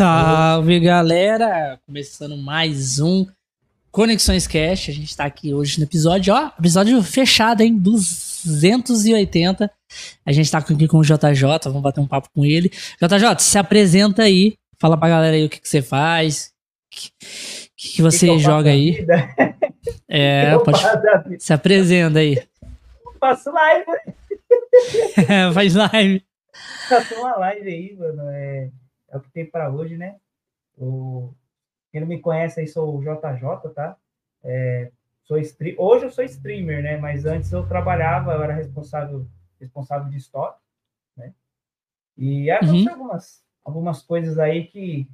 Salve 0.00 0.80
galera! 0.80 1.78
Começando 1.84 2.34
mais 2.34 2.98
um 3.00 3.26
Conexões 3.92 4.46
Cash. 4.46 4.88
A 4.88 4.92
gente 4.92 5.14
tá 5.14 5.26
aqui 5.26 5.52
hoje 5.52 5.78
no 5.78 5.84
episódio, 5.84 6.32
ó, 6.32 6.50
episódio 6.58 7.02
fechado, 7.02 7.60
hein? 7.60 7.76
280. 7.78 9.70
A 10.24 10.32
gente 10.32 10.50
tá 10.50 10.56
aqui 10.56 10.88
com 10.88 10.96
o 10.96 11.02
JJ, 11.02 11.42
vamos 11.64 11.82
bater 11.82 12.00
um 12.00 12.06
papo 12.06 12.30
com 12.34 12.46
ele. 12.46 12.70
JJ, 12.70 13.40
se 13.40 13.58
apresenta 13.58 14.22
aí, 14.22 14.54
fala 14.78 14.96
pra 14.96 15.10
galera 15.10 15.36
aí 15.36 15.44
o 15.44 15.50
que, 15.50 15.60
que 15.60 15.68
você 15.68 15.82
faz, 15.82 16.46
o 16.46 16.96
que, 16.96 17.10
que, 17.76 18.00
você 18.00 18.28
que 18.28 18.38
joga 18.38 18.70
aí. 18.70 19.06
É, 20.08 20.58
pode. 20.58 20.78
Se 21.38 21.52
apresenta 21.52 22.20
aí. 22.20 22.42
Faço 23.18 23.50
live. 23.50 23.84
Faz 25.54 25.74
live. 25.74 26.22
Faço 26.88 27.14
uma 27.16 27.36
live 27.36 27.68
aí, 27.68 27.96
mano. 27.96 28.22
É 28.30 28.70
é 29.10 29.16
o 29.16 29.20
que 29.20 29.30
tem 29.30 29.44
para 29.44 29.70
hoje, 29.70 29.96
né? 29.96 30.16
O, 30.76 31.32
quem 31.90 32.00
não 32.00 32.08
me 32.08 32.20
conhece 32.20 32.60
aí, 32.60 32.68
sou 32.68 32.96
o 32.96 33.00
JJ, 33.00 33.74
tá? 33.74 33.96
É, 34.42 34.90
sou 35.24 35.38
stream, 35.38 35.74
hoje 35.78 36.06
eu 36.06 36.10
sou 36.10 36.24
streamer, 36.24 36.82
né? 36.82 36.96
Mas 36.96 37.24
antes 37.24 37.52
eu 37.52 37.66
trabalhava, 37.66 38.32
eu 38.32 38.42
era 38.42 38.54
responsável, 38.54 39.26
responsável 39.58 40.08
de 40.08 40.16
estoque, 40.16 40.60
né? 41.16 41.34
E 42.16 42.50
aconteceu 42.50 42.84
uhum. 42.84 42.92
algumas, 42.92 43.44
algumas 43.64 44.02
coisas 44.02 44.38
aí 44.38 44.66
que 44.66 45.08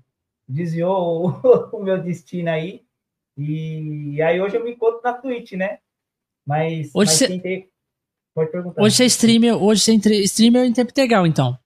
desviou 0.46 1.28
o, 1.28 1.30
o, 1.76 1.82
meu 1.82 2.02
destino 2.02 2.50
aí. 2.50 2.84
E, 3.36 4.20
aí 4.22 4.40
hoje 4.40 4.56
eu 4.56 4.64
me 4.64 4.72
encontro 4.72 5.00
na 5.02 5.12
Twitch, 5.12 5.52
né? 5.52 5.78
Mas, 6.46 6.90
hoje 6.94 7.10
mas 7.10 7.42
cê... 7.42 7.70
Pode 8.34 8.50
perguntar. 8.50 8.82
Hoje 8.82 8.96
você 8.96 9.04
é 9.04 9.06
streamer, 9.06 9.54
hoje 9.54 9.80
você 9.80 9.92
é 9.92 10.20
streamer 10.24 10.64
em 10.66 10.72
tempo 10.72 10.90
integral, 10.90 11.26
então. 11.26 11.58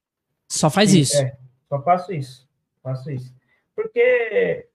Só 0.49 0.71
faz 0.71 0.91
Sim, 0.91 1.01
isso. 1.01 1.17
É. 1.17 1.37
Só 1.71 1.81
faço 1.81 2.13
isso. 2.13 2.51
Faço 2.83 3.11
isso. 3.13 3.33
Porque, 3.77 4.67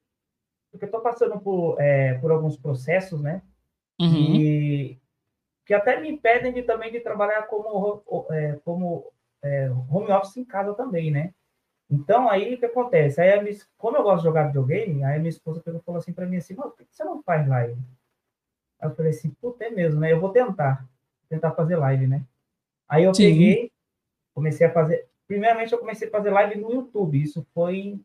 porque 0.71 0.85
eu 0.85 0.87
estou 0.87 1.01
passando 1.01 1.37
por, 1.39 1.79
é, 1.79 2.13
por 2.15 2.31
alguns 2.31 2.55
processos, 2.55 3.21
né? 3.21 3.41
Uhum. 3.99 4.35
E 4.35 4.97
que 5.65 5.73
até 5.73 5.99
me 5.99 6.09
impedem 6.09 6.53
de, 6.53 6.63
também 6.63 6.91
de 6.91 7.01
trabalhar 7.01 7.43
como, 7.43 8.01
é, 8.31 8.59
como 8.63 9.11
é, 9.43 9.69
home 9.91 10.11
office 10.11 10.37
em 10.37 10.45
casa 10.45 10.73
também, 10.73 11.11
né? 11.11 11.33
Então, 11.89 12.29
aí 12.29 12.55
o 12.55 12.57
que 12.57 12.65
acontece? 12.65 13.19
Aí, 13.19 13.41
minha, 13.41 13.55
como 13.77 13.97
eu 13.97 14.03
gosto 14.03 14.19
de 14.19 14.23
jogar 14.23 14.47
videogame, 14.47 15.03
aí 15.03 15.17
a 15.17 15.19
minha 15.19 15.29
esposa 15.29 15.61
falou 15.61 15.99
assim 15.99 16.13
para 16.13 16.25
mim 16.25 16.37
assim, 16.37 16.55
por 16.55 16.75
que 16.75 16.85
você 16.89 17.03
não 17.03 17.21
faz 17.21 17.47
live? 17.47 17.77
Aí 18.79 18.89
eu 18.89 18.95
falei 18.95 19.11
assim, 19.11 19.29
puta, 19.41 19.65
é 19.65 19.69
mesmo, 19.69 19.99
né? 19.99 20.11
Eu 20.11 20.19
vou 20.19 20.29
tentar, 20.29 20.87
tentar 21.27 21.51
fazer 21.51 21.75
live, 21.75 22.07
né? 22.07 22.23
Aí 22.87 23.03
eu 23.03 23.13
Sim. 23.13 23.23
peguei, 23.23 23.71
comecei 24.33 24.65
a 24.65 24.71
fazer, 24.71 25.07
primeiramente 25.27 25.73
eu 25.73 25.79
comecei 25.79 26.07
a 26.07 26.11
fazer 26.11 26.29
live 26.29 26.59
no 26.59 26.71
YouTube. 26.71 27.21
Isso 27.21 27.45
foi 27.53 27.99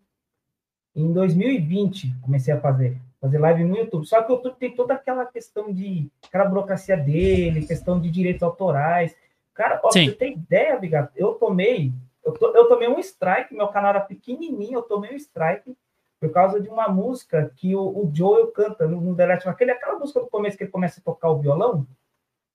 em 0.95 1.13
2020, 1.13 2.15
comecei 2.23 2.53
a 2.53 2.61
fazer 2.61 3.01
fazer 3.21 3.39
live 3.39 3.65
no 3.65 3.77
YouTube. 3.77 4.07
Só 4.07 4.23
que 4.23 4.33
o 4.33 4.37
YouTube 4.37 4.57
tem 4.57 4.75
toda 4.75 4.95
aquela 4.95 5.27
questão 5.27 5.73
de 5.73 6.11
aquela 6.27 6.47
burocracia 6.47 6.97
dele, 6.97 7.67
questão 7.67 8.01
de 8.01 8.11
direitos 8.11 8.43
autorais. 8.43 9.15
Cara, 9.53 9.81
ó, 9.85 9.91
você 9.91 10.11
tem 10.13 10.33
ideia, 10.33 10.79
Bigato? 10.79 11.13
Eu 11.15 11.35
tomei, 11.35 11.93
eu, 12.25 12.33
to, 12.33 12.47
eu 12.55 12.67
tomei 12.67 12.89
um 12.89 12.99
strike, 12.99 13.55
meu 13.55 13.69
canal 13.69 13.91
era 13.91 14.01
pequenininho, 14.01 14.79
eu 14.79 14.83
tomei 14.83 15.13
um 15.13 15.17
strike 15.17 15.77
por 16.19 16.31
causa 16.33 16.61
de 16.61 16.69
uma 16.69 16.89
música 16.89 17.53
que 17.57 17.75
o, 17.75 17.81
o 17.83 18.11
Joel 18.13 18.49
canta 18.49 18.87
no, 18.87 19.01
no 19.01 19.15
The 19.15 19.27
Last 19.27 19.49
aquele 19.49 19.71
aquela 19.71 19.99
música 19.99 20.21
do 20.21 20.27
começo 20.27 20.57
que 20.57 20.65
ele 20.65 20.71
começa 20.71 21.01
a 21.01 21.05
tocar 21.05 21.31
o 21.31 21.39
violão. 21.39 21.87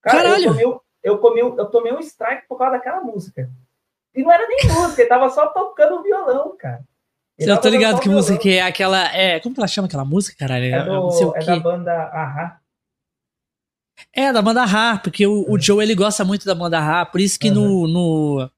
Cara, 0.02 0.24
Caralho. 0.24 0.44
eu 0.44 0.52
tomei, 0.52 0.66
eu, 1.04 1.18
tomei, 1.18 1.44
eu 1.44 1.66
tomei 1.68 1.94
um 1.94 2.00
strike 2.00 2.48
por 2.48 2.58
causa 2.58 2.74
daquela 2.74 3.02
música. 3.02 3.50
E 4.16 4.24
não 4.24 4.31
era 4.31 4.48
nem 4.48 4.72
música, 4.72 5.02
ele 5.02 5.09
tava 5.09 5.30
só 5.30 5.48
tocando 5.48 6.02
violão, 6.02 6.56
cara. 6.58 6.84
Ele 7.38 7.52
eu 7.52 7.59
tô 7.59 7.68
ligado 7.68 8.00
que 8.00 8.08
música 8.08 8.38
que 8.38 8.50
é 8.50 8.62
aquela. 8.62 9.14
É, 9.14 9.40
como 9.42 9.53
que 9.53 9.59
ela 9.59 9.68
chama 9.68 9.88
aquela 9.88 10.06
música, 10.06 10.38
caralho? 10.38 10.66
É, 10.66 10.84
do, 10.86 11.36
é 11.36 11.44
da 11.44 11.59
banda 11.59 11.92
Ahá. 11.92 12.59
É, 14.14 14.31
da 14.31 14.42
banda 14.42 14.64
Ahá, 14.64 14.98
porque 14.98 15.28
o, 15.28 15.46
o, 15.50 15.59
Joe 15.59 15.84
ele 15.84 15.96
gosta 15.96 16.24
muito 16.24 16.46
da 16.46 16.56
banda 16.56 16.80
Ahá, 16.80 17.06
por 17.06 17.20
isso 17.20 17.38
que 17.38 17.50
uhum. 17.50 17.56
no, 17.56 17.88
no. 17.88 18.52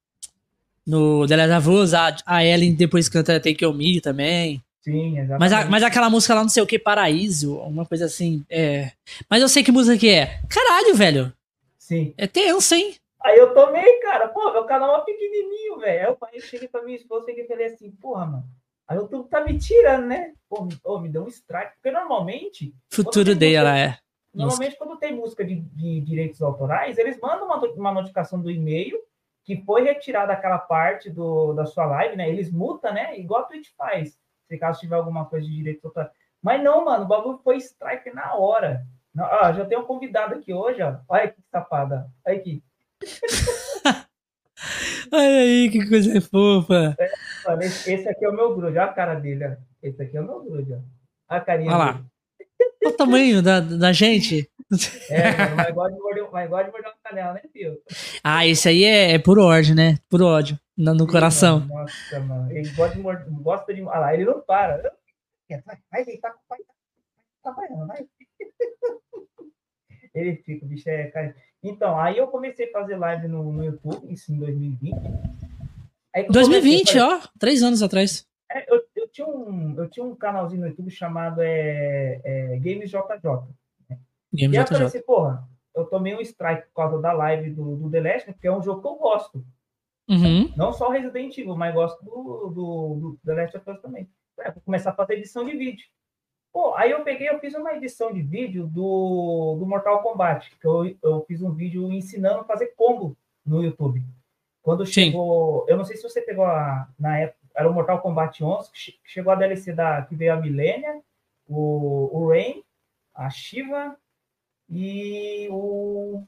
No 0.85 1.27
The 1.27 1.35
Last 1.35 1.67
of 1.67 1.69
Us, 1.69 1.93
a, 1.93 2.15
a 2.25 2.45
Ellen 2.45 2.73
depois 2.73 3.09
canta 3.09 3.41
Take 3.41 3.65
On 3.65 3.73
Me 3.73 3.99
também. 3.99 4.63
Sim, 4.79 5.19
exatamente. 5.19 5.39
Mas, 5.39 5.51
a, 5.51 5.65
mas 5.65 5.83
aquela 5.83 6.09
música 6.09 6.33
lá, 6.33 6.41
não 6.41 6.49
sei 6.49 6.63
o 6.63 6.65
que, 6.65 6.79
Paraíso, 6.79 7.57
uma 7.57 7.85
coisa 7.85 8.05
assim. 8.05 8.45
É. 8.49 8.91
Mas 9.29 9.41
eu 9.41 9.49
sei 9.49 9.63
que 9.63 9.71
música 9.71 9.97
que 9.97 10.07
é. 10.07 10.39
Caralho, 10.47 10.95
velho. 10.95 11.33
Sim. 11.77 12.13
É 12.17 12.25
tenso, 12.25 12.73
hein? 12.73 12.95
Aí 13.27 13.37
eu 13.37 13.53
tomei, 13.53 13.99
cara, 13.99 14.29
pô, 14.29 14.53
meu 14.53 14.63
canal 14.63 15.01
é 15.01 15.03
pequenininho, 15.03 15.79
velho. 15.79 15.99
Aí 15.99 16.05
eu, 16.05 16.17
eu 16.31 16.39
cheguei 16.39 16.69
pra 16.69 16.81
minha 16.81 16.95
esposa 16.95 17.29
e 17.29 17.45
falei 17.45 17.65
assim, 17.65 17.91
porra, 17.91 18.25
mano, 18.25 18.45
aí 18.87 18.97
o 18.97 19.01
YouTube 19.01 19.27
tá 19.27 19.43
me 19.43 19.59
tirando, 19.59 20.05
né? 20.05 20.33
Pô, 20.47 20.63
me, 20.63 20.79
oh, 20.81 20.97
me 20.97 21.09
deu 21.09 21.25
um 21.25 21.27
strike, 21.27 21.73
porque 21.73 21.91
normalmente... 21.91 22.73
Futuro 22.89 23.35
dela 23.35 23.77
é. 23.77 23.97
Normalmente, 24.33 24.77
quando 24.77 24.97
tem 24.97 25.13
música 25.13 25.43
de, 25.43 25.55
de, 25.55 25.99
direitos 25.99 26.41
autorais, 26.41 26.97
eles 26.97 27.19
mandam 27.19 27.47
uma, 27.47 27.57
uma 27.73 27.91
notificação 27.91 28.39
do 28.41 28.49
e-mail 28.49 28.97
que 29.43 29.61
foi 29.65 29.83
retirada 29.83 30.31
aquela 30.31 30.59
parte 30.59 31.09
do, 31.09 31.51
da 31.51 31.65
sua 31.65 31.85
live, 31.85 32.15
né? 32.15 32.29
Eles 32.29 32.49
multam, 32.49 32.93
né? 32.93 33.19
Igual 33.19 33.41
a 33.41 33.43
Twitch 33.45 33.71
faz, 33.77 34.17
se 34.47 34.57
caso 34.57 34.79
tiver 34.79 34.95
alguma 34.95 35.25
coisa 35.25 35.45
de 35.45 35.53
direitos 35.53 35.83
autorais. 35.83 36.11
Mas 36.41 36.63
não, 36.63 36.85
mano, 36.85 37.03
o 37.03 37.07
bagulho 37.07 37.39
foi 37.43 37.57
strike 37.57 38.09
na 38.13 38.35
hora. 38.35 38.85
Ó, 39.19 39.51
já 39.51 39.65
tem 39.65 39.77
um 39.77 39.83
convidado 39.83 40.35
aqui 40.35 40.53
hoje, 40.53 40.81
ó. 40.81 40.95
Olha 41.09 41.27
que 41.27 41.41
safada. 41.51 42.09
Olha 42.25 42.37
aqui. 42.37 42.63
Olha 45.13 45.39
aí, 45.39 45.69
que 45.69 45.87
coisa 45.87 46.19
fofa. 46.21 46.95
É, 46.99 47.11
esse 47.65 48.09
aqui 48.09 48.25
é 48.25 48.29
o 48.29 48.33
meu 48.33 48.55
grude, 48.55 48.77
olha 48.77 48.83
a 48.85 48.93
cara 48.93 49.15
dele. 49.15 49.57
Esse 49.81 50.01
aqui 50.01 50.17
é 50.17 50.21
o 50.21 50.25
meu 50.25 50.43
grude, 50.43 50.73
ó. 50.73 50.79
A 51.27 51.39
carinha 51.39 51.69
olha 51.69 51.77
lá. 51.77 52.05
Olha 52.83 52.93
o 52.93 52.97
tamanho 52.97 53.41
da, 53.41 53.59
da 53.59 53.93
gente. 53.93 54.49
É, 55.09 55.31
mas 55.55 55.73
gosta 55.73 55.95
de 55.95 56.01
morder, 56.01 56.29
mas 56.29 56.49
gosta 56.49 56.65
de 56.65 56.71
morder 56.71 56.91
uma 56.91 56.97
canela, 57.01 57.33
né, 57.35 57.41
filho? 57.53 57.81
Ah, 58.21 58.45
esse 58.45 58.67
aí 58.67 58.83
é, 58.83 59.13
é 59.13 59.17
por 59.17 59.39
ódio, 59.39 59.73
né? 59.73 59.97
Por 60.09 60.21
ódio. 60.21 60.59
No, 60.77 60.93
no 60.93 61.07
coração. 61.07 61.61
Nossa, 61.61 62.19
mano. 62.19 62.51
Ele 62.51 62.69
gosta 62.71 62.97
de 62.97 63.01
morder, 63.01 63.25
gosta 63.29 63.73
de. 63.73 63.81
Olha 63.83 63.99
lá, 63.99 64.13
ele 64.13 64.25
não 64.25 64.41
para. 64.41 64.93
Vai, 65.49 65.61
vai, 65.89 66.03
vai, 66.03 66.17
tá, 66.17 66.35
vai, 66.49 66.59
tá, 67.41 67.51
vai, 67.51 67.67
vai. 67.87 68.05
Ele 70.13 70.35
fica, 70.35 70.65
o 70.65 70.67
bicho 70.67 70.89
é 70.89 71.07
cara. 71.11 71.33
Então, 71.69 71.99
aí 71.99 72.17
eu 72.17 72.27
comecei 72.27 72.67
a 72.67 72.71
fazer 72.71 72.95
live 72.95 73.27
no, 73.27 73.51
no 73.51 73.63
YouTube, 73.63 74.11
isso 74.11 74.33
em 74.33 74.37
2020. 74.37 74.95
Aí, 76.15 76.27
2020, 76.27 76.97
comecei, 76.97 77.01
ó, 77.01 77.19
três 77.39 77.61
anos 77.61 77.83
atrás. 77.83 78.25
É, 78.51 78.73
eu, 78.73 78.81
eu, 78.95 79.07
tinha 79.09 79.27
um, 79.27 79.75
eu 79.77 79.89
tinha 79.89 80.05
um 80.05 80.15
canalzinho 80.15 80.61
no 80.61 80.67
YouTube 80.67 80.89
chamado 80.89 81.41
é, 81.41 82.21
é, 82.23 82.59
Games 82.59 82.89
JJ. 82.89 83.29
Né? 83.89 83.99
Games 84.33 84.53
e 84.53 84.57
aí 84.57 84.63
eu 84.63 84.67
falei 84.67 84.87
assim, 84.87 85.01
porra, 85.01 85.47
eu 85.75 85.85
tomei 85.85 86.15
um 86.15 86.21
strike 86.21 86.67
por 86.67 86.75
causa 86.75 87.01
da 87.01 87.11
live 87.11 87.51
do, 87.51 87.75
do 87.75 87.91
The 87.91 87.99
Last, 88.01 88.31
porque 88.33 88.47
é 88.47 88.51
um 88.51 88.63
jogo 88.63 88.81
que 88.81 88.87
eu 88.87 88.95
gosto. 88.95 89.45
Uhum. 90.09 90.51
Não 90.55 90.71
só 90.71 90.89
Resident 90.89 91.37
Evil, 91.37 91.55
mas 91.55 91.73
gosto 91.73 92.03
do, 92.03 92.49
do, 92.49 92.95
do 92.99 93.19
The 93.25 93.33
Last 93.33 93.57
of 93.57 93.69
Us 93.69 93.81
também. 93.81 94.09
É, 94.39 94.51
vou 94.51 94.61
começar 94.63 94.91
a 94.91 94.95
fazer 94.95 95.15
edição 95.15 95.45
de 95.45 95.55
vídeo. 95.55 95.85
Pô, 96.57 96.73
aí 96.73 96.89
eu 96.89 97.03
peguei, 97.03 97.29
eu 97.29 97.37
fiz 97.37 97.53
uma 97.53 97.75
edição 97.75 98.11
de 98.11 98.19
vídeo 98.19 98.65
do, 98.65 99.57
do 99.59 99.65
Mortal 99.67 100.01
Kombat, 100.01 100.57
que 100.59 100.65
eu, 100.65 100.97
eu 101.03 101.23
fiz 101.27 101.39
um 101.43 101.51
vídeo 101.51 101.91
ensinando 101.91 102.39
a 102.39 102.45
fazer 102.45 102.73
combo 102.75 103.15
no 103.45 103.63
YouTube. 103.63 104.03
Quando 104.63 104.83
chegou, 104.83 105.59
Sim. 105.59 105.71
eu 105.71 105.77
não 105.77 105.85
sei 105.85 105.97
se 105.97 106.01
você 106.01 106.19
pegou 106.19 106.45
a, 106.45 106.89
na 106.97 107.19
época, 107.19 107.37
era 107.53 107.69
o 107.69 107.73
Mortal 107.75 108.01
Kombat 108.01 108.43
11, 108.43 108.71
que 108.71 108.99
chegou 109.03 109.31
a 109.31 109.35
DLC 109.35 109.71
da, 109.71 110.01
que 110.01 110.15
veio 110.15 110.33
a 110.33 110.37
Millennia, 110.37 110.99
o, 111.47 112.09
o 112.11 112.29
Rain, 112.29 112.63
a 113.13 113.29
Shiva 113.29 113.95
e 114.67 115.47
o 115.51 116.23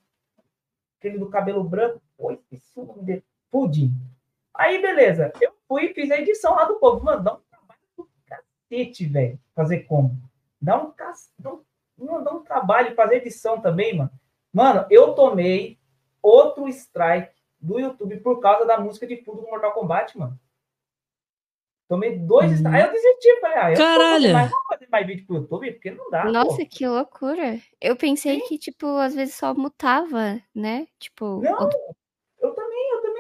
aquele 1.00 1.18
do 1.18 1.28
cabelo 1.30 1.64
branco, 1.64 2.04
pô, 2.16 2.32
esqueci 2.34 2.80
o 2.80 2.86
nome 2.86 3.02
dele, 3.02 3.24
Pudim. 3.50 3.92
Aí, 4.54 4.80
beleza, 4.80 5.34
eu 5.42 5.54
fui 5.68 5.86
e 5.86 5.94
fiz 5.96 6.12
a 6.12 6.20
edição 6.20 6.54
lá 6.54 6.66
do 6.66 6.76
povo. 6.76 7.04
Mano, 7.04 7.24
dá 7.24 7.34
um 7.34 7.40
cacete, 8.70 9.06
velho, 9.06 9.40
fazer 9.56 9.80
como. 9.80 10.16
Dá 10.62 10.82
um, 10.82 10.94
dá, 11.40 11.52
um, 11.98 12.24
dá 12.24 12.34
um 12.34 12.44
trabalho 12.44 12.96
fazer 12.96 13.16
edição 13.16 13.60
também, 13.60 13.98
mano. 13.98 14.12
Mano, 14.54 14.86
eu 14.90 15.14
tomei 15.14 15.78
outro 16.22 16.68
strike 16.70 17.34
do 17.60 17.80
YouTube 17.80 18.18
por 18.18 18.40
causa 18.40 18.66
da 18.66 18.80
música 18.80 19.08
de 19.08 19.18
fundo 19.24 19.42
do 19.42 19.48
Mortal 19.48 19.74
Kombat, 19.74 20.18
mano. 20.18 20.40
Tomei 21.88 22.20
dois 22.20 22.52
uhum. 22.52 22.56
strikes. 22.56 22.82
Aí 22.82 22.88
eu 22.88 22.94
desisti, 22.94 23.42
falei, 23.42 23.58
ah, 23.58 23.72
eu 23.72 23.78
Caralho. 23.78 24.34
Não 24.34 24.48
vou 24.48 24.60
fazer 24.70 24.88
mais 24.92 25.08
vídeo 25.08 25.26
pro 25.26 25.36
YouTube, 25.38 25.72
porque 25.72 25.92
não 25.92 26.10
dá. 26.12 26.26
Nossa, 26.26 26.58
pô. 26.58 26.68
que 26.70 26.88
loucura. 26.88 27.60
Eu 27.82 27.96
pensei 27.96 28.40
Sim. 28.40 28.48
que, 28.48 28.58
tipo, 28.60 28.86
às 28.98 29.16
vezes 29.16 29.36
só 29.36 29.56
mutava, 29.56 30.40
né? 30.54 30.88
Tipo. 31.00 31.42
Não, 31.42 31.58
também 31.58 31.96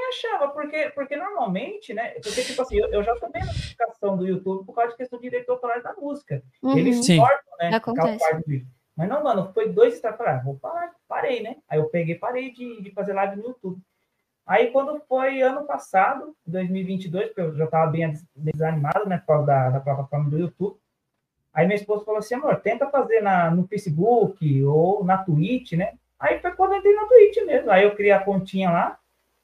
achava, 0.09 0.49
porque, 0.49 0.89
porque 0.89 1.15
normalmente, 1.15 1.93
né? 1.93 2.11
Porque, 2.21 2.43
tipo 2.43 2.61
assim, 2.61 2.77
eu, 2.77 2.87
eu 2.91 3.03
já 3.03 3.15
tomei 3.15 3.41
notificação 3.41 4.17
do 4.17 4.27
YouTube 4.27 4.65
por 4.65 4.73
causa 4.73 4.91
de 4.91 4.97
questão 4.97 5.19
de 5.19 5.29
direito 5.29 5.51
autoral 5.51 5.81
da 5.81 5.93
música. 5.93 6.43
Uhum. 6.61 6.77
Eles 6.77 7.05
Sim. 7.05 7.19
cortam, 7.19 7.57
né? 7.59 7.75
Acontece. 7.75 8.67
Mas 8.95 9.07
não, 9.07 9.23
mano, 9.23 9.51
foi 9.53 9.69
dois 9.69 9.93
estados. 9.93 10.17
Falei, 10.17 10.33
ah, 10.33 10.41
vou 10.43 10.57
parar, 10.57 10.93
parei, 11.07 11.41
né? 11.41 11.55
Aí 11.69 11.79
eu 11.79 11.85
peguei, 11.85 12.15
parei 12.15 12.51
de, 12.51 12.81
de 12.81 12.91
fazer 12.91 13.13
live 13.13 13.37
no 13.37 13.47
YouTube. 13.47 13.81
Aí, 14.45 14.71
quando 14.71 14.99
foi 15.07 15.41
ano 15.41 15.63
passado, 15.63 16.35
2022, 16.45 17.27
porque 17.27 17.41
eu 17.41 17.55
já 17.55 17.65
estava 17.65 17.89
bem 17.91 18.11
desanimado, 18.35 19.07
né, 19.07 19.19
por 19.19 19.27
causa 19.27 19.45
da, 19.45 19.69
da 19.69 19.79
plataforma 19.79 20.29
do 20.29 20.39
YouTube, 20.39 20.75
aí 21.53 21.67
minha 21.67 21.75
esposa 21.75 22.03
falou 22.03 22.17
assim, 22.17 22.33
amor, 22.33 22.59
tenta 22.59 22.89
fazer 22.89 23.21
na, 23.21 23.51
no 23.51 23.67
Facebook 23.67 24.63
ou 24.65 25.03
na 25.05 25.19
Twitch, 25.19 25.73
né? 25.73 25.93
Aí 26.19 26.39
foi 26.39 26.51
quando 26.51 26.73
eu 26.73 26.79
entrei 26.79 26.93
na 26.93 27.05
Twitch 27.05 27.45
mesmo. 27.45 27.71
Aí 27.71 27.83
eu 27.83 27.95
criei 27.95 28.11
a 28.11 28.19
continha 28.19 28.69
lá, 28.69 28.98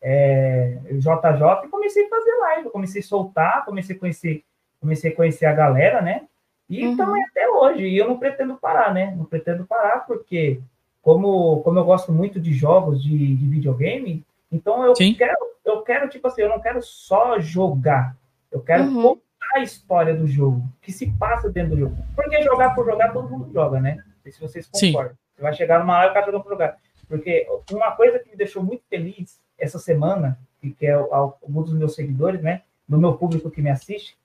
é, 0.07 0.77
JJ, 0.91 1.65
e 1.65 1.67
comecei 1.67 2.05
a 2.05 2.09
fazer 2.09 2.35
live. 2.35 2.69
comecei 2.69 3.01
a 3.01 3.03
soltar, 3.03 3.65
comecei 3.65 3.95
a 3.95 3.99
conhecer, 3.99 4.43
comecei 4.79 5.11
a 5.11 5.15
conhecer 5.15 5.47
a 5.47 5.51
galera, 5.53 5.99
né? 5.99 6.27
E 6.69 6.85
uhum. 6.85 6.95
também 6.95 7.23
até 7.23 7.49
hoje. 7.49 7.87
E 7.87 7.97
eu 7.97 8.07
não 8.07 8.19
pretendo 8.19 8.55
parar, 8.55 8.93
né? 8.93 9.15
Não 9.17 9.25
pretendo 9.25 9.65
parar, 9.65 10.05
porque 10.05 10.61
como, 11.01 11.61
como 11.63 11.79
eu 11.79 11.83
gosto 11.83 12.11
muito 12.11 12.39
de 12.39 12.53
jogos 12.53 13.01
de, 13.01 13.35
de 13.35 13.47
videogame, 13.47 14.23
então 14.51 14.85
eu 14.85 14.95
Sim. 14.95 15.15
quero, 15.15 15.39
eu 15.65 15.81
quero, 15.81 16.07
tipo 16.07 16.27
assim, 16.27 16.43
eu 16.43 16.49
não 16.49 16.59
quero 16.59 16.83
só 16.83 17.39
jogar. 17.39 18.15
Eu 18.51 18.61
quero 18.61 18.83
uhum. 18.83 19.01
contar 19.01 19.55
a 19.55 19.61
história 19.61 20.13
do 20.13 20.27
jogo, 20.27 20.61
que 20.83 20.91
se 20.91 21.11
passa 21.13 21.49
dentro 21.49 21.71
do 21.71 21.79
jogo. 21.79 21.97
Porque 22.15 22.43
jogar 22.43 22.75
por 22.75 22.85
jogar, 22.85 23.11
todo 23.11 23.27
mundo 23.27 23.51
joga, 23.51 23.79
né? 23.79 23.95
Não 23.95 24.21
sei 24.21 24.31
se 24.31 24.39
vocês 24.39 24.67
concordam. 24.67 25.13
Sim. 25.13 25.19
Você 25.35 25.41
vai 25.41 25.53
chegar 25.55 25.79
numa 25.79 25.97
hora 25.97 26.07
e 26.07 26.11
o 26.11 26.13
cara 26.13 26.39
por 26.39 26.49
jogar. 26.49 26.77
Porque 27.07 27.47
uma 27.71 27.91
coisa 27.93 28.19
que 28.19 28.29
me 28.29 28.35
deixou 28.35 28.63
muito 28.63 28.83
feliz 28.87 29.43
essa 29.57 29.79
semana, 29.79 30.37
que, 30.59 30.85
é 30.85 30.93
algum 30.93 31.61
dos 31.61 31.73
meus 31.73 31.95
seguidores, 31.95 32.41
né? 32.41 32.61
Do 32.87 32.99
meu 32.99 33.13
público 33.13 33.49
que 33.49 33.61
me 33.61 33.69
assiste, 33.69 34.17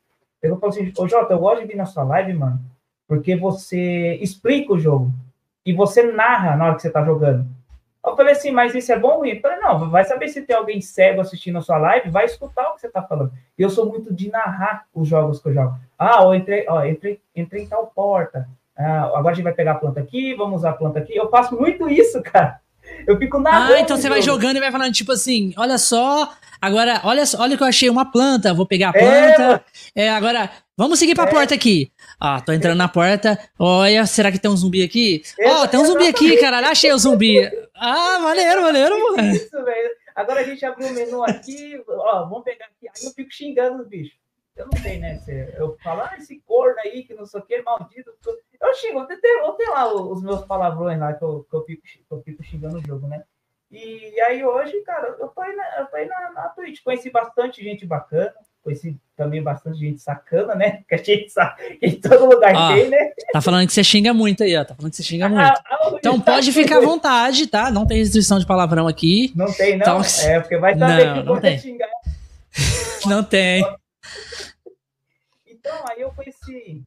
eu 0.42 0.58
falou 0.58 0.70
assim, 0.70 0.92
ô 0.98 1.08
Jota, 1.08 1.34
eu 1.34 1.38
gosto 1.38 1.60
de 1.60 1.66
vir 1.66 1.76
na 1.76 1.86
sua 1.86 2.02
live, 2.02 2.32
mano, 2.34 2.60
porque 3.06 3.36
você 3.36 4.14
explica 4.22 4.72
o 4.72 4.78
jogo 4.78 5.12
e 5.64 5.72
você 5.72 6.02
narra 6.02 6.56
na 6.56 6.66
hora 6.66 6.74
que 6.74 6.82
você 6.82 6.90
tá 6.90 7.04
jogando. 7.04 7.46
Eu 8.04 8.16
falei 8.16 8.32
assim, 8.32 8.50
mas 8.50 8.74
isso 8.74 8.90
é 8.90 8.98
bom 8.98 9.12
ou 9.12 9.18
ruim? 9.18 9.30
Eu 9.30 9.40
falei, 9.42 9.58
não, 9.58 9.90
vai 9.90 10.04
saber 10.04 10.28
se 10.28 10.42
tem 10.42 10.56
alguém 10.56 10.80
cego 10.80 11.20
assistindo 11.20 11.58
a 11.58 11.60
sua 11.60 11.76
live, 11.76 12.08
vai 12.08 12.24
escutar 12.24 12.70
o 12.70 12.74
que 12.74 12.80
você 12.80 12.88
tá 12.88 13.02
falando. 13.02 13.32
Eu 13.58 13.68
sou 13.68 13.86
muito 13.86 14.12
de 14.14 14.30
narrar 14.30 14.86
os 14.94 15.06
jogos 15.06 15.40
que 15.40 15.48
eu 15.48 15.52
jogo. 15.52 15.74
Ah, 15.98 16.22
eu 16.22 16.34
entrei, 16.34 16.64
ó, 16.66 16.82
entrei, 16.84 17.20
entrei 17.36 17.64
em 17.64 17.68
tal 17.68 17.88
porta. 17.88 18.48
Ah, 18.74 19.02
agora 19.14 19.32
a 19.32 19.34
gente 19.34 19.44
vai 19.44 19.52
pegar 19.52 19.72
a 19.72 19.78
planta 19.78 20.00
aqui, 20.00 20.34
vamos 20.34 20.60
usar 20.60 20.70
a 20.70 20.74
planta 20.74 20.98
aqui. 20.98 21.14
Eu 21.14 21.28
faço 21.28 21.54
muito 21.54 21.86
isso, 21.90 22.22
cara. 22.24 22.58
Eu 23.06 23.18
fico 23.18 23.38
narrando. 23.38 23.74
Ah, 23.74 23.80
então 23.80 23.96
você 23.96 24.08
vai 24.08 24.22
jogando 24.22 24.56
e 24.56 24.60
vai 24.60 24.70
falando, 24.70 24.92
tipo 24.92 25.12
assim, 25.12 25.52
olha 25.56 25.78
só, 25.78 26.32
agora, 26.60 27.00
olha, 27.04 27.22
olha 27.38 27.56
que 27.56 27.62
eu 27.62 27.66
achei 27.66 27.90
uma 27.90 28.10
planta, 28.10 28.54
vou 28.54 28.66
pegar 28.66 28.92
a 28.94 28.98
é, 28.98 29.00
planta. 29.00 29.64
É, 29.94 30.04
é 30.04 30.10
agora, 30.10 30.50
vamos 30.76 30.98
seguir 30.98 31.14
pra 31.14 31.24
é. 31.24 31.30
porta 31.30 31.54
aqui. 31.54 31.90
Ah, 32.18 32.40
tô 32.40 32.52
entrando 32.52 32.78
na 32.78 32.88
porta. 32.88 33.38
Olha, 33.58 34.06
será 34.06 34.30
que 34.30 34.38
tem 34.38 34.50
um 34.50 34.56
zumbi 34.56 34.82
aqui? 34.82 35.22
Ó, 35.42 35.62
oh, 35.62 35.68
tem 35.68 35.80
um 35.80 35.86
zumbi 35.86 36.06
aqui, 36.06 36.36
caralho. 36.36 36.68
Achei 36.68 36.92
o 36.92 36.98
zumbi. 36.98 37.40
Ah, 37.74 38.18
maneiro, 38.20 38.62
maneiro, 38.62 38.94
mano. 39.16 39.30
Isso, 39.32 39.64
velho. 39.64 39.90
Agora 40.14 40.40
a 40.40 40.44
gente 40.44 40.64
abriu 40.66 40.88
o 40.88 40.92
menu 40.92 41.22
aqui, 41.24 41.82
ó, 41.88 42.24
vamos 42.24 42.44
pegar 42.44 42.66
aqui. 42.66 42.88
Aí 42.88 43.06
eu 43.06 43.10
fico 43.12 43.32
xingando 43.32 43.82
os 43.82 43.88
bichos. 43.88 44.20
Eu 44.56 44.66
não 44.66 44.82
sei, 44.82 44.98
né? 44.98 45.20
Eu 45.56 45.76
falo, 45.82 46.02
ah, 46.02 46.14
esse 46.18 46.40
corno 46.40 46.76
aí, 46.84 47.04
que 47.04 47.14
não 47.14 47.24
sei 47.24 47.40
o 47.40 47.44
que, 47.44 47.62
maldito. 47.62 48.12
Eu 48.60 48.74
xingo, 48.74 49.00
eu 49.00 49.20
tenho, 49.20 49.46
eu 49.46 49.52
tenho 49.52 49.70
lá 49.72 49.94
os 49.94 50.22
meus 50.22 50.44
palavrões 50.44 50.98
lá 50.98 51.14
que 51.14 51.24
eu, 51.24 51.46
que 51.48 51.56
eu, 51.56 51.64
fico, 51.64 51.82
que 51.82 52.04
eu 52.10 52.22
fico 52.22 52.42
xingando 52.42 52.78
o 52.78 52.86
jogo, 52.86 53.06
né? 53.06 53.22
E 53.70 54.20
aí 54.22 54.44
hoje, 54.44 54.80
cara, 54.82 55.16
eu 55.20 55.28
tô 55.28 55.40
aí 55.40 55.54
na, 55.54 55.64
eu 55.78 55.86
tô 55.86 55.96
aí 55.96 56.06
na, 56.06 56.32
na 56.32 56.48
Twitch. 56.48 56.82
Conheci 56.82 57.08
bastante 57.08 57.62
gente 57.62 57.86
bacana, 57.86 58.34
conheci 58.64 58.98
também 59.16 59.40
bastante 59.40 59.78
gente 59.78 60.02
sacana, 60.02 60.56
né? 60.56 60.82
Que 60.88 60.96
a 60.96 60.98
gente 60.98 61.30
sabe 61.30 61.76
que 61.76 61.86
em 61.86 62.00
todo 62.00 62.26
lugar 62.26 62.52
ah, 62.54 62.74
tem, 62.74 62.90
né? 62.90 63.12
Tá 63.32 63.40
falando 63.40 63.66
que 63.68 63.72
você 63.72 63.84
xinga 63.84 64.12
muito 64.12 64.42
aí, 64.42 64.56
ó. 64.56 64.64
Tá 64.64 64.74
falando 64.74 64.90
que 64.90 64.96
você 64.96 65.04
xinga 65.04 65.26
ah, 65.26 65.28
muito. 65.28 65.40
Ah, 65.40 65.92
então 65.94 66.20
tá 66.20 66.32
pode 66.32 66.50
ficar 66.50 66.78
à 66.78 66.80
vontade, 66.80 67.46
tá? 67.46 67.70
Não 67.70 67.86
tem 67.86 67.98
restrição 67.98 68.40
de 68.40 68.46
palavrão 68.46 68.88
aqui. 68.88 69.32
Não 69.36 69.52
tem, 69.52 69.78
não. 69.78 70.00
Então... 70.00 70.02
É, 70.24 70.40
porque 70.40 70.58
vai 70.58 70.76
saber 70.76 71.06
não, 71.06 71.14
que 71.14 71.22
não 71.22 71.40
tem. 71.40 71.58
xingar. 71.58 71.88
Não 73.06 73.24
tem. 73.24 73.64
Então, 75.70 75.84
aí 75.88 76.00
eu 76.00 76.10
conheci, 76.10 76.82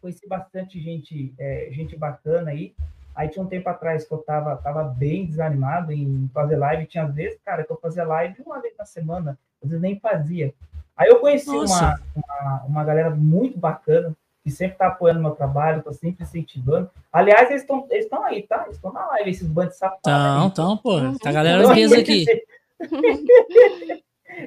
conheci 0.00 0.28
bastante 0.28 0.80
gente, 0.80 1.34
é, 1.38 1.68
gente 1.72 1.96
bacana 1.96 2.50
aí. 2.50 2.72
Aí 3.14 3.28
tinha 3.28 3.44
um 3.44 3.48
tempo 3.48 3.68
atrás 3.68 4.06
que 4.06 4.14
eu 4.14 4.18
tava, 4.18 4.56
tava 4.56 4.84
bem 4.84 5.26
desanimado 5.26 5.92
em 5.92 6.30
fazer 6.32 6.56
live. 6.56 6.86
Tinha 6.86 7.04
vezes, 7.06 7.38
cara, 7.44 7.64
que 7.64 7.72
eu 7.72 7.76
fazia 7.76 8.04
live 8.04 8.40
uma 8.46 8.60
vez 8.60 8.74
na 8.78 8.84
semana, 8.84 9.36
às 9.62 9.68
vezes 9.68 9.82
nem 9.82 9.98
fazia. 9.98 10.54
Aí 10.96 11.08
eu 11.08 11.18
conheci 11.18 11.50
uma, 11.50 12.00
uma, 12.14 12.64
uma, 12.66 12.84
galera 12.84 13.10
muito 13.10 13.58
bacana, 13.58 14.14
que 14.44 14.50
sempre 14.50 14.76
tá 14.78 14.86
apoiando 14.86 15.20
meu 15.20 15.32
trabalho, 15.32 15.82
tô 15.82 15.92
sempre 15.92 16.22
incentivando. 16.22 16.88
Aliás, 17.12 17.50
eles 17.50 17.62
estão 17.62 17.86
eles 17.90 18.08
aí, 18.24 18.42
tá? 18.42 18.62
Eles 18.64 18.76
estão 18.76 18.92
na 18.92 19.06
live, 19.06 19.30
esses 19.30 19.48
bandos 19.48 19.76
safados. 19.76 20.02
Não, 20.06 20.46
então, 20.46 20.76
pô, 20.76 21.00
tá 21.20 21.30
a 21.30 21.32
galera 21.32 21.62
então, 21.62 21.72
aqui. 21.72 22.26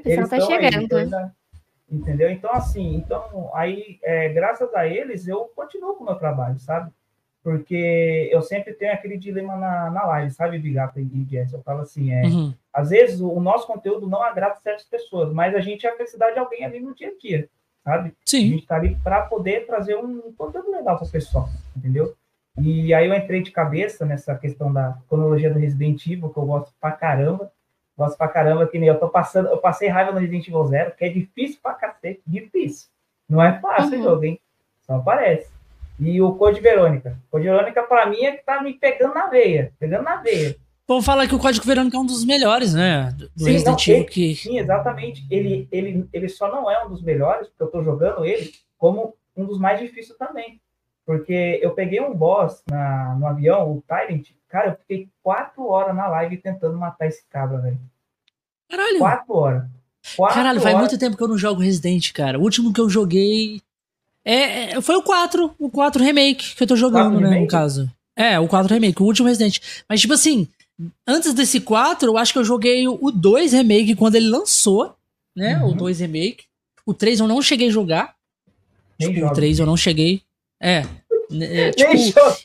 eles 0.06 0.30
tá 0.30 0.40
chegando. 0.40 0.96
Aí, 0.96 1.06
então, 1.06 1.32
entendeu? 1.94 2.30
Então, 2.30 2.52
assim, 2.52 2.96
então, 2.96 3.52
aí, 3.54 4.00
é, 4.02 4.30
graças 4.30 4.74
a 4.74 4.88
eles, 4.88 5.28
eu 5.28 5.52
continuo 5.56 5.96
com 5.96 6.04
o 6.04 6.08
meu 6.08 6.16
trabalho, 6.16 6.60
sabe? 6.60 6.92
Porque 7.44 8.30
eu 8.32 8.42
sempre 8.42 8.74
tenho 8.74 8.94
aquele 8.94 9.18
dilema 9.18 9.56
na, 9.56 9.92
na 9.92 10.06
live, 10.06 10.32
sabe, 10.32 10.58
Bigato 10.58 11.00
e 11.00 11.28
Jess? 11.30 11.52
Eu 11.52 11.62
falo 11.62 11.82
assim, 11.82 12.12
é, 12.12 12.24
uhum. 12.24 12.54
às 12.74 12.90
vezes 12.90 13.20
o, 13.20 13.30
o, 13.30 13.42
nosso 13.42 13.68
conteúdo 13.68 14.08
não 14.08 14.24
agrada 14.24 14.56
certas 14.56 14.86
pessoas, 14.86 15.32
mas 15.34 15.54
a 15.54 15.60
gente 15.60 15.86
é 15.86 15.90
a 15.90 15.98
felicidade 15.98 16.34
de 16.34 16.40
alguém 16.40 16.64
ali 16.64 16.80
no 16.80 16.96
dia 16.96 17.10
a 17.10 17.18
dia, 17.22 17.50
sabe? 17.84 18.14
Sim. 18.26 18.46
A 18.46 18.50
gente 18.52 18.66
tá 18.66 18.76
ali 18.78 18.96
para 19.04 19.24
poder 19.24 19.66
trazer 19.66 19.98
um 19.98 20.32
conteúdo 20.38 20.72
legal 20.72 20.98
para 20.98 21.06
o 21.06 21.12
pessoal, 21.12 21.50
entendeu? 21.76 22.16
E 22.58 22.94
aí 22.94 23.08
eu 23.08 23.14
entrei 23.14 23.42
de 23.42 23.52
cabeça 23.52 24.06
nessa 24.06 24.36
questão 24.36 24.72
da 24.72 24.98
cronologia 25.10 25.52
do 25.52 25.60
Resident 25.60 26.06
Evil, 26.06 26.30
que 26.30 26.38
eu 26.38 26.46
gosto 26.46 26.72
pra 26.80 26.92
caramba. 26.92 27.52
Gosto 27.98 28.18
pra 28.18 28.28
caramba, 28.28 28.68
que 28.68 28.80
nem 28.80 28.90
eu 28.90 29.00
tô 29.00 29.08
passando, 29.08 29.50
eu 29.50 29.58
passei 29.58 29.88
raiva 29.88 30.12
no 30.12 30.20
Resident 30.20 30.48
Evil 30.48 30.66
Zero, 30.66 30.96
que 30.96 31.06
é 31.06 31.10
difícil 31.10 31.60
pra 31.62 31.74
cacete, 31.74 32.22
difícil. 32.26 32.88
Não 33.30 33.42
é 33.42 33.60
fácil 33.60 33.94
uhum. 33.94 34.00
o 34.00 34.04
jogo, 34.04 34.26
hein? 34.26 34.40
Só 34.82 34.96
aparece. 34.96 35.52
E 36.00 36.22
o 36.22 36.34
Code 36.34 36.60
Verônica. 36.60 37.18
Code 37.30 37.46
Verônica, 37.46 37.84
pra 37.84 38.08
mim, 38.08 38.24
é 38.24 38.32
que 38.32 38.44
tá 38.44 38.62
me 38.62 38.74
pegando 38.74 39.14
na 39.14 39.28
veia. 39.28 39.72
Pegando 39.80 40.04
na 40.04 40.16
veia. 40.18 40.56
Bom, 40.88 41.02
fala 41.02 41.28
que 41.28 41.36
o 41.36 41.40
Código 41.40 41.66
Verônica 41.66 41.96
é 41.96 42.00
um 42.00 42.06
dos 42.06 42.26
melhores, 42.26 42.74
né? 42.74 43.16
Do 43.16 43.30
sim, 43.38 43.52
Resident 43.52 43.88
Evil 43.88 44.06
que... 44.06 44.36
sim, 44.36 44.58
exatamente. 44.58 45.26
Ele, 45.30 45.68
ele, 45.72 46.10
ele 46.12 46.28
só 46.28 46.52
não 46.52 46.70
é 46.70 46.84
um 46.86 46.90
dos 46.90 47.02
melhores, 47.02 47.48
porque 47.48 47.64
eu 47.64 47.68
tô 47.68 47.84
jogando 47.84 48.26
ele 48.26 48.52
como 48.78 49.16
um 49.36 49.46
dos 49.46 49.58
mais 49.60 49.80
difíceis 49.80 50.18
também. 50.18 50.60
Porque 51.06 51.60
eu 51.62 51.72
peguei 51.72 52.00
um 52.00 52.14
boss 52.14 52.64
na, 52.70 53.16
no 53.16 53.28
avião, 53.28 53.72
o 53.72 53.84
Tyrant, 53.88 54.28
cara, 54.48 54.70
eu 54.70 54.76
fiquei 54.76 55.10
quatro 55.22 55.68
horas 55.68 55.96
na 55.96 56.08
live 56.08 56.38
tentando 56.38 56.78
matar 56.78 57.08
esse 57.08 57.24
cabra, 57.30 57.60
velho. 57.60 57.80
Caralho. 58.70 59.00
Quatro 59.00 59.36
horas. 59.36 59.64
Quatro 60.16 60.36
Caralho, 60.36 60.62
faz 60.62 60.78
muito 60.78 60.98
tempo 60.98 61.16
que 61.16 61.24
eu 61.24 61.28
não 61.28 61.38
jogo 61.38 61.62
Resident, 61.62 62.12
cara. 62.12 62.40
O 62.40 62.44
último 62.44 62.74
que 62.74 62.80
eu 62.80 62.90
joguei. 62.90 63.62
É, 64.26 64.72
é 64.72 64.82
foi 64.82 64.96
o 64.96 65.02
4, 65.02 65.56
o 65.60 65.70
4 65.70 66.02
Remake 66.02 66.56
que 66.56 66.64
eu 66.64 66.68
tô 66.68 66.76
jogando, 66.76 67.20
né, 67.20 67.40
no 67.40 67.48
caso. 67.48 67.90
É, 68.16 68.40
o 68.40 68.48
4 68.48 68.74
Remake, 68.74 69.02
o 69.02 69.06
último 69.06 69.28
Resident. 69.28 69.60
Mas, 69.88 70.02
tipo 70.02 70.14
assim, 70.14 70.48
antes 71.06 71.34
desse 71.34 71.60
4, 71.60 72.10
eu 72.10 72.18
acho 72.18 72.34
que 72.34 72.40
eu 72.40 72.44
joguei 72.44 72.88
o 72.88 73.12
2 73.12 73.54
Remake 73.54 73.96
quando 73.96 74.16
ele 74.16 74.30
lançou, 74.30 74.96
né? 75.36 75.58
Uhum. 75.58 75.72
O 75.72 75.76
2 75.76 76.00
Remake. 76.00 76.46
O 76.86 76.94
3 76.94 77.20
eu 77.22 77.28
não 77.28 77.42
cheguei 77.42 77.68
a 77.68 77.72
jogar. 77.72 78.16
Tipo, 79.00 79.26
o 79.26 79.34
3 79.34 79.60
eu 79.60 79.66
não 79.66 79.78
cheguei. 79.78 80.22
É. 80.64 80.86
é 81.42 81.72
tipo, 81.72 81.92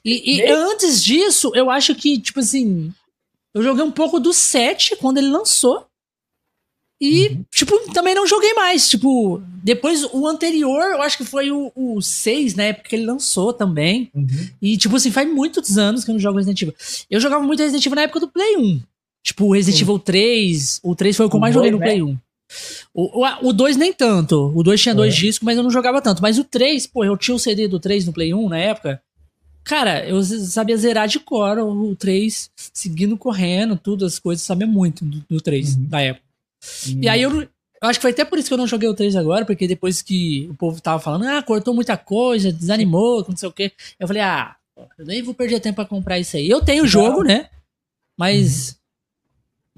e, 0.04 0.38
e 0.38 0.50
antes 0.50 1.04
disso, 1.04 1.52
eu 1.54 1.70
acho 1.70 1.94
que, 1.94 2.18
tipo 2.18 2.40
assim, 2.40 2.92
eu 3.54 3.62
joguei 3.62 3.84
um 3.84 3.92
pouco 3.92 4.18
do 4.18 4.32
7 4.32 4.96
quando 4.96 5.18
ele 5.18 5.28
lançou. 5.28 5.86
E, 7.00 7.28
uhum. 7.28 7.44
tipo, 7.52 7.92
também 7.92 8.12
não 8.12 8.26
joguei 8.26 8.52
mais. 8.54 8.88
Tipo, 8.88 9.40
depois 9.62 10.02
o 10.12 10.26
anterior, 10.26 10.82
eu 10.92 11.02
acho 11.02 11.16
que 11.16 11.24
foi 11.24 11.52
o, 11.52 11.70
o 11.76 12.02
6, 12.02 12.56
na 12.56 12.64
época 12.64 12.88
que 12.88 12.96
ele 12.96 13.06
lançou 13.06 13.52
também. 13.52 14.10
Uhum. 14.12 14.26
E, 14.60 14.76
tipo 14.76 14.96
assim, 14.96 15.12
faz 15.12 15.32
muitos 15.32 15.78
anos 15.78 16.04
que 16.04 16.10
eu 16.10 16.14
não 16.14 16.20
jogo 16.20 16.38
Resident 16.38 16.60
Evil. 16.60 16.74
Eu 17.08 17.20
jogava 17.20 17.44
muito 17.44 17.60
Resident 17.60 17.86
Evil 17.86 17.96
na 17.96 18.02
época 18.02 18.20
do 18.20 18.28
Play 18.28 18.56
1. 18.56 18.80
Tipo, 19.22 19.52
Resident 19.52 19.80
Evil 19.80 19.98
3. 20.00 20.80
O 20.82 20.96
3 20.96 21.16
foi 21.16 21.26
o 21.26 21.30
que 21.30 21.36
eu 21.36 21.40
mais 21.40 21.54
joguei 21.54 21.70
no 21.70 21.78
né? 21.78 21.86
Play 21.86 22.02
1. 22.02 22.18
O, 22.94 23.24
o, 23.24 23.48
o 23.48 23.52
2 23.52 23.76
nem 23.76 23.92
tanto. 23.92 24.52
O 24.54 24.62
2 24.62 24.80
tinha 24.80 24.94
dois 24.94 25.14
é. 25.14 25.16
discos, 25.16 25.44
mas 25.44 25.56
eu 25.56 25.62
não 25.62 25.70
jogava 25.70 26.00
tanto. 26.00 26.22
Mas 26.22 26.38
o 26.38 26.44
3, 26.44 26.86
pô, 26.86 27.04
eu 27.04 27.16
tinha 27.16 27.34
o 27.34 27.38
CD 27.38 27.68
do 27.68 27.78
3 27.78 28.06
no 28.06 28.12
Play 28.12 28.32
1 28.32 28.48
na 28.48 28.58
época. 28.58 29.02
Cara, 29.64 30.06
eu 30.06 30.22
sabia 30.22 30.76
zerar 30.78 31.06
de 31.06 31.20
cor 31.20 31.58
o 31.58 31.94
3, 31.94 32.50
seguindo 32.72 33.18
correndo, 33.18 33.76
tudo, 33.76 34.06
as 34.06 34.18
coisas, 34.18 34.42
sabia 34.42 34.66
muito 34.66 35.04
do, 35.04 35.22
do 35.28 35.40
3 35.42 35.76
uhum. 35.76 35.84
da 35.84 36.00
época. 36.00 36.24
Uhum. 36.86 37.00
E 37.02 37.08
aí 37.08 37.20
eu, 37.20 37.42
eu, 37.42 37.48
acho 37.82 37.98
que 37.98 38.02
foi 38.02 38.12
até 38.12 38.24
por 38.24 38.38
isso 38.38 38.48
que 38.48 38.54
eu 38.54 38.58
não 38.58 38.66
joguei 38.66 38.88
o 38.88 38.94
3 38.94 39.14
agora, 39.14 39.44
porque 39.44 39.68
depois 39.68 40.00
que 40.00 40.48
o 40.50 40.54
povo 40.54 40.80
tava 40.80 40.98
falando, 40.98 41.26
ah, 41.26 41.42
cortou 41.42 41.74
muita 41.74 41.98
coisa, 41.98 42.50
desanimou, 42.50 43.26
não 43.28 43.36
sei 43.36 43.48
o 43.48 43.52
quê. 43.52 43.72
Eu 44.00 44.06
falei, 44.08 44.22
ah, 44.22 44.56
eu 44.98 45.04
nem 45.04 45.22
vou 45.22 45.34
perder 45.34 45.60
tempo 45.60 45.76
pra 45.76 45.84
comprar 45.84 46.18
isso 46.18 46.36
aí. 46.38 46.48
Eu 46.48 46.62
tenho 46.62 46.84
o 46.84 46.88
jogo, 46.88 47.22
né? 47.22 47.50
Mas. 48.16 48.70
Uhum. 48.70 48.76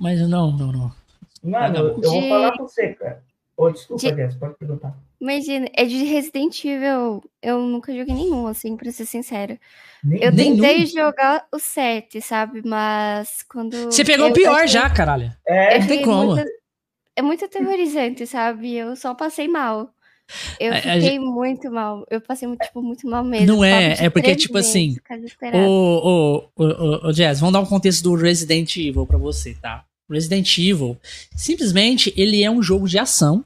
Mas 0.05 0.21
não, 0.21 0.57
não, 0.57 0.73
não. 0.73 1.00
Mano, 1.42 1.76
eu 1.78 2.00
vou 2.00 2.28
falar 2.28 2.52
pra 2.52 2.62
você, 2.62 2.88
cara. 2.94 3.23
Oh, 3.56 3.70
desculpa, 3.70 4.00
de... 4.02 4.14
Jess, 4.16 4.35
pode 4.37 4.54
perguntar. 4.54 4.94
Imagina, 5.20 5.68
é 5.76 5.85
de 5.85 6.02
Resident 6.04 6.64
Evil. 6.64 7.23
Eu 7.42 7.61
nunca 7.61 7.94
joguei 7.94 8.14
nenhum, 8.14 8.47
assim, 8.47 8.75
pra 8.76 8.90
ser 8.90 9.04
sincera. 9.04 9.59
Nem- 10.02 10.23
Eu 10.23 10.32
Nenhum? 10.32 10.56
tentei 10.62 10.87
jogar 10.87 11.44
o 11.52 11.59
7, 11.59 12.23
sabe? 12.23 12.62
Mas 12.64 13.42
quando. 13.49 13.76
Você 13.87 14.02
pegou 14.02 14.28
o 14.28 14.32
pior 14.32 14.54
achei- 14.54 14.68
já, 14.68 14.88
caralho. 14.88 15.30
É, 15.47 15.76
eu 15.76 15.80
Não 15.80 15.87
tem 15.87 16.02
como. 16.02 16.35
muito- 16.37 16.50
é 17.16 17.20
muito 17.23 17.44
aterrorizante, 17.44 18.26
sabe? 18.26 18.75
Eu 18.75 18.97
só 18.97 19.14
passei 19.14 19.47
mal. 19.47 19.90
Eu 20.59 20.73
A- 20.73 20.76
a 20.76 20.80
fiquei 20.80 21.18
muito 21.18 21.70
mal. 21.70 22.06
Eu 22.11 22.20
passei, 22.23 22.49
muito, 22.49 22.62
tipo, 22.64 22.80
muito 22.80 23.06
mal 23.06 23.23
mesmo. 23.23 23.47
Não 23.56 23.64
é, 23.64 23.97
é 24.04 24.09
porque, 24.09 24.35
tipo 24.37 24.54
meses, 24.54 24.70
assim, 24.70 24.97
ô, 25.52 26.49
ô, 26.56 26.64
ô, 26.64 27.09
ô, 27.09 27.12
Jazz, 27.12 27.40
vamos 27.40 27.52
dar 27.52 27.61
um 27.61 27.66
contexto 27.66 28.02
do 28.04 28.14
Resident 28.14 28.75
Evil 28.76 29.04
pra 29.06 29.18
você, 29.18 29.54
tá? 29.61 29.85
Resident 30.14 30.59
Evil, 30.59 30.99
simplesmente, 31.37 32.12
ele 32.17 32.43
é 32.43 32.50
um 32.50 32.62
jogo 32.62 32.88
de 32.88 32.99
ação, 32.99 33.45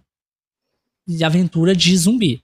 de 1.06 1.22
aventura 1.24 1.74
de 1.74 1.96
zumbi. 1.96 2.42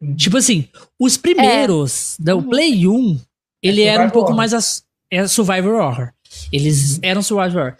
Uhum. 0.00 0.14
Tipo 0.14 0.36
assim, 0.36 0.68
os 0.98 1.16
primeiros, 1.16 2.16
do 2.18 2.36
Uhum. 2.36 2.48
Play 2.50 2.86
1, 2.86 3.20
ele 3.62 3.82
era 3.82 3.92
um 4.02 4.06
survival 4.06 4.10
pouco 4.12 4.26
horror. 4.28 4.36
mais 4.36 4.52
as, 4.54 4.84
é 5.10 5.26
survivor 5.26 5.74
horror. 5.80 6.12
Eles 6.52 6.98
eram 7.02 7.22
survivor 7.22 7.60
horror. 7.62 7.76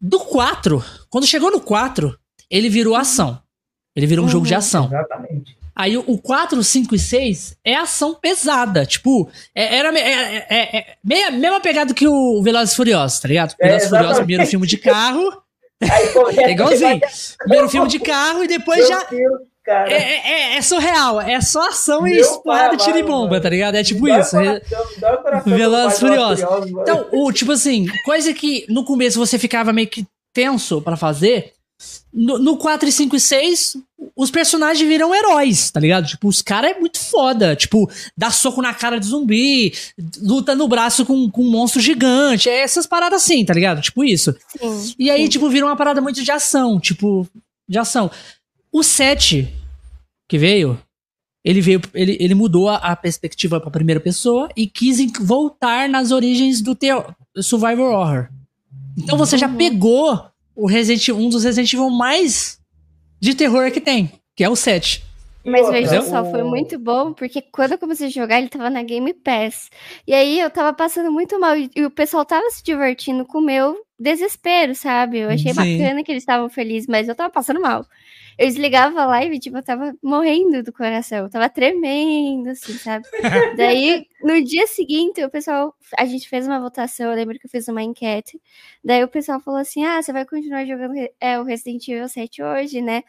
Do 0.00 0.20
4, 0.20 0.84
quando 1.10 1.26
chegou 1.26 1.50
no 1.50 1.60
4, 1.60 2.16
ele 2.50 2.68
virou 2.68 2.94
ação. 2.94 3.40
Ele 3.96 4.06
virou 4.06 4.24
um 4.24 4.28
jogo 4.28 4.46
de 4.46 4.52
Uhum. 4.52 4.58
ação. 4.58 4.84
exatamente. 4.86 5.56
Aí 5.76 5.96
o- 5.98 6.04
o 6.06 6.16
4, 6.18 6.62
5 6.64 6.94
e 6.94 6.98
6 6.98 7.56
é 7.64 7.74
ação 7.76 8.14
pesada. 8.14 8.86
Tipo, 8.86 9.28
é- 9.54 9.76
era 9.76 9.96
é, 9.98 10.46
é- 10.48 10.76
é 10.78 10.86
meia, 11.04 11.30
mesma 11.30 11.60
pegada 11.60 11.92
que 11.92 12.08
o 12.08 12.40
Velozes 12.42 12.72
e 12.72 12.76
Furiosos, 12.76 13.20
tá 13.20 13.28
ligado? 13.28 13.54
É, 13.60 13.66
Velozes 13.66 13.86
e 13.86 13.90
Furiosos, 13.90 14.16
primeiro 14.18 14.46
filme 14.46 14.66
de 14.66 14.78
carro, 14.78 15.42
é 16.38 16.50
igualzinho. 16.52 17.00
Primeiro 17.38 17.68
filme 17.68 17.88
de 17.88 17.98
carro 18.00 18.42
e 18.42 18.48
depois 18.48 18.78
Meu 18.78 18.88
já. 18.88 19.04
Deus. 19.04 19.40
É, 19.68 20.52
é- 20.54 20.56
é- 20.58 20.62
surreal, 20.62 21.20
é 21.20 21.40
só 21.40 21.68
ação 21.70 22.06
e 22.06 22.16
espada, 22.20 22.76
tiro 22.76 22.98
e 22.98 23.02
bomba, 23.02 23.40
tá 23.40 23.48
ligado? 23.50 23.74
É 23.74 23.82
tipo 23.82 24.08
isso. 24.08 24.36
Velozes 25.44 25.96
e 25.96 26.00
Furiosos. 26.00 26.44
mano. 26.44 26.80
Então, 26.82 27.08
o, 27.12 27.32
tipo 27.32 27.52
assim, 27.52 27.86
coisa 28.04 28.32
que 28.32 28.64
no 28.68 28.84
começo 28.84 29.18
você 29.18 29.38
ficava 29.38 29.72
meio 29.72 29.88
que 29.88 30.06
tenso 30.32 30.80
pra 30.80 30.96
fazer. 30.96 31.52
No, 32.12 32.38
no 32.38 32.56
4 32.56 32.88
e 32.88 32.92
5 32.92 33.16
e 33.16 33.20
6, 33.20 33.76
os 34.16 34.30
personagens 34.30 34.88
viram 34.88 35.14
heróis, 35.14 35.70
tá 35.70 35.78
ligado? 35.78 36.06
Tipo, 36.06 36.26
os 36.28 36.40
caras 36.40 36.70
é 36.70 36.80
muito 36.80 36.98
foda. 36.98 37.54
Tipo, 37.54 37.88
dá 38.16 38.30
soco 38.30 38.62
na 38.62 38.72
cara 38.72 38.98
de 38.98 39.06
zumbi, 39.06 39.74
luta 40.22 40.54
no 40.54 40.66
braço 40.66 41.04
com, 41.04 41.30
com 41.30 41.42
um 41.42 41.50
monstro 41.50 41.80
gigante. 41.82 42.48
É 42.48 42.60
essas 42.62 42.86
paradas 42.86 43.22
assim, 43.22 43.44
tá 43.44 43.52
ligado? 43.52 43.82
Tipo 43.82 44.02
isso. 44.02 44.34
Sim. 44.58 44.94
E 44.98 45.10
aí, 45.10 45.24
sim. 45.24 45.28
tipo, 45.28 45.50
vira 45.50 45.66
uma 45.66 45.76
parada 45.76 46.00
muito 46.00 46.22
de 46.22 46.30
ação. 46.32 46.80
Tipo, 46.80 47.28
de 47.68 47.78
ação. 47.78 48.10
O 48.72 48.82
7 48.82 49.52
que 50.28 50.38
veio, 50.38 50.80
ele 51.44 51.60
veio. 51.60 51.80
Ele, 51.92 52.16
ele 52.18 52.34
mudou 52.34 52.70
a, 52.70 52.76
a 52.76 52.96
perspectiva 52.96 53.60
pra 53.60 53.70
primeira 53.70 54.00
pessoa 54.00 54.48
e 54.56 54.66
quis 54.66 54.98
voltar 55.20 55.88
nas 55.90 56.10
origens 56.10 56.62
do 56.62 56.74
teu 56.74 57.04
Survivor 57.36 57.90
Horror. 57.92 58.28
Então 58.96 59.18
você 59.18 59.36
já 59.36 59.46
Uhum. 59.46 59.56
pegou 59.56 60.24
o 60.54 60.66
Resident, 60.66 61.10
um 61.10 61.28
dos 61.28 61.44
Resident 61.44 61.70
Evil 61.74 61.90
mais 61.90 62.55
de 63.20 63.34
terror 63.34 63.70
que 63.70 63.80
tem, 63.80 64.10
que 64.34 64.44
é 64.44 64.48
o 64.48 64.56
7. 64.56 65.04
E 65.44 65.50
Mas 65.50 65.68
veja 65.70 66.02
só, 66.02 66.22
o- 66.22 66.30
foi 66.30 66.42
muito 66.42 66.76
bom, 66.78 67.12
porque 67.12 67.40
quando 67.40 67.72
eu 67.72 67.78
comecei 67.78 68.08
a 68.08 68.10
jogar, 68.10 68.38
ele 68.38 68.48
tava 68.48 68.68
na 68.68 68.82
Game 68.82 69.14
Pass. 69.14 69.70
E 70.06 70.12
aí 70.12 70.40
eu 70.40 70.50
tava 70.50 70.72
passando 70.72 71.12
muito 71.12 71.38
mal, 71.38 71.56
e 71.56 71.70
e 71.74 71.84
o 71.84 71.90
pessoal 71.90 72.24
tava 72.24 72.48
se 72.50 72.64
divertindo 72.64 73.24
com 73.24 73.38
o 73.38 73.42
meu 73.42 73.76
desespero, 73.98 74.74
sabe? 74.74 75.18
Eu 75.20 75.30
achei 75.30 75.54
Sim. 75.54 75.78
bacana 75.78 76.02
que 76.02 76.10
eles 76.10 76.22
estavam 76.22 76.48
felizes, 76.50 76.88
mas 76.88 77.08
eu 77.08 77.14
tava 77.14 77.30
passando 77.30 77.60
mal. 77.60 77.86
Eu 78.38 78.46
desligava 78.46 79.00
a 79.02 79.06
live, 79.06 79.38
tipo, 79.38 79.56
eu 79.56 79.62
tava 79.62 79.94
morrendo 80.02 80.62
do 80.62 80.72
coração, 80.72 81.18
eu 81.24 81.30
tava 81.30 81.48
tremendo, 81.48 82.50
assim, 82.50 82.74
sabe? 82.74 83.06
Daí, 83.56 84.06
no 84.22 84.42
dia 84.44 84.66
seguinte, 84.66 85.24
o 85.24 85.30
pessoal, 85.30 85.74
a 85.98 86.04
gente 86.04 86.28
fez 86.28 86.46
uma 86.46 86.60
votação, 86.60 87.10
eu 87.10 87.16
lembro 87.16 87.38
que 87.38 87.46
eu 87.46 87.50
fiz 87.50 87.66
uma 87.68 87.82
enquete. 87.82 88.40
Daí 88.84 89.02
o 89.02 89.08
pessoal 89.08 89.40
falou 89.40 89.60
assim: 89.60 89.84
ah, 89.84 90.02
você 90.02 90.12
vai 90.12 90.26
continuar 90.26 90.64
jogando 90.66 90.94
é, 91.20 91.38
o 91.40 91.44
Resident 91.44 91.88
Evil 91.88 92.08
7 92.08 92.42
hoje, 92.42 92.82
né? 92.82 93.02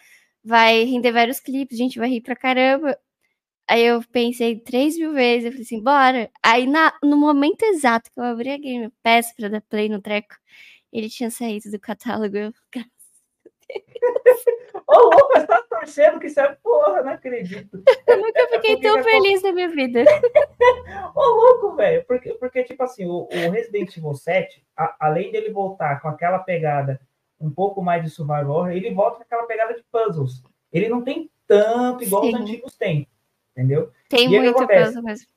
vai 0.47 0.85
render 0.85 1.11
vários 1.11 1.41
clipes, 1.41 1.77
a 1.77 1.83
gente 1.83 1.99
vai 1.99 2.09
rir 2.09 2.21
pra 2.21 2.35
caramba. 2.35 2.97
Aí 3.69 3.83
eu 3.85 4.01
pensei 4.11 4.59
três 4.59 4.97
mil 4.97 5.13
vezes, 5.13 5.45
eu 5.45 5.51
falei 5.51 5.65
assim, 5.65 5.83
bora. 5.83 6.31
Aí 6.43 6.67
na, 6.67 6.93
no 7.03 7.17
momento 7.17 7.63
exato 7.63 8.11
que 8.11 8.19
eu 8.19 8.23
abri 8.25 8.51
a 8.51 8.57
Game 8.57 8.91
Pass 9.03 9.33
pra 9.35 9.49
dar 9.49 9.61
play 9.61 9.89
no 9.89 10.01
treco, 10.01 10.35
ele 10.91 11.09
tinha 11.09 11.31
saído 11.31 11.71
do 11.71 11.79
catálogo. 11.79 12.37
Eu, 12.37 12.53
Ô, 14.87 15.09
você 15.33 15.45
tá 15.47 15.61
torcendo 15.69 16.19
que 16.19 16.27
isso 16.27 16.39
é 16.39 16.55
porra, 16.63 17.01
não 17.03 17.11
acredito. 17.13 17.83
eu 18.07 18.17
nunca 18.17 18.47
fiquei 18.47 18.75
porque 18.75 18.81
tão 18.81 19.03
feliz 19.03 19.41
na 19.43 19.51
minha 19.51 19.69
vida. 19.69 20.03
Ô, 21.15 21.21
louco, 21.21 21.75
velho. 21.75 22.05
Porque, 22.05 22.33
porque, 22.35 22.63
tipo 22.63 22.83
assim, 22.83 23.05
o, 23.05 23.27
o 23.31 23.51
Resident 23.51 23.95
Evil 23.95 24.13
7, 24.13 24.63
a- 24.75 24.95
além 24.99 25.31
dele 25.31 25.49
voltar 25.51 26.01
com 26.01 26.07
aquela 26.07 26.39
pegada 26.39 26.99
um 27.39 27.49
pouco 27.49 27.81
mais 27.81 28.03
de 28.03 28.09
survival 28.09 28.49
horror, 28.49 28.71
ele 28.71 28.93
volta 28.93 29.17
com 29.17 29.23
aquela 29.23 29.43
pegada 29.45 29.73
de 29.73 29.83
puzzles. 29.91 30.41
Ele 30.71 30.89
não 30.89 31.01
tem 31.03 31.29
tanto 31.47 32.03
igual 32.03 32.23
Sim. 32.23 32.35
os 32.35 32.41
antigos 32.41 32.75
têm, 32.77 33.07
entendeu? 33.51 33.91
Tem 34.09 34.25
E 34.25 34.39
muito 34.39 34.67
puzzle 34.67 35.03
mesmo. 35.03 35.27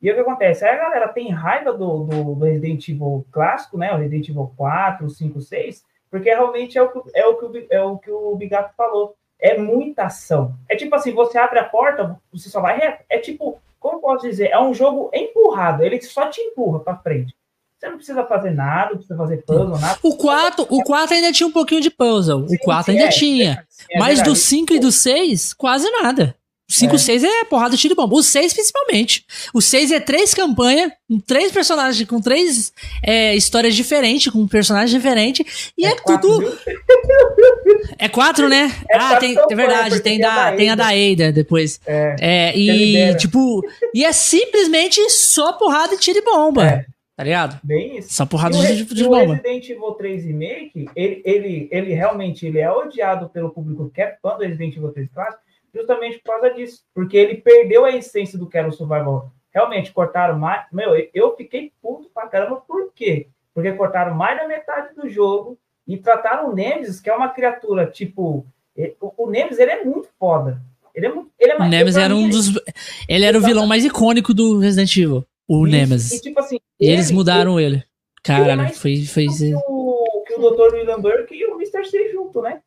E 0.00 0.10
o 0.10 0.14
que 0.14 0.20
acontece? 0.20 0.64
Aí 0.64 0.74
a 0.74 0.82
galera 0.82 1.08
tem 1.08 1.30
raiva 1.30 1.72
do, 1.72 2.04
do, 2.04 2.34
do 2.34 2.44
Resident 2.44 2.86
Evil 2.88 3.26
clássico, 3.32 3.78
né? 3.78 3.92
O 3.92 3.96
Resident 3.96 4.28
Evil 4.28 4.52
4, 4.56 5.08
5, 5.08 5.40
6, 5.40 5.82
porque 6.14 6.30
realmente 6.30 6.78
é 6.78 6.82
o, 6.82 6.88
que, 6.88 7.10
é, 7.12 7.26
o 7.26 7.34
que, 7.34 7.44
o 7.44 7.66
é 7.68 7.82
o 7.82 7.98
que 7.98 8.08
o 8.08 8.36
Bigato 8.36 8.72
falou. 8.76 9.16
É 9.36 9.58
muita 9.58 10.04
ação. 10.04 10.54
É 10.68 10.76
tipo 10.76 10.94
assim, 10.94 11.12
você 11.12 11.36
abre 11.36 11.58
a 11.58 11.64
porta, 11.64 12.16
você 12.32 12.48
só 12.48 12.60
vai 12.60 12.78
reto. 12.78 13.02
É 13.10 13.18
tipo, 13.18 13.60
como 13.80 13.96
eu 13.96 14.00
posso 14.00 14.24
dizer? 14.24 14.50
É 14.50 14.60
um 14.60 14.72
jogo 14.72 15.10
empurrado. 15.12 15.82
Ele 15.82 16.00
só 16.00 16.28
te 16.28 16.40
empurra 16.40 16.78
pra 16.78 16.98
frente. 16.98 17.34
Você 17.76 17.88
não 17.88 17.96
precisa 17.96 18.24
fazer 18.24 18.52
nada, 18.52 18.90
não 18.90 18.98
precisa 18.98 19.16
fazer 19.16 19.38
puzzle, 19.38 19.76
nada. 19.76 19.98
O 20.04 20.16
4, 20.16 20.66
o 20.70 20.84
4 20.84 21.16
ainda 21.16 21.32
tinha 21.32 21.48
um 21.48 21.52
pouquinho 21.52 21.80
de 21.80 21.90
puzzle. 21.90 22.48
Sim, 22.48 22.54
O 22.54 22.58
4 22.60 22.84
sim, 22.84 22.92
ainda 22.92 23.08
é, 23.08 23.12
tinha. 23.12 23.66
É 23.90 23.98
Mas 23.98 24.20
do 24.20 24.26
verdade. 24.26 24.38
5 24.38 24.72
e 24.72 24.78
do 24.78 24.92
6, 24.92 25.52
quase 25.54 25.90
nada. 25.90 26.36
O 26.68 26.72
5 26.72 26.92
e 26.92 26.94
É. 26.94 26.96
o 26.96 26.98
6 26.98 27.24
é 27.24 27.44
porrada, 27.44 27.76
tiro 27.76 27.92
e 27.92 27.96
bomba. 27.96 28.14
O 28.16 28.22
6, 28.22 28.54
principalmente. 28.54 29.24
O 29.52 29.60
6 29.60 29.92
é 29.92 30.00
três 30.00 30.32
campanhas, 30.32 30.90
com 31.08 31.20
três 31.20 31.52
personagens, 31.52 32.08
com 32.08 32.20
três 32.20 32.72
é, 33.02 33.34
histórias 33.36 33.74
diferentes, 33.74 34.32
com 34.32 34.46
personagens 34.48 34.90
diferentes. 34.90 35.72
E 35.76 35.84
é, 35.84 35.94
quatro, 35.94 36.28
tudo. 36.28 36.58
É 37.98 38.08
quatro, 38.08 38.48
né? 38.48 38.72
É 38.88 38.96
ah, 38.96 39.16
tem, 39.16 39.36
é 39.38 39.54
verdade, 39.54 40.00
tem, 40.00 40.18
da, 40.18 40.52
tem 40.52 40.70
a 40.70 40.74
da 40.74 40.88
Ada 40.88 41.32
depois. 41.32 41.80
É, 41.86 42.16
É, 42.20 42.56
e 42.56 43.14
tipo. 43.16 43.60
E 43.94 44.04
é 44.04 44.12
simplesmente 44.12 44.98
só 45.10 45.52
porrada 45.52 45.96
tiro 45.96 46.18
e 46.18 46.22
bomba. 46.22 46.66
É. 46.66 46.86
Tá 47.16 47.22
ligado? 47.22 47.60
bem 47.62 47.98
isso. 47.98 48.12
Só 48.12 48.26
porrada 48.26 48.56
E 48.56 48.58
o, 48.58 48.62
de 48.62 48.82
e 48.82 48.86
de 48.86 49.04
o 49.04 49.10
bomba. 49.10 49.34
Resident 49.34 49.68
Evil 49.68 49.92
3 49.92 50.24
Remake, 50.24 50.86
ele, 50.96 51.22
ele, 51.24 51.68
ele 51.70 51.94
realmente 51.94 52.44
ele 52.44 52.58
é 52.58 52.70
odiado 52.70 53.28
pelo 53.28 53.50
público 53.50 53.88
que 53.94 54.00
é 54.00 54.16
fã 54.20 54.36
do 54.36 54.42
Resident 54.42 54.76
Evil 54.76 54.90
3 54.90 55.08
clássico, 55.14 55.42
justamente 55.74 56.18
por 56.18 56.32
causa 56.32 56.54
disso. 56.54 56.82
Porque 56.94 57.16
ele 57.16 57.36
perdeu 57.36 57.84
a 57.84 57.90
essência 57.94 58.38
do 58.38 58.46
que 58.48 58.56
era 58.56 58.68
o 58.68 58.72
Survival. 58.72 59.30
Realmente, 59.52 59.92
cortaram 59.92 60.38
mais. 60.38 60.64
Meu, 60.72 60.90
eu 61.12 61.36
fiquei 61.36 61.72
puto 61.82 62.08
pra 62.12 62.26
caramba, 62.26 62.56
por 62.66 62.92
quê? 62.94 63.28
Porque 63.52 63.72
cortaram 63.72 64.14
mais 64.14 64.38
da 64.38 64.48
metade 64.48 64.94
do 64.94 65.08
jogo 65.08 65.58
e 65.86 65.96
trataram 65.96 66.50
o 66.50 66.54
Nemesis, 66.54 67.00
que 67.00 67.08
é 67.10 67.14
uma 67.14 67.28
criatura, 67.28 67.86
tipo. 67.86 68.46
eh, 68.76 68.94
O, 69.00 69.28
Nemesis, 69.30 69.58
ele 69.58 69.70
é 69.70 69.84
muito 69.84 70.08
foda. 70.18 70.60
Ele 70.94 71.06
é 71.06 71.12
muito. 71.12 71.30
Ele 71.38 71.52
é 71.52 71.56
O 71.56 71.64
Nemesis 71.68 71.96
era 72.02 72.14
um 72.16 72.28
dos. 72.28 72.48
Ele 73.08 73.24
era 73.24 73.38
o 73.38 73.42
vilão 73.42 73.66
mais 73.66 73.84
icônico 73.84 74.32
do 74.34 74.58
Resident 74.58 74.96
Evil. 74.96 75.24
O 75.46 75.66
Isso, 75.66 75.76
Nemesis. 75.76 76.12
E, 76.12 76.22
tipo 76.22 76.40
assim, 76.40 76.58
E 76.80 76.88
eles 76.90 77.08
ele- 77.08 77.14
mudaram 77.16 77.60
ele. 77.60 77.76
ele 77.76 77.82
é 77.84 77.84
Caralho, 78.22 78.62
mais 78.62 78.78
foi. 78.78 79.04
foi... 79.04 79.26
que 79.26 79.54
o, 79.68 80.24
que 80.26 80.34
o 80.34 80.50
Dr. 80.50 80.74
William 80.74 80.98
Burke 81.00 81.34
e 81.34 81.44
o 81.46 81.54
Mr. 81.60 81.84
C 81.84 82.10
junto, 82.10 82.40
né? 82.42 82.60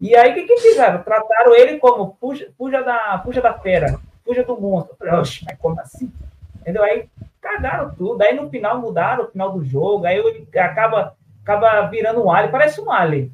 E 0.00 0.14
aí, 0.14 0.32
o 0.32 0.34
que, 0.34 0.42
que 0.42 0.56
fizeram? 0.58 1.02
Trataram 1.02 1.54
ele 1.54 1.78
como 1.78 2.16
fuja, 2.20 2.48
fuja, 2.58 2.82
da, 2.82 3.20
fuja 3.24 3.40
da 3.40 3.54
fera, 3.54 3.98
fuja 4.24 4.42
do 4.44 4.60
monstro. 4.60 4.92
Eu 4.94 4.98
falei, 4.98 5.14
Oxe, 5.20 5.44
mas 5.44 5.56
como 5.58 5.80
assim? 5.80 6.12
Entendeu? 6.60 6.82
Aí 6.82 7.04
cagaram 7.40 7.94
tudo. 7.94 8.20
Aí 8.22 8.34
no 8.34 8.48
final 8.50 8.80
mudaram 8.80 9.24
o 9.24 9.28
final 9.30 9.52
do 9.52 9.64
jogo. 9.64 10.04
Aí 10.06 10.18
ele 10.18 10.46
acaba, 10.58 11.14
acaba 11.42 11.82
virando 11.88 12.22
um 12.24 12.30
alien. 12.30 12.50
Parece 12.50 12.80
um 12.80 12.90
alien. 12.90 13.30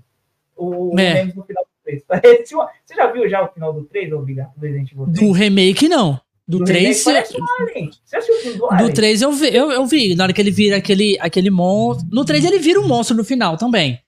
O, 0.56 0.94
É. 0.98 1.24
No 1.24 1.42
final 1.44 1.64
do 1.64 1.70
3. 1.84 2.04
Parece 2.06 2.54
um- 2.56 2.66
Você 2.84 2.94
já 2.94 3.06
viu 3.10 3.28
já 3.28 3.42
o 3.42 3.48
final 3.48 3.72
do 3.72 3.84
3, 3.84 4.12
obrigado, 4.12 4.52
do 4.56 4.60
Resident 4.66 4.92
Evil 4.92 5.04
3? 5.06 5.18
Do 5.20 5.32
remake, 5.32 5.88
não. 5.88 6.20
Do, 6.46 6.58
Do 6.58 6.64
3. 6.64 7.06
remake 7.06 7.36
um. 7.40 7.90
Você 8.04 8.16
assistiu 8.16 8.34
o 8.36 8.38
filme 8.40 8.58
do 8.58 8.70
alien? 8.70 8.88
Do 8.88 8.94
3 8.94 9.22
eu 9.22 9.32
vi, 9.32 9.56
eu, 9.56 9.70
eu 9.70 9.86
vi. 9.86 10.14
Na 10.16 10.24
hora 10.24 10.32
que 10.32 10.40
ele 10.40 10.50
vira 10.50 10.76
aquele, 10.76 11.16
aquele 11.20 11.48
monstro. 11.50 12.06
No 12.12 12.24
3 12.24 12.44
ele 12.44 12.58
vira 12.58 12.80
um 12.80 12.86
monstro 12.88 13.16
no 13.16 13.24
final 13.24 13.56
também. 13.56 14.00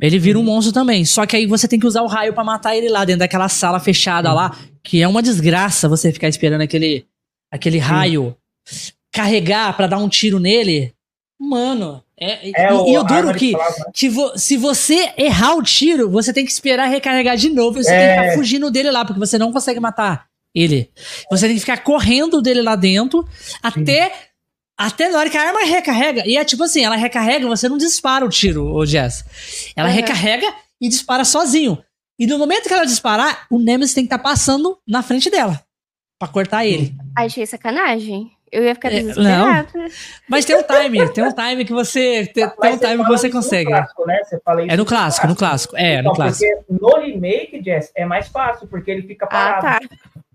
Ele 0.00 0.18
vira 0.18 0.38
um 0.38 0.42
monstro 0.42 0.72
também. 0.72 1.04
Só 1.04 1.24
que 1.24 1.36
aí 1.36 1.46
você 1.46 1.66
tem 1.66 1.78
que 1.78 1.86
usar 1.86 2.02
o 2.02 2.06
raio 2.06 2.32
pra 2.32 2.44
matar 2.44 2.76
ele 2.76 2.88
lá 2.88 3.04
dentro 3.04 3.20
daquela 3.20 3.48
sala 3.48 3.80
fechada 3.80 4.32
lá. 4.32 4.56
Que 4.82 5.02
é 5.02 5.08
uma 5.08 5.22
desgraça 5.22 5.88
você 5.88 6.12
ficar 6.12 6.28
esperando 6.28 6.60
aquele, 6.60 7.06
aquele 7.50 7.78
raio 7.78 8.36
carregar 9.12 9.74
pra 9.76 9.86
dar 9.86 9.98
um 9.98 10.08
tiro 10.08 10.38
nele. 10.38 10.94
Mano, 11.38 12.02
é, 12.18 12.48
é 12.48 12.72
e, 12.72 12.92
e 12.92 12.98
o 12.98 13.02
duro 13.02 13.34
que, 13.34 13.54
que 13.92 14.08
vo, 14.08 14.38
se 14.38 14.56
você 14.56 15.12
errar 15.18 15.54
o 15.54 15.62
tiro, 15.62 16.10
você 16.10 16.32
tem 16.32 16.44
que 16.44 16.50
esperar 16.50 16.86
recarregar 16.86 17.36
de 17.36 17.48
novo. 17.48 17.82
Você 17.82 17.92
é. 17.92 17.98
tem 17.98 18.16
que 18.16 18.22
ficar 18.22 18.34
fugindo 18.36 18.70
dele 18.70 18.90
lá, 18.90 19.04
porque 19.04 19.18
você 19.18 19.38
não 19.38 19.52
consegue 19.52 19.80
matar 19.80 20.26
ele. 20.54 20.90
Você 21.30 21.46
tem 21.46 21.54
que 21.54 21.60
ficar 21.60 21.78
correndo 21.78 22.40
dele 22.40 22.62
lá 22.62 22.74
dentro 22.74 23.26
até 23.62 24.12
até 24.76 25.08
na 25.08 25.18
hora 25.18 25.30
que 25.30 25.36
a 25.36 25.42
arma 25.42 25.64
recarrega. 25.64 26.22
E 26.26 26.36
é 26.36 26.44
tipo 26.44 26.64
assim, 26.64 26.84
ela 26.84 26.96
recarrega, 26.96 27.46
você 27.46 27.68
não 27.68 27.78
dispara 27.78 28.24
o 28.24 28.28
tiro, 28.28 28.72
o 28.72 28.84
Jess. 28.84 29.24
Ela 29.74 29.88
uhum. 29.88 29.94
recarrega 29.94 30.46
e 30.80 30.88
dispara 30.88 31.24
sozinho. 31.24 31.82
E 32.18 32.26
no 32.26 32.38
momento 32.38 32.68
que 32.68 32.74
ela 32.74 32.84
disparar, 32.84 33.46
o 33.50 33.58
Nemesis 33.58 33.94
tem 33.94 34.04
que 34.04 34.06
estar 34.08 34.18
tá 34.18 34.24
passando 34.24 34.78
na 34.86 35.02
frente 35.02 35.30
dela. 35.30 35.62
Pra 36.18 36.28
cortar 36.28 36.64
ele. 36.64 36.94
Achei 37.16 37.46
sacanagem. 37.46 38.35
Eu 38.50 38.62
ia 38.62 38.74
ficar 38.74 38.90
desesperada. 38.90 39.68
Não. 39.74 39.86
Mas 40.28 40.44
tem 40.44 40.56
um 40.56 40.62
time, 40.62 41.08
tem 41.12 41.24
um 41.24 41.32
time 41.32 41.64
que 41.64 41.72
você. 41.72 42.26
Tem, 42.26 42.48
tem 42.48 42.72
um 42.72 42.78
time 42.78 43.04
que 43.04 43.10
você 43.10 43.30
consegue. 43.30 43.70
Clássico, 43.70 44.06
né? 44.06 44.24
Você 44.24 44.40
fala 44.40 44.62
é 44.62 44.76
no 44.76 44.86
clássico, 44.86 45.26
no 45.26 45.36
clássico. 45.36 45.76
É, 45.76 45.94
então, 45.94 46.12
no 46.12 46.16
clássico. 46.16 46.64
Porque 46.66 46.84
no 46.84 47.00
remake, 47.00 47.62
Jess, 47.62 47.92
é 47.94 48.04
mais 48.04 48.28
fácil, 48.28 48.68
porque 48.68 48.90
ele 48.90 49.02
fica 49.02 49.26
parado. 49.26 49.66
Ah, 49.66 49.80
tá. 49.80 49.88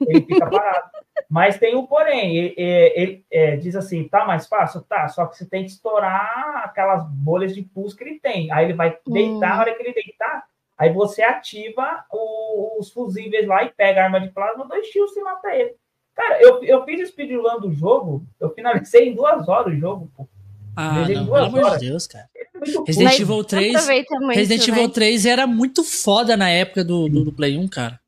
Ele 0.08 0.22
fica 0.22 0.46
parado. 0.46 0.89
Mas 1.30 1.58
tem 1.58 1.75
um 1.77 1.86
porém, 1.86 2.36
ele, 2.36 2.53
ele 2.58 3.25
é, 3.32 3.56
diz 3.56 3.74
assim, 3.75 4.06
tá 4.06 4.25
mais 4.25 4.48
fácil? 4.48 4.82
Tá, 4.82 5.08
só 5.08 5.25
que 5.25 5.38
você 5.38 5.46
tem 5.46 5.63
que 5.63 5.72
estourar 5.72 6.63
aquelas 6.65 7.06
bolhas 7.08 7.56
de 7.56 7.62
pulso 7.62 7.96
que 7.96 8.03
ele 8.03 8.20
tem. 8.20 8.51
Aí 8.51 8.65
ele 8.65 8.74
vai 8.74 8.98
deitar, 9.08 9.32
hum. 9.32 9.39
na 9.39 9.60
hora 9.60 9.74
que 9.74 9.82
ele 9.82 9.94
deitar, 9.94 10.44
aí 10.77 10.91
você 10.91 11.22
ativa 11.22 12.03
o, 12.12 12.77
os 12.80 12.91
fusíveis 12.91 13.48
lá 13.48 13.63
e 13.63 13.70
pega 13.70 14.01
a 14.01 14.03
arma 14.06 14.20
de 14.20 14.30
plasma, 14.30 14.68
dois 14.68 14.88
tiros 14.89 15.15
e 15.15 15.22
mata 15.22 15.56
ele. 15.56 15.74
Cara, 16.15 16.41
eu, 16.41 16.63
eu 16.63 16.84
fiz 16.86 17.10
speedrun 17.10 17.60
do 17.60 17.72
jogo, 17.74 18.25
eu 18.39 18.50
finalizei 18.53 19.10
em 19.10 19.15
duas 19.15 19.48
horas 19.48 19.74
o 19.74 19.77
jogo, 19.77 20.12
pô. 20.15 20.27
Ah, 20.75 21.06
não, 21.08 21.25
pelo 21.25 21.36
amor 21.36 21.72
de 21.72 21.88
Deus, 21.88 22.08
cara. 22.08 22.30
É 22.36 22.46
Resident 22.86 23.20
Evil 23.20 23.44
3, 23.44 23.88
Resident 24.34 24.68
Evil 24.68 24.89
3 24.89 25.25
era 25.25 25.48
muito 25.48 25.84
foda 25.84 26.38
na 26.38 26.50
época 26.50 26.84
do, 26.84 27.10
do, 27.10 27.25
do 27.25 27.34
Play 27.34 27.58
1, 27.58 27.68
cara. 27.68 28.00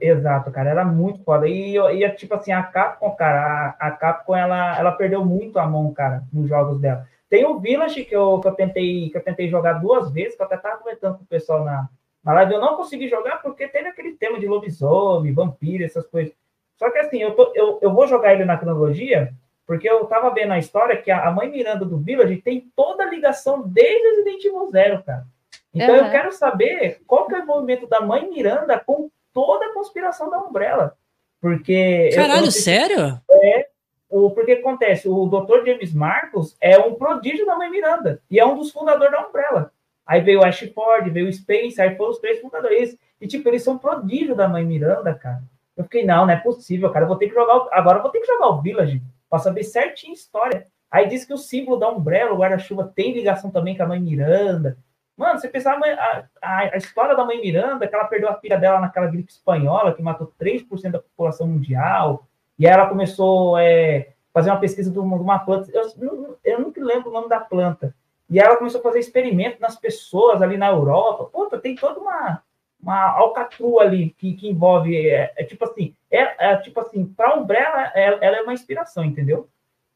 Exato, 0.00 0.50
cara, 0.50 0.70
era 0.70 0.84
muito 0.84 1.22
foda. 1.24 1.48
E, 1.48 1.76
e 1.78 2.10
tipo 2.10 2.34
assim, 2.34 2.52
a 2.52 2.62
Capcom, 2.62 3.10
cara, 3.12 3.74
a, 3.80 3.88
a, 3.88 3.90
Capcom, 3.92 4.36
ela, 4.36 4.78
ela 4.78 4.92
perdeu 4.92 5.24
muito 5.24 5.58
a 5.58 5.66
mão, 5.66 5.92
cara, 5.92 6.22
nos 6.32 6.48
jogos 6.48 6.80
dela. 6.80 7.06
Tem 7.28 7.46
o 7.46 7.58
Village 7.58 8.04
que 8.04 8.14
eu, 8.14 8.40
que 8.40 8.48
eu, 8.48 8.52
tentei, 8.52 9.08
que 9.08 9.16
eu 9.16 9.22
tentei 9.22 9.48
jogar 9.48 9.74
duas 9.74 10.10
vezes, 10.12 10.36
que 10.36 10.42
eu 10.42 10.46
até 10.46 10.56
tava 10.56 10.78
comentando 10.78 11.16
com 11.16 11.22
o 11.22 11.26
pessoal 11.26 11.64
na, 11.64 11.88
na 12.22 12.32
live. 12.34 12.54
Eu 12.54 12.60
não 12.60 12.76
consegui 12.76 13.08
jogar 13.08 13.40
porque 13.40 13.68
teve 13.68 13.88
aquele 13.88 14.12
tema 14.12 14.38
de 14.38 14.46
lobisomem, 14.46 15.32
vampiro, 15.32 15.84
essas 15.84 16.06
coisas. 16.06 16.34
Só 16.80 16.90
que 16.90 16.98
assim, 16.98 17.18
eu, 17.18 17.32
tô, 17.32 17.52
eu, 17.54 17.78
eu 17.82 17.92
vou 17.92 18.08
jogar 18.08 18.32
ele 18.32 18.46
na 18.46 18.56
cronologia, 18.56 19.34
porque 19.66 19.88
eu 19.88 20.06
tava 20.06 20.32
vendo 20.32 20.54
a 20.54 20.58
história 20.58 20.96
que 20.96 21.10
a, 21.10 21.28
a 21.28 21.30
mãe 21.30 21.50
Miranda 21.50 21.84
do 21.84 21.98
Village 21.98 22.38
tem 22.38 22.72
toda 22.74 23.04
a 23.04 23.10
ligação 23.10 23.62
desde 23.68 24.16
Resident 24.16 24.42
Evil 24.42 24.70
Zero, 24.70 25.02
cara. 25.02 25.26
Então 25.74 25.94
uhum. 25.94 26.06
eu 26.06 26.10
quero 26.10 26.32
saber 26.32 27.02
qual 27.06 27.26
que 27.28 27.34
é 27.34 27.40
o 27.40 27.46
movimento 27.46 27.86
da 27.86 28.00
mãe 28.00 28.30
Miranda 28.30 28.78
com 28.78 29.10
toda 29.30 29.66
a 29.66 29.74
conspiração 29.74 30.30
da 30.30 30.38
Umbrella. 30.38 30.96
Porque. 31.38 32.08
Caralho, 32.14 32.46
eu, 32.46 32.50
sério? 32.50 33.20
É. 33.30 33.68
O, 34.08 34.30
porque 34.30 34.52
acontece, 34.52 35.06
o 35.06 35.26
Dr. 35.26 35.66
James 35.66 35.92
Marcos 35.92 36.56
é 36.62 36.78
um 36.78 36.94
prodígio 36.94 37.44
da 37.44 37.56
mãe 37.56 37.70
Miranda 37.70 38.22
e 38.30 38.40
é 38.40 38.46
um 38.46 38.56
dos 38.56 38.72
fundadores 38.72 39.12
da 39.12 39.28
Umbrella. 39.28 39.70
Aí 40.06 40.22
veio 40.22 40.40
o 40.40 40.44
Ashford, 40.44 41.10
veio 41.10 41.28
o 41.28 41.32
Spencer, 41.32 41.84
aí 41.84 41.94
foram 41.94 42.10
os 42.10 42.18
três 42.18 42.40
fundadores. 42.40 42.96
E, 43.20 43.28
tipo, 43.28 43.48
eles 43.48 43.62
são 43.62 43.78
prodígio 43.78 44.34
da 44.34 44.48
mãe 44.48 44.64
Miranda, 44.64 45.14
cara. 45.14 45.42
Eu 45.80 45.84
fiquei, 45.84 46.04
não, 46.04 46.26
não 46.26 46.32
é 46.32 46.36
possível, 46.36 46.90
cara. 46.90 47.04
Eu 47.04 47.08
vou 47.08 47.16
ter 47.16 47.28
que 47.28 47.34
jogar. 47.34 47.66
Agora 47.72 47.98
eu 47.98 48.02
vou 48.02 48.10
ter 48.10 48.20
que 48.20 48.26
jogar 48.26 48.48
o 48.48 48.60
Village 48.60 49.02
para 49.30 49.38
saber 49.38 49.64
certinho 49.64 50.12
a 50.12 50.14
história. 50.14 50.66
Aí 50.90 51.08
diz 51.08 51.24
que 51.24 51.32
o 51.32 51.38
símbolo 51.38 51.78
da 51.78 51.88
Umbrella, 51.88 52.34
o 52.34 52.36
guarda-chuva, 52.36 52.92
tem 52.94 53.14
ligação 53.14 53.50
também 53.50 53.74
com 53.74 53.82
a 53.82 53.86
mãe 53.86 53.98
Miranda. 53.98 54.76
Mano, 55.16 55.38
você 55.38 55.48
pensar 55.48 55.78
a, 55.78 56.24
a, 56.42 56.58
a, 56.58 56.76
história 56.76 57.16
da 57.16 57.24
mãe 57.24 57.40
Miranda, 57.40 57.86
que 57.86 57.94
ela 57.94 58.04
perdeu 58.04 58.28
a 58.28 58.34
filha 58.34 58.58
dela 58.58 58.78
naquela 58.78 59.06
gripe 59.06 59.32
espanhola, 59.32 59.94
que 59.94 60.02
matou 60.02 60.32
3% 60.38 60.90
da 60.90 60.98
população 60.98 61.46
mundial, 61.46 62.26
e 62.58 62.66
aí 62.66 62.72
ela 62.72 62.88
começou 62.88 63.56
a 63.56 63.62
é, 63.62 64.12
fazer 64.34 64.50
uma 64.50 64.60
pesquisa 64.60 64.90
de 64.90 64.98
uma, 64.98 65.38
planta, 65.38 65.70
eu, 65.72 66.38
eu 66.44 66.60
nunca 66.60 66.82
lembro 66.82 67.10
o 67.10 67.12
nome 67.12 67.28
da 67.28 67.40
planta, 67.40 67.94
e 68.28 68.38
ela 68.38 68.56
começou 68.56 68.80
a 68.80 68.82
fazer 68.82 68.98
experimento 68.98 69.60
nas 69.60 69.76
pessoas 69.76 70.40
ali 70.40 70.56
na 70.56 70.68
Europa. 70.68 71.24
Puta, 71.26 71.58
tem 71.58 71.74
toda 71.74 72.00
uma, 72.00 72.42
uma 72.82 73.10
alcatrua 73.10 73.82
ali 73.82 74.14
que, 74.18 74.34
que 74.34 74.48
envolve, 74.48 74.96
é, 74.96 75.32
é 75.36 75.44
tipo 75.44 75.64
assim, 75.64 75.94
é, 76.10 76.52
é, 76.52 76.56
tipo 76.56 76.80
assim, 76.80 77.04
para 77.04 77.38
Umbrella, 77.38 77.92
é, 77.94 78.18
ela 78.26 78.36
é 78.38 78.42
uma 78.42 78.54
inspiração, 78.54 79.04
entendeu? 79.04 79.48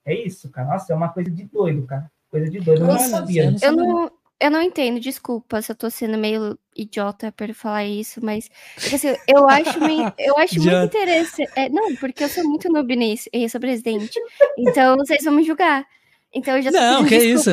É 0.05 0.15
isso, 0.15 0.51
cara. 0.51 0.69
Nossa, 0.69 0.93
é 0.93 0.97
uma 0.97 1.09
coisa 1.09 1.31
de 1.31 1.45
doido, 1.45 1.87
cara. 1.87 2.11
Coisa 2.31 2.51
de 2.51 2.61
doido. 2.61 2.83
Eu 2.83 2.87
não 2.89 2.99
sabia. 2.99 3.55
Eu 3.63 3.73
não, 3.73 4.11
eu 4.39 4.51
não 4.51 4.61
entendo, 4.61 5.01
desculpa 5.01 5.63
se 5.63 5.73
eu 5.73 5.77
tô 5.77 5.89
sendo 5.89 6.19
meio 6.19 6.59
idiota 6.77 7.33
por 7.33 7.53
falar 7.55 7.87
isso, 7.87 8.23
mas 8.23 8.51
assim, 8.77 9.17
eu 9.27 9.49
acho, 9.49 9.81
meio, 9.81 10.13
eu 10.19 10.37
acho 10.37 10.57
muito 10.57 10.85
interessante. 10.85 11.51
É, 11.57 11.69
não, 11.69 11.95
porque 11.97 12.25
eu 12.25 12.29
sou 12.29 12.45
muito 12.45 12.71
noob 12.71 12.95
nisso, 12.95 13.29
e 13.33 13.49
sou 13.49 13.61
presidente. 13.61 14.21
Então 14.59 14.97
vocês 14.97 15.25
vão 15.25 15.35
me 15.35 15.45
julgar. 15.45 15.87
Então 16.35 16.57
eu 16.57 16.63
já 16.63 16.73
tô 16.73 16.79
não, 16.79 17.05
que 17.05 17.17
isso. 17.17 17.51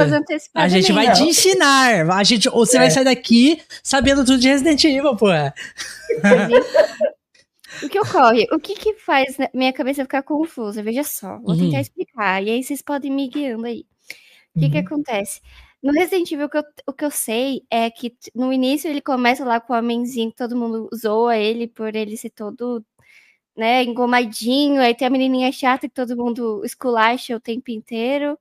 A 0.56 0.68
gente 0.68 0.92
vai 0.92 1.14
te 1.14 1.24
ensinar. 1.24 2.10
A 2.12 2.24
gente, 2.24 2.50
ou 2.50 2.66
você 2.66 2.78
é. 2.78 2.80
vai 2.80 2.90
sair 2.90 3.06
daqui 3.06 3.62
sabendo 3.84 4.26
tudo 4.26 4.40
de 4.40 4.48
Resident 4.48 4.84
Evil, 4.84 5.16
pô. 5.16 5.28
O 7.84 7.90
que 7.90 8.00
ocorre? 8.00 8.48
O 8.52 8.60
que 8.60 8.76
que 8.76 8.94
faz 8.96 9.38
minha 9.54 9.74
cabeça 9.74 10.04
ficar 10.04 10.22
confusa? 10.24 10.84
Veja 10.84 11.04
só, 11.04 11.40
vou 11.40 11.56
tentar 11.56 11.76
uhum. 11.76 11.82
explicar. 11.82 12.44
E 12.44 12.50
aí 12.52 12.64
vocês 12.64 12.82
podem 12.82 13.12
me 13.12 13.28
guiando 13.28 13.66
aí. 13.66 13.86
O 14.56 14.60
que 14.60 14.66
uhum. 14.66 14.72
que 14.72 14.78
acontece? 14.78 15.42
No 15.82 15.92
Resident 15.92 16.32
Evil, 16.32 16.46
o 16.46 16.50
que, 16.50 16.58
eu, 16.58 16.64
o 16.88 16.94
que 16.94 17.06
eu 17.06 17.12
sei 17.12 17.64
é 17.72 17.90
que 17.90 18.16
no 18.36 18.54
início 18.54 18.90
ele 18.90 19.02
começa 19.02 19.44
lá 19.44 19.60
com 19.60 19.74
o 19.74 19.78
homenzinho, 19.78 20.32
todo 20.32 20.56
mundo 20.56 20.90
zoa 20.96 21.38
ele 21.38 21.68
por 21.68 21.96
ele 21.96 22.16
ser 22.18 22.30
todo, 22.30 22.86
né, 23.58 23.84
engomadinho. 23.84 24.82
Aí 24.82 24.94
tem 24.94 25.08
a 25.08 25.12
menininha 25.12 25.52
chata 25.52 25.88
que 25.88 25.96
todo 25.96 26.16
mundo 26.16 26.64
esculacha 26.64 27.36
o 27.36 27.40
tempo 27.40 27.72
inteiro. 27.72 28.38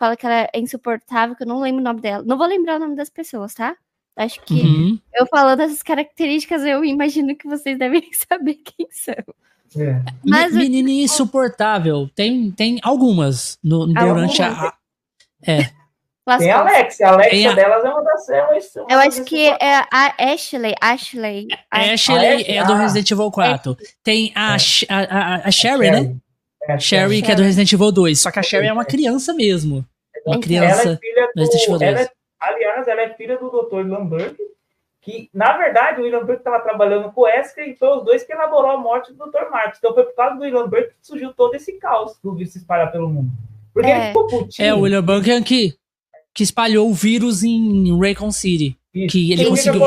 Fala 0.00 0.16
que 0.16 0.24
ela 0.24 0.48
é 0.50 0.58
insuportável, 0.58 1.36
que 1.36 1.42
eu 1.42 1.46
não 1.46 1.60
lembro 1.60 1.82
o 1.82 1.84
nome 1.84 2.00
dela. 2.00 2.24
Não 2.26 2.38
vou 2.38 2.46
lembrar 2.46 2.76
o 2.76 2.78
nome 2.78 2.96
das 2.96 3.10
pessoas, 3.10 3.52
tá? 3.52 3.76
Acho 4.16 4.40
que 4.40 4.54
uhum. 4.54 4.98
eu 5.12 5.26
falando 5.26 5.60
essas 5.60 5.82
características, 5.82 6.64
eu 6.64 6.82
imagino 6.82 7.36
que 7.36 7.46
vocês 7.46 7.78
devem 7.78 8.08
saber 8.30 8.54
quem 8.54 8.88
são. 8.90 9.14
É. 9.76 10.00
Mas 10.24 10.54
Menininha 10.54 11.04
insuportável. 11.04 12.08
Tem, 12.14 12.50
tem 12.50 12.78
algumas 12.82 13.58
no, 13.62 13.86
durante 13.88 14.42
a. 14.42 14.72
É. 15.46 15.64
Tem 16.38 16.50
a 16.50 16.60
Alex. 16.60 17.00
A 17.02 17.08
Alex 17.10 17.44
a... 17.44 17.52
delas 17.52 17.84
é 17.84 17.88
uma 17.90 18.02
das. 18.02 18.28
É 18.30 18.42
uma, 18.42 18.86
eu 18.88 18.98
acho 19.00 19.24
que 19.24 19.48
é 19.48 19.76
a 19.92 20.14
Ashley. 20.18 20.74
Ashley. 20.80 21.46
Ashley 21.70 22.44
é 22.48 22.64
do 22.64 22.72
Resident 22.72 23.10
Evil 23.10 23.30
4. 23.30 23.76
Tem 24.02 24.32
a, 24.34 24.56
a, 24.88 24.98
a, 24.98 25.34
a 25.48 25.50
Sherry, 25.50 25.90
né? 25.90 26.16
É, 26.62 26.78
Sherry, 26.78 27.22
que 27.22 27.32
é 27.32 27.34
do 27.34 27.42
Resident 27.42 27.72
Evil 27.72 27.92
2. 27.92 28.20
Só 28.20 28.30
que 28.30 28.38
a 28.38 28.42
Sherry 28.42 28.66
é 28.66 28.72
uma 28.72 28.84
criança 28.84 29.32
mesmo. 29.34 29.84
Uma 30.26 30.40
criança. 30.40 30.82
Ela 30.82 30.92
é 30.92 30.96
filha 30.96 31.30
do, 31.34 31.40
Resident 31.40 31.62
Evil 31.62 31.78
2. 31.78 31.82
Ela 31.82 32.00
é, 32.00 32.10
aliás, 32.40 32.88
ela 32.88 33.00
é 33.02 33.14
filha 33.14 33.38
do 33.38 33.50
Dr. 33.50 33.86
Lambert, 33.86 34.36
que, 35.00 35.30
na 35.32 35.56
verdade, 35.56 36.00
o 36.00 36.04
William 36.04 36.24
Burke 36.24 36.40
estava 36.40 36.60
trabalhando 36.60 37.10
com 37.12 37.22
o 37.22 37.24
Wesker 37.24 37.68
e 37.68 37.76
foi 37.76 37.88
os 37.88 38.04
dois 38.04 38.22
que 38.22 38.32
elaborou 38.32 38.70
a 38.70 38.76
morte 38.76 39.12
do 39.12 39.26
Dr. 39.26 39.50
Marcos. 39.50 39.78
Então 39.78 39.94
foi 39.94 40.04
por 40.04 40.14
causa 40.14 40.36
do 40.36 40.42
William 40.42 40.68
Burke 40.68 40.90
que 40.90 41.06
surgiu 41.06 41.32
todo 41.32 41.54
esse 41.54 41.72
caos 41.78 42.18
do 42.22 42.34
vírus 42.34 42.52
se 42.52 42.58
espalhar 42.58 42.92
pelo 42.92 43.08
mundo. 43.08 43.30
Porque 43.72 43.88
é. 43.88 43.96
ele 43.96 44.06
ficou 44.08 44.26
putinho. 44.26 44.68
É, 44.68 44.74
o 44.74 44.80
William 44.80 45.02
Burke 45.02 45.30
é 45.30 45.40
que 45.42 45.80
que 46.32 46.42
espalhou 46.42 46.88
o 46.88 46.94
vírus 46.94 47.42
em 47.42 47.98
Raycon 47.98 48.30
City. 48.30 48.76
Isso. 48.94 49.12
Que 49.12 49.32
ele 49.32 49.46
conseguiu. 49.46 49.82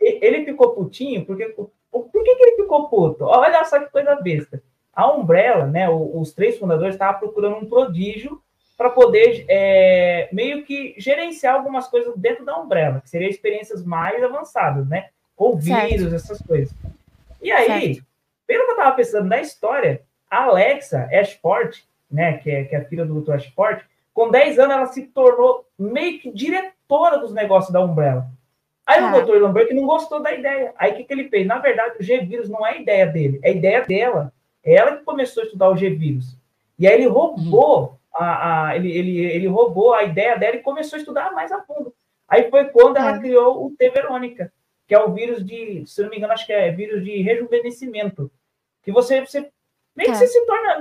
ele 0.00 0.44
ficou 0.44 0.70
putinho 0.70 1.24
porque. 1.24 1.46
Por 1.46 2.24
que, 2.24 2.34
que 2.34 2.42
ele 2.42 2.56
ficou 2.56 2.88
puto? 2.88 3.24
Olha 3.24 3.64
só 3.64 3.78
que 3.78 3.90
coisa 3.90 4.16
besta. 4.16 4.60
A 4.94 5.10
Umbrella, 5.10 5.66
né, 5.66 5.88
os 5.88 6.32
três 6.32 6.58
fundadores 6.58 6.94
estavam 6.94 7.20
procurando 7.20 7.56
um 7.56 7.68
prodígio 7.68 8.40
para 8.76 8.90
poder 8.90 9.44
é, 9.48 10.28
meio 10.32 10.64
que 10.64 10.94
gerenciar 10.98 11.54
algumas 11.54 11.86
coisas 11.88 12.14
dentro 12.16 12.44
da 12.44 12.58
Umbrella, 12.58 13.00
que 13.00 13.10
seriam 13.10 13.30
experiências 13.30 13.84
mais 13.84 14.22
avançadas, 14.22 14.88
né? 14.88 15.08
Com 15.36 15.56
vírus, 15.56 16.12
essas 16.12 16.40
coisas. 16.42 16.74
E 17.40 17.52
aí, 17.52 17.94
certo. 17.94 18.06
pelo 18.46 18.64
que 18.64 18.70
eu 18.70 18.76
estava 18.76 18.96
pensando 18.96 19.28
na 19.28 19.40
história, 19.40 20.02
a 20.30 20.44
Alexa 20.44 21.08
Ashford, 21.12 21.84
né, 22.10 22.38
que 22.38 22.50
é, 22.50 22.64
que 22.64 22.74
é 22.74 22.78
a 22.78 22.84
filha 22.84 23.04
do 23.04 23.20
Dr. 23.20 23.34
Ashford, 23.34 23.84
com 24.12 24.30
10 24.30 24.58
anos, 24.58 24.76
ela 24.76 24.86
se 24.86 25.02
tornou 25.02 25.66
meio 25.78 26.20
que 26.20 26.30
diretora 26.30 27.18
dos 27.18 27.32
negócios 27.32 27.72
da 27.72 27.80
Umbrella. 27.80 28.26
Aí 28.86 29.00
ah. 29.00 29.08
o 29.08 29.12
doutor 29.12 29.40
Lambert 29.40 29.72
não 29.72 29.86
gostou 29.86 30.22
da 30.22 30.32
ideia. 30.32 30.72
Aí 30.76 30.92
o 30.92 30.96
que, 30.96 31.04
que 31.04 31.12
ele 31.12 31.28
fez? 31.28 31.46
Na 31.46 31.58
verdade, 31.58 31.96
o 31.98 32.02
G-Vírus 32.02 32.48
não 32.48 32.66
é 32.66 32.80
ideia 32.80 33.06
dele, 33.06 33.40
é 33.42 33.52
ideia 33.52 33.82
dela. 33.82 34.32
É 34.64 34.74
ela 34.74 34.96
que 34.96 35.04
começou 35.04 35.42
a 35.42 35.46
estudar 35.46 35.70
o 35.70 35.76
G-Vírus. 35.76 36.36
E 36.78 36.86
aí 36.86 36.94
ele 36.94 37.06
roubou, 37.06 37.82
uhum. 37.82 37.96
a, 38.14 38.68
a, 38.68 38.76
ele, 38.76 38.90
ele, 38.90 39.18
ele 39.18 39.46
roubou 39.46 39.94
a 39.94 40.02
ideia 40.02 40.36
dela 40.36 40.56
e 40.56 40.62
começou 40.62 40.96
a 40.96 41.00
estudar 41.00 41.32
mais 41.32 41.52
a 41.52 41.62
fundo. 41.62 41.94
Aí 42.26 42.50
foi 42.50 42.64
quando 42.66 42.96
ela 42.96 43.16
é. 43.16 43.18
criou 43.18 43.66
o 43.66 43.70
T-Verônica, 43.76 44.52
que 44.86 44.94
é 44.94 44.98
o 44.98 45.12
vírus 45.12 45.44
de, 45.44 45.84
se 45.86 46.02
não 46.02 46.10
me 46.10 46.16
engano, 46.16 46.32
acho 46.32 46.46
que 46.46 46.52
é 46.52 46.72
vírus 46.72 47.04
de 47.04 47.22
rejuvenescimento. 47.22 48.30
Que 48.82 48.90
você, 48.90 49.20
você 49.20 49.50
meio 49.94 50.10
que 50.10 50.12
tá. 50.12 50.14
você 50.14 50.26
se 50.26 50.46
torna. 50.46 50.78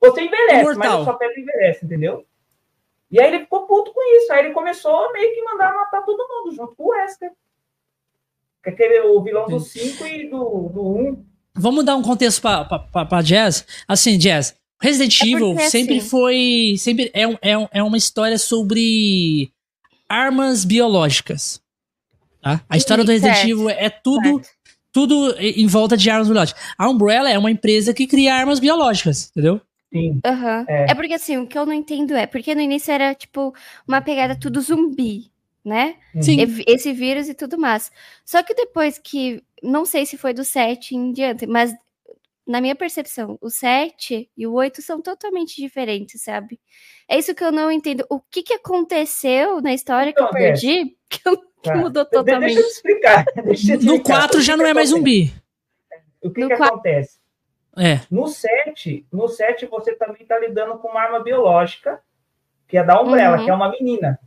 Você 0.00 0.22
envelhece, 0.22 0.60
Imortal. 0.60 0.76
mas 0.76 0.92
a 0.92 1.04
sua 1.04 1.18
pele 1.18 1.40
envelhece, 1.40 1.84
entendeu? 1.84 2.26
E 3.10 3.20
aí 3.20 3.26
ele 3.28 3.40
ficou 3.40 3.66
puto 3.66 3.92
com 3.92 4.16
isso. 4.16 4.32
Aí 4.32 4.44
ele 4.44 4.54
começou 4.54 4.96
a 4.96 5.12
meio 5.12 5.34
que 5.34 5.42
mandar 5.42 5.74
matar 5.74 6.04
todo 6.04 6.28
mundo, 6.28 6.54
junto 6.54 6.74
com 6.74 6.84
o 6.84 6.88
Wesker. 6.88 7.32
Que 8.62 8.70
é 8.70 8.72
aquele, 8.72 9.00
o 9.00 9.22
vilão 9.22 9.46
do 9.46 9.58
5 9.58 10.06
e 10.06 10.28
do 10.28 10.38
1. 10.38 11.08
Um. 11.08 11.29
Vamos 11.54 11.84
dar 11.84 11.96
um 11.96 12.02
contexto 12.02 12.40
pra, 12.40 12.64
pra, 12.64 13.04
pra 13.04 13.22
Jazz. 13.22 13.66
Assim, 13.86 14.16
Jazz, 14.16 14.54
Resident 14.80 15.20
é 15.20 15.28
Evil 15.28 15.58
sempre 15.58 15.98
assim. 15.98 16.08
foi. 16.08 16.74
Sempre 16.78 17.10
é, 17.12 17.24
é, 17.24 17.68
é 17.72 17.82
uma 17.82 17.96
história 17.96 18.38
sobre 18.38 19.52
armas 20.08 20.64
biológicas. 20.64 21.60
Tá? 22.40 22.62
A 22.68 22.76
história 22.76 23.04
do 23.04 23.12
Resident 23.12 23.44
Evil 23.44 23.68
é 23.68 23.90
tudo, 23.90 24.40
tudo 24.90 25.34
em 25.38 25.66
volta 25.66 25.96
de 25.96 26.08
armas 26.08 26.28
biológicas. 26.28 26.62
A 26.78 26.88
Umbrella 26.88 27.30
é 27.30 27.38
uma 27.38 27.50
empresa 27.50 27.92
que 27.92 28.06
cria 28.06 28.34
armas 28.34 28.58
biológicas, 28.58 29.30
entendeu? 29.30 29.60
Sim. 29.92 30.20
Uhum. 30.24 30.64
É. 30.68 30.90
é. 30.90 30.94
porque 30.94 31.14
assim, 31.14 31.36
o 31.36 31.46
que 31.46 31.58
eu 31.58 31.66
não 31.66 31.72
entendo 31.72 32.14
é, 32.14 32.26
porque 32.26 32.54
no 32.54 32.60
início 32.60 32.92
era 32.92 33.14
tipo 33.14 33.52
uma 33.86 34.00
pegada 34.00 34.36
tudo 34.36 34.60
zumbi, 34.60 35.30
né? 35.64 35.96
Sim. 36.20 36.38
Esse 36.66 36.92
vírus 36.92 37.28
e 37.28 37.34
tudo 37.34 37.58
mais. 37.58 37.90
Só 38.24 38.42
que 38.42 38.54
depois 38.54 38.98
que, 38.98 39.42
não 39.62 39.84
sei 39.84 40.06
se 40.06 40.16
foi 40.16 40.32
do 40.32 40.44
7 40.44 40.94
em 40.94 41.12
diante, 41.12 41.46
mas 41.46 41.72
na 42.46 42.60
minha 42.60 42.74
percepção, 42.74 43.38
o 43.40 43.48
7 43.48 44.28
e 44.36 44.46
o 44.46 44.52
8 44.52 44.82
são 44.82 45.00
totalmente 45.00 45.60
diferentes, 45.60 46.22
sabe? 46.22 46.60
É 47.08 47.16
isso 47.16 47.34
que 47.34 47.44
eu 47.44 47.52
não 47.52 47.70
entendo. 47.70 48.04
O 48.10 48.20
que, 48.20 48.42
que 48.42 48.54
aconteceu 48.54 49.60
na 49.60 49.72
história 49.72 50.10
então, 50.10 50.28
que 50.28 50.36
eu 50.36 50.38
perdi 50.38 50.96
que, 51.08 51.28
eu, 51.28 51.36
que 51.36 51.68
tá. 51.68 51.76
mudou 51.76 52.04
totalmente? 52.04 52.54
Deixa 52.54 52.60
eu 52.60 52.64
te 52.64 52.70
explicar. 52.72 53.24
Deixa 53.44 53.74
eu 53.74 53.78
te 53.78 53.86
no 53.86 54.02
4 54.02 54.40
já 54.40 54.56
não 54.56 54.66
é 54.66 54.74
mais 54.74 54.88
zumbi. 54.88 55.32
O 56.20 56.30
que, 56.30 56.42
que 56.42 56.56
4... 56.56 56.64
acontece? 56.64 57.20
É. 57.78 58.00
No 58.10 58.26
7, 58.26 59.06
no 59.12 59.28
7 59.28 59.66
você 59.66 59.94
também 59.94 60.22
está 60.22 60.38
lidando 60.38 60.76
com 60.78 60.88
uma 60.88 61.00
arma 61.00 61.20
biológica, 61.20 62.02
que 62.66 62.76
é 62.76 62.82
da 62.82 63.00
Umbrella, 63.00 63.38
uhum. 63.38 63.44
que 63.44 63.50
é 63.50 63.54
uma 63.54 63.70
menina. 63.70 64.18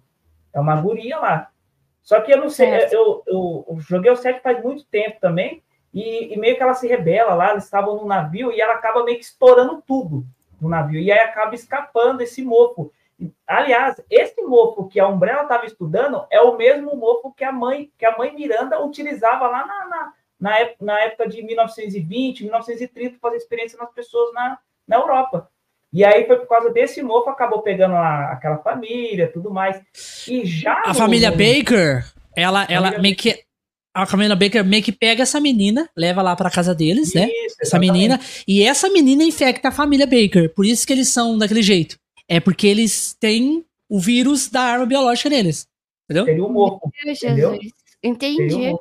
É 0.54 0.60
uma 0.60 0.80
guria 0.80 1.20
lá. 1.20 1.50
Só 2.04 2.22
que 2.22 2.32
eu 2.34 2.38
não 2.38 2.50
sei, 2.50 2.70
eu, 2.92 3.24
eu, 3.26 3.66
eu, 3.68 3.80
joguei 3.80 4.12
o 4.12 4.16
7 4.16 4.42
faz 4.42 4.62
muito 4.62 4.86
tempo 4.86 5.20
também, 5.20 5.64
e, 5.94 6.34
e, 6.34 6.38
meio 6.38 6.56
que 6.56 6.64
ela 6.64 6.74
se 6.74 6.88
rebela 6.88 7.34
lá, 7.34 7.52
eles 7.52 7.64
estavam 7.64 7.96
no 7.96 8.06
navio, 8.06 8.52
e 8.52 8.60
ela 8.60 8.74
acaba 8.74 9.04
meio 9.04 9.18
que 9.18 9.24
estourando 9.24 9.82
tudo 9.88 10.26
no 10.60 10.68
navio, 10.68 11.00
e 11.00 11.12
aí 11.12 11.20
acaba 11.20 11.56
escapando 11.56 12.22
esse 12.22 12.44
mofo. 12.44 12.92
Aliás, 13.48 14.04
esse 14.10 14.42
mofo 14.42 14.88
que 14.88 15.00
a 15.00 15.08
Umbrella 15.08 15.44
estava 15.44 15.66
estudando 15.66 16.26
é 16.30 16.42
o 16.42 16.58
mesmo 16.58 16.96
mofo 16.96 17.34
que 17.34 17.44
a 17.44 17.52
mãe, 17.52 17.92
que 17.98 18.06
a 18.06 18.18
mãe 18.18 18.34
Miranda 18.34 18.84
utilizava 18.84 19.48
lá 19.48 19.66
na, 19.66 19.86
na 19.88 20.14
na 20.44 20.60
época, 20.60 20.84
na 20.84 21.00
época 21.00 21.30
de 21.30 21.42
1920, 21.42 22.44
1930, 22.44 23.18
fazer 23.18 23.38
experiência 23.38 23.78
nas 23.78 23.90
pessoas 23.94 24.34
na, 24.34 24.60
na 24.86 24.98
Europa. 24.98 25.50
E 25.94 26.04
aí 26.04 26.26
foi 26.26 26.38
por 26.38 26.48
causa 26.48 26.72
desse 26.72 27.04
mofo, 27.04 27.30
acabou 27.30 27.62
pegando 27.62 27.94
lá 27.94 28.32
aquela 28.32 28.58
família, 28.58 29.32
tudo 29.32 29.52
mais. 29.52 29.80
E 30.28 30.44
já. 30.44 30.82
A 30.86 30.94
família 30.94 31.30
Baker, 31.30 32.04
ela, 32.36 32.66
ela 32.68 32.88
família 32.88 33.00
meio 33.00 33.16
que. 33.16 33.40
A 33.96 34.08
família 34.08 34.36
Baker 34.36 34.66
meio 34.66 34.82
que 34.82 34.92
pega 34.92 35.22
essa 35.22 35.40
menina, 35.40 35.88
leva 35.96 36.24
lá 36.24 36.36
para 36.36 36.50
casa 36.50 36.74
deles, 36.74 37.14
né? 37.14 37.26
isso, 37.26 37.58
né? 37.58 37.62
Essa 37.62 37.78
menina. 37.78 38.20
E 38.48 38.64
essa 38.64 38.90
menina 38.90 39.24
infecta 39.24 39.68
a 39.68 39.72
família 39.72 40.08
Baker. 40.08 40.52
Por 40.56 40.66
isso 40.66 40.88
que 40.88 40.94
eles 40.94 41.10
são 41.10 41.38
daquele 41.38 41.62
jeito. 41.62 41.96
É 42.28 42.40
porque 42.40 42.66
eles 42.66 43.16
têm 43.20 43.64
o 43.88 44.00
vírus 44.00 44.50
da 44.50 44.62
arma 44.62 44.88
biológica 44.88 45.30
neles. 45.30 45.68
Entendeu? 46.06 46.26
Seria 46.26 46.44
o 46.44 46.52
mofo. 46.52 46.92
Entendeu? 47.06 47.60
Entendi. 48.02 48.76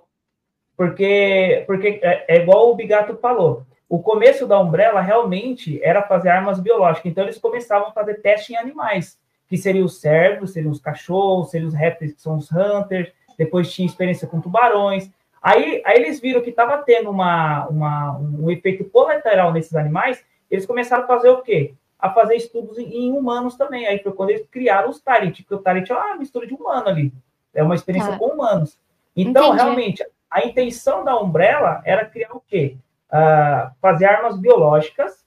Porque, 0.74 1.64
porque 1.66 2.00
é, 2.02 2.24
é 2.26 2.42
igual 2.42 2.70
o 2.70 2.74
Bigato 2.74 3.18
falou. 3.18 3.66
O 3.92 3.98
começo 3.98 4.46
da 4.46 4.58
Umbrella 4.58 5.02
realmente 5.02 5.78
era 5.84 6.00
fazer 6.00 6.30
armas 6.30 6.58
biológicas. 6.58 7.12
Então, 7.12 7.24
eles 7.24 7.36
começavam 7.36 7.88
a 7.88 7.92
fazer 7.92 8.22
teste 8.22 8.54
em 8.54 8.56
animais, 8.56 9.20
que 9.46 9.58
seriam 9.58 9.84
os 9.84 10.00
servos, 10.00 10.54
seriam 10.54 10.72
os 10.72 10.80
cachorros, 10.80 11.50
seriam 11.50 11.68
os 11.68 11.74
répteis, 11.74 12.14
que 12.14 12.22
são 12.22 12.38
os 12.38 12.50
hunters. 12.50 13.12
Depois 13.36 13.70
tinha 13.70 13.84
experiência 13.84 14.26
com 14.26 14.40
tubarões. 14.40 15.10
Aí, 15.42 15.82
aí 15.84 15.98
eles 15.98 16.20
viram 16.20 16.40
que 16.40 16.48
estava 16.48 16.78
tendo 16.78 17.10
uma, 17.10 17.66
uma, 17.66 18.18
um 18.18 18.50
efeito 18.50 18.82
colateral 18.86 19.52
nesses 19.52 19.74
animais. 19.74 20.24
Eles 20.50 20.64
começaram 20.64 21.04
a 21.04 21.06
fazer 21.06 21.28
o 21.28 21.42
quê? 21.42 21.74
A 21.98 22.08
fazer 22.08 22.36
estudos 22.36 22.78
em, 22.78 22.94
em 22.94 23.12
humanos 23.12 23.56
também. 23.56 23.86
Aí 23.86 23.98
foi 23.98 24.12
quando 24.12 24.30
eles 24.30 24.46
criaram 24.50 24.88
os 24.88 25.02
Tyrant, 25.02 25.36
porque 25.36 25.54
o 25.54 25.58
Tyrant 25.58 25.90
é 25.90 25.94
uma 25.94 26.16
mistura 26.16 26.46
de 26.46 26.54
humano 26.54 26.88
ali. 26.88 27.12
É 27.52 27.62
uma 27.62 27.74
experiência 27.74 28.12
tá. 28.12 28.18
com 28.18 28.28
humanos. 28.28 28.78
Então, 29.14 29.48
Entendi. 29.48 29.62
realmente, 29.62 30.06
a 30.30 30.46
intenção 30.46 31.04
da 31.04 31.20
Umbrella 31.20 31.82
era 31.84 32.06
criar 32.06 32.32
o 32.32 32.40
quê? 32.40 32.78
Uh, 33.12 33.70
fazer 33.80 34.06
armas 34.06 34.38
biológicas 34.38 35.22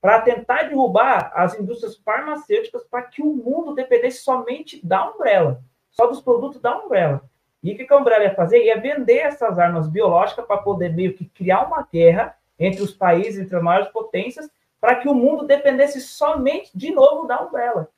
para 0.00 0.20
tentar 0.20 0.68
derrubar 0.68 1.32
as 1.34 1.58
indústrias 1.58 1.96
farmacêuticas 1.96 2.84
para 2.84 3.02
que 3.02 3.20
o 3.20 3.34
mundo 3.34 3.74
dependesse 3.74 4.18
somente 4.18 4.80
da 4.86 5.10
Umbrella, 5.10 5.60
só 5.90 6.06
dos 6.06 6.20
produtos 6.20 6.60
da 6.60 6.78
Umbrella. 6.78 7.22
E 7.62 7.72
o 7.72 7.76
que 7.76 7.92
a 7.92 7.96
Umbrella 7.96 8.24
ia 8.24 8.34
fazer? 8.34 8.62
Ia 8.62 8.80
vender 8.80 9.18
essas 9.18 9.58
armas 9.58 9.88
biológicas 9.88 10.46
para 10.46 10.58
poder 10.58 10.94
meio 10.94 11.14
que 11.14 11.24
criar 11.24 11.66
uma 11.66 11.82
guerra 11.92 12.36
entre 12.56 12.82
os 12.82 12.92
países, 12.92 13.40
entre 13.40 13.56
as 13.56 13.62
maiores 13.62 13.88
potências, 13.88 14.48
para 14.80 14.94
que 14.94 15.08
o 15.08 15.14
mundo 15.14 15.44
dependesse 15.44 16.00
somente 16.00 16.70
de 16.72 16.92
novo 16.92 17.26
da 17.26 17.42
Umbrella. 17.42 17.88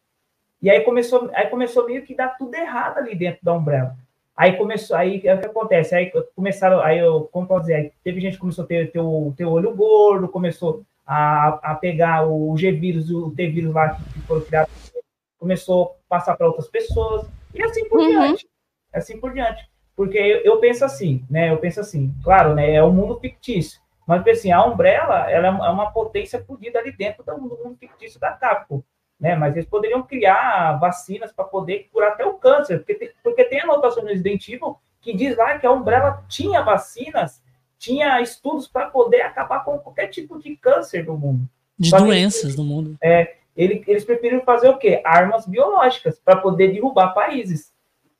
E 0.62 0.70
aí 0.70 0.80
começou, 0.80 1.30
aí 1.34 1.48
começou 1.48 1.84
meio 1.84 2.02
que 2.02 2.14
dar 2.14 2.36
tudo 2.38 2.54
errado 2.54 2.98
ali 2.98 3.14
dentro 3.14 3.40
da 3.44 3.52
Umbrella. 3.52 3.96
Aí 4.38 4.56
começou, 4.56 4.96
aí 4.96 5.18
o 5.18 5.20
que 5.20 5.28
acontece? 5.28 5.96
Aí 5.96 6.12
começaram, 6.36 6.80
aí 6.80 7.00
eu, 7.00 7.28
como 7.32 7.48
posso 7.48 7.62
dizer, 7.62 7.74
aí 7.74 7.92
teve 8.04 8.20
gente 8.20 8.34
que 8.34 8.38
começou 8.38 8.64
a 8.64 8.68
ter, 8.68 8.88
o, 8.96 9.34
ter 9.36 9.44
o 9.44 9.50
olho 9.50 9.74
gordo, 9.74 10.28
começou 10.28 10.84
a, 11.04 11.58
a 11.60 11.74
pegar 11.74 12.24
o 12.24 12.56
G-vírus, 12.56 13.10
o 13.10 13.32
T-vírus 13.32 13.74
lá 13.74 13.96
que 13.96 14.20
foram 14.20 14.42
criados, 14.42 14.92
começou 15.40 15.96
a 16.08 16.08
passar 16.08 16.36
para 16.36 16.46
outras 16.46 16.68
pessoas, 16.68 17.26
e 17.52 17.60
assim 17.60 17.88
por 17.88 17.98
uhum. 17.98 18.10
diante. 18.10 18.48
Assim 18.94 19.18
por 19.18 19.32
diante. 19.32 19.68
Porque 19.96 20.16
eu, 20.16 20.42
eu, 20.44 20.60
penso 20.60 20.84
assim, 20.84 21.24
né? 21.28 21.50
Eu 21.50 21.58
penso 21.58 21.80
assim, 21.80 22.14
claro, 22.22 22.54
né? 22.54 22.74
É 22.74 22.84
um 22.84 22.92
mundo 22.92 23.18
fictício. 23.18 23.80
Mas 24.06 24.24
assim, 24.24 24.52
a 24.52 24.64
Umbrella 24.64 25.28
ela 25.28 25.48
é 25.48 25.50
uma 25.50 25.90
potência 25.90 26.44
fodida 26.44 26.78
ali 26.78 26.92
dentro 26.92 27.24
do 27.24 27.36
mundo 27.38 27.76
fictício 27.76 28.20
da 28.20 28.30
Capcom 28.30 28.84
né? 29.18 29.34
Mas 29.34 29.54
eles 29.54 29.68
poderiam 29.68 30.02
criar 30.02 30.78
vacinas 30.78 31.32
para 31.32 31.44
poder 31.44 31.88
curar 31.92 32.12
até 32.12 32.24
o 32.24 32.34
câncer, 32.34 32.78
porque 32.78 32.94
tem, 32.94 33.10
porque 33.22 33.44
tem 33.44 33.60
anotação 33.60 34.02
no 34.02 34.08
Resident 34.08 34.48
Evil 34.48 34.78
que 35.00 35.12
diz 35.12 35.36
lá 35.36 35.58
que 35.58 35.66
a 35.66 35.72
Umbrella 35.72 36.24
tinha 36.28 36.62
vacinas, 36.62 37.42
tinha 37.78 38.20
estudos 38.20 38.66
para 38.68 38.90
poder 38.90 39.22
acabar 39.22 39.64
com 39.64 39.78
qualquer 39.78 40.08
tipo 40.08 40.38
de 40.38 40.56
câncer 40.56 41.04
no 41.04 41.16
mundo. 41.16 41.48
De 41.78 41.90
doenças 41.90 42.56
no 42.56 42.64
mundo. 42.64 42.96
É, 43.00 43.36
ele, 43.56 43.82
eles 43.86 44.04
preferiram 44.04 44.42
fazer 44.42 44.68
o 44.68 44.76
quê? 44.76 45.00
Armas 45.04 45.46
biológicas 45.46 46.18
para 46.18 46.36
poder 46.36 46.72
derrubar 46.72 47.14
países. 47.14 47.72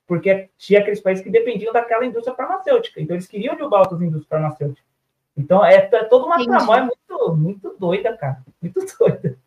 Porque 0.07 0.49
tinha 0.57 0.81
aqueles 0.81 1.01
países 1.01 1.23
que 1.23 1.31
dependiam 1.31 1.73
daquela 1.73 2.07
indústria 2.07 2.35
farmacêutica. 2.35 3.01
Então, 3.01 3.15
eles 3.15 3.27
queriam 3.27 3.55
derrubar 3.55 3.81
outras 3.81 4.01
indústrias 4.01 4.29
farmacêuticas. 4.29 4.89
Então, 5.37 5.65
é, 5.65 5.75
é 5.75 6.05
toda 6.05 6.25
uma 6.27 6.43
tramóia 6.43 6.83
muito, 6.85 7.37
muito 7.37 7.77
doida, 7.79 8.17
cara. 8.17 8.43
Muito 8.63 8.81
doida. 8.99 9.39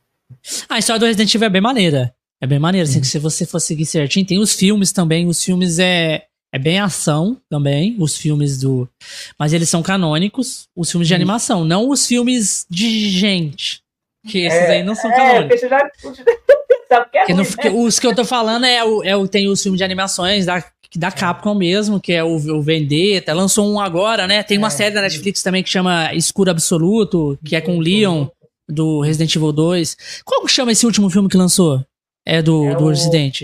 A 0.69 0.79
história 0.79 0.99
do 0.99 1.05
Resident 1.05 1.33
Evil 1.33 1.47
é 1.47 1.49
bem 1.49 1.61
maneira. 1.61 2.13
É 2.41 2.47
bem 2.47 2.57
maneira, 2.57 2.87
assim, 2.87 2.99
que 2.99 3.07
se 3.07 3.19
você 3.19 3.45
for 3.45 3.59
seguir 3.59 3.85
certinho. 3.85 4.25
Tem 4.25 4.39
os 4.39 4.53
filmes 4.53 4.91
também, 4.91 5.27
os 5.27 5.43
filmes 5.43 5.77
é, 5.77 6.23
é 6.51 6.57
bem 6.57 6.79
ação 6.79 7.39
também, 7.49 7.95
os 7.99 8.17
filmes 8.17 8.59
do... 8.59 8.89
Mas 9.37 9.53
eles 9.53 9.69
são 9.69 9.83
canônicos, 9.83 10.67
os 10.75 10.89
filmes 10.89 11.07
de 11.07 11.13
animação, 11.13 11.63
não 11.63 11.89
os 11.89 12.07
filmes 12.07 12.65
de 12.67 13.09
gente. 13.09 13.81
Que 14.27 14.39
esses 14.39 14.59
é, 14.59 14.71
aí 14.77 14.83
não 14.83 14.95
são 14.95 15.11
é, 15.11 15.15
canônicos. 15.15 15.61
Já... 15.61 15.91
que 17.25 17.33
no, 17.33 17.45
que, 17.45 17.69
os 17.69 17.99
que 17.99 18.07
eu 18.07 18.15
tô 18.15 18.25
falando 18.25 18.65
é 18.65 18.83
o, 18.83 19.03
é 19.03 19.15
o 19.15 19.27
tem 19.27 19.47
os 19.47 19.61
filmes 19.61 19.77
de 19.77 19.83
animações 19.83 20.45
da, 20.45 20.63
da 20.95 21.11
Capcom 21.11 21.53
mesmo, 21.53 22.01
que 22.01 22.11
é 22.11 22.23
o, 22.23 22.35
o 22.35 22.61
Vendetta, 22.61 23.33
lançou 23.33 23.71
um 23.71 23.79
agora, 23.79 24.27
né? 24.27 24.43
Tem 24.43 24.57
uma 24.57 24.67
é, 24.67 24.71
série 24.71 24.95
da 24.95 25.01
Netflix 25.01 25.41
também 25.41 25.63
que 25.63 25.69
chama 25.69 26.13
Escuro 26.13 26.51
Absoluto, 26.51 27.37
que 27.45 27.55
é 27.55 27.61
com 27.61 27.77
o 27.77 27.79
Leon 27.79 28.27
do 28.71 29.01
Resident 29.01 29.35
Evil 29.35 29.51
2. 29.51 30.21
Qual 30.25 30.41
que 30.43 30.51
chama 30.51 30.71
esse 30.71 30.85
último 30.85 31.09
filme 31.09 31.29
que 31.29 31.37
lançou? 31.37 31.85
É 32.25 32.41
do, 32.41 32.65
é 32.65 32.75
do 32.75 32.87
Resident. 32.87 33.41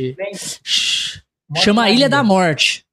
Chama 1.56 1.90
Ilha 1.90 2.10
da 2.10 2.24
Morte. 2.24 2.86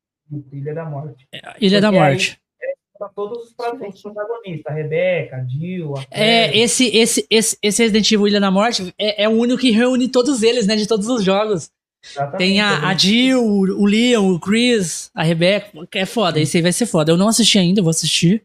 Ilha 0.52 0.74
da 0.74 0.84
Morte. 0.84 1.28
É, 1.32 1.40
Ilha 1.60 1.80
da 1.80 1.92
Morte. 1.92 2.38
É, 2.62 2.74
todos 3.14 3.44
os 3.44 3.52
protagonistas, 3.52 4.66
a 4.66 4.74
Rebeca, 4.74 5.36
a 5.36 5.44
Jill, 5.44 5.94
a 5.96 6.04
É, 6.10 6.56
esse, 6.56 6.86
esse, 6.96 7.26
esse, 7.28 7.58
esse 7.62 7.82
Resident 7.82 8.10
Evil 8.10 8.28
Ilha 8.28 8.40
da 8.40 8.50
Morte 8.50 8.94
é, 8.98 9.24
é 9.24 9.28
o 9.28 9.32
único 9.32 9.60
que 9.60 9.70
reúne 9.70 10.08
todos 10.08 10.42
eles, 10.42 10.66
né? 10.66 10.76
De 10.76 10.86
todos 10.86 11.08
os 11.08 11.22
jogos. 11.22 11.70
Exatamente, 12.04 12.38
Tem 12.38 12.60
a, 12.60 12.88
a 12.88 12.94
Jill, 12.94 13.42
o 13.42 13.84
Leon, 13.86 14.34
o 14.34 14.38
Chris, 14.38 15.10
a 15.14 15.22
Rebeca. 15.22 15.70
É 15.94 16.06
foda, 16.06 16.40
esse 16.40 16.56
aí 16.56 16.62
vai 16.62 16.72
ser 16.72 16.86
foda. 16.86 17.10
Eu 17.10 17.16
não 17.16 17.28
assisti 17.28 17.58
ainda, 17.58 17.82
vou 17.82 17.90
assistir. 17.90 18.42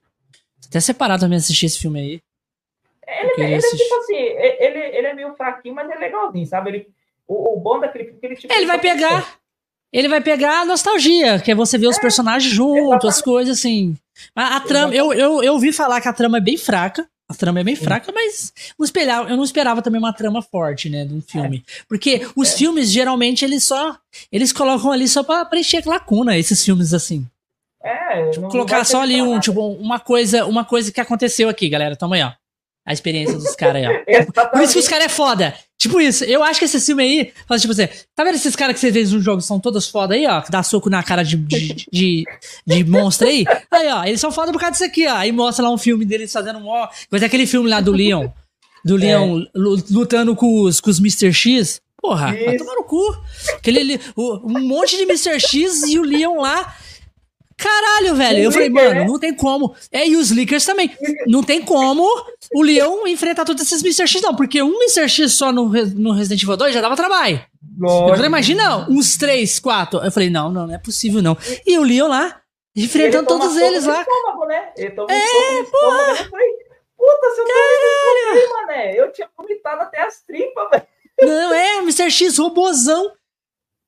Até 0.65 0.79
separado 0.79 1.21
também 1.21 1.37
assistir 1.37 1.65
esse 1.65 1.79
filme 1.79 1.99
aí. 1.99 2.21
Ele, 3.21 3.43
ele 3.43 3.55
é 3.55 3.59
tipo 3.59 3.95
assim, 3.95 4.15
ele, 4.15 4.79
ele 4.97 5.07
é 5.07 5.13
meio 5.13 5.33
fraquinho, 5.35 5.75
mas 5.75 5.89
é 5.89 5.95
legalzinho, 5.95 6.45
sabe? 6.45 6.69
Ele, 6.69 6.87
o, 7.27 7.53
o 7.53 7.59
bom 7.59 7.79
daquele 7.79 8.05
filme 8.05 8.17
é 8.17 8.19
que 8.19 8.25
ele 8.25 8.35
tipo. 8.35 8.53
Ele 8.53 8.65
vai 8.65 8.79
pegar. 8.79 9.39
Ele 9.91 10.07
vai 10.07 10.21
pegar 10.21 10.61
a 10.61 10.65
nostalgia, 10.65 11.39
que 11.39 11.51
é 11.51 11.55
você 11.55 11.77
ver 11.77 11.87
os 11.87 11.97
é, 11.97 12.01
personagens 12.01 12.53
juntos, 12.53 13.09
as 13.09 13.21
coisas 13.21 13.57
assim. 13.57 13.97
A, 14.35 14.57
a 14.57 14.59
trama, 14.59 14.93
eu, 14.93 15.11
eu, 15.13 15.43
eu 15.43 15.53
ouvi 15.53 15.73
falar 15.73 15.99
que 15.99 16.07
a 16.07 16.13
trama 16.13 16.37
é 16.37 16.41
bem 16.41 16.57
fraca. 16.57 17.09
A 17.27 17.35
trama 17.35 17.59
é 17.59 17.63
bem 17.63 17.75
fraca, 17.75 18.11
mas 18.11 18.51
não 18.77 18.83
esperava, 18.83 19.29
eu 19.29 19.37
não 19.37 19.43
esperava 19.43 19.83
também 19.83 19.99
uma 19.99 20.11
trama 20.11 20.41
forte, 20.41 20.89
né, 20.89 21.05
de 21.05 21.13
um 21.13 21.21
filme. 21.21 21.63
Porque 21.87 22.27
os 22.35 22.53
é. 22.53 22.57
filmes, 22.57 22.91
geralmente, 22.91 23.45
eles 23.45 23.63
só. 23.63 23.95
Eles 24.31 24.51
colocam 24.51 24.91
ali 24.91 25.07
só 25.07 25.21
pra 25.23 25.45
preencher 25.45 25.83
lacuna, 25.85 26.37
esses 26.37 26.63
filmes 26.65 26.91
assim. 26.91 27.25
É, 27.83 28.29
tipo, 28.31 28.49
colocar 28.49 28.83
só 28.83 29.01
ali 29.01 29.21
um, 29.21 29.39
tipo, 29.39 29.61
uma 29.61 29.99
coisa, 29.99 30.45
uma 30.45 30.65
coisa 30.65 30.91
que 30.91 30.99
aconteceu 30.99 31.47
aqui, 31.47 31.69
galera. 31.69 31.95
Toma 31.95 32.15
aí, 32.15 32.23
ó. 32.23 32.31
A 32.85 32.93
experiência 32.93 33.35
dos 33.37 33.55
caras 33.55 33.83
aí, 33.83 33.87
ó. 33.87 34.49
Por 34.49 34.61
isso 34.61 34.73
que 34.73 34.79
os 34.79 34.87
caras 34.87 35.05
é 35.05 35.09
foda. 35.09 35.53
Tipo 35.77 36.01
isso, 36.01 36.25
eu 36.25 36.43
acho 36.43 36.59
que 36.59 36.65
esse 36.65 36.79
filme 36.81 37.03
aí, 37.03 37.33
faz 37.47 37.61
tipo 37.61 37.71
assim, 37.71 37.87
tá 38.13 38.23
vendo 38.23 38.35
esses 38.35 38.53
caras 38.53 38.73
que 38.73 38.81
você 38.81 38.91
vê 38.91 39.01
nos 39.01 39.23
jogos 39.23 39.45
são 39.45 39.61
todos 39.61 39.87
foda 39.87 40.13
aí, 40.13 40.27
ó, 40.27 40.41
que 40.41 40.51
dá 40.51 40.61
soco 40.61 40.89
na 40.89 41.01
cara 41.01 41.23
de, 41.23 41.37
de, 41.37 41.85
de, 41.89 42.25
de 42.67 42.83
monstro 42.83 43.27
aí? 43.27 43.45
Aí, 43.71 43.87
ó, 43.87 44.03
eles 44.03 44.19
são 44.19 44.29
foda 44.29 44.51
por 44.51 44.59
causa 44.59 44.73
disso 44.73 44.83
aqui, 44.83 45.07
ó. 45.07 45.15
Aí 45.15 45.31
mostra 45.31 45.63
lá 45.63 45.71
um 45.71 45.77
filme 45.77 46.03
deles 46.03 46.33
fazendo 46.33 46.59
um 46.59 46.67
ó. 46.67 46.89
Mas 47.09 47.21
é 47.21 47.27
aquele 47.27 47.47
filme 47.47 47.69
lá 47.69 47.79
do 47.79 47.93
Leon, 47.93 48.27
do 48.83 48.97
é. 48.97 48.99
Leon 48.99 49.41
é. 49.41 49.45
lutando 49.55 50.35
com 50.35 50.63
os, 50.63 50.81
com 50.81 50.89
os 50.89 50.99
Mr. 50.99 51.31
X. 51.31 51.81
Porra, 52.01 52.35
Isso. 52.35 52.45
vai 52.45 52.57
tomar 52.57 52.75
no 52.75 52.83
cu. 52.83 53.17
Aquele, 53.55 53.99
um 54.17 54.59
monte 54.67 54.97
de 54.97 55.03
Mr. 55.03 55.39
X 55.39 55.83
e 55.83 55.99
o 55.99 56.03
Leon 56.03 56.41
lá 56.41 56.75
Caralho, 57.59 58.15
velho. 58.15 58.43
eu 58.43 58.51
falei, 58.53 58.69
mano, 58.69 58.89
né? 58.91 59.05
não 59.05 59.19
tem 59.19 59.33
como. 59.33 59.75
É, 59.91 60.07
e 60.07 60.15
os 60.15 60.31
Lickers 60.31 60.65
também. 60.65 60.89
Não 61.27 61.43
tem 61.43 61.61
como 61.61 62.07
o 62.53 62.61
Leão 62.61 63.05
enfrentar 63.05 63.43
todos 63.43 63.61
esses 63.61 63.83
Mr. 63.83 64.07
X, 64.07 64.21
não. 64.21 64.33
Porque 64.33 64.61
um 64.61 64.73
Mr. 64.81 65.09
X 65.09 65.33
só 65.33 65.51
no, 65.51 65.65
no 65.67 66.13
Resident 66.13 66.41
Evil 66.41 66.55
2 66.55 66.73
já 66.73 66.79
dava 66.79 66.95
trabalho. 66.95 67.43
Lógico. 67.77 68.09
Eu 68.09 68.15
falei, 68.15 68.27
imagina, 68.27 68.89
uns 68.89 69.17
três, 69.17 69.59
quatro. 69.59 69.99
Eu 69.99 70.11
falei, 70.11 70.29
não, 70.29 70.49
não, 70.49 70.67
não 70.67 70.73
é 70.73 70.77
possível, 70.77 71.21
não. 71.21 71.37
E 71.65 71.77
o 71.77 71.83
Leon 71.83 72.07
lá, 72.07 72.41
enfrentando 72.73 73.27
todos 73.27 73.57
eles 73.57 73.85
lá. 73.85 74.01
Estômago, 74.01 74.45
né? 74.45 74.71
Ele 74.77 74.91
toma 74.91 75.11
é, 75.11 75.63
porra. 75.63 76.15
Falei, 76.15 76.49
puta, 76.97 77.29
se 77.35 77.41
eu 77.41 77.45
Caralho. 77.45 78.49
mané. 78.53 78.99
Eu 78.99 79.11
tinha 79.11 79.29
vomitado 79.37 79.81
até 79.81 80.01
as 80.01 80.21
tripas, 80.21 80.69
velho. 80.71 80.87
Não, 81.21 81.53
é, 81.53 81.77
Mr. 81.79 82.09
X, 82.09 82.37
robozão. 82.37 83.11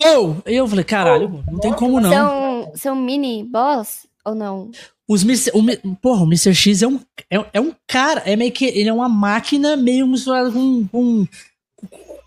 Oh! 0.03 0.35
Eu 0.45 0.67
falei, 0.67 0.83
caralho, 0.83 1.43
não 1.49 1.59
tem 1.59 1.73
como 1.73 1.99
não. 1.99 2.11
São, 2.11 2.71
são 2.75 2.95
mini 2.95 3.43
boss 3.43 4.07
ou 4.25 4.35
não? 4.35 4.71
Os 5.07 5.23
o, 5.23 5.95
porra, 6.01 6.23
o 6.23 6.27
Mr. 6.27 6.53
X 6.53 6.81
é 6.81 6.87
um, 6.87 6.99
é, 7.29 7.45
é, 7.53 7.59
um 7.59 7.73
cara, 7.85 8.21
é 8.25 8.35
meio 8.35 8.51
que. 8.51 8.65
Ele 8.65 8.87
é 8.87 8.93
uma 8.93 9.09
máquina 9.09 9.75
meio 9.75 10.07
misturada 10.07 10.49
com. 10.51 10.87
com, 10.87 11.27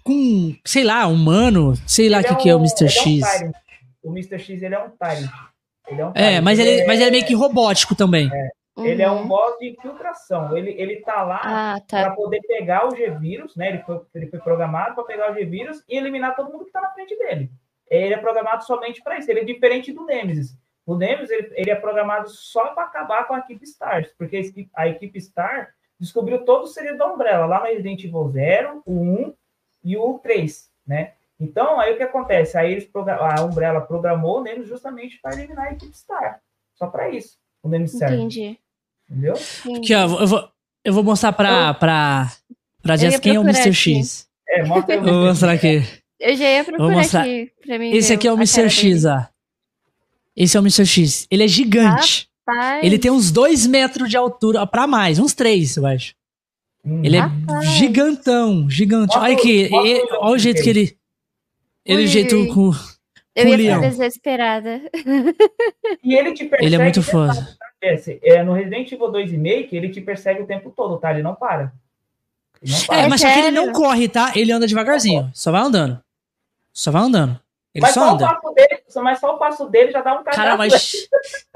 com 0.03 0.55
sei 0.65 0.85
lá, 0.85 1.07
humano. 1.07 1.73
Sei 1.87 2.11
lá 2.11 2.19
o 2.19 2.23
que, 2.23 2.29
é, 2.29 2.33
um, 2.33 2.37
que 2.37 2.49
é 2.51 2.55
o 2.55 2.59
Mr. 2.59 2.89
X. 2.89 3.23
É 3.41 3.47
um 3.47 3.53
o 4.03 4.11
Mr. 4.11 4.39
X 4.39 4.63
ele 4.63 4.75
é 4.75 4.79
um 4.79 4.91
Tyrant. 4.91 5.31
Ele 5.89 6.01
é, 6.01 6.07
um 6.07 6.13
é, 6.15 6.41
mas 6.43 6.59
ele, 6.59 6.81
é, 6.81 6.87
mas 6.87 7.01
ele 7.01 7.09
é 7.09 7.11
meio 7.11 7.27
que 7.27 7.35
robótico 7.35 7.95
também. 7.95 8.31
É. 8.31 8.51
Uhum. 8.77 8.85
Ele 8.85 9.03
é 9.03 9.11
um 9.11 9.27
boss 9.27 9.57
de 9.59 9.71
infiltração. 9.71 10.55
Ele, 10.57 10.73
ele 10.73 10.97
tá 10.97 11.23
lá 11.23 11.41
ah, 11.43 11.81
tá. 11.89 12.03
para 12.03 12.11
poder 12.11 12.41
pegar 12.43 12.87
o 12.87 12.95
G-Vírus, 12.95 13.57
né? 13.57 13.69
Ele 13.69 13.79
foi, 13.79 14.01
ele 14.15 14.27
foi 14.27 14.41
programado 14.41 14.95
para 14.95 15.05
pegar 15.05 15.31
o 15.31 15.35
G-Vírus 15.35 15.83
e 15.89 15.97
eliminar 15.97 16.37
todo 16.37 16.53
mundo 16.53 16.67
que 16.67 16.73
tá 16.73 16.81
na 16.83 16.91
frente 16.91 17.17
dele 17.17 17.51
ele 17.95 18.15
é 18.15 18.19
programado 18.19 18.65
somente 18.65 19.03
para 19.03 19.19
isso. 19.19 19.31
Ele 19.31 19.41
é 19.41 19.45
diferente 19.45 19.93
do 19.93 20.05
Nemesis. 20.05 20.57
O 20.87 20.97
Nemesis 20.97 21.31
ele, 21.31 21.53
ele 21.55 21.71
é 21.71 21.75
programado 21.75 22.29
só 22.29 22.69
para 22.75 22.85
acabar 22.85 23.27
com 23.27 23.35
a 23.35 23.39
equipe 23.39 23.65
Stars, 23.65 24.13
porque 24.19 24.41
a 24.75 24.89
equipe, 24.89 25.21
Star 25.21 25.75
descobriu 25.99 26.45
todo 26.45 26.65
o 26.65 26.67
segredo 26.67 26.99
da 26.99 27.13
Umbrella, 27.13 27.47
lá 27.47 27.61
no 27.61 27.67
Resident 27.67 28.05
Evil 28.05 28.29
0, 28.29 28.83
o 28.85 28.93
1 28.93 29.35
e 29.85 29.97
o 29.97 30.19
3, 30.19 30.71
né? 30.87 31.13
Então, 31.41 31.81
aí 31.81 31.95
o 31.95 31.97
que 31.97 32.03
acontece? 32.03 32.57
Aí 32.57 32.73
eles 32.73 32.89
a 32.95 33.45
Umbrella 33.45 33.81
programou 33.81 34.39
o 34.39 34.43
Nemesis 34.43 34.69
justamente 34.69 35.19
para 35.21 35.35
eliminar 35.35 35.69
a 35.69 35.73
equipe 35.73 35.97
Star. 35.97 36.41
Só 36.75 36.87
para 36.87 37.09
isso. 37.09 37.39
O 37.63 37.69
Nemesis 37.69 37.99
serve. 37.99 38.17
Entendi. 38.17 38.59
Entendeu? 39.09 39.35
Aqui, 39.35 39.95
ó, 39.95 40.21
eu 40.21 40.27
vou, 40.27 40.49
eu 40.85 40.93
vou 40.93 41.05
mostrar 41.05 41.33
para 41.33 41.75
pra 41.75 42.97
Jess 42.97 43.19
quem 43.19 43.37
é 43.37 43.41
o 43.41 43.43
Mr. 43.43 43.73
X. 43.73 44.29
É, 44.47 44.63
mostra 44.65 44.95
eu 44.95 45.03
vou 45.03 45.27
mostrar 45.27 45.53
aqui. 45.53 45.83
Eu 46.21 46.37
já 46.37 46.45
ia 46.45 46.65
procurar 46.65 46.97
mostrar. 46.97 47.21
aqui 47.23 47.51
pra 47.67 47.79
mim. 47.79 47.91
Esse 47.93 48.13
aqui 48.13 48.29
é 48.29 48.33
o 48.33 48.37
Mr. 48.37 48.71
X, 48.71 49.05
ó. 49.05 49.27
Esse 50.37 50.57
é 50.57 50.61
o 50.61 50.63
Mr. 50.63 50.87
X. 50.87 51.27
Ele 51.31 51.45
é 51.45 51.49
gigante. 51.49 52.29
Rapaz. 52.47 52.85
Ele 52.85 52.99
tem 52.99 53.11
uns 53.11 53.31
dois 53.31 53.67
metros 53.67 54.09
de 54.09 54.17
altura, 54.17 54.67
pra 54.67 54.87
mais, 54.87 55.19
uns 55.19 55.33
três, 55.35 55.77
eu 55.77 55.87
acho. 55.87 56.15
Hum. 56.85 57.03
Ele 57.03 57.17
é 57.17 57.21
Rapaz. 57.21 57.67
é 57.67 57.71
gigantão, 57.73 58.69
gigante. 58.69 59.17
Olha 59.17 59.35
aqui, 59.35 59.63
ele, 59.63 60.07
olha 60.19 60.35
o 60.35 60.39
jeito 60.39 60.63
que 60.63 60.69
ele. 60.69 60.99
Ele 61.85 62.07
jeito 62.07 62.47
com. 62.49 62.73
Eu 63.35 63.49
ia 63.49 63.75
ficar 63.75 63.89
desesperada. 63.89 64.81
E 66.03 66.15
ele 66.15 66.33
te 66.33 66.45
persegue. 66.45 66.67
Ele 66.67 66.75
é 66.77 66.79
muito 66.79 67.03
foda. 67.03 67.57
É, 68.23 68.43
no 68.43 68.53
Resident 68.53 68.91
Evil 68.93 69.11
2 69.11 69.31
Remake, 69.33 69.77
ele 69.77 69.89
te 69.91 70.01
persegue 70.01 70.43
o 70.43 70.47
tempo 70.47 70.73
todo, 70.75 70.99
tá? 70.99 71.11
Ele 71.11 71.23
não 71.23 71.35
para. 71.35 71.73
Ele 72.63 72.73
não 72.73 72.81
para. 72.87 73.01
É, 73.01 73.09
mas 73.09 73.21
só 73.21 73.33
que 73.33 73.39
ele 73.39 73.51
não 73.51 73.73
corre, 73.73 74.09
tá? 74.09 74.33
Ele 74.35 74.53
anda 74.53 74.67
devagarzinho. 74.67 75.31
Só 75.35 75.51
vai 75.51 75.63
andando. 75.63 76.01
Só 76.75 76.91
vai 76.91 77.03
andando. 77.03 77.41
Ele 77.73 77.83
mas 77.83 77.95
só, 77.95 78.11
anda. 78.11 78.39
O 78.45 78.53
dele, 78.53 78.83
mas 78.97 79.19
só 79.19 79.35
o 79.35 79.39
passo 79.39 79.69
dele 79.69 79.91
já 79.91 80.03
dá 80.03 80.15
um 80.15 80.25
cagaço. 80.25 80.37
Cara, 80.37 80.57
mas 80.57 80.93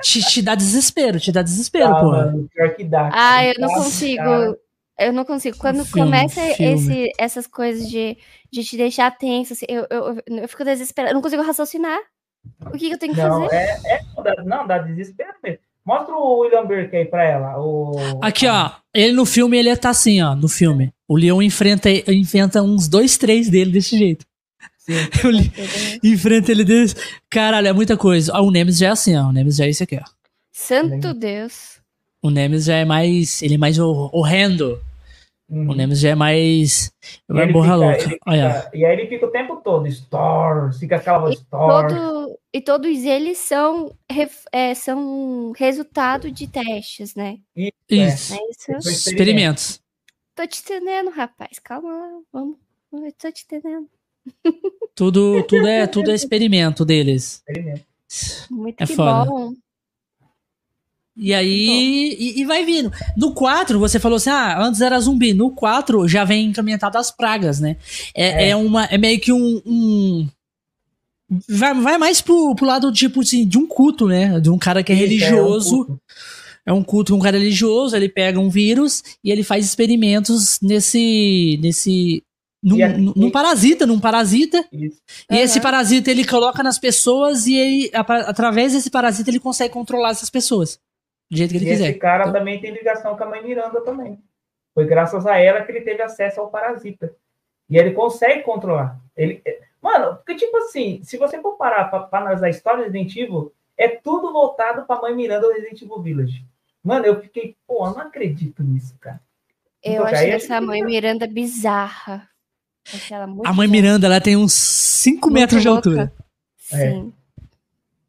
te, 0.02 0.20
te, 0.20 0.42
dá 0.42 0.54
desespero, 0.54 1.20
te 1.20 1.31
dá 1.31 1.42
desespero, 1.42 1.94
ah, 1.94 2.00
porra. 2.00 2.26
Mano, 2.26 2.48
pior 2.52 2.74
que 2.74 2.85
dá. 2.85 3.11
Ah, 3.12 3.44
eu 3.44 3.54
não 3.59 3.68
consigo. 3.68 4.22
Cara. 4.22 4.59
Eu 4.98 5.12
não 5.12 5.24
consigo. 5.24 5.57
Quando 5.59 5.85
filme, 5.85 6.11
começa 6.11 6.40
filme. 6.54 6.74
Esse, 6.74 7.12
essas 7.18 7.46
coisas 7.46 7.88
de, 7.88 8.16
de 8.50 8.64
te 8.64 8.76
deixar 8.76 9.16
tenso, 9.16 9.52
assim, 9.52 9.66
eu, 9.68 9.87
eu, 9.90 10.04
eu, 10.26 10.37
eu 10.38 10.48
fico 10.48 10.64
desesperada. 10.64 11.12
Eu 11.12 11.14
não 11.14 11.22
consigo 11.22 11.42
raciocinar. 11.42 12.00
O 12.66 12.72
que, 12.72 12.88
que 12.88 12.94
eu 12.94 12.98
tenho 12.98 13.14
que 13.14 13.20
não, 13.20 13.42
fazer? 13.42 13.54
É, 13.54 13.94
é, 13.94 14.42
não, 14.44 14.66
dá 14.66 14.78
desespero 14.78 15.35
mesmo. 15.42 15.61
Mostra 15.85 16.14
o 16.14 16.40
William 16.40 16.66
Burke 16.66 16.96
aí 16.96 17.04
pra 17.04 17.24
ela. 17.24 17.59
O... 17.59 17.92
Aqui, 18.20 18.46
ó. 18.46 18.72
Ele 18.92 19.12
no 19.12 19.24
filme, 19.24 19.57
ele 19.57 19.74
tá 19.76 19.90
assim, 19.90 20.20
ó. 20.20 20.35
No 20.35 20.48
filme. 20.48 20.92
O 21.07 21.16
Leon 21.16 21.40
enfrenta, 21.42 21.88
enfrenta 22.11 22.62
uns 22.62 22.88
dois, 22.88 23.16
três 23.16 23.48
dele 23.48 23.70
desse 23.70 23.96
jeito. 23.96 24.26
Eu 25.22 25.31
li, 25.31 25.53
enfrenta 26.03 26.51
ele 26.51 26.64
desse. 26.64 26.96
Caralho, 27.29 27.68
é 27.68 27.72
muita 27.72 27.96
coisa. 27.96 28.33
Ah, 28.35 28.40
o 28.40 28.51
Nemesis 28.51 28.81
já 28.81 28.87
é 28.87 28.90
assim, 28.90 29.16
ó. 29.16 29.29
O 29.29 29.33
Nemesis 29.33 29.59
já 29.59 29.66
é 29.66 29.68
esse 29.68 29.83
aqui, 29.83 29.96
ó. 29.96 30.05
Santo 30.51 31.12
Deus. 31.12 31.79
O 32.22 32.31
Nemesis 32.31 32.66
já 32.66 32.77
é 32.77 32.85
mais. 32.85 33.42
Ele 33.42 33.55
é 33.55 33.59
mais 33.59 33.79
horrendo. 33.79 34.81
Uhum. 35.48 35.70
O 35.70 35.74
Nemesis 35.74 36.03
já 36.03 36.11
é 36.11 36.14
mais. 36.14 36.92
Vai 37.27 37.51
borra 37.51 37.74
louca. 37.74 38.01
Fica, 38.01 38.18
Olha. 38.27 38.70
E 38.74 38.85
aí 38.85 38.98
ele 38.98 39.09
fica 39.09 39.27
o 39.27 39.31
tempo 39.31 39.57
todo, 39.57 39.87
Store, 39.87 40.77
fica 40.79 40.96
aquela 40.96 41.18
voz 41.18 41.37
Store. 41.37 41.94
Todo, 41.94 42.38
e 42.53 42.61
todos 42.61 43.05
eles 43.05 43.38
são, 43.38 43.94
é, 44.53 44.74
são 44.74 45.53
resultado 45.57 46.31
de 46.31 46.46
testes, 46.48 47.14
né? 47.14 47.38
Isso. 47.88 48.35
É. 48.35 48.37
É 48.37 48.51
isso? 48.51 48.90
Experimentos. 48.90 49.81
Tô 50.35 50.46
te 50.46 50.61
entendendo, 50.61 51.11
rapaz. 51.11 51.59
Calma 51.59 51.92
lá. 51.92 52.20
Vamos. 52.33 52.57
Eu 52.92 53.12
tô 53.12 53.31
te 53.33 53.44
entendendo. 53.44 53.88
Tudo, 54.95 55.45
tudo, 55.45 55.67
é, 55.67 55.87
tudo 55.87 56.11
é 56.11 56.14
experimento 56.14 56.85
deles. 56.85 57.43
Experimento. 57.47 57.85
Muito 58.51 58.83
é 58.83 58.87
foda. 58.87 59.31
bom. 59.31 59.53
E 61.21 61.35
aí, 61.35 62.17
e, 62.19 62.41
e, 62.41 62.45
vai 62.45 62.64
vindo. 62.64 62.93
No 63.17 63.35
4, 63.35 63.79
você 63.79 63.99
falou 63.99 64.17
assim: 64.17 64.31
ah, 64.31 64.61
antes 64.61 64.81
era 64.81 64.99
zumbi. 65.01 65.35
No 65.35 65.51
4 65.51 66.07
já 66.07 66.25
vem 66.25 66.47
implementado 66.47 66.97
as 66.97 67.11
pragas, 67.11 67.59
né? 67.59 67.77
É, 68.14 68.47
é. 68.47 68.49
é 68.51 68.57
uma, 68.57 68.85
é 68.85 68.97
meio 68.97 69.19
que 69.19 69.33
um. 69.33 69.61
um 69.67 70.29
vai, 71.49 71.75
vai 71.75 71.99
mais 71.99 72.21
pro, 72.21 72.55
pro 72.55 72.67
lado, 72.67 72.93
tipo 72.93 73.21
assim, 73.21 73.47
de 73.47 73.59
um 73.59 73.67
culto, 73.67 74.07
né? 74.07 74.38
De 74.38 74.49
um 74.49 74.59
cara 74.59 74.83
que 74.83 74.93
é 74.93 74.95
religioso. 74.95 75.87
É 75.88 75.93
um, 75.93 75.99
é 76.67 76.73
um 76.73 76.85
culto, 76.85 77.17
um 77.17 77.21
cara 77.21 77.37
religioso, 77.37 77.97
ele 77.97 78.09
pega 78.09 78.38
um 78.38 78.51
vírus 78.51 79.03
e 79.25 79.33
ele 79.33 79.43
faz 79.43 79.64
experimentos 79.64 80.61
nesse, 80.61 81.59
nesse 81.62 82.23
num, 82.62 82.85
a, 82.85 82.88
num, 82.88 83.31
parasita, 83.31 83.87
num 83.87 84.01
parasita. 84.01 84.64
Isso. 84.73 85.01
E 85.31 85.35
uhum. 85.35 85.40
esse 85.40 85.61
parasita 85.61 86.11
ele 86.11 86.27
coloca 86.27 86.62
nas 86.62 86.79
pessoas 86.79 87.47
e 87.47 87.57
ele, 87.57 87.90
através 87.94 88.73
desse 88.73 88.90
parasita 88.90 89.31
ele 89.31 89.40
consegue 89.40 89.73
controlar 89.73 90.11
essas 90.11 90.31
pessoas. 90.31 90.81
Do 91.31 91.37
jeito 91.37 91.51
que 91.51 91.59
ele 91.59 91.66
e 91.66 91.68
quiser. 91.68 91.90
Esse 91.90 91.99
cara 91.99 92.25
então... 92.25 92.33
também 92.33 92.61
tem 92.61 92.73
ligação 92.73 93.16
com 93.16 93.25
a 93.25 93.29
mãe 93.29 93.42
Miranda 93.42 93.81
também. 93.83 94.18
Foi 94.75 94.87
graças 94.87 95.27
a 95.27 95.38
ela 95.38 95.62
que 95.62 95.73
ele 95.73 95.83
teve 95.83 96.03
acesso 96.03 96.40
ao 96.40 96.51
parasita. 96.51 97.14
E 97.68 97.77
ele 97.77 97.92
consegue 97.92 98.42
controlar. 98.42 98.99
Ele, 99.16 99.42
mano, 99.81 100.16
porque 100.16 100.35
tipo 100.35 100.57
assim, 100.57 101.01
se 101.03 101.16
você 101.16 101.40
for 101.40 101.57
parar 101.57 101.85
para 101.85 102.09
analisar 102.12 102.47
a 102.47 102.51
história 102.51 102.79
do 102.79 102.85
Resident 102.85 103.14
Evil, 103.16 103.53
é 103.77 103.88
tudo 103.88 104.33
voltado 104.33 104.85
para 104.87 104.97
a 104.97 105.03
mãe 105.03 105.14
Miranda 105.14 105.47
do 105.47 105.53
Resident 105.53 105.83
Evil 105.83 106.01
Village. 106.01 106.44
Mano, 106.83 107.05
eu 107.05 107.21
fiquei, 107.21 107.57
pô, 107.66 107.87
eu 107.87 107.92
não 107.92 108.01
acredito 108.01 108.62
nisso, 108.62 108.97
cara. 108.99 109.21
Eu 109.83 110.05
achei 110.05 110.31
essa 110.31 110.61
mãe 110.61 110.83
Miranda 110.83 111.27
bizarra 111.27 112.29
a 113.44 113.53
mãe 113.53 113.68
Miranda, 113.68 114.07
ela 114.07 114.20
tem 114.20 114.37
uns 114.37 114.53
5 114.53 115.31
metros 115.31 115.62
de 115.62 115.68
altura. 115.68 116.12
Sim. 116.59 117.12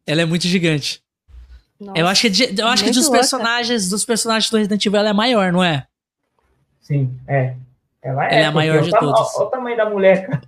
Ela 0.05 0.21
é 0.21 0.25
muito 0.25 0.47
gigante. 0.47 1.01
Nossa, 1.79 1.99
eu 1.99 2.07
acho 2.07 2.21
que, 2.21 2.29
de, 2.29 2.61
eu 2.61 2.67
acho 2.67 2.83
que 2.83 2.91
dos 2.91 3.05
louca. 3.05 3.19
personagens, 3.19 3.89
dos 3.89 4.03
personagens 4.03 4.49
do 4.49 4.57
Resident 4.57 4.85
Evil, 4.85 4.99
ela 4.99 5.09
é 5.09 5.13
maior, 5.13 5.51
não 5.51 5.63
é? 5.63 5.85
Sim, 6.81 7.13
é. 7.27 7.55
Ela 8.01 8.25
é, 8.25 8.35
ela 8.35 8.41
é 8.41 8.45
a 8.45 8.51
maior 8.51 8.81
de 8.81 8.91
todos. 8.91 9.35
Olha 9.35 9.47
o 9.47 9.49
tamanho 9.49 9.77
da 9.77 9.89
mulher, 9.89 10.27
cara. 10.27 10.41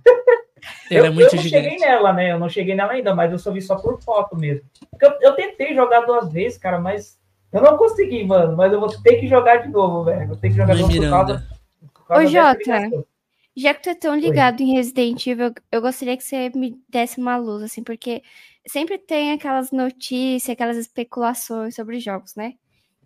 Ela 0.90 1.06
eu, 1.06 1.06
é 1.06 1.10
muito 1.10 1.32
eu 1.32 1.36
não 1.36 1.42
gigante. 1.42 1.64
cheguei 1.64 1.78
nela, 1.78 2.12
né? 2.12 2.32
Eu 2.32 2.38
não 2.38 2.48
cheguei 2.48 2.74
nela 2.74 2.92
ainda, 2.92 3.14
mas 3.14 3.32
eu 3.32 3.38
só 3.38 3.50
vi 3.50 3.62
só 3.62 3.76
por 3.76 4.00
foto 4.02 4.36
mesmo. 4.36 4.62
Eu, 5.00 5.12
eu 5.20 5.32
tentei 5.34 5.74
jogar 5.74 6.00
duas 6.02 6.30
vezes, 6.30 6.58
cara, 6.58 6.78
mas 6.78 7.18
Eu 7.52 7.60
não 7.60 7.76
consegui, 7.76 8.24
mano, 8.24 8.56
mas 8.56 8.72
eu 8.72 8.80
vou 8.80 8.88
ter 8.88 9.16
que 9.16 9.28
jogar 9.28 9.56
de 9.58 9.68
novo, 9.68 10.04
velho. 10.04 10.26
Vou 10.26 10.36
ter 10.36 10.48
que 10.48 10.56
jogar 10.56 10.74
de 10.74 10.82
novo 10.82 10.94
por 10.94 11.10
causa, 11.10 11.46
por 11.92 12.06
causa 12.06 12.24
Ô, 12.24 12.26
Jota, 12.26 13.04
já 13.56 13.74
que 13.74 13.82
tu 13.82 13.90
é 13.90 13.94
tão 13.94 14.16
ligado 14.16 14.60
Oi. 14.60 14.66
em 14.66 14.74
Resident 14.74 15.26
Evil, 15.26 15.52
eu 15.70 15.82
gostaria 15.82 16.16
que 16.16 16.24
você 16.24 16.50
me 16.50 16.80
desse 16.88 17.18
uma 17.18 17.36
luz, 17.36 17.62
assim, 17.62 17.82
porque 17.82 18.22
sempre 18.66 18.98
tem 18.98 19.32
aquelas 19.32 19.70
notícias, 19.70 20.50
aquelas 20.50 20.76
especulações 20.76 21.74
sobre 21.74 22.00
jogos, 22.00 22.34
né? 22.34 22.54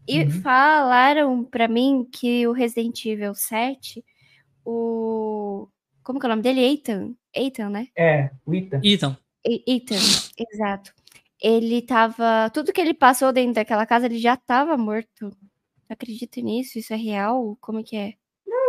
E 0.08 0.22
uhum. 0.22 0.30
falaram 0.30 1.44
para 1.44 1.66
mim 1.66 2.08
que 2.10 2.46
o 2.46 2.52
Resident 2.52 3.04
Evil 3.04 3.34
7, 3.34 4.04
o. 4.64 5.68
Como 6.02 6.20
que 6.20 6.26
é 6.26 6.28
o 6.28 6.30
nome 6.30 6.42
dele? 6.42 6.60
Ethan. 6.60 7.14
Ethan, 7.34 7.70
né? 7.70 7.88
É, 7.96 8.30
o 8.44 8.54
Ethan. 8.54 8.80
Ethan. 8.84 9.18
Ethan, 9.44 9.96
exato. 10.38 10.92
Ele 11.42 11.82
tava. 11.82 12.50
Tudo 12.50 12.72
que 12.72 12.80
ele 12.80 12.94
passou 12.94 13.32
dentro 13.32 13.54
daquela 13.54 13.84
casa, 13.84 14.06
ele 14.06 14.18
já 14.18 14.36
tava 14.36 14.76
morto. 14.76 15.36
Acredito 15.88 16.40
nisso? 16.40 16.78
Isso 16.78 16.92
é 16.92 16.96
real? 16.96 17.56
Como 17.60 17.80
é 17.80 17.82
que 17.82 17.96
é? 17.96 18.14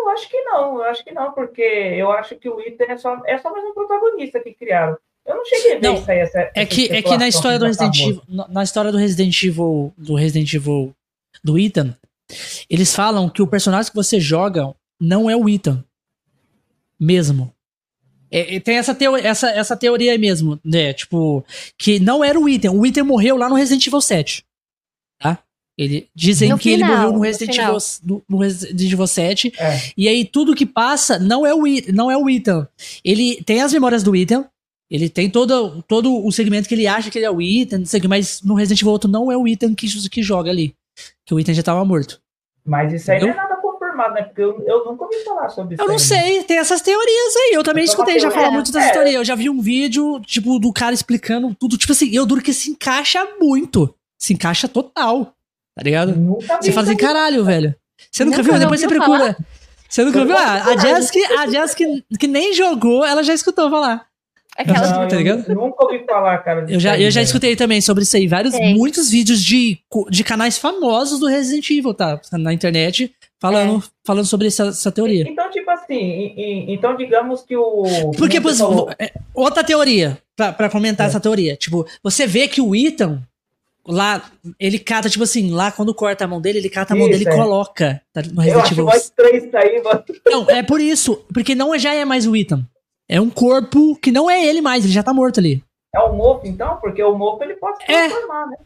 Eu 0.08 0.12
acho 0.12 0.30
que 0.30 0.41
não, 0.41 0.78
eu 0.78 0.84
acho 0.84 1.04
que 1.04 1.12
não, 1.12 1.34
porque 1.34 1.62
eu 1.62 2.12
acho 2.12 2.36
que 2.38 2.48
o 2.48 2.62
Ethan 2.62 2.86
é 2.86 2.98
só, 2.98 3.22
é 3.26 3.38
só 3.38 3.52
mais 3.52 3.65
um 3.65 3.74
protagonista 3.74 4.39
que 4.39 4.54
criaram. 4.54 4.98
Eu 5.26 5.36
não 5.36 5.46
cheguei 5.46 5.74
a 5.74 5.80
ver 5.80 5.82
não, 5.82 5.96
isso 5.96 6.10
aí, 6.10 6.20
essa, 6.20 6.52
é 6.56 6.65
que, 6.65 6.89
é 6.89 7.02
que 7.02 7.17
na 7.17 7.28
história 7.28 7.60
do 7.60 7.65
Resident 7.65 8.00
Evil, 8.00 8.22
na 8.50 8.63
história 8.63 8.91
do 8.91 8.98
Resident 8.98 9.43
Evil, 9.43 9.93
do 9.98 10.15
Resident 10.15 10.54
Evil 10.54 10.96
do 11.43 11.60
Ethan, 11.60 11.93
eles 12.70 12.96
falam 12.96 13.30
que 13.30 13.41
o 13.41 13.48
personagem 13.48 13.91
que 13.91 13.96
você 13.96 14.20
joga 14.20 14.74
não 15.00 15.30
é 15.30 15.36
o 15.36 15.50
Ethan 15.50 15.84
mesmo. 16.98 17.54
É, 18.32 18.60
tem 18.62 18.78
essa, 18.78 18.96
teo 18.96 19.17
essa, 19.17 19.50
essa 19.50 19.76
teoria 19.76 20.13
aí 20.13 20.17
mesmo, 20.17 20.60
né? 20.63 20.93
Tipo, 20.93 21.46
que 21.78 22.00
não 22.00 22.24
era 22.24 22.39
o 22.39 22.48
Ethan. 22.48 22.72
O 22.72 22.86
Ethan 22.86 23.04
morreu 23.04 23.36
lá 23.36 23.50
no 23.50 23.56
Resident 23.56 23.86
Evil 23.86 24.02
7. 24.02 24.46
Ele, 25.78 26.10
dizem 26.16 26.50
no 26.50 26.58
que 26.58 26.72
final, 26.72 26.90
ele 26.90 26.98
morreu 26.98 27.13
no 27.13 27.20
Resident, 27.20 27.56
no 27.56 27.63
Evil, 27.63 27.78
no, 28.04 28.24
no 28.28 28.38
Resident 28.40 28.92
Evil 28.92 29.08
7. 29.08 29.54
É. 29.60 29.80
E 29.96 30.08
aí 30.08 30.26
tudo 30.26 30.56
que 30.56 30.66
passa 30.66 31.20
não 31.20 31.46
é 31.46 31.54
o, 31.54 31.63
não 31.94 32.10
é 32.10 32.18
o 32.18 32.28
Ethan. 32.28 32.68
Ele 33.06 33.42
tem 33.44 33.62
as 33.62 33.72
memórias 33.72 34.02
do 34.02 34.16
Ethan. 34.16 34.46
Ele 34.90 35.10
tem 35.10 35.30
todo, 35.30 35.84
todo 35.84 36.26
o 36.26 36.32
segmento 36.32 36.68
que 36.68 36.74
ele 36.74 36.88
acha 36.88 37.12
que 37.12 37.20
ele 37.20 37.26
é 37.26 37.32
o 37.32 37.42
Ethan, 37.42 37.80
não 37.80 37.86
sei 37.86 38.00
o 38.00 38.02
que, 38.02 38.08
mas 38.08 38.42
no 38.42 38.56
Resident 38.56 38.82
Evil 38.82 38.94
8 38.94 39.08
não 39.08 39.32
é 39.32 39.38
o 39.38 39.48
Ethan 39.48 39.76
que, 39.76 39.88
que 40.10 40.24
joga 40.24 40.50
ali. 40.50 40.74
Que 41.26 41.34
o 41.34 41.40
Ethan 41.40 41.54
já 41.54 41.62
tava 41.62 41.84
morto. 41.86 42.20
Mas 42.66 42.92
isso 42.92 43.12
aí 43.12 43.18
Entendeu? 43.18 43.36
não 43.36 43.44
é 43.44 43.48
nada 43.48 43.62
confirmado, 43.62 44.13
né? 44.16 44.24
Porque 44.24 44.42
eu, 44.42 44.60
eu 44.66 44.86
nunca 44.86 45.04
ouvi 45.04 45.24
falar 45.24 45.50
sobre 45.50 45.76
isso. 45.76 45.84
Eu 45.84 45.88
não 45.88 45.96
aí, 45.96 46.00
sei, 46.00 46.40
né? 46.40 46.44
tem 46.44 46.58
essas 46.58 46.82
teorias 46.82 47.36
aí. 47.36 47.52
Eu 47.54 47.63
também 47.63 47.84
eu 47.84 47.90
escutei 47.90 48.20
já 48.20 48.32
falar 48.32 48.52
muito 48.52 48.72
dessa 48.72 48.88
é. 48.88 48.92
teoria. 48.92 49.18
Eu 49.18 49.26
já 49.26 49.36
vi 49.36 49.50
um 49.50 49.62
vídeo, 49.62 50.20
tipo, 50.22 50.58
do 50.60 50.74
cara 50.74 50.94
explicando 50.94 51.54
tudo. 51.54 51.78
Tipo 51.78 51.92
assim, 51.92 52.10
eu 52.13 52.26
duro 52.26 52.42
que 52.42 52.54
se 52.54 52.72
encaixa 52.72 53.26
muito. 53.40 53.94
Se 54.20 54.34
encaixa 54.34 54.68
total. 54.68 55.34
Tá 55.78 55.84
ligado? 55.84 56.40
Você 56.60 56.72
fala 56.72 56.88
assim, 56.88 56.98
caralho, 56.98 57.46
velho. 57.46 57.76
Você 58.12 58.26
nunca, 58.26 58.38
nunca 58.38 58.52
viu? 58.52 58.60
Depois 58.60 58.80
você 58.80 58.88
procura. 58.88 59.20
Falar. 59.20 59.38
Você 59.88 60.04
nunca 60.04 60.26
viu? 60.26 60.36
Ah, 60.36 60.63
a 60.70 60.78
Jessica, 60.78 61.40
a 61.40 61.48
Jessica 61.48 61.86
que 62.20 62.28
nem 62.28 62.52
jogou, 62.52 63.06
ela 63.06 63.22
já 63.22 63.34
escutou 63.34 63.70
falar. 63.70 64.08
Aquela... 64.58 65.02
Não, 65.02 65.08
tá 65.08 65.16
ligado? 65.16 65.48
Nunca 65.54 65.86
ouvi 65.86 66.04
falar, 66.04 66.40
cara. 66.40 66.66
Eu 66.68 66.80
já, 66.80 67.00
eu 67.00 67.12
já 67.12 67.22
escutei 67.22 67.56
também 67.56 67.80
sobre 67.80 68.02
isso 68.02 68.18
aí. 68.18 68.28
Vários, 68.28 68.56
muitos 68.76 69.12
vídeos 69.12 69.44
de, 69.44 69.78
de 70.10 70.24
canais 70.24 70.58
famosos 70.58 71.20
do 71.20 71.28
Resident 71.28 71.70
Evil, 71.70 71.94
tá? 71.94 72.20
Na 72.34 72.52
internet, 72.52 73.13
falando, 73.40 73.78
é. 73.78 73.84
falando 74.04 74.26
sobre 74.26 74.48
essa, 74.48 74.70
essa, 74.70 74.92
teoria. 74.92 75.30
Então, 75.30 75.52
tipo 75.52 75.70
assim, 75.70 76.34
então 76.68 76.98
digamos 76.98 77.44
que 77.44 77.56
o. 77.56 77.84
Porque, 78.18 78.42
por 78.42 78.50
exemplo, 78.50 78.90
é, 78.98 79.13
outra 79.32 79.63
teoria, 79.63 80.18
pra, 80.36 80.52
pra 80.52 80.72
comentar 80.72 81.06
é. 81.06 81.10
essa 81.10 81.20
teoria. 81.20 81.56
Tipo, 81.56 81.86
você 82.02 82.26
vê 82.26 82.48
que 82.48 82.60
o 82.60 82.76
Ethan, 82.76 83.22
lá, 83.88 84.30
ele 84.60 84.78
cata, 84.78 85.10
tipo 85.10 85.23
assim, 85.23 85.50
lá 85.52 85.71
quando 85.71 85.93
corta 85.93 86.26
a 86.26 86.28
mão 86.28 86.41
dele, 86.41 86.60
ele 86.60 86.69
cata 86.69 86.93
a 86.93 86.97
mão 86.97 87.08
isso, 87.08 87.17
dele 87.17 87.30
e 87.30 87.34
é. 87.34 87.36
coloca 87.36 88.02
tá, 88.12 88.21
no 88.21 88.41
Resident 88.41 88.71
Evil. 88.71 88.84
Eu 88.84 88.89
acho 88.89 89.00
mais 89.00 89.04
estranho 89.06 89.38
isso 89.38 89.58
aí, 89.58 89.82
mano. 89.82 90.04
Não, 90.26 90.50
é 90.50 90.62
por 90.62 90.82
isso, 90.82 91.26
porque 91.34 91.56
não 91.56 91.78
já 91.80 91.93
é 91.93 92.04
mais 92.04 92.28
o 92.28 92.36
Ethan. 92.36 92.65
É 93.10 93.21
um 93.21 93.30
corpo 93.30 93.95
que 93.95 94.12
não 94.12 94.30
é 94.30 94.45
ele 94.45 94.60
mais, 94.60 94.84
ele 94.84 94.93
já 94.93 95.02
tá 95.02 95.13
morto 95.13 95.39
ali. 95.39 95.63
É 95.95 96.00
o 96.02 96.13
mofo, 96.13 96.45
então? 96.45 96.78
Porque 96.78 97.02
o 97.02 97.17
mofo 97.17 97.43
ele 97.43 97.56
pode 97.56 97.78
se 97.78 97.91
é. 97.91 98.10
transformar, 98.10 98.43
é. 98.43 98.45
né? 98.47 98.58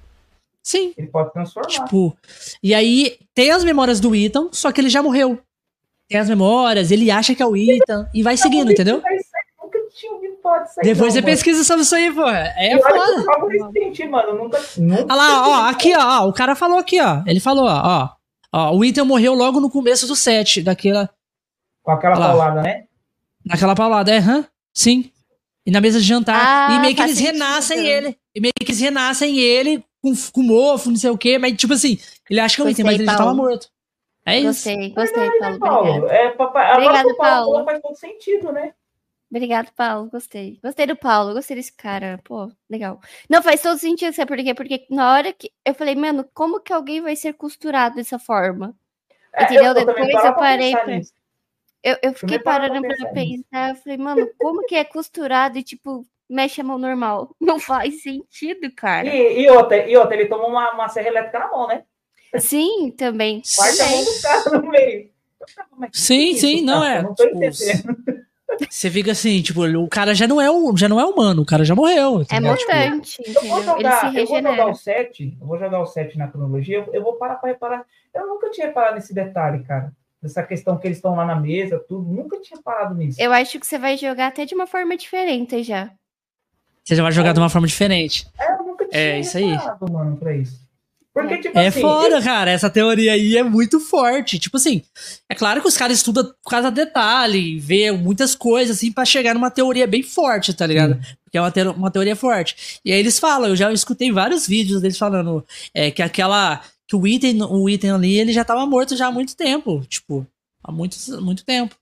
Sim. 0.63 0.93
Ele 0.97 1.07
pode 1.07 1.31
transformar. 1.31 1.67
Tipo, 1.67 2.17
e 2.61 2.73
aí 2.73 3.17
tem 3.33 3.51
as 3.51 3.63
memórias 3.63 3.99
do 3.99 4.15
Ethan, 4.15 4.49
só 4.51 4.71
que 4.71 4.81
ele 4.81 4.89
já 4.89 5.01
morreu. 5.01 5.39
Tem 6.09 6.19
as 6.19 6.27
memórias, 6.27 6.91
ele 6.91 7.09
acha 7.09 7.33
que 7.33 7.41
é 7.41 7.45
o 7.45 7.55
Ethan 7.55 8.09
e 8.13 8.21
vai 8.21 8.35
seguindo, 8.35 8.71
entendeu? 8.71 9.01
Depois 10.83 11.13
você 11.13 11.21
pesquisa 11.21 11.63
sobre 11.63 11.83
isso 11.83 11.95
aí, 11.95 12.13
pô. 12.13 12.27
É 12.29 12.75
eu 12.75 12.81
foda. 12.81 13.25
Eu 13.99 14.09
mano. 14.09 14.33
Nunca, 14.33 14.57
Olha 14.77 15.15
lá, 15.15 15.47
ó, 15.47 15.69
aqui, 15.69 15.93
ó, 15.95 16.27
o 16.27 16.33
cara 16.33 16.55
falou 16.55 16.77
aqui, 16.77 17.01
ó. 17.01 17.21
Ele 17.25 17.39
falou, 17.39 17.65
ó, 17.65 18.09
ó. 18.53 18.75
O 18.75 18.83
Ethan 18.83 19.05
morreu 19.05 19.33
logo 19.33 19.59
no 19.59 19.69
começo 19.69 20.07
do 20.07 20.15
set, 20.15 20.61
daquela. 20.61 21.09
Com 21.83 21.91
aquela 21.91 22.17
paulada, 22.17 22.61
né? 22.61 22.83
Naquela 23.45 23.75
paulada, 23.75 24.11
é, 24.11 24.19
hã? 24.19 24.45
Sim. 24.73 25.11
E 25.65 25.71
na 25.71 25.81
mesa 25.81 25.99
de 25.99 26.05
jantar. 26.05 26.69
Ah, 26.69 26.75
e 26.75 26.79
meio 26.79 26.95
que 26.95 27.01
eles 27.01 27.17
sentido. 27.17 27.33
renascem 27.33 27.85
ele. 27.85 28.17
E 28.33 28.41
meio 28.41 28.53
que 28.53 28.71
eles 28.71 28.79
renascem 28.79 29.37
ele 29.39 29.83
com, 30.01 30.13
com 30.31 30.43
mofo, 30.43 30.89
não 30.89 30.97
sei 30.97 31.09
o 31.09 31.17
quê. 31.17 31.37
Mas, 31.37 31.55
tipo 31.55 31.73
assim, 31.73 31.99
ele 32.29 32.39
acha 32.39 32.55
que 32.55 32.61
é 32.61 32.65
o 32.65 32.69
item, 32.69 32.85
mas 32.85 32.95
ele 32.95 33.05
já 33.05 33.17
tava 33.17 33.33
morto. 33.33 33.67
É 34.25 34.39
isso. 34.39 34.69
Gostei, 34.69 34.89
gostei, 34.89 35.39
Paulo. 35.39 35.59
Paulo. 35.59 36.07
É, 36.07 36.29
papai, 36.31 36.73
Obrigado, 36.73 37.15
Paulo. 37.15 37.51
Paulo. 37.51 37.65
Faz 37.65 37.81
todo 37.81 37.95
sentido, 37.95 38.51
né? 38.51 38.73
Obrigado, 39.31 39.71
Paulo. 39.71 40.09
Gostei. 40.11 40.59
Gostei 40.61 40.85
do 40.85 40.95
Paulo, 40.95 41.33
gostei 41.33 41.55
desse 41.55 41.71
cara. 41.71 42.19
Pô, 42.25 42.51
legal. 42.69 42.99
Não, 43.29 43.41
faz 43.41 43.61
todo 43.61 43.79
sentido, 43.79 44.13
sabe 44.13 44.27
por 44.27 44.43
quê? 44.43 44.53
Porque 44.53 44.85
na 44.89 45.13
hora 45.13 45.31
que. 45.31 45.49
Eu 45.65 45.73
falei, 45.73 45.95
mano, 45.95 46.27
como 46.33 46.59
que 46.59 46.73
alguém 46.73 47.01
vai 47.01 47.15
ser 47.15 47.33
costurado 47.33 47.95
dessa 47.95 48.19
forma? 48.19 48.75
É, 49.33 49.45
Entendeu? 49.45 49.67
Eu 49.67 49.85
Depois 49.85 50.25
eu 50.25 50.35
parei 50.35 50.71
pra. 50.73 50.85
Nisso. 50.85 51.13
Eu, 51.81 51.97
eu 52.03 52.13
fiquei 52.13 52.37
parando 52.37 52.79
pra 52.81 53.09
pensar, 53.09 53.69
eu 53.69 53.75
falei, 53.75 53.97
mano, 53.97 54.29
como 54.37 54.63
que 54.67 54.75
é 54.75 54.83
costurado 54.83 55.57
e, 55.57 55.63
tipo, 55.63 56.05
mexe 56.29 56.61
a 56.61 56.63
mão 56.63 56.77
normal? 56.77 57.35
Não 57.41 57.57
faz 57.57 58.03
sentido, 58.03 58.71
cara. 58.75 59.07
E, 59.07 59.43
e, 59.43 59.49
outra, 59.49 59.89
e 59.89 59.97
outra, 59.97 60.15
ele 60.15 60.27
tomou 60.27 60.49
uma, 60.49 60.73
uma 60.73 60.89
serra 60.89 61.07
elétrica 61.07 61.39
na 61.39 61.47
mão, 61.47 61.67
né? 61.67 61.83
Sim, 62.37 62.91
também. 62.91 63.41
Parte 63.57 63.81
a 63.81 63.89
mão 63.89 64.03
do 64.03 64.21
cara 64.21 64.61
no 64.61 64.69
meio. 64.69 65.09
Sim, 65.91 66.35
sim, 66.35 66.61
não 66.61 66.83
é. 66.83 67.01
Não 67.01 67.15
tô 67.15 67.25
tipo, 67.25 67.39
Você 68.69 68.89
fica 68.89 69.11
assim, 69.11 69.41
tipo, 69.41 69.63
o 69.63 69.87
cara 69.87 70.13
já 70.13 70.27
não 70.27 70.39
é, 70.41 70.47
já 70.77 70.87
não 70.87 70.99
é 70.99 71.05
humano, 71.05 71.41
o 71.41 71.45
cara 71.45 71.63
já 71.63 71.75
morreu. 71.75 72.23
É 72.29 72.39
mutante. 72.39 73.21
Tipo, 73.21 73.39
eu 73.39 73.49
vou 73.49 73.63
jogar, 73.63 74.15
eu 74.15 74.25
vou 74.25 74.41
jogar 74.41 74.67
o 74.67 74.75
7, 74.75 75.37
eu 75.39 75.47
vou 75.47 75.59
jogar 75.59 75.79
o 75.79 75.85
7 75.85 76.17
na 76.17 76.27
cronologia, 76.27 76.77
eu, 76.77 76.93
eu 76.93 77.03
vou 77.03 77.13
parar 77.13 77.35
para 77.35 77.49
reparar. 77.49 77.85
Eu 78.13 78.27
nunca 78.27 78.49
tinha 78.49 78.67
reparado 78.67 78.95
nesse 78.95 79.13
detalhe, 79.13 79.63
cara 79.63 79.91
dessa 80.21 80.43
questão 80.43 80.77
que 80.77 80.87
eles 80.87 80.97
estão 80.97 81.15
lá 81.15 81.25
na 81.25 81.35
mesa, 81.35 81.79
tudo. 81.79 82.07
Nunca 82.07 82.39
tinha 82.39 82.61
parado 82.61 82.93
nisso. 82.93 83.19
Eu 83.19 83.33
acho 83.33 83.59
que 83.59 83.65
você 83.65 83.79
vai 83.79 83.97
jogar 83.97 84.27
até 84.27 84.45
de 84.45 84.53
uma 84.53 84.67
forma 84.67 84.95
diferente 84.95 85.63
já. 85.63 85.91
Você 86.83 86.95
já 86.95 87.03
vai 87.03 87.11
jogar 87.11 87.29
é, 87.29 87.33
de 87.33 87.39
uma 87.39 87.49
forma 87.49 87.67
diferente. 87.67 88.27
É, 88.39 88.53
eu 88.53 88.63
nunca 88.63 88.87
tinha 88.87 89.01
é, 89.01 89.19
isso 89.19 89.37
aí. 89.37 89.57
mano, 89.89 90.17
pra 90.17 90.35
isso. 90.35 90.59
Porque, 91.13 91.39
tipo 91.39 91.59
é 91.59 91.67
assim, 91.67 91.81
foda, 91.81 92.17
eu... 92.17 92.23
cara. 92.23 92.51
Essa 92.51 92.69
teoria 92.69 93.13
aí 93.13 93.35
é 93.35 93.43
muito 93.43 93.79
forte. 93.79 94.39
Tipo 94.39 94.57
assim, 94.57 94.81
é 95.29 95.35
claro 95.35 95.61
que 95.61 95.67
os 95.67 95.75
caras 95.75 95.97
estudam 95.97 96.33
cada 96.49 96.69
detalhe, 96.69 97.59
vê 97.59 97.91
muitas 97.91 98.33
coisas, 98.33 98.77
assim, 98.77 98.91
para 98.91 99.03
chegar 99.03 99.33
numa 99.33 99.51
teoria 99.51 99.85
bem 99.85 100.03
forte, 100.03 100.53
tá 100.53 100.65
ligado? 100.65 100.93
Sim. 100.93 101.15
Porque 101.23 101.37
é 101.37 101.41
uma, 101.41 101.51
te 101.51 101.61
uma 101.63 101.91
teoria 101.91 102.15
forte. 102.15 102.79
E 102.83 102.91
aí 102.91 102.99
eles 102.99 103.19
falam, 103.19 103.49
eu 103.49 103.55
já 103.55 103.71
escutei 103.71 104.11
vários 104.11 104.47
vídeos 104.47 104.81
deles 104.81 104.97
falando 104.97 105.45
é, 105.73 105.91
que 105.91 106.01
aquela 106.01 106.61
que 106.87 106.95
o 106.95 107.07
item, 107.07 107.41
o 107.43 107.69
item 107.69 107.91
ali, 107.91 108.19
ele 108.19 108.33
já 108.33 108.43
tava 108.43 108.65
morto 108.65 108.97
já 108.97 109.07
há 109.07 109.11
muito 109.11 109.35
tempo, 109.37 109.79
tipo, 109.87 110.27
há 110.61 110.73
muito, 110.73 110.97
muito 111.21 111.45
tempo. 111.45 111.73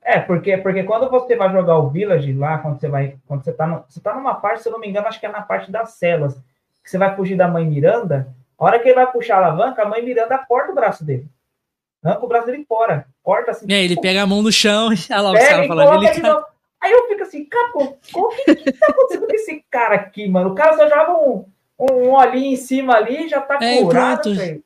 É, 0.00 0.18
porque, 0.18 0.56
porque 0.56 0.82
quando 0.84 1.10
você 1.10 1.36
vai 1.36 1.52
jogar 1.52 1.76
o 1.76 1.90
Village 1.90 2.32
lá, 2.32 2.56
quando 2.56 2.80
você 2.80 2.88
vai, 2.88 3.18
quando 3.26 3.44
você 3.44 3.52
tá, 3.52 3.66
no, 3.66 3.84
você 3.86 4.00
tá 4.00 4.14
numa 4.14 4.34
parte, 4.36 4.62
se 4.62 4.68
eu 4.68 4.72
não 4.72 4.78
me 4.78 4.88
engano, 4.88 5.06
acho 5.08 5.20
que 5.20 5.26
é 5.26 5.28
na 5.28 5.42
parte 5.42 5.70
das 5.70 5.90
celas, 5.90 6.40
que 6.86 6.90
você 6.90 6.98
vai 6.98 7.16
fugir 7.16 7.36
da 7.36 7.48
mãe 7.48 7.66
Miranda, 7.66 8.32
a 8.56 8.64
hora 8.64 8.78
que 8.78 8.86
ele 8.86 8.94
vai 8.94 9.10
puxar 9.10 9.42
a 9.42 9.46
alavanca, 9.46 9.82
a 9.82 9.88
mãe 9.88 10.04
Miranda 10.04 10.38
corta 10.38 10.70
o 10.70 10.74
braço 10.74 11.04
dele. 11.04 11.28
Arranca 12.02 12.24
o 12.24 12.28
braço 12.28 12.46
dele 12.46 12.64
fora, 12.64 13.08
corta 13.24 13.50
assim. 13.50 13.66
É, 13.68 13.84
ele 13.84 14.00
pega 14.00 14.22
a 14.22 14.26
mão 14.26 14.40
no 14.40 14.52
chão 14.52 14.92
e 14.92 14.96
olha 15.10 15.20
lá 15.20 15.32
os 15.32 15.38
caras 15.40 15.66
falando. 15.66 16.04
Ele... 16.04 16.44
Aí 16.80 16.92
eu 16.92 17.08
fico 17.08 17.22
assim, 17.24 17.44
cara, 17.44 17.72
o 17.74 18.28
que, 18.28 18.54
que 18.54 18.72
tá 18.72 18.86
acontecendo 18.88 19.26
com 19.26 19.34
esse 19.34 19.64
cara 19.68 19.96
aqui, 19.96 20.28
mano? 20.28 20.50
O 20.50 20.54
cara 20.54 20.76
só 20.76 20.88
joga 20.88 21.12
um, 21.18 21.44
um 21.76 22.12
olhinho 22.12 22.52
em 22.52 22.56
cima 22.56 22.94
ali 22.94 23.28
já 23.28 23.40
tá 23.40 23.58
é, 23.60 23.80
curado. 23.80 24.32
É 24.40 24.60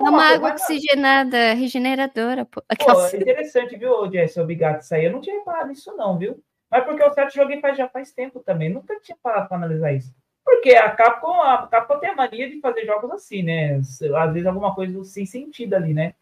uma 0.00 0.32
água 0.32 0.52
oxigenada, 0.52 1.52
regeneradora. 1.52 2.46
Pô. 2.46 2.62
pô 2.62 3.06
é 3.06 3.16
interessante, 3.16 3.76
viu, 3.76 4.10
Jesse? 4.10 4.40
Obrigado. 4.40 4.80
Isso 4.80 4.94
aí 4.94 5.04
eu 5.04 5.12
não 5.12 5.20
tinha 5.20 5.36
reparado 5.36 5.68
nisso, 5.68 5.94
não, 5.94 6.16
viu? 6.16 6.42
Mas 6.70 6.84
porque 6.84 7.02
o 7.02 7.12
7 7.12 7.34
joguei 7.34 7.60
faz, 7.60 7.76
já 7.76 7.88
faz 7.88 8.10
tempo 8.10 8.40
também. 8.40 8.70
Nunca 8.70 8.98
tinha 9.00 9.18
parado 9.22 9.48
para 9.48 9.58
analisar 9.58 9.92
isso. 9.92 10.14
Porque 10.44 10.70
a 10.70 10.90
Capcom, 10.90 11.40
a 11.40 11.66
Capcom 11.66 11.98
tem 11.98 12.10
a 12.10 12.14
mania 12.14 12.48
de 12.48 12.60
fazer 12.60 12.84
jogos 12.84 13.10
assim, 13.10 13.42
né? 13.42 13.76
Às 13.76 14.32
vezes 14.32 14.46
alguma 14.46 14.74
coisa 14.74 15.04
sem 15.04 15.26
sentido 15.26 15.74
ali, 15.74 15.94
né? 15.94 16.14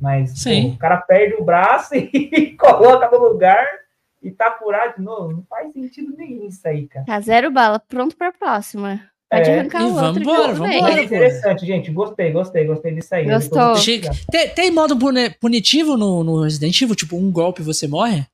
Mas 0.00 0.42
pô, 0.42 0.50
o 0.50 0.78
cara 0.78 0.98
perde 0.98 1.34
o 1.34 1.44
braço 1.44 1.94
e 1.96 2.56
coloca 2.56 3.10
no 3.10 3.24
lugar 3.24 3.66
e 4.22 4.30
tá 4.30 4.50
curado 4.50 4.96
de 4.96 5.02
novo. 5.02 5.32
Não 5.32 5.42
faz 5.44 5.72
sentido 5.72 6.14
nenhum 6.16 6.46
isso 6.46 6.66
aí, 6.66 6.86
cara. 6.86 7.06
Tá 7.06 7.20
zero 7.20 7.50
bala, 7.50 7.78
pronto 7.78 8.16
pra 8.16 8.32
próxima. 8.32 9.00
Pode 9.30 9.50
é. 9.50 9.58
arrancar 9.58 9.82
o 9.84 9.94
outro. 9.94 10.24
Vambora, 10.24 10.54
vambora. 10.54 11.00
É 11.00 11.04
interessante, 11.04 11.66
gente. 11.66 11.90
Gostei, 11.90 12.30
gostei, 12.30 12.64
gostei 12.64 12.94
disso 12.94 13.14
aí. 13.14 13.24
Gostou. 13.24 13.74
Tem, 14.30 14.48
tem 14.50 14.70
modo 14.70 14.96
punitivo 15.40 15.96
no, 15.96 16.22
no 16.22 16.42
Resident 16.42 16.80
Evil? 16.80 16.94
Tipo, 16.94 17.16
um 17.16 17.30
golpe 17.30 17.62
você 17.62 17.88
morre? 17.88 18.26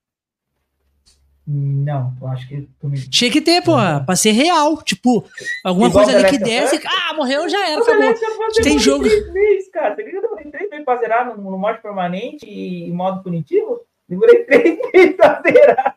Não, 1.52 2.14
eu 2.20 2.28
acho 2.28 2.46
que. 2.46 2.68
Me... 2.80 3.08
Tinha 3.08 3.28
que 3.28 3.40
ter, 3.40 3.60
pô, 3.64 3.72
pra 4.06 4.14
ser 4.14 4.30
real. 4.30 4.80
Tipo, 4.84 5.24
alguma 5.64 5.88
Igual 5.88 6.04
coisa 6.04 6.16
ali 6.16 6.28
que 6.30 6.38
desce. 6.38 6.80
Ah, 6.86 7.14
morreu, 7.14 7.48
já 7.48 7.68
era, 7.68 7.82
acabou. 7.82 8.14
Tem 8.62 8.78
jogo. 8.78 9.02
Três 9.02 9.32
meses, 9.32 9.68
cara. 9.70 9.96
Você 9.96 10.02
acredita 10.02 10.10
que 10.10 10.16
eu 10.16 10.22
demorei 10.22 10.50
três 10.52 10.70
meses 10.70 10.84
pra 10.84 10.96
zerar 10.98 11.26
no, 11.26 11.50
no 11.50 11.58
modo 11.58 11.82
permanente 11.82 12.46
e 12.46 12.84
em 12.84 12.92
modo 12.92 13.20
punitivo? 13.20 13.80
Demorei 14.08 14.44
três 14.46 14.78
meses 14.94 15.16
pra 15.16 15.42
zerar. 15.42 15.96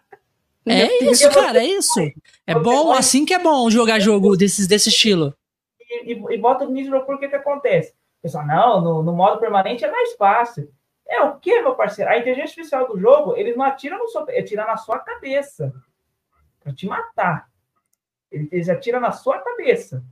É 0.66 1.04
isso, 1.04 1.30
cara, 1.30 1.60
é 1.60 1.68
isso. 1.68 2.00
É 2.48 2.56
bom, 2.56 2.92
assim 2.92 3.24
que 3.24 3.34
é 3.34 3.40
bom 3.40 3.70
jogar 3.70 4.00
jogo 4.00 4.36
desses, 4.36 4.66
desse 4.66 4.90
estilo. 4.90 5.36
E, 5.80 6.14
e, 6.14 6.34
e 6.34 6.38
bota 6.40 6.66
no 6.66 6.72
nível 6.72 7.02
por 7.02 7.20
que 7.20 7.28
que 7.28 7.36
acontece? 7.36 7.92
O 7.92 8.24
pessoal, 8.24 8.48
não, 8.48 8.82
no, 8.82 9.04
no 9.04 9.14
modo 9.14 9.40
permanente 9.40 9.86
é 9.86 9.92
mais 9.92 10.14
fácil. 10.14 10.68
É 11.14 11.22
o 11.22 11.38
que, 11.38 11.62
meu 11.62 11.76
parceiro? 11.76 12.10
A 12.10 12.18
inteligência 12.18 12.50
artificial 12.50 12.88
do 12.88 13.00
jogo, 13.00 13.38
eles 13.38 13.56
não 13.56 13.64
atiram 13.64 14.00
no 14.00 14.08
seu, 14.08 14.22
atiram 14.24 14.66
na 14.66 14.78
sua 14.78 14.98
cabeça 14.98 15.72
para 16.60 16.74
te 16.74 16.88
matar. 16.88 17.48
Eles 18.32 18.68
atiram 18.68 19.00
na 19.00 19.12
sua 19.12 19.38
cabeça. 19.38 20.04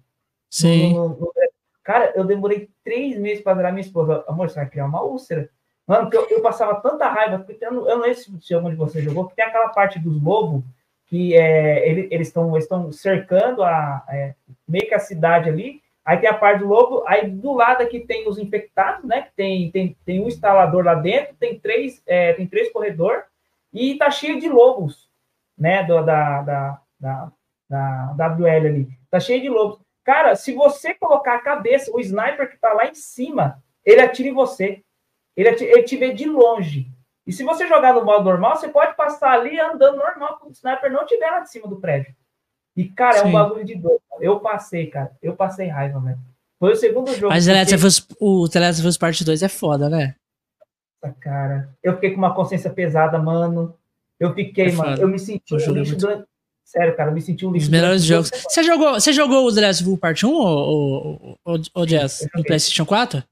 Sim. 0.47 0.93
No, 0.93 1.09
no, 1.09 1.15
no... 1.15 1.33
cara, 1.83 2.13
eu 2.15 2.23
demorei 2.23 2.69
três 2.83 3.17
meses 3.17 3.43
para 3.43 3.55
virar 3.55 3.71
minha 3.71 3.81
esposa. 3.81 4.23
Amor, 4.27 4.47
você 4.47 4.55
vai 4.55 4.69
criar 4.69 4.85
uma 4.85 5.01
úlcera. 5.01 5.49
Mano, 5.87 6.07
eu, 6.13 6.27
eu 6.29 6.41
passava 6.41 6.75
tanta 6.81 7.09
raiva, 7.09 7.39
porque 7.39 7.65
eu 7.65 7.71
não, 7.71 7.89
eu 7.89 7.97
não 7.97 8.03
sei 8.13 8.13
se 8.39 8.53
algum 8.53 8.69
de 8.69 8.75
vocês 8.75 9.03
jogou, 9.03 9.27
que 9.27 9.35
tem 9.35 9.43
aquela 9.43 9.69
parte 9.69 9.97
dos 9.97 10.21
lobos 10.21 10.63
que 11.07 11.35
é, 11.35 11.89
ele, 11.89 12.07
eles 12.11 12.27
estão 12.27 12.55
estão 12.55 12.91
cercando 12.91 13.63
a, 13.63 14.05
é, 14.07 14.35
meio 14.67 14.87
que 14.87 14.93
a 14.93 14.99
cidade 14.99 15.49
ali, 15.49 15.81
Aí 16.11 16.17
tem 16.17 16.29
a 16.29 16.33
parte 16.33 16.59
do 16.59 16.67
lobo, 16.67 17.05
aí 17.07 17.25
do 17.29 17.53
lado 17.53 17.81
aqui 17.81 18.01
tem 18.01 18.27
os 18.27 18.37
infectados, 18.37 19.05
né? 19.05 19.21
Que 19.21 19.31
tem, 19.31 19.71
tem, 19.71 19.97
tem 20.03 20.21
um 20.21 20.27
instalador 20.27 20.83
lá 20.83 20.93
dentro, 20.93 21.33
tem 21.35 21.57
três, 21.57 22.03
é, 22.05 22.33
tem 22.33 22.45
três 22.45 22.69
corredores, 22.69 23.23
e 23.71 23.97
tá 23.97 24.11
cheio 24.11 24.37
de 24.37 24.49
lobos, 24.49 25.09
né? 25.57 25.83
Do, 25.83 26.03
da, 26.03 26.41
da, 26.41 26.81
da, 26.99 27.31
da 28.13 28.27
WL 28.27 28.67
ali. 28.67 28.89
Tá 29.09 29.21
cheio 29.21 29.41
de 29.41 29.47
lobos. 29.47 29.79
Cara, 30.03 30.35
se 30.35 30.51
você 30.51 30.93
colocar 30.93 31.35
a 31.35 31.41
cabeça, 31.41 31.89
o 31.93 31.99
sniper 32.01 32.49
que 32.49 32.57
tá 32.57 32.73
lá 32.73 32.87
em 32.87 32.93
cima, 32.93 33.63
ele 33.85 34.01
atira 34.01 34.27
em 34.27 34.33
você. 34.33 34.83
Ele, 35.33 35.47
atira, 35.47 35.71
ele 35.71 35.83
te 35.83 35.95
vê 35.95 36.11
de 36.11 36.25
longe. 36.25 36.91
E 37.25 37.31
se 37.31 37.41
você 37.45 37.65
jogar 37.69 37.93
no 37.93 38.03
modo 38.03 38.25
normal, 38.25 38.57
você 38.57 38.67
pode 38.67 38.97
passar 38.97 39.31
ali 39.31 39.57
andando 39.57 39.95
normal, 39.95 40.33
porque 40.33 40.49
o 40.49 40.51
sniper 40.51 40.91
não 40.91 41.03
estiver 41.03 41.31
lá 41.31 41.39
de 41.39 41.49
cima 41.49 41.69
do 41.69 41.79
prédio. 41.79 42.13
E, 42.75 42.89
cara, 42.89 43.19
Sim. 43.19 43.23
é 43.23 43.25
um 43.27 43.31
bagulho 43.31 43.63
de 43.63 43.75
doido. 43.75 44.00
Eu 44.19 44.39
passei, 44.39 44.87
cara. 44.87 45.11
Eu 45.21 45.35
passei 45.35 45.67
raiva, 45.67 45.99
velho. 45.99 46.19
Foi 46.59 46.73
o 46.73 46.75
segundo 46.75 47.11
jogo. 47.15 47.29
Mas 47.29 47.45
porque... 47.45 48.15
o 48.19 48.47
The 48.47 48.59
Last 48.59 48.81
of 48.81 48.87
Us 48.87 48.97
Part 48.97 49.23
2 49.23 49.43
é 49.43 49.49
foda, 49.49 49.89
né? 49.89 50.15
Cara, 51.19 51.69
eu 51.81 51.95
fiquei 51.95 52.11
com 52.11 52.17
uma 52.17 52.35
consciência 52.35 52.69
pesada, 52.69 53.17
mano. 53.17 53.75
Eu 54.19 54.33
fiquei, 54.35 54.67
é 54.67 54.71
mano. 54.71 55.01
Eu 55.01 55.07
me 55.07 55.17
senti 55.17 55.55
um 55.55 55.73
lixo 55.73 55.95
durante... 55.95 56.29
Sério, 56.63 56.95
cara, 56.95 57.09
eu 57.09 57.13
me 57.15 57.21
senti 57.21 57.45
um 57.45 57.51
lixo. 57.51 57.65
Os 57.65 57.71
melhores 57.71 58.03
jogos. 58.03 58.29
Você 58.29 58.63
jogou, 58.63 58.93
você 58.93 59.11
jogou 59.11 59.47
o 59.47 59.53
The 59.53 59.61
Last 59.61 59.83
of 59.83 59.91
Us 59.93 59.99
Part 59.99 60.25
1 60.25 60.29
ou, 60.29 60.45
ou, 60.45 61.39
ou, 61.43 61.61
ou 61.73 61.85
Jazz? 61.87 62.27
No 62.35 62.43
PlayStation 62.43 62.85
4? 62.85 63.23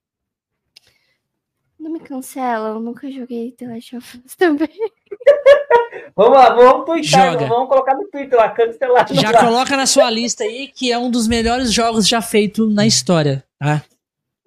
Não 1.79 1.91
me 1.91 1.99
cancela, 1.99 2.69
eu 2.69 2.79
nunca 2.79 3.09
joguei 3.11 3.51
The 3.51 3.67
Last 3.67 3.95
of 3.95 4.21
Us 4.25 4.35
também. 4.35 4.69
vamos 6.15 6.37
lá, 6.37 6.49
vamos 6.53 6.85
twittar, 6.85 7.33
Joga. 7.33 7.45
vamos 7.47 7.69
colocar 7.69 7.95
no 7.95 8.07
Twitter 8.07 8.37
lá, 8.37 8.49
cancelar. 8.49 9.07
Já 9.13 9.39
coloca 9.39 9.75
na 9.77 9.85
sua 9.85 10.09
lista 10.09 10.43
aí 10.43 10.67
que 10.67 10.91
é 10.91 10.97
um 10.97 11.09
dos 11.09 11.27
melhores 11.27 11.71
jogos 11.71 12.07
já 12.07 12.21
feito 12.21 12.69
na 12.69 12.85
história, 12.85 13.43
tá? 13.57 13.83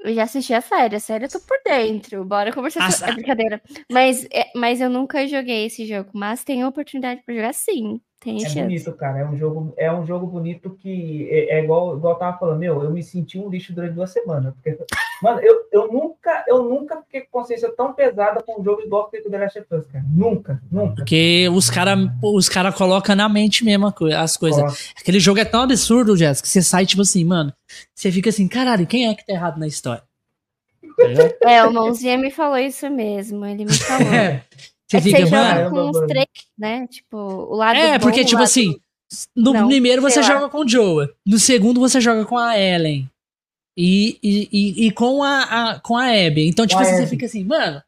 Eu 0.05 0.13
já 0.15 0.25
assisti 0.25 0.53
a 0.53 0.61
série, 0.61 0.97
a 0.97 1.01
série 1.01 1.27
eu 1.27 1.31
tô 1.31 1.39
por 1.41 1.59
dentro. 1.65 2.25
Bora 2.25 2.53
conversar 2.53 2.91
sobre. 2.91 3.13
É 3.13 3.15
brincadeira. 3.15 3.63
Mas, 3.91 4.27
é, 4.33 4.51
mas 4.55 4.81
eu 4.81 4.91
nunca 4.91 5.27
joguei 5.29 5.67
esse 5.67 5.87
jogo, 5.87 6.11
mas 6.13 6.43
tenho 6.43 6.67
oportunidade 6.67 7.23
para 7.25 7.35
jogar 7.35 7.55
sim. 7.55 8.01
Tem 8.23 8.37
é 8.37 8.41
chance. 8.41 8.62
bonito, 8.62 8.93
cara. 8.93 9.18
É 9.18 9.25
um 9.25 9.37
jogo, 9.37 9.75
é 9.77 9.93
um 9.93 10.07
jogo 10.07 10.27
bonito 10.27 10.70
que 10.70 11.29
é, 11.29 11.59
é, 11.59 11.64
igual, 11.64 11.97
igual 11.97 12.14
eu 12.14 12.18
tava 12.18 12.39
falando, 12.39 12.59
meu, 12.59 12.83
eu 12.83 12.91
me 12.91 13.03
senti 13.03 13.39
um 13.39 13.49
lixo 13.51 13.73
durante 13.73 13.95
duas 13.95 14.11
semanas. 14.11 14.55
Porque, 14.55 14.79
mano, 15.20 15.41
eu, 15.41 15.66
eu 15.73 15.93
nunca, 15.93 16.45
eu 16.47 16.62
nunca 16.62 17.03
fiquei 17.03 17.23
com 17.23 17.41
consciência 17.41 17.70
tão 17.77 17.93
pesada 17.93 18.41
com 18.43 18.61
um 18.61 18.64
jogo 18.64 18.83
igual 18.83 19.11
que 19.11 19.18
o 19.18 19.31
The 19.31 19.39
Last 19.39 19.59
of 19.59 19.75
Us, 19.75 19.87
cara. 19.87 20.05
Nunca, 20.09 20.62
nunca. 20.70 20.95
Porque 20.97 21.49
os 21.53 21.68
caras 21.68 21.99
os 22.23 22.49
cara 22.49 22.73
colocam 22.73 23.16
na 23.16 23.29
mente 23.29 23.64
mesmo 23.64 23.93
as 24.16 24.37
coisas. 24.37 24.93
Aquele 24.99 25.18
jogo 25.18 25.41
é 25.41 25.45
tão 25.45 25.62
absurdo, 25.62 26.16
Jess, 26.16 26.41
que 26.41 26.49
você 26.49 26.62
sai, 26.62 26.87
tipo 26.87 27.03
assim, 27.03 27.25
mano, 27.25 27.53
você 27.95 28.12
fica 28.12 28.31
assim, 28.31 28.47
caralho, 28.47 28.87
quem 28.87 29.09
é 29.09 29.14
que 29.14 29.27
tá 29.27 29.33
errado 29.33 29.59
na 29.59 29.66
história? 29.66 30.03
É, 31.43 31.64
o 31.64 31.73
Mãozinha 31.73 32.16
me 32.18 32.31
falou 32.31 32.59
isso 32.59 32.89
mesmo. 32.91 33.45
Ele 33.45 33.64
me 33.64 33.75
falou. 33.75 34.12
É. 34.12 34.43
Você 34.93 34.97
é 34.99 35.01
fica, 35.01 35.30
mano. 35.30 35.70
com 35.70 35.90
os 35.90 36.07
três, 36.07 36.26
né? 36.59 36.86
Tipo, 36.86 37.16
o 37.16 37.57
lado. 37.57 37.78
É, 37.78 37.99
bom, 37.99 38.05
porque, 38.05 38.24
tipo 38.24 38.36
lado... 38.36 38.45
assim, 38.45 38.78
no 39.34 39.55
não, 39.55 39.66
primeiro 39.66 40.03
você 40.03 40.22
joga 40.22 40.51
com 40.51 40.59
o 40.59 40.68
Joe. 40.68 41.09
No 41.26 41.38
segundo 41.38 41.80
você 41.80 41.99
joga 42.01 42.26
com 42.26 42.36
a 42.36 42.59
Ellen. 42.59 43.09
E, 43.74 44.18
e, 44.22 44.49
e, 44.53 44.86
e 44.86 44.90
com, 44.90 45.22
a, 45.22 45.43
a, 45.70 45.80
com 45.80 45.97
a 45.97 46.09
Abby. 46.09 46.47
Então, 46.47 46.66
tipo 46.66 46.80
assim, 46.80 46.97
você 46.97 47.07
fica 47.07 47.24
assim, 47.24 47.43
mano, 47.43 47.82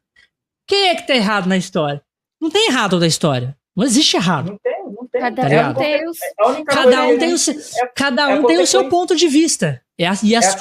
quem 0.67 0.89
é 0.89 0.95
que 0.95 1.07
tá 1.07 1.15
errado 1.15 1.47
na 1.47 1.59
história? 1.59 2.03
Não 2.41 2.51
tem 2.51 2.69
errado 2.69 2.99
da 2.99 3.07
história. 3.07 3.55
Não 3.77 3.85
existe 3.85 4.17
errado. 4.17 4.53
Não 4.53 4.59
tem, 4.59 4.85
não 4.87 5.07
tem. 5.07 5.21
Cada 5.21 5.47
tá 5.47 5.69
um 5.69 5.75
tem, 5.75 6.09
os... 6.09 6.19
cada 6.67 7.07
um 7.07 7.19
tem 7.19 7.33
o 7.35 7.39
seu, 7.39 7.55
é, 7.55 7.87
cada 7.95 8.29
um 8.29 8.45
é 8.45 8.47
tem 8.47 8.59
o 8.61 8.67
seu 8.67 8.89
ponto 8.89 9.15
de 9.15 9.29
vista. 9.29 9.83
E 9.99 10.05
as, 10.07 10.23
e 10.23 10.35
as, 10.35 10.55
é 10.55 10.59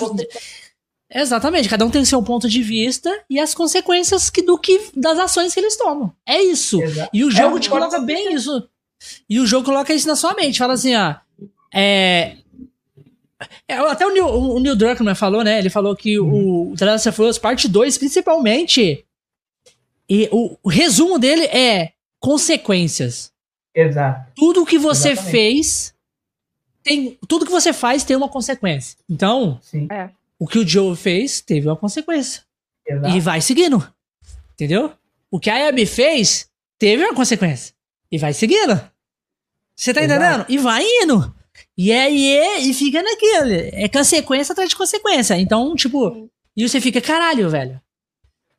Exatamente, 1.14 1.70
cada 1.70 1.86
um 1.86 1.92
tem 1.92 2.02
o 2.02 2.06
seu 2.06 2.24
ponto 2.24 2.50
de 2.50 2.64
vista 2.64 3.24
e 3.30 3.40
as 3.40 3.54
consequências 3.54 4.32
que, 4.32 4.42
do 4.42 4.58
que 4.58 4.90
das 4.96 5.20
ações 5.20 5.54
que 5.54 5.60
eles 5.60 5.78
tomam. 5.78 6.12
É 6.26 6.42
isso. 6.42 6.82
Exato. 6.82 7.10
E 7.14 7.24
o 7.24 7.30
jogo 7.30 7.58
é, 7.58 7.60
te 7.60 7.70
coloca 7.70 8.00
bem 8.00 8.34
isso. 8.34 8.68
E 9.30 9.40
o 9.40 9.46
jogo 9.46 9.66
coloca 9.66 9.94
isso 9.94 10.08
na 10.08 10.16
sua 10.16 10.34
mente. 10.34 10.58
Fala 10.58 10.74
assim, 10.74 10.96
ó. 10.96 11.16
É, 11.72 12.38
é, 13.68 13.76
até 13.76 14.08
o 14.08 14.12
Neil, 14.12 14.26
o 14.26 14.60
Neil 14.60 14.76
Druckmann 14.76 15.14
falou, 15.14 15.44
né? 15.44 15.60
Ele 15.60 15.70
falou 15.70 15.96
que 15.96 16.20
uhum. 16.20 16.72
o 16.72 16.76
The 16.76 16.86
Last 16.86 17.10
of 17.10 17.22
Us 17.22 17.38
Parte 17.38 17.68
2, 17.68 17.98
principalmente, 18.00 19.06
e 20.10 20.28
o, 20.32 20.58
o, 20.64 20.70
resumo 20.70 21.20
dele 21.20 21.46
é 21.46 21.94
consequências. 22.20 23.32
Exato. 23.76 24.32
Tudo 24.36 24.66
que 24.66 24.80
você 24.80 25.12
Exatamente. 25.12 25.32
fez 25.32 25.94
tem. 26.82 27.18
Tudo 27.28 27.46
que 27.46 27.52
você 27.52 27.72
faz 27.72 28.04
tem 28.04 28.16
uma 28.16 28.30
consequência. 28.30 28.98
Então, 29.10 29.60
Sim. 29.62 29.88
É 29.92 30.10
o 30.44 30.46
que 30.46 30.60
o 30.60 30.68
Joe 30.68 30.94
fez 30.94 31.40
teve 31.40 31.70
uma 31.70 31.78
consequência. 31.78 32.42
Exato. 32.86 33.16
E 33.16 33.20
vai 33.22 33.40
seguindo. 33.40 33.82
Entendeu? 34.54 34.92
O 35.32 35.40
que 35.40 35.50
a 35.50 35.70
Abby 35.70 35.86
fez 35.86 36.50
teve 36.78 37.02
uma 37.02 37.16
consequência. 37.16 37.74
E 38.12 38.18
vai 38.18 38.34
seguindo. 38.34 38.78
Você 39.74 39.94
tá 39.94 40.04
Exato. 40.04 40.22
entendendo? 40.22 40.46
E 40.50 40.58
vai 40.58 40.84
indo. 40.84 41.34
E 41.78 41.94
aí 41.94 42.36
é, 42.36 42.60
e 42.60 42.74
fica 42.74 43.02
naquilo. 43.02 43.54
É 43.72 43.88
consequência 43.88 44.52
atrás 44.52 44.70
de 44.70 44.76
consequência. 44.76 45.40
Então, 45.40 45.74
tipo, 45.78 46.30
e 46.58 46.68
você 46.68 46.82
fica, 46.82 47.00
caralho, 47.00 47.50
velho. 47.50 47.80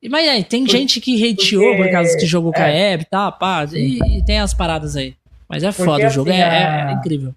Mas 0.08 0.26
aí, 0.26 0.42
tem 0.42 0.64
por, 0.64 0.70
gente 0.70 1.02
que 1.02 1.16
hateou 1.16 1.76
porque, 1.76 1.82
por 1.82 1.92
causa 1.92 2.16
que 2.16 2.24
jogou 2.24 2.50
é, 2.54 2.56
com 2.56 2.62
a 2.62 2.94
Abby 2.94 3.02
e 3.02 3.10
tal, 3.10 3.32
pá. 3.38 3.66
E, 3.74 3.98
e, 3.98 4.24
tem 4.24 4.38
as 4.38 4.54
paradas 4.54 4.96
aí. 4.96 5.14
Mas 5.46 5.62
é 5.62 5.70
foda, 5.70 6.06
o 6.06 6.10
jogo 6.10 6.30
assim, 6.30 6.40
é, 6.40 6.44
é, 6.44 6.86
é 6.88 6.92
incrível 6.94 7.34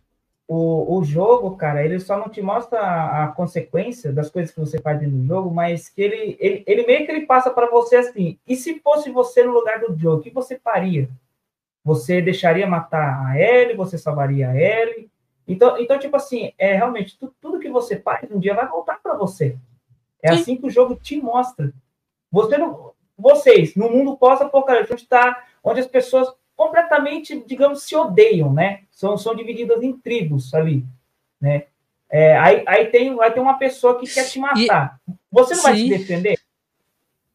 o, 0.48 0.98
o 0.98 1.04
jogo, 1.04 1.58
cara, 1.58 1.84
ele 1.84 2.00
só 2.00 2.18
não 2.18 2.30
te 2.30 2.42
mostra 2.42 2.80
a, 2.80 3.26
a, 3.26 3.28
consequência 3.28 4.14
das 4.14 4.30
coisas 4.30 4.54
que 4.54 4.60
você 4.60 4.80
faz 4.80 4.98
dentro 4.98 5.18
do 5.18 5.26
jogo, 5.26 5.54
mas 5.54 5.90
que 5.90 6.02
ele, 6.02 6.38
ele, 6.40 6.64
ele 6.66 6.88
meio 6.88 7.06
que 7.06 7.12
ele 7.12 7.26
passa 7.26 7.52
para 7.52 7.70
você 7.70 7.98
assim, 7.98 8.40
e 8.48 8.56
se 8.56 8.80
fosse 8.80 9.12
você 9.12 9.44
no 9.44 9.52
lugar 9.52 9.82
do 9.82 9.98
jogo, 9.98 10.22
o 10.22 10.24
que 10.24 10.30
você 10.30 10.58
faria? 10.58 11.10
Você 11.84 12.22
deixaria 12.22 12.66
matar 12.66 13.28
a 13.28 13.38
Ellie, 13.38 13.76
você 13.76 13.98
salvaria 13.98 14.50
a 14.50 14.56
Ellie? 14.56 15.10
Então, 15.46 15.78
então 15.78 16.00
tipo 16.00 16.16
assim, 16.16 16.54
é 16.58 16.74
realmente, 16.74 17.18
tu, 17.20 17.34
tudo 17.42 17.60
que 17.60 17.70
você 17.70 18.00
faz 18.00 18.32
um 18.32 18.40
dia 18.40 18.54
vai 18.54 18.68
voltar 18.68 19.02
para 19.02 19.16
você. 19.16 19.58
É 20.22 20.34
Sim. 20.34 20.42
assim 20.42 20.58
que 20.58 20.68
o 20.68 20.72
jogo 20.72 20.96
te 20.96 21.22
mostra. 21.22 21.74
Você 22.32 22.58
não, 22.58 22.94
vocês, 23.18 23.76
no 23.76 23.90
mundo 23.90 24.18
pós-apocalipse, 24.18 24.94
onde, 24.94 25.08
tá, 25.08 25.46
onde 25.64 25.82
as 25.82 25.88
pessoas 25.88 26.34
completamente, 26.58 27.40
digamos, 27.46 27.84
se 27.84 27.96
odeiam, 27.96 28.52
né? 28.52 28.82
São, 28.92 29.16
são 29.16 29.36
divididas 29.36 29.82
em 29.84 29.94
tribos 29.94 30.54
ali, 30.56 30.84
né? 31.40 31.68
É, 32.10 32.38
aí, 32.38 32.64
aí, 32.66 32.88
tem, 32.88 33.16
aí 33.22 33.32
tem 33.32 33.44
uma 33.44 33.60
pessoa 33.60 34.00
que 34.00 34.12
quer 34.12 34.28
te 34.28 34.40
matar. 34.40 35.00
E, 35.08 35.14
você 35.32 35.54
não 35.54 35.62
sim. 35.62 35.68
vai 35.68 35.78
se 35.78 35.90
defender? 35.90 36.40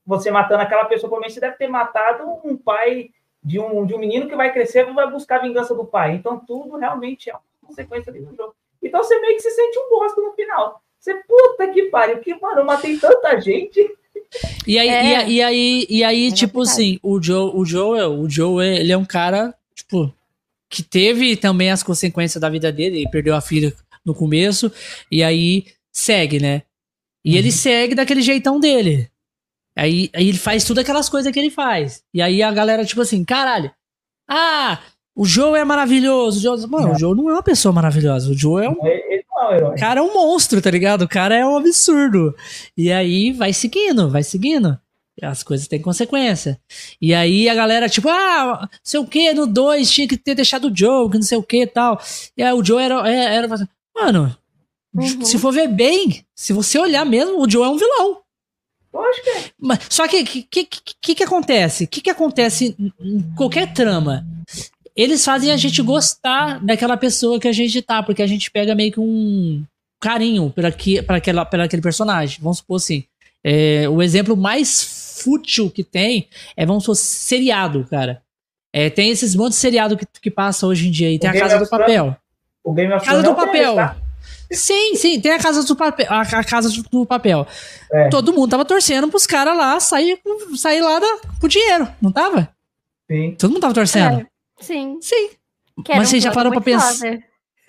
Você 0.05 0.31
matando 0.31 0.62
aquela 0.62 0.87
pessoa, 0.87 1.09
provavelmente 1.09 1.35
você 1.35 1.41
deve 1.41 1.57
ter 1.57 1.68
matado 1.68 2.25
um 2.45 2.57
pai 2.57 3.11
de 3.45 3.61
um, 3.61 3.87
de 3.87 3.95
um 3.95 3.99
menino 3.99 4.29
que 4.29 4.35
vai 4.35 4.53
crescer 4.53 4.89
e 4.89 4.93
vai 4.93 5.09
buscar 5.09 5.37
a 5.37 5.43
vingança 5.43 5.73
do 5.73 5.85
pai. 5.85 6.14
Então, 6.14 6.41
tudo 6.41 6.77
realmente 6.77 7.31
é 7.31 7.35
uma 7.35 7.43
consequência 7.64 8.12
do 8.12 8.18
jogo. 8.37 8.57
Então, 8.83 9.03
você 9.05 9.20
meio 9.20 9.37
que 9.37 9.43
se 9.43 9.51
sente 9.51 9.79
um 9.79 9.89
bosta 9.89 10.20
no 10.20 10.33
final. 10.33 10.83
Você, 10.99 11.14
puta 11.14 11.68
que 11.68 11.85
pariu, 11.85 12.18
que, 12.18 12.35
mano, 12.41 12.61
eu 12.61 12.64
matei 12.64 12.99
tanta 12.99 13.41
gente. 13.41 13.97
E 14.66 14.78
aí, 14.78 14.88
é. 14.88 15.28
e, 15.28 15.32
e, 15.34 15.42
aí, 15.42 15.86
e 15.88 16.04
aí, 16.04 16.28
é 16.28 16.32
tipo 16.32 16.62
assim, 16.62 16.98
o 17.02 17.20
Joe, 17.20 17.52
o 17.54 17.64
Joel, 17.64 18.18
o 18.20 18.28
Joel, 18.28 18.62
ele 18.62 18.92
é 18.92 18.96
um 18.96 19.04
cara, 19.04 19.54
tipo, 19.74 20.12
que 20.68 20.82
teve 20.82 21.36
também 21.36 21.70
as 21.70 21.82
consequências 21.82 22.40
da 22.40 22.48
vida 22.48 22.72
dele, 22.72 22.98
ele 22.98 23.10
perdeu 23.10 23.34
a 23.34 23.40
filha 23.40 23.74
no 24.04 24.14
começo, 24.14 24.72
e 25.10 25.22
aí 25.22 25.66
segue, 25.92 26.40
né? 26.40 26.62
E 27.24 27.32
uhum. 27.32 27.38
ele 27.38 27.52
segue 27.52 27.94
daquele 27.94 28.22
jeitão 28.22 28.58
dele. 28.58 29.08
Aí, 29.76 30.10
aí 30.14 30.28
ele 30.28 30.38
faz 30.38 30.64
tudo 30.64 30.80
aquelas 30.80 31.08
coisas 31.08 31.32
que 31.32 31.38
ele 31.38 31.50
faz. 31.50 32.02
E 32.12 32.20
aí 32.20 32.42
a 32.42 32.50
galera, 32.50 32.84
tipo 32.84 33.00
assim, 33.00 33.24
caralho. 33.24 33.70
Ah, 34.28 34.80
o 35.14 35.24
Joe 35.24 35.58
é 35.58 35.64
maravilhoso. 35.64 36.38
O 36.38 36.58
Joe... 36.58 36.68
Mano, 36.68 36.88
não. 36.88 36.94
o 36.94 36.98
Joe 36.98 37.16
não 37.16 37.30
é 37.30 37.32
uma 37.34 37.42
pessoa 37.42 37.72
maravilhosa. 37.72 38.30
O 38.30 38.36
Joe 38.36 38.64
é 38.64 38.68
um. 38.68 38.86
Ele 38.86 39.22
não 39.43 39.55
herói. 39.55 39.74
O 39.74 39.78
cara 39.78 40.01
é 40.01 40.03
um 40.03 40.14
monstro, 40.14 40.61
tá 40.61 40.70
ligado? 40.70 41.03
O 41.03 41.09
cara 41.09 41.34
é 41.34 41.45
um 41.45 41.57
absurdo. 41.57 42.34
E 42.76 42.93
aí 42.93 43.32
vai 43.32 43.53
seguindo, 43.53 44.11
vai 44.11 44.22
seguindo. 44.22 44.78
As 45.20 45.43
coisas 45.43 45.68
têm 45.68 45.80
consequência. 45.80 46.59
E 47.01 47.12
aí 47.14 47.49
a 47.49 47.55
galera, 47.55 47.88
tipo, 47.88 48.09
ah, 48.09 48.68
sei 48.82 48.99
o 48.99 49.07
que, 49.07 49.32
no 49.32 49.47
2 49.47 49.90
tinha 49.90 50.09
que 50.09 50.16
ter 50.16 50.34
deixado 50.34 50.68
o 50.68 50.76
Joe, 50.76 51.11
que 51.11 51.16
não 51.16 51.22
sei 51.22 51.38
o 51.38 51.43
que 51.43 51.62
e 51.62 51.66
tal. 51.66 52.01
E 52.36 52.43
aí 52.43 52.53
o 52.53 52.64
Joe 52.64 52.82
era. 52.82 53.09
É, 53.09 53.36
era, 53.36 53.47
era 53.47 53.68
mano, 53.95 54.36
uhum. 54.95 55.24
se 55.24 55.38
for 55.38 55.53
ver 55.53 55.68
bem, 55.68 56.24
se 56.34 56.53
você 56.53 56.78
olhar 56.78 57.05
mesmo, 57.05 57.40
o 57.40 57.49
Joe 57.49 57.64
é 57.64 57.68
um 57.68 57.76
vilão. 57.76 58.22
Lógico 58.93 59.24
que 59.24 59.30
é. 59.30 59.45
Mas, 59.59 59.78
só 59.88 60.07
que 60.07 60.22
o 60.22 60.24
que, 60.24 60.43
que, 60.43 60.66
que, 61.01 61.14
que 61.14 61.24
acontece? 61.24 61.84
O 61.84 61.88
que, 61.88 62.01
que 62.01 62.11
acontece 62.11 62.76
em 63.01 63.22
qualquer 63.36 63.72
trama? 63.72 64.26
Eles 64.97 65.24
fazem 65.24 65.51
a 65.51 65.57
gente 65.57 65.80
gostar 65.82 66.62
daquela 66.64 66.97
pessoa 66.97 67.40
que 67.40 67.49
a 67.49 67.53
gente 67.53 67.80
tá, 67.80 68.03
porque 68.03 68.22
a 68.22 68.26
gente 68.26 68.51
pega 68.51 68.74
meio 68.74 68.93
que 68.93 69.01
um 69.01 69.64
carinho 70.01 70.51
para 70.51 71.16
aquela, 71.16 71.45
por 71.45 71.61
aquele 71.61 71.82
personagem. 71.82 72.38
Vamos 72.43 72.59
supor 72.59 72.76
assim. 72.76 73.05
É, 73.45 73.88
o 73.88 74.03
exemplo 74.03 74.36
mais 74.36 75.20
fútil 75.22 75.70
que 75.70 75.82
tem 75.82 76.28
é, 76.57 76.66
vamos 76.66 76.84
supor, 76.84 76.97
seriado, 76.97 77.86
cara. 77.90 78.22
É, 78.72 78.88
tem 78.90 79.11
esses 79.11 79.34
montes 79.34 79.57
de 79.57 79.61
seriado 79.61 79.97
que, 79.97 80.07
que 80.20 80.30
passa 80.30 80.66
hoje 80.66 80.88
em 80.88 80.90
dia 80.90 81.09
aí. 81.09 81.18
Tem 81.18 81.30
o 81.30 81.34
a 81.34 81.38
Casa 81.38 81.59
do 81.59 81.68
Papel. 81.68 82.16
O 82.64 82.72
Game 82.72 82.93
of 82.93 83.05
Casa 83.05 83.22
do 83.22 83.34
Papel. 83.34 83.74
Tá? 83.74 83.97
Sim, 84.51 84.95
sim, 84.97 85.20
tem 85.20 85.32
a 85.32 85.38
Casa 85.38 85.64
do 85.64 85.76
Papel. 85.76 86.07
A, 86.09 86.20
a 86.20 86.45
Casa 86.45 86.70
do 86.90 87.07
Papel. 87.07 87.47
É. 87.90 88.09
Todo 88.09 88.32
mundo 88.32 88.51
tava 88.51 88.64
torcendo 88.64 89.09
pros 89.09 89.26
caras 89.26 89.57
lá 89.57 89.80
sair, 89.80 90.18
sair 90.57 90.80
lá 90.80 90.99
da, 90.99 91.18
pro 91.38 91.49
dinheiro, 91.49 91.88
não 92.01 92.12
tava? 92.12 92.49
Sim. 93.11 93.34
Todo 93.38 93.51
mundo 93.51 93.61
tava 93.61 93.74
torcendo. 93.74 94.26
Sim. 94.62 94.98
Sim. 95.00 95.30
Mas 95.88 96.08
um 96.08 96.10
você 96.10 96.20
já 96.20 96.32
parou 96.32 96.52
pra 96.52 96.60
pensar. 96.60 97.06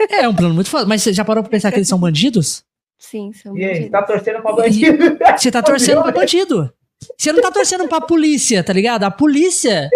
É, 0.10 0.24
é 0.24 0.30
um 0.30 0.36
plano 0.36 0.54
muito 0.54 0.70
foda. 0.70 0.86
Mas 0.86 1.02
você 1.02 1.14
já 1.14 1.26
parou 1.26 1.44
pra 1.44 1.52
pensar 1.52 1.72
que 1.72 1.78
eles 1.78 1.88
são 1.88 2.00
bandidos? 2.00 2.64
Sim, 2.98 3.34
são 3.34 3.58
e 3.58 3.66
aí, 3.66 3.90
tá 3.90 4.02
torcendo 4.02 4.42
pra 4.42 4.54
bandido? 4.54 5.18
Você 5.38 5.52
tá 5.52 5.62
torcendo 5.62 6.02
pra 6.02 6.12
bandido. 6.14 6.74
Você 7.18 7.34
não 7.34 7.42
tá 7.42 7.52
torcendo 7.52 7.86
pra 7.90 8.00
polícia, 8.00 8.64
tá 8.64 8.72
ligado? 8.72 9.04
A 9.04 9.12
polícia. 9.12 9.90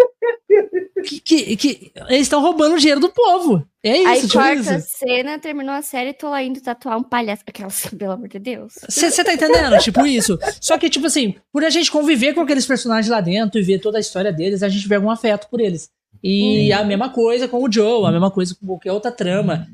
Que, 1.05 1.19
que, 1.21 1.55
que 1.55 1.91
eles 2.09 2.23
estão 2.23 2.41
roubando 2.41 2.75
o 2.75 2.77
dinheiro 2.77 2.99
do 2.99 3.09
povo. 3.09 3.65
É 3.81 3.97
isso, 3.97 4.09
Aí 4.09 4.21
tipo 4.21 4.33
quarta 4.33 4.75
isso. 4.75 4.87
cena, 4.97 5.39
terminou 5.39 5.73
a 5.73 5.81
série, 5.81 6.11
tô 6.11 6.29
lá 6.29 6.43
indo 6.43 6.59
tatuar 6.59 6.97
um 6.97 7.03
palhaço. 7.03 7.43
Aquelas, 7.47 7.85
pelo 7.97 8.11
amor 8.11 8.27
de 8.27 8.39
Deus. 8.39 8.73
Você 8.89 9.23
tá 9.23 9.33
entendendo? 9.33 9.77
tipo 9.77 10.05
isso. 10.05 10.37
Só 10.59 10.77
que, 10.77 10.89
tipo 10.89 11.07
assim, 11.07 11.35
por 11.51 11.63
a 11.63 11.69
gente 11.69 11.89
conviver 11.89 12.33
com 12.33 12.41
aqueles 12.41 12.65
personagens 12.65 13.09
lá 13.09 13.21
dentro 13.21 13.57
e 13.57 13.63
ver 13.63 13.79
toda 13.79 13.97
a 13.97 14.01
história 14.01 14.33
deles, 14.33 14.63
a 14.63 14.67
gente 14.69 14.85
vê 14.85 14.95
algum 14.95 15.09
afeto 15.09 15.47
por 15.49 15.61
eles. 15.61 15.89
E 16.23 16.73
hum. 16.73 16.77
a 16.77 16.83
mesma 16.83 17.09
coisa 17.09 17.47
com 17.47 17.63
o 17.63 17.71
Joe, 17.71 18.05
a 18.05 18.11
mesma 18.11 18.31
coisa 18.31 18.55
com 18.55 18.65
qualquer 18.65 18.91
outra 18.91 19.11
trama. 19.11 19.67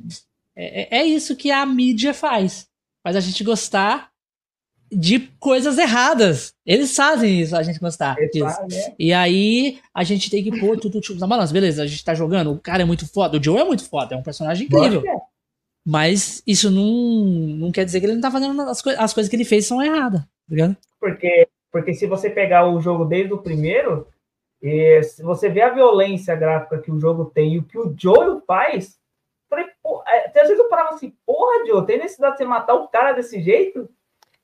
É, 0.55 0.97
é, 0.97 1.01
é 1.01 1.03
isso 1.05 1.35
que 1.35 1.51
a 1.51 1.65
mídia 1.65 2.13
faz. 2.13 2.67
Faz 3.03 3.15
a 3.15 3.19
gente 3.19 3.43
gostar 3.43 4.13
de 4.91 5.19
coisas 5.39 5.77
erradas. 5.77 6.53
Eles 6.65 6.95
fazem 6.95 7.41
isso, 7.41 7.55
a 7.55 7.63
gente 7.63 7.79
gostar 7.79 8.15
disso. 8.31 8.61
É. 8.71 8.95
E 8.97 9.13
aí 9.13 9.79
a 9.93 10.03
gente 10.03 10.29
tem 10.29 10.43
que 10.43 10.59
pôr 10.59 10.79
tudo 10.79 11.01
tipo, 11.01 11.19
na 11.19 11.27
balança. 11.27 11.53
Beleza, 11.53 11.83
a 11.83 11.87
gente 11.87 12.03
tá 12.03 12.13
jogando, 12.13 12.51
o 12.51 12.59
cara 12.59 12.83
é 12.83 12.85
muito 12.85 13.07
foda, 13.11 13.37
o 13.37 13.43
Joe 13.43 13.59
é 13.59 13.63
muito 13.63 13.87
foda, 13.89 14.15
é 14.15 14.17
um 14.17 14.23
personagem 14.23 14.67
incrível. 14.67 15.03
É. 15.05 15.33
Mas 15.85 16.41
isso 16.47 16.71
não, 16.71 16.85
não 17.57 17.71
quer 17.71 17.83
dizer 17.83 17.99
que 17.99 18.05
ele 18.05 18.13
não 18.13 18.21
tá 18.21 18.31
fazendo 18.31 18.61
as, 18.61 18.81
co 18.81 18.89
as 18.89 19.13
coisas 19.13 19.29
que 19.29 19.35
ele 19.35 19.43
fez 19.43 19.65
são 19.65 19.83
erradas, 19.83 20.21
tá 20.21 20.27
ligado? 20.49 20.77
Porque, 20.99 21.47
porque 21.71 21.93
se 21.93 22.07
você 22.07 22.29
pegar 22.29 22.69
o 22.69 22.79
jogo 22.79 23.03
desde 23.03 23.33
o 23.33 23.39
primeiro, 23.39 24.07
e 24.63 25.03
se 25.03 25.21
você 25.21 25.49
vê 25.49 25.61
a 25.61 25.73
violência 25.73 26.33
gráfica 26.37 26.79
que 26.79 26.89
o 26.89 26.97
jogo 26.97 27.25
tem 27.25 27.55
e 27.55 27.59
o 27.59 27.63
que 27.63 27.77
o 27.77 27.93
Joe 27.97 28.41
faz, 28.47 28.97
falei, 29.49 29.65
pô, 29.83 30.01
é, 30.07 30.27
às 30.27 30.47
vezes 30.47 30.57
eu 30.57 30.69
parava 30.69 30.95
assim, 30.95 31.13
porra, 31.25 31.65
Joe, 31.67 31.85
tem 31.85 31.97
necessidade 31.97 32.37
de 32.37 32.37
você 32.37 32.45
matar 32.45 32.75
o 32.75 32.87
cara 32.87 33.11
desse 33.11 33.41
jeito? 33.41 33.89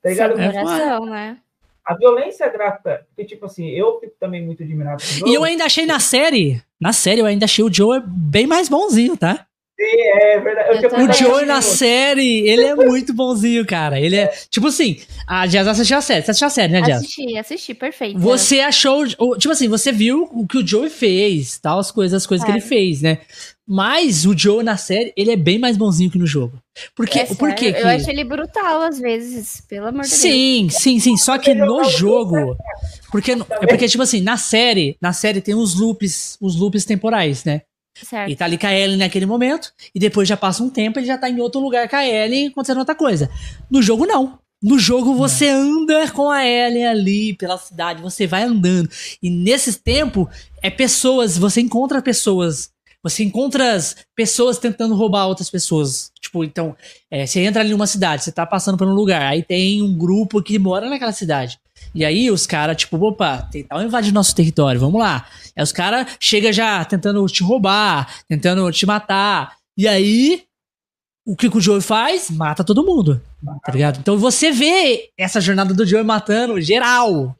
Tá 0.03 0.09
ligado? 0.09 0.35
Sem 0.35 0.51
coração, 0.51 1.05
né? 1.05 1.37
A 1.85 1.95
violência 1.95 2.49
gráfica, 2.49 3.07
que 3.15 3.23
tipo 3.23 3.45
assim, 3.45 3.69
eu 3.69 3.97
fico 4.01 4.13
também 4.19 4.45
muito 4.45 4.61
admirado. 4.61 5.01
E 5.25 5.33
eu 5.33 5.43
ainda 5.45 5.63
achei 5.63 5.85
na 5.85 6.01
série, 6.01 6.61
na 6.79 6.91
série 6.91 7.21
eu 7.21 7.25
ainda 7.25 7.45
achei 7.45 7.63
o 7.63 7.73
Joe 7.73 8.03
bem 8.05 8.45
mais 8.45 8.67
bonzinho, 8.67 9.15
tá? 9.15 9.47
Sim, 9.79 10.01
é 10.21 10.39
verdade. 10.41 10.83
Eu 10.83 11.05
o 11.05 11.13
Joe 11.13 11.45
na 11.45 11.61
série, 11.61 12.49
ele 12.49 12.63
é 12.63 12.75
muito 12.75 13.13
bonzinho, 13.13 13.65
cara. 13.65 13.97
Ele 13.97 14.17
é, 14.17 14.27
tipo 14.49 14.67
assim, 14.67 14.99
a 15.25 15.47
Jazz 15.47 15.69
assistiu 15.69 15.97
a 15.97 16.01
série. 16.01 16.21
Você 16.21 16.31
assistiu 16.31 16.47
a 16.47 16.49
série, 16.49 16.73
né, 16.73 16.81
Jazz? 16.81 16.97
Assisti, 16.97 17.37
assisti, 17.37 17.73
perfeito. 17.73 18.19
Você 18.19 18.59
achou, 18.59 19.07
tipo 19.07 19.53
assim, 19.53 19.69
você 19.69 19.93
viu 19.93 20.27
o 20.33 20.45
que 20.45 20.57
o 20.57 20.67
Joe 20.67 20.89
fez, 20.89 21.57
tal, 21.59 21.79
as 21.79 21.91
coisas, 21.91 22.21
as 22.21 22.27
coisas 22.27 22.45
é. 22.45 22.51
que 22.51 22.57
ele 22.57 22.65
fez, 22.65 23.01
né? 23.01 23.19
Mas 23.65 24.25
o 24.25 24.37
Joe 24.37 24.63
na 24.63 24.75
série, 24.75 25.13
ele 25.15 25.31
é 25.31 25.37
bem 25.37 25.57
mais 25.57 25.77
bonzinho 25.77 26.11
que 26.11 26.17
no 26.17 26.27
jogo. 26.27 26.61
Porque, 26.93 27.19
é 27.19 27.25
por 27.25 27.53
quê? 27.53 27.73
Eu 27.77 27.87
acho 27.87 28.09
ele 28.09 28.25
brutal 28.25 28.81
às 28.81 28.99
vezes, 28.99 29.61
pelo 29.69 29.87
amor 29.87 30.01
de 30.01 30.09
Deus. 30.09 30.19
Sim, 30.19 30.67
sim, 30.69 30.99
sim. 30.99 31.15
Só 31.15 31.37
que 31.37 31.53
no 31.53 31.85
jogo. 31.85 32.57
Porque, 33.11 33.31
é 33.31 33.67
porque, 33.67 33.87
tipo 33.87 34.03
assim, 34.03 34.19
na 34.19 34.35
série, 34.35 34.97
na 34.99 35.13
série 35.13 35.39
tem 35.39 35.55
os 35.55 35.75
loops, 35.75 36.35
os 36.41 36.57
loops 36.57 36.83
temporais, 36.83 37.45
né? 37.45 37.61
Certo. 38.03 38.31
E 38.31 38.35
tá 38.35 38.45
ali 38.45 38.57
com 38.57 38.67
a 38.67 38.73
Ellie 38.73 38.97
naquele 38.97 39.25
momento, 39.25 39.71
e 39.93 39.99
depois 39.99 40.27
já 40.27 40.37
passa 40.37 40.63
um 40.63 40.69
tempo, 40.69 40.99
ele 40.99 41.07
já 41.07 41.17
tá 41.17 41.29
em 41.29 41.39
outro 41.39 41.59
lugar 41.59 41.87
com 41.89 41.95
a 41.95 42.05
Ellie 42.05 42.47
acontecendo 42.47 42.79
outra 42.79 42.95
coisa. 42.95 43.29
No 43.69 43.81
jogo, 43.81 44.05
não. 44.05 44.39
No 44.61 44.77
jogo 44.77 45.15
você 45.15 45.47
anda 45.47 46.09
com 46.11 46.29
a 46.29 46.45
Ellie 46.45 46.85
ali 46.85 47.33
pela 47.33 47.57
cidade, 47.57 48.01
você 48.01 48.27
vai 48.27 48.43
andando. 48.43 48.89
E 49.23 49.29
nesse 49.29 49.79
tempo, 49.79 50.29
é 50.61 50.69
pessoas, 50.69 51.37
você 51.37 51.61
encontra 51.61 52.01
pessoas 52.01 52.69
você 53.01 53.23
encontra 53.23 53.77
pessoas 54.15 54.57
tentando 54.57 54.93
roubar 54.93 55.27
outras 55.27 55.49
pessoas. 55.49 56.11
Tipo, 56.19 56.43
então, 56.43 56.75
é, 57.09 57.25
você 57.25 57.39
entra 57.39 57.61
ali 57.61 57.71
numa 57.71 57.87
cidade, 57.87 58.23
você 58.23 58.31
tá 58.31 58.45
passando 58.45 58.77
por 58.77 58.87
um 58.87 58.93
lugar, 58.93 59.21
aí 59.21 59.41
tem 59.41 59.81
um 59.81 59.97
grupo 59.97 60.43
que 60.43 60.59
mora 60.59 60.89
naquela 60.89 61.13
cidade. 61.13 61.57
E 61.93 62.05
aí 62.05 62.29
os 62.29 62.45
caras, 62.45 62.77
tipo, 62.77 62.97
opa, 62.97 63.47
tentar 63.51 63.83
invadir 63.83 64.13
nosso 64.13 64.35
território, 64.35 64.79
vamos 64.79 64.99
lá. 64.99 65.27
Aí 65.55 65.63
os 65.63 65.71
caras 65.71 66.17
chegam 66.19 66.51
já 66.51 66.83
tentando 66.85 67.25
te 67.27 67.43
roubar, 67.43 68.23
tentando 68.27 68.71
te 68.71 68.85
matar. 68.85 69.55
E 69.77 69.87
aí, 69.87 70.43
o 71.25 71.35
que, 71.35 71.49
que 71.49 71.57
o 71.57 71.61
Joey 71.61 71.81
faz? 71.81 72.29
Mata 72.29 72.63
todo 72.63 72.85
mundo. 72.85 73.21
Tá 73.63 73.71
ligado? 73.71 73.99
Então 73.99 74.17
você 74.17 74.51
vê 74.51 75.09
essa 75.17 75.39
jornada 75.39 75.73
do 75.73 75.85
Joey 75.85 76.03
matando 76.03 76.59
geral. 76.61 77.35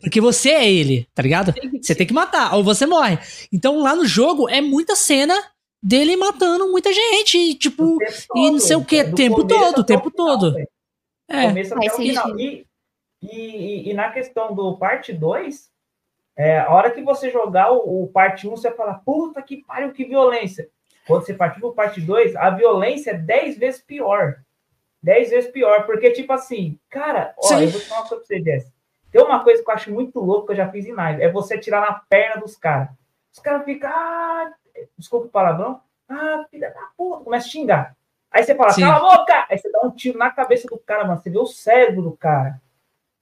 Porque 0.00 0.20
você 0.20 0.50
é 0.50 0.72
ele, 0.72 1.08
tá 1.12 1.22
ligado? 1.22 1.52
Você 1.80 1.94
tem 1.94 2.06
que 2.06 2.14
matar, 2.14 2.54
ou 2.54 2.62
você 2.62 2.86
morre. 2.86 3.18
Então 3.52 3.80
lá 3.80 3.96
no 3.96 4.06
jogo 4.06 4.48
é 4.48 4.60
muita 4.60 4.94
cena 4.94 5.34
dele 5.82 6.16
matando 6.16 6.70
muita 6.70 6.92
gente, 6.92 7.54
tipo, 7.54 7.98
e 8.36 8.50
não 8.50 8.60
sei 8.60 8.76
o 8.76 8.84
que, 8.84 9.02
tempo 9.02 9.44
todo, 9.44 9.80
o 9.80 9.84
tempo 9.84 10.10
todo. 10.10 10.54
É. 11.28 11.48
Começo 11.48 11.74
até 11.74 11.86
o 11.92 11.96
final. 11.96 12.38
E, 12.38 12.64
e, 13.22 13.90
e, 13.90 13.94
na 13.94 14.10
questão 14.10 14.54
do 14.54 14.76
parte 14.76 15.12
2, 15.12 15.70
é, 16.36 16.58
a 16.58 16.70
hora 16.70 16.90
que 16.90 17.02
você 17.02 17.30
jogar 17.30 17.70
o, 17.72 18.04
o 18.04 18.08
parte 18.08 18.48
1, 18.48 18.52
um, 18.52 18.56
você 18.56 18.68
vai 18.68 18.76
falar, 18.76 18.94
puta 19.04 19.40
que 19.42 19.64
pariu, 19.64 19.92
que 19.92 20.04
violência. 20.04 20.68
Quando 21.06 21.24
você 21.24 21.34
partir 21.34 21.60
pro 21.60 21.74
parte 21.74 22.00
2, 22.00 22.36
a 22.36 22.50
violência 22.50 23.12
é 23.12 23.14
10 23.14 23.58
vezes 23.58 23.80
pior. 23.80 24.40
10 25.02 25.30
vezes 25.30 25.50
pior, 25.50 25.84
porque, 25.84 26.10
tipo 26.12 26.32
assim, 26.32 26.78
cara, 26.88 27.34
ó, 27.36 27.52
eu 27.54 27.68
vou 27.68 27.80
te 27.80 27.86
falar 27.86 28.02
uma 28.02 28.08
coisa 28.08 28.24
pra 28.24 28.36
você, 28.36 28.42
Jess. 28.42 28.72
Tem 29.10 29.22
uma 29.22 29.44
coisa 29.44 29.62
que 29.62 29.70
eu 29.70 29.74
acho 29.74 29.92
muito 29.92 30.20
louco 30.20 30.46
que 30.46 30.52
eu 30.52 30.56
já 30.56 30.70
fiz 30.70 30.86
em 30.86 30.92
live, 30.92 31.22
é 31.22 31.30
você 31.30 31.58
tirar 31.58 31.80
na 31.80 31.92
perna 32.08 32.40
dos 32.40 32.56
caras. 32.56 32.88
Os 33.32 33.38
caras 33.38 33.64
ficam, 33.64 33.90
ah, 33.92 34.52
desculpa 34.96 35.26
o 35.26 35.30
palavrão, 35.30 35.80
ah, 36.08 36.44
filha 36.50 36.70
da 36.70 36.80
puta, 36.96 37.24
começa 37.24 37.46
a 37.46 37.50
xingar. 37.50 37.96
Aí 38.30 38.42
você 38.42 38.54
fala, 38.54 38.70
Sim. 38.70 38.82
cala 38.82 38.96
a 38.96 39.16
boca! 39.16 39.46
Aí 39.50 39.58
você 39.58 39.70
dá 39.70 39.80
um 39.82 39.90
tiro 39.90 40.18
na 40.18 40.30
cabeça 40.30 40.66
do 40.66 40.78
cara, 40.78 41.04
mano. 41.04 41.20
Você 41.20 41.28
vê 41.28 41.38
o 41.38 41.46
cérebro 41.46 42.02
do 42.02 42.12
cara. 42.12 42.60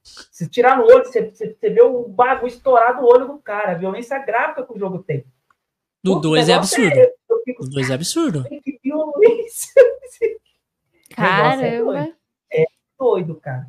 Se 0.03 0.49
tirar 0.49 0.79
no 0.79 0.85
olho, 0.85 1.05
você, 1.05 1.31
você, 1.31 1.55
você 1.55 1.71
vê 1.71 1.83
o 1.83 2.09
bagulho 2.09 2.49
estourar 2.49 2.97
no 3.01 3.07
olho 3.07 3.27
do 3.27 3.39
cara. 3.39 3.73
A 3.73 3.75
violência 3.75 4.19
gráfica 4.19 4.65
que 4.65 4.73
o 4.73 4.79
jogo 4.79 5.03
tem. 5.03 5.25
Do 6.03 6.19
2 6.19 6.49
é 6.49 6.55
absurdo. 6.55 6.99
É, 6.99 7.13
fico, 7.45 7.65
do 7.65 7.71
2 7.71 7.91
é 7.91 7.95
absurdo. 7.95 8.45
Que 8.65 8.81
violência. 8.83 9.83
Caramba. 11.15 12.15
É 12.53 12.65
doido, 12.99 13.35
cara. 13.37 13.69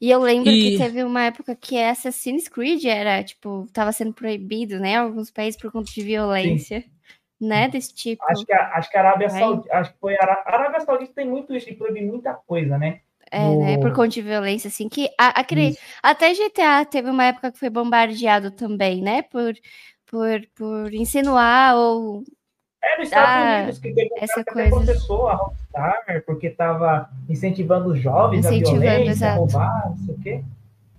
E 0.00 0.10
eu 0.10 0.20
lembro 0.20 0.50
e... 0.50 0.72
que 0.72 0.78
teve 0.78 1.02
uma 1.02 1.24
época 1.24 1.54
que 1.56 1.80
Assassin's 1.80 2.48
Creed 2.48 2.84
era, 2.84 3.22
tipo, 3.22 3.66
tava 3.72 3.92
sendo 3.92 4.12
proibido, 4.12 4.78
né? 4.78 4.96
Alguns 4.96 5.30
países 5.30 5.60
por 5.60 5.72
conta 5.72 5.90
de 5.90 6.02
violência. 6.02 6.80
Sim. 6.80 6.94
Né, 7.40 7.68
desse 7.68 7.92
tipo. 7.92 8.24
Acho 8.30 8.46
que 8.46 8.52
a, 8.52 8.74
acho 8.74 8.90
que 8.90 8.96
a 8.96 9.00
Arábia 9.00 9.28
Saudita, 9.28 9.76
acho 9.76 9.92
que 9.92 9.98
foi 9.98 10.14
a 10.14 10.42
Arábia 10.46 10.80
Saudita 10.80 11.12
tem 11.12 11.28
muito 11.28 11.54
isso 11.54 11.66
de 11.66 11.74
proibir 11.74 12.06
muita 12.06 12.32
coisa, 12.32 12.78
né? 12.78 13.00
É, 13.34 13.40
no... 13.40 13.60
né? 13.60 13.78
Por 13.78 13.92
conta 13.92 14.08
de 14.10 14.22
violência, 14.22 14.68
assim, 14.68 14.88
que 14.88 15.10
a, 15.18 15.40
a, 15.40 15.44
até 16.02 16.32
GTA 16.32 16.84
teve 16.84 17.10
uma 17.10 17.24
época 17.24 17.50
que 17.50 17.58
foi 17.58 17.68
bombardeado 17.68 18.50
também, 18.50 19.02
né? 19.02 19.22
Por, 19.22 19.54
por, 20.06 20.40
por 20.54 20.94
insinuar 20.94 21.74
ou 21.76 22.22
É, 22.82 22.98
nos 22.98 23.08
Estados 23.08 23.28
ah, 23.28 23.56
Unidos, 23.56 23.78
que 23.80 23.92
teve 23.92 24.10
essa 24.18 24.44
que 24.44 24.52
coisa. 24.52 24.70
processou 24.70 25.28
a 25.28 25.34
Rockstar 25.34 26.22
porque 26.24 26.46
estava 26.46 27.10
incentivando 27.28 27.90
os 27.90 28.00
jovens 28.00 28.46
incentivando, 28.46 28.76
a 28.76 28.90
violência, 28.90 29.10
exato. 29.10 29.32
a 29.32 29.36
roubar, 29.36 29.90
não 29.90 29.98
sei 29.98 30.14
o 30.14 30.20
quê. 30.20 30.44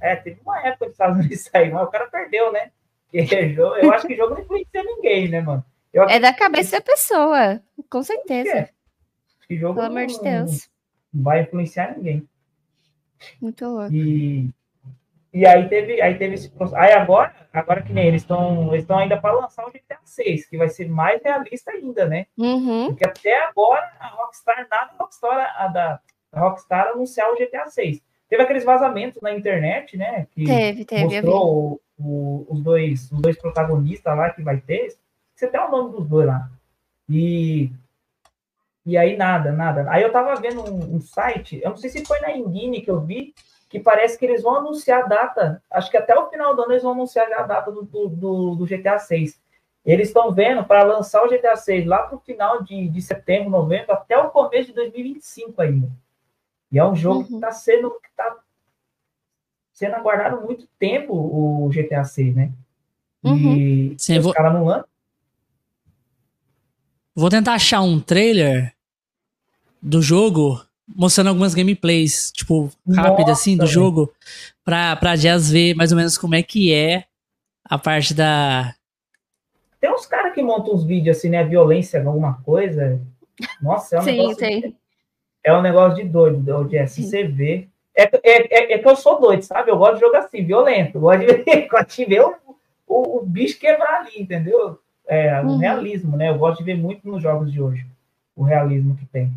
É, 0.02 0.16
teve 0.18 0.42
uma 0.46 0.60
época 0.60 0.86
nos 0.86 0.94
Estados 0.94 1.18
Unidos 1.18 1.50
aí, 1.56 1.72
mas 1.72 1.84
o 1.84 1.92
cara 1.92 2.08
perdeu, 2.08 2.52
né? 2.52 2.72
eu 3.14 3.94
acho 3.94 4.08
que 4.08 4.16
jogo 4.16 4.34
não 4.34 4.42
influencia 4.42 4.84
ninguém, 4.84 5.30
né, 5.30 5.40
mano? 5.40 5.64
Eu 5.94 6.04
é 6.04 6.20
da 6.20 6.34
cabeça 6.34 6.78
da 6.78 6.82
pessoa, 6.82 7.62
com 7.90 8.04
certeza. 8.04 8.70
Que 9.48 9.56
jogo 9.56 9.76
Pelo 9.76 9.88
amor 9.88 10.06
de 10.08 10.20
Deus. 10.20 10.70
Não 11.16 11.24
vai 11.24 11.42
influenciar 11.42 11.96
ninguém. 11.96 12.28
Muito 13.42 13.66
louco. 13.66 13.94
E, 13.94 14.50
e 15.34 15.46
aí 15.46 15.68
teve, 15.70 16.02
aí 16.02 16.18
teve 16.18 16.36
esse 16.36 16.52
Aí 16.76 16.92
agora, 16.92 17.34
agora 17.54 17.82
que 17.82 17.94
nem 17.94 18.08
eles 18.08 18.22
estão 18.22 18.68
eles 18.74 18.84
estão 18.84 18.98
ainda 18.98 19.18
para 19.18 19.34
lançar 19.34 19.66
o 19.66 19.72
GTA 19.72 20.00
6, 20.04 20.46
que 20.48 20.58
vai 20.58 20.68
ser 20.68 20.90
mais 20.90 21.24
realista 21.24 21.72
ainda, 21.72 22.06
né? 22.06 22.26
Uhum. 22.38 22.88
Porque 22.88 23.08
até 23.08 23.46
agora 23.46 23.90
a 24.00 24.08
Rockstar, 24.08 24.68
nada 24.70 24.92
a 24.92 25.02
Rockstar, 25.02 25.56
a 25.58 25.68
da 25.68 26.00
a 26.34 26.40
Rockstar 26.42 26.88
anunciar 26.88 27.32
o 27.32 27.38
GTA 27.38 27.68
6. 27.68 28.02
Teve 28.28 28.44
aqueles 28.44 28.66
vazamentos 28.66 29.22
na 29.22 29.34
internet, 29.34 29.96
né? 29.96 30.28
Que 30.32 30.44
teve, 30.44 30.84
teve. 30.84 31.04
Mostrou 31.04 31.82
o, 31.98 32.04
o, 32.04 32.46
os, 32.50 32.62
dois, 32.62 33.12
os 33.12 33.22
dois 33.22 33.38
protagonistas 33.38 34.18
lá 34.18 34.30
que 34.32 34.42
vai 34.42 34.58
ter. 34.58 34.98
Você 35.34 35.48
tem 35.48 35.62
o 35.62 35.70
nome 35.70 35.92
dos 35.92 36.08
dois 36.08 36.28
lá. 36.28 36.50
E, 37.08 37.72
e 38.86 38.98
aí 38.98 39.18
nada, 39.18 39.52
nada. 39.52 39.86
Aí 39.90 40.04
eu 40.04 40.12
tava 40.12 40.36
vendo 40.36 40.62
um, 40.62 40.96
um 40.96 41.02
site, 41.02 41.60
eu 41.64 41.72
não 41.72 41.78
sei 41.78 41.90
se 41.90 42.06
foi 42.06 42.20
na 42.20 42.32
Engine 42.32 42.82
que 42.82 42.92
eu 42.92 43.02
vi, 43.02 43.34
que 43.70 43.80
parece 43.80 44.18
que 44.18 44.26
eles 44.26 44.44
vão 44.44 44.56
anunciar 44.56 45.04
a 45.04 45.08
data. 45.08 45.64
Acho 45.72 45.90
que 45.90 45.98
até 45.98 46.18
o 46.18 46.30
final 46.30 46.56
do 46.56 46.62
ano 46.62 46.74
eles 46.74 46.84
vão 46.84 46.92
anunciar 46.92 47.32
a 47.34 47.42
data 47.42 47.72
do, 47.72 47.84
do, 47.84 48.56
do 48.56 48.66
GTA 48.66 49.00
6. 49.00 49.40
Eles 49.84 50.08
estão 50.08 50.32
vendo 50.32 50.64
para 50.64 50.84
lançar 50.84 51.24
o 51.24 51.30
GTA 51.30 51.56
6 51.56 51.86
lá 51.86 52.04
para 52.04 52.16
o 52.16 52.20
final 52.20 52.64
de, 52.64 52.88
de 52.88 53.02
setembro, 53.02 53.50
novembro, 53.50 53.92
até 53.92 54.18
o 54.18 54.30
começo 54.30 54.70
de 54.70 54.74
2025 54.74 55.62
ainda. 55.62 55.90
E 56.72 56.80
é 56.80 56.86
um 56.86 56.96
jogo 56.96 57.20
uhum. 57.20 57.26
que 57.26 57.36
está 57.36 57.52
sendo, 57.52 57.92
que 57.92 58.10
tá 58.16 58.38
sendo 59.72 59.96
aguardado 59.96 60.42
muito 60.42 60.68
tempo 60.80 61.14
o 61.14 61.70
GTA 61.70 62.04
6, 62.04 62.36
né? 62.36 62.52
Uhum. 63.24 63.56
E 63.56 63.96
Sim, 63.98 64.18
os 64.20 64.24
vou... 64.24 64.34
caras 64.34 64.54
não 64.54 64.66
lançam. 64.66 64.88
Vou 67.16 67.30
tentar 67.30 67.54
achar 67.54 67.82
um 67.82 68.00
trailer 68.00 68.75
do 69.86 70.02
jogo 70.02 70.60
mostrando 70.88 71.28
algumas 71.28 71.54
gameplays, 71.54 72.32
tipo, 72.32 72.72
rápida 72.96 73.32
assim, 73.32 73.56
do 73.56 73.66
jogo, 73.66 74.12
pra, 74.64 74.96
pra 74.96 75.16
Jazz 75.16 75.52
ver 75.52 75.76
mais 75.76 75.92
ou 75.92 75.98
menos 75.98 76.18
como 76.18 76.36
é 76.36 76.44
que 76.44 76.74
é 76.74 77.06
a 77.64 77.78
parte 77.78 78.14
da. 78.14 78.74
Tem 79.80 79.92
uns 79.92 80.06
caras 80.06 80.34
que 80.34 80.42
montam 80.42 80.74
uns 80.74 80.84
vídeos 80.84 81.18
assim, 81.18 81.30
né? 81.30 81.44
Violência, 81.44 82.04
alguma 82.04 82.42
coisa. 82.44 83.00
Nossa, 83.62 83.98
é 83.98 84.00
um 84.00 84.04
Sim, 84.04 84.12
negócio. 84.12 84.38
Tem. 84.38 84.76
É 85.44 85.54
um 85.56 85.62
negócio 85.62 86.04
de 86.04 86.10
doido, 86.10 86.58
o 86.58 86.70
Jess. 86.70 86.96
Você 86.96 87.24
vê. 87.24 87.68
É, 87.96 88.04
é, 88.04 88.14
é, 88.24 88.74
é, 88.74 88.78
que 88.80 88.88
eu 88.88 88.96
sou 88.96 89.22
doido, 89.22 89.44
sabe? 89.44 89.72
Eu 89.72 89.78
gosto 89.78 89.96
de 89.96 90.02
jogo 90.02 90.16
assim, 90.18 90.44
violento. 90.44 90.98
Eu 90.98 91.02
gosto 91.02 91.20
de 91.20 91.26
ver, 91.28 91.68
gosto 91.70 91.96
de 91.96 92.06
ver 92.06 92.22
o, 92.22 92.36
o, 92.88 93.18
o 93.20 93.26
bicho 93.26 93.60
quebrar 93.60 94.02
ali, 94.02 94.22
entendeu? 94.22 94.80
É, 95.08 95.40
uhum. 95.42 95.56
o 95.56 95.58
realismo, 95.58 96.18
né? 96.18 96.30
Eu 96.30 96.38
gosto 96.38 96.60
de 96.60 96.66
ver 96.66 96.76
muito 96.76 97.08
nos 97.08 97.22
jogos 97.22 97.52
de 97.52 97.62
hoje. 97.62 97.86
O 98.36 98.44
realismo 98.44 98.96
que 98.98 99.06
tem. 99.06 99.32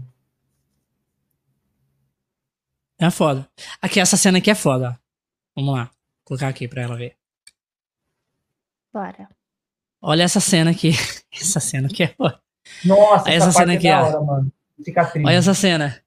É 3.01 3.11
foda. 3.11 3.49
Aqui, 3.80 4.01
essa 4.01 4.16
cena 4.16 4.38
aqui 4.38 4.51
é 4.51 4.55
foda. 4.57 5.01
Vamos 5.55 5.72
lá. 5.72 5.84
Vou 5.84 5.92
colocar 6.24 6.49
aqui 6.49 6.66
pra 6.66 6.82
ela 6.82 6.96
ver. 6.96 7.16
Bora. 8.92 9.28
Olha 10.03 10.24
essa 10.24 10.40
cena 10.40 10.72
aqui. 10.72 10.90
essa 11.32 11.61
cena 11.61 11.86
aqui 11.86 12.03
é 12.03 12.09
foda. 12.09 12.42
Nossa, 12.84 13.30
essa, 13.30 13.49
essa 13.49 13.59
cena 13.59 13.74
aqui, 13.74 13.88
é 13.88 13.96
hora, 13.96 14.20
mano. 14.20 14.53
Cicatriz. 14.82 15.24
Olha 15.24 15.36
essa 15.36 15.55
cena. 15.55 16.03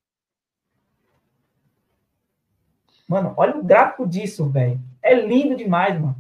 Mano, 3.08 3.34
olha 3.38 3.58
o 3.58 3.64
gráfico 3.64 4.08
disso, 4.08 4.50
velho. 4.50 4.80
É 5.02 5.14
lindo 5.14 5.56
demais, 5.56 6.00
mano. 6.00 6.16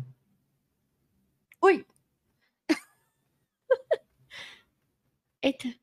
Ui. 1.61 1.85
Eita. 5.41 5.73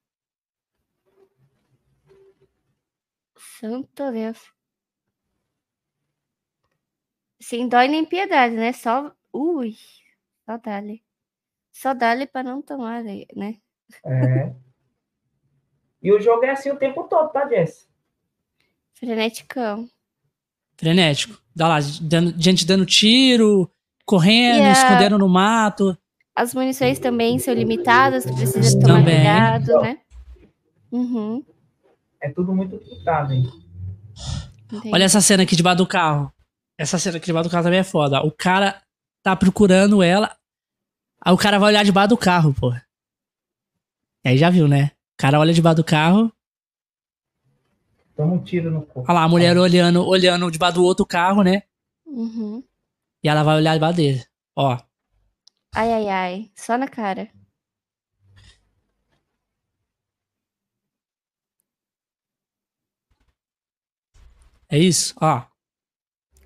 Santo 3.37 4.13
Deus. 4.13 4.58
Sem 7.49 7.67
dói 7.67 7.89
nem 7.89 8.05
piedade, 8.05 8.55
né? 8.55 8.75
Só. 8.75 9.11
Ui. 9.33 9.75
Só 10.45 10.59
dá-lhe. 10.59 11.03
Só 11.73 11.95
dá-lhe 11.95 12.27
pra 12.27 12.43
não 12.43 12.61
tomar, 12.61 13.03
né? 13.03 13.55
É. 14.05 14.53
E 16.03 16.13
o 16.13 16.21
jogo 16.21 16.45
é 16.45 16.51
assim 16.51 16.71
o 16.71 16.77
tempo 16.77 17.05
todo, 17.05 17.33
tá, 17.33 17.49
Jess? 17.49 17.89
Freneticão. 18.93 19.89
Frenético. 20.77 21.41
Dá 21.57 21.69
lá, 21.69 21.79
dando, 22.03 22.35
gente 22.39 22.67
dando 22.67 22.85
tiro, 22.85 23.71
correndo, 24.05 24.67
a... 24.67 24.73
escondendo 24.73 25.17
no 25.17 25.27
mato. 25.27 25.97
As 26.37 26.53
munições 26.53 26.99
também 26.99 27.39
são 27.39 27.55
limitadas, 27.55 28.27
tu 28.27 28.35
precisa 28.35 28.79
tomar 28.79 28.99
também. 28.99 29.15
cuidado, 29.15 29.81
né? 29.81 29.99
Uhum. 30.93 31.43
É 32.21 32.29
tudo 32.29 32.55
muito 32.55 32.77
limitado, 32.77 33.33
hein? 33.33 33.51
Entendi. 34.71 34.91
Olha 34.93 35.05
essa 35.05 35.23
cena 35.23 35.45
aqui 35.45 35.57
debaixo 35.57 35.79
do 35.79 35.87
carro. 35.87 36.31
Essa 36.79 36.97
cena 36.97 37.17
aqui 37.17 37.27
debaixo 37.27 37.49
do 37.49 37.53
carro 37.53 37.65
também 37.65 37.81
é 37.81 37.85
foda. 37.85 38.23
O 38.23 38.31
cara 38.31 38.81
tá 39.21 39.35
procurando 39.35 40.01
ela. 40.01 40.37
Aí 41.21 41.35
o 41.35 41.37
cara 41.37 41.59
vai 41.59 41.71
olhar 41.71 41.85
debaixo 41.85 42.11
do 42.11 42.17
carro, 42.17 42.55
pô. 42.55 42.73
Aí 44.25 44.39
já 44.39 44.49
viu, 44.49 44.69
né? 44.69 44.93
O 45.15 45.17
cara 45.19 45.41
olha 45.41 45.53
debaixo 45.53 45.79
do 45.79 45.85
carro. 45.85 46.33
Toma 48.17 48.35
um 48.35 48.43
tiro 48.43 48.71
no 48.71 48.83
corpo. 48.83 49.11
Olha 49.11 49.19
lá, 49.19 49.25
a 49.25 49.29
mulher 49.29 49.57
ah. 49.57 49.61
olhando, 49.61 50.07
olhando 50.07 50.51
debaixo 50.53 50.77
do 50.77 50.85
outro 50.85 51.05
carro, 51.05 51.43
né? 51.43 51.65
Uhum. 52.07 52.63
E 53.25 53.29
ela 53.29 53.43
vai 53.43 53.57
olhar 53.57 53.75
debaixo 53.75 53.97
dele. 53.97 54.25
Ó. 54.55 54.79
Ai, 55.75 55.93
ai, 55.93 56.09
ai. 56.09 56.51
Só 56.55 56.79
na 56.79 56.87
cara. 56.87 57.29
É 64.71 64.79
isso? 64.79 65.15
Ó. 65.21 65.48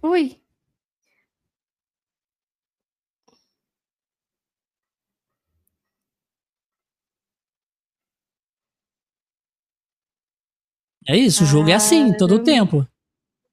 Ui. 0.02 0.38
É 11.08 11.16
isso, 11.16 11.44
o 11.44 11.46
jogo 11.46 11.68
é 11.70 11.74
assim, 11.74 12.16
todo 12.16 12.36
o 12.36 12.44
tempo. 12.44 12.86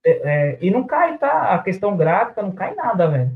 É, 0.06 0.12
é, 0.12 0.58
e 0.62 0.70
não 0.70 0.86
cai, 0.86 1.18
tá? 1.18 1.54
A 1.54 1.64
questão 1.64 1.98
gráfica 1.98 2.42
não 2.42 2.52
cai 2.52 2.76
nada, 2.76 3.08
velho. 3.08 3.32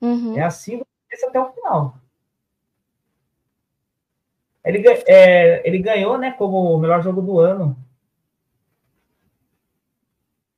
Uhum. 0.00 0.36
É 0.38 0.42
assim 0.42 0.82
até 1.28 1.40
o 1.40 1.52
final. 1.52 1.96
Ele, 4.64 4.82
é, 5.06 5.66
ele 5.66 5.78
ganhou, 5.78 6.18
né, 6.18 6.32
como 6.32 6.74
o 6.74 6.78
melhor 6.78 7.02
jogo 7.02 7.20
do 7.20 7.38
ano. 7.38 7.76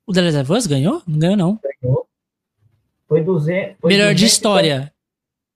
O 0.07 0.12
The 0.12 0.22
Last 0.22 0.39
of 0.39 0.53
Us 0.53 0.66
ganhou? 0.66 1.03
Não 1.07 1.18
ganhou, 1.18 1.37
não. 1.37 1.61
Foi 3.09 3.23
200. 3.23 3.77
Foi 3.81 3.91
melhor 3.91 4.13
200, 4.13 4.21
de 4.21 4.27
história. 4.27 4.93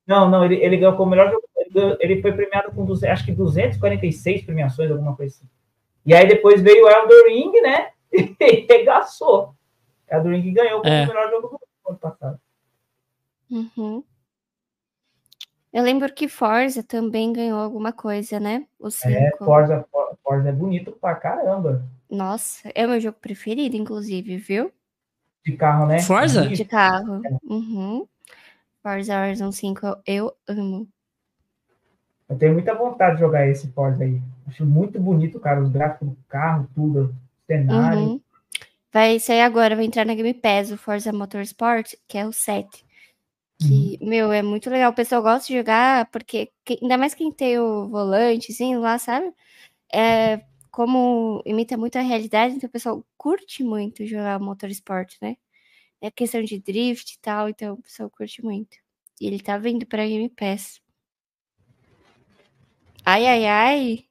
Não, 0.06 0.28
não, 0.28 0.44
ele, 0.44 0.56
ele 0.56 0.76
ganhou 0.76 0.96
como 0.96 1.10
melhor 1.10 1.30
jogo. 1.30 1.48
Ele, 2.00 2.20
foi 2.20 2.32
premiado 2.32 2.72
com 2.72 2.84
200, 2.84 3.12
acho 3.12 3.24
que 3.24 3.32
246 3.32 4.42
premiações, 4.42 4.90
alguma 4.90 5.14
coisa 5.14 5.36
assim. 5.36 5.48
E 6.04 6.12
aí 6.12 6.26
depois 6.26 6.60
veio 6.60 6.86
o 6.86 6.90
Elder 6.90 7.26
Ring, 7.28 7.52
né? 7.60 7.90
E 8.40 8.66
regaçou. 8.68 9.54
Elder 10.10 10.32
Ring 10.32 10.52
ganhou 10.52 10.80
como 10.80 10.92
é. 10.92 11.06
melhor 11.06 11.30
jogo 11.30 11.48
do 11.48 11.90
ano 11.90 11.98
passado. 11.98 12.40
Uhum. 13.48 14.02
Eu 15.72 15.84
lembro 15.84 16.12
que 16.12 16.26
Forza 16.26 16.82
também 16.82 17.32
ganhou 17.32 17.60
alguma 17.60 17.92
coisa, 17.92 18.40
né? 18.40 18.66
O 18.78 18.90
5. 18.90 19.08
É, 19.08 19.30
Forza, 19.38 19.86
Forza 20.24 20.48
é 20.48 20.52
bonito 20.52 20.90
pra 20.92 21.14
caramba. 21.14 21.84
Nossa, 22.10 22.68
é 22.74 22.84
o 22.84 22.90
meu 22.90 23.00
jogo 23.00 23.18
preferido, 23.20 23.76
inclusive, 23.76 24.36
viu? 24.36 24.72
De 25.44 25.56
carro, 25.56 25.86
né? 25.86 26.00
Forza? 26.00 26.46
De 26.46 26.64
carro. 26.64 27.22
É. 27.24 27.30
Uhum. 27.44 28.06
Forza 28.82 29.20
Horizon 29.20 29.52
5 29.52 30.02
eu 30.06 30.32
amo. 30.48 30.88
Eu 32.28 32.38
tenho 32.38 32.52
muita 32.52 32.74
vontade 32.74 33.16
de 33.16 33.20
jogar 33.20 33.46
esse 33.48 33.68
Forza 33.72 34.04
aí. 34.04 34.20
Acho 34.46 34.64
muito 34.64 35.00
bonito, 35.00 35.40
cara, 35.40 35.62
os 35.62 35.70
gráficos 35.70 36.08
do 36.08 36.16
carro, 36.28 36.68
tudo, 36.74 37.14
cenário. 37.46 38.00
Uhum. 38.00 38.20
Vai 38.92 39.20
sair 39.20 39.42
agora, 39.42 39.76
vai 39.76 39.84
entrar 39.84 40.04
na 40.04 40.14
Game 40.14 40.34
Pass 40.34 40.70
o 40.70 40.76
Forza 40.76 41.12
Motorsport, 41.12 41.94
que 42.08 42.18
é 42.18 42.26
o 42.26 42.32
7. 42.32 42.84
Que, 43.58 43.98
uhum. 44.00 44.08
meu, 44.08 44.32
é 44.32 44.42
muito 44.42 44.70
legal. 44.70 44.90
O 44.90 44.94
pessoal 44.94 45.22
gosta 45.22 45.46
de 45.46 45.56
jogar, 45.56 46.06
porque 46.06 46.50
ainda 46.82 46.96
mais 46.96 47.14
quem 47.14 47.30
tem 47.30 47.58
o 47.58 47.88
volante, 47.88 48.52
assim, 48.52 48.76
lá, 48.76 48.98
sabe? 48.98 49.30
É, 49.92 50.40
como 50.80 51.42
imita 51.44 51.76
muito 51.76 51.98
a 51.98 52.00
realidade, 52.00 52.54
então 52.54 52.66
o 52.66 52.72
pessoal 52.72 53.06
curte 53.14 53.62
muito 53.62 54.06
jogar 54.06 54.40
motorsport, 54.40 55.14
né? 55.20 55.36
É 56.00 56.10
questão 56.10 56.42
de 56.42 56.58
drift 56.58 57.12
e 57.12 57.18
tal, 57.20 57.50
então 57.50 57.74
o 57.74 57.82
pessoal 57.82 58.08
curte 58.08 58.42
muito. 58.42 58.78
E 59.20 59.26
ele 59.26 59.40
tá 59.40 59.58
vindo 59.58 59.84
pra 59.84 60.06
Game 60.06 60.30
Pass. 60.30 60.80
Ai, 63.04 63.26
ai, 63.26 63.46
ai. 63.46 64.04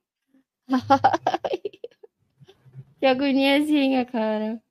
que 3.00 3.06
agoniazinha, 3.08 4.06
cara. 4.06 4.62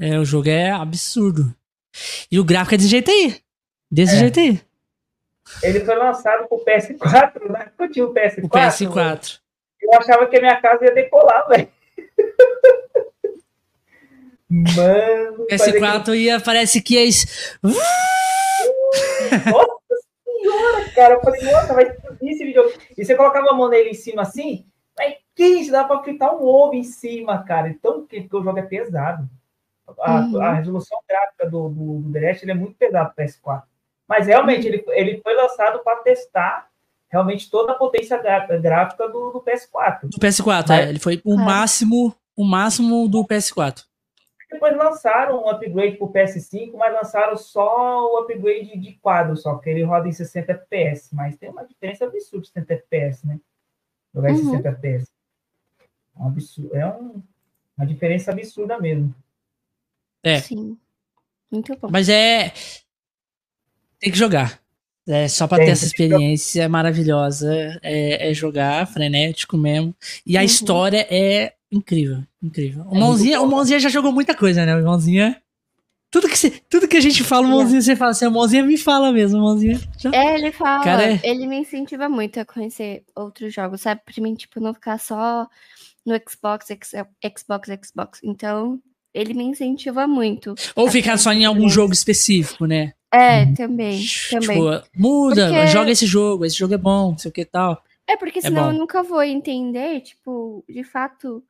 É, 0.00 0.18
o 0.18 0.24
jogo 0.24 0.48
é 0.48 0.72
absurdo. 0.72 1.54
E 2.32 2.40
o 2.40 2.44
gráfico 2.44 2.74
é 2.74 2.78
desse 2.78 2.90
jeito 2.90 3.12
aí. 3.12 3.40
Desse 3.88 4.16
É. 4.16 4.18
jeito 4.18 4.40
aí. 4.40 4.60
Ele 5.62 5.84
foi 5.84 5.94
lançado 5.94 6.48
pro 6.48 6.64
PS4, 6.64 7.48
né? 7.48 7.70
Eu 7.78 7.92
tinha 7.92 8.04
o 8.04 8.12
PS4. 8.12 8.44
O 8.44 8.48
PS4. 8.48 9.45
Eu 9.92 9.98
achava 9.98 10.26
que 10.26 10.36
a 10.36 10.40
minha 10.40 10.60
casa 10.60 10.84
ia 10.84 10.94
decolar, 10.94 11.48
velho. 11.48 11.68
Mano. 14.48 15.42
O 15.42 15.46
PS4 15.46 16.14
ia, 16.14 16.40
parece 16.40 16.80
que 16.80 16.96
é 16.96 17.04
isso. 17.04 17.26
Nossa 17.62 17.80
senhora, 20.24 20.90
cara. 20.94 21.14
Eu 21.14 21.20
falei, 21.20 21.42
nossa, 21.42 21.74
vai 21.74 21.84
explodir 21.84 22.28
esse 22.30 22.44
vídeo. 22.44 22.72
E 22.96 23.04
você 23.04 23.14
colocava 23.14 23.50
a 23.50 23.54
mão 23.54 23.68
nele 23.68 23.90
em 23.90 23.94
cima 23.94 24.22
assim, 24.22 24.64
mas 24.96 25.14
que 25.34 25.44
isso? 25.44 25.72
Dá 25.72 25.84
pra 25.84 26.02
fritar 26.02 26.34
um 26.34 26.44
ovo 26.44 26.74
em 26.74 26.84
cima, 26.84 27.42
cara. 27.44 27.68
Então, 27.68 28.06
que, 28.06 28.22
porque 28.22 28.36
o 28.36 28.42
jogo 28.42 28.58
é 28.58 28.62
pesado. 28.62 29.28
A, 30.00 30.20
Uhum. 30.20 30.42
a 30.42 30.54
resolução 30.54 30.98
gráfica 31.08 31.48
do, 31.48 31.68
do, 31.68 31.98
do 32.00 32.12
The 32.12 32.20
Last, 32.20 32.44
ele 32.44 32.52
é 32.52 32.54
muito 32.54 32.76
pesado 32.76 33.12
pro 33.14 33.24
PS4. 33.24 33.62
Mas 34.08 34.26
realmente, 34.26 34.66
ele, 34.66 34.84
ele 34.88 35.20
foi 35.22 35.34
lançado 35.34 35.80
para 35.80 36.00
testar 36.00 36.68
realmente 37.16 37.50
toda 37.50 37.72
a 37.72 37.74
potência 37.74 38.16
gráfica 38.18 39.08
do, 39.08 39.30
do 39.32 39.40
PS4. 39.42 40.00
Do 40.08 40.18
PS4, 40.18 40.66
Vai. 40.68 40.84
é. 40.84 40.88
Ele 40.90 40.98
foi 40.98 41.20
o 41.24 41.34
Ah. 41.38 41.44
máximo, 41.44 42.14
o 42.36 42.44
máximo 42.44 43.08
do 43.08 43.24
PS4. 43.26 43.84
Depois 44.50 44.76
lançaram 44.76 45.42
um 45.42 45.48
upgrade 45.48 45.96
pro 45.96 46.08
PS5, 46.12 46.72
mas 46.76 46.92
lançaram 46.94 47.36
só 47.36 48.06
o 48.12 48.18
upgrade 48.18 48.78
de 48.78 48.92
quadro, 49.02 49.36
só 49.36 49.56
que 49.58 49.68
ele 49.68 49.82
roda 49.82 50.06
em 50.08 50.12
60 50.12 50.52
FPS. 50.52 51.12
Mas 51.14 51.36
tem 51.36 51.50
uma 51.50 51.64
diferença 51.66 52.04
absurda 52.04 52.42
de 52.42 52.48
60 52.48 52.72
FPS, 52.74 53.26
né? 53.26 53.40
Jogar 54.14 54.30
em 54.30 54.34
Uhum. 54.34 54.50
60 54.52 54.68
FPS. 54.68 55.10
É, 55.80 56.22
um 56.22 56.26
absurdo, 56.28 56.76
é 56.76 56.86
um- 56.86 57.22
uma 57.76 57.86
diferença 57.86 58.30
absurda 58.30 58.78
mesmo. 58.78 59.12
É. 60.22 60.38
Sim. 60.40 60.78
Muito 61.50 61.76
bom. 61.78 61.88
Mas 61.90 62.08
é. 62.08 62.52
Tem 63.98 64.10
que 64.12 64.18
jogar. 64.18 64.60
É 65.08 65.28
só 65.28 65.46
pra 65.46 65.58
Tem, 65.58 65.66
ter 65.66 65.72
essa 65.72 65.84
experiência 65.86 66.68
maravilhosa. 66.68 67.78
É, 67.82 68.30
é 68.30 68.34
jogar, 68.34 68.86
frenético 68.86 69.56
mesmo. 69.56 69.94
E 70.26 70.36
a 70.36 70.40
Uhum. 70.40 70.46
história 70.46 71.06
é 71.10 71.52
incrível, 71.70 72.22
incrível. 72.42 72.84
O 72.90 72.96
É 72.96 72.98
Mãozinha, 73.00 73.40
o. 73.40 73.46
Mãozinha 73.46 73.78
já 73.78 73.88
jogou 73.88 74.10
muita 74.12 74.34
coisa, 74.34 74.66
né? 74.66 74.74
O 74.76 74.82
Mãozinha. 74.84 75.40
Tudo 76.10 76.28
que, 76.28 76.38
cê- 76.38 76.62
tudo 76.70 76.88
que 76.88 76.96
a 76.96 77.00
gente 77.00 77.22
fala, 77.24 77.46
o 77.46 77.50
Mãozinha, 77.50 77.82
você 77.82 77.94
fala 77.96 78.12
assim, 78.12 78.26
o 78.26 78.30
Mãozinha 78.30 78.62
me 78.62 78.78
fala 78.78 79.12
mesmo, 79.12 79.38
o 79.38 79.42
Mãozinha. 79.42 79.78
já- 79.98 80.10
É, 80.12 80.34
ele 80.38 80.50
fala, 80.52 80.82
Cara, 80.82 81.12
é- 81.12 81.20
ele 81.22 81.46
me 81.46 81.56
incentiva 81.58 82.08
muito 82.08 82.38
a 82.40 82.44
conhecer 82.44 83.02
outros 83.14 83.52
jogos, 83.52 83.80
sabe? 83.82 84.00
Pra 84.04 84.22
mim, 84.22 84.34
tipo, 84.34 84.58
não 84.60 84.72
ficar 84.72 84.98
só 84.98 85.46
no 86.06 86.14
Xbox, 86.28 86.66
Xbox, 87.36 87.68
Xbox. 87.84 88.20
Então, 88.22 88.80
ele 89.12 89.34
me 89.34 89.44
incentiva 89.44 90.06
muito. 90.06 90.54
Ou 90.76 90.88
ficar 90.90 91.18
só 91.18 91.32
em 91.32 91.44
algum 91.44 91.68
jogo 91.68 91.92
específico, 91.92 92.66
né? 92.66 92.92
É, 93.16 93.44
Uhum. 93.44 93.54
também, 93.54 94.00
Tipo, 94.00 94.40
também. 94.40 94.82
muda, 94.96 95.48
Porque- 95.48 95.66
joga 95.68 95.90
esse 95.90 96.06
jogo, 96.06 96.44
esse 96.44 96.56
jogo 96.56 96.74
é 96.74 96.78
bom, 96.78 97.10
não 97.12 97.18
sei 97.18 97.30
o 97.30 97.32
que 97.34 97.44
tal. 97.44 97.82
É 98.06 98.16
porque 98.16 98.40
senão 98.40 98.64
bom. 98.66 98.72
eu 98.72 98.78
nunca 98.78 99.02
vou 99.02 99.22
entender, 99.22 100.00
tipo, 100.02 100.64
de 100.68 100.84
fato, 100.84 101.42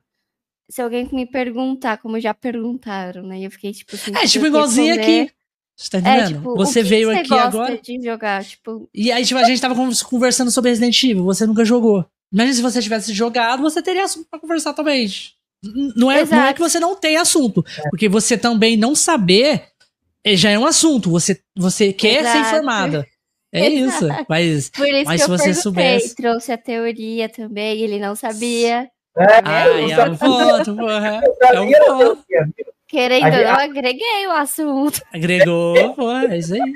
se 0.71 0.81
alguém 0.81 1.09
me 1.13 1.27
perguntar, 1.27 1.99
como 1.99 2.19
já 2.21 2.33
perguntaram, 2.33 3.23
né? 3.23 3.41
E 3.41 3.45
eu 3.45 3.51
fiquei, 3.51 3.73
tipo, 3.73 3.95
assim, 3.95 4.13
É, 4.17 4.27
tipo 4.27 4.47
igualzinho 4.47 4.95
responder. 4.95 5.21
aqui. 5.23 5.33
Você 5.79 5.91
tá 5.91 5.99
É, 5.99 6.01
entendendo? 6.01 6.39
tipo, 6.39 6.55
você 6.57 6.83
veio 6.83 7.09
você 7.11 7.19
aqui 7.19 7.35
agora. 7.35 7.77
de 7.79 8.03
jogar, 8.03 8.43
tipo, 8.45 8.89
E 8.95 9.13
aí, 9.13 9.25
tipo, 9.27 9.39
a 9.39 9.45
gente 9.45 9.61
tava 9.61 9.75
con- 9.75 9.91
conversando 10.09 10.51
sobre 10.51 10.71
Resident 10.71 11.03
Evil, 11.05 11.25
você 11.25 11.47
nunca 11.47 11.65
jogou. 11.67 12.07
Imagina 12.33 12.55
se 12.55 12.63
você 12.63 12.81
tivesse 12.81 13.13
jogado, 13.13 13.61
você 13.63 13.83
teria 13.83 14.05
assunto 14.05 14.27
pra 14.31 14.41
conversar 14.41 14.73
também. 14.73 15.07
Não 15.97 16.11
é, 16.11 16.25
não 16.25 16.47
é 16.47 16.55
que 16.55 16.61
você 16.61 16.79
não 16.81 16.95
tem 16.97 17.17
assunto, 17.17 17.63
porque 17.91 18.09
você 18.09 18.39
também 18.39 18.77
não 18.77 18.95
saber 18.95 19.65
já 20.35 20.51
é 20.51 20.59
um 20.59 20.65
assunto. 20.67 21.11
Você, 21.11 21.39
você 21.55 21.93
quer 21.93 22.23
ser 22.25 22.39
Exato. 22.39 22.39
informada. 22.41 23.07
É 23.53 23.69
isso. 23.69 24.09
Mas. 24.29 24.71
por 24.71 24.87
isso 24.89 25.05
Mas 25.05 25.21
que 25.21 25.27
se 25.27 25.31
eu 25.33 25.39
você 25.39 25.55
soubesse- 25.55 26.17
trouxe 26.17 26.51
a 26.53 26.59
teoria 26.59 27.29
também, 27.29 27.81
ele 27.81 27.99
não 27.99 28.17
sabia. 28.17 28.89
É, 29.19 29.41
Ai, 29.45 29.85
eu 29.85 29.87
é 29.93 29.95
sabia, 29.97 30.13
um 30.13 30.17
ponto, 30.17 30.77
porra. 30.77 31.23
eu 31.25 31.47
É 31.57 31.61
um 31.61 31.71
eu 31.71 31.85
ponto. 32.17 32.25
Querendo 32.89 33.23
não, 33.31 33.55
agreguei 33.61 34.27
o 34.27 34.33
assunto. 34.33 35.01
Agregou, 35.13 35.95
porra, 35.95 36.35
é 36.35 36.39
isso 36.39 36.55
aí. 36.55 36.73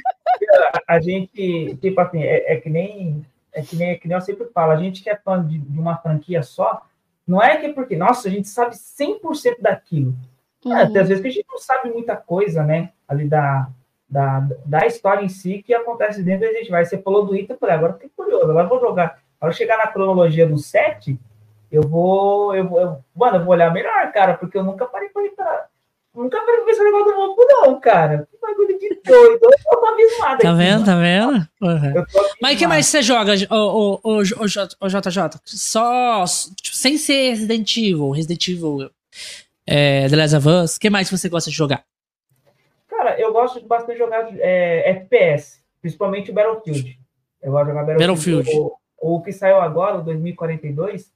a 0.89 1.01
gente, 1.01 1.77
tipo 1.81 2.01
assim, 2.01 2.23
é, 2.23 2.53
é 2.55 2.57
que 2.57 2.69
nem 2.71 3.25
é 3.53 3.63
que 3.63 3.77
nem, 3.77 3.91
é 3.91 3.95
que 3.97 4.07
nem 4.09 4.17
eu 4.17 4.21
sempre 4.21 4.47
falo, 4.55 4.73
a 4.73 4.77
gente 4.77 5.03
que 5.03 5.11
é 5.11 5.17
fã 5.17 5.45
de, 5.45 5.59
de 5.59 5.79
uma 5.79 5.97
franquia 5.99 6.43
só, 6.43 6.83
não 7.27 7.43
é 7.43 7.57
que 7.59 7.69
porque, 7.71 7.97
nossa, 7.97 8.29
a 8.29 8.31
gente 8.31 8.49
sabe 8.49 8.75
100% 8.77 9.61
daquilo. 9.61 10.15
É, 10.67 10.69
Uhum. 10.85 10.93
tem 10.93 11.03
às 11.03 11.09
vezes 11.09 11.23
que 11.23 11.29
a 11.29 11.33
gente 11.33 11.47
não 11.51 11.59
sabe 11.59 11.91
muita 11.91 12.17
coisa, 12.17 12.63
né, 12.63 12.91
ali 13.09 13.27
da, 13.27 13.69
da, 14.09 14.47
da 14.67 14.87
história 14.87 15.25
em 15.25 15.29
si 15.29 15.63
que 15.63 15.73
acontece 15.73 16.23
dentro 16.23 16.47
da 16.47 16.53
gente 16.59 16.71
vai. 16.71 16.85
Você 16.85 16.99
falou 16.99 17.25
do 17.25 17.35
eu 17.35 17.47
falei, 17.59 17.75
agora 17.75 17.93
eu 17.93 17.97
fiquei 17.97 18.11
curioso, 18.17 18.51
agora 18.51 18.69
vou 18.69 18.81
jogar. 18.81 19.19
Quando 19.39 19.55
chegar 19.55 19.79
na 19.79 19.87
cronologia 19.87 20.47
do 20.47 20.59
7, 20.59 21.19
eu 21.73 21.83
vou, 21.83 22.55
eu 22.55 22.69
vou, 22.69 22.81
eu- 22.81 22.99
mano, 23.17 23.37
eu 23.39 23.45
vou 23.45 23.55
olhar 23.55 23.73
melhor, 23.73 24.13
cara, 24.13 24.35
porque 24.35 24.59
eu 24.59 24.63
nunca 24.65 24.85
parei 24.85 25.09
pra 25.09 25.25
entrar. 25.25 25.67
Nunca 26.15 26.39
parei 26.41 26.57
pra 26.57 26.65
ver 26.67 26.71
esse 26.73 26.83
negócio 26.85 27.07
do 27.07 27.17
Mopo, 27.17 27.47
não, 27.49 27.81
cara. 27.81 28.29
Que 28.31 28.37
bagulho 28.39 28.79
de 28.79 29.01
doido. 29.03 29.39
Eu 29.45 29.81
tô 29.81 29.87
abismado 29.87 30.43
Tá 30.43 30.49
aqui, 30.51 30.59
vendo? 30.59 30.87
mano. 30.87 31.47
Tá 31.61 31.75
vendo? 31.77 32.07
Mas 32.43 32.57
o 32.57 32.59
que 32.59 32.67
mais 32.67 32.87
você 32.87 33.01
joga, 33.01 33.33
ô, 33.49 34.01
ô, 34.03 34.25
J- 34.25 34.77
ô, 34.81 34.89
JJ? 34.89 35.39
Só, 35.45 36.25
tipo, 36.61 36.77
sem 36.77 36.99
ser 36.99 37.31
Resident 37.31 37.77
Evil, 37.77 38.11
Resident 38.11 38.47
Evil, 38.49 38.91
é, 39.71 40.09
The 40.09 40.17
Last 40.17 40.37
of 40.37 40.49
Us, 40.49 40.77
o 40.77 40.81
que 40.81 40.91
mais 40.91 41.09
você 41.09 41.29
gosta 41.29 41.49
de 41.49 41.57
jogar? 41.57 41.85
Cara, 42.89 43.21
eu 43.21 43.33
gosto 43.33 43.61
de 43.61 43.67
bastante 43.67 43.99
jogar 43.99 44.29
é, 44.41 44.91
FPS, 44.91 45.63
principalmente 45.81 46.33
o 46.33 46.35
Battlefield. 46.35 46.99
Eu 47.41 47.53
gosto 47.53 47.67
de 47.67 47.71
jogar 47.71 47.85
Battlefield. 47.85 48.45
Battlefield. 48.45 48.73
O, 49.01 49.17
o 49.17 49.23
que 49.23 49.33
saiu 49.33 49.61
agora, 49.61 49.99
o 49.99 50.03
2042, 50.03 51.13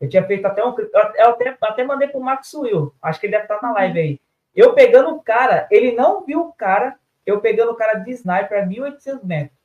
eu 0.00 0.08
tinha 0.08 0.24
feito 0.26 0.46
até 0.46 0.64
um. 0.64 0.74
Eu 0.78 1.28
até, 1.28 1.56
até 1.60 1.84
mandei 1.84 2.08
pro 2.08 2.22
Max 2.22 2.54
Will. 2.54 2.94
Acho 3.02 3.20
que 3.20 3.26
ele 3.26 3.32
deve 3.32 3.44
estar 3.44 3.60
na 3.60 3.72
live 3.74 4.00
aí. 4.00 4.20
Eu 4.56 4.72
pegando 4.72 5.10
o 5.10 5.20
cara, 5.20 5.68
ele 5.70 5.92
não 5.92 6.24
viu 6.24 6.40
o 6.40 6.52
cara, 6.54 6.96
eu 7.26 7.38
pegando 7.40 7.72
o 7.72 7.76
cara 7.76 7.98
de 7.98 8.12
sniper 8.12 8.62
a 8.62 8.66
1800 8.66 9.22
metros. 9.22 9.58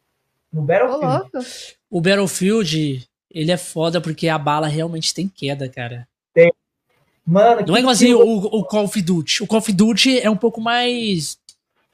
No 0.51 0.61
Battlefield. 0.61 1.77
O 1.89 2.01
Battlefield, 2.01 3.07
ele 3.31 3.51
é 3.51 3.57
foda 3.57 4.01
porque 4.01 4.27
a 4.27 4.37
bala 4.37 4.67
realmente 4.67 5.13
tem 5.13 5.29
queda, 5.29 5.69
cara. 5.69 6.05
Mano, 7.25 7.65
Não 7.67 7.73
é 7.75 7.77
que 7.77 7.79
igualzinho 7.81 8.17
tiro- 8.17 8.29
o, 8.29 8.59
o 8.59 8.63
Call 8.65 8.85
of 8.85 9.01
Duty. 9.01 9.43
O 9.43 9.47
Call 9.47 9.59
of 9.59 9.71
Duty 9.71 10.19
é 10.19 10.29
um 10.29 10.35
pouco 10.37 10.61
mais. 10.61 11.37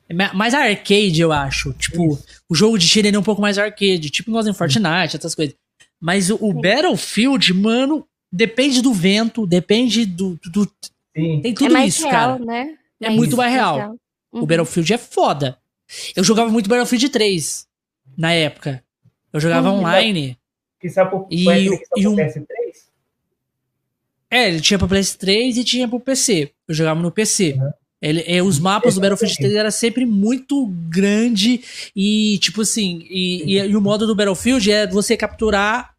é 0.10 0.14
ma- 0.14 0.34
Mais 0.34 0.54
arcade, 0.54 1.22
eu 1.22 1.32
acho. 1.32 1.72
Tipo, 1.74 2.20
o 2.50 2.56
jogo 2.56 2.78
de 2.78 2.88
tiro 2.88 3.08
é 3.08 3.18
um 3.18 3.24
pouco 3.24 3.42
mais 3.42 3.58
arcade. 3.58 4.10
Tipo 4.10 4.30
igualzinho 4.32 4.54
Fortnite, 4.54 5.16
essas 5.16 5.34
coisas. 5.34 5.56
Mas 6.00 6.30
o, 6.30 6.36
o 6.42 6.52
Battlefield, 6.54 7.54
mano, 7.54 8.06
depende 8.32 8.82
do 8.82 8.94
vento, 8.94 9.48
depende 9.48 10.06
do. 10.06 10.38
do- 10.52 10.70
tem 11.14 11.42
É 11.46 11.54
tudo 11.54 11.74
mais 11.74 11.96
isso, 11.96 12.08
real, 12.08 12.38
cara. 12.40 12.46
né? 12.46 12.76
É 13.00 13.10
muito 13.10 13.38
mais 13.38 13.54
real. 13.54 13.98
Uhum. 14.34 14.42
O 14.44 14.46
Battlefield 14.46 14.94
é 14.94 14.98
foda. 14.98 15.58
Eu 16.16 16.24
jogava 16.24 16.50
muito 16.50 16.70
Battlefield 16.70 17.10
3 17.10 17.68
na 18.18 18.32
época. 18.34 18.84
Eu 19.34 19.40
jogava 19.40 19.70
Uhum. 19.72 19.80
online. 19.80 20.38
Que 20.80 20.90
saiu 20.90 21.08
pro, 21.10 21.28
E 21.30 21.70
o- 21.70 21.80
e 21.98 22.08
um- 22.08 22.16
PS3? 22.16 22.46
É, 24.32 24.48
ele 24.48 24.62
tinha 24.62 24.80
pra 24.80 24.88
PS3 24.88 25.58
e 25.58 25.64
tinha 25.64 25.88
pro 25.88 26.00
PC. 26.00 26.52
Eu 26.68 26.74
jogava 26.76 27.02
no 27.02 27.12
PC. 27.12 27.56
Uhum. 27.58 27.70
Ele, 28.02 28.24
é, 28.26 28.42
os 28.42 28.58
mapas 28.58 28.96
do 28.96 29.02
Battlefield 29.02 29.36
também. 29.36 29.50
3 29.52 29.60
era 29.60 29.70
sempre 29.72 30.06
muito 30.06 30.66
grande 30.90 31.62
e, 31.96 32.40
tipo 32.40 32.62
assim, 32.62 33.06
e, 33.10 33.58
e- 33.58 33.60
e 33.70 33.76
o 33.76 33.82
modo 33.82 34.08
do 34.08 34.16
Battlefield 34.16 34.72
é 34.72 34.88
você 34.88 35.16
capturar 35.16 35.92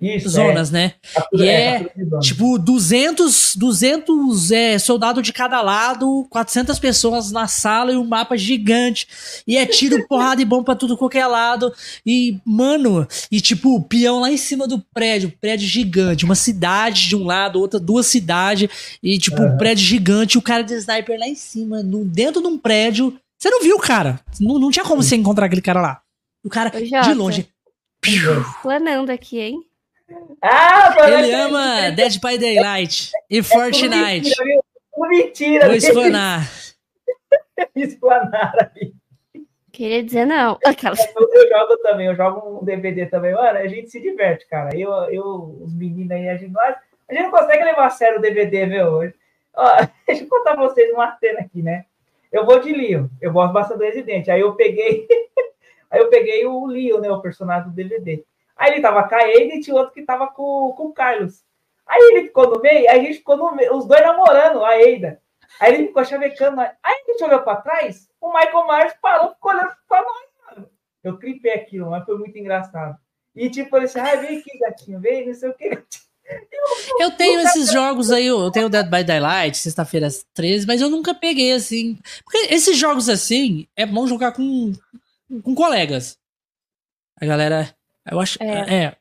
Isso, 0.00 0.30
zonas, 0.30 0.70
né? 0.70 0.94
É, 1.04 1.10
captura- 1.14 1.44
E 1.44 1.48
é, 1.48 1.78
de 1.96 2.04
zona. 2.08 2.20
Tipo, 2.22 2.58
200, 2.58 3.54
200 3.56 4.50
é, 4.50 4.78
soldados 4.78 5.22
de 5.22 5.32
cada 5.32 5.60
lado, 5.60 6.26
400 6.30 6.78
pessoas 6.78 7.30
na 7.30 7.46
sala 7.46 7.92
e 7.92 7.96
um 7.96 8.04
mapa 8.04 8.36
gigante. 8.36 9.06
E 9.46 9.56
é 9.56 9.66
tiro, 9.66 10.04
porrada 10.08 10.40
e 10.40 10.44
bomba 10.44 10.64
pra 10.64 10.74
tudo 10.74 10.96
qualquer 10.96 11.26
lado. 11.26 11.72
E, 12.06 12.38
mano, 12.44 13.06
e 13.30 13.40
tipo, 13.40 13.80
peão 13.82 14.20
lá 14.20 14.30
em 14.30 14.36
cima 14.36 14.66
do 14.66 14.78
prédio, 14.94 15.32
prédio 15.40 15.68
gigante. 15.68 16.24
Uma 16.24 16.34
cidade 16.34 17.08
de 17.08 17.16
um 17.16 17.24
lado, 17.24 17.58
outra, 17.60 17.78
duas 17.78 18.06
cidades. 18.06 18.68
E, 19.02 19.18
tipo, 19.18 19.40
um 19.42 19.46
Aham. 19.48 19.56
prédio 19.58 19.84
gigante, 19.84 20.38
o 20.38 20.42
cara 20.42 20.62
de 20.62 20.74
sniper 20.74 21.18
lá 21.18 21.26
em 21.28 21.34
cima, 21.34 21.82
no, 21.82 22.04
dentro 22.04 22.40
de 22.40 22.48
um 22.48 22.56
prédio. 22.58 23.16
Você 23.38 23.48
não 23.50 23.62
viu 23.62 23.76
o 23.76 23.80
cara. 23.80 24.20
Não, 24.40 24.58
não 24.58 24.70
tinha 24.70 24.84
como 24.84 25.02
você 25.02 25.16
encontrar 25.16 25.46
aquele 25.46 25.62
cara 25.62 25.80
lá. 25.80 26.00
O 26.44 26.48
cara, 26.48 26.72
Ô, 26.74 26.80
de 27.02 27.14
longe. 27.14 27.48
Planando 28.62 29.10
aqui, 29.10 29.38
hein? 29.38 29.60
Ah, 30.42 30.94
mano, 30.98 31.14
Ele 31.18 31.30
é- 31.30 31.34
ama 31.34 31.90
Dead 31.90 32.20
by 32.20 32.38
Daylight 32.38 33.10
e 33.28 33.38
é 33.38 33.42
tudo 33.42 33.52
Fortnite. 33.52 34.28
Mentira, 34.28 34.44
viu? 34.44 34.64
Tudo 34.94 35.08
mentira. 35.08 35.66
Vou 35.66 35.74
explanar. 35.74 36.50
Explanar 37.76 38.54
ali. 38.58 38.94
Queria 39.70 40.02
dizer 40.02 40.26
não. 40.26 40.58
Aquelas. 40.64 40.98
Eu, 41.14 41.28
eu 41.32 41.48
jogo 41.48 41.76
também, 41.78 42.06
eu 42.06 42.14
jogo 42.14 42.60
um 42.60 42.64
DVD 42.64 43.06
também. 43.06 43.32
Mano, 43.32 43.58
a 43.58 43.66
gente 43.66 43.88
se 43.90 44.00
diverte, 44.00 44.46
cara. 44.46 44.76
Eu, 44.76 44.92
eu 45.10 45.58
os 45.60 45.72
meninos 45.74 46.10
aí, 46.10 46.28
a 46.28 46.36
gente, 46.36 46.52
A 46.58 47.12
gente 47.12 47.22
não 47.22 47.30
consegue 47.30 47.64
levar 47.64 47.86
a 47.86 47.90
sério 47.90 48.18
o 48.18 48.20
DVD, 48.20 48.66
meu. 48.66 49.12
Ó, 49.54 49.76
deixa 50.06 50.24
eu 50.24 50.28
contar 50.28 50.54
pra 50.54 50.68
vocês 50.68 50.92
uma 50.92 51.16
cena 51.18 51.40
aqui, 51.40 51.62
né? 51.62 51.84
Eu 52.32 52.44
vou 52.44 52.60
de 52.60 52.72
Leon, 52.72 53.06
eu 53.20 53.32
gosto 53.32 53.52
bastante 53.52 53.78
do 53.78 53.84
Resident. 53.84 54.28
Aí 54.28 54.40
eu 54.40 54.54
peguei, 54.54 55.06
aí 55.90 56.00
eu 56.00 56.08
peguei 56.08 56.46
o 56.46 56.66
Leon, 56.66 57.00
né? 57.00 57.10
O 57.10 57.20
personagem 57.20 57.68
do 57.70 57.74
DVD. 57.74 58.22
Aí 58.60 58.72
ele 58.72 58.82
tava 58.82 59.08
com 59.08 59.14
a 59.14 59.18
Ada 59.18 59.54
e 59.54 59.60
tinha 59.60 59.74
outro 59.74 59.94
que 59.94 60.02
tava 60.02 60.26
com, 60.26 60.74
com 60.76 60.88
o 60.88 60.92
Carlos. 60.92 61.42
Aí 61.86 61.98
ele 62.12 62.26
ficou 62.26 62.46
no 62.50 62.60
meio, 62.60 62.90
aí 62.90 63.00
a 63.00 63.02
gente 63.02 63.16
ficou 63.16 63.34
no 63.34 63.56
meio, 63.56 63.74
os 63.74 63.86
dois 63.86 64.02
namorando, 64.02 64.62
a 64.62 64.78
Eida. 64.78 65.18
Aí 65.58 65.72
ele 65.72 65.86
ficou 65.86 66.04
chavecando. 66.04 66.60
Aí 66.60 66.74
a 66.84 67.10
gente 67.10 67.24
olhou 67.24 67.40
pra 67.40 67.56
trás, 67.56 68.06
o 68.20 68.28
Michael 68.28 68.66
Myers 68.66 68.94
parou, 69.00 69.32
ficou 69.32 69.50
olhando 69.52 69.72
pra 69.88 70.02
nós, 70.02 70.56
mano. 70.56 70.70
Eu 71.02 71.16
clipei 71.16 71.54
aquilo, 71.54 71.88
mas 71.88 72.04
foi 72.04 72.18
muito 72.18 72.36
engraçado. 72.36 72.98
E 73.34 73.48
tipo, 73.48 73.74
ele 73.78 73.86
disse, 73.86 73.98
ah, 73.98 74.16
vem 74.16 74.38
aqui, 74.38 74.58
gatinho, 74.58 75.00
vem, 75.00 75.26
não 75.26 75.34
sei 75.34 75.48
o 75.48 75.54
que. 75.54 75.82
Eu 76.98 77.16
tenho 77.16 77.40
esses 77.40 77.72
jogos 77.72 78.10
aí, 78.10 78.26
eu 78.26 78.50
tenho 78.50 78.68
Dead 78.68 78.88
by 78.88 79.02
Daylight, 79.02 79.56
sexta-feira 79.56 80.06
às 80.06 80.22
13, 80.34 80.66
mas 80.66 80.82
eu 80.82 80.90
nunca 80.90 81.14
peguei 81.14 81.54
assim. 81.54 81.98
Porque 82.24 82.54
esses 82.54 82.76
jogos 82.76 83.08
assim, 83.08 83.66
é 83.74 83.86
bom 83.86 84.06
jogar 84.06 84.32
com, 84.32 84.72
com 85.42 85.54
colegas. 85.54 86.18
A 87.20 87.24
galera, 87.26 87.74
eu 88.08 88.20
acho. 88.20 88.42
É. 88.42 88.74
é 88.74 88.96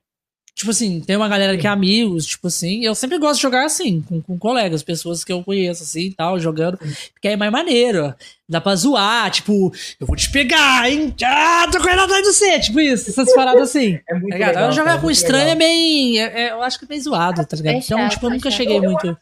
tipo 0.59 0.71
assim, 0.71 0.99
tem 0.99 1.15
uma 1.15 1.29
galera 1.29 1.57
que 1.57 1.65
é 1.65 1.69
amigos, 1.69 2.25
tipo 2.25 2.47
assim, 2.47 2.83
eu 2.83 2.93
sempre 2.93 3.17
gosto 3.17 3.35
de 3.35 3.43
jogar 3.43 3.63
assim, 3.63 4.01
com, 4.01 4.21
com 4.21 4.37
colegas, 4.37 4.83
pessoas 4.83 5.23
que 5.23 5.31
eu 5.31 5.41
conheço, 5.41 5.83
assim 5.83 6.07
e 6.07 6.13
tal, 6.13 6.37
jogando, 6.37 6.77
porque 7.13 7.29
é 7.29 7.37
mais 7.37 7.49
maneiro. 7.49 8.13
Dá 8.47 8.59
pra 8.59 8.75
zoar, 8.75 9.31
tipo, 9.31 9.71
eu 9.97 10.05
vou 10.05 10.17
te 10.17 10.29
pegar, 10.29 10.89
hein? 10.89 11.15
Ah, 11.23 11.65
tô 11.71 11.79
correndo 11.79 12.01
atrás 12.01 12.23
do 12.23 12.33
você, 12.33 12.59
tipo 12.59 12.77
isso, 12.81 13.09
essas 13.09 13.33
paradas 13.33 13.69
assim. 13.69 14.01
É 14.09 14.13
muito 14.15 14.37
tá 14.37 14.47
legal, 14.47 14.71
jogar 14.73 14.97
é 14.97 15.01
com 15.01 15.09
estranho 15.09 15.45
legal. 15.45 15.55
é 15.55 15.59
bem. 15.59 16.19
É, 16.19 16.41
é, 16.41 16.51
eu 16.51 16.61
acho 16.61 16.77
que 16.77 16.85
é 16.85 16.87
bem 16.89 16.99
zoado, 16.99 17.45
tá 17.45 17.55
ligado? 17.55 17.75
É 17.75 17.77
então, 17.77 18.09
tipo, 18.09 18.25
eu 18.25 18.29
nunca 18.31 18.51
cheguei 18.51 18.77
eu, 18.77 18.83
muito. 18.83 19.17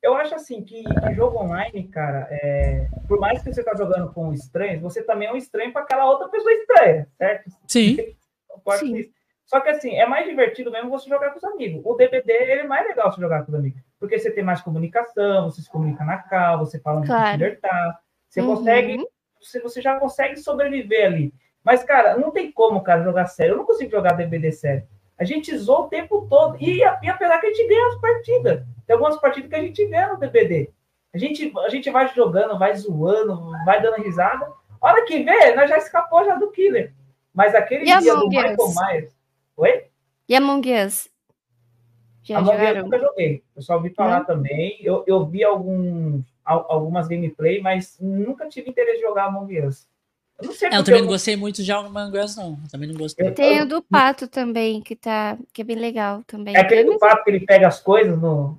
Eu 0.00 0.14
acho 0.14 0.34
assim 0.36 0.62
que, 0.62 0.84
que 0.84 1.14
jogo 1.14 1.42
online, 1.42 1.88
cara, 1.88 2.28
é, 2.30 2.86
por 3.08 3.18
mais 3.18 3.42
que 3.42 3.52
você 3.52 3.64
tá 3.64 3.74
jogando 3.76 4.12
com 4.12 4.32
estranhos, 4.32 4.80
você 4.80 5.02
também 5.02 5.26
é 5.26 5.32
um 5.32 5.36
estranho 5.36 5.72
para 5.72 5.82
aquela 5.82 6.08
outra 6.08 6.28
pessoa 6.28 6.52
estranha, 6.52 7.08
certo? 7.18 7.50
Sim. 7.66 7.96
Sim. 8.78 9.10
Só 9.46 9.60
que 9.60 9.70
assim, 9.70 9.94
é 9.94 10.06
mais 10.06 10.26
divertido 10.26 10.70
mesmo 10.70 10.90
você 10.90 11.08
jogar 11.08 11.30
com 11.30 11.38
os 11.38 11.44
amigos. 11.44 11.80
O 11.84 11.94
DVD, 11.94 12.32
ele 12.32 12.60
é 12.60 12.66
mais 12.66 12.86
legal 12.86 13.10
você 13.10 13.20
jogar 13.20 13.44
com 13.44 13.52
os 13.52 13.58
amigos. 13.58 13.80
Porque 13.98 14.18
você 14.18 14.30
tem 14.30 14.44
mais 14.44 14.60
comunicação, 14.60 15.50
você 15.50 15.62
se 15.62 15.70
comunica 15.70 16.04
na 16.04 16.18
cal, 16.18 16.58
você 16.58 16.78
fala 16.78 16.98
onde 16.98 17.08
claro. 17.08 17.38
você 17.38 17.56
tá. 17.56 17.98
Você 18.28 18.40
uhum. 18.42 18.56
consegue, 18.56 19.06
você, 19.40 19.60
você 19.60 19.80
já 19.80 19.98
consegue 19.98 20.36
sobreviver 20.36 21.06
ali. 21.06 21.34
Mas, 21.64 21.82
cara, 21.82 22.16
não 22.16 22.30
tem 22.30 22.52
como, 22.52 22.82
cara, 22.82 23.02
jogar 23.02 23.26
sério. 23.26 23.54
Eu 23.54 23.56
não 23.58 23.64
consigo 23.64 23.90
jogar 23.90 24.12
DVD 24.12 24.52
sério. 24.52 24.86
A 25.18 25.24
gente 25.24 25.56
zoou 25.56 25.86
o 25.86 25.88
tempo 25.88 26.26
todo. 26.28 26.56
E, 26.60 26.78
e 26.78 26.84
apesar 27.08 27.38
que 27.40 27.46
a 27.46 27.52
gente 27.52 27.68
ganha 27.68 27.88
as 27.88 28.00
partidas. 28.00 28.64
Tem 28.86 28.94
algumas 28.94 29.18
partidas 29.18 29.48
que 29.50 29.56
a 29.56 29.62
gente 29.62 29.86
ganha 29.86 30.08
no 30.08 30.18
DVD. 30.18 30.70
A 31.12 31.18
gente, 31.18 31.52
a 31.58 31.68
gente 31.68 31.90
vai 31.90 32.06
jogando, 32.14 32.58
vai 32.58 32.74
zoando, 32.76 33.50
vai 33.64 33.80
dando 33.80 34.02
risada. 34.02 34.46
hora 34.80 35.04
que 35.04 35.22
vê, 35.22 35.54
nós 35.54 35.68
já 35.68 35.78
escapou 35.78 36.24
já 36.24 36.36
do 36.36 36.50
killer. 36.50 36.92
Mas 37.34 37.54
aquele 37.54 37.82
e 37.82 37.98
dia 37.98 38.14
do 38.14 38.28
Michael 38.28 38.56
Myers. 38.56 39.12
Oi? 39.56 39.84
E 40.28 40.34
Among 40.34 40.68
Us? 40.84 41.08
Já 42.22 42.38
Among 42.38 42.56
Us 42.56 42.76
eu 42.76 42.84
nunca 42.84 42.98
joguei. 42.98 43.42
Eu 43.54 43.62
só 43.62 43.74
ouvi 43.76 43.90
falar 43.90 44.24
também. 44.24 44.78
Eu, 44.82 45.04
eu 45.06 45.24
vi 45.26 45.44
algum, 45.44 46.22
algumas 46.44 47.08
gameplay, 47.08 47.60
mas 47.60 47.96
nunca 48.00 48.48
tive 48.48 48.70
interesse 48.70 48.98
de 48.98 49.02
jogar 49.02 49.26
Among 49.26 49.60
Us. 49.60 49.86
Eu, 50.40 50.46
não 50.46 50.54
sei 50.54 50.68
é, 50.68 50.76
eu 50.76 50.84
também 50.84 51.00
eu... 51.00 51.04
não 51.04 51.12
gostei 51.12 51.36
muito 51.36 51.62
de 51.62 51.72
Among 51.72 52.18
Us, 52.18 52.36
não. 52.36 52.58
Eu 52.62 52.70
também 52.70 52.88
não 52.88 52.96
gostei. 52.96 53.30
Tem 53.32 53.62
o 53.62 53.66
do 53.66 53.82
Pato 53.82 54.28
também, 54.28 54.80
que, 54.80 54.94
tá, 54.94 55.36
que 55.52 55.62
é 55.62 55.64
bem 55.64 55.76
legal 55.76 56.22
também. 56.26 56.54
É 56.54 56.60
aquele 56.60 56.84
do 56.84 56.98
Pato 56.98 57.24
que 57.24 57.30
ele 57.30 57.46
pega 57.46 57.66
as 57.66 57.80
coisas 57.80 58.20
no, 58.20 58.58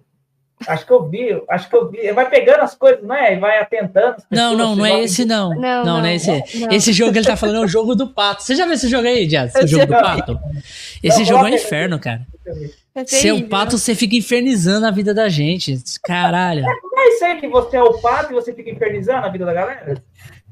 Acho 0.67 0.85
que 0.85 0.91
eu 0.91 1.07
vi, 1.07 1.41
acho 1.49 1.69
que 1.69 1.75
eu 1.75 1.89
vi. 1.89 1.99
Ele 1.99 2.13
vai 2.13 2.29
pegando 2.29 2.61
as 2.61 2.75
coisas, 2.75 3.01
não 3.03 3.15
é? 3.15 3.33
E 3.35 3.39
vai 3.39 3.59
atentando. 3.59 4.17
Não, 4.29 4.55
não, 4.55 4.75
não 4.75 4.85
é 4.85 5.03
esse, 5.03 5.25
não. 5.25 5.49
Não, 5.49 5.85
não, 5.85 5.97
não, 5.99 6.05
é 6.05 6.15
esse. 6.15 6.59
Não. 6.59 6.71
Esse 6.71 6.91
jogo 6.91 7.13
que 7.13 7.19
ele 7.19 7.27
tá 7.27 7.37
falando 7.37 7.61
é 7.61 7.65
o 7.65 7.67
jogo 7.67 7.95
do 7.95 8.07
pato. 8.07 8.43
Você 8.43 8.55
já 8.55 8.65
viu 8.65 8.73
esse 8.73 8.89
jogo 8.89 9.07
aí, 9.07 9.25
Jazz? 9.25 9.53
O 9.55 9.67
jogo 9.67 9.85
do 9.85 9.93
pato? 9.93 10.39
Esse 11.01 11.23
jogo 11.23 11.47
é 11.47 11.51
um 11.51 11.53
inferno, 11.53 11.97
cara. 11.99 12.21
Ser 13.05 13.31
o 13.31 13.47
pato, 13.47 13.77
você 13.77 13.95
fica 13.95 14.15
infernizando 14.15 14.85
a 14.85 14.91
vida 14.91 15.13
da 15.13 15.29
gente. 15.29 15.77
Caralho. 16.03 16.63
Não 16.63 16.99
é 16.99 17.07
isso 17.09 17.25
aí 17.25 17.39
que 17.39 17.47
você 17.47 17.77
é 17.77 17.83
o 17.83 17.93
pato 17.99 18.33
e 18.33 18.35
você 18.35 18.53
fica 18.53 18.69
infernizando 18.69 19.25
a 19.25 19.29
vida 19.29 19.45
da 19.45 19.53
galera? 19.53 20.03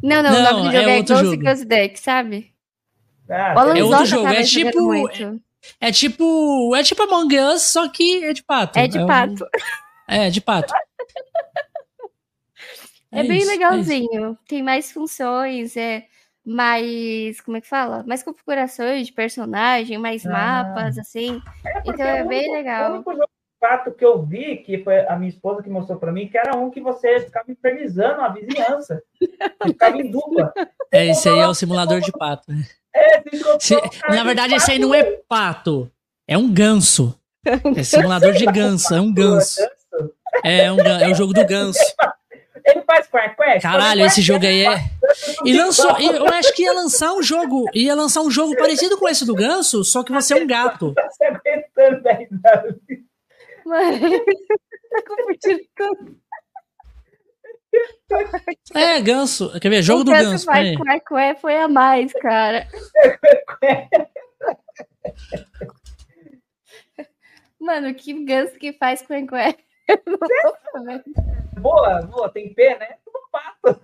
Não, 0.01 0.21
não, 0.21 0.31
não 0.31 0.39
o 0.39 0.43
nome 0.43 0.69
do 0.69 0.75
jogo 0.75 0.89
é, 0.89 0.99
é 0.99 1.01
Ghost 1.01 1.37
Ghost 1.37 1.65
Deck, 1.65 1.99
sabe? 1.99 2.51
Ah, 3.29 3.53
é 3.75 3.83
outro 3.83 4.05
jogo, 4.05 4.27
é 4.27 4.43
tipo. 4.43 5.09
É, 5.09 5.89
é, 5.89 5.91
tipo. 5.91 6.75
É 6.75 6.83
tipo 6.83 7.03
Among 7.03 7.39
Us, 7.39 7.63
só 7.63 7.89
que 7.89 8.23
é 8.23 8.31
de 8.31 8.43
pato. 8.43 8.79
É 8.79 8.87
de 8.87 8.97
é 8.99 9.05
pato. 9.05 9.43
Um... 9.43 9.86
É, 10.07 10.29
de 10.29 10.41
pato. 10.41 10.73
É, 13.09 13.21
é 13.21 13.23
bem 13.23 13.37
isso, 13.37 13.49
é 13.49 13.53
legalzinho. 13.53 14.31
É 14.33 14.47
Tem 14.49 14.61
mais 14.61 14.91
funções, 14.91 15.77
é 15.77 16.05
mais. 16.45 17.41
Como 17.41 17.57
é 17.57 17.61
que 17.61 17.67
fala? 17.67 18.03
Mais 18.07 18.23
configurações 18.23 19.07
de 19.07 19.13
personagem, 19.13 19.97
mais 19.97 20.25
ah. 20.25 20.29
mapas, 20.29 20.97
assim. 20.97 21.41
É 21.65 21.81
então 21.85 22.05
é 22.05 22.23
bem 22.23 22.51
legal. 22.51 22.91
O 22.91 22.95
único 22.95 23.11
jogo 23.11 23.25
de 23.25 23.59
pato 23.59 23.91
que 23.91 24.05
eu 24.05 24.21
vi, 24.23 24.57
que 24.57 24.83
foi 24.83 25.05
a 25.07 25.15
minha 25.15 25.29
esposa 25.29 25.63
que 25.63 25.69
mostrou 25.69 25.97
para 25.97 26.11
mim, 26.11 26.27
que 26.27 26.37
era 26.37 26.55
um 26.55 26.69
que 26.69 26.81
você 26.81 27.21
ficava 27.21 27.51
infernizando 27.51 28.21
a 28.21 28.29
vizinhança. 28.29 29.01
Ficava 29.65 29.97
em 29.97 30.11
dupla. 30.11 30.53
É, 30.91 31.07
esse 31.07 31.27
aí 31.27 31.39
é 31.39 31.47
o 31.47 31.53
simulador 31.53 31.99
de 31.99 32.11
pato, 32.11 32.51
né? 32.51 32.63
É, 32.95 33.23
Se, 33.59 33.75
na 34.09 34.23
verdade, 34.23 34.53
esse 34.55 34.71
aí 34.71 34.79
não 34.79 34.93
é 34.93 35.03
pato, 35.27 35.91
é 36.27 36.37
um 36.37 36.51
ganso. 36.51 37.17
É 37.77 37.83
simulador 37.83 38.33
de 38.33 38.45
ganso, 38.45 38.93
é 38.93 38.99
um 38.99 39.13
ganso. 39.13 39.61
É 40.47 40.71
um, 40.71 40.79
é 40.79 41.07
um 41.07 41.15
jogo 41.15 41.33
do 41.33 41.45
ganso. 41.45 41.79
Ele 42.67 42.81
faz 42.81 43.07
quack, 43.07 43.61
Caralho, 43.61 44.05
esse 44.05 44.21
jogo 44.21 44.45
aí 44.45 44.65
é. 44.65 44.77
E 45.45 45.53
lançou. 45.53 45.97
Eu 45.99 46.27
acho 46.27 46.53
que 46.53 46.63
ia 46.63 46.73
lançar 46.73 47.13
um 47.13 47.23
jogo. 47.23 47.65
Ia 47.73 47.95
lançar 47.95 48.21
um 48.21 48.29
jogo 48.29 48.57
parecido 48.57 48.97
com 48.97 49.07
esse 49.07 49.25
do 49.25 49.33
Ganso, 49.33 49.85
só 49.85 50.03
que 50.03 50.11
você 50.11 50.33
é 50.33 50.43
um 50.43 50.47
gato. 50.47 50.93
Tá 50.93 51.09
se 51.09 51.23
aguentando 51.23 52.03
10 52.03 52.29
anos. 52.31 52.75
Mano, 53.65 53.99
tá 54.91 55.01
confundindo 55.07 55.63
tudo. 55.75 56.17
É, 58.73 58.99
ganso. 59.01 59.51
Quer 59.59 59.69
ver? 59.69 59.81
Jogo 59.81 60.01
o 60.01 60.03
do 60.03 60.11
ganso. 60.11 60.45
Faz 60.45 60.75
quack, 60.77 61.39
foi 61.39 61.57
a 61.57 61.67
mais, 61.67 62.11
cara. 62.13 62.67
Mano, 67.59 67.93
que 67.93 68.13
ganso 68.25 68.53
que 68.57 68.73
faz 68.73 69.01
quack, 69.01 69.27
quack. 69.27 69.66
Boa, 71.59 72.01
boa, 72.01 72.29
tem 72.29 72.53
P, 72.53 72.77
né? 72.77 72.97
Tudo 73.03 73.19
pato. 73.31 73.81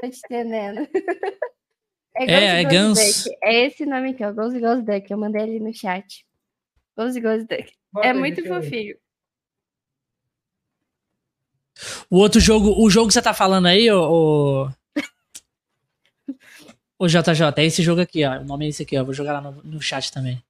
Tô 0.00 0.10
te 0.10 0.18
entendendo. 0.24 0.88
É, 2.16 2.32
é, 2.32 2.60
é 2.60 2.64
ganso. 2.64 3.28
É 3.42 3.66
esse 3.66 3.84
nome 3.84 4.10
aqui, 4.10 4.24
ó. 4.24 4.32
Ghost 4.32 4.58
Ghost 4.58 4.82
Duck. 4.82 5.10
Eu 5.10 5.18
mandei 5.18 5.42
ali 5.42 5.60
no 5.60 5.74
chat. 5.74 6.24
Ghost 6.96 7.20
Ghost 7.20 7.46
Duck. 7.46 7.72
é 8.02 8.12
muito 8.12 8.46
fofinho. 8.46 8.96
O 12.08 12.18
outro 12.18 12.40
jogo, 12.40 12.72
o 12.80 12.88
jogo 12.88 13.08
que 13.08 13.14
você 13.14 13.22
tá 13.22 13.34
falando 13.34 13.66
aí, 13.66 13.90
o. 13.90 14.68
O 16.96 17.08
JJ, 17.08 17.52
é 17.56 17.64
esse 17.64 17.82
jogo 17.82 18.00
aqui, 18.00 18.24
ó. 18.24 18.40
O 18.40 18.44
nome 18.44 18.66
é 18.66 18.68
esse 18.68 18.84
aqui, 18.84 18.96
ó. 18.96 19.04
Vou 19.04 19.12
jogar 19.12 19.32
lá 19.32 19.40
no, 19.40 19.52
no 19.64 19.82
chat 19.82 20.12
também. 20.12 20.42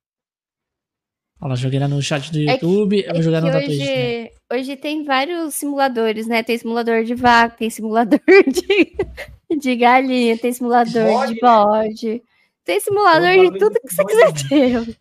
Olha 1.45 1.51
lá, 1.51 1.57
joguei 1.57 1.79
lá 1.79 1.87
no 1.87 2.01
chat 2.01 2.33
do 2.33 2.41
YouTube, 2.41 3.01
é 3.01 3.03
que, 3.03 3.11
eu 3.11 3.15
vou 3.17 3.23
jogar 3.23 3.43
no 3.43 3.49
hoje, 3.49 3.67
Twitch 3.67 4.33
hoje 4.51 4.77
tem 4.77 5.05
vários 5.05 5.55
simuladores, 5.55 6.27
né? 6.27 6.43
Tem 6.43 6.57
simulador 6.57 7.05
de 7.05 7.15
vaca, 7.15 7.55
tem 7.55 7.69
simulador 7.69 8.19
de, 8.49 9.59
de 9.59 9.77
galinha, 9.77 10.39
tem 10.39 10.55
simulador 10.55 11.05
bode, 11.05 11.35
de 11.35 11.41
bode. 11.41 12.09
Né? 12.15 12.21
Tem 12.65 12.81
simulador 12.81 13.29
de 13.29 13.59
tudo 13.59 13.79
que 13.79 13.95
você 13.95 14.05
quiser 14.07 14.33
ter. 14.49 14.99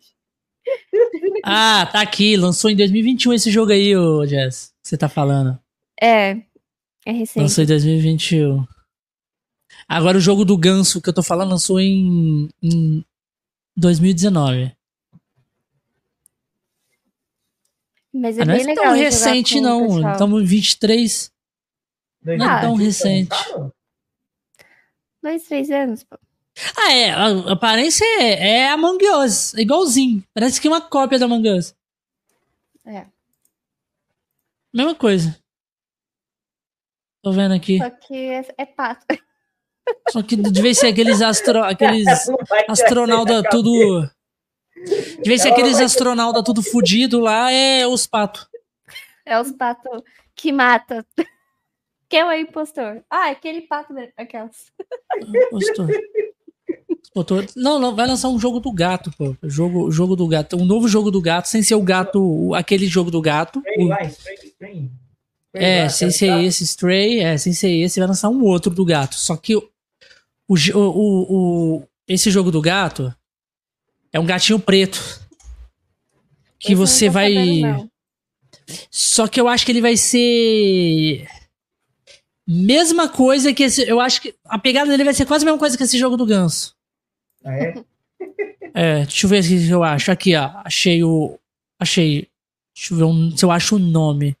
Ah, 1.42 1.88
tá 1.90 2.02
aqui. 2.02 2.36
Lançou 2.36 2.70
em 2.70 2.76
2021 2.76 3.32
esse 3.32 3.50
jogo 3.50 3.72
aí, 3.72 3.96
ô 3.96 4.26
Jess. 4.26 4.72
Que 4.82 4.88
você 4.90 4.98
tá 4.98 5.08
falando. 5.08 5.58
É. 5.98 6.42
É 7.06 7.12
recente. 7.12 7.42
Lançou 7.42 7.64
em 7.64 7.66
2021. 7.66 8.66
Agora 9.88 10.18
o 10.18 10.20
jogo 10.20 10.44
do 10.44 10.58
ganso 10.58 11.00
que 11.00 11.08
eu 11.08 11.14
tô 11.14 11.22
falando 11.22 11.50
lançou 11.50 11.80
em, 11.80 12.50
em 12.62 13.02
2019. 13.74 14.74
Mas 18.14 18.38
é 18.38 18.42
ah, 18.42 18.44
não 18.44 18.54
é 18.54 18.74
tão 18.74 18.92
recente, 18.92 19.60
não. 19.60 20.12
Estamos 20.12 20.42
em 20.42 20.46
23. 20.46 21.32
Não 22.22 22.50
é 22.50 22.60
tão 22.60 22.74
recente. 22.76 23.36
Dois, 25.20 25.42
três 25.44 25.68
anos, 25.70 26.04
pô. 26.04 26.16
Ah, 26.76 26.92
é. 26.92 27.10
A 27.10 27.52
aparência 27.52 28.04
é, 28.20 28.50
é 28.50 28.68
Among 28.70 29.04
Us. 29.04 29.54
Igualzinho. 29.54 30.22
Parece 30.32 30.60
que 30.60 30.68
é 30.68 30.70
uma 30.70 30.80
cópia 30.80 31.18
da 31.18 31.24
Among 31.24 31.48
Us. 31.50 31.74
É. 32.86 33.06
Mesma 34.72 34.94
coisa. 34.94 35.36
Tô 37.20 37.32
vendo 37.32 37.54
aqui. 37.54 37.78
Só 37.78 37.90
que 37.90 38.14
é, 38.14 38.46
é 38.58 38.66
pato. 38.66 39.06
Só 40.10 40.22
que 40.22 40.36
devia 40.36 40.74
ser 40.74 40.88
aqueles, 40.88 41.20
astro, 41.20 41.62
aqueles 41.64 42.06
astronauta 42.68 43.42
tudo 43.50 44.08
de 44.84 45.28
vez 45.28 45.42
se 45.42 45.48
aqueles 45.48 45.80
astronautas 45.80 46.42
tudo 46.42 46.62
fudido 46.62 47.20
lá 47.20 47.50
é 47.50 47.86
os 47.86 48.06
patos. 48.06 48.46
É 49.24 49.40
os 49.40 49.50
patos 49.52 50.02
que 50.34 50.52
matam. 50.52 51.04
Quem 52.08 52.20
é 52.20 52.26
o 52.26 52.32
impostor? 52.32 53.02
Ah, 53.10 53.30
aquele 53.30 53.62
pato. 53.62 53.94
Aquelas. 54.16 54.72
Impostor. 55.16 55.88
Impostor. 57.10 57.46
Não, 57.56 57.78
não, 57.78 57.96
vai 57.96 58.06
lançar 58.06 58.28
um 58.28 58.38
jogo 58.38 58.60
do 58.60 58.72
gato, 58.72 59.10
pô. 59.16 59.36
Jogo, 59.42 59.90
jogo 59.90 60.14
do 60.14 60.28
gato. 60.28 60.56
Um 60.56 60.64
novo 60.64 60.86
jogo 60.86 61.10
do 61.10 61.20
gato, 61.20 61.48
sem 61.48 61.62
ser 61.62 61.74
o 61.74 61.82
gato, 61.82 62.54
aquele 62.54 62.86
jogo 62.86 63.10
do 63.10 63.20
gato. 63.20 63.60
Stray, 63.60 63.88
vai, 63.88 64.06
Stray, 64.06 64.36
Stray. 64.44 64.90
É, 65.54 65.88
sem 65.88 66.10
ser 66.10 66.42
esse 66.42 66.64
Stray, 66.64 67.20
é, 67.20 67.38
sem 67.38 67.52
ser 67.52 67.70
esse, 67.70 68.00
vai 68.00 68.08
lançar 68.08 68.28
um 68.28 68.42
outro 68.42 68.74
do 68.74 68.84
gato. 68.84 69.14
Só 69.14 69.36
que 69.36 69.56
o, 69.56 69.62
o, 70.48 70.54
o, 70.74 71.76
o 71.78 71.88
esse 72.06 72.30
jogo 72.30 72.50
do 72.50 72.60
gato 72.60 73.14
é 74.14 74.20
um 74.20 74.24
gatinho 74.24 74.60
preto. 74.60 75.20
Que 76.60 76.68
esse 76.68 76.74
você 76.76 77.10
vai. 77.10 77.34
Sabendo, 77.34 77.90
Só 78.88 79.26
que 79.26 79.40
eu 79.40 79.48
acho 79.48 79.66
que 79.66 79.72
ele 79.72 79.80
vai 79.80 79.96
ser. 79.96 81.26
Mesma 82.46 83.08
coisa 83.08 83.52
que 83.52 83.64
esse. 83.64 83.82
Eu 83.82 84.00
acho 84.00 84.22
que 84.22 84.32
a 84.44 84.56
pegada 84.56 84.88
dele 84.88 85.02
vai 85.02 85.12
ser 85.12 85.26
quase 85.26 85.44
a 85.44 85.46
mesma 85.46 85.58
coisa 85.58 85.76
que 85.76 85.82
esse 85.82 85.98
jogo 85.98 86.16
do 86.16 86.24
ganso. 86.24 86.74
Ah, 87.44 87.56
é? 87.56 87.74
É, 88.76 89.04
deixa 89.04 89.24
eu 89.24 89.30
ver 89.30 89.44
o 89.44 89.46
que 89.46 89.70
eu 89.70 89.84
acho. 89.84 90.10
Aqui, 90.10 90.34
ó. 90.34 90.50
Achei 90.64 91.04
o. 91.04 91.38
Achei. 91.78 92.28
Deixa 92.74 92.92
eu 92.92 92.98
ver 92.98 93.04
um, 93.04 93.36
se 93.36 93.44
eu 93.44 93.52
acho 93.52 93.76
o 93.76 93.78
nome. 93.78 94.36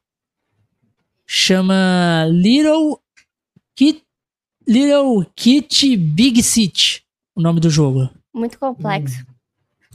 Chama 1.24 2.26
Little 2.28 3.00
Kit. 3.76 4.02
Little 4.66 5.24
Kit 5.36 5.96
Big 5.96 6.42
City. 6.42 7.04
O 7.36 7.40
nome 7.40 7.60
do 7.60 7.70
jogo. 7.70 8.10
Muito 8.34 8.58
complexo. 8.58 9.24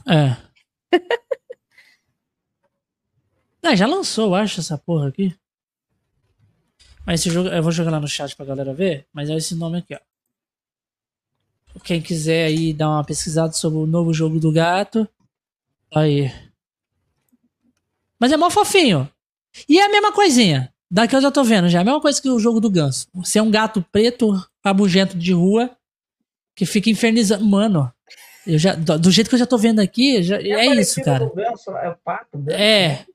É. 0.08 0.36
ah, 3.64 3.76
já 3.76 3.86
lançou, 3.86 4.28
eu 4.28 4.36
acho, 4.36 4.60
essa 4.60 4.78
porra 4.78 5.10
aqui. 5.10 5.36
Mas 7.06 7.22
esse 7.22 7.30
jogo, 7.30 7.50
eu 7.50 7.64
vou 7.64 7.72
jogar 7.72 7.92
lá 7.92 8.00
no 8.00 8.08
chat 8.08 8.36
pra 8.36 8.46
galera 8.46 8.74
ver, 8.74 9.08
mas 9.12 9.30
é 9.30 9.36
esse 9.36 9.56
nome 9.56 9.80
aqui, 9.80 9.96
ó. 9.96 10.00
Quem 11.84 12.02
quiser 12.02 12.46
aí 12.46 12.74
dar 12.74 12.90
uma 12.90 13.04
pesquisada 13.04 13.54
sobre 13.54 13.80
o 13.80 13.86
novo 13.86 14.14
jogo 14.14 14.40
do 14.40 14.52
gato, 14.52 15.08
aí. 15.94 16.32
Mas 18.20 18.32
é 18.32 18.38
mó 18.38 18.50
fofinho. 18.50 19.10
E 19.68 19.80
é 19.80 19.86
a 19.86 19.90
mesma 19.90 20.12
coisinha. 20.12 20.74
Daqui 20.92 21.16
eu 21.16 21.22
já 21.22 21.32
tô 21.32 21.44
vendo, 21.44 21.70
já 21.70 21.80
é 21.80 21.82
a 21.82 21.86
mesma 21.86 22.02
coisa 22.02 22.22
que 22.22 22.30
o 22.30 22.40
jogo 22.40 22.60
do 22.60 22.70
ganso. 22.70 23.08
Você 23.14 23.40
é 23.40 23.42
um 23.42 23.52
gato 23.52 23.86
preto, 23.92 24.34
rabugento 24.64 25.18
de 25.18 25.34
rua, 25.34 25.70
que 26.56 26.66
fica 26.66 26.90
infernizando. 26.90 27.46
Mano, 27.46 27.92
eu 28.54 28.60
já, 28.60 28.74
do, 28.74 29.12
jeito 29.12 29.30
que 29.30 29.36
eu 29.36 29.40
já 29.40 29.46
tô 29.46 29.58
vendo 29.58 29.80
aqui, 29.80 30.24
já, 30.24 30.38
é, 30.38 30.50
é 30.50 30.76
isso, 30.76 31.02
cara. 31.04 31.32
Ganso, 31.36 31.72
é, 31.72 31.90
o 31.90 31.96
pato, 32.04 32.38
ganso, 32.38 32.60
é. 32.60 33.06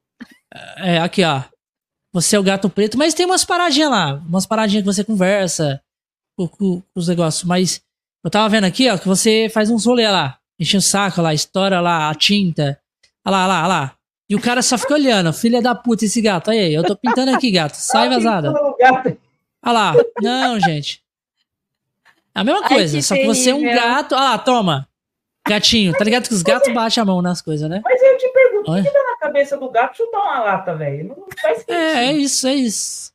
É, 0.79 0.99
aqui, 0.99 1.25
ó. 1.25 1.43
Você 2.13 2.37
é 2.37 2.39
o 2.39 2.45
gato 2.45 2.71
preto, 2.71 2.97
mas 2.97 3.13
tem 3.13 3.27
umas 3.27 3.45
paradinhas 3.45 3.91
lá. 3.91 4.15
Umas 4.15 4.47
paradinhas 4.47 4.83
que 4.83 4.93
você 4.93 5.03
conversa 5.03 5.83
com, 6.37 6.47
com, 6.47 6.81
com 6.81 6.85
os 6.95 7.09
negócios. 7.09 7.43
Mas 7.45 7.83
eu 8.23 8.31
tava 8.31 8.49
vendo 8.49 8.65
aqui, 8.65 8.89
ó, 8.89 8.97
que 8.97 9.09
você 9.09 9.49
faz 9.53 9.69
uns 9.69 9.85
rolê 9.85 10.09
lá. 10.09 10.39
Enche 10.59 10.77
o 10.77 10.83
saco 10.83 11.21
lá, 11.21 11.35
estoura 11.35 11.81
lá 11.81 12.09
a 12.09 12.15
tinta. 12.15 12.79
Olha 13.27 13.37
lá, 13.37 13.45
olha 13.45 13.49
lá, 13.49 13.59
olha 13.61 13.69
lá. 13.69 13.97
E 14.31 14.37
o 14.37 14.41
cara 14.41 14.63
só 14.63 14.79
fica 14.79 14.95
olhando, 14.95 15.33
filha 15.33 15.61
da 15.61 15.75
puta, 15.75 16.05
esse 16.05 16.21
gato. 16.21 16.51
Aí, 16.51 16.73
eu 16.73 16.85
tô 16.85 16.97
pintando 16.97 17.35
aqui, 17.35 17.51
gato. 17.51 17.75
Sai 17.77 18.09
vazada. 18.09 18.53
Olha 18.53 19.73
lá. 19.73 19.95
Não, 20.23 20.61
gente. 20.61 21.03
É 22.35 22.41
a 22.41 22.45
mesma 22.45 22.67
coisa, 22.67 22.97
Ai, 22.97 23.03
só 23.03 23.15
que 23.15 23.27
você 23.27 23.51
é 23.51 23.55
um 23.55 23.63
gato. 23.63 24.15
Olha 24.15 24.25
lá, 24.25 24.39
toma. 24.39 24.89
Gatinho. 25.47 25.93
Tá 25.93 26.05
ligado 26.05 26.27
que 26.27 26.35
os 26.35 26.43
gatos 26.43 26.73
baixam 26.73 27.03
a 27.03 27.05
mão 27.05 27.21
nas 27.21 27.43
coisas, 27.43 27.69
né? 27.69 27.83
Mas 27.85 28.03
eu 28.03 28.17
te 28.17 28.29
pergunto, 28.29 28.73
o 28.73 28.83
que 28.83 28.91
dá 28.91 29.03
na 29.05 29.19
cabeça 29.19 29.57
do 29.57 29.71
gato 29.71 29.97
chutar 29.97 30.21
uma 30.21 30.41
lata, 30.41 30.75
velho? 30.75 31.09
Não 31.09 31.27
faz 31.41 31.59
sentido. 31.59 31.75
É, 31.75 32.07
é 32.07 32.13
isso, 32.13 32.47
é 32.47 32.55
isso. 32.55 33.13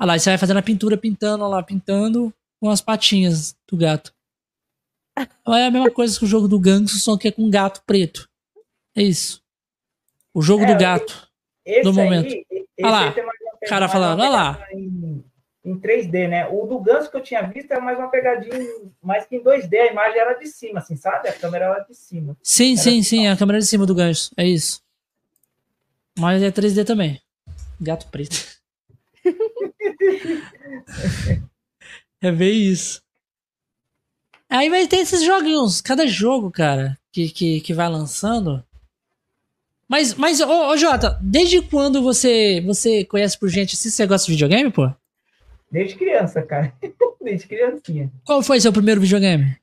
Olha 0.00 0.08
lá, 0.08 0.16
e 0.16 0.20
você 0.20 0.30
vai 0.30 0.38
fazendo 0.38 0.58
a 0.58 0.62
pintura, 0.62 0.96
pintando, 0.96 1.44
olha 1.44 1.56
lá, 1.56 1.62
pintando 1.62 2.32
com 2.60 2.70
as 2.70 2.80
patinhas 2.80 3.56
do 3.68 3.76
gato. 3.76 4.14
É 5.18 5.66
a 5.66 5.70
mesma 5.70 5.90
coisa 5.90 6.18
que 6.18 6.24
o 6.24 6.28
jogo 6.28 6.48
do 6.48 6.58
ganso, 6.58 6.98
só 6.98 7.18
que 7.18 7.28
é 7.28 7.32
com 7.32 7.50
gato 7.50 7.82
preto. 7.84 8.28
É 8.96 9.02
isso. 9.02 9.42
O 10.32 10.40
jogo 10.40 10.64
é, 10.64 10.66
do 10.66 10.80
gato. 10.80 11.28
Do 11.82 11.92
momento. 11.92 12.32
Aí, 12.32 12.66
olha 12.80 12.90
lá. 12.90 13.14
O 13.62 13.68
cara 13.68 13.88
falando, 13.88 14.20
olha 14.20 14.30
lá. 14.30 14.66
Em, 14.72 15.24
em 15.64 15.78
3D, 15.78 16.28
né? 16.28 16.48
O 16.48 16.66
do 16.66 16.80
ganso 16.80 17.10
que 17.10 17.16
eu 17.16 17.22
tinha 17.22 17.42
visto 17.42 17.70
era 17.70 17.80
mais 17.80 17.98
uma 17.98 18.08
pegadinha, 18.08 18.58
mais 19.00 19.24
que 19.26 19.36
em 19.36 19.42
2D. 19.42 19.78
A 19.78 19.92
imagem 19.92 20.20
era 20.20 20.34
de 20.34 20.48
cima, 20.48 20.80
assim, 20.80 20.96
sabe? 20.96 21.28
A 21.28 21.32
câmera 21.32 21.66
era 21.66 21.78
de 21.80 21.94
cima. 21.94 22.36
Sim, 22.42 22.72
era 22.72 22.82
sim, 22.82 23.02
sim. 23.02 23.28
A 23.28 23.36
câmera 23.36 23.60
de 23.60 23.66
cima 23.66 23.86
do 23.86 23.94
ganso. 23.94 24.32
É 24.36 24.44
isso. 24.44 24.82
Mas 26.18 26.42
é 26.42 26.50
3D 26.50 26.84
também. 26.84 27.20
Gato 27.80 28.08
preto. 28.08 28.60
é 32.20 32.32
bem 32.32 32.64
isso. 32.64 33.00
Aí 34.48 34.68
vai 34.68 34.86
ter 34.86 34.96
esses 34.96 35.22
joguinhos, 35.22 35.80
cada 35.80 36.06
jogo, 36.06 36.50
cara, 36.50 36.98
que, 37.10 37.30
que, 37.30 37.60
que 37.62 37.72
vai 37.72 37.88
lançando. 37.88 38.62
Mas, 39.88 40.14
mas 40.14 40.40
ô, 40.40 40.68
ô, 40.68 40.76
Jota, 40.76 41.18
desde 41.22 41.62
quando 41.62 42.02
você 42.02 42.60
você 42.60 43.04
conhece 43.04 43.38
por 43.38 43.48
gente 43.48 43.74
assim? 43.74 43.88
Você 43.88 44.06
gosta 44.06 44.26
de 44.26 44.32
videogame, 44.32 44.70
pô? 44.70 44.92
Desde 45.72 45.96
criança, 45.96 46.42
cara. 46.42 46.70
Desde 47.20 47.48
criancinha. 47.48 48.12
Qual 48.26 48.42
foi 48.42 48.60
seu 48.60 48.72
primeiro 48.72 49.00
videogame? 49.00 49.56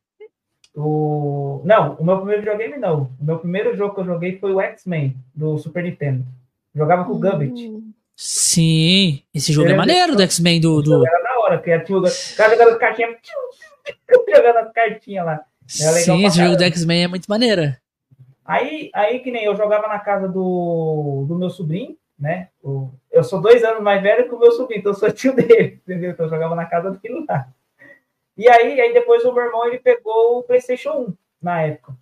O... 0.75 1.61
Não, 1.63 1.93
o 1.95 2.03
meu 2.03 2.17
primeiro 2.17 2.41
videogame 2.41 2.77
não. 2.77 3.11
O 3.21 3.23
meu 3.23 3.37
primeiro 3.37 3.77
jogo 3.77 3.93
que 3.93 4.01
eu 4.01 4.05
joguei 4.05 4.39
foi 4.39 4.51
o 4.51 4.59
X-Men, 4.59 5.15
do 5.35 5.57
Super 5.59 5.83
Nintendo. 5.83 6.25
Jogava 6.73 7.05
com 7.05 7.13
o 7.13 7.19
Gambit. 7.19 7.71
Sim, 8.15 9.21
esse 9.33 9.53
jogo 9.53 9.69
é 9.69 9.75
maneiro 9.75 10.15
do 10.15 10.21
X-Men 10.23 10.59
do, 10.59 10.81
do. 10.81 11.05
Era 11.05 11.23
na 11.23 11.39
hora, 11.41 11.57
porque 11.57 11.79
tinha 11.79 11.97
o 11.97 12.03
cara 12.35 12.51
jogando 12.57 12.71
as 12.71 12.77
cartinhas, 12.77 13.17
jogando 14.27 14.57
as 14.57 14.73
cartinhas 14.73 15.25
lá. 15.25 15.41
Sim, 15.67 16.25
esse 16.25 16.37
jogo 16.37 16.57
do 16.57 16.63
X-Men 16.63 17.03
é 17.03 17.07
muito 17.07 17.27
maneiro. 17.27 17.73
Aí, 18.43 18.89
aí 18.95 19.19
que 19.19 19.29
nem 19.29 19.45
eu 19.45 19.55
jogava 19.55 19.87
na 19.87 19.99
casa 19.99 20.27
do, 20.27 21.25
do 21.27 21.35
meu 21.37 21.51
sobrinho, 21.51 21.95
né? 22.19 22.49
Eu 23.11 23.23
sou 23.23 23.41
dois 23.41 23.63
anos 23.63 23.81
mais 23.81 24.01
velho 24.01 24.27
que 24.27 24.35
o 24.35 24.39
meu 24.39 24.51
sobrinho, 24.51 24.79
então 24.79 24.91
eu 24.91 24.97
sou 24.97 25.11
tio 25.11 25.33
dele, 25.35 25.79
entendeu? 25.83 26.11
Então 26.11 26.25
eu 26.25 26.29
jogava 26.29 26.55
na 26.55 26.65
casa 26.65 26.91
dele 26.91 27.25
lá. 27.27 27.47
E 28.37 28.47
aí, 28.49 28.79
aí 28.79 28.93
depois 28.93 29.23
o 29.25 29.33
meu 29.33 29.43
irmão 29.43 29.65
ele 29.67 29.79
pegou 29.79 30.39
o 30.39 30.43
PlayStation 30.43 30.91
1 30.91 31.13
na 31.41 31.61
época. 31.61 31.95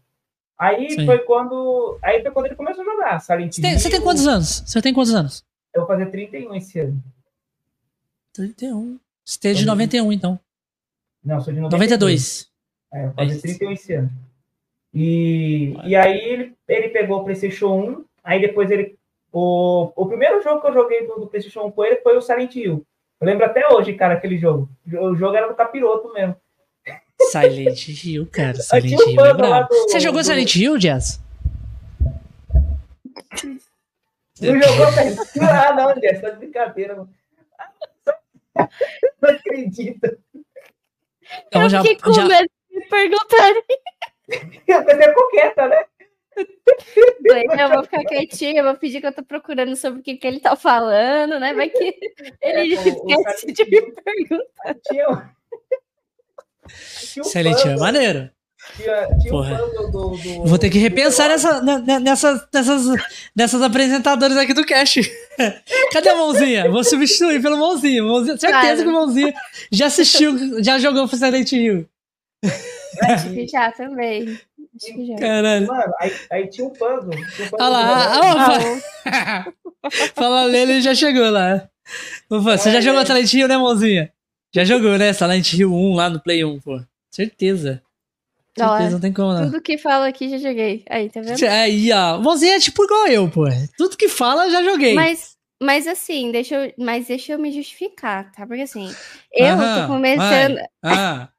Aí 0.58 0.90
Sim. 0.92 1.06
foi 1.06 1.20
quando. 1.20 2.00
Aí 2.02 2.22
foi 2.22 2.32
quando 2.32 2.48
ele 2.48 2.56
começou 2.56 2.82
a 2.82 2.86
jogar 2.86 3.20
Silent 3.20 3.54
você 3.54 3.62
tem, 3.62 3.78
você 3.78 3.90
tem 3.90 4.02
quantos 4.02 4.26
anos? 4.26 4.64
Você 4.66 4.82
tem 4.82 4.94
quantos 4.94 5.14
anos? 5.14 5.46
Eu 5.74 5.82
vou 5.82 5.88
fazer 5.88 6.08
31 6.08 6.56
esse 6.56 6.80
ano. 6.80 7.04
31. 8.34 9.00
Você 9.24 9.50
é 9.50 9.54
de 9.54 9.66
91, 9.66 10.12
então. 10.12 10.40
Não, 11.24 11.42
sou 11.42 11.54
de 11.54 11.60
92. 11.60 11.70
92. 11.70 12.52
É, 12.92 13.00
eu 13.00 13.06
vou 13.08 13.14
fazer 13.14 13.38
é 13.38 13.42
31 13.42 13.72
esse 13.72 13.94
ano. 13.94 14.10
E, 14.94 15.76
e 15.86 15.96
aí 15.96 16.18
ele, 16.18 16.56
ele 16.68 16.90
pegou 16.90 17.20
o 17.20 17.24
PlayStation 17.24 18.00
1, 18.00 18.06
aí 18.24 18.42
depois 18.42 18.72
ele. 18.72 18.98
O, 19.40 19.94
o 19.96 20.08
primeiro 20.08 20.42
jogo 20.42 20.60
que 20.60 20.68
eu 20.68 20.74
joguei 20.74 21.06
do, 21.06 21.20
do 21.20 21.28
PlayStation 21.28 21.68
1 21.68 21.72
com 21.72 21.86
ele 21.86 21.98
foi 21.98 22.18
o 22.18 22.22
Silent 22.22 22.56
Hill. 22.56 22.84
Eu 23.22 23.28
lembro 23.28 23.46
até 23.46 23.72
hoje, 23.72 23.94
cara, 23.94 24.16
aquele 24.16 24.36
jogo. 24.36 24.68
O 24.92 25.14
jogo 25.14 25.36
era 25.36 25.48
do 25.48 25.54
capiroto 25.54 26.12
mesmo. 26.12 26.36
Silent 27.22 27.88
Hill, 27.88 28.28
cara. 28.32 28.56
Silent 28.56 29.00
Hill 29.00 29.26
é. 29.28 29.34
Do, 29.36 29.68
Você 29.68 30.00
jogou 30.00 30.22
do... 30.22 30.26
Silent 30.26 30.56
Hill, 30.56 30.80
Jazz? 30.80 31.22
Não 34.42 34.60
jogou 34.60 34.92
Silent 34.92 35.36
Hill? 35.36 35.44
Ah, 35.44 35.74
não, 35.76 35.94
Jazz, 36.02 36.20
tá 36.20 36.30
de 36.32 36.38
brincadeira. 36.38 36.96
Mano. 36.96 37.10
Não 39.22 39.30
acredito. 39.30 40.18
Então, 41.46 41.62
eu 41.62 41.70
já, 41.70 41.84
fiquei 41.84 42.00
com 42.00 42.12
já... 42.12 42.26
medo 42.26 42.50
de 42.72 42.76
me 42.76 42.86
perguntarem. 42.88 43.64
Você 44.66 45.04
é 45.04 45.14
coqueta, 45.14 45.68
né? 45.68 45.86
Eu 47.60 47.70
vou 47.70 47.84
ficar 47.84 48.04
quietinha, 48.04 48.62
eu 48.62 48.64
vou 48.64 48.76
pedir 48.76 49.02
que 49.02 49.08
eu 49.08 49.14
tô 49.14 49.24
procurando 49.24 49.76
sobre 49.76 50.00
o 50.00 50.04
que, 50.04 50.16
que 50.16 50.28
ele 50.28 50.40
tá 50.40 50.56
falando, 50.56 51.40
né? 51.40 51.54
Vai 51.54 51.70
que 51.70 51.96
ele 52.42 52.76
é, 52.76 52.90
esquece 52.90 53.52
de 53.52 53.66
me 53.66 53.92
perguntar. 53.92 54.76
Tinha... 54.88 55.36
Hill 57.24 57.72
é 57.72 57.78
maneiro. 57.78 58.30
Tinha, 58.76 59.08
tinha 59.20 59.32
Porra. 59.32 59.64
Um 59.64 59.92
do, 59.92 60.18
do, 60.18 60.46
Vou 60.46 60.58
ter 60.58 60.70
que 60.70 60.78
repensar 60.78 61.30
nessa, 61.30 61.62
nessa, 61.62 62.50
nessas, 62.54 62.86
nessas 63.36 63.62
apresentadoras 63.62 64.38
aqui 64.38 64.54
do 64.54 64.66
Cash. 64.66 65.10
Cadê 65.92 66.10
a 66.10 66.16
mãozinha? 66.16 66.70
Vou 66.70 66.84
substituir 66.84 67.42
pelo 67.42 67.58
mãozinha. 67.58 68.04
mãozinha 68.04 68.38
certeza 68.38 68.62
claro. 68.62 68.84
que 68.84 68.90
o 68.90 68.94
mãozinha 68.94 69.34
já 69.72 69.88
assistiu, 69.88 70.64
já 70.64 70.78
jogou 70.80 71.08
pro 71.08 71.18
Silent 71.18 71.52
Hill. 71.52 71.88
Que 73.32 73.48
já 73.52 73.72
também. 73.72 74.38
Acho 74.84 74.94
que 74.94 75.06
já. 75.08 75.16
Caralho. 75.16 75.68
Mano, 75.68 75.94
aí, 76.00 76.12
aí 76.32 76.50
tinha 76.50 76.68
um 76.68 76.70
puzzle. 76.72 77.12
Tinha 77.36 77.48
um 77.48 77.50
puzzle 77.50 77.58
Olha 77.60 77.70
lá. 77.70 78.66
Ah, 79.06 79.46
Fala 80.16 80.44
Lele 80.46 80.82
já 80.82 80.94
chegou 80.94 81.30
lá. 81.30 81.68
Ufa, 82.30 82.58
você 82.58 82.72
já 82.72 82.82
jogou 82.82 83.06
Silent 83.06 83.34
Hill, 83.34 83.48
né, 83.48 83.58
mãozinha? 83.58 84.12
Já 84.54 84.64
jogou, 84.64 84.98
né? 84.98 85.14
Silent 85.14 85.54
Hill 85.54 85.74
1 85.74 85.94
lá 85.94 86.10
no 86.10 86.20
Play 86.20 86.44
1, 86.44 86.60
pô. 86.60 86.82
Certeza. 87.10 87.82
Certeza, 88.58 88.90
não 88.92 89.00
tem 89.00 89.14
como, 89.14 89.34
não. 89.34 89.46
Tudo 89.46 89.62
que 89.62 89.78
fala 89.78 90.08
aqui 90.08 90.30
já 90.30 90.38
joguei. 90.38 90.84
Aí, 90.90 91.10
tá 91.10 91.22
vendo? 91.22 91.44
Aí, 91.44 91.92
ó. 91.94 92.18
Mãozinha 92.20 92.56
é 92.56 92.60
tipo 92.60 92.84
igual 92.84 93.08
eu, 93.08 93.30
pô. 93.30 93.46
Tudo 93.78 93.96
que 93.96 94.10
fala 94.10 94.50
já 94.50 94.64
joguei. 94.64 94.96
Mas 94.96 95.38
Mas 95.62 95.88
assim, 95.88 96.32
deixa 96.32 96.56
eu, 96.56 96.74
mas 96.78 97.08
deixa 97.08 97.34
eu 97.34 97.40
me 97.40 97.52
justificar, 97.52 98.32
tá? 98.32 98.48
Porque 98.48 98.64
assim, 98.64 98.94
eu 99.32 99.54
Aham, 99.54 99.82
tô 99.82 99.94
começando. 99.94 100.58
Ah. 100.84 101.30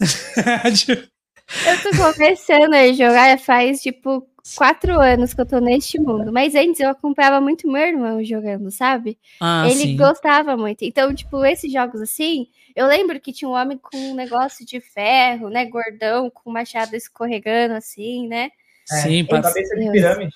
eu 1.66 1.82
tô 1.82 2.12
começando 2.14 2.74
a 2.74 2.92
jogar 2.92 3.38
faz 3.38 3.80
tipo 3.80 4.26
quatro 4.56 4.98
anos 5.00 5.34
que 5.34 5.40
eu 5.40 5.46
tô 5.46 5.58
neste 5.60 5.98
mundo. 5.98 6.32
Mas 6.32 6.54
antes 6.54 6.80
eu 6.80 6.90
acompanhava 6.90 7.40
muito 7.40 7.70
meu 7.70 7.82
irmão 7.82 8.22
jogando, 8.24 8.70
sabe? 8.70 9.18
Ah, 9.40 9.64
Ele 9.66 9.80
sim. 9.82 9.96
gostava 9.96 10.56
muito. 10.56 10.82
Então, 10.82 11.14
tipo, 11.14 11.44
esses 11.44 11.70
jogos 11.72 12.00
assim, 12.00 12.46
eu 12.74 12.86
lembro 12.86 13.20
que 13.20 13.32
tinha 13.32 13.48
um 13.48 13.54
homem 13.54 13.78
com 13.78 13.96
um 13.96 14.14
negócio 14.14 14.64
de 14.64 14.80
ferro, 14.80 15.48
né? 15.48 15.64
Gordão, 15.66 16.30
com 16.30 16.50
machado 16.50 16.94
escorregando 16.94 17.74
assim, 17.74 18.28
né? 18.28 18.50
É, 18.90 18.96
sim, 18.96 19.24
para 19.24 19.42
cabeça 19.42 19.76
de 19.76 19.90
pirâmide. 19.90 20.34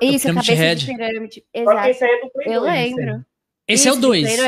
Isso, 0.00 0.30
a 0.30 0.34
cabeça 0.34 0.54
Head. 0.54 0.80
de 0.80 0.86
pirâmide. 0.86 1.44
Exato. 1.52 1.88
esse 1.88 2.04
aí 2.04 2.10
é 2.10 2.20
do 2.20 2.30
Play 2.30 2.54
Eu 2.56 2.60
2, 2.60 2.72
lembro. 2.72 3.24
Esse 3.68 3.86
Isso, 3.86 3.96
é 3.96 3.98
o 3.98 4.00
2. 4.00 4.38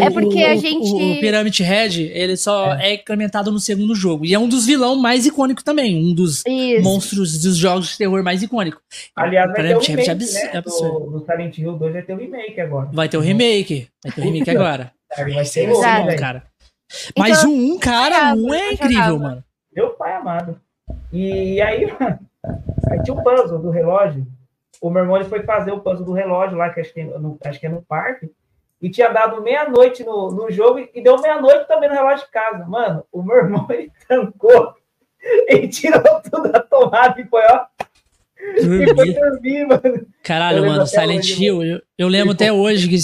É 0.00 0.10
porque 0.10 0.42
a 0.42 0.56
gente. 0.56 0.90
O, 0.90 1.12
o 1.12 1.20
Pyramid 1.20 1.62
Head, 1.62 2.02
ele 2.02 2.36
só 2.36 2.74
é. 2.74 2.92
é. 2.92 2.94
implementado 2.94 3.52
no 3.52 3.60
segundo 3.60 3.94
jogo. 3.94 4.24
E 4.24 4.34
é 4.34 4.38
um 4.38 4.48
dos 4.48 4.66
vilões 4.66 4.98
mais 5.00 5.26
icônicos 5.26 5.62
também. 5.62 5.96
Um 5.96 6.14
dos 6.14 6.42
Isso. 6.46 6.82
monstros 6.82 7.40
dos 7.42 7.56
jogos 7.56 7.90
de 7.90 7.98
terror 7.98 8.22
mais 8.22 8.42
icônico. 8.42 8.80
Aliás, 9.14 9.52
vai 9.52 9.62
ter 9.62 9.76
o 9.76 9.80
remake, 9.80 10.14
né? 10.14 10.50
é 10.54 10.60
do, 10.62 10.70
do 10.70 11.24
Silent 11.24 11.58
Hill 11.58 11.72
2 11.74 11.92
vai 11.92 12.02
ter 12.02 12.14
o 12.14 12.16
remake 12.16 12.60
agora. 12.60 12.88
Vai 12.92 13.08
ter 13.08 13.16
o 13.18 13.20
remake. 13.20 13.88
Vai 14.02 14.12
ter 14.12 14.20
o 14.20 14.24
remake 14.24 14.50
agora. 14.50 14.92
Vai 15.16 15.44
ser 15.44 15.68
bom, 15.68 15.82
cara. 16.18 16.44
Mas 17.16 17.38
então, 17.38 17.52
o 17.52 17.74
1, 17.76 17.78
cara, 17.78 18.34
o 18.34 18.48
1 18.48 18.54
é 18.54 18.72
incrível, 18.72 19.18
mano. 19.18 19.44
Meu 19.74 19.90
pai 19.90 20.14
amado. 20.14 20.60
E 21.12 21.60
aí, 21.60 21.84
aí 22.90 23.02
tinha 23.04 23.14
o 23.14 23.22
puzzle 23.22 23.60
do 23.60 23.70
relógio 23.70 24.26
o 24.80 24.90
meu 24.90 25.02
irmão 25.02 25.16
ele 25.16 25.28
foi 25.28 25.42
fazer 25.42 25.72
o 25.72 25.80
puzzle 25.80 26.04
do 26.04 26.12
relógio 26.12 26.56
lá, 26.56 26.70
que 26.70 26.80
acho 26.80 26.92
que, 26.92 27.00
é 27.00 27.04
no, 27.04 27.38
acho 27.44 27.60
que 27.60 27.66
é 27.66 27.68
no 27.68 27.82
parque, 27.82 28.30
e 28.80 28.88
tinha 28.88 29.08
dado 29.08 29.42
meia-noite 29.42 30.02
no, 30.02 30.30
no 30.30 30.50
jogo 30.50 30.78
e 30.78 31.02
deu 31.02 31.20
meia-noite 31.20 31.68
também 31.68 31.88
no 31.88 31.94
relógio 31.94 32.24
de 32.24 32.32
casa. 32.32 32.64
Mano, 32.66 33.04
o 33.12 33.22
meu 33.22 33.36
irmão 33.36 33.66
ele 33.70 33.92
trancou, 34.08 34.74
ele 35.46 35.68
tirou 35.68 36.00
tudo 36.22 36.50
da 36.50 36.60
tomada 36.60 37.20
e 37.20 37.26
foi, 37.26 37.42
ó. 37.50 37.66
E 38.56 38.94
foi 38.94 39.12
dormir, 39.12 39.66
mano. 39.66 40.06
Caralho, 40.22 40.66
mano, 40.66 40.86
Silent 40.86 41.28
Hill, 41.38 41.62
eu, 41.62 41.82
eu 41.98 42.08
lembro 42.08 42.32
até 42.32 42.50
hoje 42.50 42.88
que 42.88 42.98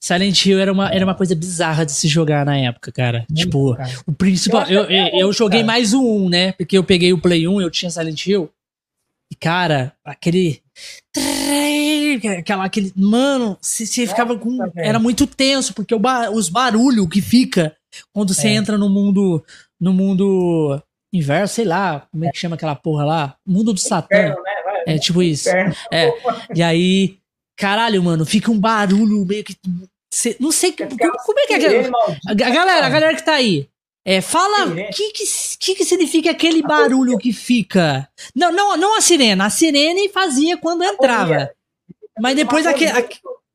Silent 0.00 0.46
Hill 0.46 0.60
era 0.60 0.72
uma, 0.72 0.88
era 0.88 1.04
uma 1.04 1.16
coisa 1.16 1.34
bizarra 1.34 1.84
de 1.84 1.90
se 1.90 2.06
jogar 2.06 2.46
na 2.46 2.56
época, 2.56 2.92
cara. 2.92 3.26
Tipo, 3.34 3.74
cara. 3.74 3.90
o 4.06 4.12
principal. 4.12 4.62
Eu, 4.68 4.84
eu, 4.84 5.18
eu, 5.18 5.32
joguei 5.32 5.60
cara. 5.60 5.72
mais 5.72 5.92
o 5.92 6.00
1, 6.00 6.28
né? 6.28 6.52
Porque 6.52 6.78
eu 6.78 6.84
peguei 6.84 7.12
o 7.12 7.20
Play 7.20 7.48
1, 7.48 7.60
eu 7.60 7.70
tinha 7.70 7.90
Silent 7.90 8.24
Hill. 8.24 8.48
E, 9.30 9.34
cara, 9.34 9.92
aquele. 10.04 10.62
Aquela, 12.38 12.64
aquele. 12.64 12.92
Mano, 12.96 13.56
você 13.60 14.06
ficava 14.06 14.36
com. 14.36 14.58
Era 14.76 14.98
muito 14.98 15.26
tenso, 15.26 15.72
porque 15.72 15.94
o 15.94 16.00
os 16.32 16.48
barulhos 16.48 17.08
que 17.08 17.22
fica 17.22 17.74
quando 18.12 18.34
você 18.34 18.48
é. 18.48 18.54
entra 18.54 18.76
no 18.76 18.88
mundo. 18.88 19.44
No 19.80 19.94
mundo 19.94 20.82
inverso, 21.12 21.54
sei 21.54 21.64
lá, 21.64 22.06
como 22.12 22.24
é 22.24 22.30
que 22.30 22.38
chama 22.38 22.54
aquela 22.54 22.76
porra 22.76 23.04
lá? 23.04 23.36
Mundo 23.46 23.72
do 23.72 23.80
Satã. 23.80 24.28
Né? 24.28 24.36
É 24.86 24.98
tipo 24.98 25.22
isso. 25.22 25.48
É. 25.48 26.12
E 26.54 26.62
aí, 26.62 27.18
caralho, 27.56 28.02
mano, 28.02 28.26
fica 28.26 28.50
um 28.50 28.58
barulho 28.58 29.24
meio 29.24 29.42
que. 29.44 29.56
Cê, 30.12 30.36
não 30.40 30.50
sei 30.50 30.72
como, 30.72 30.90
como 31.24 31.40
é 31.40 31.46
que 31.46 31.54
é. 31.54 31.88
A, 31.88 32.32
a 32.32 32.34
galera, 32.34 32.86
a 32.86 32.90
galera 32.90 33.16
que 33.16 33.24
tá 33.24 33.34
aí. 33.34 33.69
É, 34.04 34.20
fala 34.20 34.66
o 34.66 34.74
que, 34.74 35.12
que, 35.58 35.74
que 35.74 35.84
significa 35.84 36.30
aquele 36.30 36.62
barulho 36.62 37.18
que 37.18 37.32
fica. 37.32 38.08
Não, 38.34 38.50
não, 38.50 38.76
não 38.76 38.96
a 38.96 39.00
sirene. 39.00 39.40
A 39.42 39.50
sirene 39.50 40.08
fazia 40.08 40.56
quando 40.56 40.82
entrava. 40.82 41.50
Mas 42.18 42.36
depois 42.36 42.66
aquele. 42.66 42.92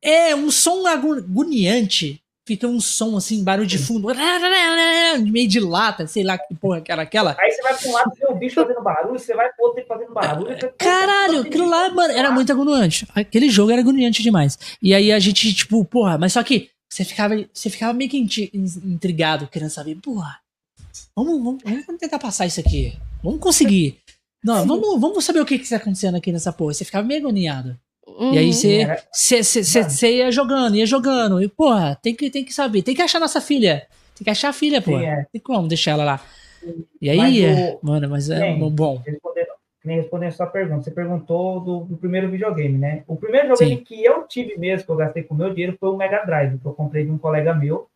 É 0.02 0.34
um 0.36 0.50
som 0.50 0.86
agoniante. 0.86 2.22
Fica 2.46 2.68
um 2.68 2.78
som 2.78 3.16
assim, 3.16 3.42
barulho 3.42 3.66
de 3.66 3.76
fundo. 3.76 4.06
Meio 5.32 5.48
de 5.48 5.58
lata, 5.58 6.06
sei 6.06 6.22
lá 6.22 6.38
que 6.38 6.54
porra 6.54 6.80
que 6.80 6.92
era 6.92 7.02
aquela. 7.02 7.36
Aí 7.40 7.50
você 7.50 7.60
vai 7.60 7.76
pra 7.76 7.90
um 7.90 7.92
lado 7.92 8.12
e 8.14 8.20
vê 8.20 8.26
o 8.32 8.34
bicho 8.36 8.54
fazendo 8.54 8.80
barulho, 8.82 9.18
você 9.18 9.34
vai 9.34 9.48
pro 9.48 9.66
outro 9.66 9.84
fazendo 9.84 10.14
barulho. 10.14 10.56
Caralho, 10.78 11.40
aquilo 11.40 11.68
lá, 11.68 11.90
mano, 11.90 12.14
era 12.14 12.30
muito 12.30 12.52
agoniante. 12.52 13.04
Aquele 13.16 13.50
jogo 13.50 13.72
era 13.72 13.80
agoniante 13.80 14.22
demais. 14.22 14.56
E 14.80 14.94
aí 14.94 15.10
a 15.10 15.18
gente, 15.18 15.52
tipo, 15.52 15.84
porra, 15.84 16.16
mas 16.16 16.34
só 16.34 16.42
que 16.44 16.70
você 16.96 17.04
ficava, 17.04 17.34
você 17.52 17.68
ficava 17.68 17.92
meio 17.92 18.08
que 18.08 18.16
intrigado, 18.82 19.48
querendo 19.48 19.68
saber, 19.68 19.96
porra, 19.96 20.38
vamos, 21.14 21.44
vamos, 21.44 21.62
vamos 21.62 22.00
tentar 22.00 22.18
passar 22.18 22.46
isso 22.46 22.58
aqui. 22.58 22.96
Vamos 23.22 23.38
conseguir. 23.38 23.98
Não, 24.42 24.66
vamos, 24.66 24.98
vamos 24.98 25.22
saber 25.22 25.40
o 25.40 25.44
que, 25.44 25.58
que 25.58 25.64
está 25.64 25.76
acontecendo 25.76 26.14
aqui 26.16 26.32
nessa 26.32 26.54
porra. 26.54 26.72
Você 26.72 26.86
ficava 26.86 27.06
meio 27.06 27.20
agoniado. 27.20 27.78
Uhum. 28.06 28.32
E 28.32 28.38
aí 28.38 28.50
você, 28.50 29.42
você, 29.42 30.16
ia 30.16 30.32
jogando, 30.32 30.76
ia 30.76 30.86
jogando. 30.86 31.42
E, 31.42 31.48
porra, 31.48 31.98
tem 32.02 32.14
que, 32.14 32.30
tem 32.30 32.42
que 32.42 32.54
saber. 32.54 32.80
Tem 32.80 32.94
que 32.94 33.02
achar 33.02 33.20
nossa 33.20 33.42
filha. 33.42 33.86
Tem 34.16 34.24
que 34.24 34.30
achar 34.30 34.48
a 34.48 34.54
filha, 34.54 34.80
porra. 34.80 35.00
Sim, 35.00 35.06
é. 35.06 35.26
Tem 35.30 35.40
como 35.42 35.68
deixar 35.68 35.90
ela 35.90 36.04
lá. 36.04 36.24
E 37.02 37.10
aí, 37.10 37.18
mas 37.18 37.38
é, 37.38 37.78
mano, 37.82 38.08
mas 38.08 38.30
é 38.30 38.40
bem, 38.40 38.70
bom. 38.70 39.02
Nem 39.86 39.96
respondendo 39.98 40.28
a 40.28 40.32
sua 40.32 40.46
pergunta. 40.46 40.82
Você 40.82 40.90
perguntou 40.90 41.60
do, 41.60 41.80
do, 41.80 41.96
primeiro 41.96 42.28
videogame, 42.28 42.76
né? 42.76 43.04
O 43.06 43.16
primeiro 43.16 43.48
videogame 43.48 43.78
Sim. 43.78 43.84
que 43.84 44.04
eu 44.04 44.24
tive 44.24 44.58
mesmo, 44.58 44.84
que 44.84 44.92
eu 44.92 44.96
gastei 44.96 45.22
com 45.22 45.34
meu 45.34 45.50
dinheiro, 45.50 45.76
foi 45.78 45.88
o 45.88 45.96
Mega 45.96 46.24
Drive, 46.24 46.58
que 46.58 46.66
eu 46.66 46.74
comprei 46.74 47.04
de 47.04 47.10
um 47.10 47.18
colega 47.18 47.54
meu 47.54 47.88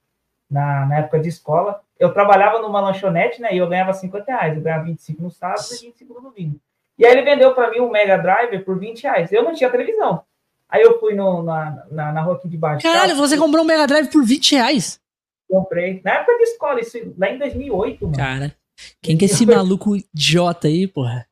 na, 0.50 0.86
na 0.86 0.98
época 0.98 1.18
de 1.18 1.28
escola. 1.28 1.80
Eu 1.98 2.12
trabalhava 2.12 2.60
numa 2.60 2.80
lanchonete, 2.80 3.40
né? 3.40 3.52
E 3.52 3.58
eu 3.58 3.68
ganhava 3.68 3.92
50 3.92 4.24
reais. 4.24 4.56
Eu 4.56 4.62
ganhava 4.62 4.84
25 4.84 5.22
no 5.22 5.30
sábado 5.30 5.66
e 5.72 5.86
25 5.86 6.14
no 6.14 6.30
domingo. 6.30 6.60
E 6.98 7.04
aí 7.04 7.12
ele 7.12 7.22
vendeu 7.22 7.54
para 7.54 7.70
mim 7.70 7.80
um 7.80 7.90
Mega 7.90 8.16
Drive 8.16 8.60
por 8.60 8.78
20 8.78 9.02
reais. 9.02 9.32
Eu 9.32 9.42
não 9.42 9.54
tinha 9.54 9.70
televisão. 9.70 10.22
Aí 10.68 10.82
eu 10.82 11.00
fui 11.00 11.14
no, 11.14 11.42
na, 11.42 11.84
na, 11.90 12.12
na 12.12 12.22
rua 12.22 12.36
aqui 12.36 12.48
de 12.48 12.56
baixo. 12.56 12.82
Caralho, 12.86 13.16
você 13.16 13.36
comprou 13.36 13.64
um 13.64 13.66
Mega 13.66 13.86
Drive 13.86 14.08
por 14.08 14.24
20 14.24 14.54
reais? 14.54 15.00
Comprei. 15.48 16.00
Na 16.04 16.12
época 16.12 16.36
de 16.36 16.42
escola, 16.44 16.80
isso 16.80 17.14
lá 17.18 17.30
em 17.30 17.38
2008, 17.38 18.04
mano. 18.04 18.16
Cara, 18.16 18.54
quem 19.02 19.18
que 19.18 19.24
é 19.24 19.26
esse 19.26 19.44
maluco 19.44 19.96
idiota 19.96 20.68
aí, 20.68 20.86
porra? 20.86 21.26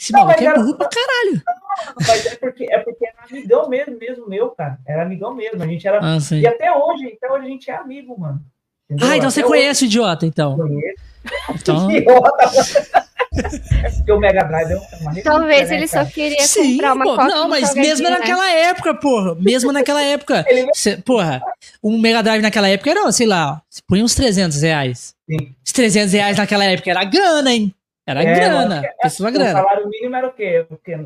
Esse 0.00 0.12
não, 0.12 0.20
maluco 0.20 0.44
é 0.44 0.54
burro 0.54 0.76
pra 0.76 0.88
caralho. 0.88 1.42
Não, 1.44 1.94
mas 2.06 2.26
é 2.26 2.36
porque, 2.36 2.72
é 2.72 2.78
porque 2.78 3.06
era 3.06 3.24
amigão 3.28 3.68
mesmo, 3.68 3.98
mesmo 3.98 4.28
meu, 4.28 4.50
cara. 4.50 4.78
Era 4.86 5.02
amigão 5.02 5.34
mesmo. 5.34 5.62
A 5.62 5.66
gente 5.66 5.86
era. 5.86 5.98
Ah, 6.00 6.18
e 6.32 6.46
até 6.46 6.72
hoje, 6.72 7.16
até 7.16 7.32
hoje 7.32 7.46
a 7.46 7.48
gente 7.48 7.70
é 7.70 7.74
amigo, 7.74 8.18
mano. 8.18 8.40
Entendeu? 8.88 9.06
Ah, 9.06 9.16
então 9.16 9.28
até 9.28 9.34
você 9.34 9.42
conhece 9.42 9.84
hoje... 9.84 9.98
o 9.98 9.98
idiota, 9.98 10.24
então. 10.24 10.56
Conheço. 10.56 11.02
Então... 11.54 11.88
é 13.84 13.90
porque 13.90 14.12
o 14.12 14.18
Mega 14.18 14.44
Drive 14.44 14.70
é 14.70 14.76
uma 15.00 15.22
Talvez 15.22 15.68
né, 15.68 15.76
ele 15.76 15.88
só 15.88 16.04
queria 16.04 16.42
Sim, 16.42 16.72
comprar 16.72 16.94
uma 16.94 17.04
pô, 17.04 17.16
Não, 17.16 17.48
mas 17.48 17.74
mesmo 17.74 18.08
né? 18.08 18.18
naquela 18.18 18.50
época, 18.50 18.94
porra. 18.94 19.34
Mesmo 19.34 19.72
naquela 19.72 20.02
época. 20.02 20.44
cê, 20.74 20.96
porra, 20.96 21.42
um 21.82 21.98
Mega 21.98 22.22
Drive 22.22 22.42
naquela 22.42 22.68
época 22.68 22.90
era, 22.90 23.12
sei 23.12 23.26
lá, 23.26 23.60
põe 23.86 24.02
uns 24.02 24.14
300 24.14 24.62
reais. 24.62 25.14
Sim. 25.28 25.54
Os 25.64 25.72
300 25.72 26.12
reais 26.12 26.38
naquela 26.38 26.64
época 26.64 26.90
era 26.90 27.04
grana, 27.04 27.52
hein? 27.52 27.74
Era 28.08 28.22
é, 28.22 28.34
grana. 28.34 28.86
É, 28.86 28.88
pessoa 29.02 29.30
grana. 29.30 29.50
O 29.50 29.52
salário 29.52 29.88
mínimo 29.90 30.16
era 30.16 30.26
o 30.26 30.32
quê? 30.32 30.66
O 30.70 30.78
quê? 30.78 30.96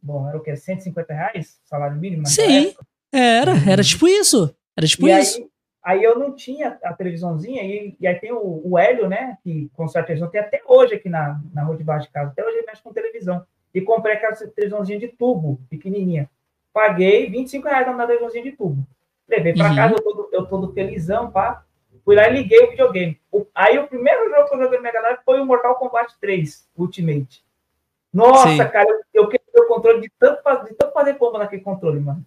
Bom, 0.00 0.28
era 0.28 0.38
o 0.38 0.40
quê? 0.40 0.54
150 0.54 1.12
reais? 1.12 1.60
Salário 1.64 1.96
mínimo? 1.96 2.24
Sim, 2.24 2.72
era. 3.12 3.50
Era 3.68 3.82
tipo 3.82 4.06
isso. 4.06 4.54
Era 4.76 4.86
tipo 4.86 5.08
e 5.08 5.20
isso. 5.20 5.40
Aí, 5.82 5.96
aí 5.96 6.04
eu 6.04 6.16
não 6.16 6.32
tinha 6.36 6.78
a 6.84 6.92
televisãozinha, 6.92 7.64
e, 7.64 7.96
e 7.98 8.06
aí 8.06 8.14
tem 8.14 8.30
o, 8.30 8.62
o 8.64 8.78
Hélio, 8.78 9.08
né? 9.08 9.38
Que 9.42 9.68
conserta 9.74 10.06
televisão, 10.06 10.30
tem 10.30 10.40
até 10.40 10.62
hoje 10.64 10.94
aqui 10.94 11.08
na, 11.08 11.40
na 11.52 11.64
rua 11.64 11.76
de 11.76 11.82
baixo 11.82 12.06
de 12.06 12.12
casa. 12.12 12.30
Até 12.30 12.44
hoje 12.44 12.58
ele 12.58 12.66
mexe 12.66 12.80
com 12.80 12.92
televisão. 12.92 13.44
E 13.74 13.80
comprei 13.80 14.14
aquela 14.14 14.36
televisãozinha 14.36 15.00
de 15.00 15.08
tubo, 15.08 15.60
pequenininha. 15.68 16.30
Paguei 16.72 17.28
25 17.28 17.66
reais 17.66 17.88
na 17.88 18.06
televisãozinha 18.06 18.44
de 18.44 18.52
tubo. 18.52 18.86
Levei 19.28 19.52
para 19.52 19.68
uhum. 19.68 19.74
casa, 19.74 19.94
eu 19.94 20.02
todo, 20.02 20.28
eu 20.30 20.46
todo 20.46 20.72
felizão, 20.72 21.28
pá. 21.28 21.64
Fui 22.04 22.14
lá 22.14 22.28
e 22.28 22.32
liguei 22.34 22.60
o 22.64 22.70
videogame. 22.70 23.20
O, 23.30 23.46
aí 23.54 23.78
o 23.78 23.86
primeiro 23.86 24.30
jogo 24.30 24.48
que 24.48 24.54
eu 24.54 24.62
joguei 24.62 24.78
no 24.78 24.82
Mega 24.82 25.00
Drive 25.00 25.18
foi 25.24 25.40
o 25.40 25.46
Mortal 25.46 25.76
Kombat 25.76 26.14
3 26.20 26.68
Ultimate. 26.76 27.44
Nossa, 28.12 28.48
Sim. 28.48 28.58
cara, 28.68 28.88
eu, 28.88 29.22
eu 29.22 29.28
queria 29.28 29.44
o 29.56 29.68
controle 29.68 30.00
de 30.00 30.10
tanto, 30.18 30.42
de 30.64 30.74
tanto 30.74 30.92
fazer 30.92 31.14
combo 31.14 31.38
naquele 31.38 31.62
controle, 31.62 32.00
mano. 32.00 32.24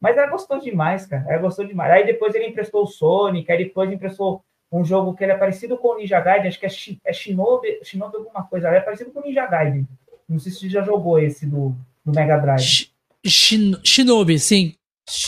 Mas 0.00 0.16
era 0.16 0.30
gostoso 0.30 0.64
demais, 0.64 1.06
cara. 1.06 1.24
Era 1.28 1.38
gostoso 1.38 1.68
demais. 1.68 1.92
Aí 1.92 2.06
depois 2.06 2.34
ele 2.34 2.46
emprestou 2.46 2.84
o 2.84 2.86
Sonic, 2.86 3.50
aí 3.50 3.58
depois 3.58 3.90
emprestou 3.92 4.42
um 4.70 4.84
jogo 4.84 5.14
que 5.14 5.24
ele 5.24 5.32
é 5.32 5.36
parecido 5.36 5.76
com 5.76 5.88
o 5.88 5.96
Ninja 5.96 6.20
Gaiden, 6.20 6.48
acho 6.48 6.60
que 6.60 6.66
é, 6.66 6.70
é 7.04 7.12
Shinobi, 7.12 7.80
Shinobi 7.82 8.16
alguma 8.16 8.44
coisa. 8.44 8.68
Ele 8.68 8.76
é 8.76 8.80
parecido 8.80 9.10
com 9.10 9.20
o 9.20 9.22
Ninja 9.22 9.46
Gaiden. 9.46 9.86
Não 10.28 10.38
sei 10.38 10.52
se 10.52 10.60
você 10.60 10.68
já 10.68 10.82
jogou 10.82 11.18
esse 11.18 11.46
do, 11.46 11.74
do 12.04 12.12
Mega 12.12 12.36
Drive. 12.36 12.90
Shinobi, 13.26 14.38
sim. 14.38 14.74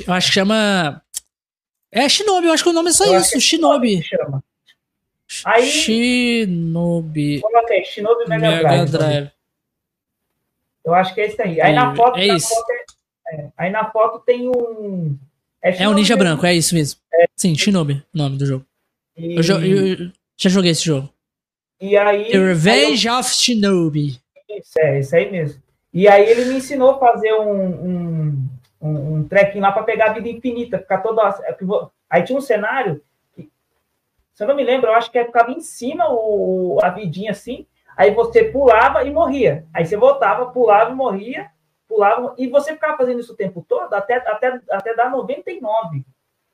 Eu 0.06 0.12
acho 0.12 0.28
que 0.28 0.34
chama. 0.34 1.02
É 1.92 2.08
Shinobi, 2.08 2.46
eu 2.46 2.52
acho 2.52 2.62
que 2.62 2.70
o 2.70 2.72
nome 2.72 2.90
é 2.90 2.92
só 2.92 3.04
eu 3.04 3.18
isso, 3.18 3.40
Shinobi. 3.40 4.02
Chama. 4.02 4.44
Aí, 5.44 5.66
Shinobi. 5.66 7.40
Coloquei, 7.40 7.84
Shinobi 7.84 8.28
Mega, 8.28 8.50
Mega 8.50 8.86
Drive. 8.86 9.30
Eu 10.84 10.94
acho 10.94 11.14
que 11.14 11.20
é 11.20 11.26
esse 11.26 11.40
aí. 11.42 11.60
Aí 11.60 11.74
na 11.74 11.94
foto, 11.94 12.18
é 12.18 12.26
na. 12.26 12.40
Foto 12.40 12.72
é, 12.72 13.34
é, 13.34 13.48
aí 13.56 13.70
na 13.70 13.90
foto 13.90 14.18
tem 14.20 14.48
um. 14.48 15.16
É, 15.62 15.82
é 15.82 15.88
um 15.88 15.92
ninja 15.92 16.16
branco, 16.16 16.46
é 16.46 16.54
isso 16.54 16.74
mesmo. 16.74 17.00
É, 17.12 17.26
Sim, 17.36 17.54
Shinobi, 17.56 18.02
o 18.14 18.18
nome 18.18 18.38
do 18.38 18.46
jogo. 18.46 18.64
E... 19.16 19.36
Eu, 19.36 19.42
eu, 19.60 20.10
já 20.36 20.48
joguei 20.48 20.70
esse 20.70 20.84
jogo. 20.84 21.12
E 21.80 21.96
aí. 21.96 22.30
The 22.30 22.38
Revenge 22.38 23.08
aí 23.08 23.14
eu... 23.14 23.20
of 23.20 23.30
Shinobi. 23.30 24.20
Isso, 24.48 24.78
é, 24.78 25.00
isso 25.00 25.14
aí 25.14 25.30
mesmo. 25.30 25.62
E 25.92 26.08
aí 26.08 26.28
ele 26.28 26.46
me 26.46 26.54
ensinou 26.56 26.92
a 26.92 26.98
fazer 26.98 27.32
um, 27.34 27.66
um 27.68 28.48
um, 28.80 29.18
um 29.18 29.28
lá 29.60 29.72
para 29.72 29.82
pegar 29.82 30.10
a 30.10 30.12
vida 30.12 30.28
infinita, 30.28 30.78
ficar 30.78 30.98
toda. 30.98 31.22
É 31.44 31.56
aí 32.08 32.22
tinha 32.22 32.38
um 32.38 32.40
cenário 32.40 33.02
que, 33.34 33.50
se 34.32 34.42
eu 34.42 34.48
não 34.48 34.56
me 34.56 34.64
lembro, 34.64 34.88
eu 34.88 34.94
acho 34.94 35.10
que 35.10 35.22
ficava 35.24 35.50
em 35.50 35.60
cima 35.60 36.06
o, 36.08 36.78
a 36.82 36.88
vidinha 36.88 37.32
assim, 37.32 37.66
aí 37.96 38.12
você 38.12 38.44
pulava 38.44 39.04
e 39.04 39.10
morria. 39.10 39.66
Aí 39.74 39.84
você 39.84 39.96
voltava, 39.96 40.50
pulava 40.50 40.90
e 40.90 40.94
morria, 40.94 41.50
pulava, 41.86 42.34
e 42.38 42.48
você 42.48 42.72
ficava 42.72 42.96
fazendo 42.96 43.20
isso 43.20 43.32
o 43.32 43.36
tempo 43.36 43.64
todo 43.68 43.92
até, 43.92 44.16
até, 44.16 44.60
até 44.70 44.94
dar 44.94 45.10
99. 45.10 46.04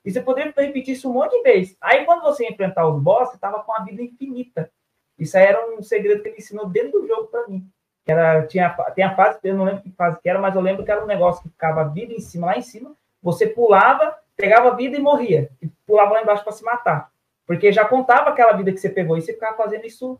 E 0.03 0.11
você 0.11 0.21
poderia 0.21 0.53
repetir 0.55 0.93
isso 0.93 1.09
um 1.09 1.13
monte 1.13 1.31
de 1.31 1.43
vezes. 1.43 1.77
Aí, 1.81 2.05
quando 2.05 2.21
você 2.21 2.47
enfrentar 2.47 2.87
os 2.87 3.01
boss, 3.01 3.29
você 3.29 3.37
tava 3.37 3.61
com 3.61 3.73
a 3.73 3.83
vida 3.83 4.01
infinita. 4.01 4.71
Isso 5.19 5.37
aí 5.37 5.43
era 5.43 5.75
um 5.75 5.81
segredo 5.81 6.21
que 6.21 6.29
ele 6.29 6.37
ensinou 6.37 6.69
dentro 6.69 7.01
do 7.01 7.07
jogo 7.07 7.27
para 7.27 7.45
mim. 7.47 7.69
Era, 8.07 8.45
tinha, 8.47 8.69
tem 8.95 9.03
a 9.03 9.15
fase, 9.15 9.39
eu 9.43 9.55
não 9.55 9.65
lembro 9.65 9.81
que 9.81 9.91
fase 9.91 10.19
que 10.21 10.29
era, 10.29 10.39
mas 10.39 10.55
eu 10.55 10.61
lembro 10.61 10.85
que 10.85 10.91
era 10.91 11.03
um 11.03 11.07
negócio 11.07 11.43
que 11.43 11.49
ficava 11.49 11.81
a 11.81 11.83
vida 11.85 12.13
em 12.13 12.19
cima, 12.19 12.47
lá 12.47 12.57
em 12.57 12.61
cima. 12.61 12.95
Você 13.21 13.47
pulava, 13.47 14.15
pegava 14.35 14.69
a 14.69 14.75
vida 14.75 14.95
e 14.95 15.01
morria. 15.01 15.49
E 15.61 15.67
pulava 15.85 16.13
lá 16.13 16.21
embaixo 16.21 16.43
para 16.43 16.53
se 16.53 16.63
matar. 16.63 17.11
Porque 17.45 17.71
já 17.71 17.85
contava 17.85 18.29
aquela 18.29 18.53
vida 18.53 18.71
que 18.71 18.77
você 18.77 18.89
pegou. 18.89 19.17
E 19.17 19.21
você 19.21 19.33
ficava 19.33 19.57
fazendo 19.57 19.85
isso 19.85 20.19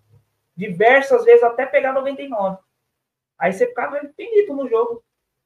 diversas 0.56 1.24
vezes 1.24 1.44
até 1.44 1.66
pegar 1.66 1.94
99. 1.94 2.58
Aí 3.38 3.54
você 3.54 3.68
ficava 3.68 4.04
infinito 4.04 4.54
no 4.54 4.68
jogo. 4.68 5.04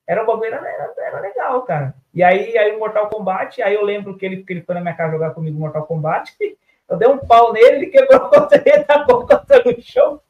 Era 0.07 0.23
um 0.23 0.25
bagulho, 0.25 0.53
era, 0.53 0.93
era, 0.97 1.19
legal, 1.19 1.61
cara. 1.63 1.93
E 2.13 2.23
aí, 2.23 2.57
aí 2.57 2.75
o 2.75 2.79
Mortal 2.79 3.09
Kombat, 3.09 3.61
aí 3.61 3.75
eu 3.75 3.83
lembro 3.83 4.17
que 4.17 4.25
ele, 4.25 4.43
que 4.43 4.53
ele 4.53 4.61
foi 4.61 4.75
na 4.75 4.81
minha 4.81 4.95
casa 4.95 5.11
jogar 5.11 5.31
comigo 5.31 5.59
Mortal 5.59 5.85
Kombat. 5.85 6.35
Eu 6.89 6.97
dei 6.97 7.07
um 7.07 7.19
pau 7.19 7.53
nele, 7.53 7.77
ele 7.77 7.87
quebrou 7.87 8.19
contra 8.29 8.57
ele, 8.57 8.83
tacou 8.83 9.25
contra 9.25 9.63
no 9.63 9.81
chão. 9.81 10.21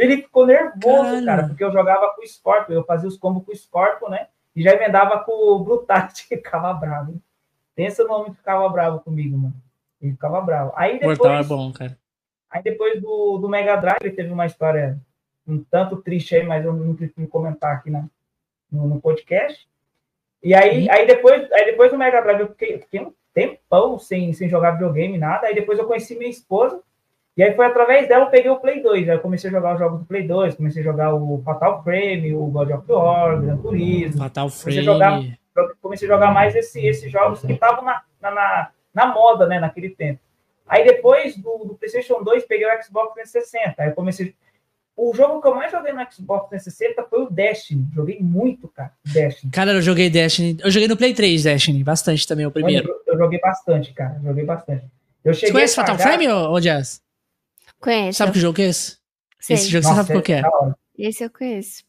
Ele 0.00 0.22
ficou 0.22 0.46
nervoso, 0.46 1.04
Caralho. 1.04 1.26
cara, 1.26 1.46
porque 1.46 1.62
eu 1.62 1.70
jogava 1.70 2.14
com 2.14 2.22
o 2.22 2.26
Scorpion, 2.26 2.74
eu 2.74 2.84
fazia 2.84 3.08
os 3.08 3.18
combos 3.18 3.44
com 3.44 3.52
o 3.52 3.56
Scorpion, 3.56 4.08
né? 4.08 4.28
E 4.56 4.62
já 4.62 4.72
emendava 4.72 5.22
com 5.24 5.32
o 5.32 5.58
Brutality, 5.58 6.26
que 6.28 6.36
ficava 6.36 6.72
bravo. 6.72 7.20
Pensa 7.74 8.04
no 8.04 8.14
homem 8.14 8.32
que 8.32 8.38
ficava 8.38 8.68
bravo 8.68 9.00
comigo, 9.00 9.36
mano. 9.36 9.54
Ele 10.00 10.12
ficava 10.12 10.40
bravo. 10.40 10.72
Aí 10.74 10.94
depois, 10.94 11.18
Mortal 11.18 11.36
é 11.36 11.44
bom, 11.44 11.72
cara. 11.72 11.98
Aí 12.50 12.62
depois 12.62 13.00
do, 13.00 13.38
do 13.38 13.48
Mega 13.48 13.76
Drive, 13.76 14.02
ele 14.02 14.16
teve 14.16 14.32
uma 14.32 14.46
história 14.46 14.98
um 15.46 15.62
tanto 15.64 15.96
triste 15.96 16.34
aí, 16.34 16.44
mas 16.44 16.64
eu 16.64 16.72
não 16.72 16.94
preciso 16.94 17.26
comentar 17.28 17.74
aqui 17.74 17.90
na, 17.90 18.08
no, 18.70 18.86
no 18.86 19.00
podcast. 19.00 19.68
E 20.42 20.54
aí, 20.54 20.88
aí, 20.88 21.06
depois, 21.06 21.50
aí 21.52 21.66
depois 21.66 21.90
do 21.90 21.98
Mega 21.98 22.22
Drive 22.22 22.40
eu 22.40 22.48
fiquei, 22.48 22.78
fiquei 22.78 23.00
um 23.00 23.12
tempão 23.34 23.98
sem, 23.98 24.32
sem 24.32 24.48
jogar 24.48 24.72
videogame, 24.72 25.18
nada. 25.18 25.46
Aí 25.46 25.54
depois 25.54 25.78
eu 25.78 25.86
conheci 25.86 26.16
minha 26.16 26.30
esposa. 26.30 26.82
E 27.40 27.42
aí 27.42 27.56
foi 27.56 27.64
através 27.64 28.06
dela 28.06 28.26
eu 28.26 28.30
peguei 28.30 28.50
o 28.50 28.60
Play 28.60 28.82
2. 28.82 29.08
Aí 29.08 29.16
eu 29.16 29.20
comecei 29.20 29.48
a 29.48 29.50
jogar 29.50 29.72
os 29.72 29.78
jogos 29.78 30.00
do 30.00 30.04
Play 30.04 30.28
2, 30.28 30.56
comecei 30.56 30.82
a 30.82 30.84
jogar 30.84 31.14
o 31.14 31.40
Fatal 31.42 31.82
Frame, 31.82 32.34
o 32.34 32.44
God 32.48 32.70
of 32.70 32.92
War, 32.92 33.40
Gran 33.40 33.56
Turismo. 33.56 34.20
Fatal 34.20 34.50
Frame. 34.50 34.62
Comecei 34.62 34.80
a 34.82 34.84
jogar, 34.84 35.74
comecei 35.80 36.06
a 36.06 36.12
jogar 36.12 36.34
mais 36.34 36.54
esse, 36.54 36.86
esses 36.86 37.10
jogos 37.10 37.40
que 37.40 37.54
estavam 37.54 37.82
na, 37.82 38.02
na, 38.20 38.70
na, 38.92 39.06
moda, 39.06 39.46
né, 39.46 39.58
naquele 39.58 39.88
tempo. 39.88 40.20
Aí 40.68 40.84
depois 40.84 41.34
do, 41.38 41.64
do 41.64 41.74
PlayStation 41.76 42.22
2, 42.22 42.44
peguei 42.44 42.66
o 42.66 42.82
Xbox 42.82 43.14
360. 43.14 43.74
Aí 43.78 43.88
eu 43.88 43.94
comecei 43.94 44.34
o 44.94 45.14
jogo 45.14 45.40
que 45.40 45.48
eu 45.48 45.54
mais 45.54 45.72
joguei 45.72 45.94
no 45.94 46.12
Xbox 46.12 46.46
360 46.50 47.04
foi 47.08 47.22
o 47.22 47.30
Destiny. 47.30 47.86
Joguei 47.94 48.18
muito, 48.20 48.68
cara. 48.68 48.92
Destiny. 49.02 49.50
Cara, 49.50 49.72
eu 49.72 49.80
joguei 49.80 50.10
Destiny. 50.10 50.58
Eu 50.62 50.70
joguei 50.70 50.88
no 50.88 50.96
Play 50.96 51.14
3 51.14 51.44
Destiny, 51.44 51.82
bastante 51.82 52.28
também, 52.28 52.44
o 52.44 52.50
primeiro. 52.50 52.86
Eu, 52.86 53.14
eu 53.14 53.18
joguei 53.18 53.40
bastante, 53.40 53.94
cara. 53.94 54.20
Joguei 54.22 54.44
bastante. 54.44 54.84
Eu 55.24 55.32
cheguei 55.32 55.48
Você 55.48 55.52
conhece 55.52 55.74
Fatal 55.74 55.98
Frame 55.98 56.28
ou, 56.28 56.60
Jazz? 56.60 57.00
Conheço. 57.80 58.18
Sabe 58.18 58.32
que 58.32 58.40
jogo 58.40 58.60
é 58.60 58.64
esse? 58.64 58.98
Sei. 59.40 59.56
Esse 59.56 59.70
jogo 59.70 59.88
Nossa, 59.88 60.02
você 60.02 60.12
sabe 60.12 60.22
qual 60.22 60.36
é? 60.36 60.42
Tá 60.42 60.76
esse 60.98 61.24
eu 61.24 61.30
conheço. 61.30 61.82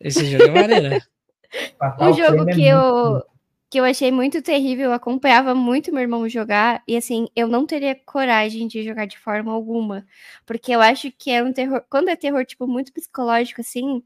Esse 0.00 0.26
jogo 0.26 0.44
é 0.44 0.50
maneiro. 0.50 1.02
um 2.00 2.12
jogo 2.12 2.46
que 2.46 2.66
eu, 2.66 3.22
que 3.70 3.78
eu 3.78 3.84
achei 3.84 4.10
muito 4.10 4.42
terrível. 4.42 4.86
Eu 4.86 4.92
acompanhava 4.92 5.54
muito 5.54 5.92
meu 5.92 6.02
irmão 6.02 6.28
jogar 6.28 6.82
e 6.86 6.96
assim, 6.96 7.28
eu 7.36 7.46
não 7.46 7.66
teria 7.66 7.94
coragem 7.94 8.66
de 8.66 8.82
jogar 8.82 9.06
de 9.06 9.18
forma 9.18 9.52
alguma, 9.52 10.04
porque 10.44 10.72
eu 10.72 10.80
acho 10.80 11.12
que 11.12 11.30
é 11.30 11.42
um 11.42 11.52
terror, 11.52 11.84
quando 11.88 12.08
é 12.08 12.16
terror 12.16 12.44
tipo 12.44 12.66
muito 12.66 12.92
psicológico 12.92 13.60
assim, 13.60 14.02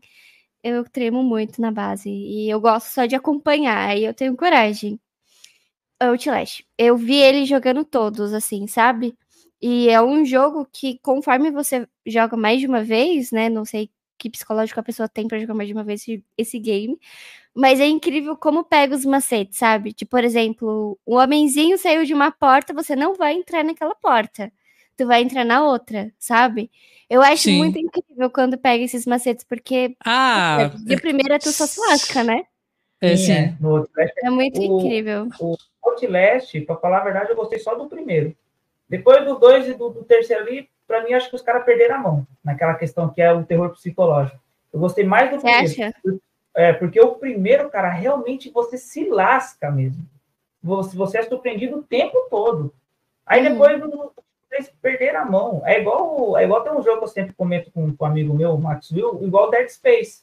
eu 0.62 0.84
tremo 0.84 1.22
muito 1.22 1.60
na 1.60 1.70
base 1.70 2.10
e 2.10 2.48
eu 2.48 2.60
gosto 2.60 2.88
só 2.88 3.06
de 3.06 3.16
acompanhar, 3.16 3.88
aí 3.88 4.04
eu 4.04 4.14
tenho 4.14 4.36
coragem. 4.36 5.00
Outlast. 6.00 6.64
Eu 6.76 6.96
vi 6.96 7.16
ele 7.16 7.44
jogando 7.46 7.84
todos 7.84 8.32
assim, 8.34 8.66
sabe? 8.66 9.16
E 9.62 9.88
é 9.88 10.02
um 10.02 10.24
jogo 10.24 10.66
que 10.72 10.98
conforme 10.98 11.52
você 11.52 11.86
joga 12.04 12.36
mais 12.36 12.58
de 12.58 12.66
uma 12.66 12.82
vez, 12.82 13.30
né, 13.30 13.48
não 13.48 13.64
sei 13.64 13.88
que 14.18 14.28
psicológico 14.28 14.80
a 14.80 14.82
pessoa 14.82 15.08
tem 15.08 15.28
para 15.28 15.38
jogar 15.38 15.54
mais 15.54 15.68
de 15.68 15.72
uma 15.72 15.84
vez 15.84 16.02
esse, 16.02 16.24
esse 16.36 16.58
game, 16.58 16.98
mas 17.54 17.78
é 17.80 17.86
incrível 17.86 18.36
como 18.36 18.64
pega 18.64 18.94
os 18.94 19.04
macetes, 19.04 19.58
sabe? 19.58 19.92
Tipo, 19.92 20.10
por 20.12 20.24
exemplo, 20.24 20.98
o 21.06 21.16
homenzinho 21.16 21.78
saiu 21.78 22.04
de 22.04 22.12
uma 22.12 22.32
porta, 22.32 22.74
você 22.74 22.96
não 22.96 23.14
vai 23.14 23.34
entrar 23.34 23.64
naquela 23.64 23.94
porta. 23.94 24.52
Tu 24.96 25.06
vai 25.06 25.22
entrar 25.22 25.44
na 25.44 25.64
outra, 25.64 26.12
sabe? 26.18 26.70
Eu 27.08 27.22
acho 27.22 27.44
Sim. 27.44 27.56
muito 27.56 27.78
incrível 27.78 28.30
quando 28.30 28.58
pega 28.58 28.84
esses 28.84 29.06
macetes, 29.06 29.44
porque 29.44 29.96
ah, 30.04 30.70
de 30.74 30.96
primeira 30.96 31.38
tu 31.38 31.50
só 31.50 31.66
se 31.66 31.80
lasca, 31.80 32.22
né? 32.24 32.44
É, 33.00 33.16
sim. 33.16 33.32
É, 33.32 33.56
é 34.24 34.30
muito 34.30 34.60
o, 34.60 34.80
incrível. 34.80 35.28
O 35.40 35.56
Outlast, 35.82 36.60
pra 36.62 36.76
falar 36.76 37.00
a 37.00 37.04
verdade, 37.04 37.30
eu 37.30 37.36
gostei 37.36 37.58
só 37.58 37.74
do 37.74 37.88
primeiro. 37.88 38.36
Depois 38.92 39.24
do 39.24 39.38
dois 39.38 39.66
e 39.66 39.72
do, 39.72 39.88
do 39.88 40.04
terceiro 40.04 40.42
ali, 40.42 40.68
pra 40.86 41.02
mim, 41.02 41.14
acho 41.14 41.30
que 41.30 41.34
os 41.34 41.40
caras 41.40 41.64
perderam 41.64 41.94
a 41.94 41.98
mão 41.98 42.26
naquela 42.44 42.74
questão 42.74 43.08
que 43.08 43.22
é 43.22 43.32
o 43.32 43.42
terror 43.42 43.70
psicológico. 43.70 44.38
Eu 44.70 44.80
gostei 44.80 45.02
mais 45.02 45.30
do 45.30 45.40
Você 45.40 45.48
primeiro. 45.50 45.94
Acha? 46.04 46.20
É, 46.54 46.74
porque 46.74 47.00
o 47.00 47.14
primeiro, 47.14 47.70
cara, 47.70 47.88
realmente 47.88 48.50
você 48.50 48.76
se 48.76 49.08
lasca 49.08 49.70
mesmo. 49.70 50.04
Você, 50.62 50.94
você 50.94 51.16
é 51.16 51.22
surpreendido 51.22 51.78
o 51.78 51.82
tempo 51.82 52.28
todo. 52.28 52.70
Aí 53.24 53.42
uhum. 53.42 53.52
depois 53.52 54.12
vocês 54.46 54.70
perderam 54.82 55.22
a 55.22 55.24
mão. 55.24 55.62
É 55.64 55.80
igual, 55.80 56.36
é 56.36 56.44
igual 56.44 56.62
tem 56.62 56.74
um 56.74 56.82
jogo 56.82 56.98
que 56.98 57.04
eu 57.04 57.08
sempre 57.08 57.32
comento 57.32 57.70
com, 57.70 57.96
com 57.96 58.04
um 58.04 58.06
amigo 58.06 58.34
meu, 58.34 58.50
o 58.50 58.60
Max 58.60 58.90
Will, 58.90 59.20
igual 59.22 59.50
Dead 59.50 59.70
Space. 59.70 60.20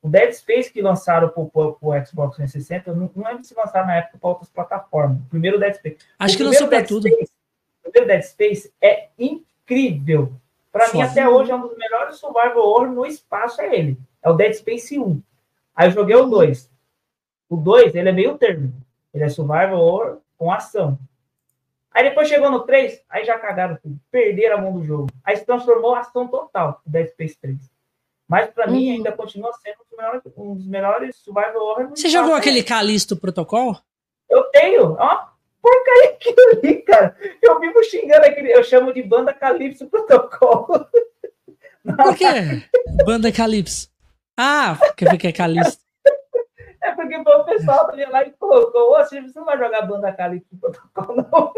O 0.00 0.08
Dead 0.08 0.32
Space 0.32 0.72
que 0.72 0.80
lançaram 0.80 1.28
para 1.28 1.42
o 1.42 2.06
Xbox 2.06 2.36
360, 2.36 2.88
eu 2.88 2.96
não, 2.96 3.10
não 3.14 3.24
lembro 3.26 3.44
se 3.44 3.54
lançaram 3.54 3.86
na 3.86 3.96
época 3.96 4.16
para 4.18 4.30
outras 4.30 4.48
plataformas. 4.48 5.18
O 5.18 5.28
primeiro 5.28 5.60
Dead 5.60 5.74
Space. 5.74 5.98
Acho 6.18 6.34
o 6.34 6.38
que 6.38 6.44
lançou 6.44 6.68
para 6.68 6.82
tudo. 6.82 7.06
Space, 7.06 7.32
primeiro 7.90 8.06
Dead 8.06 8.22
Space 8.22 8.72
é 8.80 9.08
incrível. 9.18 10.32
Para 10.72 10.92
mim, 10.92 11.02
até 11.02 11.28
hoje, 11.28 11.50
é 11.50 11.54
um 11.54 11.62
dos 11.62 11.76
melhores 11.76 12.16
survival 12.16 12.58
horror 12.58 12.88
no 12.88 13.06
espaço, 13.06 13.60
é 13.62 13.74
ele. 13.74 13.98
É 14.22 14.28
o 14.28 14.34
Dead 14.34 14.52
Space 14.54 14.98
1. 14.98 15.22
Aí 15.74 15.88
eu 15.88 15.92
joguei 15.92 16.16
o 16.16 16.26
2. 16.26 16.70
O 17.48 17.56
2, 17.56 17.94
ele 17.94 18.08
é 18.08 18.12
meio 18.12 18.36
termo. 18.36 18.72
Ele 19.14 19.24
é 19.24 19.28
survival 19.28 19.78
horror 19.78 20.18
com 20.36 20.52
ação. 20.52 20.98
Aí 21.90 22.04
depois 22.04 22.28
chegou 22.28 22.50
no 22.50 22.60
3, 22.60 23.02
aí 23.08 23.24
já 23.24 23.38
cagaram 23.38 23.78
tudo. 23.82 23.98
Perderam 24.10 24.58
a 24.58 24.60
mão 24.60 24.72
do 24.72 24.84
jogo. 24.84 25.08
Aí 25.24 25.34
se 25.36 25.46
transformou 25.46 25.94
ação 25.94 26.28
total, 26.28 26.82
o 26.86 26.90
Dead 26.90 27.08
Space 27.08 27.38
3. 27.40 27.56
Mas 28.28 28.50
para 28.50 28.66
uhum. 28.66 28.72
mim 28.72 28.90
ainda 28.90 29.12
continua 29.12 29.52
sendo 29.54 29.76
um 29.80 29.84
dos 29.84 29.96
melhores, 29.96 30.22
um 30.36 30.54
dos 30.54 30.66
melhores 30.66 31.16
survival 31.16 31.62
horror. 31.62 31.88
Você 31.90 32.08
jogou 32.10 32.34
aquele 32.34 32.62
Calisto 32.62 33.16
Protocol? 33.16 33.78
Eu 34.28 34.42
tenho. 34.50 34.96
Ó, 34.98 35.26
porcaria 35.66 36.10
aquilo 36.10 36.36
ali, 36.52 36.82
cara. 36.82 37.16
Eu 37.42 37.58
vivo 37.58 37.82
xingando 37.82 38.26
aquele. 38.26 38.52
Eu 38.52 38.62
chamo 38.62 38.92
de 38.92 39.02
banda 39.02 39.32
Calypso 39.32 39.86
Protocol. 39.86 40.66
Por 41.84 42.16
quê? 42.16 42.62
Banda 43.04 43.32
Calypso. 43.32 43.88
Ah, 44.36 44.78
quer 44.96 45.10
ver 45.10 45.18
que 45.18 45.26
é 45.28 45.32
Calixto? 45.32 45.82
É 46.82 46.92
porque 46.92 47.16
o 47.16 47.44
pessoal 47.44 47.90
ali 47.90 48.04
lá 48.04 48.22
e 48.24 48.30
colocou, 48.32 48.90
você 48.90 49.20
não 49.34 49.44
vai 49.44 49.58
jogar 49.58 49.82
banda 49.82 50.14
no 50.30 50.58
protocolo, 50.60 51.26
não. 51.32 51.52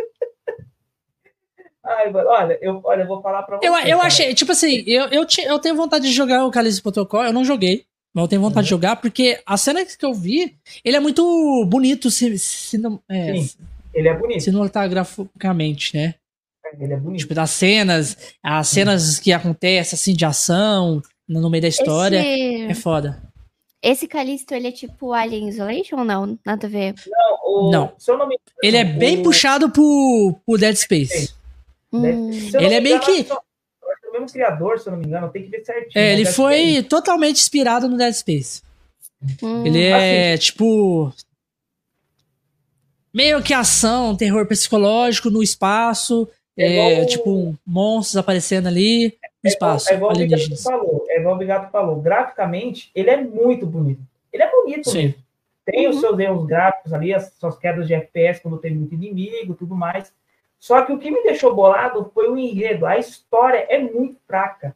Ai, 1.84 2.12
olha, 2.14 2.58
eu, 2.62 2.80
olha, 2.84 3.02
eu 3.02 3.06
vou 3.06 3.20
falar 3.20 3.42
pra 3.42 3.56
você. 3.56 3.66
Eu, 3.66 3.74
eu 3.74 4.00
achei, 4.00 4.32
tipo 4.34 4.52
assim, 4.52 4.84
eu, 4.86 5.06
eu, 5.06 5.26
eu 5.44 5.58
tenho 5.58 5.74
vontade 5.74 6.06
de 6.06 6.12
jogar 6.12 6.44
o 6.46 6.50
Calixto 6.50 6.82
Protocol, 6.82 7.24
eu 7.24 7.32
não 7.32 7.44
joguei, 7.44 7.84
mas 8.14 8.22
eu 8.22 8.28
tenho 8.28 8.42
vontade 8.42 8.60
uhum. 8.60 8.64
de 8.64 8.70
jogar, 8.70 8.96
porque 8.96 9.40
a 9.44 9.56
cena 9.56 9.84
que 9.84 10.04
eu 10.04 10.14
vi, 10.14 10.56
ele 10.84 10.96
é 10.96 11.00
muito 11.00 11.64
bonito, 11.66 12.10
se, 12.10 12.38
se 12.38 12.78
não. 12.78 13.00
É, 13.08 13.32
ele 13.92 14.08
é 14.08 14.14
bonito. 14.14 14.42
Cinematograficamente, 14.42 15.96
né? 15.96 16.14
É, 16.64 16.84
ele 16.84 16.92
é 16.92 16.96
bonito. 16.96 17.20
Tipo, 17.20 17.34
das 17.34 17.50
cenas, 17.50 18.16
as 18.42 18.68
cenas 18.68 19.18
que 19.18 19.32
acontecem, 19.32 19.96
assim, 19.96 20.14
de 20.14 20.24
ação, 20.24 21.02
no 21.28 21.50
meio 21.50 21.62
da 21.62 21.68
história. 21.68 22.18
Esse... 22.18 22.70
É 22.70 22.74
foda. 22.74 23.22
Esse 23.80 24.08
Calisto, 24.08 24.54
ele 24.54 24.68
é 24.68 24.72
tipo 24.72 25.12
Alien 25.12 25.48
Isolation 25.48 25.98
ou 25.98 26.04
não? 26.04 26.38
Nada 26.44 26.66
a 26.66 26.70
ver. 26.70 26.94
Não, 27.06 27.38
o... 27.44 27.70
não. 27.70 27.92
ele 28.62 28.76
é 28.76 28.84
bem 28.84 29.20
o... 29.20 29.22
puxado 29.22 29.70
pro, 29.70 30.36
pro 30.44 30.58
Dead 30.58 30.74
Space. 30.74 31.32
Hum. 31.92 32.30
Ele 32.32 32.74
é 32.74 32.80
meio 32.80 33.00
que. 33.00 33.26
o 33.30 34.12
mesmo 34.12 34.26
criador, 34.30 34.78
se 34.78 34.88
eu 34.88 34.92
não 34.92 34.98
me 34.98 35.06
engano, 35.06 35.30
tem 35.30 35.44
que 35.44 35.50
ver 35.50 35.64
certinho. 35.64 35.92
É, 35.94 36.00
né? 36.00 36.12
ele 36.12 36.26
foi 36.26 36.70
Space. 36.70 36.82
totalmente 36.84 37.36
inspirado 37.36 37.88
no 37.88 37.96
Dead 37.96 38.12
Space. 38.14 38.62
Hum. 39.42 39.64
Ele 39.64 39.84
é, 39.84 40.32
assim. 40.32 40.42
tipo. 40.42 41.12
Meio 43.12 43.42
que 43.42 43.54
ação, 43.54 44.16
terror 44.16 44.46
psicológico 44.46 45.30
no 45.30 45.42
espaço. 45.42 46.28
É, 46.56 47.02
é 47.02 47.06
tipo, 47.06 47.56
monstros 47.64 48.16
aparecendo 48.16 48.66
ali 48.66 49.16
no 49.42 49.48
espaço. 49.48 49.90
É 49.90 49.94
igual, 49.94 50.12
é 50.12 50.22
igual 50.22 50.40
o 50.40 50.56
falou, 50.62 51.06
é 51.08 51.20
igual 51.20 51.34
o 51.34 51.38
Bigato 51.38 51.70
falou. 51.70 52.00
Graficamente, 52.00 52.90
ele 52.94 53.10
é 53.10 53.16
muito 53.16 53.64
bonito. 53.64 54.02
Ele 54.32 54.42
é 54.42 54.50
bonito 54.50 54.90
Sim. 54.90 54.98
mesmo. 54.98 55.14
tem 55.64 55.86
uhum. 55.86 55.94
os 55.94 56.00
seus 56.00 56.18
erros 56.18 56.46
gráficos 56.46 56.92
ali, 56.92 57.14
as 57.14 57.32
suas 57.38 57.56
quedas 57.56 57.86
de 57.86 57.94
FPS 57.94 58.40
quando 58.40 58.58
tem 58.58 58.74
muito 58.74 58.94
inimigo, 58.94 59.54
tudo 59.54 59.74
mais. 59.74 60.12
Só 60.58 60.82
que 60.82 60.92
o 60.92 60.98
que 60.98 61.10
me 61.10 61.22
deixou 61.22 61.54
bolado 61.54 62.10
foi 62.12 62.28
o 62.28 62.36
enredo. 62.36 62.84
A 62.84 62.98
história 62.98 63.64
é 63.68 63.78
muito 63.78 64.16
fraca. 64.26 64.74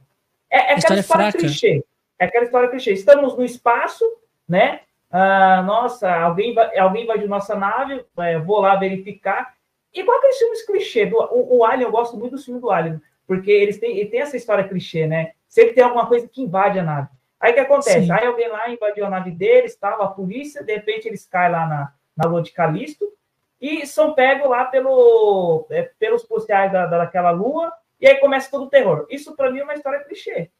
É, 0.48 0.56
é 0.56 0.60
aquela 0.74 1.00
história, 1.00 1.00
história 1.00 1.32
clichê. 1.32 1.84
É 2.18 2.24
aquela 2.24 2.44
história 2.44 2.68
clichê. 2.68 2.92
Estamos 2.92 3.36
no 3.36 3.44
espaço, 3.44 4.04
né? 4.48 4.80
Ah, 5.12 5.62
nossa, 5.62 6.10
alguém, 6.10 6.54
vai, 6.54 6.78
alguém 6.78 7.04
invadiu 7.04 7.28
nossa 7.28 7.54
nave, 7.54 8.02
é, 8.18 8.38
vou 8.38 8.60
lá 8.60 8.76
verificar. 8.76 9.54
Igual 9.92 10.16
aqueles 10.16 10.38
filmes 10.38 10.66
clichê. 10.66 11.04
Do, 11.04 11.18
o, 11.18 11.58
o 11.58 11.64
Alien, 11.66 11.86
eu 11.86 11.92
gosto 11.92 12.16
muito 12.16 12.34
do 12.34 12.42
filme 12.42 12.58
do 12.58 12.70
Alien, 12.70 12.98
porque 13.26 13.50
eles 13.50 13.78
têm, 13.78 13.98
ele 13.98 14.08
tem 14.08 14.20
essa 14.20 14.38
história 14.38 14.66
clichê, 14.66 15.06
né? 15.06 15.32
Sempre 15.46 15.74
tem 15.74 15.84
alguma 15.84 16.06
coisa 16.06 16.26
que 16.26 16.40
invade 16.40 16.78
a 16.78 16.82
nave. 16.82 17.08
Aí 17.38 17.52
o 17.52 17.54
que 17.54 17.60
acontece? 17.60 18.06
Sim. 18.06 18.10
Aí 18.10 18.24
alguém 18.24 18.48
lá 18.48 18.70
invadiu 18.70 19.04
a 19.04 19.10
nave 19.10 19.30
deles, 19.32 19.72
estava 19.72 20.04
a 20.04 20.08
polícia, 20.08 20.64
de 20.64 20.74
repente 20.74 21.06
eles 21.06 21.26
caem 21.26 21.52
lá 21.52 21.66
na, 21.66 21.92
na 22.16 22.30
lua 22.30 22.40
de 22.40 22.52
Calisto 22.52 23.12
e 23.60 23.86
são 23.86 24.14
pegos 24.14 24.48
lá 24.48 24.64
pelo, 24.64 25.66
é, 25.70 25.90
pelos 25.98 26.24
policiais 26.24 26.72
da, 26.72 26.86
daquela 26.86 27.30
lua, 27.30 27.72
e 28.00 28.08
aí 28.08 28.16
começa 28.16 28.50
todo 28.50 28.64
o 28.64 28.70
terror. 28.70 29.06
Isso 29.10 29.36
para 29.36 29.50
mim 29.50 29.60
é 29.60 29.64
uma 29.64 29.74
história 29.74 30.02
clichê. 30.04 30.50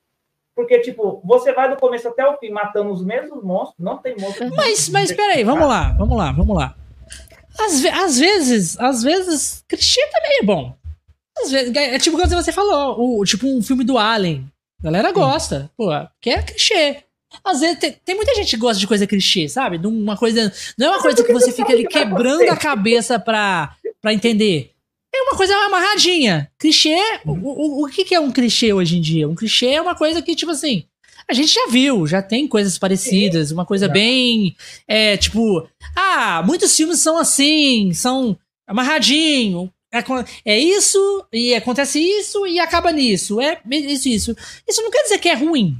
Porque, 0.55 0.81
tipo, 0.81 1.23
você 1.25 1.53
vai 1.53 1.71
do 1.71 1.77
começo 1.77 2.09
até 2.09 2.27
o 2.27 2.37
fim 2.37 2.51
matando 2.51 2.93
os 2.93 3.05
mesmos 3.05 3.43
monstros, 3.43 3.79
não 3.79 3.99
tem 3.99 4.15
monstro. 4.19 4.51
Mas, 4.55 4.89
mas 4.91 5.11
peraí, 5.11 5.43
vamos 5.45 5.67
lá, 5.67 5.93
vamos 5.93 6.17
lá, 6.17 6.33
vamos 6.33 6.57
lá. 6.57 6.75
Às, 7.59 7.85
às 7.85 8.19
vezes, 8.19 8.79
às 8.79 9.03
vezes, 9.03 9.65
clichê 9.69 10.01
também 10.09 10.39
é 10.41 10.43
bom. 10.43 10.75
Às 11.39 11.51
vezes, 11.51 11.75
é 11.75 11.99
tipo 11.99 12.17
quando 12.19 12.35
você 12.35 12.53
falou, 12.53 13.19
o, 13.19 13.25
tipo 13.25 13.47
um 13.47 13.63
filme 13.63 13.85
do 13.85 13.97
Alien. 13.97 14.47
A 14.81 14.85
galera 14.85 15.13
gosta, 15.13 15.71
pô, 15.77 15.89
que 16.21 16.31
é 16.31 16.43
clichê. 16.43 17.03
Às 17.43 17.61
vezes 17.61 17.79
tem, 17.79 17.93
tem, 18.05 18.15
muita 18.15 18.35
gente 18.35 18.51
que 18.51 18.57
gosta 18.61 18.79
de 18.79 18.87
coisa 18.87 19.07
clichê, 19.07 19.49
sabe? 19.49 19.79
De 19.79 19.87
uma 19.87 20.17
coisa. 20.17 20.53
Não 20.77 20.89
é 20.89 20.91
uma 20.91 21.01
coisa 21.01 21.25
que 21.25 21.33
você 21.33 21.51
fica 21.51 21.73
ali 21.73 21.87
quebrando 21.87 22.51
a 22.51 22.57
cabeça 22.57 23.19
pra, 23.19 23.75
pra 24.03 24.13
entender. 24.13 24.73
É 25.15 25.23
uma 25.23 25.37
coisa 25.37 25.55
amarradinha. 25.55 26.51
Clichê. 26.59 26.97
O, 27.25 27.33
o, 27.33 27.85
o 27.85 27.89
que, 27.89 28.05
que 28.05 28.15
é 28.15 28.21
um 28.21 28.33
clichê 28.33 28.73
hoje 28.73 28.97
em 28.97 29.01
dia? 29.01 29.29
Um 29.29 29.35
clichê 29.35 29.67
é 29.67 29.81
uma 29.81 29.95
coisa 29.95 30.23
que, 30.23 30.35
tipo 30.35 30.53
assim. 30.53 30.85
A 31.29 31.35
gente 31.35 31.53
já 31.55 31.67
viu, 31.69 32.07
já 32.07 32.21
tem 32.21 32.49
coisas 32.49 32.79
parecidas, 32.79 33.51
uma 33.51 33.65
coisa 33.65 33.89
bem. 33.89 34.57
É, 34.89 35.17
tipo. 35.17 35.69
Ah, 35.95 36.43
muitos 36.45 36.75
filmes 36.77 37.01
são 37.01 37.19
assim, 37.19 37.93
são 37.93 38.37
amarradinho. 38.67 39.73
É, 39.93 40.03
é 40.55 40.59
isso, 40.59 41.27
e 41.31 41.55
acontece 41.55 42.01
isso, 42.01 42.47
e 42.47 42.59
acaba 42.59 42.91
nisso. 42.91 43.41
É 43.41 43.61
isso, 43.71 44.09
isso. 44.09 44.37
Isso 44.67 44.83
não 44.83 44.91
quer 44.91 45.03
dizer 45.03 45.19
que 45.19 45.29
é 45.29 45.35
ruim. 45.35 45.77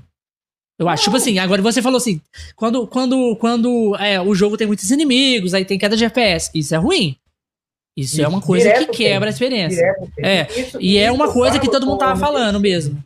Eu 0.79 0.89
acho, 0.89 1.05
tipo 1.05 1.17
assim, 1.17 1.39
agora 1.39 1.63
você 1.63 1.81
falou 1.81 1.97
assim, 1.97 2.21
quando, 2.57 2.87
quando, 2.89 3.37
quando 3.37 3.97
é, 3.97 4.21
o 4.21 4.35
jogo 4.35 4.57
tem 4.57 4.67
muitos 4.67 4.91
inimigos, 4.91 5.55
aí 5.55 5.65
tem 5.65 5.79
queda 5.79 5.97
de 5.97 6.05
FPS, 6.05 6.51
isso 6.55 6.75
é 6.75 6.79
ruim. 6.79 7.17
Isso, 7.97 8.15
isso 8.15 8.23
é 8.23 8.29
uma 8.29 8.41
coisa 8.41 8.73
que 8.73 8.87
quebra 8.87 9.21
tem. 9.21 9.27
a 9.27 9.31
experiência. 9.31 9.95
É, 10.19 10.43
isso, 10.59 10.81
e 10.81 10.99
é 10.99 11.13
uma 11.13 11.33
coisa 11.33 11.59
que 11.59 11.71
todo 11.71 11.87
mundo 11.87 11.99
tava 11.99 12.19
falando 12.19 12.59
mesmo. 12.59 13.03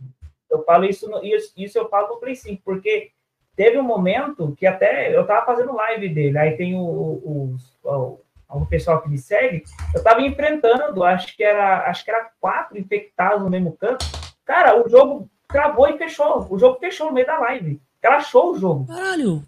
Eu 0.51 0.63
falo 0.65 0.85
isso, 0.85 1.11
isso, 1.23 1.53
isso 1.57 1.79
eu 1.79 1.89
falo 1.89 2.09
no 2.09 2.21
Play 2.21 2.37
5, 2.37 2.63
porque 2.65 3.11
teve 3.57 3.79
um 3.79 3.83
momento 3.83 4.55
que 4.57 4.67
até 4.67 5.17
eu 5.17 5.27
tava 5.27 5.45
fazendo 5.45 5.75
live 5.75 6.09
dele, 6.09 6.39
aí 6.39 6.57
tem 6.57 6.77
o, 6.77 6.81
o, 6.81 7.57
o, 7.83 8.21
o 8.49 8.67
pessoal 8.67 9.03
que 9.03 9.09
me 9.09 9.19
segue, 9.19 9.65
eu 9.95 10.03
tava 10.03 10.23
enfrentando, 10.23 11.03
acho 11.03 11.37
que 11.37 11.43
era, 11.43 11.89
acho 11.89 12.05
que 12.05 12.11
era 12.11 12.31
quatro 12.41 12.79
infectados 12.79 13.43
no 13.43 13.51
mesmo 13.51 13.73
canto. 13.73 14.07
Cara, 14.45 14.81
o 14.81 14.89
jogo 14.89 15.29
travou 15.49 15.89
e 15.89 15.99
fechou. 15.99 16.47
O 16.49 16.59
jogo 16.59 16.79
fechou 16.79 17.09
no 17.09 17.13
meio 17.13 17.27
da 17.27 17.39
live. 17.41 17.81
Crashou 18.01 18.53
o 18.53 18.59
jogo. 18.59 18.87
Caralho. 18.87 19.43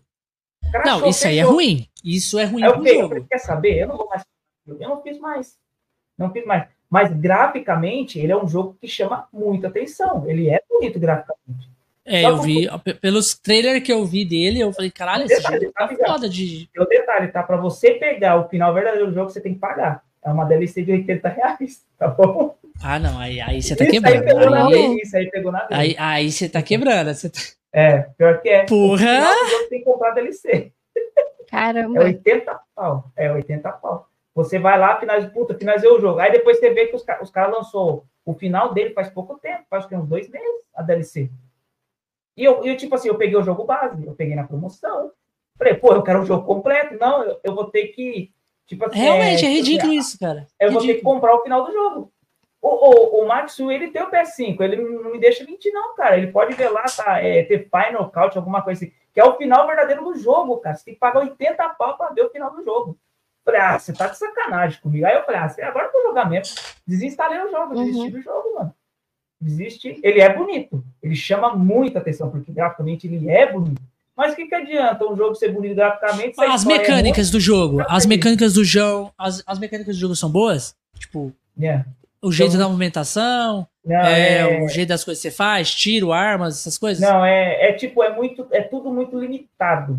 Crashou, 0.73 1.01
não, 1.01 1.09
isso 1.09 1.21
fechou. 1.21 1.31
aí 1.31 1.39
é 1.39 1.43
ruim. 1.43 1.89
Isso 2.05 2.39
é 2.39 2.45
ruim 2.45 2.63
aí, 2.65 2.71
okay, 2.71 2.99
jogo. 3.01 3.27
Quer 3.31 3.39
saber? 3.39 3.79
Eu 3.79 3.89
não 3.89 3.97
vou 3.97 4.09
mais. 4.09 4.25
Eu 4.81 4.89
não 4.89 5.03
fiz 5.03 5.19
mais. 5.19 5.59
Não 6.17 6.33
fiz 6.33 6.45
mais. 6.45 6.67
Mas 6.91 7.13
graficamente, 7.13 8.19
ele 8.19 8.33
é 8.33 8.37
um 8.37 8.49
jogo 8.49 8.77
que 8.81 8.89
chama 8.89 9.29
muita 9.33 9.69
atenção. 9.69 10.29
Ele 10.29 10.49
é 10.49 10.61
bonito 10.69 10.99
graficamente. 10.99 11.71
É, 12.05 12.23
Só 12.23 12.31
eu 12.31 12.37
vi, 12.39 12.67
pelos 13.03 13.39
trailers 13.39 13.83
que 13.83 13.93
eu 13.93 14.05
vi 14.07 14.25
dele, 14.25 14.61
eu 14.61 14.73
falei, 14.73 14.91
caralho, 14.91 15.27
esse 15.27 15.37
detalhe, 15.37 15.61
jogo 15.61 15.75
tá, 15.75 15.89
tá 15.89 16.07
foda 16.07 16.29
de. 16.29 16.69
O 16.79 16.85
detalhe, 16.87 17.29
tá? 17.29 17.43
Pra 17.43 17.59
você 17.59 17.93
pegar 17.93 18.37
o 18.37 18.49
final 18.49 18.73
verdadeiro 18.73 19.09
do 19.09 19.15
jogo, 19.15 19.29
você 19.29 19.43
tem 19.43 19.53
que 19.53 19.61
pagar. 19.61 20.03
É 20.25 20.31
uma 20.31 20.47
DLC 20.47 20.83
de 20.83 20.93
80 20.93 21.29
reais, 21.29 21.85
tá 21.99 22.09
bom? 22.09 22.57
Ah, 22.83 22.99
não, 22.99 23.19
aí, 23.19 23.41
aí 23.41 23.61
você 23.61 23.77
tá 23.77 23.85
isso 23.85 23.93
quebrando. 23.93 24.17
Aí 24.17 24.25
pegou 24.25 24.55
aí, 24.55 24.73
vez, 24.73 25.03
isso 25.03 25.17
aí 25.17 25.31
pegou 25.31 25.53
na 25.53 25.67
vez. 25.67 25.81
Aí, 25.81 25.97
aí 25.99 26.33
você 26.33 26.49
tá 26.49 26.63
quebrando. 26.63 27.13
Você 27.13 27.29
tá... 27.29 27.41
É, 27.73 27.99
pior 28.17 28.41
que 28.41 28.49
é. 28.49 28.65
Porra! 28.65 29.27
Você 29.35 29.69
tem 29.69 29.79
que 29.81 29.85
comprar 29.85 30.13
DLC. 30.13 30.73
Caramba. 31.51 32.01
É 32.01 32.05
80 32.05 32.61
pau. 32.75 33.13
É 33.17 33.33
80 33.33 33.73
pau. 33.73 34.09
Você 34.39 34.57
vai 34.57 34.79
lá, 34.79 35.01
finaliza, 35.01 35.29
puta, 35.31 35.59
finalizou 35.59 35.97
o 35.97 36.01
jogo. 36.01 36.21
Aí 36.21 36.31
depois 36.31 36.61
você 36.61 36.71
vê 36.71 36.87
que 36.87 36.95
os, 36.95 37.05
os 37.21 37.31
caras 37.31 37.57
lançou 37.57 38.07
o 38.25 38.33
final 38.35 38.73
dele 38.73 38.95
faz 38.95 39.11
pouco 39.11 39.37
tempo, 39.37 39.65
faz 39.69 39.85
que 39.85 39.97
uns 39.97 40.07
dois 40.07 40.31
meses 40.31 40.63
a 40.73 40.81
DLC. 40.81 41.29
E 42.37 42.45
eu, 42.45 42.65
eu, 42.65 42.77
tipo 42.77 42.95
assim, 42.95 43.09
eu 43.09 43.19
peguei 43.19 43.37
o 43.37 43.43
jogo 43.43 43.65
base, 43.65 44.07
eu 44.07 44.15
peguei 44.15 44.37
na 44.37 44.47
promoção. 44.47 45.11
Falei, 45.57 45.75
pô, 45.75 45.93
eu 45.93 46.05
quero 46.05 46.23
o 46.23 46.25
jogo 46.25 46.47
completo. 46.47 46.97
Não, 47.01 47.25
eu, 47.25 47.41
eu 47.43 47.53
vou 47.53 47.65
ter 47.65 47.89
que. 47.89 48.33
Tipo 48.65 48.87
assim, 48.87 49.01
Realmente, 49.01 49.45
é, 49.45 49.49
é 49.49 49.53
ridículo 49.55 49.91
assim, 49.91 49.99
isso, 49.99 50.19
cara. 50.21 50.47
Eu 50.61 50.69
ridículo. 50.69 50.73
vou 50.73 50.83
ter 50.83 50.95
que 50.95 51.03
comprar 51.03 51.35
o 51.35 51.43
final 51.43 51.65
do 51.65 51.73
jogo. 51.73 52.13
O, 52.63 52.69
o, 52.69 53.25
o 53.25 53.27
Maxu, 53.27 53.73
ele 53.73 53.91
tem 53.91 54.03
o 54.03 54.11
PS5, 54.11 54.61
ele 54.61 54.77
não 54.77 55.11
me 55.11 55.19
deixa 55.19 55.43
mentir, 55.45 55.73
não, 55.73 55.97
cara. 55.97 56.17
Ele 56.17 56.29
pode 56.29 56.55
ver 56.55 56.69
lá, 56.69 56.85
tá, 56.85 57.21
é, 57.21 57.43
ter 57.43 57.69
Final 57.69 58.09
Count, 58.09 58.39
alguma 58.39 58.63
coisa 58.63 58.85
assim, 58.85 58.93
que 59.13 59.19
é 59.19 59.25
o 59.25 59.37
final 59.37 59.67
verdadeiro 59.67 60.05
do 60.05 60.15
jogo, 60.17 60.59
cara. 60.59 60.77
Você 60.77 60.85
tem 60.85 60.95
que 60.95 61.01
pagar 61.01 61.21
80 61.21 61.69
pau 61.71 61.97
pra 61.97 62.11
ver 62.11 62.23
o 62.23 62.31
final 62.31 62.53
do 62.55 62.63
jogo. 62.63 62.97
Falei, 63.49 63.63
ah, 63.63 63.79
você 63.79 63.95
tá 63.95 64.09
de 64.09 64.19
sacanagem 64.19 64.79
comigo. 64.79 65.07
Aí 65.07 65.15
eu 65.15 65.25
falei, 65.25 65.41
ah, 65.41 65.69
agora 65.69 65.87
eu 65.87 65.93
vou 65.93 66.03
jogar 66.03 66.29
mesmo. 66.29 66.55
Desinstalei 66.87 67.41
o 67.41 67.51
jogo, 67.51 67.77
desisti 67.77 68.01
uhum. 68.03 68.11
do 68.11 68.21
jogo, 68.21 68.55
mano. 68.59 68.75
Desiste. 69.41 69.99
Ele 70.03 70.21
é 70.21 70.29
bonito. 70.29 70.85
Ele 71.03 71.17
chama 71.17 71.57
muita 71.57 71.99
atenção, 71.99 72.31
porque 72.31 72.53
graficamente 72.53 73.07
ele 73.07 73.27
é 73.31 73.51
bonito. 73.51 73.81
Mas 74.15 74.35
o 74.35 74.37
que, 74.37 74.45
que 74.45 74.55
adianta 74.55 75.11
um 75.11 75.17
jogo 75.17 75.35
ser 75.35 75.51
bonito 75.51 75.77
graficamente? 75.77 76.39
As 76.39 76.67
é 76.67 76.69
mecânicas 76.69 77.29
é 77.31 77.33
do 77.33 77.41
jogo. 77.41 77.83
As 77.89 78.05
mecânicas 78.05 78.53
do 78.53 78.63
jogo. 78.63 79.15
As, 79.17 79.43
as 79.47 79.59
mecânicas 79.59 79.97
do 79.97 80.01
jogo 80.01 80.15
são 80.15 80.31
boas? 80.31 80.77
Tipo. 80.99 81.33
Yeah. 81.59 81.87
O 82.21 82.31
jeito 82.31 82.51
então, 82.51 82.61
da 82.61 82.69
movimentação, 82.69 83.67
não, 83.83 83.97
é, 83.97 84.41
é, 84.41 84.63
o 84.63 84.69
jeito 84.69 84.91
das 84.91 85.05
coisas 85.05 85.23
que 85.23 85.31
você 85.31 85.35
faz, 85.35 85.73
tiro, 85.75 86.13
armas, 86.13 86.59
essas 86.59 86.77
coisas? 86.77 87.01
Não, 87.01 87.25
é, 87.25 87.71
é 87.71 87.73
tipo, 87.73 88.03
é 88.03 88.15
muito, 88.15 88.47
é 88.51 88.61
tudo 88.61 88.93
muito 88.93 89.19
limitado, 89.19 89.99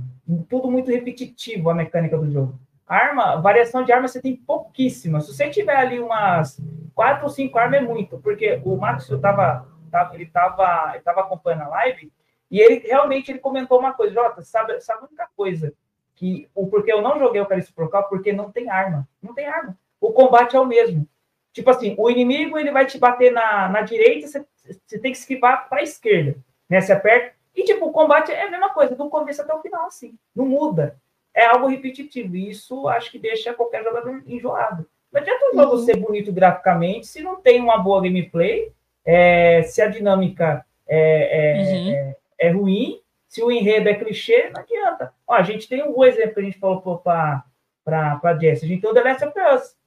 tudo 0.50 0.70
muito 0.70 0.92
repetitivo 0.92 1.70
a 1.70 1.74
mecânica 1.74 2.18
do 2.18 2.30
jogo. 2.30 2.60
Arma, 2.90 3.40
variação 3.40 3.84
de 3.84 3.92
arma 3.92 4.08
você 4.08 4.20
tem 4.20 4.36
pouquíssima. 4.36 5.22
Se 5.22 5.32
você 5.32 5.48
tiver 5.48 5.76
ali 5.76 6.00
umas 6.00 6.60
quatro 6.96 7.26
ou 7.26 7.30
cinco 7.30 7.60
armas 7.60 7.82
é 7.82 7.84
muito, 7.84 8.18
porque 8.18 8.60
o 8.66 8.76
Marcos 8.76 9.08
eu 9.10 9.22
tava, 9.22 9.68
tava 9.92 10.16
ele 10.16 10.24
estava 10.24 10.92
ele 10.96 11.04
tava 11.04 11.22
acompanhando 11.22 11.62
a 11.62 11.68
live 11.70 12.12
e 12.50 12.60
ele 12.60 12.80
realmente 12.80 13.32
ele 13.32 13.38
comentou 13.38 13.78
uma 13.78 13.94
coisa, 13.94 14.16
Jota, 14.16 14.42
sabe, 14.42 14.82
sabe 14.82 15.04
a 15.04 15.06
única 15.06 15.30
coisa 15.38 15.72
que 16.16 16.50
o 16.56 16.66
porque 16.66 16.92
eu 16.92 17.00
não 17.00 17.20
joguei 17.20 17.40
o 17.40 17.46
Calixto 17.46 17.76
Procal 17.76 18.10
porque 18.10 18.34
não 18.34 18.52
tem 18.52 18.72
arma, 18.72 19.08
não 19.22 19.36
tem 19.36 19.46
arma. 19.46 19.78
O 20.02 20.12
combate 20.12 20.56
é 20.56 20.60
o 20.60 20.66
mesmo. 20.66 21.08
Tipo 21.54 21.70
assim, 21.70 21.96
o 21.98 22.10
inimigo 22.10 22.58
ele 22.58 22.72
vai 22.72 22.88
te 22.88 22.98
bater 22.98 23.32
na, 23.32 23.70
na 23.70 23.82
direita, 23.82 24.28
você, 24.28 24.46
você 24.86 25.00
tem 25.00 25.12
que 25.12 25.18
esquivar 25.18 25.70
para 25.70 25.80
a 25.80 25.84
esquerda, 25.84 26.38
né? 26.68 26.82
Você 26.82 26.92
aperta. 26.92 27.36
E, 27.56 27.64
tipo, 27.64 27.86
o 27.86 27.92
combate 27.92 28.32
é 28.32 28.44
a 28.44 28.52
mesma 28.52 28.70
coisa, 28.70 28.96
do 28.96 29.10
começo 29.10 29.42
até 29.42 29.54
o 29.54 29.62
final, 29.62 29.86
assim. 29.86 30.18
Não 30.36 30.46
muda. 30.46 31.00
É 31.34 31.46
algo 31.46 31.68
repetitivo. 31.68 32.36
E 32.36 32.50
isso 32.50 32.88
acho 32.88 33.12
que 33.12 33.20
deixa 33.20 33.54
qualquer 33.54 33.84
jogador 33.84 34.24
enjoado. 34.26 34.86
Não 35.12 35.22
adianta 35.22 35.50
o 35.52 35.56
jogo 35.56 35.76
uhum. 35.76 35.86
ser 35.86 35.98
bonito 35.98 36.32
graficamente 36.32 37.08
se 37.08 37.22
não 37.22 37.42
tem 37.42 37.60
uma 37.60 37.78
boa 37.78 38.02
gameplay, 38.02 38.72
é, 39.04 39.64
se 39.64 39.82
a 39.82 39.88
dinâmica 39.88 40.64
é, 40.88 41.00
é, 41.00 41.62
uhum. 41.62 41.90
é, 41.90 42.16
é, 42.40 42.52
ruim, 42.52 43.02
se 43.28 43.44
o 43.44 43.52
enredo 43.52 43.90
é 43.90 43.96
clichê, 43.96 44.50
não 44.54 44.62
adianta. 44.62 45.14
Ó, 45.28 45.34
a 45.34 45.42
gente 45.42 45.68
tem 45.68 45.84
um 45.84 46.04
exemplo 46.04 46.36
que 46.36 46.40
a 46.40 46.44
gente 46.44 46.60
falou 46.60 47.00
para 47.00 47.44
a 47.86 48.38
Jess. 48.40 48.64
A 48.64 48.68
gente 48.68 48.82
tem 48.82 48.90
o 48.90 48.94
The 48.94 49.02
Last 49.02 49.26
of 49.26 49.34
Us 49.40 49.80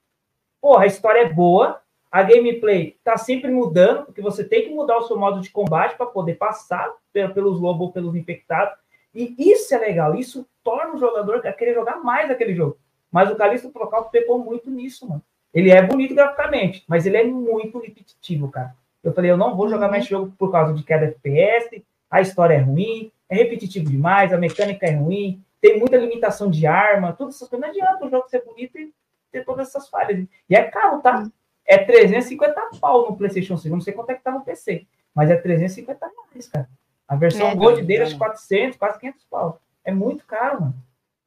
porra, 0.62 0.85
a 0.85 0.86
história 0.86 1.23
é 1.23 1.28
boa, 1.28 1.82
a 2.10 2.23
gameplay 2.23 2.97
tá 3.02 3.19
sempre 3.19 3.51
mudando, 3.51 4.06
porque 4.06 4.23
você 4.23 4.44
tem 4.44 4.62
que 4.62 4.70
mudar 4.70 4.97
o 4.98 5.09
seu 5.09 5.19
modo 5.19 5.40
de 5.40 5.51
combate 5.51 5.97
para 5.97 6.06
poder 6.06 6.36
passar 6.36 6.89
pelos 7.12 7.60
lobos 7.60 7.89
ou 7.89 7.93
pelos 7.93 8.14
infectados. 8.14 8.78
E 9.12 9.35
isso 9.39 9.74
é 9.74 9.78
legal, 9.78 10.14
isso 10.14 10.47
torna 10.62 10.94
o 10.94 10.98
jogador 10.98 11.47
a 11.47 11.52
querer 11.52 11.74
jogar 11.74 11.97
mais 11.97 12.30
aquele 12.30 12.55
jogo. 12.55 12.78
Mas 13.10 13.30
o 13.30 13.36
Calixto 13.36 13.70
Local 13.74 14.09
pecou 14.10 14.39
muito 14.39 14.70
nisso, 14.70 15.09
mano. 15.09 15.22
Ele 15.52 15.70
é 15.70 15.82
bonito 15.82 16.14
graficamente, 16.14 16.82
mas 16.89 17.05
ele 17.05 17.18
é 17.18 17.24
muito 17.24 17.78
repetitivo, 17.78 18.51
cara. 18.51 18.74
Eu 19.05 19.12
falei, 19.12 19.30
eu 19.30 19.36
não 19.36 19.55
vou 19.55 19.68
jogar 19.68 19.89
mais 19.89 20.06
jogo 20.06 20.32
por 20.39 20.51
causa 20.51 20.72
de 20.72 20.82
queda 20.82 21.06
FPS, 21.06 21.84
a 22.10 22.20
história 22.20 22.55
é 22.55 22.59
ruim, 22.59 23.12
é 23.28 23.34
repetitivo 23.34 23.90
demais, 23.90 24.32
a 24.32 24.39
mecânica 24.39 24.86
é 24.86 24.94
ruim, 24.94 25.43
tem 25.60 25.78
muita 25.78 25.97
limitação 25.97 26.51
de 26.51 26.66
arma, 26.66 27.12
tudo 27.12 27.30
essas 27.30 27.48
coisas. 27.48 27.60
Não 27.60 27.68
adianta 27.68 28.06
o 28.06 28.10
jogo 28.10 28.28
ser 28.28 28.44
bonito 28.44 28.78
e 28.78 28.93
ter 29.30 29.44
todas 29.44 29.68
essas 29.68 29.89
falhas. 29.89 30.26
E 30.48 30.55
é 30.55 30.62
caro, 30.64 31.01
tá? 31.01 31.26
É 31.66 31.78
350 31.78 32.60
pau 32.80 33.10
no 33.10 33.16
PlayStation 33.16 33.56
5. 33.56 33.74
Não 33.74 33.80
sei 33.80 33.93
quanto 33.93 34.10
é 34.10 34.14
que 34.14 34.22
tá 34.22 34.30
no 34.30 34.43
PC, 34.43 34.86
mas 35.14 35.30
é 35.30 35.36
350 35.36 36.06
reais, 36.32 36.48
cara. 36.48 36.68
A 37.06 37.16
versão 37.16 37.48
é, 37.48 37.55
Gold 37.55 37.82
dele 37.82 38.05
é 38.05 38.06
de 38.06 38.16
400, 38.16 38.78
quase 38.78 38.98
500 38.98 39.24
pau. 39.30 39.60
É 39.85 39.93
muito 39.93 40.25
caro, 40.27 40.61
mano. 40.61 40.75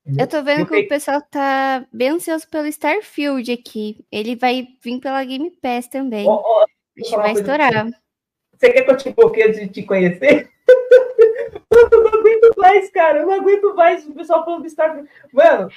Eu 0.05 0.27
tô 0.27 0.43
vendo 0.43 0.67
que 0.67 0.77
o 0.77 0.87
pessoal 0.87 1.19
tá 1.19 1.83
bem 1.91 2.09
ansioso 2.09 2.47
pelo 2.47 2.67
Starfield 2.67 3.51
aqui. 3.51 4.05
Ele 4.11 4.35
vai 4.35 4.67
vir 4.83 4.99
pela 4.99 5.23
Game 5.23 5.49
Pass 5.49 5.87
também. 5.87 6.27
Oh, 6.27 6.41
oh, 6.45 6.63
a 6.63 6.65
gente 6.95 7.15
vai 7.15 7.31
estourar. 7.31 7.87
Você 8.53 8.71
quer 8.71 8.83
que 8.83 8.91
eu 8.91 8.97
te 8.97 9.09
bloqueie 9.09 9.47
antes 9.47 9.59
de 9.59 9.67
te 9.67 9.83
conhecer? 9.83 10.51
eu 11.71 12.03
não 12.03 12.07
aguento 12.07 12.53
mais, 12.55 12.91
cara. 12.91 13.19
Eu 13.19 13.25
não 13.25 13.33
aguento 13.33 13.75
mais 13.75 14.07
o 14.07 14.13
pessoal 14.13 14.45
falando 14.45 14.61
do 14.61 14.67
Starfield. 14.67 15.09
Mano, 15.33 15.69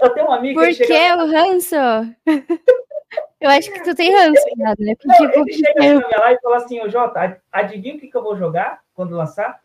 eu 0.00 0.10
tenho 0.10 0.26
um 0.26 0.32
amigo 0.32 0.58
Por 0.58 0.68
que, 0.68 0.86
chega... 0.86 1.22
o 1.22 1.30
ranço? 1.30 1.76
eu 3.38 3.50
acho 3.50 3.70
que 3.70 3.84
tu 3.84 3.94
tem 3.94 4.14
ranço, 4.14 4.44
né? 4.56 4.74
Não, 5.04 5.16
tipo, 5.16 5.40
ele 5.40 5.52
chega 5.52 5.84
eu... 5.84 6.00
na 6.00 6.08
minha 6.08 6.20
live 6.20 6.38
e 6.38 6.42
fala 6.42 6.56
assim, 6.56 6.80
ô 6.80 6.88
Jota, 6.88 7.40
adivinha 7.52 7.96
o 7.96 7.98
que, 7.98 8.08
que 8.08 8.16
eu 8.16 8.22
vou 8.22 8.36
jogar 8.36 8.80
quando 8.94 9.14
lançar? 9.14 9.60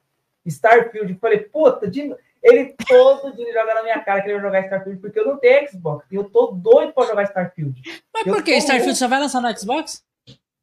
Starfield. 0.45 1.13
Eu 1.13 1.19
falei, 1.19 1.39
puta, 1.39 1.87
de... 1.87 2.15
ele 2.41 2.75
todo 2.87 3.35
dia 3.35 3.53
joga 3.53 3.75
na 3.75 3.83
minha 3.83 3.99
cara 4.01 4.21
que 4.21 4.27
ele 4.27 4.39
vai 4.39 4.43
jogar 4.43 4.61
Starfield, 4.61 4.99
porque 4.99 5.19
eu 5.19 5.27
não 5.27 5.37
tenho 5.37 5.69
Xbox. 5.69 6.05
E 6.11 6.15
eu 6.15 6.25
tô 6.25 6.47
doido 6.47 6.93
pra 6.93 7.07
jogar 7.07 7.23
Starfield. 7.23 7.81
Mas 8.13 8.23
por 8.23 8.43
que? 8.43 8.55
Starfield 8.57 8.97
só 8.97 9.07
vai 9.07 9.19
lançar 9.19 9.41
no 9.41 9.57
Xbox? 9.57 10.03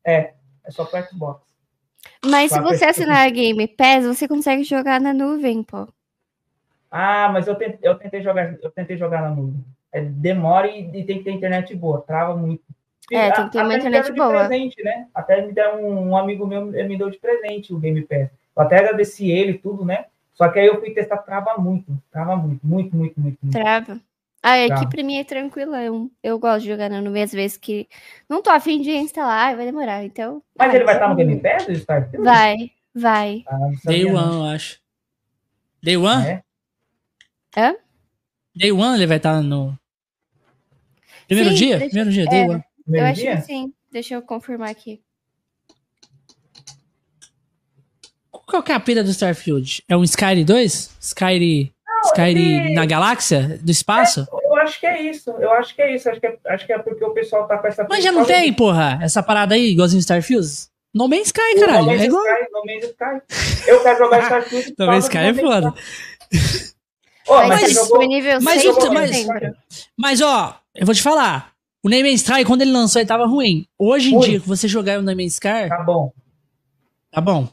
É, 0.05 0.33
é 0.65 0.71
só 0.71 0.85
pro 0.85 1.03
Xbox. 1.07 1.49
Mas 2.25 2.53
se 2.53 2.61
você 2.61 2.85
assinar 2.85 3.27
a 3.27 3.31
Game 3.31 3.67
Pass, 3.69 4.05
você 4.05 4.27
consegue 4.27 4.65
jogar 4.65 5.01
na 5.01 5.13
nuvem, 5.13 5.63
pô. 5.63 5.89
Ah, 6.91 7.29
mas 7.33 7.47
eu 7.47 7.55
tentei, 7.55 7.79
eu 7.83 7.95
tentei 7.95 8.23
jogar, 8.23 8.59
eu 8.63 8.71
tentei 8.71 8.97
jogar 8.97 9.23
na 9.23 9.31
nuvem. 9.31 9.65
É, 9.93 10.01
demora 10.01 10.69
e, 10.69 10.81
e, 10.81 11.05
tem 11.05 11.19
que 11.19 11.25
ter 11.25 11.31
internet 11.31 11.75
boa, 11.75 12.03
trava 12.03 12.37
muito. 12.37 12.63
É, 13.11 13.31
tem 13.31 13.45
que 13.47 13.53
ter 13.53 13.63
uma 13.63 13.75
internet 13.75 14.13
boa. 14.13 14.47
Presente, 14.47 14.83
né? 14.83 15.09
Até 15.15 15.41
me 15.41 15.53
deu 15.53 15.77
um, 15.77 16.11
um, 16.11 16.17
amigo 16.17 16.47
meu, 16.47 16.75
ele 16.75 16.89
me 16.89 16.99
deu 16.99 17.09
de 17.09 17.19
presente 17.19 17.73
o 17.73 17.79
Game 17.79 18.03
Pass. 18.03 18.31
Eu 18.59 18.65
até 18.65 18.79
agradeci 18.79 19.31
ele 19.31 19.53
e 19.53 19.59
tudo, 19.59 19.85
né? 19.85 20.07
Só 20.35 20.49
que 20.49 20.59
aí 20.59 20.67
eu 20.67 20.81
fui 20.81 20.91
testar, 20.91 21.19
trava 21.19 21.57
muito, 21.59 21.97
trava 22.11 22.37
muito, 22.37 22.67
muito, 22.67 22.97
muito, 22.97 23.21
muito. 23.21 23.39
muito. 23.41 23.53
Trava. 23.53 24.01
Ah, 24.43 24.65
aqui 24.65 24.85
tá. 24.85 24.89
pra 24.89 25.03
mim 25.05 25.17
é 25.17 25.25
tranquilo. 25.25 25.77
Eu, 25.77 26.11
eu 26.23 26.39
gosto 26.41 26.63
de 26.63 26.69
jogar 26.69 26.91
na 26.91 27.01
nuvem, 27.01 27.23
às 27.23 27.33
vezes 27.33 27.57
que 27.57 27.89
não 28.29 28.43
tô 28.43 28.51
afim 28.51 28.81
de 28.81 28.91
instalar, 28.91 29.57
vai 29.57 29.65
demorar. 29.65 30.05
Então. 30.05 30.43
Mas 30.57 30.75
ele 30.75 30.85
vai 30.85 30.95
estar 30.95 31.09
no 31.09 31.15
Game 31.15 31.41
Pass? 31.41 31.67
Vai, 32.19 32.57
vai. 32.93 33.45
Ah, 33.47 33.71
Day 33.85 34.05
One, 34.07 34.35
eu 34.35 34.45
acho. 34.45 34.81
Day 35.81 35.97
One? 35.97 36.27
É? 36.27 36.43
Hã? 37.57 37.77
Day 38.57 38.73
One 38.73 38.97
ele 38.97 39.07
vai 39.07 39.19
estar 39.19 39.41
no. 39.41 39.79
Primeiro 41.29 41.51
sim, 41.51 41.57
dia? 41.57 41.79
Deixa... 41.79 41.91
Primeiro 41.91 42.11
dia, 42.11 42.25
é, 42.25 42.27
Day 42.27 42.49
One. 42.49 42.65
eu 42.89 43.05
acho 43.05 43.21
dia? 43.21 43.37
que 43.37 43.43
sim. 43.43 43.73
Deixa 43.91 44.15
eu 44.15 44.23
confirmar 44.23 44.71
aqui. 44.71 45.01
Qual 48.49 48.63
que 48.63 48.73
é 48.73 48.75
a 48.75 48.81
pira 48.81 49.05
do 49.05 49.11
Starfield? 49.11 49.83
É 49.89 49.97
um 49.97 50.03
Skyrim 50.03 50.45
2? 50.45 50.97
Skyrim 51.01 51.71
Skyrim 52.07 52.67
ele... 52.67 52.75
na 52.75 52.87
galáxia? 52.87 53.59
Do 53.63 53.71
espaço? 53.71 54.21
É, 54.21 54.47
eu 54.47 54.57
acho 54.57 54.81
que 54.81 54.87
é 54.87 55.03
isso. 55.03 55.31
Eu 55.31 55.53
acho 55.53 55.75
que 55.75 55.83
é 55.83 55.95
isso. 55.95 56.09
Acho 56.09 56.21
que 56.21 56.27
é, 56.27 56.39
acho 56.47 56.67
que 56.67 56.73
é 56.73 56.79
porque 56.79 57.05
o 57.05 57.11
pessoal 57.11 57.47
tá 57.47 57.59
com 57.59 57.67
essa. 57.67 57.87
Mas 57.89 58.03
já 58.03 58.13
não 58.13 58.25
tem, 58.25 58.53
porra, 58.53 58.99
essa 59.03 59.23
parada 59.23 59.55
aí, 59.55 59.71
igualzinho 59.71 60.01
Starfield? 60.01 60.49
No 60.95 61.07
Man's 61.07 61.27
Sky, 61.27 61.61
caralho. 61.61 61.81
No 61.81 61.87
Man's 61.87 62.01
é 62.01 62.05
igual... 62.07 62.25
Sky, 62.25 62.47
no 62.53 62.65
Man's 62.65 62.85
Sky. 62.85 63.71
Eu 63.71 63.83
quero 63.83 63.99
jogar 63.99 64.23
Starfield. 64.25 64.75
no 64.79 64.87
Man's 64.87 65.05
Sky 65.05 65.19
é 65.19 65.35
foda. 65.35 65.75
Oh, 67.29 67.35
mas, 67.47 67.49
mas, 67.49 67.75
jogou... 67.75 68.09
mas, 68.41 69.27
mas, 69.27 69.89
mas, 69.95 70.21
ó, 70.23 70.59
eu 70.75 70.87
vou 70.87 70.95
te 70.95 71.03
falar. 71.03 71.53
O 71.85 71.91
No 71.91 71.97
Man's 71.97 72.23
Sky, 72.23 72.45
quando 72.47 72.63
ele 72.63 72.73
lançou, 72.73 73.01
ele 73.01 73.07
tava 73.07 73.27
ruim. 73.27 73.67
Hoje 73.79 74.15
em 74.15 74.17
Ui. 74.17 74.25
dia, 74.25 74.41
que 74.41 74.49
você 74.49 74.67
jogar 74.67 74.99
o 74.99 75.03
No 75.03 75.15
Man's 75.15 75.35
Sky. 75.35 75.69
Tá 75.69 75.83
bom. 75.83 76.11
Tá 77.13 77.21
bom. 77.21 77.49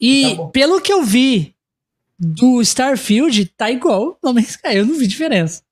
E 0.00 0.36
tá 0.36 0.46
pelo 0.48 0.80
que 0.80 0.92
eu 0.92 1.02
vi 1.02 1.54
do 2.18 2.60
Starfield 2.60 3.46
tá 3.56 3.70
igual 3.70 4.18
No 4.22 4.34
Man's 4.34 4.50
Sky. 4.50 4.76
Eu 4.76 4.86
não 4.86 4.98
vi 4.98 5.06
diferença. 5.06 5.62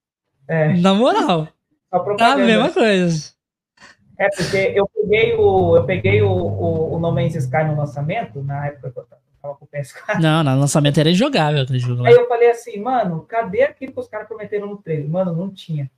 É. 0.48 0.74
Na 0.74 0.94
moral. 0.94 1.48
Tá 2.16 2.34
a 2.34 2.36
mesma 2.36 2.70
coisa. 2.70 3.32
É, 4.18 4.28
porque 4.30 4.72
eu 4.74 4.88
peguei 4.88 5.34
o, 5.34 5.76
eu 5.76 5.84
peguei 5.84 6.22
o, 6.22 6.30
o, 6.30 6.94
o 6.94 6.98
No 6.98 7.12
Man's 7.12 7.34
Sky 7.34 7.64
no 7.64 7.76
lançamento, 7.76 8.42
na 8.42 8.66
época 8.66 8.90
que 8.90 8.98
eu 8.98 9.04
tava 9.04 9.54
com 9.54 9.64
o 9.64 9.68
PS4. 9.68 10.20
Não, 10.20 10.42
no 10.42 10.60
lançamento 10.60 10.98
era 10.98 11.10
injogável 11.10 11.62
aquele 11.62 11.78
jogo. 11.78 12.04
Aí 12.06 12.14
eu 12.14 12.26
falei 12.26 12.50
assim, 12.50 12.78
mano, 12.80 13.20
cadê 13.28 13.62
aquilo 13.62 13.92
que 13.92 14.00
os 14.00 14.08
caras 14.08 14.26
prometeram 14.26 14.66
no 14.66 14.76
trailer? 14.78 15.08
Mano, 15.08 15.34
não 15.34 15.50
tinha. 15.50 15.90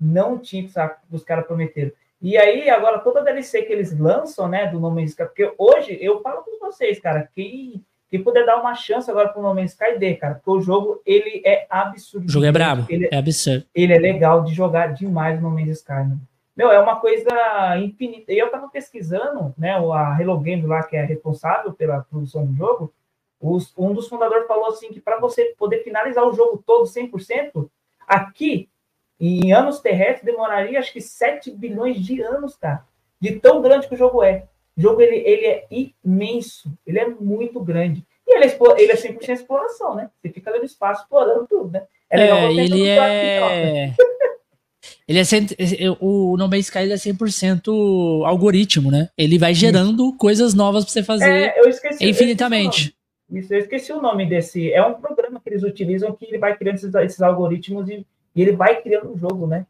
Não 0.00 0.38
tinha 0.38 0.64
que 0.64 0.72
os 1.10 1.22
caras 1.22 1.46
prometeram. 1.46 1.92
E 2.22 2.38
aí, 2.38 2.70
agora, 2.70 3.00
toda 3.00 3.20
a 3.20 3.24
DLC 3.24 3.62
que 3.62 3.72
eles 3.72 3.98
lançam, 3.98 4.46
né, 4.46 4.68
do 4.68 4.78
No 4.78 4.92
Man's 4.92 5.10
Sky, 5.10 5.24
porque 5.24 5.52
hoje, 5.58 5.98
eu 6.00 6.22
falo 6.22 6.42
com 6.42 6.58
vocês, 6.60 7.00
cara, 7.00 7.28
quem 7.34 7.84
e 8.12 8.18
puder 8.18 8.44
dar 8.44 8.60
uma 8.60 8.74
chance 8.74 9.10
agora 9.10 9.30
para 9.30 9.40
o 9.40 9.42
No 9.42 9.54
Man's 9.54 9.72
Sky 9.72 9.98
D, 9.98 10.14
cara, 10.16 10.34
porque 10.34 10.50
o 10.50 10.60
jogo 10.60 11.00
ele 11.06 11.42
é 11.46 11.66
absurdo. 11.68 12.26
O 12.26 12.30
jogo 12.30 12.44
é 12.44 12.52
brabo, 12.52 12.84
ele, 12.90 13.08
é 13.10 13.16
absurdo. 13.16 13.64
Ele 13.74 13.92
é 13.92 13.98
legal 13.98 14.44
de 14.44 14.54
jogar 14.54 14.88
demais 14.92 15.40
no 15.40 15.48
No 15.48 15.56
Man's 15.56 15.78
Sky, 15.78 15.92
né? 15.92 16.18
Meu, 16.54 16.70
é 16.70 16.78
uma 16.78 17.00
coisa 17.00 17.30
infinita. 17.78 18.30
E 18.30 18.38
eu 18.38 18.50
tava 18.50 18.68
pesquisando, 18.68 19.54
né, 19.56 19.72
a 19.72 20.16
Hello 20.20 20.38
Games 20.38 20.66
lá, 20.66 20.82
que 20.82 20.94
é 20.94 21.02
responsável 21.02 21.72
pela 21.72 22.02
produção 22.02 22.44
do 22.44 22.54
jogo, 22.54 22.92
os, 23.40 23.72
um 23.76 23.94
dos 23.94 24.08
fundadores 24.08 24.46
falou 24.46 24.66
assim 24.66 24.92
que 24.92 25.00
para 25.00 25.18
você 25.18 25.54
poder 25.58 25.82
finalizar 25.82 26.24
o 26.24 26.34
jogo 26.34 26.62
todo 26.64 26.84
100%, 26.84 27.68
aqui, 28.06 28.68
em 29.20 29.52
anos 29.52 29.80
terrestres, 29.80 30.24
demoraria 30.24 30.78
acho 30.78 30.92
que 30.92 31.00
7 31.00 31.50
bilhões 31.50 32.00
de 32.00 32.20
anos, 32.22 32.56
cara. 32.56 32.84
De 33.20 33.38
tão 33.38 33.62
grande 33.62 33.86
que 33.86 33.94
o 33.94 33.98
jogo 33.98 34.22
é. 34.22 34.46
O 34.76 34.80
jogo 34.80 35.00
ele, 35.00 35.16
ele 35.16 35.46
é 35.46 35.66
imenso, 36.04 36.72
ele 36.86 36.98
é 36.98 37.08
muito 37.08 37.60
grande. 37.60 38.04
E 38.26 38.34
ele 38.34 38.46
é, 38.46 38.58
ele 38.78 38.92
é 38.92 38.96
100% 38.96 39.28
exploração, 39.28 39.94
né? 39.94 40.10
Você 40.20 40.32
fica 40.32 40.50
ali 40.50 40.60
no 40.60 40.64
espaço 40.64 41.02
explorando 41.02 41.46
tudo, 41.48 41.70
né? 41.70 41.82
É, 42.10 42.28
é 42.28 42.52
ele 42.52 42.88
é... 42.88 43.94
ele 45.06 45.18
é. 45.18 45.90
O 46.00 46.36
No 46.36 46.48
Man's 46.48 46.66
Sky 46.66 46.78
é 46.78 46.94
100% 46.94 48.24
algoritmo, 48.24 48.90
né? 48.90 49.08
Ele 49.16 49.38
vai 49.38 49.54
gerando 49.54 50.08
Isso. 50.08 50.16
coisas 50.16 50.54
novas 50.54 50.84
para 50.84 50.92
você 50.92 51.02
fazer 51.02 51.30
é, 51.30 51.60
eu 51.60 51.68
esqueci, 51.68 52.04
infinitamente. 52.04 52.96
Eu 53.30 53.38
Isso, 53.38 53.52
eu 53.52 53.58
esqueci 53.58 53.92
o 53.92 54.00
nome 54.00 54.26
desse. 54.26 54.72
É 54.72 54.84
um 54.84 54.94
programa 54.94 55.40
que 55.40 55.50
eles 55.50 55.62
utilizam 55.62 56.12
que 56.12 56.24
ele 56.24 56.38
vai 56.38 56.56
criando 56.56 56.76
esses, 56.76 56.94
esses 56.94 57.22
algoritmos 57.22 57.88
e, 57.88 58.06
e 58.34 58.42
ele 58.42 58.52
vai 58.52 58.80
criando 58.80 59.12
o 59.12 59.18
jogo, 59.18 59.46
né? 59.46 59.66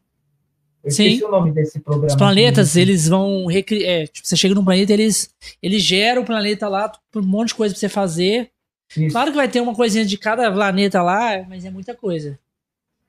Eu 0.83 0.91
Sim. 0.91 1.23
o 1.23 1.31
nome 1.31 1.51
desse 1.51 1.79
programa. 1.79 2.07
Os 2.07 2.15
planetas, 2.15 2.75
eles 2.75 3.07
vão 3.07 3.45
recriar. 3.45 3.89
É, 3.89 4.07
tipo, 4.07 4.27
você 4.27 4.35
chega 4.35 4.53
num 4.53 4.65
planeta, 4.65 4.91
eles, 4.91 5.33
eles 5.61 5.81
geram 5.81 6.23
o 6.23 6.25
planeta 6.25 6.67
lá, 6.67 6.91
um 7.15 7.21
monte 7.21 7.49
de 7.49 7.55
coisa 7.55 7.73
pra 7.73 7.79
você 7.79 7.87
fazer. 7.87 8.51
Isso. 8.95 9.13
Claro 9.13 9.31
que 9.31 9.37
vai 9.37 9.47
ter 9.47 9.61
uma 9.61 9.73
coisinha 9.73 10.05
de 10.05 10.17
cada 10.17 10.51
planeta 10.51 11.01
lá, 11.01 11.43
mas 11.47 11.63
é 11.63 11.69
muita 11.69 11.95
coisa. 11.95 12.37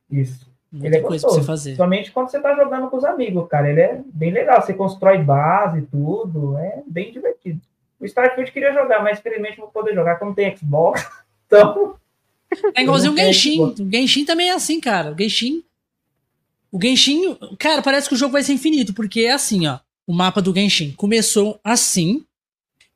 Isso. 0.09 0.49
Muita 0.71 0.89
ele 0.89 0.97
é 0.97 1.01
coisa 1.01 1.27
gostoso. 1.27 1.45
pra 1.45 1.57
você 1.57 1.63
fazer. 1.63 1.77
Somente 1.77 2.13
quando 2.13 2.31
você 2.31 2.41
tá 2.41 2.55
jogando 2.55 2.89
com 2.89 2.97
os 2.97 3.05
amigos, 3.05 3.49
cara. 3.49 3.71
Ele 3.71 3.81
é 3.81 4.01
bem 4.07 4.33
legal. 4.33 4.63
Você 4.63 4.73
constrói 4.73 5.19
base 5.19 5.81
e 5.81 5.83
tudo. 5.83 6.57
É 6.59 6.83
bem 6.87 7.13
divertido. 7.13 7.61
O 8.01 8.05
Starfield 8.05 8.51
queria 8.53 8.73
jogar, 8.73 9.03
mas 9.03 9.19
infelizmente 9.19 9.59
não 9.59 9.67
vou 9.67 9.73
poder 9.73 9.95
jogar 9.95 10.17
como 10.17 10.35
tem 10.35 10.57
Xbox. 10.57 11.09
Então. 11.47 11.95
É 12.75 12.83
igualzinho 12.83 13.13
o 13.13 13.17
Genshin. 13.17 13.61
O 13.61 13.91
Genshin 13.91 14.25
também 14.25 14.51
é 14.51 14.53
assim, 14.53 14.81
cara. 14.81 15.13
O 15.13 15.19
Genshin 15.19 15.63
o 16.75 16.83
Genshin, 16.83 17.37
cara, 17.57 17.81
parece 17.81 18.09
que 18.09 18.17
o 18.17 18.19
jogo 18.19 18.33
vai 18.33 18.43
ser 18.43 18.53
infinito, 18.53 18.93
porque 18.93 19.21
é 19.21 19.31
assim, 19.31 19.65
ó. 19.69 19.79
O 20.05 20.13
mapa 20.13 20.43
do 20.43 20.53
Genshin 20.53 20.91
começou 20.91 21.61
assim, 21.63 22.25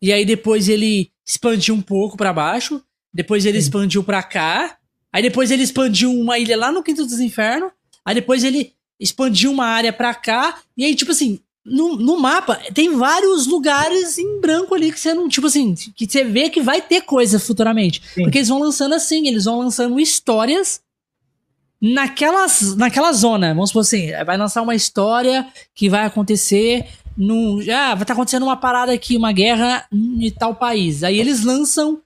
e 0.02 0.12
aí 0.12 0.24
depois 0.24 0.68
ele 0.68 1.12
expandiu 1.24 1.76
um 1.76 1.80
pouco 1.80 2.16
para 2.16 2.32
baixo, 2.32 2.82
depois 3.14 3.46
ele 3.46 3.60
Sim. 3.60 3.68
expandiu 3.68 4.02
para 4.02 4.20
cá, 4.20 4.76
aí 5.12 5.22
depois 5.22 5.52
ele 5.52 5.62
expandiu 5.62 6.10
uma 6.10 6.40
ilha 6.40 6.56
lá 6.56 6.72
no 6.72 6.82
Quinto 6.82 7.06
dos 7.06 7.20
Infernos, 7.20 7.70
aí 8.04 8.16
depois 8.16 8.42
ele 8.42 8.72
expandiu 8.98 9.52
uma 9.52 9.66
área 9.66 9.92
para 9.92 10.12
cá, 10.12 10.60
e 10.76 10.84
aí, 10.84 10.96
tipo 10.96 11.12
assim, 11.12 11.38
no, 11.68 11.96
no 11.96 12.18
mapa 12.18 12.60
tem 12.74 12.96
vários 12.96 13.46
lugares 13.46 14.18
em 14.18 14.40
branco 14.40 14.74
ali 14.74 14.92
que 14.92 14.98
você 14.98 15.14
não, 15.14 15.28
tipo 15.28 15.46
assim, 15.46 15.74
que 15.74 16.10
você 16.10 16.24
vê 16.24 16.50
que 16.50 16.60
vai 16.60 16.80
ter 16.82 17.02
coisa 17.02 17.38
futuramente. 17.38 18.02
Sim. 18.14 18.22
Porque 18.22 18.38
eles 18.38 18.48
vão 18.48 18.58
lançando 18.58 18.94
assim, 18.94 19.26
eles 19.26 19.44
vão 19.44 19.58
lançando 19.60 20.00
histórias 20.00 20.80
naquelas, 21.80 22.76
naquela 22.76 23.12
zona. 23.12 23.54
Vamos 23.54 23.70
supor 23.70 23.82
assim, 23.82 24.10
vai 24.24 24.36
lançar 24.36 24.62
uma 24.62 24.74
história 24.74 25.46
que 25.74 25.88
vai 25.88 26.04
acontecer 26.04 26.86
no. 27.16 27.60
Ah, 27.62 27.94
vai 27.94 28.02
estar 28.02 28.06
tá 28.06 28.12
acontecendo 28.14 28.44
uma 28.44 28.56
parada 28.56 28.92
aqui, 28.92 29.16
uma 29.16 29.32
guerra 29.32 29.86
em 29.92 30.30
tal 30.30 30.54
país. 30.54 31.02
Aí 31.02 31.18
eles 31.18 31.44
lançam 31.44 32.00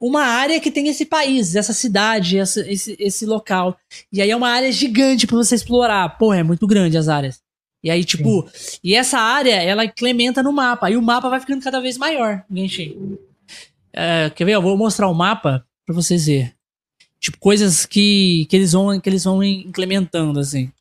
uma 0.00 0.22
área 0.22 0.60
que 0.60 0.70
tem 0.70 0.88
esse 0.88 1.04
país, 1.04 1.56
essa 1.56 1.72
cidade, 1.72 2.38
essa, 2.38 2.60
esse, 2.70 2.96
esse 2.98 3.26
local. 3.26 3.76
E 4.12 4.22
aí 4.22 4.30
é 4.30 4.36
uma 4.36 4.48
área 4.48 4.70
gigante 4.70 5.26
para 5.26 5.36
você 5.36 5.54
explorar. 5.54 6.16
Pô, 6.18 6.32
é 6.32 6.42
muito 6.42 6.66
grande 6.66 6.96
as 6.96 7.08
áreas. 7.08 7.40
E 7.82 7.90
aí, 7.90 8.04
tipo, 8.04 8.48
Sim. 8.52 8.78
e 8.82 8.94
essa 8.94 9.18
área, 9.18 9.54
ela 9.54 9.84
incrementa 9.84 10.42
no 10.42 10.52
mapa. 10.52 10.90
E 10.90 10.96
o 10.96 11.02
mapa 11.02 11.28
vai 11.28 11.40
ficando 11.40 11.62
cada 11.62 11.80
vez 11.80 11.96
maior, 11.96 12.44
Genshin. 12.50 13.18
É, 13.92 14.30
quer 14.30 14.44
ver? 14.44 14.52
Eu 14.52 14.62
vou 14.62 14.76
mostrar 14.76 15.08
o 15.08 15.14
mapa 15.14 15.64
pra 15.86 15.94
vocês 15.94 16.26
verem. 16.26 16.52
Tipo, 17.20 17.38
coisas 17.38 17.84
que, 17.86 18.46
que, 18.46 18.56
eles 18.56 18.72
vão, 18.72 19.00
que 19.00 19.08
eles 19.08 19.24
vão 19.24 19.42
implementando, 19.42 20.38
assim. 20.38 20.72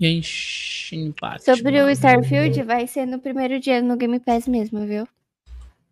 Genshin 0.00 1.06
Impact. 1.06 1.44
Sobre 1.44 1.82
o 1.82 1.90
Starfield, 1.90 2.62
vai 2.62 2.86
ser 2.86 3.06
no 3.06 3.18
primeiro 3.18 3.58
dia 3.58 3.82
no 3.82 3.96
Game 3.96 4.20
Pass 4.20 4.46
mesmo, 4.46 4.86
viu? 4.86 5.06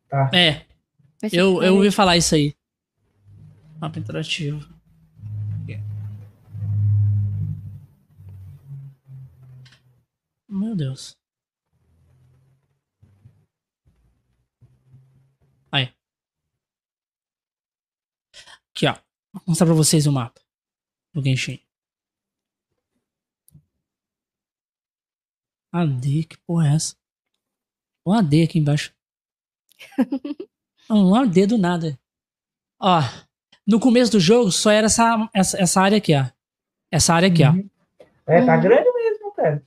Tá. 0.08 0.30
É. 0.32 0.62
Eu, 1.32 1.62
eu 1.62 1.74
ouvi 1.74 1.90
falar 1.90 2.16
isso 2.16 2.34
aí. 2.34 2.54
Mapa 3.80 3.98
interativo. 3.98 4.75
Meu 10.56 10.74
Deus. 10.74 11.14
Aí. 15.70 15.94
Aqui, 18.70 18.86
ó. 18.86 18.94
Vou 19.34 19.42
mostrar 19.48 19.66
pra 19.66 19.74
vocês 19.74 20.06
o 20.06 20.12
mapa 20.12 20.40
do 21.12 21.22
Genshin. 21.22 21.60
AD, 25.72 26.24
que 26.24 26.38
porra 26.38 26.68
é 26.68 26.74
essa? 26.74 26.96
Um 28.06 28.12
AD 28.14 28.44
aqui 28.44 28.58
embaixo. 28.58 28.94
um 30.88 31.14
AD 31.14 31.46
do 31.48 31.58
nada. 31.58 31.98
Ó, 32.80 33.00
no 33.66 33.78
começo 33.78 34.12
do 34.12 34.20
jogo 34.20 34.50
só 34.50 34.70
era 34.70 34.86
essa, 34.86 35.28
essa, 35.34 35.60
essa 35.60 35.80
área 35.82 35.98
aqui, 35.98 36.14
ó. 36.14 36.24
Essa 36.90 37.12
área 37.12 37.28
aqui, 37.28 37.42
uhum. 37.42 37.68
ó. 38.28 38.32
É, 38.32 38.46
tá 38.46 38.56
uhum. 38.56 38.62
grande 38.62 38.85
cara. 39.46 39.62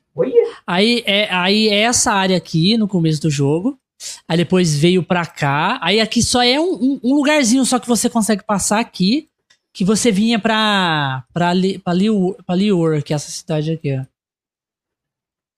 Aí 0.67 1.03
é, 1.05 1.33
aí 1.33 1.69
é 1.69 1.81
essa 1.81 2.11
área 2.11 2.37
aqui 2.37 2.77
no 2.77 2.87
começo 2.87 3.21
do 3.21 3.29
jogo. 3.29 3.79
Aí 4.27 4.37
depois 4.37 4.77
veio 4.77 5.03
pra 5.03 5.25
cá. 5.25 5.79
Aí 5.81 5.99
aqui 5.99 6.21
só 6.21 6.41
é 6.43 6.59
um, 6.59 6.99
um, 7.03 7.15
lugarzinho 7.15 7.65
só 7.65 7.79
que 7.79 7.87
você 7.87 8.09
consegue 8.09 8.43
passar 8.43 8.79
aqui. 8.79 9.29
Que 9.73 9.85
você 9.85 10.11
vinha 10.11 10.39
pra, 10.39 11.23
pra, 11.31 11.53
Li, 11.53 11.77
pra, 11.79 11.93
Liu, 11.93 12.35
pra 12.45 12.55
Lior, 12.55 13.03
que 13.03 13.13
é 13.13 13.15
essa 13.15 13.29
cidade 13.29 13.71
aqui, 13.71 13.97
ó. 13.97 14.05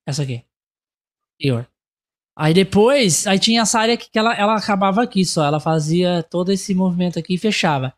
Essa 0.05 0.23
aqui. 0.23 0.43
Lior. 1.41 1.65
Aí 2.37 2.53
depois, 2.53 3.25
aí 3.27 3.39
tinha 3.39 3.61
essa 3.61 3.79
área 3.79 3.97
que 3.97 4.09
ela, 4.17 4.33
ela 4.33 4.55
acabava 4.55 5.03
aqui 5.03 5.25
só. 5.25 5.45
Ela 5.45 5.59
fazia 5.59 6.23
todo 6.23 6.51
esse 6.51 6.73
movimento 6.75 7.17
aqui 7.17 7.35
e 7.35 7.37
fechava. 7.37 7.93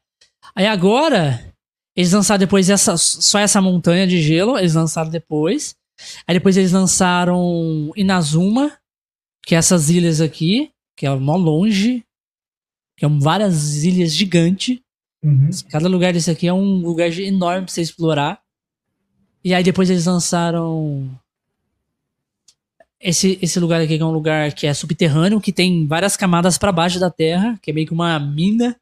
Aí 0.55 0.67
agora, 0.67 1.53
eles 1.95 2.11
lançaram 2.11 2.39
depois 2.39 2.69
essa, 2.69 2.95
só 2.97 3.39
essa 3.39 3.61
montanha 3.61 4.05
de 4.05 4.21
gelo. 4.21 4.57
Eles 4.57 4.75
lançaram 4.75 5.09
depois. 5.09 5.75
Aí 6.27 6.35
depois 6.35 6.57
eles 6.57 6.71
lançaram 6.71 7.91
Inazuma, 7.95 8.71
que 9.45 9.55
é 9.55 9.57
essas 9.57 9.89
ilhas 9.89 10.21
aqui, 10.21 10.71
que 10.95 11.05
é 11.05 11.15
mó 11.15 11.35
longe. 11.35 12.03
Que 12.95 13.05
são 13.05 13.19
várias 13.19 13.83
ilhas 13.83 14.13
gigantes. 14.13 14.79
Uhum. 15.23 15.49
Cada 15.69 15.87
lugar 15.87 16.13
desse 16.13 16.29
aqui 16.29 16.47
é 16.47 16.53
um 16.53 16.81
lugar 16.81 17.11
enorme 17.19 17.65
pra 17.65 17.73
você 17.73 17.81
explorar. 17.81 18.41
E 19.43 19.53
aí 19.53 19.63
depois 19.63 19.89
eles 19.89 20.05
lançaram 20.05 21.09
esse, 22.99 23.37
esse 23.41 23.59
lugar 23.59 23.81
aqui 23.81 23.97
que 23.97 24.03
é 24.03 24.05
um 24.05 24.11
lugar 24.11 24.53
que 24.53 24.65
é 24.65 24.73
subterrâneo, 24.73 25.41
que 25.41 25.51
tem 25.51 25.85
várias 25.85 26.15
camadas 26.15 26.57
para 26.57 26.71
baixo 26.71 26.99
da 26.99 27.09
terra, 27.09 27.59
que 27.61 27.69
é 27.69 27.73
meio 27.73 27.85
que 27.85 27.93
uma 27.93 28.17
mina, 28.17 28.79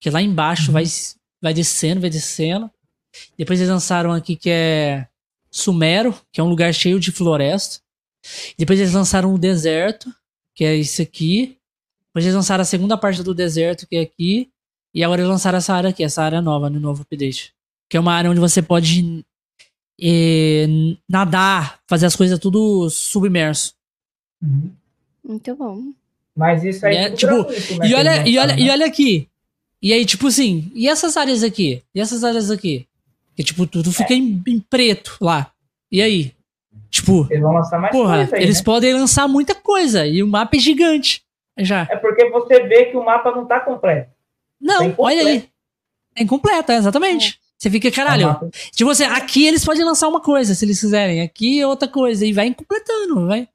que 0.00 0.08
lá 0.08 0.22
embaixo 0.22 0.68
uhum. 0.68 0.74
vai, 0.74 0.84
vai 1.42 1.52
descendo, 1.52 2.00
vai 2.00 2.10
descendo. 2.10 2.70
Depois 3.36 3.58
eles 3.58 3.70
lançaram 3.70 4.12
aqui 4.12 4.36
que 4.36 4.50
é 4.50 5.08
Sumero, 5.50 6.14
que 6.32 6.40
é 6.40 6.44
um 6.44 6.48
lugar 6.48 6.72
cheio 6.72 7.00
de 7.00 7.10
floresta. 7.10 7.80
Depois 8.58 8.78
eles 8.78 8.92
lançaram 8.92 9.34
o 9.34 9.38
deserto, 9.38 10.12
que 10.54 10.64
é 10.64 10.76
isso 10.76 11.02
aqui. 11.02 11.58
Depois 12.08 12.24
eles 12.24 12.34
lançaram 12.34 12.62
a 12.62 12.66
segunda 12.66 12.96
parte 12.96 13.22
do 13.22 13.34
deserto, 13.34 13.86
que 13.86 13.96
é 13.96 14.00
aqui. 14.00 14.48
E 14.94 15.02
agora 15.02 15.20
eles 15.20 15.30
lançaram 15.30 15.58
essa 15.58 15.74
área 15.74 15.90
aqui, 15.90 16.02
essa 16.04 16.22
área 16.22 16.40
nova 16.40 16.68
no 16.68 16.80
novo 16.80 17.02
update. 17.02 17.52
Que 17.88 17.96
é 17.96 18.00
uma 18.00 18.12
área 18.12 18.30
onde 18.30 18.40
você 18.40 18.60
pode 18.60 19.24
e 19.98 20.96
nadar, 21.08 21.80
fazer 21.86 22.06
as 22.06 22.16
coisas 22.16 22.38
tudo 22.38 22.88
submerso. 22.88 23.74
Uhum. 24.42 24.70
Muito 25.22 25.54
bom. 25.54 25.92
Mas 26.34 26.64
isso 26.64 26.86
aí 26.86 26.96
é, 26.96 27.10
tipo, 27.10 27.30
né, 27.30 27.88
e 27.88 27.94
olha, 27.94 28.28
e 28.28 28.38
olha, 28.38 28.58
e 28.58 28.70
olha 28.70 28.86
aqui. 28.86 29.28
E 29.82 29.92
aí, 29.92 30.06
tipo 30.06 30.28
assim, 30.28 30.70
e 30.74 30.88
essas 30.88 31.16
áreas 31.16 31.42
aqui? 31.42 31.82
E 31.94 32.00
essas 32.00 32.24
áreas 32.24 32.50
aqui? 32.50 32.86
Que 33.40 33.44
tipo, 33.44 33.66
tudo 33.66 33.90
fica 33.90 34.12
é. 34.12 34.18
em, 34.18 34.42
em, 34.46 34.60
preto 34.60 35.16
lá. 35.18 35.50
E 35.90 36.02
aí? 36.02 36.34
Tipo, 36.90 37.26
eles 37.30 37.42
vão 37.42 37.54
lançar 37.54 37.80
mais 37.80 37.90
porra, 37.90 38.28
aí, 38.30 38.42
eles 38.42 38.58
né? 38.58 38.64
podem 38.64 38.92
lançar 38.92 39.26
muita 39.26 39.54
coisa 39.54 40.06
e 40.06 40.22
o 40.22 40.28
mapa 40.28 40.56
é 40.56 40.60
gigante. 40.60 41.24
Já. 41.56 41.88
É 41.90 41.96
porque 41.96 42.28
você 42.28 42.60
vê 42.64 42.86
que 42.86 42.98
o 42.98 43.02
mapa 43.02 43.30
não 43.30 43.46
tá 43.46 43.58
completo. 43.58 44.10
Não, 44.60 44.90
tá 44.90 44.94
olha 44.98 45.26
aí. 45.26 45.48
É 46.14 46.22
incompleto, 46.22 46.70
exatamente. 46.70 47.40
É. 47.42 47.50
Você 47.56 47.70
fica, 47.70 47.90
caralho. 47.90 48.38
Tipo 48.72 48.90
assim, 48.90 49.04
aqui 49.04 49.46
eles 49.46 49.64
podem 49.64 49.84
lançar 49.84 50.08
uma 50.08 50.20
coisa, 50.20 50.54
se 50.54 50.62
eles 50.66 50.78
quiserem. 50.78 51.22
Aqui 51.22 51.60
é 51.60 51.66
outra 51.66 51.88
coisa. 51.88 52.26
E 52.26 52.34
vai 52.34 52.52
completando, 52.52 53.26
vai. 53.26 53.48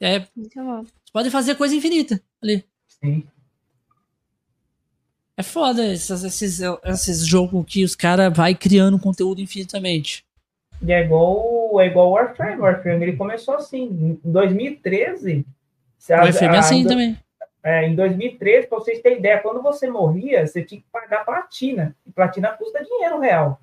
É, 0.00 0.26
você 0.36 0.92
pode 1.12 1.30
fazer 1.30 1.54
coisa 1.54 1.76
infinita 1.76 2.20
ali. 2.42 2.64
Sim. 2.88 3.22
É 5.36 5.42
foda 5.42 5.86
esses, 5.86 6.22
esses, 6.22 6.60
esses 6.84 7.26
jogos 7.26 7.64
que 7.66 7.84
os 7.84 7.94
caras 7.94 8.36
vai 8.36 8.54
criando 8.54 8.98
conteúdo 8.98 9.40
infinitamente. 9.40 10.24
E 10.82 10.92
é 10.92 11.04
igual, 11.04 11.80
é 11.80 11.86
igual 11.86 12.10
Warframe. 12.10 12.60
Warframe 12.60 13.04
ele 13.04 13.16
começou 13.16 13.54
assim. 13.54 14.18
Em 14.24 14.30
2013. 14.30 15.46
O 16.08 16.12
Warframe 16.12 16.56
é 16.56 16.58
assim 16.58 16.86
também. 16.86 17.16
É, 17.64 17.86
em 17.86 17.94
2013, 17.94 18.66
para 18.66 18.78
vocês 18.78 19.00
terem 19.00 19.18
ideia, 19.18 19.38
quando 19.38 19.62
você 19.62 19.88
morria, 19.88 20.44
você 20.44 20.62
tinha 20.64 20.80
que 20.80 20.86
pagar 20.90 21.24
platina. 21.24 21.94
E 22.04 22.10
platina 22.10 22.48
custa 22.48 22.82
dinheiro 22.82 23.20
real 23.20 23.60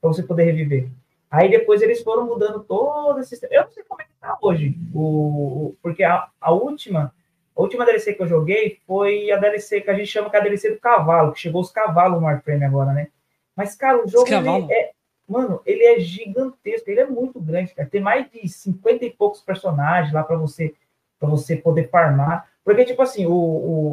para 0.00 0.08
você 0.08 0.22
poder 0.22 0.44
reviver. 0.44 0.88
Aí 1.30 1.50
depois 1.50 1.80
eles 1.80 2.02
foram 2.02 2.26
mudando 2.26 2.60
todo 2.60 3.20
esse 3.20 3.30
sistema. 3.30 3.54
Eu 3.54 3.64
não 3.64 3.72
sei 3.72 3.82
como 3.84 4.02
é 4.02 4.04
que 4.04 4.10
tá 4.20 4.36
hoje, 4.42 4.76
o, 4.94 5.74
porque 5.82 6.02
a, 6.02 6.28
a, 6.40 6.52
última 6.52 7.14
a 7.56 7.60
última 7.60 7.84
DLC 7.84 8.14
que 8.14 8.22
eu 8.22 8.26
joguei 8.26 8.78
foi 8.86 9.30
a 9.30 9.36
DLC 9.36 9.80
que 9.80 9.90
a 9.90 9.94
gente 9.94 10.06
chama 10.06 10.30
que 10.30 10.36
é 10.36 10.40
a 10.40 10.42
DLC 10.42 10.70
do 10.70 10.80
cavalo, 10.80 11.32
que 11.32 11.40
chegou 11.40 11.60
os 11.60 11.70
cavalos 11.70 12.20
no 12.20 12.26
Warframe 12.26 12.64
agora, 12.64 12.92
né? 12.92 13.08
Mas, 13.54 13.74
cara, 13.74 14.02
o 14.02 14.08
jogo 14.08 14.26
ele 14.28 14.72
é, 14.72 14.92
mano, 15.28 15.60
ele 15.66 15.84
é 15.84 16.00
gigantesco, 16.00 16.90
ele 16.90 17.00
é 17.00 17.06
muito 17.06 17.40
grande, 17.40 17.74
cara. 17.74 17.88
Tem 17.88 18.00
mais 18.00 18.30
de 18.30 18.48
50 18.48 19.04
e 19.04 19.10
poucos 19.10 19.40
personagens 19.40 20.12
lá 20.12 20.22
para 20.22 20.36
você 20.36 20.74
para 21.20 21.28
você 21.28 21.54
poder 21.54 21.88
farmar. 21.88 22.48
Porque, 22.64 22.84
tipo 22.84 23.00
assim, 23.00 23.26
o, 23.26 23.32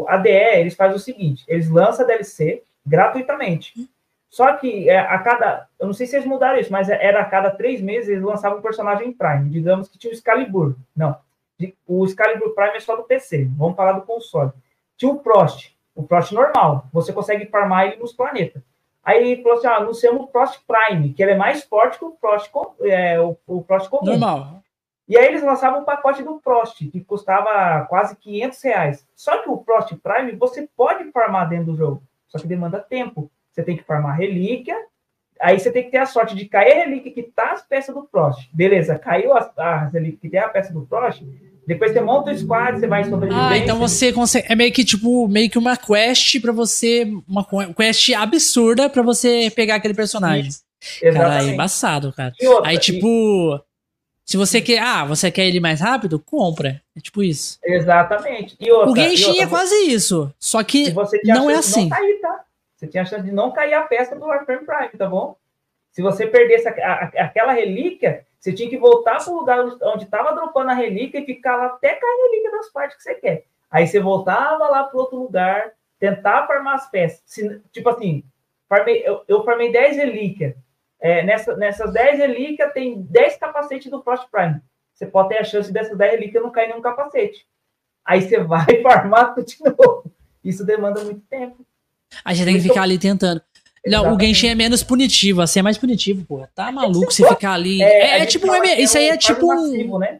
o 0.02 0.06
ADE, 0.07 0.30
eles 0.30 0.76
fazem 0.76 0.95
o 0.95 0.99
seguinte, 0.99 1.45
eles 1.48 1.69
lançam 1.69 2.03
a 2.03 2.07
DLC 2.07 2.64
gratuitamente. 2.86 3.73
Só 4.30 4.53
que 4.53 4.90
é, 4.90 4.99
a 4.99 5.18
cada, 5.19 5.68
eu 5.80 5.88
não 5.88 5.94
sei 5.94 6.06
se 6.07 6.15
eles 6.15 6.27
mudaram 6.27 6.60
isso, 6.60 6.72
mas 6.72 6.90
era 6.90 7.22
a 7.22 7.26
cada 7.26 7.49
três 7.49 7.81
meses 7.81 8.10
eles 8.10 8.23
lançavam 8.23 8.60
um 8.60 8.61
personagem 8.61 9.11
Prime. 9.11 9.49
Digamos 9.49 9.90
que 9.90 9.98
tinha 9.98 10.11
o 10.11 10.14
Excalibur. 10.14 10.76
Não, 10.95 11.15
o 11.88 12.06
Excalibur 12.06 12.53
Prime 12.53 12.76
é 12.76 12.80
só 12.80 12.95
do 12.95 13.03
PC. 13.03 13.49
Vamos 13.57 13.76
falar 13.76 13.94
do 13.94 14.02
console. 14.02 14.52
Tinha 14.98 15.11
o 15.11 15.19
Prost, 15.19 15.76
o 15.95 16.03
Prost 16.03 16.31
normal. 16.31 16.86
Você 16.94 17.11
consegue 17.14 17.45
farmar 17.45 17.88
ele 17.88 17.98
nos 17.98 18.14
planetas. 18.14 18.64
Aí 19.03 19.41
falou 19.41 19.57
assim: 19.57 19.68
ah, 19.68 19.77
anunciamos 19.77 20.22
o 20.22 20.27
Prost 20.27 20.60
Prime, 20.68 21.14
que 21.14 21.23
ele 21.23 21.31
é 21.31 21.38
mais 21.38 21.64
forte 21.64 21.98
que 21.98 22.06
o 22.06 22.11
Prost, 22.11 22.52
é, 22.81 23.19
o, 23.19 23.38
o 23.48 23.64
Prost 23.64 23.90
comum. 23.90 24.06
Normal. 24.06 24.61
E 25.07 25.18
aí 25.18 25.26
eles 25.26 25.41
lançavam 25.41 25.81
o 25.81 25.86
pacote 25.86 26.22
do 26.22 26.40
Prost, 26.40 26.88
que 26.88 27.03
custava 27.03 27.84
quase 27.86 28.15
500 28.15 28.61
reais. 28.61 29.07
Só 29.15 29.41
que 29.41 29.49
o 29.49 29.57
Prost 29.57 29.95
Prime 29.95 30.34
você 30.34 30.69
pode 30.77 31.11
farmar 31.11 31.49
dentro 31.49 31.68
do 31.68 31.76
jogo, 31.76 32.03
só 32.27 32.38
que 32.38 32.45
demanda 32.45 32.80
tempo. 32.80 33.31
Você 33.49 33.64
tem 33.64 33.76
que 33.76 33.84
farmar 33.84 34.15
relíquia, 34.15 34.77
aí 35.40 35.60
você 35.60 35.72
tem 35.72 35.84
que 35.84 35.91
ter 35.91 35.98
a 35.98 36.06
sorte 36.06 36.36
de 36.36 36.45
cair 36.45 36.74
a 36.74 36.86
relíquia 36.86 37.11
que 37.11 37.24
tá 37.24 37.52
as 37.52 37.61
peças 37.61 37.94
do 37.94 38.03
Prost. 38.03 38.49
Beleza, 38.53 38.98
caiu 38.98 39.34
a, 39.34 39.52
a 39.57 39.86
relíquia 39.88 40.20
que 40.22 40.30
tem 40.30 40.40
a 40.40 40.49
peça 40.49 40.74
do 40.74 40.86
Prost, 40.86 41.24
depois 41.70 41.91
você 41.94 42.02
monta 42.02 42.32
o 42.32 42.38
squad, 42.38 42.80
você 42.80 42.88
vai 42.88 43.03
sobreviver. 43.03 43.44
Ah, 43.44 43.56
então 43.56 43.78
você 43.78 44.11
consegue. 44.11 44.52
É 44.52 44.56
meio 44.56 44.74
que 44.74 44.84
tipo, 44.84 45.28
meio 45.28 45.52
que 45.52 45.57
uma 45.57 45.78
quest 45.78 46.41
para 46.41 46.52
você. 46.52 47.07
Uma 47.28 47.45
quest 47.76 48.10
absurda 48.10 48.90
para 48.90 49.03
você 49.03 49.52
pegar 49.56 49.76
aquele 49.76 49.94
personagem. 49.94 50.49
Cara, 51.14 51.44
é 51.44 51.49
embaçado, 51.49 52.11
cara. 52.11 52.34
Outra, 52.41 52.72
Aí, 52.72 52.80
tipo. 52.80 53.60
Se 54.26 54.36
você 54.36 54.61
quer, 54.61 54.80
ah, 54.80 55.06
você 55.06 55.30
quer 55.32 55.45
ele 55.45 55.60
mais 55.60 55.80
rápido, 55.80 56.20
compra. 56.20 56.82
É 56.95 56.99
tipo 56.99 57.22
isso. 57.22 57.60
Exatamente. 57.64 58.56
E 58.60 58.72
outra, 58.72 58.91
o 58.91 58.95
Genshin 58.95 59.28
outra, 59.30 59.44
é 59.44 59.48
quase 59.48 59.76
isso. 59.91 60.34
Só 60.40 60.64
que 60.64 60.94
não 61.24 61.52
é 61.52 61.56
assim. 61.56 61.84
Não 61.84 61.90
cair, 61.90 62.20
tá? 62.20 62.44
Você 62.80 62.88
tinha 62.88 63.04
a 63.04 63.06
chance 63.06 63.26
de 63.26 63.32
não 63.34 63.52
cair 63.52 63.74
a 63.74 63.82
peça 63.82 64.16
do 64.16 64.26
Warframe 64.26 64.66
Prime, 64.66 64.98
tá 64.98 65.06
bom? 65.06 65.36
Se 65.92 66.02
você 66.02 66.26
perdesse 66.26 66.66
a, 66.70 66.72
a, 66.72 67.04
aquela 67.26 67.52
relíquia, 67.52 68.26
você 68.40 68.54
tinha 68.54 68.70
que 68.70 68.78
voltar 68.78 69.22
para 69.22 69.34
o 69.34 69.36
lugar 69.36 69.60
onde 69.60 70.06
estava 70.06 70.34
dropando 70.34 70.72
a 70.72 70.74
relíquia 70.74 71.20
e 71.20 71.26
ficar 71.26 71.58
lá 71.58 71.66
até 71.66 71.90
cair 71.90 72.10
a 72.10 72.24
relíquia 72.30 72.52
das 72.52 72.72
partes 72.72 72.96
que 72.96 73.04
você 73.04 73.16
quer. 73.16 73.46
Aí 73.70 73.86
você 73.86 74.00
voltava 74.00 74.70
lá 74.70 74.86
para 74.86 74.98
outro 74.98 75.18
lugar, 75.18 75.74
tentar 76.00 76.48
farmar 76.48 76.76
as 76.76 76.90
peças. 76.90 77.22
Se, 77.26 77.62
tipo 77.70 77.90
assim, 77.90 78.24
farmei, 78.70 79.04
eu, 79.06 79.26
eu 79.28 79.44
farmei 79.44 79.74
10 79.74 79.98
relíquias. 79.98 80.56
É, 81.02 81.22
nessa, 81.22 81.58
nessas 81.58 81.92
10 81.92 82.18
relíquias, 82.18 82.72
tem 82.72 83.02
10 83.02 83.36
capacetes 83.36 83.92
do 83.92 84.02
Frost 84.02 84.26
Prime. 84.32 84.62
Você 84.94 85.06
pode 85.06 85.30
ter 85.30 85.40
a 85.40 85.44
chance 85.44 85.70
dessas 85.70 85.98
10 85.98 86.12
relíquias 86.14 86.42
não 86.42 86.50
cair 86.50 86.70
nenhum 86.70 86.82
capacete. 86.82 87.46
Aí 88.06 88.22
você 88.22 88.40
vai 88.42 88.82
farmar 88.82 89.36
tudo 89.36 89.46
de 89.46 89.58
novo. 89.66 90.10
Isso 90.42 90.66
demanda 90.66 91.04
muito 91.04 91.26
tempo. 91.28 91.66
Aí 92.23 92.36
você 92.36 92.45
tem 92.45 92.56
que 92.56 92.61
ficar 92.61 92.84
ali 92.84 92.98
tentando. 92.98 93.41
Não, 93.86 94.14
o 94.14 94.19
Genshin 94.19 94.48
é 94.48 94.56
menos 94.56 94.84
punitivo, 94.84 95.41
assim 95.41 95.60
é 95.60 95.64
mais 95.64 95.77
punitivo, 95.77 96.26
pô. 96.26 96.45
Tá 96.53 96.72
maluco 96.72 97.11
você 97.11 97.27
ficar 97.27 97.53
ali. 97.53 97.81
É, 97.81 98.19
é, 98.19 98.19
é 98.19 98.26
tipo 98.26 98.52
um, 98.52 98.64
isso 98.64 98.98
aí 98.98 99.10
é 99.10 99.18
tipo 99.18 99.45
um. 99.45 99.56
Massivo, 99.56 99.99
né? 99.99 100.19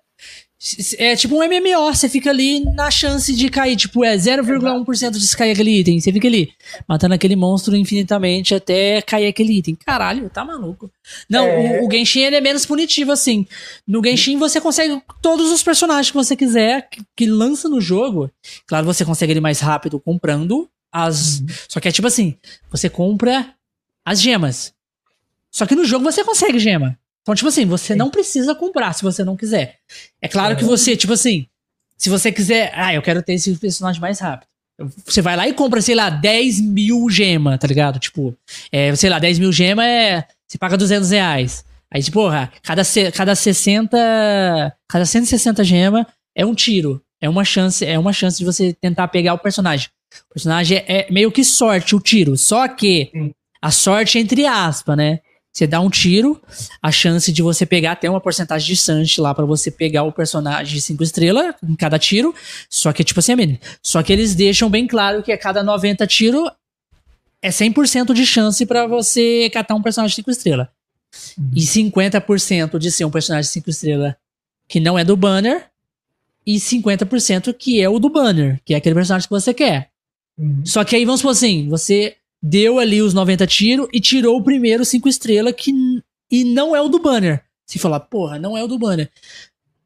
É 0.97 1.15
tipo 1.15 1.35
um 1.35 1.39
MMO, 1.39 1.93
você 1.93 2.09
fica 2.09 2.29
ali 2.29 2.59
na 2.73 2.91
chance 2.91 3.33
de 3.33 3.47
cair, 3.47 3.77
tipo, 3.77 4.03
é 4.03 4.13
0,1% 4.17 5.11
de 5.11 5.37
cair 5.37 5.51
aquele 5.51 5.79
item. 5.79 6.01
Você 6.01 6.11
fica 6.11 6.27
ali, 6.27 6.51
matando 6.85 7.13
aquele 7.13 7.37
monstro 7.37 7.77
infinitamente 7.77 8.53
até 8.53 9.01
cair 9.01 9.27
aquele 9.27 9.57
item. 9.57 9.77
Caralho, 9.85 10.29
tá 10.29 10.43
maluco. 10.43 10.91
Não, 11.29 11.45
é... 11.45 11.79
o, 11.79 11.87
o, 11.87 11.91
Genshin 11.91 12.23
ele 12.23 12.35
é 12.35 12.41
menos 12.41 12.65
punitivo, 12.65 13.13
assim. 13.13 13.47
No 13.87 14.03
Genshin 14.03 14.37
você 14.37 14.59
consegue 14.59 15.01
todos 15.21 15.49
os 15.49 15.63
personagens 15.63 16.11
que 16.11 16.17
você 16.17 16.35
quiser, 16.35 16.89
que, 16.89 17.01
que 17.15 17.25
lança 17.25 17.69
no 17.69 17.79
jogo. 17.79 18.29
Claro, 18.67 18.85
você 18.85 19.05
consegue 19.05 19.31
ele 19.31 19.39
mais 19.39 19.61
rápido 19.61 19.97
comprando 19.97 20.69
as. 20.91 21.39
Uhum. 21.39 21.47
Só 21.67 21.79
que 21.79 21.87
é 21.87 21.91
tipo 21.91 22.07
assim: 22.07 22.35
você 22.69 22.89
compra 22.89 23.53
as 24.05 24.21
gemas. 24.21 24.73
Só 25.51 25.65
que 25.65 25.75
no 25.75 25.85
jogo 25.85 26.03
você 26.03 26.23
consegue 26.23 26.59
gema. 26.59 26.97
Então, 27.21 27.35
tipo 27.35 27.47
assim, 27.47 27.65
você 27.65 27.93
Sim. 27.93 27.99
não 27.99 28.09
precisa 28.09 28.55
comprar 28.55 28.93
se 28.93 29.03
você 29.03 29.23
não 29.23 29.35
quiser. 29.35 29.77
É 30.21 30.27
claro 30.27 30.55
que 30.55 30.63
você, 30.63 30.95
tipo 30.95 31.13
assim, 31.13 31.47
se 31.97 32.09
você 32.09 32.31
quiser, 32.31 32.71
ah, 32.75 32.93
eu 32.93 33.01
quero 33.01 33.21
ter 33.21 33.33
esse 33.33 33.55
personagem 33.57 34.01
mais 34.01 34.19
rápido. 34.19 34.47
Você 35.05 35.21
vai 35.21 35.35
lá 35.35 35.47
e 35.47 35.53
compra, 35.53 35.81
sei 35.81 35.93
lá, 35.93 36.09
10 36.09 36.61
mil 36.61 37.09
gema, 37.09 37.57
tá 37.57 37.67
ligado? 37.67 37.99
Tipo, 37.99 38.35
é, 38.71 38.95
sei 38.95 39.09
lá, 39.09 39.19
10 39.19 39.39
mil 39.39 39.51
gema 39.51 39.85
é. 39.85 40.25
Você 40.47 40.57
paga 40.57 40.77
200 40.77 41.11
reais. 41.11 41.65
Aí, 41.91 42.01
tipo, 42.01 42.19
porra, 42.19 42.51
cada, 42.63 42.83
cada 43.13 43.35
60. 43.35 44.77
Cada 44.87 45.05
160 45.05 45.63
gema 45.63 46.07
é 46.33 46.45
um 46.45 46.55
tiro. 46.55 47.03
É 47.21 47.27
uma 47.27 47.43
chance, 47.43 47.85
é 47.85 47.99
uma 47.99 48.13
chance 48.13 48.37
de 48.37 48.45
você 48.45 48.73
tentar 48.73 49.09
pegar 49.09 49.33
o 49.33 49.39
personagem. 49.39 49.89
O 50.30 50.34
personagem 50.34 50.77
é, 50.77 51.02
é 51.02 51.11
meio 51.11 51.31
que 51.31 51.44
sorte, 51.44 51.95
o 51.95 51.99
tiro. 51.99 52.38
Só 52.38 52.68
que 52.68 53.11
a 53.61 53.72
sorte 53.72 54.18
entre 54.18 54.45
aspas, 54.45 54.98
né? 54.98 55.19
Você 55.52 55.65
dá 55.65 55.81
um 55.81 55.90
tiro, 55.90 56.40
a 56.81 56.91
chance 56.91 57.31
de 57.31 57.41
você 57.41 57.65
pegar 57.65 57.95
tem 57.95 58.10
uma 58.10 58.22
porcentagem 58.22 58.68
de 58.68 58.76
chance 58.76 59.19
lá 59.19 59.34
para 59.34 59.45
você 59.45 59.72
pegar 59.72 60.03
o 60.03 60.11
personagem 60.11 60.76
de 60.76 60.81
5 60.81 61.03
estrelas 61.03 61.56
em 61.68 61.76
cada 61.76 61.98
tiro. 61.98 62.34
Só 62.69 62.94
que, 62.94 63.03
tipo 63.03 63.19
assim, 63.19 63.34
é 63.34 63.60
Só 63.81 64.03
que 64.03 64.14
eles 64.14 64.36
deixam 64.36 64.69
bem 64.69 64.86
claro 64.86 65.23
que 65.23 65.31
a 65.31 65.38
cada 65.38 65.64
90 65.64 66.06
tiro 66.06 66.49
é 67.41 67.49
100% 67.49 68.14
de 68.14 68.26
chance 68.26 68.65
para 68.65 68.86
você 68.86 69.49
catar 69.52 69.76
um 69.76 69.81
personagem 69.81 70.11
de 70.11 70.15
5 70.18 70.31
estrelas. 70.31 70.68
Uhum. 71.38 71.52
E 71.56 71.61
50% 71.61 72.77
de 72.77 72.91
ser 72.91 73.06
um 73.06 73.11
personagem 73.11 73.48
de 73.48 73.53
5 73.53 73.69
estrelas 73.69 74.15
que 74.68 74.80
não 74.80 74.99
é 74.99 75.03
do 75.03 75.18
banner. 75.18 75.65
E 76.45 76.56
50% 76.56 77.53
que 77.53 77.81
é 77.81 77.90
o 77.90 77.99
do 77.99 78.10
banner, 78.10 78.61
que 78.64 78.73
é 78.73 78.77
aquele 78.77 78.95
personagem 78.95 79.27
que 79.27 79.34
você 79.34 79.53
quer. 79.53 79.88
Uhum. 80.39 80.65
Só 80.65 80.85
que 80.85 80.95
aí 80.95 81.03
vamos 81.03 81.19
supor 81.19 81.33
assim, 81.33 81.67
você 81.67 82.15
deu 82.41 82.79
ali 82.79 83.01
os 83.01 83.13
90 83.13 83.45
tiros 83.45 83.89
e 83.91 83.99
tirou 83.99 84.37
o 84.37 84.43
primeiro 84.43 84.85
5 84.85 85.09
estrelas 85.09 85.53
que 85.53 85.73
e 86.31 86.43
não 86.43 86.75
é 86.75 86.81
o 86.81 86.87
do 86.87 86.99
banner. 86.99 87.43
Se 87.65 87.77
falar, 87.77 87.99
porra, 87.99 88.39
não 88.39 88.57
é 88.57 88.63
o 88.63 88.67
do 88.67 88.79
banner. 88.79 89.11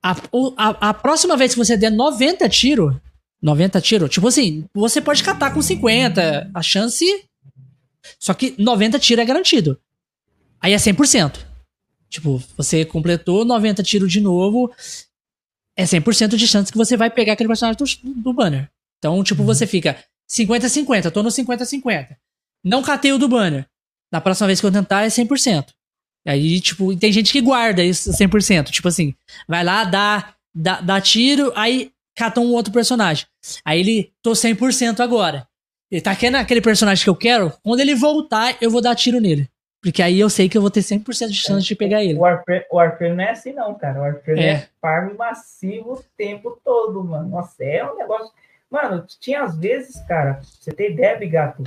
A, 0.02 0.12
a, 0.58 0.90
a 0.90 0.94
próxima 0.94 1.36
vez 1.36 1.54
que 1.54 1.58
você 1.58 1.76
der 1.76 1.90
90 1.90 2.48
tiros, 2.50 2.96
90 3.42 3.82
tiros, 3.82 4.10
tipo 4.10 4.28
assim, 4.28 4.66
você 4.74 5.02
pode 5.02 5.24
catar 5.24 5.54
com 5.54 5.62
50, 5.62 6.52
a 6.54 6.62
chance. 6.62 7.06
Só 8.20 8.34
que 8.34 8.54
90 8.58 9.00
tiros 9.00 9.24
é 9.24 9.26
garantido. 9.26 9.80
Aí 10.60 10.74
é 10.74 10.78
100%. 10.78 11.40
Tipo, 12.10 12.42
você 12.56 12.86
completou 12.86 13.44
90 13.44 13.82
tiros 13.82 14.12
de 14.12 14.22
novo, 14.22 14.72
é 15.76 15.84
100% 15.84 16.36
de 16.36 16.48
chance 16.48 16.72
que 16.72 16.78
você 16.78 16.96
vai 16.96 17.10
pegar 17.10 17.34
aquele 17.34 17.48
personagem 17.48 17.78
do, 17.78 18.22
do 18.22 18.34
banner. 18.34 18.70
Então, 19.00 19.24
tipo, 19.24 19.42
uhum. 19.42 19.48
você 19.48 19.66
fica 19.66 19.98
50-50, 20.34 21.12
tô 21.12 21.22
no 21.22 21.30
50-50. 21.30 22.16
Não 22.64 22.82
catei 22.82 23.12
o 23.12 23.20
do 23.20 23.28
banner. 23.28 23.68
Na 24.12 24.20
próxima 24.20 24.48
vez 24.48 24.60
que 24.60 24.66
eu 24.66 24.72
tentar 24.72 25.04
é 25.04 25.08
100%. 25.08 25.68
Aí, 26.26 26.60
tipo, 26.60 26.96
tem 26.96 27.12
gente 27.12 27.32
que 27.32 27.42
guarda 27.42 27.84
isso 27.84 28.12
100%. 28.12 28.72
Tipo 28.72 28.88
assim, 28.88 29.14
vai 29.48 29.64
lá, 29.64 29.84
dá, 29.84 30.34
dá, 30.56 30.82
dá 30.82 31.02
tiro, 31.02 31.52
aí 31.56 31.92
cata 32.16 32.40
um 32.40 32.52
outro 32.52 32.72
personagem. 32.72 33.26
Aí 33.64 33.80
ele, 33.80 34.14
tô 34.22 34.32
100% 34.32 35.02
agora. 35.02 35.48
Ele 35.92 36.02
tá 36.02 36.16
querendo 36.16 36.36
aquele 36.36 36.62
personagem 36.62 37.04
que 37.04 37.10
eu 37.10 37.16
quero, 37.16 37.54
quando 37.64 37.82
ele 37.82 37.94
voltar, 37.94 38.56
eu 38.62 38.72
vou 38.72 38.82
dar 38.82 38.96
tiro 38.96 39.20
nele. 39.20 39.48
Porque 39.82 40.02
aí 40.02 40.18
eu 40.18 40.30
sei 40.30 40.48
que 40.48 40.58
eu 40.58 40.62
vou 40.62 40.72
ter 40.72 40.80
100% 40.80 41.28
de 41.28 41.36
chance 41.36 41.68
de 41.68 41.76
pegar 41.76 42.02
ele. 42.02 42.18
O 42.18 42.22
Warframe, 42.22 42.64
o 42.72 42.78
Warframe 42.78 43.16
não 43.18 43.24
é 43.26 43.32
assim 43.32 43.52
não, 43.52 43.76
cara. 43.76 44.00
O 44.00 44.02
Warframe 44.04 44.40
é, 44.40 44.50
é 44.52 44.70
farm 44.82 45.14
massivo 45.18 45.94
o 45.94 46.04
tempo 46.18 46.58
todo, 46.64 47.04
mano. 47.04 47.30
Nossa, 47.30 47.64
é 47.64 47.84
um 47.84 47.98
negócio... 47.98 48.32
Mano, 48.74 49.06
tinha 49.20 49.44
às 49.44 49.56
vezes, 49.56 50.02
cara, 50.08 50.40
você 50.42 50.74
tem 50.74 50.94
ideia, 50.94 51.16
Bigato, 51.16 51.62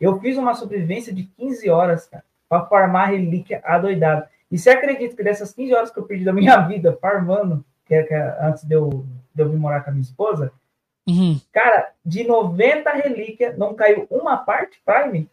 eu 0.00 0.18
fiz 0.20 0.38
uma 0.38 0.54
sobrevivência 0.54 1.12
de 1.12 1.24
15 1.24 1.68
horas, 1.68 2.06
cara, 2.06 2.24
para 2.48 2.64
farmar 2.64 3.10
relíquia 3.10 3.60
adoidado. 3.62 4.26
E 4.50 4.56
você 4.56 4.70
acredita 4.70 5.14
que 5.14 5.22
dessas 5.22 5.52
15 5.52 5.74
horas 5.74 5.90
que 5.90 5.98
eu 5.98 6.06
perdi 6.06 6.24
da 6.24 6.32
minha 6.32 6.56
vida 6.66 6.96
farmando, 6.98 7.62
que 7.84 7.94
é, 7.94 8.02
que 8.04 8.14
é 8.14 8.38
antes 8.40 8.64
de 8.64 8.74
eu, 8.74 9.04
de 9.34 9.42
eu 9.42 9.50
vir 9.50 9.58
morar 9.58 9.82
com 9.82 9.90
a 9.90 9.92
minha 9.92 10.00
esposa, 10.00 10.50
uhum. 11.06 11.38
cara, 11.52 11.92
de 12.02 12.24
90 12.24 12.90
relíquias, 12.90 13.58
não 13.58 13.74
caiu 13.74 14.06
uma 14.08 14.38
parte 14.38 14.80
Prime. 14.82 15.28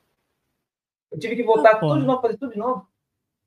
Eu 1.10 1.20
tive 1.20 1.38
que 1.38 1.44
voltar 1.44 1.76
ah, 1.76 1.78
tudo 1.78 2.02
de 2.02 2.06
novo, 2.06 2.22
fazer 2.22 2.36
tudo 2.36 2.52
de 2.52 2.60
novo. 2.60 2.86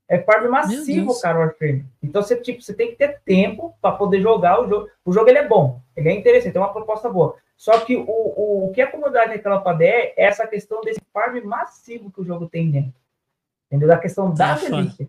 É 0.08 0.18
farm 0.18 0.48
massivo, 0.48 1.20
cara, 1.20 1.36
o 1.36 1.40
Warframe. 1.40 1.84
Então 2.02 2.22
você, 2.22 2.36
tipo, 2.36 2.62
você 2.62 2.72
tem 2.72 2.92
que 2.92 2.96
ter 2.96 3.20
tempo 3.22 3.74
para 3.82 3.96
poder 3.96 4.22
jogar 4.22 4.62
o 4.62 4.68
jogo. 4.68 4.88
O 5.04 5.12
jogo 5.12 5.28
ele 5.28 5.38
é 5.38 5.46
bom, 5.46 5.78
ele 5.94 6.08
é 6.08 6.12
interessante, 6.12 6.54
tem 6.54 6.62
uma 6.62 6.72
proposta 6.72 7.10
boa. 7.10 7.36
Só 7.56 7.80
que 7.80 7.96
o, 7.96 8.04
o, 8.06 8.66
o 8.66 8.72
que 8.72 8.82
a 8.82 8.90
comunidade 8.90 9.32
reclama 9.32 9.62
para 9.62 9.84
é 9.84 10.14
essa 10.16 10.46
questão 10.46 10.80
desse 10.82 11.00
farm 11.12 11.42
massivo 11.44 12.10
que 12.10 12.20
o 12.20 12.24
jogo 12.24 12.48
tem 12.48 12.70
dentro. 12.70 12.94
Entendeu? 13.66 13.88
Da 13.88 13.98
questão 13.98 14.32
da 14.32 14.54
relíquia. 14.54 15.08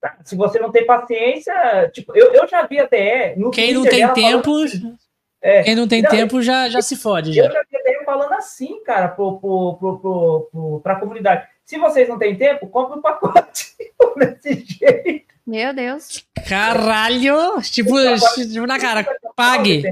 Tá? 0.00 0.16
Se 0.24 0.34
você 0.34 0.58
não 0.58 0.70
tem 0.70 0.86
paciência, 0.86 1.90
tipo, 1.92 2.16
eu, 2.16 2.32
eu 2.32 2.48
já 2.48 2.66
vi 2.66 2.78
até. 2.78 3.34
No 3.36 3.50
quem 3.50 3.74
não 3.74 3.82
tem 3.82 4.10
tempo. 4.12 4.62
Assim, 4.62 4.96
é, 5.42 5.62
quem 5.62 5.74
não 5.74 5.88
tem 5.88 6.00
não, 6.00 6.10
tempo 6.10 6.40
já, 6.40 6.68
já 6.68 6.80
se 6.80 6.96
fode. 6.96 7.32
Já. 7.32 7.44
Eu 7.44 7.52
já 7.52 7.62
vi 7.70 7.76
até 7.76 8.04
falando 8.04 8.32
assim, 8.32 8.82
cara, 8.82 9.08
pro, 9.08 9.38
pro, 9.38 9.76
pro, 9.78 9.98
pro, 9.98 10.48
pro, 10.50 10.80
pra 10.80 10.96
comunidade. 10.96 11.46
Se 11.64 11.78
vocês 11.78 12.08
não 12.08 12.18
têm 12.18 12.36
tempo, 12.36 12.66
compre 12.68 12.98
um 12.98 13.02
pacote 13.02 13.76
desse 14.16 14.64
jeito. 14.64 15.30
Meu 15.46 15.72
Deus. 15.72 16.26
Caralho! 16.48 17.60
Tipo, 17.62 17.96
tipo 18.34 18.66
na 18.66 18.78
cara, 18.78 19.06
pague. 19.36 19.82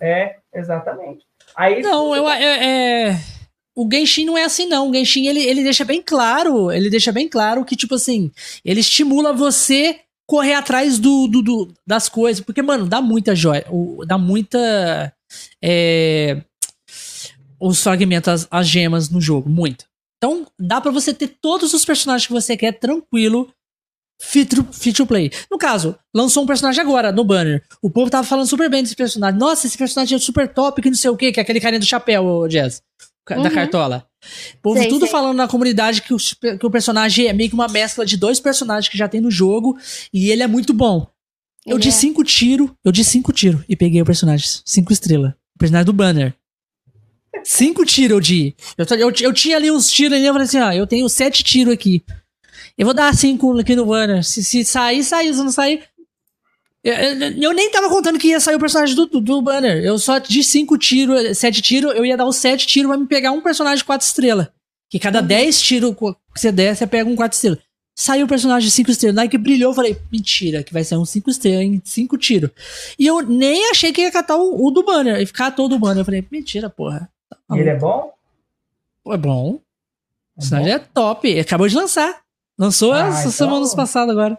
É, 0.00 0.36
exatamente. 0.54 1.24
Aí, 1.56 1.82
não, 1.82 2.14
eu, 2.14 2.28
é, 2.28 3.08
é, 3.10 3.20
o 3.76 3.88
Genshin 3.90 4.24
não 4.24 4.38
é 4.38 4.44
assim, 4.44 4.66
não. 4.66 4.88
O 4.88 4.94
Genshin, 4.94 5.26
ele, 5.26 5.40
ele 5.40 5.62
deixa 5.62 5.84
bem 5.84 6.02
claro, 6.02 6.70
ele 6.72 6.88
deixa 6.88 7.12
bem 7.12 7.28
claro 7.28 7.64
que, 7.64 7.76
tipo 7.76 7.94
assim, 7.94 8.30
ele 8.64 8.80
estimula 8.80 9.32
você 9.32 10.00
correr 10.26 10.54
atrás 10.54 10.98
do, 10.98 11.26
do, 11.26 11.42
do 11.42 11.74
das 11.86 12.08
coisas. 12.08 12.42
Porque, 12.42 12.62
mano, 12.62 12.86
dá 12.86 13.00
muita 13.00 13.34
joia, 13.34 13.66
dá 14.06 14.16
muita... 14.16 15.12
É, 15.62 16.42
os 17.60 17.82
fragmentos, 17.82 18.28
as, 18.28 18.48
as 18.50 18.66
gemas 18.66 19.10
no 19.10 19.20
jogo, 19.20 19.50
muito. 19.50 19.84
Então, 20.16 20.46
dá 20.58 20.80
para 20.80 20.90
você 20.90 21.12
ter 21.12 21.28
todos 21.40 21.74
os 21.74 21.84
personagens 21.84 22.26
que 22.26 22.32
você 22.32 22.56
quer 22.56 22.72
tranquilo 22.72 23.52
Feature, 24.22 24.66
feature 24.70 25.08
play. 25.08 25.32
No 25.50 25.56
caso, 25.56 25.96
lançou 26.14 26.42
um 26.42 26.46
personagem 26.46 26.80
agora 26.82 27.10
no 27.10 27.24
banner. 27.24 27.64
O 27.80 27.88
povo 27.88 28.10
tava 28.10 28.26
falando 28.26 28.46
super 28.46 28.68
bem 28.68 28.82
desse 28.82 28.94
personagem. 28.94 29.40
Nossa, 29.40 29.66
esse 29.66 29.78
personagem 29.78 30.16
é 30.16 30.18
super 30.18 30.46
top, 30.46 30.82
que 30.82 30.90
não 30.90 30.96
sei 30.96 31.10
o 31.10 31.16
que, 31.16 31.32
que 31.32 31.40
é 31.40 31.42
aquele 31.42 31.58
carinha 31.58 31.80
do 31.80 31.86
chapéu, 31.86 32.24
o 32.24 32.46
Jazz. 32.46 32.82
Uhum. 33.30 33.42
Da 33.42 33.50
cartola. 33.50 34.06
O 34.58 34.62
povo 34.62 34.78
sei, 34.78 34.88
tudo 34.88 35.06
sei. 35.06 35.10
falando 35.10 35.36
na 35.36 35.48
comunidade 35.48 36.02
que 36.02 36.12
o, 36.12 36.18
que 36.18 36.66
o 36.66 36.70
personagem 36.70 37.28
é 37.28 37.32
meio 37.32 37.48
que 37.48 37.54
uma 37.54 37.68
mescla 37.68 38.04
de 38.04 38.16
dois 38.16 38.40
personagens 38.40 38.88
que 38.88 38.98
já 38.98 39.08
tem 39.08 39.20
no 39.20 39.30
jogo 39.30 39.78
e 40.12 40.30
ele 40.30 40.42
é 40.42 40.46
muito 40.46 40.74
bom. 40.74 41.06
Eu 41.64 41.76
ele 41.76 41.82
de 41.82 41.88
é. 41.88 41.92
cinco 41.92 42.22
tiro, 42.24 42.76
eu 42.84 42.92
de 42.92 43.04
cinco 43.04 43.32
tiro 43.32 43.64
e 43.68 43.76
peguei 43.76 44.02
o 44.02 44.04
personagem. 44.04 44.46
Cinco 44.64 44.92
estrelas. 44.92 45.30
O 45.54 45.58
personagem 45.58 45.86
do 45.86 45.92
banner. 45.92 46.34
Cinco 47.44 47.86
tiros 47.86 48.16
eu 48.16 48.20
de. 48.20 48.54
Eu, 48.76 48.84
eu, 48.98 49.12
eu 49.20 49.32
tinha 49.32 49.56
ali 49.56 49.70
uns 49.70 49.90
tiros 49.90 50.18
ali, 50.18 50.26
eu 50.26 50.32
falei 50.32 50.46
assim, 50.46 50.58
ah, 50.58 50.74
eu 50.74 50.86
tenho 50.86 51.08
sete 51.08 51.42
tiros 51.42 51.72
aqui. 51.72 52.02
Eu 52.80 52.86
vou 52.86 52.94
dar 52.94 53.14
5 53.14 53.58
aqui 53.58 53.76
no 53.76 53.84
banner. 53.84 54.24
Se, 54.24 54.42
se 54.42 54.64
sair, 54.64 55.04
saiu. 55.04 55.34
Se 55.34 55.42
não 55.42 55.52
sair. 55.52 55.82
Eu, 56.82 56.94
eu, 56.94 57.32
eu, 57.32 57.52
nem 57.52 57.70
tava 57.70 57.90
contando 57.90 58.18
que 58.18 58.28
ia 58.28 58.40
sair 58.40 58.54
o 58.54 58.58
personagem 58.58 58.96
do, 58.96 59.04
do, 59.04 59.20
do 59.20 59.42
banner. 59.42 59.84
Eu 59.84 59.98
só 59.98 60.16
de 60.16 60.42
5 60.42 60.78
tiros, 60.78 61.36
7 61.36 61.60
tiros, 61.60 61.94
eu 61.94 62.06
ia 62.06 62.16
dar 62.16 62.24
os 62.24 62.36
7 62.36 62.66
tiros 62.66 62.88
pra 62.88 62.98
me 62.98 63.06
pegar 63.06 63.32
um 63.32 63.42
personagem 63.42 63.76
de 63.76 63.84
4 63.84 64.06
estrelas. 64.06 64.48
Que 64.88 64.98
cada 64.98 65.20
10 65.20 65.56
uhum. 65.56 65.62
tiros 65.62 65.94
que 65.94 66.40
você 66.40 66.50
der, 66.50 66.74
você 66.74 66.86
pega 66.86 67.06
um 67.06 67.14
4 67.14 67.34
estrelas. 67.36 67.58
Saiu 67.94 68.24
o 68.24 68.28
personagem 68.28 68.66
de 68.66 68.74
5 68.74 68.90
estrelas. 68.90 69.14
Na 69.14 69.28
que 69.28 69.36
brilhou, 69.36 69.72
eu 69.72 69.76
falei, 69.76 69.98
mentira, 70.10 70.62
que 70.62 70.72
vai 70.72 70.82
ser 70.82 70.96
um 70.96 71.04
5 71.04 71.28
estrelas 71.28 71.66
em 71.66 71.82
5 71.84 72.16
tiros. 72.16 72.50
E 72.98 73.06
eu 73.06 73.20
nem 73.20 73.70
achei 73.70 73.92
que 73.92 74.00
ia 74.00 74.10
catar 74.10 74.38
o, 74.38 74.66
o 74.66 74.70
do 74.70 74.82
banner. 74.82 75.20
E 75.20 75.26
ficar 75.26 75.50
todo 75.50 75.74
o 75.74 75.78
banner. 75.78 75.98
Eu 75.98 76.04
falei, 76.06 76.26
mentira, 76.30 76.70
porra. 76.70 77.10
Tá 77.28 77.58
ele 77.58 77.68
é 77.68 77.76
bom? 77.76 78.10
É 79.08 79.18
bom. 79.18 79.60
O 80.34 80.40
personagem 80.40 80.72
é 80.72 80.78
top. 80.78 81.38
Acabou 81.38 81.68
de 81.68 81.76
lançar. 81.76 82.22
Lançou 82.60 82.92
ah, 82.92 83.08
essa 83.08 83.20
então... 83.20 83.32
semanas 83.32 83.74
passadas 83.74 84.10
agora. 84.10 84.38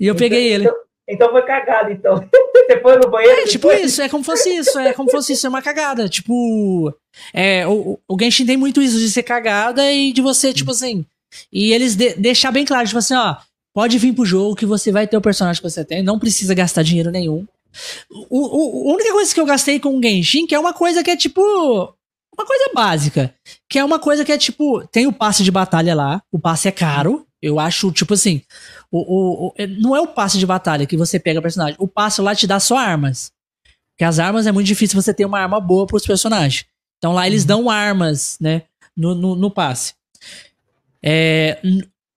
E 0.00 0.06
eu 0.06 0.14
então, 0.14 0.18
peguei 0.18 0.50
ele. 0.50 0.64
Então, 0.64 0.76
então 1.06 1.30
foi 1.30 1.42
cagada, 1.42 1.92
então. 1.92 2.16
Você 2.56 2.80
foi 2.80 2.96
no 2.96 3.10
banheiro? 3.10 3.40
É, 3.40 3.44
tipo 3.44 3.70
isso, 3.70 4.00
é 4.00 4.08
como 4.08 4.24
fosse 4.24 4.48
isso, 4.48 4.78
é 4.78 4.94
como 4.94 5.10
fosse 5.10 5.34
isso, 5.34 5.46
é 5.46 5.50
uma 5.50 5.60
cagada. 5.60 6.08
Tipo, 6.08 6.94
é, 7.34 7.66
o, 7.66 7.98
o 8.08 8.16
Genshin 8.18 8.46
tem 8.46 8.56
muito 8.56 8.80
isso 8.80 8.98
de 8.98 9.10
ser 9.10 9.22
cagada 9.22 9.92
e 9.92 10.12
de 10.14 10.22
você, 10.22 10.54
tipo 10.54 10.70
assim. 10.70 11.04
E 11.52 11.74
eles 11.74 11.94
de, 11.94 12.14
deixar 12.14 12.50
bem 12.50 12.64
claro, 12.64 12.86
tipo 12.86 12.98
assim, 12.98 13.14
ó, 13.14 13.36
pode 13.74 13.98
vir 13.98 14.14
pro 14.14 14.24
jogo 14.24 14.56
que 14.56 14.64
você 14.64 14.90
vai 14.90 15.06
ter 15.06 15.16
o 15.18 15.20
personagem 15.20 15.60
que 15.60 15.68
você 15.68 15.84
tem, 15.84 16.02
não 16.02 16.18
precisa 16.18 16.54
gastar 16.54 16.82
dinheiro 16.82 17.10
nenhum. 17.10 17.46
O, 18.08 18.86
o, 18.86 18.90
a 18.90 18.94
única 18.94 19.12
coisa 19.12 19.34
que 19.34 19.40
eu 19.40 19.44
gastei 19.44 19.78
com 19.78 19.98
o 19.98 20.02
Genshin, 20.02 20.46
que 20.46 20.54
é 20.54 20.58
uma 20.58 20.72
coisa 20.72 21.04
que 21.04 21.10
é 21.10 21.16
tipo. 21.16 21.42
Uma 22.36 22.46
coisa 22.46 22.70
básica. 22.74 23.34
Que 23.68 23.78
é 23.78 23.84
uma 23.84 23.98
coisa 23.98 24.24
que 24.24 24.32
é 24.32 24.38
tipo. 24.38 24.86
Tem 24.88 25.06
o 25.06 25.12
passe 25.12 25.42
de 25.42 25.50
batalha 25.50 25.94
lá. 25.94 26.22
O 26.32 26.38
passe 26.38 26.68
é 26.68 26.72
caro. 26.72 27.26
Eu 27.44 27.60
acho, 27.60 27.92
tipo 27.92 28.14
assim. 28.14 28.40
O, 28.90 28.98
o, 28.98 29.46
o, 29.48 29.54
não 29.78 29.94
é 29.94 30.00
o 30.00 30.06
passe 30.06 30.38
de 30.38 30.46
batalha 30.46 30.86
que 30.86 30.96
você 30.96 31.20
pega 31.20 31.38
o 31.38 31.42
personagem. 31.42 31.76
O 31.78 31.86
passe 31.86 32.22
lá 32.22 32.34
te 32.34 32.46
dá 32.46 32.58
só 32.58 32.78
armas. 32.78 33.30
Porque 33.92 34.04
as 34.04 34.18
armas 34.18 34.46
é 34.46 34.52
muito 34.52 34.66
difícil 34.66 35.00
você 35.00 35.12
ter 35.12 35.26
uma 35.26 35.38
arma 35.38 35.60
boa 35.60 35.86
pros 35.86 36.06
personagens. 36.06 36.64
Então 36.96 37.12
lá 37.12 37.26
eles 37.26 37.42
uhum. 37.42 37.48
dão 37.48 37.70
armas, 37.70 38.38
né? 38.40 38.62
No, 38.96 39.14
no, 39.14 39.36
no 39.36 39.50
passe. 39.50 39.94
É, 41.02 41.60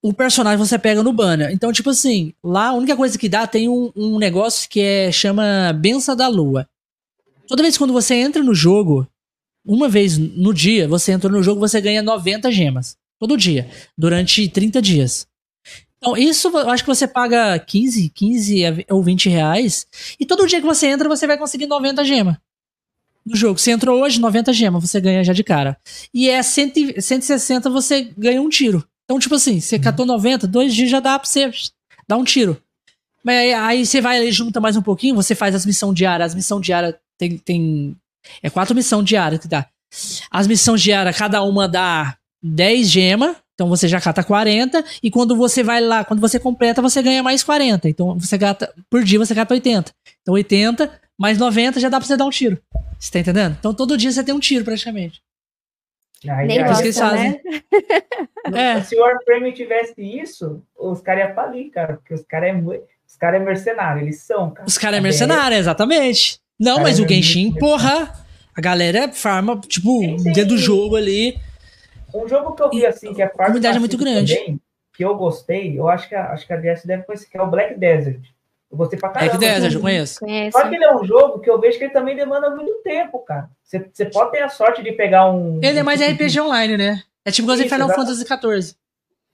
o 0.01 0.13
personagem 0.13 0.57
você 0.57 0.79
pega 0.79 1.03
no 1.03 1.11
banner. 1.11 1.51
Então, 1.51 1.73
tipo 1.73 1.89
assim, 1.89 2.33
lá 2.41 2.69
a 2.69 2.73
única 2.73 2.95
coisa 2.95 3.17
que 3.17 3.27
dá 3.27 3.45
tem 3.45 3.67
um, 3.67 3.91
um 3.95 4.17
negócio 4.17 4.69
que 4.69 4.79
é 4.79 5.11
chama 5.11 5.73
Benção 5.73 6.15
da 6.15 6.29
Lua. 6.29 6.69
Toda 7.47 7.61
vez 7.61 7.75
que 7.75 7.79
quando 7.79 7.93
você 7.93 8.15
entra 8.15 8.41
no 8.41 8.53
jogo, 8.53 9.05
uma 9.65 9.89
vez 9.89 10.17
no 10.17 10.53
dia, 10.53 10.87
você 10.87 11.11
entra 11.11 11.29
no 11.29 11.43
jogo, 11.43 11.59
você 11.59 11.81
ganha 11.81 12.01
90 12.01 12.49
gemas. 12.51 12.95
Todo 13.19 13.37
dia. 13.37 13.69
Durante 13.97 14.47
30 14.47 14.81
dias. 14.81 15.27
Então, 15.97 16.15
isso 16.15 16.49
eu 16.49 16.69
acho 16.69 16.83
que 16.83 16.89
você 16.89 17.07
paga 17.07 17.57
15, 17.57 18.09
15 18.09 18.85
ou 18.89 19.01
20 19.01 19.29
reais. 19.29 19.87
E 20.19 20.25
todo 20.25 20.45
dia 20.45 20.59
que 20.59 20.65
você 20.65 20.87
entra, 20.87 21.09
você 21.09 21.25
vai 21.25 21.37
conseguir 21.37 21.65
90 21.65 22.03
gemas. 22.05 22.37
No 23.25 23.35
jogo. 23.35 23.59
Você 23.59 23.71
entrou 23.71 24.01
hoje, 24.01 24.19
90 24.19 24.53
gemas, 24.53 24.81
você 24.81 25.01
ganha 25.01 25.23
já 25.23 25.33
de 25.33 25.43
cara. 25.43 25.77
E 26.13 26.29
é 26.29 26.41
100, 26.41 27.01
160, 27.01 27.69
você 27.69 28.13
ganha 28.17 28.41
um 28.41 28.49
tiro. 28.49 28.87
Então, 29.03 29.19
tipo 29.19 29.35
assim, 29.35 29.59
você 29.59 29.79
catou 29.79 30.05
90, 30.05 30.47
dois 30.47 30.73
dias 30.73 30.89
já 30.89 30.99
dá 30.99 31.17
pra 31.17 31.27
você 31.27 31.51
dar 32.07 32.17
um 32.17 32.23
tiro. 32.23 32.61
Mas 33.23 33.35
aí, 33.35 33.53
aí 33.53 33.85
você 33.85 33.99
vai 33.99 34.25
e 34.25 34.31
junta 34.31 34.61
mais 34.61 34.77
um 34.77 34.81
pouquinho, 34.81 35.15
você 35.15 35.35
faz 35.35 35.55
as 35.55 35.65
missões 35.65 35.95
diárias. 35.95 36.31
As 36.31 36.35
missões 36.35 36.61
diárias 36.61 36.95
tem, 37.17 37.37
tem. 37.37 37.97
É 38.41 38.49
quatro 38.49 38.75
missões 38.75 39.03
diárias 39.03 39.41
que 39.41 39.47
dá. 39.47 39.67
As 40.29 40.47
missões 40.47 40.81
diárias, 40.81 41.17
cada 41.17 41.41
uma 41.41 41.67
dá 41.67 42.17
10 42.47 42.89
gemas. 42.89 43.35
Então 43.53 43.67
você 43.67 43.87
já 43.87 43.99
cata 43.99 44.23
40. 44.23 44.83
E 45.01 45.09
quando 45.09 45.35
você 45.35 45.63
vai 45.63 45.81
lá, 45.81 46.03
quando 46.03 46.19
você 46.19 46.39
completa, 46.39 46.81
você 46.81 47.01
ganha 47.01 47.23
mais 47.23 47.43
40. 47.43 47.89
Então 47.89 48.17
você 48.17 48.37
gata. 48.37 48.73
Por 48.89 49.03
dia 49.03 49.19
você 49.19 49.33
gata 49.33 49.53
80. 49.53 49.91
Então 50.21 50.33
80 50.33 50.91
mais 51.17 51.37
90 51.37 51.79
já 51.79 51.89
dá 51.89 51.97
pra 51.99 52.07
você 52.07 52.15
dar 52.15 52.25
um 52.25 52.29
tiro. 52.29 52.59
Você 52.99 53.11
tá 53.11 53.19
entendendo? 53.19 53.55
Então 53.59 53.73
todo 53.73 53.97
dia 53.97 54.11
você 54.11 54.23
tem 54.23 54.33
um 54.33 54.39
tiro 54.39 54.63
praticamente. 54.63 55.21
Aí, 56.27 56.47
Nem 56.47 56.63
gosta, 56.63 56.83
eles 56.83 56.97
fazem. 56.97 57.31
Né? 57.31 57.39
é. 58.77 58.81
Se 58.81 58.95
o 58.95 59.01
Warframe 59.01 59.51
tivesse 59.53 60.01
isso, 60.01 60.63
os 60.75 61.01
caras 61.01 61.27
iam 61.27 61.35
falir, 61.35 61.69
cara, 61.69 61.93
porque 61.93 62.13
os 62.13 62.23
caras 62.23 62.49
é, 62.49 62.81
os 63.07 63.15
cara 63.15 63.37
é 63.37 63.39
mercenário, 63.39 64.01
eles 64.01 64.21
são, 64.21 64.49
cara. 64.51 64.67
Os 64.67 64.77
caras 64.77 64.97
é 64.97 65.01
mercenário, 65.01 65.57
exatamente. 65.57 66.39
Não, 66.59 66.81
mas 66.81 66.99
o 66.99 67.05
é 67.05 67.07
Genshin, 67.07 67.53
porra, 67.53 68.11
a 68.55 68.61
galera 68.61 69.09
farma, 69.09 69.59
tipo, 69.67 69.99
dentro 70.23 70.55
do 70.55 70.57
jogo 70.57 70.95
ali. 70.95 71.39
Um 72.23 72.27
jogo 72.27 72.53
que 72.53 72.61
eu 72.61 72.69
vi 72.69 72.85
assim, 72.85 73.13
que 73.13 73.21
é 73.21 73.27
parte. 73.27 73.41
A 73.41 73.45
comunidade 73.45 73.77
é 73.77 73.79
muito 73.79 73.97
grande. 73.97 74.35
Também, 74.35 74.61
que 74.93 75.05
eu 75.05 75.15
gostei, 75.15 75.79
eu 75.79 75.87
acho 75.87 76.09
que 76.09 76.15
a, 76.15 76.31
acho 76.31 76.45
que 76.47 76.53
a 76.53 76.57
DS 76.57 76.83
deve 76.85 77.03
conhecer, 77.03 77.29
que 77.29 77.37
é 77.37 77.41
o 77.41 77.47
Black 77.47 77.75
Desert. 77.75 78.21
Eu 78.69 78.77
gostei 78.77 78.99
pra 78.99 79.09
caramba. 79.09 79.37
Black 79.37 79.53
Desert, 79.53 79.73
eu 79.73 79.81
conheço. 79.81 80.19
Só 80.51 80.67
que 80.67 80.75
ele 80.75 80.83
é 80.83 80.95
um 80.95 81.05
jogo 81.05 81.39
que 81.39 81.49
eu 81.49 81.59
vejo 81.59 81.77
que 81.77 81.85
ele 81.85 81.93
também 81.93 82.15
demanda 82.15 82.49
muito 82.49 82.81
tempo, 82.83 83.19
cara. 83.19 83.49
Você 83.63 84.05
pode 84.05 84.31
ter 84.31 84.41
a 84.41 84.49
sorte 84.49 84.83
de 84.83 84.91
pegar 84.91 85.29
um. 85.29 85.59
Ele 85.61 85.79
é 85.79 85.83
mais 85.83 86.01
RPG 86.01 86.41
online, 86.41 86.77
né? 86.77 87.03
É 87.23 87.31
tipo 87.31 87.51
igual 87.51 87.69
Final 87.69 87.89
Fantasy 87.89 88.25
XIV. 88.25 88.75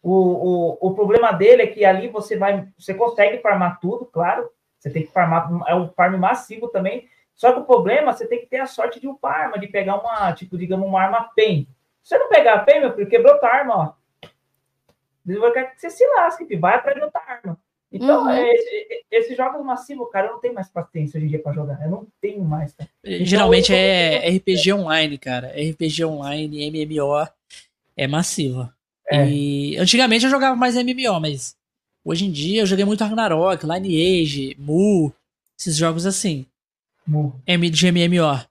O, 0.02 0.12
o, 0.12 0.78
o 0.90 0.94
problema 0.94 1.32
dele 1.32 1.62
é 1.62 1.68
que 1.68 1.86
ali 1.86 2.10
você 2.10 2.36
vai. 2.36 2.68
Você 2.78 2.94
consegue 2.94 3.42
farmar 3.42 3.80
tudo, 3.80 4.06
claro. 4.06 4.50
Você 4.78 4.90
tem 4.90 5.04
que 5.04 5.12
farmar. 5.12 5.50
É 5.68 5.74
um 5.74 5.88
farm 5.88 6.18
massivo 6.18 6.68
também. 6.68 7.08
Só 7.34 7.52
que 7.52 7.60
o 7.60 7.64
problema, 7.64 8.12
você 8.12 8.28
tem 8.28 8.40
que 8.40 8.46
ter 8.48 8.60
a 8.60 8.66
sorte 8.66 9.00
de 9.00 9.08
upar 9.08 9.44
arma, 9.44 9.58
de 9.58 9.68
pegar 9.68 9.96
uma, 9.96 10.34
tipo, 10.34 10.58
digamos, 10.58 10.88
uma 10.88 11.02
arma 11.02 11.30
PEN. 11.36 11.68
Se 12.04 12.10
você 12.10 12.18
não 12.18 12.30
pegar 12.30 12.56
a 12.56 12.60
PEN, 12.60 12.82
meu 12.82 12.94
filho, 12.94 13.10
quebrou 13.10 13.40
tua 13.40 13.50
arma, 13.50 13.76
ó. 13.76 13.94
Você 15.78 15.90
se 15.90 16.06
lasque, 16.16 16.56
vai 16.58 16.76
atrás 16.76 16.98
de 16.98 17.04
outra 17.04 17.22
arma. 17.26 17.58
Então, 17.90 18.24
uhum. 18.24 18.30
é, 18.30 18.52
esses 19.12 19.38
jogos 19.38 19.64
massivos, 19.64 20.10
cara, 20.12 20.28
eu 20.28 20.34
não 20.34 20.42
tenho 20.42 20.56
mais 20.56 20.68
paciência 20.68 21.18
hoje 21.18 21.28
em 21.28 21.30
dia 21.30 21.42
pra 21.42 21.54
jogar. 21.54 21.80
Eu 21.84 21.92
não 21.92 22.08
tenho 22.20 22.44
mais. 22.44 22.74
Tá? 22.74 22.86
Geralmente 23.04 23.72
então, 23.72 23.78
é 23.78 24.30
RPG 24.38 24.74
online, 24.74 25.18
cara. 25.18 25.54
RPG 25.56 26.04
online, 26.04 26.72
MMO 26.72 27.28
é 27.96 28.08
massivo. 28.08 28.68
É. 29.10 29.28
E 29.30 29.78
antigamente 29.78 30.26
eu 30.26 30.32
jogava 30.32 30.56
mais 30.56 30.76
MMO, 30.76 31.20
mas 31.22 31.56
hoje 32.04 32.26
em 32.26 32.32
dia 32.32 32.64
eu 32.64 32.66
joguei 32.66 32.84
muito 32.84 33.04
Ragnarok, 33.04 33.64
Lineage, 33.64 34.56
Mu, 34.58 35.14
esses 35.58 35.78
jogos 35.78 36.08
assim. 36.08 36.48
Mu. 37.06 37.40
M 37.46 37.70
de 37.70 37.92
MMO. 37.92 38.42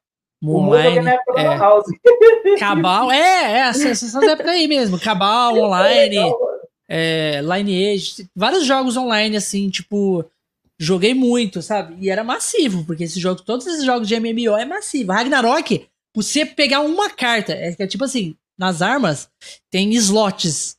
Online. 0.42 1.08
É. 1.08 1.18
Cabal, 2.58 3.12
é, 3.12 3.52
é, 3.52 3.58
essas, 3.68 4.14
épocas 4.14 4.52
aí 4.52 4.66
mesmo. 4.66 4.98
Cabal, 4.98 5.54
online 5.58 6.18
é, 6.94 7.40
Lineage, 7.40 8.26
vários 8.36 8.66
jogos 8.66 8.98
online, 8.98 9.34
assim, 9.34 9.70
tipo, 9.70 10.22
joguei 10.78 11.14
muito, 11.14 11.62
sabe? 11.62 11.96
E 11.98 12.10
era 12.10 12.22
massivo, 12.22 12.84
porque 12.84 13.04
esse 13.04 13.18
jogo, 13.18 13.40
todos 13.40 13.66
esses 13.66 13.82
jogos 13.82 14.06
de 14.06 14.20
MMO 14.20 14.54
é 14.58 14.66
massivo. 14.66 15.10
Ragnarok, 15.10 15.86
você 16.14 16.44
pegar 16.44 16.80
uma 16.80 17.08
carta, 17.08 17.54
é, 17.54 17.74
é 17.78 17.86
tipo 17.86 18.04
assim, 18.04 18.36
nas 18.58 18.82
armas, 18.82 19.30
tem 19.70 19.90
slots. 19.94 20.76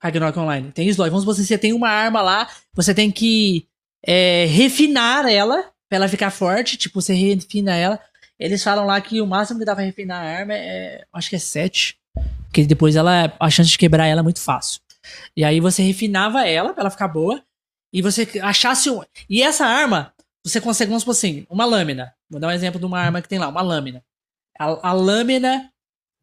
Ragnarok 0.00 0.38
Online, 0.38 0.70
tem 0.70 0.88
slot. 0.88 1.10
Vamos 1.10 1.24
supor 1.24 1.34
você 1.34 1.58
tem 1.58 1.72
uma 1.72 1.88
arma 1.88 2.22
lá, 2.22 2.48
você 2.72 2.94
tem 2.94 3.10
que 3.10 3.66
é, 4.06 4.44
refinar 4.44 5.26
ela, 5.26 5.62
pra 5.88 5.96
ela 5.96 6.08
ficar 6.08 6.30
forte, 6.30 6.76
tipo, 6.76 7.02
você 7.02 7.12
refina 7.12 7.74
ela. 7.74 7.98
Eles 8.38 8.62
falam 8.62 8.86
lá 8.86 9.00
que 9.00 9.20
o 9.20 9.26
máximo 9.26 9.58
que 9.58 9.64
dá 9.64 9.74
pra 9.74 9.84
refinar 9.84 10.22
a 10.22 10.28
arma 10.28 10.54
é, 10.54 11.04
acho 11.12 11.30
que 11.30 11.36
é 11.36 11.38
7. 11.38 11.96
Porque 12.44 12.64
depois 12.66 12.96
ela, 12.96 13.34
a 13.38 13.50
chance 13.50 13.70
de 13.70 13.78
quebrar 13.78 14.06
ela 14.06 14.20
é 14.20 14.22
muito 14.22 14.40
fácil. 14.40 14.80
E 15.36 15.44
aí 15.44 15.60
você 15.60 15.82
refinava 15.82 16.46
ela 16.46 16.72
pra 16.72 16.82
ela 16.82 16.90
ficar 16.90 17.08
boa. 17.08 17.42
E 17.92 18.02
você 18.02 18.28
achasse. 18.42 18.90
Um... 18.90 19.02
E 19.30 19.42
essa 19.42 19.64
arma, 19.64 20.12
você 20.44 20.60
consegue, 20.60 20.88
vamos 20.88 21.02
supor 21.02 21.12
assim, 21.12 21.46
uma 21.48 21.64
lâmina. 21.64 22.12
Vou 22.28 22.40
dar 22.40 22.48
um 22.48 22.52
exemplo 22.52 22.80
de 22.80 22.86
uma 22.86 22.98
arma 22.98 23.22
que 23.22 23.28
tem 23.28 23.38
lá, 23.38 23.48
uma 23.48 23.62
lâmina. 23.62 24.02
A, 24.58 24.90
a 24.90 24.92
lâmina, 24.92 25.70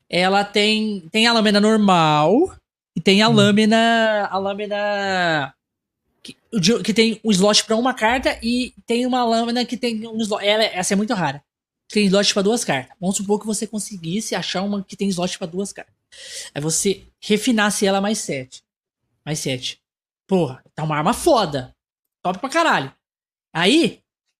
ela 0.10 0.44
tem. 0.44 1.08
Tem 1.12 1.28
a 1.28 1.34
lâmina 1.34 1.62
normal 1.62 2.54
e 2.96 3.00
tem 3.00 3.22
a 3.22 3.30
hum. 3.30 3.34
lâmina. 3.34 4.28
A 4.30 4.38
lâmina. 4.38 5.54
Que, 6.22 6.36
que 6.84 6.94
tem 6.94 7.20
um 7.24 7.32
slot 7.32 7.64
para 7.64 7.76
uma 7.76 7.94
carta 7.94 8.38
e 8.44 8.74
tem 8.86 9.06
uma 9.06 9.24
lâmina 9.24 9.66
que 9.66 9.78
tem 9.78 10.06
um 10.08 10.18
slot. 10.18 10.46
Ela, 10.46 10.64
essa 10.64 10.94
é 10.94 10.98
muito 10.98 11.14
rara. 11.14 11.42
Tem 11.92 12.06
slot 12.06 12.34
para 12.34 12.44
duas 12.44 12.64
cartas. 12.64 12.96
Vamos 13.00 13.18
supor 13.18 13.40
que 13.40 13.46
você 13.46 13.68
conseguisse 13.68 14.36
achar 14.36 14.62
uma 14.64 14.84
que 14.84 14.96
tem 14.96 15.10
slot 15.10 15.38
para 15.38 15.48
duas 15.48 15.74
cartas. 15.74 15.94
Aí 16.54 16.62
você 16.62 17.08
refinasse 17.20 17.86
ela 17.86 18.02
mais 18.02 18.20
sete 18.20 18.64
mais 19.26 19.40
7. 19.40 19.82
Porra, 20.28 20.64
tá 20.76 20.84
uma 20.84 20.98
arma 20.98 21.14
foda. 21.14 21.76
Top 22.24 22.40
pra 22.40 22.50
caralho. 22.50 22.94
Aí, 23.54 24.00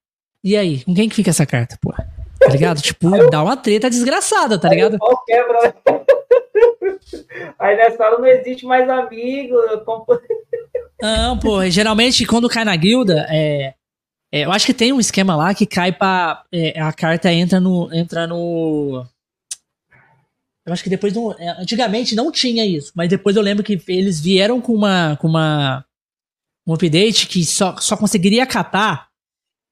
E 0.42 0.56
aí? 0.56 0.82
Com 0.84 0.94
quem 0.94 1.08
que 1.08 1.14
fica 1.14 1.30
essa 1.30 1.44
carta, 1.44 1.78
pô? 1.80 1.92
Tá 1.92 2.50
ligado? 2.50 2.80
Tipo, 2.82 3.30
dá 3.30 3.42
uma 3.42 3.56
treta 3.56 3.88
desgraçada, 3.88 4.58
tá 4.58 4.68
ligado? 4.68 4.98
Aí, 5.02 5.16
quebra. 5.26 5.74
Aí 7.58 7.76
nessa 7.76 8.04
hora 8.04 8.18
não 8.18 8.26
existe 8.26 8.66
mais 8.66 8.88
amigo. 8.88 9.56
Não, 11.00 11.38
pô, 11.38 11.64
geralmente 11.68 12.24
quando 12.24 12.48
cai 12.48 12.64
na 12.64 12.74
guilda, 12.74 13.26
é, 13.28 13.74
é, 14.34 14.44
eu 14.44 14.50
acho 14.50 14.66
que 14.66 14.74
tem 14.74 14.92
um 14.92 14.98
esquema 14.98 15.36
lá 15.36 15.54
que 15.54 15.64
cai 15.64 15.92
pra. 15.92 16.44
É, 16.50 16.80
a 16.80 16.92
carta 16.92 17.32
entra 17.32 17.60
no. 17.60 17.88
Entra 17.94 18.26
no. 18.26 19.06
Eu 20.66 20.72
acho 20.72 20.82
que 20.82 20.90
depois. 20.90 21.14
É, 21.38 21.50
antigamente 21.62 22.16
não 22.16 22.32
tinha 22.32 22.66
isso, 22.66 22.90
mas 22.96 23.08
depois 23.08 23.36
eu 23.36 23.42
lembro 23.42 23.62
que 23.62 23.80
eles 23.86 24.18
vieram 24.18 24.60
com 24.60 24.74
uma. 24.74 25.16
Com 25.18 25.28
uma 25.28 25.84
um 26.66 26.74
update 26.74 27.28
que 27.28 27.44
só, 27.44 27.76
só 27.76 27.96
conseguiria 27.96 28.44
catar 28.46 29.08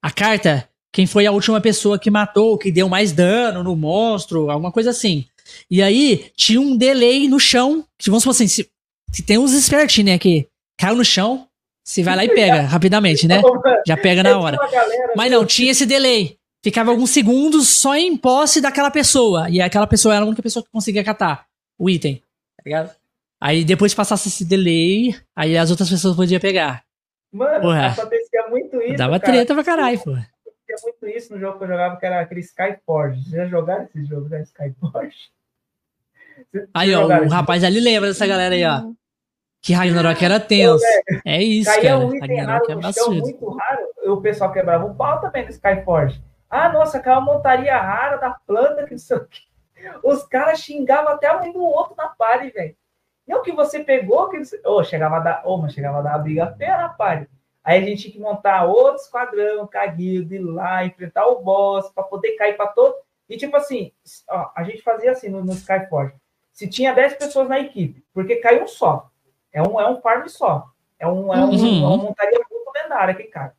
a 0.01 0.11
carta 0.11 0.69
quem 0.93 1.07
foi 1.07 1.27
a 1.27 1.33
última 1.33 1.61
pessoa 1.61 1.99
que 1.99 2.11
matou, 2.11 2.59
que 2.59 2.71
deu 2.71 2.89
mais 2.89 3.13
dano 3.13 3.65
no 3.65 3.75
monstro, 3.75 4.51
alguma 4.51 4.71
coisa 4.71 4.91
assim. 4.91 5.25
E 5.71 5.83
aí 5.83 6.31
tinha 6.37 6.61
um 6.61 6.77
delay 6.77 7.27
no 7.27 7.41
chão, 7.41 7.85
que 7.99 8.11
vamos 8.11 8.23
supor 8.23 8.35
assim, 8.35 8.47
se, 8.47 8.71
se 9.11 9.23
tem 9.23 9.39
uns 9.39 9.55
espertinhos, 9.55 10.13
né, 10.13 10.19
que 10.19 10.47
caiu 10.79 10.95
no 10.95 11.05
chão, 11.05 11.49
você 11.85 12.03
vai 12.03 12.17
lá 12.17 12.25
e 12.25 12.29
pega 12.29 12.63
rapidamente, 12.63 13.27
né? 13.27 13.43
Já 13.87 13.97
pega 13.97 14.23
na 14.23 14.39
hora. 14.39 14.57
Mas 15.17 15.31
não, 15.31 15.45
tinha 15.45 15.73
esse 15.73 15.85
delay. 15.85 16.39
Ficava 16.63 16.93
alguns 16.93 17.11
segundos 17.11 17.69
só 17.69 17.97
em 17.97 18.17
posse 18.17 18.61
daquela 18.61 18.91
pessoa. 18.91 19.51
E 19.51 19.61
aquela 19.61 19.87
pessoa 19.87 20.15
era 20.15 20.25
a 20.25 20.27
única 20.27 20.43
pessoa 20.43 20.65
que 20.65 20.71
conseguia 20.71 21.03
catar 21.03 21.45
o 21.77 21.91
item. 21.91 22.23
Tá 22.57 22.63
ligado? 22.65 22.91
Aí 23.41 23.65
depois 23.65 23.93
passasse 23.93 24.29
esse 24.29 24.45
delay, 24.45 25.17
aí 25.35 25.59
as 25.59 25.69
outras 25.69 25.91
pessoas 25.91 26.15
podiam 26.15 26.41
pegar. 26.41 26.85
Mano, 27.33 27.61
porra, 27.61 27.89
acontecia 27.89 28.47
muito 28.49 28.81
isso. 28.81 28.97
Dava 28.97 29.19
cara. 29.19 29.33
treta 29.33 29.55
pra 29.55 29.65
caralho, 29.65 29.99
pô. 29.99 30.11
Acontecia 30.11 30.77
muito 30.85 31.19
isso 31.19 31.35
no 31.35 31.41
jogo 31.41 31.59
que 31.59 31.65
eu 31.65 31.69
jogava, 31.69 31.97
que 31.97 32.07
era 32.07 32.21
aquele 32.21 32.41
Skyforge. 32.41 33.21
Vocês 33.25 33.35
já 33.35 33.47
jogaram 33.47 33.85
esse 33.85 34.05
jogo, 34.05 34.29
né? 34.29 34.43
Skyforge? 34.43 35.17
Aí, 36.73 36.95
ó, 36.95 37.07
o 37.07 37.29
rapaz 37.29 37.65
ali 37.65 37.81
lembra 37.81 38.11
dessa 38.11 38.27
galera 38.27 38.55
aí, 38.55 38.65
ó. 38.65 38.93
Que 39.63 39.73
Ragnarok 39.73 40.25
era 40.25 40.41
tenso. 40.41 40.85
É 41.25 41.41
isso, 41.41 41.71
Caía 41.71 41.91
cara. 41.91 41.99
Um 41.99 42.21
Ragnarok 42.21 42.73
é 42.73 42.93
chão, 42.93 43.15
muito 43.15 43.49
raro. 43.51 43.83
O 44.07 44.21
pessoal 44.21 44.53
quebrava 44.53 44.85
o 44.85 44.95
pau 44.95 45.21
também 45.21 45.45
no 45.45 45.51
Skyforge. 45.51 46.21
Ah, 46.51 46.69
nossa, 46.69 46.99
aquela 46.99 47.21
montaria 47.21 47.77
rara 47.77 48.17
da 48.17 48.31
planta, 48.31 48.85
que 48.85 48.91
não 48.91 48.99
sei 48.99 49.17
o 49.17 49.25
quê. 49.25 49.41
Os 50.03 50.25
caras 50.25 50.61
xingavam 50.61 51.13
até 51.13 51.35
um 51.35 51.53
do 51.53 51.63
outro 51.63 51.95
na 51.97 52.09
party, 52.09 52.51
velho. 52.51 52.77
E 53.27 53.35
o 53.35 53.41
que 53.41 53.53
você 53.53 53.81
pegou, 53.81 54.29
que 54.29 54.45
você... 54.45 54.61
oh, 54.67 54.83
chegava 54.83 55.17
a 55.17 55.21
dar, 55.21 55.43
oh, 55.45 55.57
mas 55.57 55.73
chegava 55.73 55.99
a 55.99 56.03
dar 56.03 56.11
uma 56.11 56.19
briga 56.19 56.55
feia 56.59 56.77
na 56.77 56.89
party. 56.89 57.29
Aí 57.63 57.81
a 57.81 57.87
gente 57.87 58.03
tinha 58.03 58.13
que 58.13 58.21
montar 58.21 58.65
outro 58.65 58.97
esquadrão, 58.97 59.67
caguilho, 59.69 60.25
de 60.25 60.35
ir 60.35 60.41
lá, 60.41 60.85
enfrentar 60.85 61.27
o 61.29 61.41
boss, 61.41 61.89
para 61.91 62.03
poder 62.03 62.33
cair 62.33 62.57
para 62.57 62.67
todo. 62.67 62.97
E 63.29 63.37
tipo 63.37 63.57
assim, 63.57 63.93
ó, 64.29 64.51
a 64.57 64.65
gente 64.65 64.83
fazia 64.83 65.13
assim 65.13 65.29
no, 65.29 65.45
no 65.45 65.53
Skyforge 65.53 66.15
se 66.53 66.69
tinha 66.69 66.93
10 66.93 67.15
pessoas 67.15 67.49
na 67.49 67.59
equipe, 67.59 68.05
porque 68.13 68.37
caiu 68.37 68.65
um 68.65 68.69
só. 68.69 69.11
É 69.53 69.63
um, 69.63 69.81
é 69.81 69.89
um 69.91 70.01
farm 70.01 70.27
só. 70.29 70.71
É, 70.99 71.07
um, 71.07 71.35
é, 71.35 71.39
um, 71.39 71.51
uhum. 71.51 71.83
é 71.83 71.87
uma 71.87 71.97
montaria 71.97 72.41
muito 72.51 72.73
lendária 72.75 73.15
que 73.15 73.25
cai. 73.25 73.51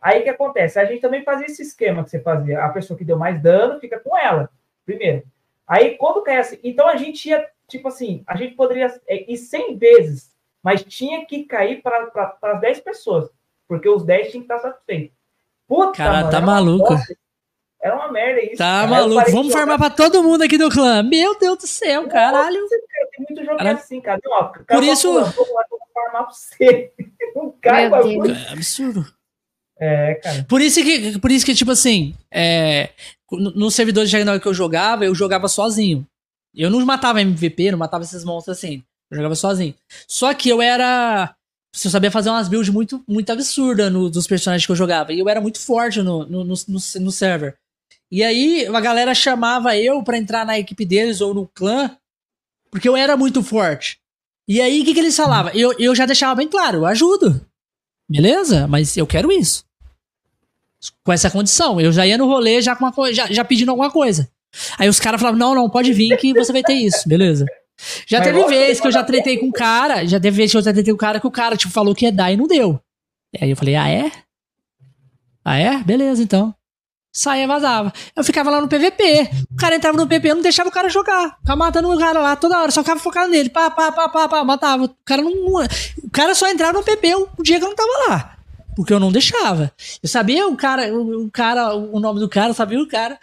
Aí 0.00 0.20
o 0.20 0.22
que 0.22 0.30
acontece? 0.30 0.78
A 0.78 0.84
gente 0.86 1.00
também 1.00 1.22
fazia 1.22 1.46
esse 1.46 1.62
esquema 1.62 2.02
que 2.02 2.10
você 2.10 2.20
fazia. 2.20 2.64
A 2.64 2.70
pessoa 2.70 2.96
que 2.96 3.04
deu 3.04 3.18
mais 3.18 3.40
dano 3.40 3.78
fica 3.78 4.00
com 4.00 4.16
ela, 4.16 4.48
primeiro. 4.84 5.24
Aí 5.66 5.96
quando 5.96 6.22
cai 6.22 6.38
assim, 6.38 6.58
então 6.64 6.88
a 6.88 6.96
gente 6.96 7.28
ia, 7.28 7.46
tipo 7.68 7.86
assim, 7.86 8.24
a 8.26 8.36
gente 8.36 8.54
poderia 8.54 8.86
é, 9.06 9.30
ir 9.30 9.36
100 9.36 9.76
vezes, 9.76 10.34
mas 10.62 10.82
tinha 10.82 11.24
que 11.26 11.44
cair 11.44 11.82
para 11.82 12.10
as 12.42 12.60
10 12.60 12.80
pessoas, 12.80 13.30
porque 13.68 13.88
os 13.88 14.04
10 14.04 14.30
tinham 14.30 14.44
que 14.44 14.52
estar 14.52 14.58
satisfeitos. 14.58 15.14
Puta, 15.68 15.98
Cara, 15.98 16.12
mano, 16.12 16.30
tá 16.30 16.40
maluco. 16.40 16.92
Nossa, 16.92 17.14
era 17.80 17.94
uma 17.94 18.10
merda 18.10 18.42
isso. 18.42 18.56
Tá 18.56 18.80
cara. 18.80 18.86
maluco. 18.88 19.30
Vamos 19.30 19.52
formar 19.52 19.78
pra 19.78 19.90
todo 19.90 20.22
mundo 20.22 20.42
aqui 20.42 20.58
do 20.58 20.68
clã. 20.68 21.02
Meu 21.02 21.38
Deus 21.38 21.58
do 21.58 21.66
céu, 21.66 22.08
caralho. 22.08 22.60
Nossa, 22.60 22.76
cara, 22.76 22.99
muito 23.30 23.44
jogo 23.44 23.58
caralho. 23.58 23.78
assim, 23.78 24.00
cara. 24.00 24.20
Ó, 24.26 24.44
Por 24.44 24.82
isso. 24.82 25.12
Vou 25.12 25.44
farmar 25.94 26.24
pra 26.24 26.32
você. 26.32 26.92
Não 27.34 27.54
cai 27.60 27.86
É 27.86 28.52
absurdo. 28.52 29.06
É, 29.78 30.14
cara. 30.16 30.44
Por 30.44 30.60
isso 30.60 30.82
que, 30.82 31.18
por 31.18 31.30
isso 31.30 31.46
que 31.46 31.54
tipo 31.54 31.70
assim, 31.70 32.14
é, 32.30 32.90
no, 33.32 33.50
no 33.52 33.70
servidor 33.70 34.04
de 34.04 34.12
Ragnarok 34.12 34.42
que 34.42 34.48
eu 34.48 34.54
jogava, 34.54 35.06
eu 35.06 35.14
jogava 35.14 35.48
sozinho. 35.48 36.06
Eu 36.54 36.68
não 36.68 36.84
matava 36.84 37.20
MVP, 37.22 37.70
não 37.70 37.78
matava 37.78 38.04
esses 38.04 38.24
monstros 38.24 38.58
assim. 38.58 38.82
Eu 39.10 39.16
jogava 39.16 39.34
sozinho. 39.34 39.74
Só 40.06 40.34
que 40.34 40.48
eu 40.48 40.60
era. 40.60 41.34
Eu 41.84 41.90
sabia 41.90 42.10
fazer 42.10 42.30
umas 42.30 42.48
builds 42.48 42.68
muito, 42.68 43.02
muito 43.08 43.30
absurdas 43.30 43.92
no, 43.92 44.10
dos 44.10 44.26
personagens 44.26 44.66
que 44.66 44.72
eu 44.72 44.76
jogava. 44.76 45.12
E 45.12 45.20
eu 45.20 45.28
era 45.28 45.40
muito 45.40 45.60
forte 45.60 46.02
no, 46.02 46.26
no, 46.26 46.44
no, 46.44 46.54
no 46.66 47.10
server. 47.12 47.56
E 48.10 48.24
aí 48.24 48.66
a 48.66 48.80
galera 48.80 49.14
chamava 49.14 49.76
eu 49.76 50.02
para 50.02 50.18
entrar 50.18 50.44
na 50.44 50.58
equipe 50.58 50.84
deles 50.84 51.20
ou 51.20 51.32
no 51.32 51.46
clã, 51.46 51.96
porque 52.70 52.88
eu 52.88 52.96
era 52.96 53.16
muito 53.16 53.42
forte. 53.42 53.98
E 54.48 54.60
aí 54.60 54.80
o 54.80 54.84
que, 54.84 54.94
que 54.94 55.00
eles 55.00 55.16
falavam? 55.16 55.52
Eu, 55.52 55.74
eu 55.78 55.94
já 55.94 56.06
deixava 56.06 56.34
bem 56.34 56.48
claro, 56.48 56.78
eu 56.78 56.86
ajudo. 56.86 57.44
Beleza? 58.08 58.66
Mas 58.66 58.96
eu 58.96 59.06
quero 59.06 59.30
isso. 59.30 59.64
Com 61.04 61.12
essa 61.12 61.30
condição. 61.30 61.80
Eu 61.80 61.92
já 61.92 62.06
ia 62.06 62.18
no 62.18 62.26
rolê 62.26 62.60
já, 62.60 62.74
com 62.74 62.84
uma, 62.84 63.12
já, 63.12 63.26
já 63.30 63.44
pedindo 63.44 63.70
alguma 63.70 63.90
coisa. 63.90 64.30
Aí 64.78 64.88
os 64.88 64.98
caras 64.98 65.20
falavam, 65.20 65.38
não, 65.38 65.54
não, 65.54 65.70
pode 65.70 65.92
vir 65.92 66.16
que 66.16 66.34
você 66.34 66.52
vai 66.52 66.62
ter 66.62 66.74
isso, 66.74 67.08
beleza. 67.08 67.46
Já 68.06 68.18
Mas 68.18 68.26
teve 68.26 68.44
vez 68.46 68.80
que 68.80 68.86
eu 68.86 68.92
já 68.92 69.04
tretei 69.04 69.38
com 69.38 69.46
o 69.46 69.52
cara, 69.52 70.04
já 70.04 70.18
teve 70.18 70.36
vez 70.36 70.50
que 70.50 70.56
eu 70.56 70.62
já 70.62 70.72
tretei 70.72 70.92
com 70.92 70.96
o 70.96 71.00
cara 71.00 71.20
que 71.20 71.26
o 71.26 71.30
cara, 71.30 71.56
tipo, 71.56 71.72
falou 71.72 71.94
que 71.94 72.04
ia 72.04 72.12
dar 72.12 72.32
e 72.32 72.36
não 72.36 72.46
deu. 72.46 72.80
E 73.32 73.44
aí 73.44 73.50
eu 73.50 73.56
falei, 73.56 73.76
ah, 73.76 73.88
é? 73.88 74.10
Ah, 75.44 75.56
é? 75.56 75.78
Beleza, 75.84 76.22
então 76.22 76.54
saía 77.12 77.46
vazava. 77.46 77.92
Eu 78.14 78.24
ficava 78.24 78.50
lá 78.50 78.60
no 78.60 78.68
PVP. 78.68 79.30
O 79.52 79.56
cara 79.56 79.76
entrava 79.76 79.96
no 79.96 80.06
PVP, 80.06 80.30
eu 80.30 80.34
não 80.36 80.42
deixava 80.42 80.68
o 80.68 80.72
cara 80.72 80.88
jogar. 80.88 81.36
Ficava 81.40 81.56
matando 81.56 81.90
o 81.90 81.98
cara 81.98 82.20
lá 82.20 82.36
toda 82.36 82.58
hora, 82.58 82.70
só 82.70 82.82
ficava 82.82 83.00
focado 83.00 83.30
nele. 83.30 83.50
Pá, 83.50 83.70
pá, 83.70 83.90
pá, 83.92 84.08
pá, 84.08 84.28
pá, 84.28 84.44
matava. 84.44 84.84
O 84.84 84.96
cara 85.04 85.22
não. 85.22 85.32
O 85.32 86.10
cara 86.12 86.34
só 86.34 86.48
entrava 86.48 86.72
no 86.72 86.82
PVP 86.82 87.14
o 87.14 87.42
dia 87.42 87.58
que 87.58 87.64
eu 87.64 87.68
não 87.68 87.76
tava 87.76 88.08
lá. 88.08 88.36
Porque 88.76 88.92
eu 88.92 89.00
não 89.00 89.10
deixava. 89.12 89.72
Eu 90.02 90.08
sabia 90.08 90.46
o 90.46 90.56
cara, 90.56 90.92
o, 90.94 91.26
o 91.26 91.30
cara, 91.30 91.74
o 91.74 91.98
nome 91.98 92.20
do 92.20 92.28
cara, 92.28 92.50
eu 92.50 92.54
sabia 92.54 92.80
o 92.80 92.88
cara. 92.88 93.18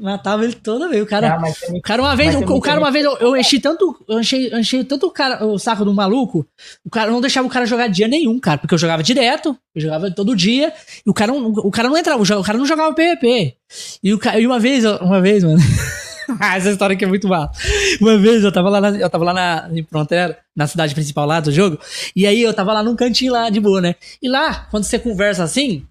Matava 0.00 0.44
ele 0.44 0.52
toda 0.52 0.88
vez. 0.88 1.02
O 1.02 1.06
cara, 1.06 1.34
ah, 1.34 1.72
o 1.72 1.82
cara 1.82 2.00
uma 2.00 2.14
vez, 2.14 2.34
o, 2.36 2.38
o 2.38 2.60
cara 2.60 2.78
uma 2.78 2.90
vez 2.90 3.04
eu, 3.04 3.16
eu, 3.18 3.36
enchi 3.36 3.58
tanto, 3.58 3.96
eu 4.08 4.20
enchi, 4.20 4.48
eu 4.50 4.58
enchi 4.60 4.84
tanto 4.84 5.06
o 5.06 5.10
cara, 5.10 5.44
o 5.44 5.58
saco 5.58 5.84
do 5.84 5.92
maluco, 5.92 6.46
o 6.84 6.90
cara 6.90 7.10
não 7.10 7.20
deixava 7.20 7.46
o 7.46 7.50
cara 7.50 7.66
jogar 7.66 7.88
dia 7.88 8.06
nenhum, 8.06 8.38
cara, 8.38 8.58
porque 8.58 8.72
eu 8.72 8.78
jogava 8.78 9.02
direto, 9.02 9.56
eu 9.74 9.82
jogava 9.82 10.10
todo 10.10 10.36
dia, 10.36 10.72
e 11.04 11.10
o 11.10 11.12
cara 11.12 11.32
não, 11.32 11.48
o 11.48 11.70
cara 11.70 11.88
não 11.88 11.98
entrava, 11.98 12.22
o 12.22 12.44
cara 12.44 12.56
não 12.56 12.66
jogava 12.66 12.94
PVP. 12.94 13.56
E 14.02 14.14
o 14.14 14.20
e 14.38 14.46
uma 14.46 14.60
vez, 14.60 14.84
uma 14.84 15.20
vez, 15.20 15.42
mano. 15.42 15.58
Essa 16.54 16.70
história 16.70 16.94
aqui 16.94 17.04
é 17.04 17.08
muito 17.08 17.26
massa. 17.26 17.52
Uma 18.00 18.18
vez 18.18 18.44
eu 18.44 18.52
tava 18.52 18.68
lá 18.68 18.80
na, 18.80 18.90
eu 18.90 19.10
tava 19.10 19.24
lá 19.24 19.32
na 19.32 19.68
em 19.72 19.82
Fronteira, 19.82 20.38
na 20.54 20.66
cidade 20.66 20.94
principal 20.94 21.26
lá 21.26 21.40
do 21.40 21.50
jogo, 21.50 21.78
e 22.14 22.26
aí 22.26 22.40
eu 22.40 22.54
tava 22.54 22.72
lá 22.72 22.82
num 22.82 22.94
cantinho 22.94 23.32
lá 23.32 23.50
de 23.50 23.58
boa, 23.58 23.80
né? 23.80 23.96
E 24.22 24.28
lá, 24.28 24.66
quando 24.70 24.84
você 24.84 24.98
conversa 24.98 25.42
assim, 25.42 25.84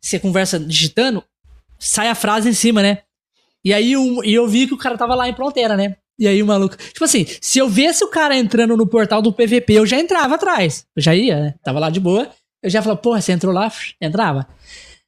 você 0.00 0.18
conversa 0.18 0.58
digitando, 0.58 1.22
sai 1.78 2.08
a 2.08 2.14
frase 2.14 2.48
em 2.48 2.52
cima, 2.52 2.82
né? 2.82 2.98
E 3.64 3.72
aí 3.72 3.96
um, 3.96 4.22
e 4.22 4.34
eu 4.34 4.46
vi 4.46 4.66
que 4.66 4.74
o 4.74 4.78
cara 4.78 4.98
tava 4.98 5.14
lá 5.14 5.28
em 5.28 5.34
fronteira, 5.34 5.76
né? 5.76 5.96
E 6.18 6.28
aí 6.28 6.42
o 6.42 6.46
maluco. 6.46 6.76
Tipo 6.76 7.04
assim, 7.04 7.26
se 7.40 7.58
eu 7.58 7.68
visse 7.68 8.04
o 8.04 8.08
cara 8.08 8.36
entrando 8.36 8.76
no 8.76 8.86
portal 8.86 9.20
do 9.20 9.32
PVP, 9.32 9.74
eu 9.74 9.86
já 9.86 9.98
entrava 9.98 10.34
atrás. 10.36 10.86
Eu 10.94 11.02
já 11.02 11.14
ia, 11.14 11.40
né? 11.40 11.54
Tava 11.62 11.80
lá 11.80 11.90
de 11.90 11.98
boa. 11.98 12.28
Eu 12.62 12.70
já 12.70 12.80
falava, 12.80 13.00
porra, 13.00 13.20
você 13.20 13.32
entrou 13.32 13.52
lá? 13.52 13.70
Entrava. 14.00 14.46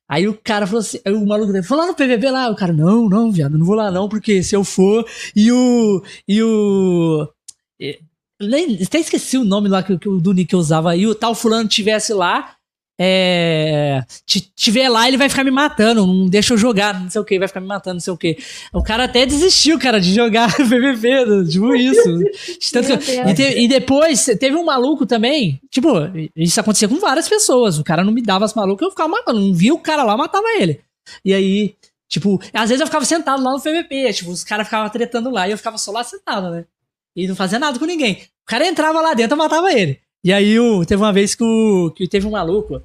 Aí 0.09 0.29
o 0.29 0.39
cara 0.43 0.67
falou 0.67 0.81
assim, 0.81 1.01
o 1.07 1.27
maluco 1.27 1.53
dele, 1.53 1.65
foi 1.65 1.77
lá 1.77 1.87
no 1.87 1.95
PVP 1.95 2.31
lá? 2.31 2.49
O 2.49 2.55
cara, 2.55 2.73
não, 2.73 3.09
não, 3.09 3.33
viado, 3.33 3.59
não 3.59 3.67
vou 3.67 3.75
lá 3.75 3.91
não, 3.91 4.09
porque 4.09 4.43
se 4.43 4.55
eu 4.55 4.63
for, 4.63 5.05
e 5.35 5.51
o. 5.51 6.03
E 6.29 6.43
o. 6.43 7.29
E, 7.81 7.99
nem, 8.41 8.81
até 8.83 8.99
esqueci 8.99 9.39
o 9.39 9.45
nome 9.45 9.69
lá 9.69 9.83
que, 9.83 9.99
que 9.99 10.09
do 10.09 10.33
Nick 10.33 10.55
usava 10.55 10.91
aí, 10.91 11.07
o 11.07 11.15
tal 11.15 11.35
fulano 11.35 11.69
tivesse 11.69 12.13
lá, 12.13 12.56
é, 12.99 14.03
tiver 14.55 14.89
lá, 14.89 15.07
ele 15.07 15.19
vai 15.19 15.29
ficar 15.29 15.45
me 15.45 15.51
matando, 15.51 16.07
não 16.07 16.27
deixa 16.27 16.55
eu 16.55 16.59
jogar, 16.59 16.99
não 16.99 17.11
sei 17.11 17.21
o 17.21 17.25
que, 17.25 17.39
vai 17.39 17.47
ficar 17.47 17.61
me 17.61 17.67
matando, 17.67 17.95
não 17.95 18.01
sei 18.01 18.13
o 18.13 18.17
que. 18.17 18.39
O 18.73 18.83
cara 18.83 19.05
até 19.05 19.27
desistiu, 19.27 19.79
cara, 19.79 20.01
de 20.01 20.15
jogar 20.15 20.53
PVP, 20.57 21.49
tipo 21.51 21.75
isso. 21.75 22.01
Que, 22.77 23.31
e, 23.31 23.35
te, 23.35 23.43
e, 23.61 23.69
depois, 23.69 24.25
teve 24.39 24.57
um 24.57 24.65
maluco 24.65 25.07
também, 25.07 25.61
tipo, 25.71 25.91
isso 26.35 26.61
acontecia 26.61 26.89
com 26.89 26.99
várias 26.99 27.29
pessoas, 27.29 27.79
o 27.79 27.85
cara 27.85 28.05
não 28.05 28.13
me 28.13 28.23
dava 28.23 28.45
as 28.45 28.55
malucas, 28.55 28.87
eu 28.87 28.91
ficava 28.91 29.09
matando, 29.09 29.41
não 29.41 29.55
via 29.55 29.75
o 29.75 29.79
cara 29.79 30.03
lá, 30.03 30.17
matava 30.17 30.47
ele. 30.59 30.81
E 31.25 31.35
aí, 31.35 31.75
tipo, 32.09 32.41
às 32.53 32.69
vezes 32.69 32.81
eu 32.81 32.87
ficava 32.87 33.05
sentado 33.05 33.43
lá 33.43 33.53
no 33.53 33.61
PVP, 33.61 34.13
tipo, 34.13 34.31
os 34.31 34.45
caras 34.45 34.67
ficavam 34.67 34.89
tretando 34.91 35.31
lá 35.31 35.49
e 35.49 35.53
eu 35.53 35.59
ficava 35.59 35.79
só 35.79 35.93
lá 35.93 36.03
sentado, 36.05 36.51
né? 36.51 36.65
E 37.15 37.27
não 37.27 37.37
fazia 37.37 37.59
nada 37.59 37.79
com 37.79 37.85
ninguém. 37.85 38.23
O 38.43 38.47
cara 38.47 38.67
entrava 38.67 39.01
lá 39.01 39.15
dentro, 39.15 39.35
eu 39.35 39.39
matava 39.39 39.73
ele. 39.73 40.01
E 40.27 40.33
aí 40.33 40.59
o, 40.59 40.85
teve 40.85 41.01
uma 41.01 41.13
vez 41.13 41.37
que, 41.37 41.45
o, 41.45 41.93
que 41.93 42.09
teve 42.09 42.27
um 42.27 42.33
maluco 42.33 42.83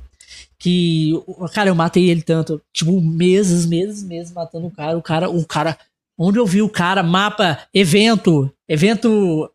que, 0.60 1.12
cara, 1.56 1.72
eu 1.72 1.76
matei 1.76 2.08
ele 2.08 2.22
tanto, 2.22 2.62
tipo, 2.72 3.02
meses, 3.02 3.66
meses, 3.66 4.04
meses 4.04 4.32
matando 4.32 4.68
o 4.68 4.72
cara, 4.72 4.96
o 4.96 5.02
cara, 5.02 5.28
o 5.28 5.44
cara, 5.44 5.76
onde 6.16 6.38
eu 6.38 6.46
vi 6.46 6.62
o 6.62 6.70
cara, 6.70 7.02
mapa, 7.02 7.58
evento, 7.74 8.48
evento 8.70 9.52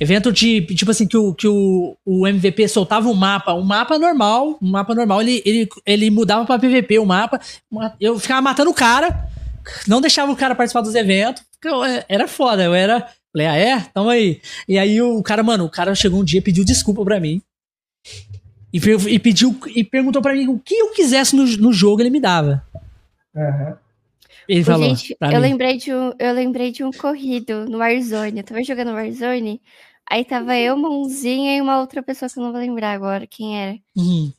Evento 0.00 0.32
de, 0.32 0.60
tipo 0.74 0.90
assim, 0.92 1.06
que 1.08 1.16
o, 1.16 1.34
que 1.34 1.48
o, 1.48 1.96
o 2.04 2.26
MVP 2.26 2.68
soltava 2.68 3.08
um 3.08 3.14
mapa, 3.14 3.52
um 3.54 3.64
mapa 3.64 3.98
normal, 3.98 4.56
um 4.62 4.70
mapa 4.70 4.94
normal, 4.94 5.22
ele, 5.22 5.42
ele, 5.44 5.68
ele 5.84 6.10
mudava 6.10 6.44
pra 6.44 6.58
PVP 6.58 7.00
o 7.00 7.06
mapa, 7.06 7.40
eu 8.00 8.16
ficava 8.16 8.40
matando 8.40 8.70
o 8.70 8.74
cara, 8.74 9.28
não 9.88 10.00
deixava 10.00 10.30
o 10.30 10.36
cara 10.36 10.54
participar 10.54 10.82
dos 10.82 10.94
eventos, 10.94 11.42
é, 11.84 12.04
era 12.08 12.28
foda, 12.28 12.62
eu 12.62 12.74
era, 12.74 13.08
falei, 13.38 13.46
ah 13.46 13.56
é? 13.56 13.80
Tamo 13.92 14.10
aí. 14.10 14.40
E 14.66 14.78
aí 14.78 15.00
o 15.00 15.22
cara, 15.22 15.42
mano, 15.42 15.64
o 15.64 15.70
cara 15.70 15.94
chegou 15.94 16.20
um 16.20 16.24
dia, 16.24 16.42
pediu 16.42 16.64
desculpa 16.64 17.04
pra 17.04 17.20
mim, 17.20 17.42
e, 18.72 18.78
e 19.08 19.18
pediu, 19.18 19.58
e 19.74 19.84
perguntou 19.84 20.20
pra 20.20 20.34
mim 20.34 20.48
o 20.48 20.58
que 20.58 20.74
eu 20.74 20.90
quisesse 20.92 21.34
no, 21.34 21.44
no 21.58 21.72
jogo, 21.72 22.02
ele 22.02 22.10
me 22.10 22.20
dava. 22.20 22.64
Uhum. 23.34 23.74
Ele 24.48 24.64
falou. 24.64 24.88
Gente, 24.88 25.16
eu 25.20 25.40
lembrei, 25.40 25.76
de 25.76 25.92
um, 25.92 26.12
eu 26.18 26.32
lembrei 26.32 26.72
de 26.72 26.82
um 26.82 26.90
corrido 26.90 27.66
no 27.66 27.78
Warzone. 27.78 28.38
Eu 28.38 28.44
tava 28.44 28.62
jogando 28.62 28.92
Warzone 28.92 29.60
Aí 30.10 30.24
tava 30.24 30.56
eu, 30.56 30.76
Mãozinha 30.76 31.56
e 31.56 31.60
uma 31.60 31.80
outra 31.80 32.02
pessoa 32.02 32.30
que 32.30 32.38
eu 32.38 32.42
não 32.42 32.50
vou 32.50 32.60
lembrar 32.60 32.92
agora 32.92 33.26
quem 33.26 33.60
era. 33.62 33.78
Uhum. 33.94 34.32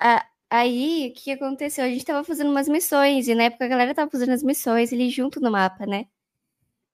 Ah, 0.00 0.24
aí, 0.50 1.12
o 1.14 1.20
que 1.20 1.32
aconteceu? 1.32 1.84
A 1.84 1.88
gente 1.88 2.04
tava 2.04 2.24
fazendo 2.24 2.50
umas 2.50 2.66
missões, 2.66 3.28
e 3.28 3.34
na 3.34 3.44
época 3.44 3.66
a 3.66 3.68
galera 3.68 3.94
tava 3.94 4.10
fazendo 4.10 4.32
as 4.32 4.42
missões 4.42 4.90
ali 4.90 5.10
junto 5.10 5.38
no 5.38 5.50
mapa, 5.50 5.84
né? 5.84 6.06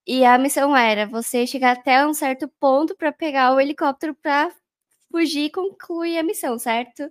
E 0.09 0.25
a 0.25 0.39
missão 0.39 0.75
era 0.75 1.07
você 1.07 1.47
chegar 1.47 1.73
até 1.73 2.07
um 2.07 2.15
certo 2.15 2.49
ponto 2.59 2.97
para 2.97 3.13
pegar 3.13 3.55
o 3.55 3.61
helicóptero 3.61 4.15
para 4.15 4.51
fugir 5.11 5.45
e 5.45 5.51
concluir 5.51 6.17
a 6.17 6.23
missão, 6.23 6.59
certo? 6.59 7.03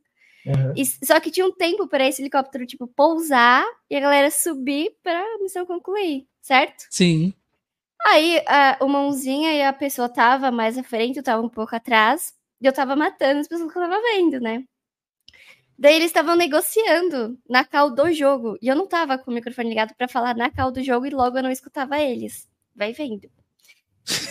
Uhum. 0.43 0.73
E, 0.75 0.83
só 0.83 1.19
que 1.19 1.29
tinha 1.29 1.45
um 1.45 1.51
tempo 1.51 1.87
para 1.87 2.07
esse 2.07 2.23
helicóptero, 2.23 2.65
tipo, 2.65 2.87
pousar 2.87 3.63
e 3.87 3.95
a 3.95 3.99
galera 3.99 4.31
subir 4.31 4.95
pra 5.03 5.23
missão 5.39 5.63
concluir, 5.63 6.25
certo? 6.41 6.87
Sim. 6.89 7.35
Aí 8.03 8.41
a, 8.47 8.77
o 8.81 8.87
mãozinha 8.87 9.53
e 9.53 9.61
a 9.61 9.71
pessoa 9.71 10.09
tava 10.09 10.49
mais 10.49 10.75
à 10.75 10.81
frente, 10.81 11.17
eu 11.17 11.23
tava 11.23 11.43
um 11.43 11.49
pouco 11.49 11.75
atrás, 11.75 12.33
e 12.59 12.65
eu 12.65 12.73
tava 12.73 12.95
matando 12.95 13.41
as 13.41 13.47
pessoas 13.47 13.71
que 13.71 13.77
eu 13.77 13.83
tava 13.83 14.01
vendo, 14.01 14.39
né? 14.39 14.63
Daí 15.77 15.93
eles 15.93 16.07
estavam 16.07 16.35
negociando 16.35 17.37
na 17.47 17.63
cal 17.63 17.91
do 17.91 18.11
jogo. 18.11 18.57
E 18.59 18.67
eu 18.67 18.75
não 18.75 18.87
tava 18.87 19.19
com 19.19 19.29
o 19.29 19.33
microfone 19.35 19.69
ligado 19.69 19.93
para 19.95 20.07
falar 20.07 20.35
na 20.35 20.49
cal 20.49 20.71
do 20.71 20.81
jogo 20.81 21.05
e 21.05 21.11
logo 21.11 21.37
eu 21.37 21.43
não 21.43 21.51
escutava 21.51 21.99
eles. 21.99 22.47
Vai 22.77 22.93
vendo. 22.93 23.27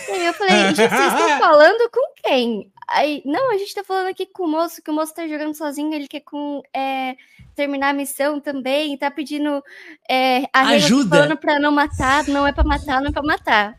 E 0.07 0.11
aí 0.11 0.25
eu 0.25 0.33
falei, 0.33 0.55
gente, 0.55 0.75
vocês 0.77 0.89
estão 1.13 1.39
falando 1.39 1.89
com 1.91 2.13
quem? 2.23 2.71
Aí, 2.87 3.21
não, 3.25 3.51
a 3.51 3.57
gente 3.57 3.75
tá 3.75 3.83
falando 3.83 4.07
aqui 4.07 4.25
com 4.25 4.43
o 4.43 4.47
moço, 4.47 4.81
que 4.81 4.89
o 4.89 4.93
moço 4.93 5.13
tá 5.13 5.27
jogando 5.27 5.53
sozinho, 5.53 5.93
ele 5.93 6.07
quer 6.07 6.21
com, 6.21 6.63
é, 6.73 7.17
terminar 7.53 7.89
a 7.89 7.93
missão 7.93 8.39
também, 8.39 8.97
tá 8.97 9.11
pedindo 9.11 9.61
é, 10.09 10.43
ajuda 10.53 11.09
tá 11.09 11.15
falando 11.17 11.37
pra 11.37 11.59
não 11.59 11.71
matar, 11.71 12.25
não 12.29 12.47
é 12.47 12.53
pra 12.53 12.63
matar, 12.63 13.01
não 13.01 13.09
é 13.09 13.11
pra 13.11 13.21
matar. 13.21 13.77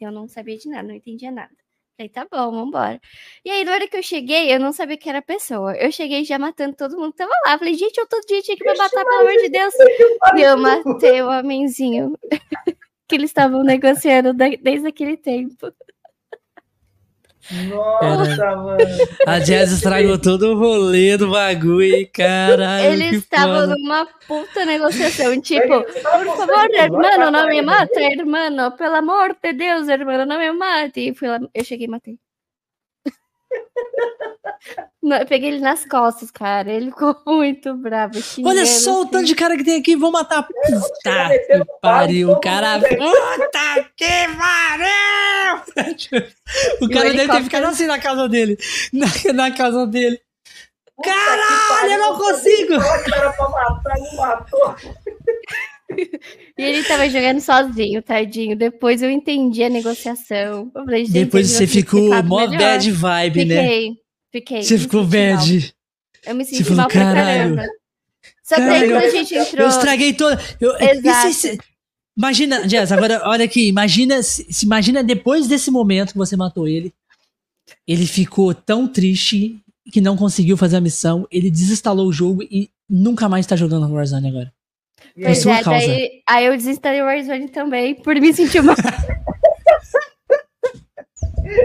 Eu 0.00 0.10
não 0.10 0.26
sabia 0.26 0.58
de 0.58 0.68
nada, 0.68 0.88
não 0.88 0.94
entendia 0.96 1.30
nada. 1.30 1.52
Falei, 1.96 2.08
tá 2.08 2.26
bom, 2.28 2.50
vambora. 2.50 3.00
E 3.44 3.50
aí, 3.50 3.64
na 3.64 3.72
hora 3.72 3.86
que 3.86 3.96
eu 3.96 4.02
cheguei, 4.02 4.52
eu 4.52 4.58
não 4.58 4.72
sabia 4.72 4.96
que 4.96 5.08
era 5.08 5.18
a 5.18 5.22
pessoa. 5.22 5.76
Eu 5.76 5.92
cheguei 5.92 6.24
já 6.24 6.36
matando 6.38 6.74
todo 6.74 6.98
mundo 6.98 7.12
que 7.12 7.18
tava 7.18 7.30
lá. 7.46 7.56
Falei, 7.56 7.74
gente, 7.74 7.96
eu 7.98 8.08
todo 8.08 8.26
dia 8.26 8.42
tinha 8.42 8.56
que 8.56 8.64
me 8.64 8.76
matar, 8.76 9.04
pelo 9.04 9.20
amor 9.20 9.36
de 9.36 9.48
Deus. 9.50 9.74
E 10.34 10.40
eu 10.40 10.56
matei 10.58 11.22
o 11.22 11.30
homenzinho 11.30 12.18
que 13.12 13.16
eles 13.16 13.28
estavam 13.28 13.62
negociando 13.62 14.32
desde 14.32 14.88
aquele 14.88 15.18
tempo. 15.18 15.70
Nossa, 17.68 18.56
mano. 18.56 18.78
A 19.26 19.38
Jazz 19.38 19.70
estragou 19.70 20.18
todo 20.18 20.52
o 20.52 20.58
rolê 20.58 21.18
do 21.18 21.30
bagulho, 21.30 22.08
caralho. 22.10 22.86
Eles 22.86 23.18
estavam 23.18 23.66
numa 23.66 24.06
puta 24.26 24.64
negociação, 24.64 25.38
tipo, 25.42 25.82
por 25.82 26.36
favor, 26.38 26.70
irmão, 26.72 27.30
não 27.30 27.46
me 27.48 27.60
mata, 27.60 28.00
irmão, 28.00 28.70
pelo 28.78 28.94
amor 28.94 29.36
de 29.42 29.52
Deus, 29.52 29.88
irmão, 29.88 30.24
não 30.24 30.38
me 30.38 30.52
mate. 30.52 31.00
E 31.00 31.14
fui 31.14 31.28
lá, 31.28 31.38
eu 31.52 31.64
cheguei 31.64 31.86
e 31.86 31.90
matei. 31.90 32.18
Não, 35.02 35.16
eu 35.16 35.26
peguei 35.26 35.50
ele 35.50 35.60
nas 35.60 35.84
costas, 35.84 36.30
cara. 36.30 36.70
Ele 36.70 36.90
ficou 36.90 37.16
muito 37.26 37.74
bravo. 37.74 38.14
Olha 38.44 38.64
só 38.64 39.02
o 39.02 39.06
tanto 39.06 39.26
de 39.26 39.34
cara 39.34 39.56
que 39.56 39.64
tem 39.64 39.80
aqui, 39.80 39.96
vou 39.96 40.12
matar. 40.12 40.44
Puta 40.44 41.28
que 41.38 41.64
pariu, 41.80 42.38
cara. 42.40 42.78
Puta 42.78 43.90
que 43.96 44.28
pariu! 44.38 44.92
O 46.80 46.88
cara 46.88 47.12
deve 47.12 47.32
ter 47.32 47.42
ficado 47.42 47.64
assim 47.66 47.86
na 47.86 47.98
casa 47.98 48.28
dele. 48.28 48.56
Na, 48.92 49.06
na 49.32 49.50
casa 49.50 49.86
dele. 49.86 50.20
Caralho, 51.02 51.92
eu 51.92 51.98
não 51.98 52.16
consigo! 52.18 52.74
Pra 52.78 53.48
matar, 53.48 53.96
matou. 54.16 54.76
E 56.58 56.62
ele 56.62 56.82
tava 56.84 57.08
jogando 57.08 57.40
sozinho, 57.40 58.02
tadinho. 58.02 58.56
Depois 58.56 59.02
eu 59.02 59.10
entendi 59.10 59.62
a 59.64 59.68
negociação. 59.70 60.70
Falei, 60.72 61.06
Depois 61.08 61.50
você 61.50 61.66
ficou 61.66 62.22
mó 62.24 62.46
bad 62.46 62.90
vibe, 62.90 63.40
fiquei, 63.40 63.44
né? 63.56 63.62
Fiquei, 63.62 63.92
fiquei. 64.32 64.62
Você 64.62 64.78
ficou 64.78 65.04
bad. 65.04 65.52
Mal. 65.58 65.68
Eu 66.26 66.34
me 66.36 66.44
senti 66.44 66.62
Você 66.64 66.74
mal 66.74 66.90
falou, 66.90 66.90
pra 66.90 67.14
caralho. 67.14 67.56
caramba. 67.56 67.72
Só 68.44 68.54
que 68.56 68.60
aí 68.62 68.88
quando 68.90 69.02
a 69.04 69.08
gente 69.10 69.34
entrou. 69.34 69.62
Eu 69.62 69.68
estraguei 69.68 70.12
toda. 70.12 70.40
Eu, 70.60 70.76
Exato. 70.78 71.32
se- 71.32 71.34
se- 71.34 71.58
imagina, 72.16 72.68
Jess, 72.68 72.92
agora 72.92 73.22
olha 73.24 73.44
aqui. 73.44 73.66
Imagina, 73.68 74.22
se 74.22 74.46
imagina 74.64 75.02
depois 75.02 75.48
desse 75.48 75.70
momento 75.70 76.12
que 76.12 76.18
você 76.18 76.36
matou 76.36 76.68
ele. 76.68 76.92
Ele 77.88 78.06
ficou 78.06 78.54
tão 78.54 78.86
triste 78.86 79.58
que 79.90 80.00
não 80.00 80.16
conseguiu 80.16 80.56
fazer 80.56 80.76
a 80.76 80.80
missão. 80.80 81.26
Ele 81.30 81.50
desinstalou 81.50 82.06
o 82.06 82.12
jogo 82.12 82.42
e 82.42 82.68
nunca 82.88 83.28
mais 83.28 83.46
tá 83.46 83.56
jogando 83.56 83.90
Warzone 83.92 84.28
agora. 84.28 84.52
Pois 85.20 85.46
é, 85.46 85.62
causa. 85.62 85.70
daí 85.70 86.22
aí 86.28 86.46
eu 86.46 86.56
desinstalei 86.56 87.02
o 87.02 87.04
Warzone 87.04 87.48
também, 87.48 87.94
por 87.94 88.14
me 88.16 88.32
sentir 88.32 88.62
mal. 88.62 88.76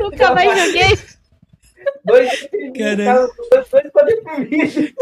Nunca 0.01 0.33
mais 0.33 0.65
joguei. 0.65 0.97
dois 2.03 2.49
Caralho. 2.77 3.29
dois. 3.49 4.93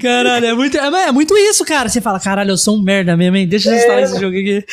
Caralho, 0.00 0.46
é 0.46 0.54
muito, 0.54 0.76
é, 0.76 1.08
é 1.08 1.12
muito 1.12 1.36
isso, 1.36 1.64
cara. 1.64 1.88
Você 1.88 2.00
fala, 2.00 2.20
caralho, 2.20 2.50
eu 2.50 2.56
sou 2.58 2.76
um 2.76 2.82
merda 2.82 3.16
mesmo, 3.16 3.36
hein? 3.36 3.48
Deixa 3.48 3.70
eu 3.70 3.76
instalar 3.76 4.02
esse 4.02 4.20
jogo 4.20 4.36
aqui. 4.36 4.64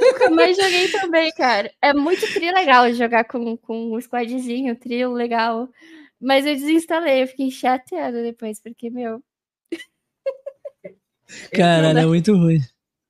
Nunca 0.00 0.30
mais 0.30 0.56
joguei 0.56 0.88
também, 0.88 1.32
cara. 1.32 1.70
É 1.80 1.94
muito 1.94 2.26
tri 2.32 2.50
legal 2.52 2.92
jogar 2.92 3.24
com, 3.24 3.56
com 3.56 3.94
um 3.94 4.00
squadzinho, 4.00 4.76
trio 4.76 5.12
legal. 5.12 5.68
Mas 6.20 6.44
eu 6.44 6.54
desinstalei, 6.54 7.22
eu 7.22 7.26
fiquei 7.26 7.50
chateada 7.50 8.22
depois, 8.22 8.60
porque, 8.60 8.90
meu. 8.90 9.22
Caralho, 11.52 11.98
é 11.98 12.06
muito 12.06 12.36
ruim. 12.36 12.60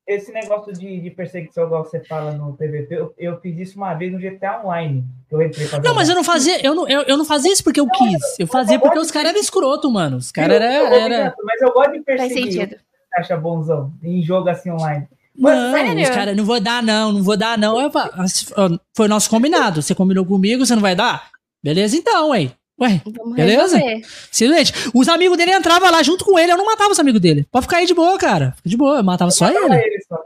Esse 0.07 0.33
negócio 0.33 0.73
de, 0.73 1.01
de 1.01 1.11
perseguição, 1.11 1.67
igual 1.67 1.85
você 1.85 2.01
fala 2.01 2.33
no 2.33 2.55
PVP, 2.55 2.89
eu, 2.91 3.15
eu 3.19 3.41
fiz 3.41 3.59
isso 3.59 3.77
uma 3.77 3.93
vez 3.93 4.11
no 4.11 4.19
GTA 4.19 4.63
Online. 4.65 5.05
Que 5.29 5.35
eu 5.35 5.43
entrei 5.43 5.69
pra 5.69 5.81
Não, 5.81 5.95
mas 5.95 6.09
eu 6.09 6.15
não 6.15 6.25
fazia, 6.25 6.65
eu 6.65 6.75
não, 6.75 6.89
eu, 6.89 7.03
eu 7.03 7.17
não 7.19 7.27
fazia 7.27 7.53
isso 7.53 7.63
porque 7.63 7.79
eu 7.79 7.87
quis. 7.87 8.39
Eu 8.39 8.47
fazia 8.47 8.79
porque 8.79 8.99
os 8.99 9.11
caras 9.11 9.31
eram 9.31 9.41
escroto, 9.41 9.91
mano. 9.91 10.17
Os 10.17 10.33
caras 10.33 10.57
eram. 10.57 10.95
Era... 10.95 11.35
Mas 11.45 11.61
eu 11.61 11.73
gosto 11.73 11.93
de 11.93 12.03
Faz 12.05 12.21
perseguir. 12.21 12.53
sentido. 12.53 12.71
Você 12.71 13.21
acha 13.21 13.37
bonzão 13.37 13.93
em 14.03 14.23
jogo 14.23 14.49
assim 14.49 14.71
online? 14.71 15.07
Não, 15.37 16.03
os 16.03 16.09
caras, 16.09 16.37
não 16.37 16.45
vou 16.45 16.61
dar, 16.61 16.83
não, 16.83 17.13
não 17.13 17.23
vou 17.23 17.37
dar, 17.37 17.57
não. 17.57 17.81
Eu 17.81 17.91
ó, 17.95 18.79
foi 18.97 19.07
nosso 19.07 19.31
combinado. 19.31 19.81
Você 19.81 19.95
combinou 19.95 20.25
comigo, 20.25 20.67
você 20.67 20.75
não 20.75 20.83
vai 20.83 20.97
dar? 20.97 21.31
Beleza, 21.63 21.97
então, 21.97 22.31
ué. 22.31 22.51
Ué, 22.81 23.01
Vamos 23.05 23.35
Beleza? 23.37 23.77
resolver. 23.77 24.03
silente. 24.31 24.73
Os 24.95 25.09
amigos 25.09 25.37
dele 25.37 25.53
entravam 25.53 25.91
lá 25.91 26.03
junto 26.03 26.25
com 26.25 26.39
ele, 26.39 26.53
eu 26.53 26.57
não 26.57 26.65
matava 26.67 26.91
os 26.91 26.99
amigos 27.01 27.21
dele. 27.21 27.47
Pode 27.51 27.67
ficar 27.67 27.79
aí 27.79 27.87
de 27.87 27.95
boa, 27.95 28.17
cara. 28.19 28.53
Fica 28.57 28.69
de 28.69 28.77
boa, 28.77 28.99
eu 28.99 29.05
matava 29.05 29.31
só 29.31 29.47
Matava 29.47 29.75
ele. 29.75 29.95
ele 29.95 30.03
só. 30.09 30.17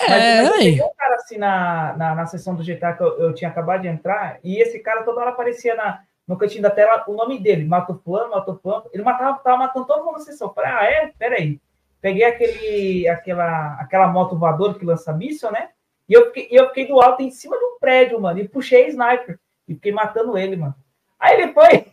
É, 0.00 0.42
mas, 0.42 0.50
mas 0.50 0.78
eu 0.78 0.86
um 0.86 0.94
cara 0.96 1.14
assim 1.16 1.36
na, 1.38 1.94
na, 1.96 2.14
na 2.14 2.26
sessão 2.26 2.54
do 2.54 2.64
GTA 2.64 2.94
que 2.94 3.02
eu, 3.02 3.18
eu 3.18 3.34
tinha 3.34 3.50
acabado 3.50 3.82
de 3.82 3.88
entrar, 3.88 4.38
e 4.42 4.60
esse 4.60 4.78
cara 4.78 5.02
toda 5.02 5.20
hora 5.20 5.30
aparecia 5.30 5.74
na, 5.74 6.00
no 6.26 6.36
cantinho 6.36 6.62
da 6.62 6.70
tela 6.70 7.04
o 7.06 7.14
nome 7.14 7.38
dele, 7.38 7.64
matou 7.64 8.00
fulano, 8.02 8.30
matou 8.30 8.56
fulano. 8.62 8.84
Ele 8.92 9.02
matava, 9.02 9.38
tava 9.38 9.56
matando 9.58 9.86
todo 9.86 10.04
mundo 10.04 10.14
na 10.14 10.20
sessão. 10.20 10.48
Eu 10.48 10.54
Falei, 10.54 10.70
ah, 10.70 10.84
é? 10.84 11.12
Peraí. 11.18 11.60
Peguei 12.00 12.24
aquele, 12.24 13.08
aquela, 13.08 13.74
aquela 13.80 14.08
moto 14.08 14.36
voadora 14.36 14.74
que 14.74 14.84
lança 14.84 15.12
míssil, 15.12 15.52
né? 15.52 15.68
E 16.08 16.14
eu 16.14 16.26
fiquei, 16.26 16.48
e 16.50 16.56
eu 16.56 16.66
fiquei 16.68 16.86
do 16.88 17.00
alto 17.00 17.22
em 17.22 17.30
cima 17.30 17.56
de 17.56 17.64
um 17.64 17.78
prédio, 17.78 18.20
mano, 18.20 18.40
e 18.40 18.48
puxei 18.48 18.88
sniper. 18.88 19.38
E 19.68 19.74
fiquei 19.74 19.92
matando 19.92 20.36
ele, 20.36 20.56
mano. 20.56 20.74
Aí 21.18 21.40
ele 21.40 21.52
foi, 21.52 21.86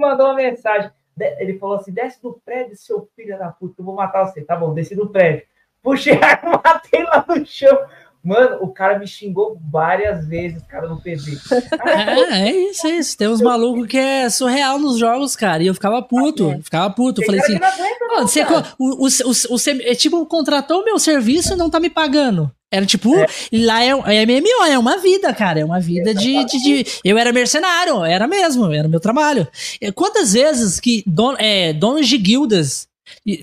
mandou 0.00 0.26
uma 0.26 0.34
mensagem. 0.34 0.90
Ele 1.38 1.58
falou 1.58 1.76
assim: 1.76 1.92
desce 1.92 2.22
do 2.22 2.40
prédio, 2.44 2.76
seu 2.76 3.08
filho 3.14 3.38
da 3.38 3.50
puta, 3.50 3.80
eu 3.80 3.84
vou 3.84 3.94
matar 3.94 4.24
você. 4.24 4.42
Tá 4.42 4.56
bom, 4.56 4.72
desci 4.72 4.94
do 4.94 5.08
prédio. 5.08 5.46
Puxei 5.82 6.18
a 6.20 6.26
arma, 6.26 6.60
matei 6.64 7.02
lá 7.02 7.24
no 7.28 7.44
chão. 7.46 7.76
Mano, 8.22 8.58
o 8.60 8.68
cara 8.68 8.98
me 8.98 9.06
xingou 9.06 9.58
várias 9.70 10.26
vezes, 10.26 10.62
cara, 10.64 10.88
no 10.88 11.00
PV. 11.00 11.38
é, 11.86 12.48
é 12.48 12.70
isso, 12.70 12.86
é 12.86 12.90
isso. 12.90 13.16
Tem 13.16 13.28
uns 13.28 13.40
malucos 13.40 13.86
que 13.86 13.96
é 13.96 14.28
surreal 14.28 14.78
nos 14.78 14.98
jogos, 14.98 15.36
cara. 15.36 15.62
E 15.62 15.66
eu 15.66 15.74
ficava 15.74 16.02
puto, 16.02 16.50
é. 16.50 16.60
ficava 16.60 16.90
puto. 16.90 17.22
Eu 17.22 17.26
falei 17.26 17.40
assim, 17.40 17.54
aguenta, 17.56 18.22
você, 18.22 18.42
o, 18.78 19.06
o, 19.06 19.08
o, 19.08 19.82
é 19.82 19.94
tipo, 19.94 20.26
contratou 20.26 20.82
o 20.82 20.84
meu 20.84 20.98
serviço 20.98 21.54
e 21.54 21.56
não 21.56 21.70
tá 21.70 21.78
me 21.80 21.88
pagando. 21.88 22.50
Era 22.70 22.84
tipo, 22.84 23.14
é. 23.16 23.26
lá 23.52 23.82
é, 23.82 23.88
é 23.88 24.26
MMO, 24.26 24.64
é 24.68 24.78
uma 24.78 24.98
vida, 24.98 25.32
cara. 25.32 25.60
É 25.60 25.64
uma 25.64 25.80
vida 25.80 26.14
de, 26.14 26.44
de, 26.44 26.62
de, 26.62 26.86
Eu 27.02 27.16
era 27.16 27.32
mercenário, 27.32 28.04
era 28.04 28.26
mesmo, 28.26 28.70
era 28.72 28.88
meu 28.88 29.00
trabalho. 29.00 29.48
Quantas 29.94 30.34
vezes 30.34 30.78
que 30.78 31.02
don, 31.06 31.34
é, 31.38 31.72
donos 31.72 32.06
de 32.06 32.18
guildas. 32.18 32.86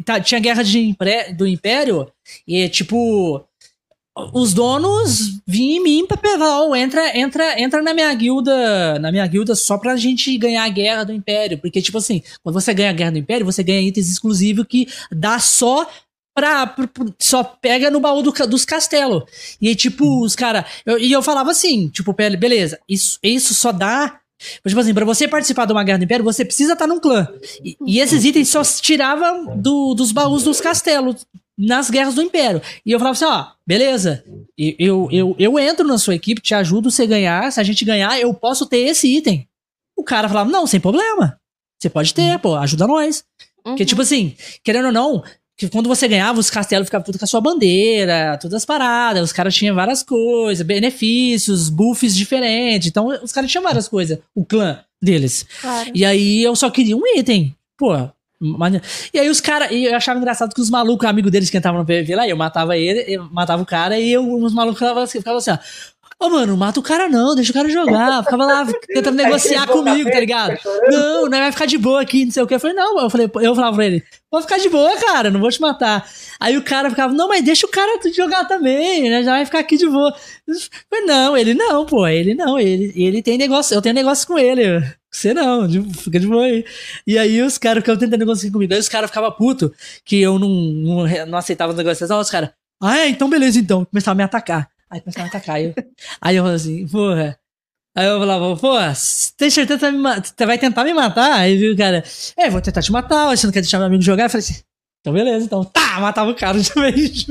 Tá, 0.06 0.19
tinha 0.19 0.39
guerra 0.39 0.61
de, 0.61 0.95
do 1.35 1.47
Império, 1.47 2.07
e 2.47 2.69
tipo 2.69 3.43
os 4.15 4.53
donos 4.53 5.41
vinham 5.45 5.77
em 5.77 5.83
mim 5.83 6.07
pra 6.07 6.15
pegar, 6.15 6.61
oh, 6.61 6.75
entra, 6.75 7.17
entra, 7.17 7.59
entra 7.59 7.81
na 7.81 7.93
minha 7.93 8.13
guilda, 8.13 8.97
na 8.99 9.11
minha 9.11 9.27
guilda 9.27 9.55
só 9.55 9.77
pra 9.77 9.97
gente 9.97 10.37
ganhar 10.37 10.63
a 10.63 10.69
guerra 10.69 11.03
do 11.03 11.11
Império. 11.11 11.57
Porque, 11.57 11.81
tipo 11.81 11.97
assim, 11.97 12.23
quando 12.41 12.53
você 12.53 12.73
ganha 12.73 12.91
a 12.91 12.93
guerra 12.93 13.11
do 13.11 13.17
Império, 13.17 13.45
você 13.45 13.61
ganha 13.61 13.81
itens 13.81 14.09
exclusivos 14.09 14.65
que 14.69 14.87
dá 15.11 15.37
só 15.37 15.89
pra, 16.33 16.65
pra, 16.65 16.87
só 17.19 17.43
pega 17.43 17.91
no 17.91 17.99
baú 17.99 18.21
do, 18.21 18.31
dos 18.47 18.63
castelos. 18.63 19.23
E 19.61 19.67
aí, 19.67 19.75
tipo, 19.75 20.23
os 20.23 20.35
caras. 20.35 20.65
E 20.99 21.11
eu 21.11 21.21
falava 21.21 21.51
assim, 21.51 21.89
tipo, 21.89 22.13
beleza, 22.13 22.79
isso, 22.87 23.19
isso 23.21 23.53
só 23.53 23.71
dá 23.71 24.21
Tipo 24.67 24.79
assim, 24.79 24.93
pra 24.93 25.05
você 25.05 25.27
participar 25.27 25.65
de 25.65 25.71
uma 25.71 25.83
guerra 25.83 25.97
do 25.97 26.03
Império, 26.03 26.23
você 26.23 26.43
precisa 26.43 26.73
estar 26.73 26.85
num 26.85 26.99
clã. 26.99 27.27
E, 27.63 27.77
e 27.85 27.99
esses 27.99 28.25
itens 28.25 28.49
só 28.49 28.63
se 28.63 28.81
tiravam 28.81 29.57
do, 29.57 29.93
dos 29.93 30.11
baús 30.11 30.43
dos 30.43 30.59
castelos 30.59 31.25
nas 31.57 31.90
guerras 31.90 32.15
do 32.15 32.22
Império. 32.22 32.61
E 32.86 32.91
eu 32.91 32.99
falava 32.99 33.14
assim, 33.14 33.26
ó, 33.26 33.48
beleza, 33.65 34.23
eu, 34.57 35.07
eu, 35.11 35.36
eu 35.40 35.60
entro 35.60 35.88
na 35.88 35.98
sua 35.98 36.15
equipe, 36.15 36.41
te 36.41 36.53
ajudo 36.53 36.91
você 36.91 37.07
ganhar, 37.07 37.52
se 37.52 37.60
a 37.60 37.64
gente 37.64 37.86
ganhar, 37.86 38.19
eu 38.19 38.34
posso 38.34 38.65
ter 38.65 38.80
esse 38.80 39.07
item. 39.07 39.48
O 39.95 40.03
cara 40.03 40.27
falava, 40.27 40.49
não, 40.49 40.68
sem 40.68 40.80
problema. 40.80 41.40
Você 41.80 41.90
pode 41.90 42.14
ter, 42.14 42.40
pô, 42.40 42.56
ajuda 42.56 42.88
nós. 42.88 43.23
Uhum. 43.65 43.72
Porque, 43.72 43.86
tipo 43.86 44.02
assim, 44.02 44.36
querendo 44.64 44.88
ou 44.88 44.91
não, 44.91 45.23
que 45.57 45.69
quando 45.69 45.88
você 45.88 46.07
ganhava, 46.07 46.40
os 46.40 46.49
castelos 46.49 46.88
ficavam 46.88 47.06
tudo 47.06 47.18
com 47.18 47.26
a 47.26 47.27
sua 47.27 47.40
bandeira, 47.40 48.38
todas 48.41 48.56
as 48.56 48.65
paradas, 48.65 49.23
os 49.23 49.32
caras 49.32 49.56
tinham 49.56 49.76
várias 49.76 50.03
coisas, 50.03 50.65
benefícios, 50.65 51.69
buffs 51.69 52.15
diferentes. 52.15 52.90
Então, 52.90 53.07
os 53.07 53.32
caras 53.32 53.49
tinham 53.49 53.64
várias 53.64 53.88
coisas, 53.88 54.19
o 54.34 54.45
clã 54.45 54.84
deles. 55.02 55.45
Claro. 55.61 55.91
E 55.94 56.03
aí 56.03 56.44
eu 56.44 56.56
só 56.56 56.69
queria 56.69 56.98
um 56.98 57.07
item. 57.15 57.56
Pô, 57.77 57.94
e 59.14 59.20
aí 59.20 59.30
os 59.30 59.40
caras, 59.40 59.72
eu 59.72 59.95
achava 59.95 60.20
engraçado 60.20 60.53
que 60.53 60.60
os 60.60 60.70
malucos, 60.70 61.07
amigos 61.07 61.32
deles 61.32 61.49
que 61.49 61.57
entravam 61.57 61.80
no 61.80 61.86
PVP 61.86 62.16
lá, 62.16 62.28
eu 62.28 62.36
matava 62.36 62.78
ele, 62.78 63.06
eu 63.07 63.30
matava 63.32 63.62
o 63.64 63.66
cara, 63.66 63.98
e 63.98 64.12
eu, 64.12 64.30
os 64.44 64.53
malucos 64.53 64.82
assim, 64.82 65.20
ficavam 65.20 65.38
assim, 65.38 65.52
ó. 65.52 65.57
Ô, 66.17 66.27
oh, 66.27 66.29
mano, 66.29 66.55
mata 66.55 66.79
o 66.79 66.83
cara 66.83 67.09
não, 67.09 67.35
deixa 67.35 67.51
o 67.51 67.53
cara 67.53 67.67
jogar. 67.67 68.23
Ficava 68.23 68.45
lá 68.45 68.65
tentando 68.87 69.17
negociar 69.21 69.67
comigo, 69.67 70.09
tá 70.09 70.19
ligado? 70.19 70.57
Não, 70.87 71.23
não 71.23 71.39
vai 71.39 71.51
ficar 71.51 71.65
de 71.65 71.77
boa 71.77 72.01
aqui, 72.01 72.23
não 72.23 72.31
sei 72.31 72.41
o 72.41 72.47
que. 72.47 72.55
Eu 72.55 72.59
falei, 72.59 72.73
não, 72.73 72.97
eu 73.01 73.09
falei, 73.09 73.29
eu 73.41 73.53
falava 73.53 73.75
pra 73.75 73.85
ele, 73.85 74.01
vou 74.31 74.41
ficar 74.41 74.57
de 74.57 74.69
boa, 74.69 74.95
cara, 74.97 75.29
não 75.29 75.41
vou 75.41 75.51
te 75.51 75.59
matar. 75.59 76.09
Aí 76.39 76.57
o 76.57 76.63
cara 76.63 76.89
ficava, 76.89 77.13
não, 77.13 77.27
mas 77.27 77.43
deixa 77.43 77.67
o 77.67 77.69
cara 77.69 77.99
jogar 78.13 78.45
também, 78.45 79.09
né? 79.09 79.23
Já 79.23 79.31
vai 79.31 79.45
ficar 79.45 79.59
aqui 79.59 79.75
de 79.75 79.87
boa. 79.89 80.15
Eu 80.47 80.55
falei, 80.89 81.05
não, 81.05 81.35
ele 81.35 81.53
não, 81.53 81.85
pô, 81.85 82.07
ele 82.07 82.33
não, 82.33 82.57
ele, 82.57 82.93
ele 82.95 83.21
tem 83.21 83.37
negócio, 83.37 83.75
eu 83.75 83.81
tenho 83.81 83.95
negócio 83.95 84.25
com 84.25 84.39
ele. 84.39 84.63
Você 85.11 85.33
não, 85.33 85.69
fica 85.93 86.19
de 86.19 86.27
boa 86.27 86.45
aí. 86.45 86.65
E 87.05 87.17
aí 87.17 87.41
os 87.41 87.57
caras 87.57 87.83
ficavam 87.83 87.99
tentando 87.99 88.19
negociar 88.19 88.51
comigo. 88.51 88.73
Aí 88.73 88.79
os 88.79 88.89
caras 88.89 89.09
ficavam 89.09 89.31
putos 89.31 89.71
que 90.03 90.21
eu 90.21 90.39
não, 90.39 90.49
não, 90.49 91.25
não 91.27 91.37
aceitava 91.37 91.71
as 91.71 91.77
negociações. 91.77 92.21
Os 92.21 92.31
caras, 92.31 92.51
ah, 92.81 92.99
é, 92.99 93.09
então 93.09 93.29
beleza, 93.29 93.59
então. 93.59 93.85
Começavam 93.85 94.13
a 94.13 94.17
me 94.17 94.23
atacar. 94.23 94.69
Aí 94.90 95.02
começava 95.02 95.26
a 95.26 95.30
atacar. 95.30 95.56
Aí 95.56 95.66
eu, 95.66 95.74
aí 96.22 96.36
eu 96.36 96.44
falava 96.44 96.56
assim, 96.56 96.88
porra. 96.88 97.40
Aí 97.95 98.06
eu 98.06 98.20
falava, 98.20 98.57
pô, 98.57 98.74
tem 99.38 99.49
certeza 99.49 99.90
que 99.90 100.36
você 100.38 100.45
vai 100.45 100.57
tentar 100.57 100.84
me 100.84 100.94
matar? 100.94 101.34
Aí 101.34 101.56
viu 101.56 101.74
o 101.74 101.78
cara, 101.78 102.03
é, 102.38 102.49
vou 102.49 102.62
tentar 102.62 102.82
te 102.82 102.91
matar, 102.91 103.28
você 103.28 103.48
não 103.48 103.53
quer 103.53 103.62
deixar 103.62 103.78
meu 103.78 103.88
amigo 103.88 104.03
jogar? 104.03 104.26
Eu 104.26 104.30
falei 104.30 104.44
assim, 104.44 104.62
então 104.99 105.14
beleza, 105.14 105.45
então, 105.45 105.64
tá, 105.64 105.99
matava 106.02 106.30
o 106.30 106.36
cara 106.36 106.60
de 106.60 106.74
vez. 106.74 107.26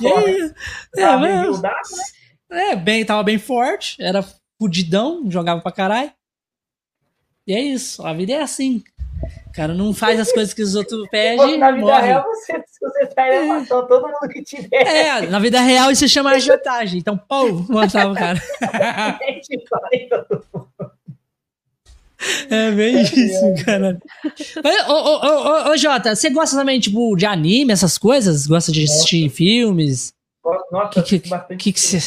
aí, 0.00 0.52
é, 0.96 1.16
mas, 1.16 1.60
né? 1.60 1.70
é, 2.70 2.76
bem, 2.76 3.04
tava 3.04 3.22
bem 3.22 3.38
forte, 3.38 4.00
era 4.00 4.24
fudidão, 4.58 5.30
jogava 5.30 5.60
pra 5.60 5.72
caralho. 5.72 6.10
E 7.46 7.52
é 7.52 7.60
isso, 7.60 8.04
a 8.06 8.14
vida 8.14 8.32
é 8.32 8.40
assim. 8.40 8.82
O 9.46 9.52
cara 9.52 9.72
não 9.72 9.94
faz 9.94 10.20
as 10.20 10.32
coisas 10.32 10.52
que 10.52 10.62
os 10.62 10.74
outros 10.74 11.08
pedem. 11.10 11.58
Na 11.58 11.70
vida 11.70 11.86
morre. 11.86 12.06
real, 12.06 12.24
você, 12.24 12.62
você 12.80 13.06
pede 13.06 13.36
é. 13.36 13.46
matou 13.46 13.86
todo 13.86 14.06
mundo 14.06 14.28
que 14.30 14.42
tiver. 14.42 14.86
É, 14.86 15.20
na 15.22 15.38
vida 15.38 15.60
real 15.60 15.90
isso 15.90 16.08
chama 16.08 16.32
agiotagem. 16.32 16.98
Então, 16.98 17.16
pô, 17.16 17.48
mostrava 17.68 18.12
o 18.12 18.14
cara. 18.14 18.40
É 22.50 22.70
bem 22.72 23.02
isso, 23.02 23.64
cara. 23.64 23.98
Ô, 24.88 24.92
ô, 24.92 25.68
ô, 25.68 25.70
ô, 25.70 25.76
Jota, 25.76 26.14
você 26.14 26.30
gosta 26.30 26.56
também, 26.56 26.80
tipo, 26.80 27.14
de 27.14 27.26
anime, 27.26 27.72
essas 27.72 27.98
coisas? 27.98 28.46
Gosta 28.46 28.72
de 28.72 28.84
assistir 28.84 29.24
Nossa. 29.24 29.36
filmes? 29.36 30.14
Nossa, 30.70 31.02
que, 31.02 31.20
que, 31.20 31.28
bastante 31.28 31.62
que, 31.62 31.72
que, 31.72 31.80
você, 31.80 31.98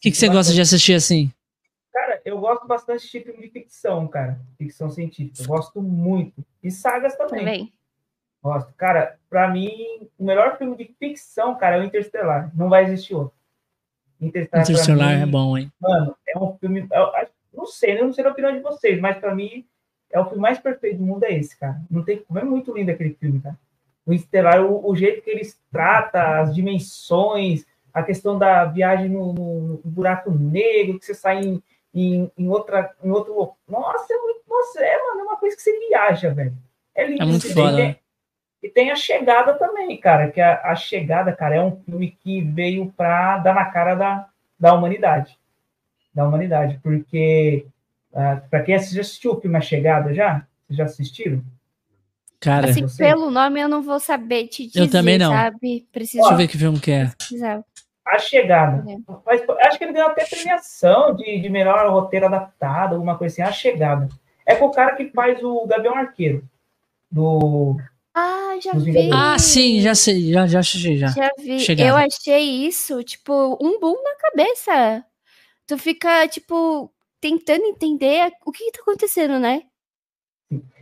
que, 0.00 0.10
que 0.10 0.16
você 0.16 0.28
gosta 0.28 0.52
de 0.52 0.60
assistir 0.60 0.94
assim? 0.94 1.32
Eu 2.24 2.38
gosto 2.38 2.66
bastante 2.66 3.10
de 3.10 3.20
filme 3.20 3.40
de 3.40 3.48
ficção, 3.48 4.06
cara. 4.08 4.40
Ficção 4.58 4.90
científica. 4.90 5.42
Eu 5.42 5.48
gosto 5.48 5.82
muito. 5.82 6.44
E 6.62 6.70
sagas 6.70 7.16
também. 7.16 7.40
Também. 7.40 7.72
Gosto. 8.42 8.72
Cara, 8.74 9.18
pra 9.30 9.48
mim, 9.48 10.08
o 10.18 10.24
melhor 10.24 10.58
filme 10.58 10.76
de 10.76 10.92
ficção, 10.98 11.54
cara, 11.56 11.76
é 11.76 11.80
o 11.80 11.84
Interstellar. 11.84 12.50
Não 12.54 12.68
vai 12.68 12.84
existir 12.84 13.14
outro. 13.14 13.34
Interstellar, 14.20 14.64
Interstellar 14.64 15.16
mim, 15.16 15.22
é 15.22 15.26
bom, 15.26 15.58
hein? 15.58 15.72
Mano, 15.80 16.16
é 16.28 16.38
um 16.38 16.56
filme. 16.58 16.86
Eu, 16.90 17.12
não 17.52 17.66
sei, 17.66 17.98
eu 17.98 18.06
não 18.06 18.12
sei 18.12 18.24
a 18.24 18.30
opinião 18.30 18.52
de 18.52 18.60
vocês, 18.60 19.00
mas 19.00 19.18
pra 19.18 19.34
mim, 19.34 19.66
é 20.10 20.18
o 20.18 20.24
filme 20.24 20.40
mais 20.40 20.58
perfeito 20.58 20.98
do 20.98 21.04
mundo, 21.04 21.24
é 21.24 21.32
esse, 21.32 21.58
cara. 21.58 21.80
Não 21.90 22.04
tem 22.04 22.18
como. 22.18 22.38
É 22.38 22.44
muito 22.44 22.72
lindo 22.72 22.90
aquele 22.90 23.14
filme, 23.14 23.40
cara. 23.40 23.58
O 24.04 24.12
Interstellar, 24.12 24.64
o, 24.64 24.88
o 24.88 24.96
jeito 24.96 25.22
que 25.22 25.30
eles 25.30 25.60
tratam, 25.70 26.20
as 26.20 26.54
dimensões, 26.54 27.64
a 27.92 28.02
questão 28.02 28.38
da 28.38 28.64
viagem 28.64 29.08
no, 29.08 29.32
no, 29.32 29.60
no 29.60 29.80
buraco 29.84 30.30
negro, 30.30 30.98
que 30.98 31.06
você 31.06 31.14
sai 31.14 31.44
em 31.44 31.62
em, 31.94 32.30
em, 32.36 32.48
outra, 32.48 32.94
em 33.02 33.10
outro. 33.10 33.54
Nossa, 33.68 34.12
é 34.12 34.16
muito. 34.16 34.42
Nossa, 34.48 34.80
é, 34.80 34.96
mano, 35.02 35.20
é 35.20 35.22
uma 35.24 35.36
coisa 35.36 35.56
que 35.56 35.62
você 35.62 35.78
viaja, 35.88 36.32
velho. 36.32 36.54
É 36.94 37.06
lindo. 37.06 37.22
É 37.22 37.26
muito 37.26 37.52
foda. 37.52 37.76
Tem, 37.76 37.98
e 38.62 38.68
tem 38.68 38.90
a 38.90 38.96
chegada 38.96 39.54
também, 39.54 39.96
cara, 39.98 40.30
que 40.30 40.40
a, 40.40 40.60
a, 40.62 40.76
chegada, 40.76 41.32
cara, 41.32 41.56
é 41.56 41.62
um 41.62 41.76
filme 41.84 42.16
que 42.22 42.40
veio 42.40 42.92
para 42.96 43.38
dar 43.38 43.54
na 43.54 43.64
cara 43.64 43.94
da, 43.94 44.28
da 44.58 44.72
humanidade. 44.72 45.36
Da 46.14 46.26
humanidade, 46.26 46.78
porque 46.82 47.66
uh, 48.12 48.48
para 48.48 48.62
quem 48.62 48.78
já 48.78 49.00
assistiu 49.00 49.32
o 49.32 49.40
filme 49.40 49.56
A 49.56 49.60
Chegada 49.60 50.14
já? 50.14 50.46
Vocês 50.66 50.76
já 50.76 50.84
assistiram? 50.84 51.42
Cara, 52.38 52.70
assim, 52.70 52.86
pelo 52.96 53.30
nome 53.30 53.60
eu 53.60 53.68
não 53.68 53.82
vou 53.82 53.98
saber 53.98 54.48
te 54.48 54.66
dizer, 54.66 54.80
eu 54.80 54.90
também 54.90 55.16
não. 55.16 55.32
sabe? 55.32 55.86
Preciso 55.92 56.18
Deixa 56.18 56.34
eu 56.34 56.36
ver 56.36 56.48
que 56.48 56.58
filme 56.58 56.80
que 56.80 56.90
é. 56.90 57.12
A 58.04 58.18
Chegada. 58.18 58.84
É. 58.90 58.96
Mas, 59.24 59.42
acho 59.66 59.78
que 59.78 59.84
ele 59.84 59.92
ganhou 59.92 60.10
até 60.10 60.24
premiação 60.24 61.14
de, 61.14 61.40
de 61.40 61.48
melhor 61.48 61.88
roteiro 61.90 62.26
adaptado, 62.26 62.94
alguma 62.94 63.16
coisa 63.16 63.32
assim. 63.34 63.42
A 63.42 63.52
Chegada. 63.52 64.08
É 64.44 64.54
com 64.56 64.66
o 64.66 64.72
cara 64.72 64.96
que 64.96 65.10
faz 65.10 65.42
o 65.42 65.66
Gavião 65.66 65.94
Arqueiro. 65.94 66.44
Do. 67.10 67.76
Ah, 68.14 68.56
já 68.60 68.72
vi. 68.72 69.10
Ah, 69.12 69.38
sim, 69.38 69.80
já 69.80 69.94
sei, 69.94 70.32
já, 70.32 70.46
já 70.46 70.60
já. 70.62 71.08
Já 71.08 71.30
vi. 71.38 71.60
Chegada. 71.60 71.88
Eu 71.88 71.96
achei 71.96 72.66
isso, 72.66 73.02
tipo, 73.04 73.56
um 73.60 73.78
boom 73.78 74.02
na 74.02 74.16
cabeça. 74.16 75.04
Tu 75.66 75.78
fica, 75.78 76.26
tipo, 76.28 76.92
tentando 77.20 77.64
entender 77.64 78.32
o 78.44 78.50
que, 78.50 78.64
que 78.64 78.72
tá 78.72 78.80
acontecendo, 78.82 79.38
né? 79.38 79.62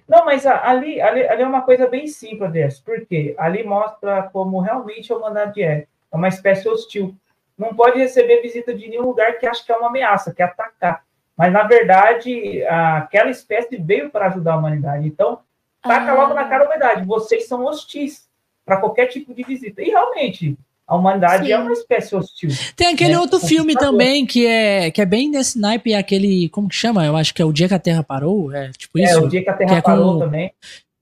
Não, 0.08 0.24
mas 0.24 0.44
ali, 0.44 1.00
ali, 1.00 1.22
ali 1.28 1.42
é 1.42 1.46
uma 1.46 1.62
coisa 1.62 1.86
bem 1.86 2.08
simples, 2.08 2.50
dessa, 2.50 2.82
porque 2.84 3.32
ali 3.38 3.62
mostra 3.62 4.24
como 4.24 4.58
realmente 4.58 5.12
a 5.12 5.16
humanidade 5.16 5.62
é. 5.62 5.86
É 6.12 6.16
uma 6.16 6.28
espécie 6.28 6.68
hostil. 6.68 7.14
Não 7.56 7.74
pode 7.74 7.98
receber 7.98 8.40
visita 8.40 8.74
de 8.74 8.88
nenhum 8.88 9.02
lugar 9.02 9.38
que 9.38 9.46
acha 9.46 9.64
que 9.64 9.70
é 9.70 9.76
uma 9.76 9.88
ameaça, 9.88 10.32
que 10.32 10.42
é 10.42 10.46
atacar. 10.46 11.04
Mas, 11.36 11.52
na 11.52 11.62
verdade, 11.62 12.62
aquela 12.64 13.30
espécie 13.30 13.76
veio 13.76 14.10
para 14.10 14.26
ajudar 14.26 14.54
a 14.54 14.56
humanidade. 14.56 15.06
Então, 15.06 15.40
taca 15.82 16.12
ah. 16.12 16.14
logo 16.14 16.34
na 16.34 16.44
cara 16.44 16.64
a 16.64 16.66
humanidade. 16.66 17.04
Vocês 17.04 17.46
são 17.46 17.64
hostis 17.64 18.28
para 18.64 18.78
qualquer 18.78 19.06
tipo 19.06 19.34
de 19.34 19.42
visita. 19.42 19.82
E, 19.82 19.90
realmente, 19.90 20.56
a 20.90 20.96
humanidade 20.96 21.46
Sim. 21.46 21.52
é 21.52 21.58
uma 21.58 21.72
espécie 21.72 22.16
hostil. 22.16 22.50
Tem 22.74 22.88
aquele 22.88 23.12
né? 23.12 23.18
outro 23.20 23.38
filme 23.38 23.74
também 23.74 24.26
que 24.26 24.44
é, 24.44 24.90
que 24.90 25.00
é 25.00 25.06
bem 25.06 25.30
nesse 25.30 25.58
naipe, 25.58 25.94
aquele. 25.94 26.48
Como 26.48 26.68
que 26.68 26.74
chama? 26.74 27.06
Eu 27.06 27.16
acho 27.16 27.32
que 27.32 27.40
é 27.40 27.44
O 27.44 27.52
Dia 27.52 27.68
que 27.68 27.74
a 27.74 27.78
Terra 27.78 28.02
Parou. 28.02 28.52
É 28.52 28.70
tipo 28.72 28.98
isso. 28.98 29.18
É, 29.18 29.20
O 29.20 29.28
Dia 29.28 29.42
que 29.42 29.48
a 29.48 29.54
Terra 29.54 29.76
que 29.76 29.82
Parou 29.82 30.10
é 30.10 30.12
com, 30.12 30.18
também. 30.18 30.52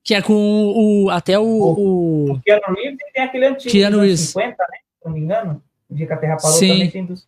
Que 0.04 0.14
é 0.14 0.20
com 0.20 0.34
o. 0.34 1.08
Até 1.08 1.38
o. 1.38 1.42
O, 1.42 2.32
o 2.32 2.40
Keanu 2.42 2.76
Reeves 2.76 2.98
e 3.00 3.12
tem 3.12 3.22
aquele 3.22 3.46
antigo. 3.46 3.72
Keanu 3.72 4.00
Reeves. 4.00 4.20
50, 4.20 4.56
né? 4.70 4.78
Não 5.08 5.14
me 5.14 5.20
engano. 5.20 5.62
O 5.88 5.94
dia 5.94 6.06
que 6.06 6.12
a 6.12 6.16
Terra 6.16 6.36
parou 6.36 6.56
Sim. 6.56 6.68
também 6.68 6.90
tem 6.90 7.04
dos, 7.04 7.26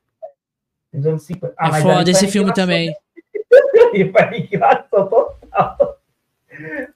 dos 0.92 1.06
anos 1.06 1.22
50. 1.22 1.54
Ah, 1.56 1.78
é 1.78 1.82
foda 1.82 2.10
esse 2.10 2.28
filme 2.28 2.52
também. 2.52 2.94
e 3.94 4.04
para 4.04 4.76
total. 4.76 5.98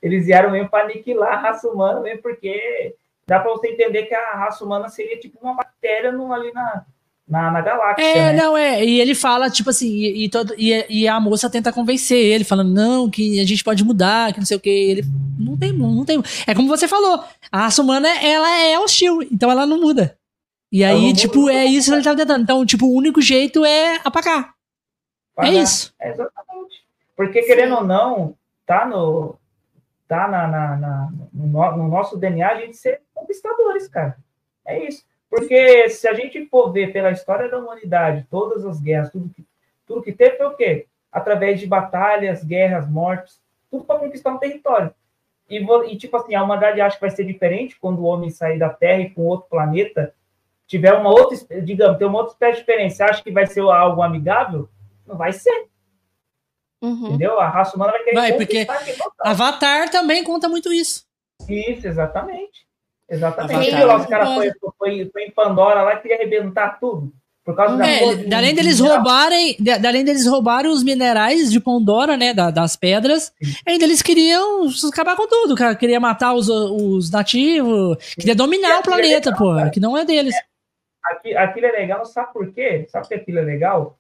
Eles 0.02 0.27
vieram 0.27 0.51
mesmo 0.51 0.69
para 0.69 0.85
aniquilar 0.85 1.32
a 1.32 1.40
raça 1.40 1.66
humana, 1.69 2.01
mesmo 2.01 2.23
porque 2.23 2.94
dá 3.27 3.40
para 3.40 3.51
você 3.51 3.69
entender 3.69 4.05
que 4.05 4.15
a 4.15 4.35
raça 4.35 4.65
humana 4.65 4.89
seria 4.89 5.19
tipo 5.19 5.39
uma 5.40 5.55
bactéria 5.55 6.12
no, 6.12 6.32
ali 6.32 6.52
na, 6.52 6.85
na, 7.27 7.51
na 7.51 7.61
galáxia. 7.61 8.05
É, 8.05 8.32
né? 8.32 8.43
não, 8.43 8.56
é. 8.56 8.85
E 8.85 9.01
ele 9.01 9.15
fala, 9.15 9.51
tipo 9.51 9.70
assim, 9.70 9.89
e, 9.89 10.24
e, 10.24 10.28
todo, 10.28 10.55
e, 10.59 10.85
e, 10.90 11.09
a 11.09 11.19
moça 11.19 11.48
tenta 11.48 11.73
convencer 11.73 12.19
ele, 12.19 12.44
falando, 12.44 12.73
não, 12.73 13.09
que 13.09 13.40
a 13.40 13.47
gente 13.47 13.65
pode 13.65 13.82
mudar, 13.82 14.32
que 14.32 14.39
não 14.39 14.47
sei 14.47 14.56
o 14.56 14.61
que. 14.61 14.69
Ele 14.69 15.05
não 15.39 15.56
tem, 15.56 15.73
não 15.73 16.05
tem. 16.05 16.23
É 16.47 16.55
como 16.55 16.69
você 16.69 16.86
falou, 16.86 17.24
a 17.51 17.59
raça 17.61 17.82
humana, 17.82 18.09
ela 18.23 18.51
é 18.61 18.78
hostil, 18.78 19.23
então 19.23 19.51
ela 19.51 19.66
não 19.66 19.81
muda. 19.81 20.16
E 20.74 20.82
aí, 20.82 21.12
tipo, 21.14 21.48
é 21.48 21.64
isso 21.64 21.88
que 21.88 21.96
ele 21.98 22.02
tá 22.02 22.16
tentando. 22.16 22.42
Então, 22.42 22.66
tipo, 22.66 22.84
o 22.86 22.96
único 22.96 23.22
jeito 23.22 23.64
é 23.64 24.01
apagar. 24.05 24.55
É 25.38 25.48
isso. 25.48 25.94
É 26.01 26.10
exatamente. 26.10 26.84
Porque, 27.16 27.42
querendo 27.42 27.76
ou 27.76 27.84
não, 27.84 28.36
tá 28.66 28.84
no. 28.84 29.36
Tá 30.09 30.26
na, 30.26 30.48
na, 30.48 30.76
na 30.76 31.12
no, 31.32 31.76
no 31.76 31.88
nosso 31.88 32.16
DNA 32.16 32.48
a 32.48 32.60
gente 32.60 32.76
ser 32.76 33.02
conquistadores, 33.14 33.86
cara. 33.86 34.16
É 34.66 34.84
isso. 34.84 35.05
Porque 35.30 35.88
se 35.90 36.09
a 36.09 36.12
gente 36.12 36.44
for 36.46 36.72
ver 36.72 36.92
pela 36.92 37.12
história 37.12 37.48
da 37.48 37.56
humanidade, 37.56 38.26
todas 38.28 38.66
as 38.66 38.80
guerras, 38.80 39.12
tudo 39.12 39.32
que, 39.32 39.46
tudo 39.86 40.02
que 40.02 40.10
teve 40.10 40.38
foi 40.38 40.46
o 40.46 40.56
quê? 40.56 40.86
Através 41.12 41.60
de 41.60 41.68
batalhas, 41.68 42.42
guerras, 42.42 42.90
mortes, 42.90 43.40
tudo 43.70 43.84
para 43.84 44.01
conquistar 44.01 44.32
um 44.32 44.38
território. 44.38 44.92
E, 45.48 45.59
e, 45.59 45.96
tipo 45.96 46.16
assim, 46.16 46.34
a 46.34 46.42
humanidade 46.42 46.80
acha 46.80 46.96
que 46.96 47.01
vai 47.01 47.10
ser 47.10 47.22
diferente 47.22 47.78
quando 47.78 48.01
o 48.01 48.06
homem 48.06 48.28
sair 48.28 48.59
da 48.59 48.70
Terra 48.70 49.02
e 49.02 49.10
com 49.10 49.22
outro 49.22 49.48
planeta 49.48 50.12
tiver 50.66 50.92
uma 50.94 51.10
outra, 51.10 51.36
digamos, 51.62 51.98
ter 51.98 52.04
uma 52.04 52.18
outra 52.18 52.32
espécie 52.32 52.60
diferente. 52.60 52.94
Você 52.94 53.02
acha 53.02 53.22
que 53.22 53.30
vai 53.30 53.46
ser 53.46 53.60
algo 53.60 54.02
amigável? 54.02 54.68
Não 55.06 55.16
vai 55.16 55.32
ser. 55.32 55.68
Uhum. 56.82 57.08
Entendeu? 57.08 57.40
A 57.40 57.48
raça 57.48 57.76
humana 57.76 57.92
vai 57.92 58.02
querer 58.02 58.16
vai, 58.16 58.32
porque 58.34 58.66
Avatar 59.20 59.88
também 59.90 60.22
conta 60.22 60.48
muito 60.48 60.72
isso. 60.72 61.04
Isso, 61.48 61.86
exatamente. 61.86 62.66
Exatamente. 63.08 63.70
Avatar. 63.70 63.86
Lá, 63.86 63.96
os 63.96 64.06
caras 64.06 64.34
foi, 64.34 64.52
foi, 64.78 65.10
foi, 65.10 65.22
em 65.24 65.30
Pandora 65.30 65.82
lá 65.82 65.94
e 65.94 66.00
queria 66.00 66.16
arrebentar 66.16 66.78
tudo. 66.78 67.12
Por 67.44 67.54
causa 67.54 67.76
da 67.76 67.86
é, 67.86 68.14
de, 68.14 68.34
além 68.34 68.54
deles 68.54 68.78
de 68.78 68.82
roubarem, 68.82 69.54
de, 69.60 69.70
além 69.70 70.02
deles 70.02 70.26
roubarem 70.26 70.70
os 70.70 70.82
minerais 70.82 71.52
de 71.52 71.60
Pandora, 71.60 72.16
né, 72.16 72.32
da, 72.32 72.50
das 72.50 72.74
pedras, 72.74 73.34
Sim. 73.42 73.54
ainda 73.66 73.84
eles 73.84 74.00
queriam 74.00 74.66
acabar 74.88 75.14
com 75.14 75.28
tudo, 75.28 75.54
cara. 75.54 75.76
Queria 75.76 76.00
matar 76.00 76.32
os, 76.32 76.48
os 76.48 77.10
nativos, 77.10 77.98
Sim. 78.00 78.14
queria 78.20 78.34
dominar 78.34 78.78
o 78.78 78.82
planeta, 78.82 79.28
é 79.28 79.34
pô, 79.34 79.70
que 79.70 79.78
não 79.78 79.94
é 79.94 80.06
deles. 80.06 80.34
É, 80.34 80.53
aquilo 81.36 81.66
é 81.66 81.72
legal, 81.72 82.05
sabe 82.05 82.32
por 82.32 82.52
quê? 82.52 82.86
Sabe 82.89 83.05
por 83.05 83.09
que 83.09 83.14
aquilo 83.14 83.39
é 83.39 83.43
legal? 83.43 83.98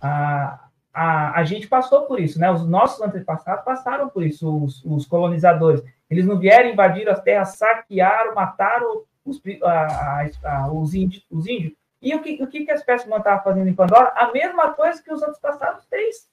A, 0.00 0.68
a, 0.92 1.40
a 1.40 1.44
gente 1.44 1.66
passou 1.66 2.02
por 2.02 2.20
isso, 2.20 2.38
né? 2.38 2.50
Os 2.50 2.66
nossos 2.66 3.00
antepassados 3.00 3.64
passaram 3.64 4.08
por 4.08 4.22
isso, 4.22 4.64
os, 4.64 4.84
os 4.84 5.06
colonizadores. 5.06 5.82
Eles 6.10 6.26
não 6.26 6.38
vieram 6.38 6.68
invadir 6.68 7.08
as 7.08 7.22
terras, 7.22 7.56
saquearam, 7.56 8.34
mataram 8.34 9.02
os, 9.24 9.40
a, 9.62 10.26
a, 10.44 10.72
os, 10.72 10.92
índios, 10.94 11.24
os 11.30 11.46
índios. 11.46 11.72
E 12.02 12.14
o 12.14 12.20
que, 12.20 12.42
o 12.42 12.46
que 12.46 12.70
a 12.70 12.74
espécie 12.74 13.06
humana 13.06 13.20
estava 13.20 13.42
fazendo 13.42 13.68
em 13.68 13.74
Pandora? 13.74 14.12
A 14.16 14.30
mesma 14.32 14.72
coisa 14.72 15.02
que 15.02 15.12
os 15.12 15.22
outros 15.22 15.40
passados 15.40 15.84
fez. 15.88 16.28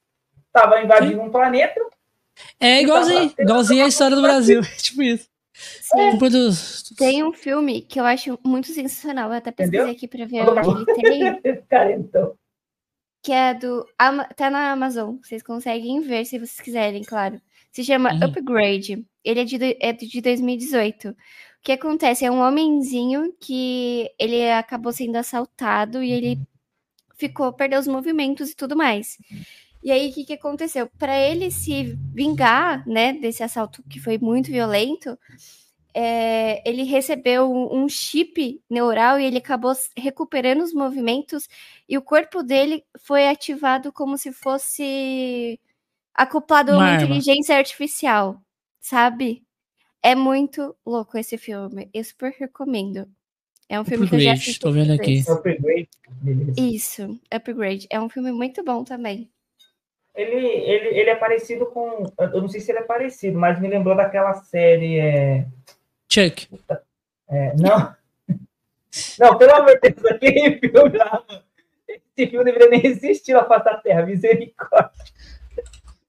Estava 0.48 0.82
invadindo 0.82 1.22
um 1.22 1.30
planeta. 1.30 1.80
É 2.60 2.82
igualzinho, 2.82 3.32
igualzinho 3.38 3.86
a 3.86 3.88
história 3.88 4.16
do 4.16 4.22
Brasil. 4.22 4.62
tipo 4.78 5.04
isso. 5.04 5.30
Sim. 5.60 6.96
Tem 6.96 7.24
um 7.24 7.34
filme 7.34 7.82
que 7.82 8.00
eu 8.00 8.06
acho 8.06 8.40
muito 8.44 8.68
sensacional. 8.68 9.30
Eu 9.30 9.38
até 9.38 9.52
pesquisei 9.52 9.80
Entendeu? 9.80 9.96
aqui 9.96 10.08
para 10.08 10.26
ver 10.26 10.50
onde 10.50 10.92
ele 10.92 11.42
tem. 11.42 11.62
Cara, 11.70 11.92
então. 11.94 12.34
Que 13.22 13.34
é 13.34 13.54
do. 13.54 13.86
Tá 14.36 14.50
na 14.50 14.72
Amazon. 14.72 15.18
Vocês 15.22 15.44
conseguem 15.44 16.02
ver 16.02 16.26
se 16.26 16.38
vocês 16.38 16.62
quiserem, 16.62 17.04
claro. 17.04 17.42
Se 17.72 17.84
chama 17.84 18.14
uhum. 18.14 18.24
Upgrade. 18.24 19.06
Ele 19.24 19.40
é 19.42 19.44
de, 19.44 19.78
é 19.80 19.94
de 19.94 20.22
2018. 20.22 21.10
O 21.10 21.16
que 21.62 21.74
acontece? 21.74 22.24
É 22.24 22.32
um 22.32 22.40
homenzinho 22.40 23.34
que 23.40 24.10
ele 24.18 24.50
acabou 24.50 24.94
sendo 24.94 25.18
assaltado 25.18 26.02
e 26.02 26.12
ele 26.12 26.36
uhum. 26.36 26.46
ficou, 27.18 27.52
perdeu 27.52 27.80
os 27.80 27.88
movimentos 27.88 28.52
e 28.52 28.56
tudo 28.56 28.78
mais. 28.78 29.18
E 29.82 29.92
aí, 29.92 30.10
o 30.10 30.14
que, 30.14 30.26
que 30.26 30.34
aconteceu? 30.34 30.90
Para 30.98 31.18
ele 31.18 31.50
se 31.50 31.98
vingar, 32.14 32.86
né, 32.88 33.14
desse 33.14 33.44
assalto 33.44 33.82
que 33.90 34.00
foi 34.00 34.18
muito 34.18 34.52
violento, 34.52 35.18
é, 35.94 36.62
ele 36.70 36.84
recebeu 36.84 37.52
um 37.52 37.88
chip 37.90 38.62
neural 38.70 39.20
e 39.20 39.26
ele 39.26 39.38
acabou 39.38 39.74
recuperando 39.98 40.62
os 40.62 40.74
movimentos 40.74 41.48
e 41.88 41.98
o 41.98 42.02
corpo 42.02 42.44
dele 42.44 42.84
foi 43.00 43.28
ativado 43.28 43.92
como 43.92 44.18
se 44.18 44.32
fosse 44.32 45.60
acoplado 46.14 46.74
a 46.74 46.76
uma, 46.76 46.84
uma 46.84 46.96
inteligência 46.96 47.58
artificial, 47.58 48.40
sabe? 48.80 49.44
É 50.02 50.14
muito 50.16 50.76
louco 50.86 51.18
esse 51.18 51.38
filme. 51.38 51.90
Eu 51.94 52.04
super 52.04 52.34
recomendo. 52.38 53.08
É 53.68 53.80
um 53.80 53.86
filme 53.86 54.06
Upgrade, 54.06 54.10
que 54.10 54.16
eu 54.16 54.34
já 54.34 54.34
assisti. 54.34 54.60
Tô 54.60 54.72
vendo 54.72 54.94
aqui. 54.94 55.24
Upgrade. 55.28 55.90
Isso, 56.58 57.20
Upgrade. 57.32 57.88
É 57.90 58.00
um 58.00 58.10
filme 58.10 58.32
muito 58.32 58.64
bom 58.64 58.84
também. 58.84 59.30
Ele, 60.20 60.48
ele, 60.48 61.00
ele 61.00 61.10
é 61.10 61.16
parecido 61.16 61.66
com. 61.68 62.04
Eu 62.18 62.42
não 62.42 62.50
sei 62.50 62.60
se 62.60 62.72
ele 62.72 62.80
é 62.80 62.84
parecido, 62.84 63.40
mas 63.40 63.60
me 63.60 63.70
lembrou 63.70 63.96
daquela 63.96 64.34
série. 64.34 65.00
É... 65.00 65.46
Chuck. 66.10 66.48
É, 67.30 67.56
não. 67.56 67.98
Não, 69.20 69.38
pelo 69.38 69.54
amor 69.54 69.80
de 69.80 69.92
Deus, 69.92 70.06
aquele 70.12 70.58
filme 70.58 70.98
lá. 70.98 71.24
Esse 71.88 72.28
filme 72.28 72.44
deveria 72.44 72.70
nem 72.70 72.88
existir 72.88 73.34
na 73.34 73.46
face 73.46 73.66
da 73.66 73.78
Terra, 73.78 74.04
misericórdia. 74.04 74.92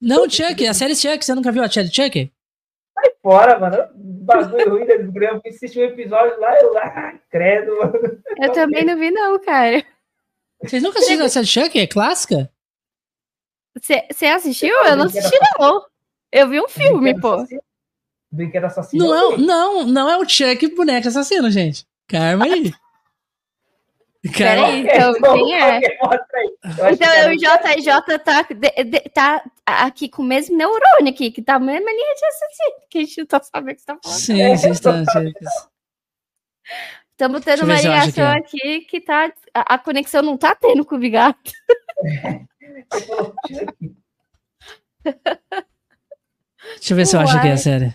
Não, 0.01 0.27
Chuck, 0.27 0.67
a 0.67 0.73
série 0.73 0.95
Chuck, 0.95 1.23
você 1.23 1.35
nunca 1.35 1.51
viu 1.51 1.63
a 1.63 1.69
série 1.69 1.93
Chuck? 1.93 2.33
Sai 2.95 3.13
fora, 3.21 3.59
mano. 3.59 3.87
Bagulho 3.93 4.71
ruim 4.71 4.87
da 4.87 4.95
desgrama. 4.95 5.41
Assisti 5.45 5.79
um 5.79 5.83
episódio 5.83 6.39
lá, 6.39 6.59
eu 6.59 6.73
lá, 6.73 7.13
credo, 7.29 7.77
mano. 7.77 8.19
Eu 8.41 8.51
também 8.51 8.83
não 8.83 8.97
vi, 8.97 9.11
não, 9.11 9.39
cara. 9.39 9.85
Vocês 10.63 10.81
nunca 10.81 10.97
assistiram 10.97 11.25
a 11.25 11.29
série 11.29 11.45
Chuck? 11.45 11.79
É 11.79 11.85
clássica? 11.85 12.51
Você 13.79 14.25
assistiu? 14.25 14.75
Eu 14.85 14.95
não 14.95 15.05
assisti, 15.05 15.37
não. 15.59 15.85
Eu 16.31 16.49
vi 16.49 16.61
um 16.61 16.67
filme, 16.67 17.19
pô. 17.19 17.45
Brinquedo 18.31 18.65
assassino. 18.65 19.05
Não, 19.05 19.33
é, 19.33 19.37
não, 19.37 19.83
não 19.85 20.09
é 20.09 20.17
o 20.17 20.27
Chuck 20.27 20.75
boneco 20.75 21.07
assassino, 21.07 21.51
gente. 21.51 21.85
Calma 22.07 22.45
aí. 22.45 22.71
Peraí, 24.37 24.81
então 24.81 25.13
quem 25.19 25.59
é? 25.59 25.79
Então 26.91 27.31
o 27.31 27.35
JJ 27.35 28.19
tá, 28.19 28.43
de, 28.43 28.83
de, 28.83 28.99
tá 29.09 29.43
aqui 29.65 30.07
com 30.07 30.21
o 30.21 30.25
mesmo 30.25 30.55
neurônio 30.55 31.11
aqui, 31.11 31.31
que 31.31 31.41
tá 31.41 31.55
a 31.55 31.59
mesma 31.59 31.89
linha 31.89 32.15
de 32.15 32.25
assassino, 32.25 32.87
que 32.87 32.97
a 32.99 33.01
gente 33.01 33.17
não 33.17 33.25
tá 33.25 33.41
sabendo 33.41 33.71
o 33.71 33.75
que 33.75 33.81
você 33.81 33.87
tá 33.87 33.97
falando. 34.03 34.19
Sim, 34.19 34.57
sim, 34.57 34.69
está. 34.69 35.03
Estamos 37.09 37.43
tendo 37.43 37.63
uma 37.63 37.81
ligação 37.81 38.27
é. 38.27 38.37
aqui 38.37 38.81
que 38.81 39.01
tá. 39.01 39.33
A, 39.55 39.73
a, 39.73 39.79
conexão 39.79 40.21
não 40.21 40.37
tá 40.37 40.55
tendo 40.55 40.85
com 40.85 40.95
o 40.95 40.99
Bigato. 40.99 41.51
Deixa 46.75 46.93
eu 46.93 46.95
ver 46.95 47.05
se 47.05 47.15
eu 47.15 47.19
acho 47.21 47.41
que 47.41 47.47
é 47.47 47.51
a 47.51 47.57
série. 47.57 47.93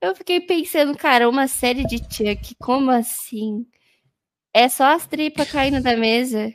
Eu 0.00 0.14
fiquei 0.14 0.40
pensando, 0.40 0.96
cara, 0.96 1.28
uma 1.28 1.46
série 1.46 1.84
de 1.84 1.98
Chuck, 1.98 2.54
como 2.58 2.90
assim? 2.90 3.66
É 4.54 4.68
só 4.68 4.94
as 4.94 5.06
tripas 5.06 5.50
caindo 5.50 5.82
da 5.82 5.94
mesa. 5.96 6.52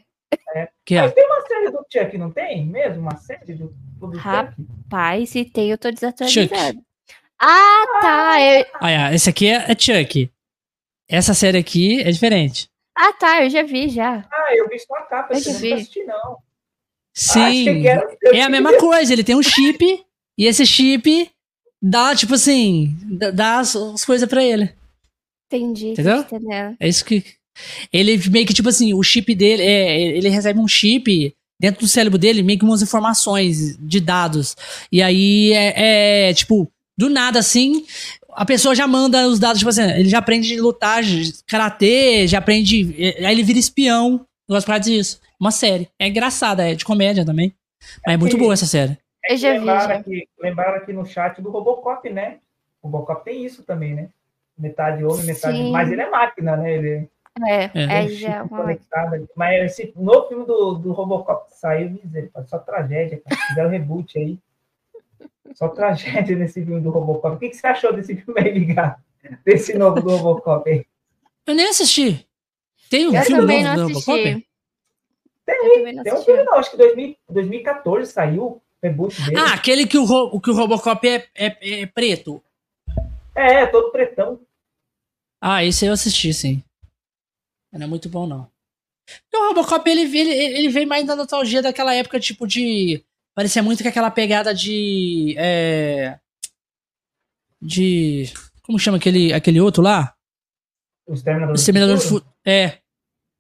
É. 0.56 0.70
Que 0.84 0.96
é? 0.96 1.02
Mas 1.04 1.14
tem 1.14 1.26
uma 1.26 1.42
série 1.42 1.72
do 1.72 1.86
Chuck, 1.92 2.18
não 2.18 2.32
tem 2.32 2.66
mesmo? 2.66 3.02
Uma 3.02 3.18
série 3.18 3.54
do, 3.54 3.74
do 4.00 4.18
Rapaz, 4.18 5.30
se 5.30 5.46
tem, 5.46 5.70
eu 5.70 5.78
tô 5.78 5.92
desatualizado. 5.92 6.50
Chuck. 6.50 6.82
Ah, 7.40 8.00
tá. 8.02 8.42
Eu... 8.42 8.66
Ah, 8.82 9.14
esse 9.14 9.30
aqui 9.30 9.48
é, 9.48 9.72
é 9.72 9.78
Chuck. 9.78 10.32
Essa 11.08 11.36
série 11.36 11.60
aqui 11.60 12.02
é 12.02 12.10
diferente. 12.10 12.68
Ah, 12.96 13.14
tá, 13.14 13.44
eu 13.44 13.50
já 13.50 13.62
vi 13.62 13.90
já. 13.90 14.26
Ah, 14.32 14.56
eu 14.56 14.68
vi 14.68 14.80
só 14.80 14.96
a 14.96 15.02
capa, 15.04 15.34
eu 15.34 15.42
não 15.42 15.76
assisti, 15.76 16.04
não. 16.04 16.38
Sim, 17.16 17.88
é 18.34 18.42
a 18.42 18.50
mesma 18.50 18.78
coisa, 18.78 19.14
ele 19.14 19.24
tem 19.24 19.36
um 19.36 19.42
chip 19.42 20.04
e 20.38 20.46
esse 20.46 20.66
chip 20.66 21.30
dá, 21.82 22.14
tipo 22.14 22.34
assim, 22.34 22.94
dá 23.34 23.60
as, 23.60 23.76
as 23.76 24.04
coisas 24.04 24.28
pra 24.28 24.44
ele. 24.44 24.70
Entendi. 25.48 25.90
Entendeu? 25.90 26.26
É 26.80 26.88
isso 26.88 27.06
que. 27.06 27.24
Ele 27.94 28.18
meio 28.30 28.46
que, 28.46 28.54
tipo 28.54 28.68
assim, 28.68 28.94
o 28.94 29.02
chip 29.02 29.34
dele, 29.34 29.64
é, 29.64 30.18
ele 30.18 30.28
recebe 30.28 30.60
um 30.60 30.68
chip 30.68 31.34
dentro 31.58 31.82
do 31.82 31.88
cérebro 31.88 32.18
dele, 32.18 32.44
meio 32.44 32.60
que 32.60 32.66
umas 32.66 32.82
informações 32.82 33.78
de 33.80 34.02
dados. 34.02 34.58
E 34.92 35.02
aí 35.02 35.54
é, 35.54 36.30
é 36.30 36.34
tipo, 36.34 36.70
do 36.98 37.10
nada 37.10 37.40
assim, 37.40 37.86
a 38.32 38.44
pessoa 38.46 38.76
já 38.76 38.86
manda 38.86 39.26
os 39.28 39.40
dados, 39.40 39.60
tipo 39.60 39.70
assim, 39.70 39.84
ele 39.84 40.10
já 40.10 40.18
aprende 40.18 40.60
a 40.60 40.62
lutar 40.62 41.02
karatê, 41.48 42.28
já 42.28 42.40
aprende. 42.40 42.94
Aí 43.20 43.32
ele 43.32 43.44
vira 43.44 43.58
espião. 43.58 44.26
Gosto 44.48 44.66
pra 44.66 44.78
disso. 44.78 45.20
Uma 45.40 45.52
série. 45.52 45.90
É 46.00 46.08
engraçada, 46.08 46.70
é 46.70 46.76
de 46.76 46.86
comédia 46.86 47.26
também. 47.26 47.54
Mas 48.06 48.16
é 48.16 48.18
muito 48.18 48.38
boa 48.38 48.54
essa 48.54 48.66
série. 48.66 48.98
Eu 49.28 49.38
já 49.38 49.54
lembraram, 49.54 49.82
vi, 49.82 49.88
já. 49.88 50.00
Aqui, 50.00 50.30
lembraram 50.40 50.78
aqui 50.78 50.94
no 50.94 51.06
chat 51.06 51.42
do 51.42 51.50
Robocop, 51.50 52.10
né? 52.10 52.38
O 52.82 52.88
Robocop 52.88 53.24
tem 53.24 53.44
isso 53.44 53.64
também, 53.64 53.94
né? 53.94 54.10
Metade 54.58 55.04
homem, 55.04 55.26
metade. 55.26 55.58
Sim. 55.58 55.72
Mas 55.72 55.92
ele 55.92 56.02
é 56.02 56.10
máquina, 56.10 56.56
né? 56.56 56.74
Ele 56.74 57.10
é, 57.44 57.64
é, 57.74 58.06
é 58.06 58.08
já 58.08 58.44
uma... 58.44 58.66
Mas 59.36 59.72
esse, 59.72 59.94
no 59.96 60.28
filme 60.28 60.46
do, 60.46 60.76
do 60.76 60.94
Robocop 60.94 61.50
que 61.50 61.58
saiu, 61.58 62.00
misericórdia, 62.04 62.50
só 62.50 62.60
tragédia, 62.60 63.22
cara. 63.22 63.42
Fizeram 63.48 63.70
reboot 63.70 64.18
aí. 64.18 64.40
Só 65.54 65.68
tragédia 65.68 66.36
nesse 66.36 66.64
filme 66.64 66.80
do 66.80 66.90
Robocop. 66.90 67.36
O 67.36 67.40
que, 67.40 67.50
que 67.50 67.58
você 67.58 67.68
achou 67.68 67.94
desse 67.94 68.16
filme 68.16 68.40
aí, 68.40 68.52
Ligar? 68.52 69.00
Desse 69.44 69.78
novo 69.78 70.02
do 70.02 70.16
Robocop 70.16 70.70
aí? 70.70 70.86
Eu 71.46 71.56
nem 71.56 71.68
assisti. 71.68 72.26
Tem 72.90 73.10
um 73.10 73.16
eu 73.16 73.24
filme 73.24 73.64
novo 73.64 73.76
do 73.76 73.88
Robocop? 73.88 74.48
Tem, 75.46 76.04
tem 76.04 76.14
um 76.14 76.24
filme, 76.24 76.44
não, 76.44 76.56
acho 76.56 76.72
que 76.72 76.78
2000, 76.78 77.16
2014 77.30 78.12
saiu 78.12 78.62
reboot 78.82 79.22
dele. 79.24 79.38
Ah, 79.38 79.54
aquele 79.54 79.86
que 79.86 79.98
o, 79.98 80.40
que 80.40 80.50
o 80.50 80.56
Robocop 80.56 81.08
é, 81.08 81.28
é, 81.36 81.82
é 81.82 81.86
preto. 81.86 82.44
É, 83.36 83.62
é, 83.62 83.66
todo 83.68 83.92
pretão. 83.92 84.40
Ah, 85.42 85.64
esse 85.64 85.86
eu 85.86 85.94
assisti, 85.94 86.34
sim. 86.34 86.64
Não 87.72 87.86
é 87.86 87.88
muito 87.88 88.10
bom, 88.10 88.26
não. 88.26 88.50
O 89.34 89.48
Robocop, 89.50 89.88
ele, 89.88 90.02
ele, 90.02 90.32
ele 90.32 90.70
vem 90.70 90.86
mais 90.86 91.06
da 91.06 91.16
nostalgia 91.16 91.62
daquela 91.62 91.94
época, 91.94 92.20
tipo, 92.20 92.48
de. 92.48 93.04
Parecia 93.36 93.62
muito 93.62 93.84
com 93.84 93.90
aquela 93.90 94.10
pegada 94.10 94.54
de. 94.54 95.36
É, 95.38 96.18
de. 97.62 98.32
Como 98.64 98.80
chama 98.80 98.98
aquele, 98.98 99.34
aquele 99.34 99.62
outro 99.62 99.84
lá? 99.84 100.16
O 101.08 101.14
Exterminador, 101.14 101.54
o 101.54 101.56
Exterminador 101.56 101.96
do 101.98 102.02
Futuro. 102.02 102.34
É. 102.44 102.80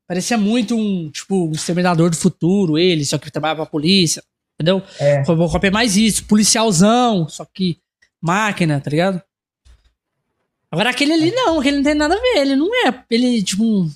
Parecia 0.07 0.37
muito 0.37 0.75
um, 0.75 1.09
tipo, 1.09 1.47
um 1.47 1.51
Exterminador 1.51 2.09
do 2.09 2.15
Futuro, 2.15 2.77
ele, 2.77 3.03
só 3.03 3.17
que 3.17 3.31
trabalhava 3.31 3.63
pra 3.63 3.71
polícia. 3.71 4.23
Entendeu? 4.55 4.81
É. 4.99 5.21
O 5.21 5.25
Robocop 5.25 5.65
é 5.65 5.71
mais 5.71 5.97
isso, 5.97 6.25
policialzão, 6.25 7.27
só 7.27 7.45
que 7.45 7.77
máquina, 8.21 8.79
tá 8.79 8.89
ligado? 8.89 9.21
Agora 10.71 10.89
aquele 10.89 11.13
ali 11.13 11.31
não, 11.31 11.59
aquele 11.59 11.77
não 11.77 11.83
tem 11.83 11.93
nada 11.93 12.15
a 12.15 12.19
ver, 12.19 12.37
ele 12.37 12.55
não 12.55 12.69
é, 12.87 13.03
ele 13.09 13.43
tipo 13.43 13.63
um, 13.63 13.91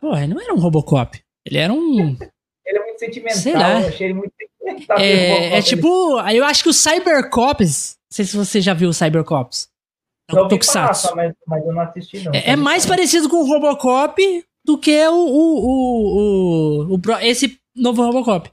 porra, 0.00 0.24
ele 0.24 0.34
não 0.34 0.40
era 0.40 0.54
um 0.54 0.58
Robocop, 0.58 1.20
ele 1.44 1.58
era 1.58 1.72
um... 1.72 2.16
ele 2.66 2.78
é 2.78 2.84
muito 2.84 2.98
sentimental, 2.98 3.40
Sei 3.40 3.52
lá. 3.52 3.80
eu 3.80 3.88
achei 3.88 4.06
ele 4.06 4.14
muito 4.14 4.32
sentimental. 4.38 4.98
É, 4.98 5.58
é 5.58 5.62
tipo, 5.62 6.18
aí 6.18 6.36
eu 6.36 6.44
acho 6.44 6.62
que 6.62 6.68
o 6.68 6.74
Cybercops, 6.74 7.96
não 8.10 8.14
sei 8.16 8.24
se 8.24 8.36
você 8.36 8.60
já 8.60 8.74
viu 8.74 8.90
o 8.90 8.94
Cybercops. 8.94 9.68
É 10.28 10.32
Tokusatsu. 10.32 11.14
mas, 11.16 11.34
mas 11.46 11.66
eu 11.66 11.72
não 11.72 11.80
assisti 11.80 12.22
não. 12.22 12.32
É, 12.32 12.50
é 12.50 12.56
mais 12.56 12.86
parecido 12.86 13.28
com 13.28 13.38
o 13.38 13.46
Robocop 13.46 14.44
do 14.64 14.78
que 14.78 15.06
o, 15.08 15.14
o, 15.14 15.66
o, 15.66 16.94
o, 16.94 16.94
o 16.94 17.00
esse 17.20 17.58
novo 17.74 18.02
Robocop. 18.02 18.50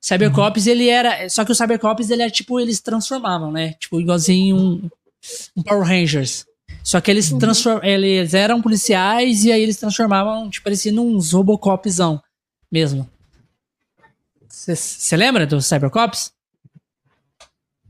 Cybercops, 0.00 0.66
uhum. 0.66 0.72
ele 0.72 0.88
era. 0.88 1.28
Só 1.28 1.44
que 1.44 1.52
o 1.52 1.54
Cybercops, 1.54 2.10
ele 2.10 2.22
é 2.22 2.30
tipo, 2.30 2.60
eles 2.60 2.80
transformavam, 2.80 3.50
né? 3.50 3.74
Tipo, 3.74 4.00
igualzinho 4.00 4.56
um, 4.56 4.90
um 5.56 5.62
Power 5.62 5.86
Rangers. 5.86 6.46
Só 6.82 7.00
que 7.00 7.10
eles, 7.10 7.32
uhum. 7.32 7.38
transform, 7.38 7.84
eles 7.84 8.32
eram 8.34 8.62
policiais 8.62 9.44
e 9.44 9.50
aí 9.50 9.60
eles 9.62 9.76
transformavam, 9.76 10.48
tipo, 10.48 10.64
parecendo 10.64 11.02
uns 11.02 11.32
Robocopzão 11.32 12.22
mesmo. 12.70 13.08
Você 14.48 15.16
lembra 15.16 15.46
do 15.46 15.60
Cybercops? 15.60 16.32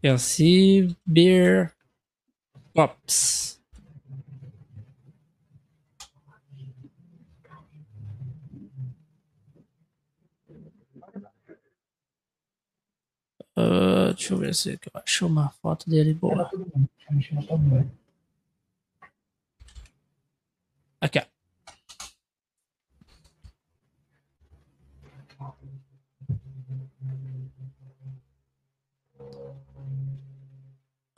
É 0.03 0.13
o 0.13 0.19
Cybercops. 0.19 1.77
Uh, 13.57 14.13
deixa 14.13 14.35
eu 14.35 14.39
ver 14.39 14.55
se 14.55 14.73
eu 14.73 15.01
acho 15.03 15.27
uma 15.27 15.49
foto 15.63 15.89
dele 15.89 16.13
boa. 16.13 16.51
Aqui, 21.01 21.19
ó. 21.19 21.37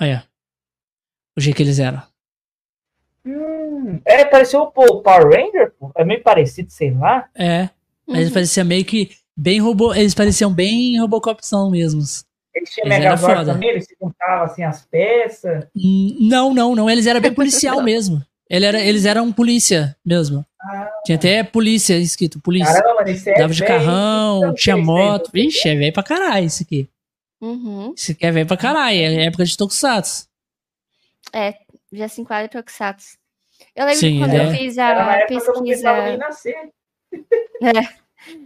Olha. 0.00 0.24
O 1.36 1.40
jeito 1.40 1.56
que 1.56 1.62
eles 1.62 1.78
eram. 1.78 2.02
Hum, 3.24 4.00
é, 4.04 4.24
pareceu 4.24 4.60
o 4.62 4.70
Power 4.70 5.28
Ranger, 5.28 5.72
pô. 5.72 5.90
É 5.96 6.04
meio 6.04 6.22
parecido, 6.22 6.70
sei 6.70 6.92
lá. 6.92 7.28
É. 7.34 7.68
Mas 8.06 8.28
uhum. 8.28 8.34
parecia 8.34 8.64
meio 8.64 8.84
que 8.84 9.10
bem 9.36 9.60
robô. 9.60 9.92
Eles 9.92 10.14
pareciam 10.14 10.52
bem 10.52 11.00
Robocopzão 11.00 11.70
mesmos. 11.70 12.27
Eles 12.54 12.70
tinham 12.70 12.88
Megazord 12.88 13.44
também, 13.44 13.70
eles 13.70 13.84
se 13.84 13.96
juntavam 14.00 14.44
assim 14.44 14.62
as 14.62 14.84
peças. 14.86 15.66
Hum, 15.76 16.16
não, 16.20 16.54
não, 16.54 16.74
não. 16.74 16.90
Eles 16.90 17.06
eram 17.06 17.20
bem 17.20 17.32
policial 17.34 17.82
mesmo. 17.82 18.22
Ele 18.50 18.64
era, 18.64 18.80
eles 18.80 19.04
eram 19.04 19.30
polícia 19.32 19.96
mesmo. 20.04 20.44
Ah, 20.60 20.90
tinha 21.04 21.16
até 21.16 21.44
polícia 21.44 21.98
escrito, 21.98 22.40
polícia. 22.40 22.82
Caramba, 22.82 23.02
é 23.10 23.38
Dava 23.38 23.52
de 23.52 23.64
carrão, 23.64 24.54
tinha 24.54 24.76
moto. 24.76 25.30
Vixe, 25.32 25.68
é 25.68 25.74
velho 25.74 25.92
pra 25.92 26.02
caralho 26.02 26.46
isso 26.46 26.62
aqui. 26.62 26.88
Uhum. 27.40 27.92
Isso 27.94 28.12
aqui 28.12 28.26
é 28.26 28.32
velho 28.32 28.46
pra 28.46 28.56
caralho, 28.56 28.98
é 28.98 29.26
época 29.26 29.44
de 29.44 29.56
Tokusatsu. 29.56 30.26
É, 31.32 31.54
já 31.92 32.08
se 32.08 32.20
enquadra 32.20 32.48
Tokusatsu. 32.48 33.18
Eu 33.76 33.84
lembro 33.84 34.00
Sim, 34.00 34.18
quando 34.18 34.34
é. 34.34 34.46
eu 34.46 34.50
fiz 34.52 34.78
a 34.78 35.26
pesquisa. 35.26 36.18
É. 37.60 37.97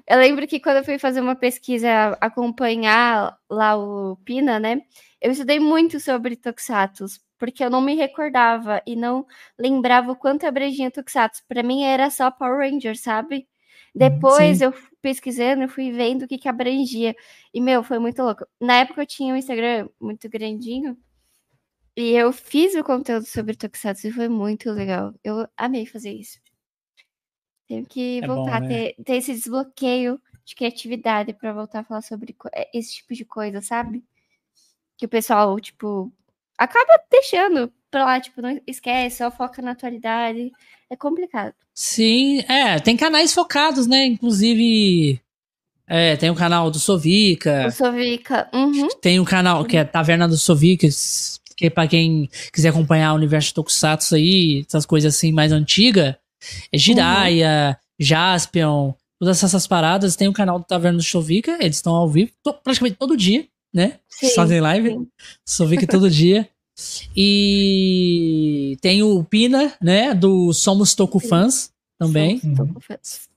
Eu 0.06 0.18
lembro 0.18 0.46
que 0.46 0.60
quando 0.60 0.78
eu 0.78 0.84
fui 0.84 0.98
fazer 0.98 1.20
uma 1.20 1.34
pesquisa, 1.36 2.16
acompanhar 2.20 3.38
lá 3.48 3.76
o 3.76 4.16
Pina, 4.24 4.58
né? 4.58 4.82
Eu 5.20 5.30
estudei 5.32 5.58
muito 5.58 5.98
sobre 6.00 6.36
Tokusatsu, 6.36 7.06
porque 7.38 7.64
eu 7.64 7.70
não 7.70 7.80
me 7.80 7.94
recordava 7.94 8.82
e 8.86 8.94
não 8.96 9.26
lembrava 9.58 10.12
o 10.12 10.16
quanto 10.16 10.46
abrangia 10.46 10.90
Tokusatsu. 10.90 11.42
Para 11.48 11.62
mim 11.62 11.84
era 11.84 12.10
só 12.10 12.30
Power 12.30 12.58
Ranger, 12.58 12.96
sabe? 12.98 13.48
Depois 13.94 14.58
Sim. 14.58 14.64
eu 14.64 14.74
pesquisando, 15.02 15.62
eu 15.62 15.68
fui 15.68 15.92
vendo 15.92 16.22
o 16.24 16.28
que 16.28 16.38
que 16.38 16.48
abrangia. 16.48 17.14
E, 17.52 17.60
meu, 17.60 17.82
foi 17.82 17.98
muito 17.98 18.22
louco. 18.22 18.46
Na 18.60 18.78
época 18.78 19.02
eu 19.02 19.06
tinha 19.06 19.34
um 19.34 19.36
Instagram 19.36 19.88
muito 20.00 20.28
grandinho. 20.28 20.96
E 21.96 22.12
eu 22.12 22.32
fiz 22.32 22.74
o 22.74 22.82
conteúdo 22.82 23.26
sobre 23.26 23.54
Tokusatsu 23.54 24.08
e 24.08 24.12
foi 24.12 24.28
muito 24.28 24.70
legal. 24.70 25.14
Eu 25.22 25.46
amei 25.56 25.84
fazer 25.84 26.12
isso. 26.12 26.38
Tenho 27.72 27.86
que 27.86 28.20
é 28.22 28.26
voltar 28.26 28.60
bom, 28.60 28.66
né? 28.68 28.74
a 28.74 28.92
ter, 28.92 28.96
ter 29.02 29.16
esse 29.16 29.32
desbloqueio 29.32 30.20
de 30.44 30.54
criatividade 30.54 31.32
para 31.32 31.54
voltar 31.54 31.80
a 31.80 31.84
falar 31.84 32.02
sobre 32.02 32.36
é, 32.52 32.68
esse 32.74 32.96
tipo 32.96 33.14
de 33.14 33.24
coisa, 33.24 33.62
sabe? 33.62 34.04
Que 34.98 35.06
o 35.06 35.08
pessoal, 35.08 35.58
tipo, 35.58 36.12
acaba 36.58 37.00
deixando 37.10 37.72
pra 37.90 38.04
lá, 38.04 38.20
tipo, 38.20 38.42
não 38.42 38.60
esquece, 38.66 39.18
só 39.18 39.30
foca 39.30 39.62
na 39.62 39.70
atualidade. 39.70 40.52
É 40.90 40.96
complicado. 40.96 41.54
Sim, 41.74 42.40
é, 42.40 42.78
tem 42.78 42.94
canais 42.94 43.32
focados, 43.32 43.86
né? 43.86 44.04
Inclusive, 44.04 45.18
é, 45.86 46.14
tem 46.16 46.28
o 46.28 46.34
canal 46.34 46.70
do 46.70 46.78
Sovica. 46.78 47.68
O 47.68 47.70
Sovica, 47.70 48.50
uhum. 48.52 48.88
Tem 49.00 49.18
o 49.18 49.24
canal 49.24 49.64
que 49.64 49.78
é 49.78 49.84
Taverna 49.84 50.28
do 50.28 50.36
Sovica, 50.36 50.86
que 51.56 51.66
é 51.66 51.70
pra 51.70 51.88
quem 51.88 52.28
quiser 52.52 52.68
acompanhar 52.68 53.14
o 53.14 53.16
universo 53.16 53.48
de 53.48 53.54
Tokusatsu 53.54 54.14
aí, 54.14 54.62
essas 54.68 54.84
coisas 54.84 55.14
assim 55.14 55.32
mais 55.32 55.52
antigas. 55.52 56.16
É 56.72 56.78
Jiraya, 56.78 57.78
uhum. 57.78 58.04
Jaspion, 58.04 58.92
todas 59.18 59.42
essas 59.42 59.66
paradas. 59.66 60.16
Tem 60.16 60.28
o 60.28 60.32
canal 60.32 60.58
do 60.58 60.64
Taverna 60.64 60.98
do 60.98 61.04
Chovica, 61.04 61.58
eles 61.60 61.76
estão 61.76 61.94
ao 61.94 62.08
vivo 62.08 62.32
to, 62.42 62.52
praticamente 62.54 62.96
todo 62.96 63.16
dia, 63.16 63.46
né? 63.72 63.98
Sim, 64.08 64.30
Fazem 64.30 64.60
live. 64.60 65.06
Chovica 65.46 65.86
todo 65.86 66.08
dia. 66.10 66.48
E 67.16 68.76
tem 68.80 69.02
o 69.02 69.22
Pina, 69.24 69.74
né? 69.80 70.14
Do 70.14 70.52
Somos 70.52 70.94
Toku 70.94 71.20
Fãs 71.20 71.70
também. 71.98 72.40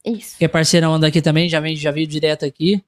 Isso. 0.03 0.37
Que 0.37 0.45
é 0.45 0.47
parceirão 0.47 0.99
daqui 0.99 1.21
também, 1.21 1.49
já 1.49 1.59
vem, 1.59 1.75
já 1.75 1.91
veio 1.91 2.07
direto 2.07 2.45
aqui. 2.45 2.83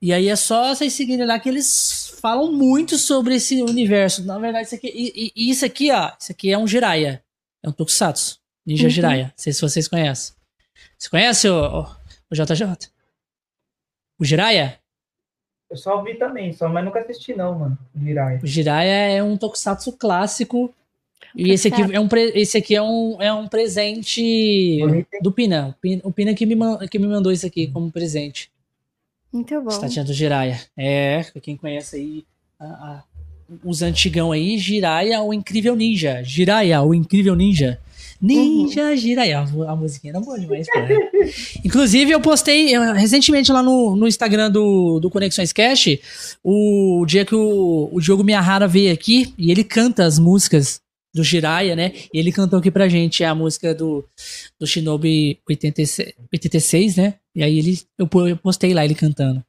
E 0.00 0.12
aí 0.12 0.28
é 0.28 0.36
só 0.36 0.74
vocês 0.74 0.92
seguirem 0.92 1.26
lá 1.26 1.38
que 1.40 1.48
eles 1.48 2.16
falam 2.20 2.52
muito 2.52 2.96
sobre 2.96 3.34
esse 3.34 3.60
universo. 3.62 4.24
Na 4.24 4.38
verdade, 4.38 4.66
isso 4.66 4.74
aqui, 4.76 4.88
e, 4.94 5.32
e 5.34 5.50
isso 5.50 5.64
aqui, 5.64 5.90
ó, 5.90 6.12
isso 6.18 6.32
aqui 6.32 6.52
é 6.52 6.58
um 6.58 6.66
Jiraiya. 6.66 7.22
É 7.62 7.68
um 7.68 7.72
Tokusatsu. 7.72 8.37
Ninja 8.68 8.84
uhum. 8.84 8.90
Jiraiya. 8.90 9.24
Não 9.24 9.32
sei 9.34 9.50
se 9.54 9.62
vocês 9.62 9.88
conhecem. 9.88 10.34
Você 10.98 11.08
conhece 11.08 11.48
o, 11.48 11.54
o, 11.54 11.82
o 12.30 12.34
JJ? 12.34 12.90
O 14.18 14.24
Jiraiya? 14.26 14.78
Eu 15.70 15.76
só 15.78 15.96
ouvi 15.96 16.16
também, 16.16 16.52
só, 16.52 16.68
mas 16.68 16.84
nunca 16.84 17.00
assisti 17.00 17.34
não, 17.34 17.58
mano. 17.58 17.78
O 17.94 17.98
Jiraiya. 17.98 18.40
O 18.42 18.46
Jiraiya 18.46 19.16
é 19.16 19.22
um 19.22 19.38
tokusatsu 19.38 19.92
clássico. 19.92 20.74
E 21.34 21.50
esse 21.50 21.68
aqui 21.68 21.80
é 21.80 21.98
um, 21.98 22.08
esse 22.34 22.58
aqui 22.58 22.74
é 22.74 22.82
um, 22.82 23.22
é 23.22 23.32
um 23.32 23.48
presente 23.48 24.80
do 25.22 25.32
Pina. 25.32 25.74
O 26.04 26.12
Pina 26.12 26.34
que 26.34 26.44
me, 26.44 26.54
que 26.88 26.98
me 26.98 27.06
mandou 27.06 27.32
isso 27.32 27.46
aqui 27.46 27.68
como 27.68 27.90
presente. 27.90 28.52
Muito 29.32 29.58
bom. 29.62 29.70
Estatinha 29.70 30.04
do 30.04 30.12
Jiraiya. 30.12 30.60
É, 30.76 31.22
pra 31.24 31.40
quem 31.40 31.56
conhece 31.56 31.96
aí 31.96 32.26
a, 32.60 32.66
a, 32.66 33.04
os 33.64 33.80
antigão 33.80 34.30
aí, 34.30 34.58
Jiraiya, 34.58 35.22
o 35.22 35.32
incrível 35.32 35.74
ninja. 35.74 36.22
Jiraiya, 36.22 36.82
o 36.82 36.94
incrível 36.94 37.34
ninja. 37.34 37.80
Ninja 38.20 38.90
uhum. 38.90 38.96
Jiraiya. 38.96 39.44
A 39.68 39.76
musiquinha 39.76 40.12
era 40.12 40.20
boa 40.20 40.38
demais, 40.38 40.66
cara. 40.66 40.88
Inclusive, 41.64 42.10
eu 42.10 42.20
postei 42.20 42.74
eu, 42.74 42.92
recentemente 42.92 43.52
lá 43.52 43.62
no, 43.62 43.94
no 43.94 44.08
Instagram 44.08 44.50
do, 44.50 44.98
do 44.98 45.10
Conexões 45.10 45.52
Cash 45.52 45.98
o 46.42 47.04
dia 47.06 47.24
que 47.24 47.34
o, 47.34 47.88
o 47.92 48.00
Diogo 48.00 48.24
Miyahara 48.24 48.66
veio 48.66 48.92
aqui 48.92 49.32
e 49.38 49.50
ele 49.50 49.62
canta 49.62 50.04
as 50.04 50.18
músicas 50.18 50.80
do 51.14 51.24
Jiraiya, 51.24 51.74
né? 51.74 51.92
E 52.12 52.18
ele 52.18 52.32
cantou 52.32 52.58
aqui 52.58 52.70
pra 52.70 52.88
gente 52.88 53.24
a 53.24 53.34
música 53.34 53.74
do, 53.74 54.04
do 54.58 54.66
Shinobi 54.66 55.40
86, 55.48 56.14
86 56.32 56.96
né? 56.96 57.14
E 57.34 57.42
aí 57.42 57.58
ele, 57.58 57.80
eu, 57.98 58.08
eu 58.26 58.36
postei 58.36 58.74
lá 58.74 58.84
ele 58.84 58.94
cantando. 58.94 59.42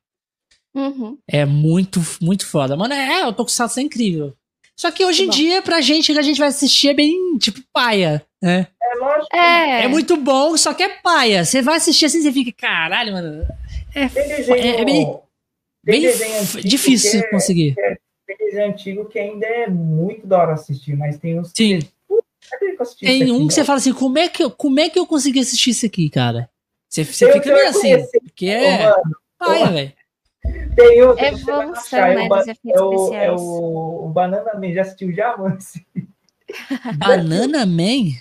Uhum. 0.75 1.17
É 1.27 1.45
muito, 1.45 1.99
muito 2.21 2.45
foda. 2.45 2.77
Mano, 2.77 2.93
é, 2.93 3.25
o 3.27 3.33
Tokusatsu 3.33 3.79
é 3.79 3.83
incrível. 3.83 4.33
Só 4.79 4.91
que 4.91 5.03
hoje 5.03 5.23
em 5.23 5.29
dia, 5.29 5.61
pra 5.61 5.81
gente, 5.81 6.13
que 6.13 6.17
a 6.17 6.21
gente 6.21 6.39
vai 6.39 6.47
assistir 6.47 6.87
é 6.87 6.93
bem, 6.93 7.37
tipo, 7.37 7.59
paia, 7.73 8.25
né? 8.41 8.65
É 8.81 8.95
lógico. 8.97 9.35
É. 9.35 9.83
É 9.83 9.87
muito 9.89 10.15
bom, 10.15 10.55
só 10.55 10.73
que 10.73 10.81
é 10.81 10.87
paia. 10.87 11.43
Você 11.43 11.61
vai 11.61 11.75
assistir 11.75 12.05
assim, 12.05 12.21
você 12.21 12.31
fica, 12.31 12.53
caralho, 12.53 13.11
mano. 13.11 13.45
É, 13.93 14.07
Tem 14.07 14.25
desenho, 14.29 14.57
é 14.79 14.85
bem, 14.85 15.03
tem 15.05 15.19
bem 15.83 16.01
desenho 16.01 16.33
f- 16.43 16.57
antigo 16.59 16.69
difícil 16.69 17.19
é- 17.19 17.23
conseguir. 17.29 17.75
Tem 18.25 18.37
desenho 18.37 18.71
antigo 18.71 19.03
que 19.09 19.19
ainda 19.19 19.45
é 19.45 19.67
muito 19.67 20.25
da 20.25 20.37
hora 20.37 20.53
assistir, 20.53 20.95
mas 20.95 21.17
tem 21.17 21.37
uns 21.37 21.51
Sim. 21.53 21.79
Que 22.97 23.05
Tem 23.05 23.23
isso 23.23 23.33
um 23.33 23.37
aqui, 23.39 23.47
que 23.49 23.53
você 23.55 23.61
ó? 23.61 23.65
fala 23.65 23.77
assim, 23.79 23.93
como 23.93 24.17
é 24.17 24.29
que 24.29 24.41
eu, 24.41 24.49
como 24.49 24.79
é 24.79 24.89
que 24.89 24.97
eu 24.97 25.05
consegui 25.05 25.41
assistir 25.41 25.71
isso 25.71 25.85
aqui, 25.85 26.09
cara? 26.09 26.49
Você, 26.89 27.03
você 27.03 27.33
fica 27.33 27.51
meio 27.53 27.67
assim, 27.67 27.97
porque 28.23 28.45
Ô, 28.47 28.49
é 28.49 28.83
mano, 28.83 29.17
paia, 29.37 29.71
velho. 29.71 29.93
Tem 30.75 30.99
É 30.99 31.05
vai 31.05 31.27
evolução, 31.27 31.71
achar, 31.73 32.11
é 32.11 32.15
né, 32.15 32.25
o, 32.25 32.29
ba- 32.29 32.37
dos 32.37 32.47
efeitos 32.47 32.81
é 32.81 32.83
o, 32.83 32.91
é 32.91 32.95
especiais. 33.03 33.41
o, 33.41 34.05
o 34.05 34.09
Banana 34.09 34.53
Man, 34.55 34.73
já 34.73 34.81
assistiu 34.81 35.11
já, 35.13 35.37
mano? 35.37 35.57
Banana 36.97 37.65
Man? 37.65 38.15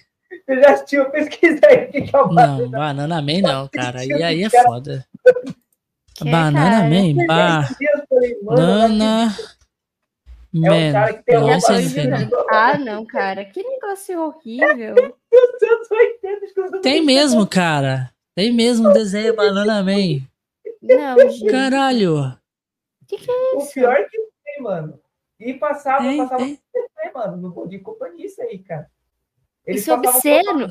Você 0.46 0.60
já 0.60 0.70
assistiu? 0.72 1.10
Pesquisa 1.10 1.60
aí 1.66 1.84
o 1.84 1.90
que 1.90 2.10
é 2.16 2.20
o 2.20 2.28
Banana 2.28 2.58
Não, 2.58 2.70
Banana 2.70 3.22
Man 3.22 3.40
não, 3.42 3.68
cara. 3.68 4.04
E 4.04 4.22
aí 4.22 4.42
é 4.42 4.50
Cara, 4.50 4.64
foda. 4.64 5.06
Que, 6.14 6.24
Banana 6.30 6.70
cara? 6.70 6.82
Man, 6.88 7.14
Man. 7.14 7.68
Eu 7.80 8.34
mano, 8.42 8.56
Banana 8.56 9.36
É 10.54 10.70
um 10.72 10.92
cara 10.92 11.06
Man. 11.06 11.18
que 11.18 11.22
tem 11.24 11.40
Não, 11.40 11.60
Senhora. 11.60 12.30
Ah, 12.50 12.78
não, 12.78 13.06
cara. 13.06 13.44
Que 13.44 13.62
negócio 13.62 14.20
horrível. 14.20 14.94
eu 15.32 15.88
tô 15.88 15.94
entendendo 16.00 16.44
isso 16.44 16.54
que 16.54 16.60
eu 16.60 16.70
tô 16.72 16.80
Tem 16.80 17.04
mesmo, 17.04 17.46
cara. 17.46 18.10
Tem 18.34 18.52
mesmo 18.52 18.88
um 18.88 18.92
desenho 18.92 19.36
Banana 19.36 19.82
Man. 19.82 20.20
Não, 20.88 21.30
gente. 21.30 21.50
Caralho. 21.50 22.38
Que 23.06 23.16
que 23.16 23.30
é 23.30 23.54
O 23.54 23.58
isso? 23.58 23.72
pior 23.74 23.96
que 24.10 24.18
tem, 24.44 24.62
mano. 24.62 25.00
E 25.40 25.54
passava, 25.54 26.02
Tem, 26.02 26.18
passava 26.18 26.44
tem. 26.44 26.60
TV, 26.72 27.12
mano, 27.14 27.36
no 27.36 27.50
Bom 27.50 27.66
Dia 27.66 27.80
Companhia 27.80 28.26
isso 28.26 28.42
aí, 28.42 28.58
cara. 28.58 28.90
Eles 29.66 29.82
Isso 29.82 29.90
é 29.90 29.94
obsceno. 29.94 30.68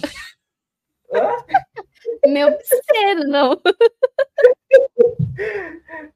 Meu 2.27 2.48
obsceno, 2.49 3.23
não. 3.27 3.61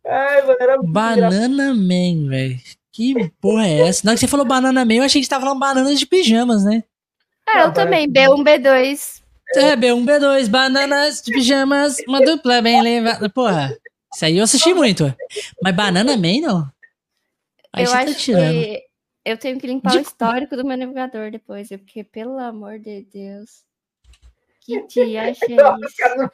Ai, 0.05 0.41
mano, 0.41 0.57
era. 0.59 0.81
Banana 0.81 1.73
Man, 1.73 2.27
velho. 2.29 2.59
Que 2.91 3.29
porra 3.39 3.67
é 3.67 3.87
essa? 3.87 4.01
Na 4.03 4.11
hora 4.11 4.15
que 4.17 4.19
você 4.21 4.27
falou 4.27 4.45
Banana 4.45 4.83
Man, 4.83 4.95
eu 4.95 5.03
achei 5.03 5.21
que 5.21 5.25
você 5.25 5.29
tava 5.29 5.45
falando 5.45 5.59
bananas 5.59 5.97
de 5.97 6.05
pijamas, 6.05 6.65
né? 6.65 6.83
Ah, 7.47 7.61
eu 7.61 7.67
Não, 7.67 7.73
também. 7.73 8.05
B1, 8.07 8.43
B2. 8.43 9.21
É, 9.55 9.75
B1, 9.77 10.05
B2, 10.05 10.49
bananas 10.49 11.21
de 11.21 11.31
pijamas, 11.31 11.97
uma 12.07 12.19
dupla 12.21 12.61
bem 12.61 12.81
levada. 12.81 13.29
Porra, 13.29 13.77
isso 14.13 14.25
aí 14.25 14.37
eu 14.37 14.43
assisti 14.43 14.73
muito. 14.73 15.13
Mas 15.61 15.75
Banana 15.75 16.17
Man, 16.17 16.41
não? 16.41 16.71
Aí 17.73 17.83
eu 17.85 17.91
tá 17.91 17.99
acho 17.99 18.15
tirando. 18.15 18.51
que 18.53 18.83
eu 19.23 19.37
tenho 19.37 19.59
que 19.59 19.67
limpar 19.67 19.91
De- 19.91 19.97
o 19.99 20.01
histórico 20.01 20.57
do 20.57 20.65
meu 20.65 20.75
navegador 20.77 21.29
depois, 21.31 21.69
porque, 21.69 22.03
pelo 22.03 22.37
amor 22.39 22.79
de 22.79 23.03
Deus. 23.13 23.63
Que 24.65 24.81
dia 24.87 25.29
acha 25.29 25.45
Não, 25.49 25.75
os 25.75 25.91
isso? 25.91 26.01
não. 26.17 26.29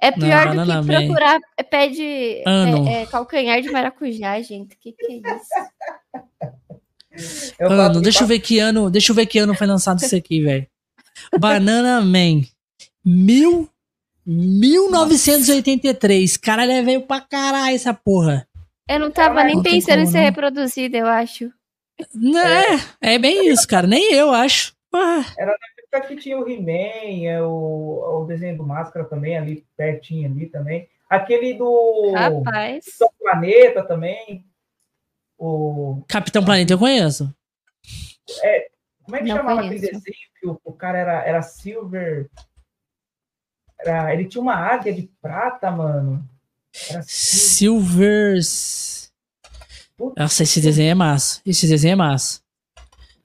É 0.00 0.10
pior 0.10 0.48
do 0.48 0.56
Banana 0.56 0.82
que 0.82 0.88
Man. 0.88 1.06
procurar 1.06 1.40
é, 1.56 1.62
pé 1.62 1.88
de 1.88 2.02
é, 2.04 2.44
é, 3.02 3.06
calcanhar 3.06 3.60
de 3.60 3.70
maracujá, 3.70 4.40
gente. 4.40 4.76
Que 4.76 4.92
que 4.92 5.12
é 5.12 5.16
isso? 5.16 5.52
Eu 7.58 7.70
Ano, 7.70 8.00
deixa 8.00 8.24
eu 8.24 8.26
ver 8.26 8.40
que 8.40 8.58
ano, 8.58 8.90
deixa 8.90 9.12
eu 9.12 9.16
ver 9.16 9.26
que 9.26 9.38
ano 9.38 9.54
foi 9.54 9.66
lançado 9.66 10.02
isso 10.02 10.16
aqui, 10.16 10.42
velho. 10.42 10.66
Banana 11.38 12.00
Man. 12.00 12.42
Mil, 13.04 13.68
1983. 14.26 16.36
Caralho, 16.36 16.72
é 16.72 16.82
velho 16.82 17.02
pra 17.02 17.20
caralho 17.20 17.74
essa 17.74 17.94
porra. 17.94 18.46
Eu 18.88 19.00
não 19.00 19.10
tava 19.10 19.36
Caralho, 19.36 19.46
nem 19.46 19.56
não 19.56 19.62
tem 19.62 19.72
pensando 19.74 20.00
em 20.00 20.04
como 20.04 20.12
ser 20.12 20.18
não. 20.18 20.24
reproduzida, 20.24 20.98
eu 20.98 21.06
acho. 21.06 21.50
Não, 22.14 22.40
é, 22.40 22.80
é 23.00 23.18
bem 23.18 23.48
isso, 23.48 23.66
cara. 23.66 23.86
Nem 23.86 24.12
eu 24.12 24.30
acho. 24.32 24.74
Porra. 24.90 25.24
Aqui 25.92 26.16
tinha 26.16 26.38
o 26.38 26.48
He-Man, 26.48 27.26
é 27.28 27.42
o, 27.42 28.22
o 28.22 28.24
desenho 28.24 28.56
do 28.56 28.64
Máscara 28.64 29.04
também, 29.04 29.36
ali 29.36 29.66
pertinho 29.76 30.30
ali 30.30 30.46
também. 30.46 30.88
Aquele 31.08 31.52
do, 31.52 32.12
Rapaz. 32.14 32.84
do 32.98 33.10
Planeta 33.20 33.82
também. 33.82 34.46
O, 35.36 36.02
Capitão 36.08 36.42
Planeta 36.42 36.72
eu 36.72 36.78
conheço. 36.78 37.30
como 39.04 39.16
é 39.16 39.20
que 39.20 39.28
Não 39.28 39.36
chamava 39.36 39.60
conheço. 39.62 39.84
aquele 39.84 39.92
desenho 39.92 40.16
que 40.40 40.46
o, 40.46 40.58
o 40.64 40.72
cara 40.72 40.98
era, 40.98 41.22
era 41.26 41.42
Silver? 41.42 42.30
Era, 43.84 44.12
ele 44.12 44.26
tinha 44.26 44.40
uma 44.40 44.54
águia 44.54 44.92
de 44.92 45.10
prata, 45.20 45.70
mano. 45.70 46.24
Era 46.88 47.02
Silver. 47.02 48.40
Silvers. 48.42 49.12
Nossa, 50.16 50.42
esse 50.42 50.60
desenho 50.60 50.90
é 50.90 50.94
massa. 50.94 51.40
Esse 51.46 51.66
desenho 51.66 51.92
é 51.92 51.96
massa. 51.96 52.40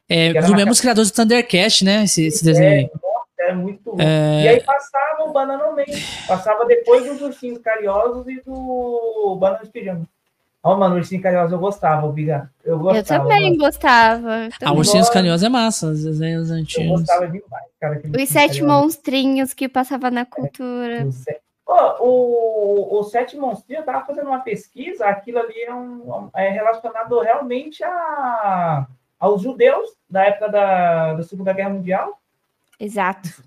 É 0.09 0.33
do 0.41 0.55
mesmo 0.55 0.75
criador 0.75 1.05
do 1.05 1.11
Thundercast, 1.11 1.83
né? 1.83 2.03
Esse, 2.03 2.25
esse 2.25 2.43
desenho 2.43 2.71
aí. 2.71 2.91
Era 3.39 3.55
muito. 3.55 3.95
É. 3.99 4.43
E 4.43 4.47
aí 4.47 4.63
passava 4.63 5.23
o 5.23 5.31
Banana 5.31 5.71
Man. 5.71 5.85
Passava 6.27 6.65
depois 6.65 7.05
dos 7.05 7.21
Ursinhos 7.21 7.59
Carinhosos 7.59 8.27
e 8.27 8.41
do 8.41 9.37
Banana 9.39 9.63
de 9.63 9.71
Ó, 10.63 10.75
mano, 10.75 10.95
o 10.95 10.97
Ursinho 10.97 11.21
Carinhoso 11.21 11.55
eu 11.55 11.59
gostava, 11.59 12.11
Biga. 12.11 12.51
Eu 12.63 12.77
gostava. 12.79 12.97
Eu 12.97 13.03
também 13.29 13.43
mano. 13.51 13.57
gostava. 13.57 14.29
eu 14.39 14.49
Ah, 14.53 14.59
também. 14.59 14.77
Ursinhos. 14.77 15.09
Carinhosos 15.09 15.43
é 15.43 15.49
massa. 15.49 15.87
Os 15.87 16.03
desenhos 16.03 16.49
Eu 16.49 16.55
antigos. 16.57 16.99
gostava 17.01 17.27
demais, 17.27 17.65
cara. 17.79 18.01
Os 18.03 18.29
sete 18.29 18.59
Carinhoso. 18.59 18.65
monstrinhos 18.65 19.53
que 19.53 19.69
passava 19.69 20.11
na 20.11 20.25
cultura. 20.25 21.05
O 21.05 21.11
se- 21.11 21.39
Ó, 21.69 21.97
o, 22.01 22.99
o 22.99 23.03
Sete 23.03 23.35
Monstrinhos, 23.35 23.85
eu 23.85 23.91
tava 23.91 24.05
fazendo 24.05 24.27
uma 24.27 24.39
pesquisa, 24.39 25.05
aquilo 25.05 25.37
ali 25.39 25.63
é, 25.63 25.73
um, 25.75 26.29
é 26.33 26.47
relacionado 26.47 27.19
realmente 27.19 27.83
a, 27.83 28.87
aos 29.19 29.41
judeus 29.41 29.89
da 30.09 30.23
época 30.23 30.47
da, 30.47 31.15
da 31.15 31.23
Segunda 31.23 31.51
Guerra 31.51 31.71
Mundial. 31.71 32.17
Exato. 32.79 33.43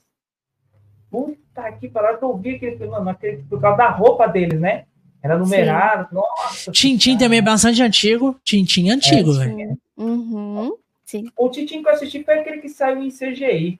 Puta 1.11 1.73
que 1.73 1.89
pariu, 1.89 2.19
que 2.19 2.25
eu 2.25 2.37
vi 2.37 2.57
aquele, 2.57 2.87
mano, 2.87 3.09
aquele, 3.09 3.43
por 3.45 3.59
causa 3.59 3.79
da 3.79 3.89
roupa 3.89 4.27
deles, 4.29 4.61
né? 4.61 4.85
Era 5.23 5.39
numerado, 5.39 6.09
nossa. 6.15 6.73
Tintim 6.73 7.17
também 7.19 7.39
é 7.39 7.43
bastante 7.43 7.83
antigo. 7.83 8.39
Tintim 8.45 8.89
é 8.89 8.93
antigo, 8.93 9.33
velho. 9.35 9.79
Uhum. 9.97 10.75
Sim. 11.05 11.31
O 11.37 11.49
Titim 11.49 11.83
que 11.83 11.89
eu 11.89 11.93
assisti 11.93 12.23
foi 12.25 12.39
aquele 12.39 12.59
que 12.59 12.69
saiu 12.69 13.03
em 13.03 13.11
CGI, 13.11 13.79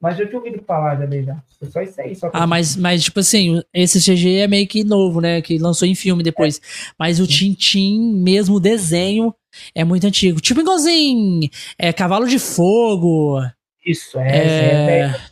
mas 0.00 0.18
eu 0.18 0.26
tinha 0.26 0.38
ouvido 0.38 0.62
falar 0.66 0.96
já 0.96 1.06
dele 1.06 1.24
já. 1.26 1.42
Foi 1.58 1.70
só 1.70 1.80
isso 1.80 2.00
aí. 2.00 2.14
Só 2.14 2.28
Ah, 2.32 2.46
mas, 2.46 2.76
mas, 2.76 3.04
tipo 3.04 3.20
assim, 3.20 3.62
esse 3.72 4.00
CG 4.00 4.40
é 4.40 4.48
meio 4.48 4.66
que 4.66 4.82
novo, 4.84 5.20
né? 5.20 5.40
Que 5.40 5.58
lançou 5.58 5.86
em 5.86 5.94
filme 5.94 6.22
depois. 6.22 6.60
Mas 6.98 7.20
o 7.20 7.26
Tintim, 7.26 8.14
mesmo 8.16 8.56
o 8.56 8.60
desenho, 8.60 9.32
é 9.74 9.84
muito 9.84 10.06
antigo. 10.06 10.40
Tipo 10.40 10.60
igualzinho 10.60 11.48
é, 11.78 11.92
Cavalo 11.92 12.26
de 12.26 12.38
Fogo. 12.38 13.40
Isso, 13.86 14.18
é, 14.18 14.28
é, 14.28 14.44
É, 14.44 14.86
velho. 14.86 15.22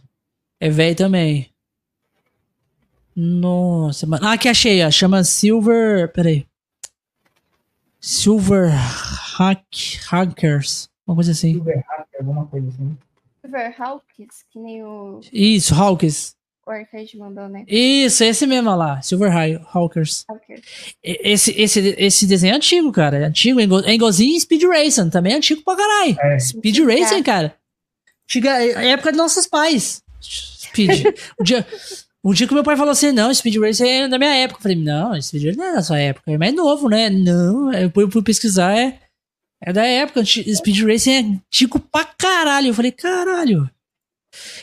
é 0.61 0.71
velho 0.71 0.97
também. 0.97 1.51
Nossa, 3.23 4.07
mano. 4.07 4.27
Ah, 4.27 4.33
aqui 4.33 4.49
achei, 4.49 4.83
ó. 4.83 4.91
Chama 4.91 5.23
Silver. 5.25 6.11
Peraí. 6.13 6.47
Silver 8.01 8.71
Hack, 8.71 9.99
Hackers. 10.09 10.89
Uma 11.07 11.15
coisa 11.15 11.33
assim. 11.33 11.53
Silver 11.55 11.85
Hacker, 11.87 12.21
alguma 12.21 12.47
coisa 12.47 12.69
assim. 12.69 12.97
Silverhawks, 13.43 14.45
que 14.51 14.59
nem 14.59 14.83
o 14.83 15.21
Isso, 15.33 15.75
Hawkers. 15.75 16.35
o 16.67 16.71
Arcade 16.71 17.19
mandou, 17.19 17.49
né? 17.49 17.65
Isso, 17.67 18.23
esse 18.25 18.47
mesmo 18.47 18.71
ó 18.71 18.75
lá. 18.75 19.03
Silver 19.03 19.31
Hawkers. 19.75 20.25
Hawker. 20.29 20.63
E- 21.05 21.21
Esse, 21.33 21.51
esse, 21.61 21.95
esse 21.99 22.27
desenho 22.27 22.55
é 22.55 22.57
antigo, 22.57 22.91
cara. 22.93 23.19
É 23.19 23.25
antigo. 23.25 23.61
É 23.61 23.65
é 23.91 23.95
igualzinho 23.95 24.41
Speed 24.41 24.63
Racing. 24.63 25.11
Também 25.11 25.35
é 25.35 25.37
antigo 25.37 25.63
pra 25.63 25.77
caralho. 25.77 26.17
É. 26.21 26.39
Speed 26.39 26.79
Antigo, 26.79 26.89
Racing, 26.89 27.23
cara. 27.23 27.55
Antiga, 28.25 28.51
é 28.65 28.77
a 28.77 28.85
época 28.93 29.11
dos 29.13 29.19
nossos 29.19 29.47
pais. 29.47 30.03
Speed. 30.23 31.05
o, 31.39 31.43
dia, 31.45 31.67
o 32.23 32.35
dia 32.35 32.47
que 32.47 32.55
meu 32.55 32.63
pai 32.63 32.77
falou 32.77 32.93
assim, 32.93 33.13
não, 33.13 33.33
Speed 33.33 33.57
Racing 33.57 33.89
é 33.89 34.09
da 34.09 34.19
minha 34.19 34.35
época. 34.35 34.59
Eu 34.59 34.63
falei, 34.63 34.77
não, 34.77 35.21
Speed 35.21 35.45
Racing 35.45 35.57
não 35.59 35.65
é 35.67 35.73
da 35.75 35.83
sua 35.83 35.99
época. 35.99 36.31
É 36.31 36.37
mais 36.39 36.55
novo, 36.55 36.89
né? 36.89 37.09
Não, 37.11 37.73
eu 37.73 37.91
fui, 37.91 38.11
fui 38.11 38.23
pesquisar, 38.23 38.77
é, 38.77 38.99
é 39.63 39.73
da 39.73 39.85
época. 39.87 40.23
Speed 40.25 40.83
Racing 40.83 41.11
é 41.13 41.19
antigo 41.21 41.79
pra 41.79 42.05
caralho. 42.05 42.69
Eu 42.69 42.75
falei, 42.75 42.93
caralho. 42.93 43.69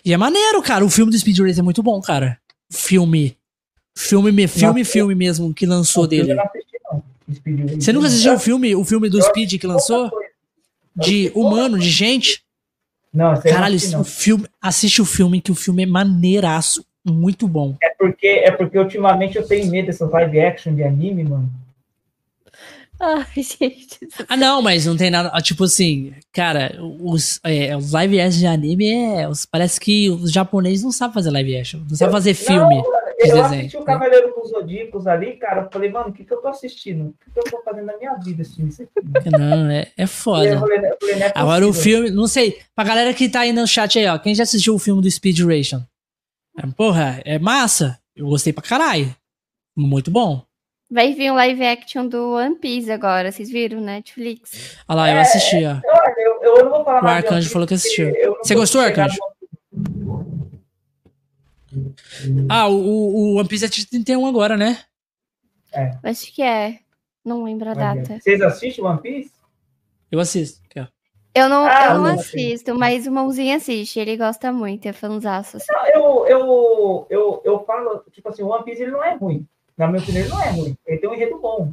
E 0.06 0.14
é 0.14 0.18
maneiro, 0.18 0.62
cara. 0.62 0.86
O 0.86 0.90
filme 0.90 1.12
do 1.12 1.18
Speed 1.18 1.40
Racing 1.40 1.60
é 1.60 1.64
muito 1.64 1.82
bom, 1.84 2.00
cara. 2.02 2.40
Filme. 2.72 3.36
Filme, 3.98 4.32
me- 4.32 4.48
filme, 4.48 4.84
filme 4.86 5.16
mesmo 5.16 5.52
que 5.54 5.66
lançou 5.66 6.06
dele. 6.06 6.34
não 6.36 6.44
assisti, 6.44 6.78
não. 6.92 7.04
Speed 7.36 7.60
Racer. 7.62 7.82
Você 7.82 7.92
nunca 7.94 8.08
assistiu 8.08 8.34
o 8.36 8.40
filme, 8.40 8.76
o 8.76 8.84
filme 8.86 9.10
do 9.10 9.22
Speed 9.22 9.60
que 9.60 9.66
lançou? 9.68 10.12
De 10.96 11.32
humano, 11.36 11.78
de 11.80 11.90
gente? 11.90 12.44
Não, 13.14 13.40
Caralho, 13.42 13.78
não. 13.92 14.04
filme, 14.04 14.46
assiste 14.62 15.02
o 15.02 15.06
filme, 15.06 15.42
que 15.42 15.52
o 15.52 15.56
filme 15.56 15.84
é 15.84 15.86
maneiraço. 15.86 16.86
Muito 17.08 17.48
bom. 17.48 17.76
É 17.82 17.90
porque, 17.98 18.28
é 18.28 18.52
porque 18.52 18.78
ultimamente 18.78 19.38
eu 19.38 19.48
tenho 19.48 19.70
medo 19.72 19.86
dessas 19.88 20.10
live 20.12 20.40
action 20.42 20.76
de 20.76 20.84
anime, 20.84 21.24
mano. 21.24 21.50
Ai, 23.00 23.26
gente. 23.36 24.00
Ah, 24.28 24.36
não, 24.36 24.62
mas 24.62 24.86
não 24.86 24.98
tem 24.98 25.12
nada. 25.12 25.30
ah, 25.32 25.42
Tipo 25.42 25.66
assim, 25.66 26.14
cara, 26.34 26.76
os, 27.00 27.40
é, 27.44 27.78
os 27.78 27.92
live 27.92 28.20
action 28.20 28.40
de 28.40 28.48
anime 28.48 28.90
é. 28.92 29.30
os- 29.30 29.46
parece 29.46 29.80
que 29.80 30.10
os 30.10 30.32
japoneses 30.32 30.84
não 30.84 30.92
sabem 30.92 31.14
fazer 31.14 31.30
live 31.30 31.58
action. 31.58 31.80
Não 31.88 31.96
sabem 31.96 32.12
fazer 32.12 32.34
filme. 32.34 32.76
Não, 32.76 32.98
eu 33.20 33.26
desenho. 33.36 33.46
assisti 33.46 33.78
o 33.78 33.84
Cavaleiro 33.84 34.34
dos 34.36 34.50
Zodíacos 34.50 35.06
ali, 35.08 35.34
cara. 35.38 35.62
Eu 35.64 35.70
falei, 35.72 35.92
mano, 35.92 36.10
o 36.10 36.14
que, 36.14 36.24
que 36.24 36.34
eu 36.34 36.38
tô 36.42 36.48
assistindo? 36.48 37.06
O 37.10 37.14
que, 37.24 37.32
que 37.32 37.40
eu 37.40 37.44
tô 37.52 37.62
fazendo 37.64 37.86
na 37.86 37.98
minha 37.98 38.14
vida 38.16 38.42
assistindo 38.42 38.70
isso 38.70 38.82
aqui? 38.84 39.30
Não, 39.32 39.70
é, 39.70 39.88
é 39.96 40.04
Eu 40.04 40.08
foda. 40.08 40.60
falei, 40.60 40.78
eu 40.80 40.98
falei, 41.00 41.16
não 41.16 41.26
é 41.28 41.32
Agora 41.36 41.68
o 41.68 41.74
filme, 41.74 42.10
não 42.12 42.28
sei, 42.28 42.58
pra 42.76 42.84
galera 42.84 43.14
que 43.14 43.30
tá 43.30 43.42
aí 43.42 43.54
no 43.54 43.66
chat 43.68 43.98
aí, 44.00 44.08
ó, 44.08 44.18
quem 44.18 44.34
já 44.36 44.44
assistiu 44.44 44.74
o 44.76 44.80
filme 44.80 45.02
do 45.04 45.10
Speed 45.10 45.40
Ration? 45.42 45.82
É, 46.58 46.66
Porra, 46.76 47.22
é 47.24 47.38
massa. 47.40 48.00
Eu 48.16 48.28
gostei 48.28 48.52
pra 48.52 48.64
caralho. 48.64 49.16
Muito 49.76 50.10
bom. 50.10 50.44
Vai 50.90 51.14
vir 51.14 51.32
um 51.32 51.36
live 51.36 51.64
action 51.66 52.08
do 52.08 52.36
One 52.36 52.56
Piece 52.58 52.90
agora, 52.90 53.30
vocês 53.32 53.50
viram, 53.50 53.82
Netflix? 53.82 54.78
Olha 54.88 54.96
lá, 54.98 55.10
eu 55.12 55.18
É, 55.18 55.22
assisti, 55.22 55.58
ó. 55.66 55.82
Olha, 55.86 56.16
eu, 56.18 56.42
eu 56.44 56.64
não 56.64 56.72
vou 56.72 56.86
falar 56.86 57.04
O 57.04 57.08
Arcanjo 57.08 57.50
falou 57.50 57.68
que 57.68 57.74
assistiu. 57.74 58.12
Você 58.42 58.56
gostou, 58.56 58.80
Arcanjo? 58.82 59.18
Ah, 62.50 62.68
o, 62.68 62.74
o 62.80 63.34
o 63.34 63.36
One 63.40 63.48
Piece 63.50 63.66
é 63.66 63.68
de 63.68 63.86
31 63.86 64.26
agora, 64.26 64.56
né? 64.56 64.80
Acho 66.04 66.34
que 66.34 66.42
é. 66.42 66.80
Não 67.24 67.44
lembro 67.44 67.70
a 67.70 67.74
data. 67.74 68.18
Vocês 68.20 68.42
assistem 68.42 68.84
One 68.86 69.02
Piece? 69.02 69.32
Eu 70.10 70.20
assisto. 70.22 70.62
Aqui, 70.66 70.80
ó. 70.80 70.88
Eu 71.38 71.50
não, 71.50 71.66
Ah, 71.66 71.86
eu 71.86 71.94
não 71.96 72.04
não, 72.04 72.20
assisto, 72.20 72.74
mas 72.76 73.06
o 73.06 73.12
mãozinho 73.12 73.56
assiste. 73.56 74.00
Ele 74.00 74.18
gosta 74.18 74.52
muito, 74.52 74.88
é 74.88 74.94
fãzaço. 74.94 75.58
Assim. 75.58 75.68
Não, 75.72 75.86
eu, 75.88 76.26
eu, 76.28 77.08
eu, 77.10 77.42
eu 77.46 77.64
falo, 77.66 78.04
tipo 78.12 78.28
assim, 78.30 78.44
o 78.44 78.48
One 78.48 78.64
Piece 78.64 78.82
ele 78.82 78.92
não 78.92 79.04
é 79.04 79.14
ruim. 79.16 79.46
Na 79.78 79.88
minha 79.88 80.02
opinião, 80.02 80.24
ele 80.24 80.30
não 80.34 80.42
é 80.42 80.50
ruim. 80.50 80.78
Ele 80.88 80.98
tem 80.98 81.10
um 81.10 81.14
enredo 81.14 81.38
bom. 81.40 81.72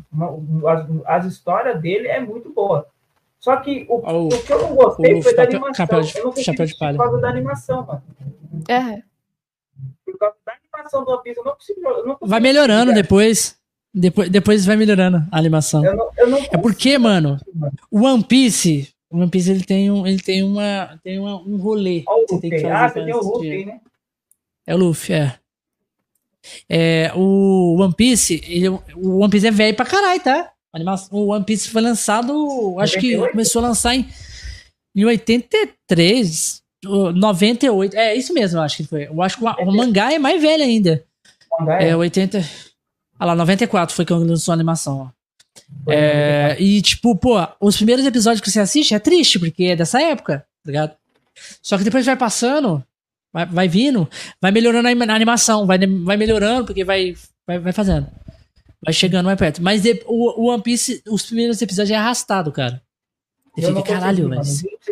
As, 0.67 0.87
as 1.07 1.33
histórias 1.33 1.81
dele 1.81 2.09
é 2.09 2.21
muito 2.21 2.51
boa. 2.53 2.87
Só 3.41 3.57
que 3.57 3.87
o, 3.89 4.01
Ó, 4.05 4.25
o- 4.27 4.29
que 4.29 4.53
eu 4.53 4.59
não 4.61 4.75
gostei 4.75 5.23
foi 5.23 5.35
da 5.35 5.43
animação. 5.45 5.75
chapéu 5.75 6.01
de- 6.03 6.17
eu 6.19 6.25
não 6.25 6.31
consegui 6.31 6.45
chapéu 6.47 6.67
de 6.67 6.77
palha. 6.79 6.97
Por 6.99 7.05
causa 7.05 7.21
da 7.21 7.29
animação, 7.29 7.87
mano. 7.87 8.03
Aham. 8.71 9.03
Por 10.05 10.19
causa 10.19 10.37
da 10.47 10.53
animação 10.53 11.05
do 11.05 11.11
One 11.13 11.23
Piece, 11.23 11.39
eu 11.39 11.45
não 11.45 11.53
consigo. 11.55 11.81
Eu 11.81 11.97
não 12.07 12.15
consigo 12.17 12.27
Vai 12.27 12.41
melhorando 12.41 12.91
assistir, 12.91 13.03
depois. 13.03 13.57
Depois, 13.97 14.29
depois 14.29 14.67
vai 14.67 14.77
melhorando 14.77 15.19
a 15.31 15.39
animação. 15.39 15.85
Eu 15.85 15.95
não, 15.97 16.11
eu 16.17 16.27
não 16.29 16.39
É 16.39 16.59
porque, 16.59 16.99
mano. 16.99 17.39
o 17.91 18.03
One 18.05 18.25
Piece, 18.25 18.94
o 19.15 19.19
One 19.21 19.31
Piece 19.31 19.51
ele 19.51 19.65
tem 19.65 19.91
um, 19.91 20.07
ele 20.07 20.21
tem 20.21 20.43
uma, 20.43 20.99
tem 21.05 21.19
uma, 21.19 21.37
um 21.41 21.57
rolê. 21.57 22.03
Olha 22.07 22.25
o 22.25 22.27
que 22.27 22.35
você 22.35 22.41
tem 22.41 22.51
que 22.51 22.57
Luffy. 22.57 22.71
Ah, 22.73 22.89
você 22.89 22.95
tem 23.05 23.15
o 23.15 23.19
assistir. 23.19 23.35
Luffy 23.37 23.65
né? 23.67 23.81
É 24.67 24.75
o 24.75 24.79
Luffy, 24.79 25.15
é. 25.15 25.39
É, 26.69 27.13
o 27.15 27.77
One 27.81 27.95
Piece, 27.95 28.43
ele- 28.47 28.69
o 28.69 29.19
One 29.21 29.31
Piece 29.31 29.47
é 29.47 29.51
velho 29.51 29.77
pra 29.77 29.87
caralho, 29.87 30.21
tá? 30.23 30.51
O 31.11 31.29
One 31.33 31.45
Piece 31.45 31.69
foi 31.71 31.81
lançado, 31.81 32.33
acho 32.81 32.95
que 32.99 33.13
98? 33.13 33.31
começou 33.33 33.65
a 33.65 33.69
lançar 33.69 33.95
em, 33.95 34.07
em 34.95 35.05
83, 35.05 36.63
ou 36.87 37.13
98. 37.13 37.97
É, 37.97 38.15
isso 38.15 38.35
mesmo, 38.35 38.59
eu 38.59 38.63
acho 38.63 38.79
que 38.79 38.85
foi. 38.85 39.05
Eu 39.07 39.23
acho 39.23 39.39
que 39.39 39.45
o, 39.45 39.49
o 39.49 39.73
mangá 39.73 40.13
é 40.13 40.19
mais 40.19 40.43
velho 40.43 40.65
ainda. 40.65 41.05
Mangá 41.61 41.81
É, 41.81 41.95
80. 41.97 42.41
Ah 43.19 43.25
lá, 43.27 43.35
94 43.37 43.95
foi 43.95 44.05
quando 44.05 44.27
lançou 44.29 44.53
a 44.53 44.57
animação, 44.57 44.99
ó. 44.99 45.09
É, 45.89 46.57
e 46.59 46.81
tipo, 46.81 47.15
pô, 47.17 47.37
os 47.61 47.77
primeiros 47.77 48.05
episódios 48.07 48.41
que 48.41 48.51
você 48.51 48.61
assiste 48.61 48.95
é 48.95 48.99
triste, 48.99 49.39
porque 49.39 49.65
é 49.65 49.77
dessa 49.77 50.01
época, 50.03 50.39
tá 50.65 50.71
ligado? 50.71 50.97
Só 51.63 51.77
que 51.77 51.85
depois 51.85 52.07
vai 52.07 52.17
passando, 52.17 52.83
vai, 53.33 53.47
vai 53.47 53.69
vindo, 53.69 54.09
vai 54.41 54.51
melhorando 54.51 54.89
a 54.89 55.15
animação, 55.15 55.67
vai, 55.67 55.79
vai 55.79 56.17
melhorando, 56.17 56.65
porque 56.67 56.85
vai, 56.85 57.15
vai, 57.47 57.59
vai 57.59 57.73
fazendo. 57.73 58.07
Vai 58.85 58.93
chegando 58.93 59.27
mais 59.27 59.39
perto. 59.39 59.63
Mas 59.63 59.83
de- 59.83 60.03
o, 60.07 60.43
o 60.43 60.51
One 60.53 60.63
Piece, 60.63 61.03
os 61.09 61.23
primeiros 61.23 61.61
episódios 61.63 61.91
é 61.91 61.97
arrastado, 61.97 62.53
cara. 62.53 62.83
Você 63.57 63.67
Eu 63.67 63.69
fica, 63.69 63.81
consegui, 63.83 64.01
caralho, 64.01 64.17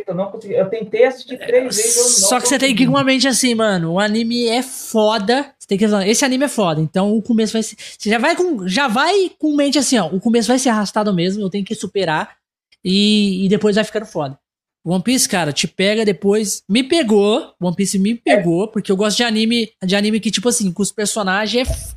que 0.04 0.10
Eu 0.10 0.14
não 0.14 0.30
consegui. 0.30 0.54
Eu 0.54 0.70
tentei 0.70 1.04
assistir 1.04 1.36
três 1.38 1.64
vezes. 1.76 1.96
Eu 1.96 2.02
não 2.04 2.10
Só 2.10 2.40
que 2.40 2.48
você 2.48 2.58
tem 2.58 2.74
que 2.76 2.84
ir 2.84 2.86
com 2.86 2.92
consegui. 2.92 3.04
uma 3.08 3.12
mente 3.12 3.26
assim, 3.28 3.54
mano. 3.54 3.92
O 3.94 3.98
anime 3.98 4.46
é 4.46 4.62
foda. 4.62 5.52
Você 5.58 5.66
tem 5.66 5.76
que 5.78 5.84
esse 5.84 6.24
anime 6.24 6.44
é 6.44 6.48
foda. 6.48 6.80
Então 6.80 7.12
o 7.16 7.20
começo 7.20 7.52
vai 7.54 7.62
ser. 7.62 7.76
Você 7.98 8.08
já 8.08 8.18
vai 8.18 8.36
com, 8.36 8.68
já 8.68 8.86
vai 8.86 9.30
com 9.38 9.56
mente 9.56 9.78
assim, 9.78 9.98
ó. 9.98 10.06
O 10.06 10.20
começo 10.20 10.46
vai 10.48 10.58
ser 10.60 10.68
arrastado 10.68 11.12
mesmo. 11.12 11.42
Eu 11.42 11.50
tenho 11.50 11.64
que 11.64 11.74
superar. 11.74 12.36
E, 12.84 13.44
e 13.44 13.48
depois 13.48 13.74
vai 13.74 13.84
ficando 13.84 14.06
foda. 14.06 14.38
One 14.84 15.02
Piece, 15.02 15.28
cara, 15.28 15.52
te 15.52 15.66
pega 15.68 16.04
depois. 16.04 16.62
Me 16.68 16.82
pegou. 16.84 17.54
One 17.60 17.74
Piece 17.74 17.98
me 17.98 18.14
pegou. 18.14 18.68
Porque 18.68 18.90
eu 18.92 18.96
gosto 18.96 19.16
de 19.16 19.24
anime, 19.24 19.70
de 19.84 19.96
anime 19.96 20.20
que, 20.20 20.30
tipo 20.30 20.48
assim, 20.48 20.70
com 20.72 20.82
os 20.82 20.92
personagens 20.92 21.68
é. 21.68 21.72
f- 21.72 21.94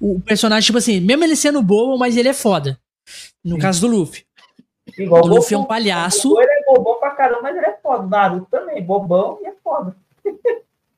O 0.00 0.20
personagem, 0.20 0.66
tipo 0.66 0.78
assim, 0.78 1.00
mesmo 1.00 1.22
ele 1.24 1.36
sendo 1.36 1.62
bobo, 1.62 1.96
mas 1.98 2.16
ele 2.16 2.28
é 2.28 2.32
foda. 2.34 2.78
No 3.44 3.54
Sim. 3.56 3.60
caso 3.62 3.80
do 3.80 3.86
Luffy. 3.86 4.22
Igual 4.96 5.24
O 5.24 5.26
Luffy 5.26 5.54
é 5.54 5.58
um 5.58 5.64
palhaço. 5.64 6.32
O 6.34 6.40
ele 6.40 6.50
é 6.50 6.64
bobão 6.64 6.98
pra 6.98 7.10
caramba, 7.10 7.42
mas 7.42 7.56
ele 7.56 7.66
é 7.66 7.76
foda. 7.82 8.04
O 8.04 8.08
Naruto 8.08 8.46
também, 8.50 8.82
bobão 8.82 9.38
e 9.42 9.46
é 9.46 9.52
foda. 9.62 9.96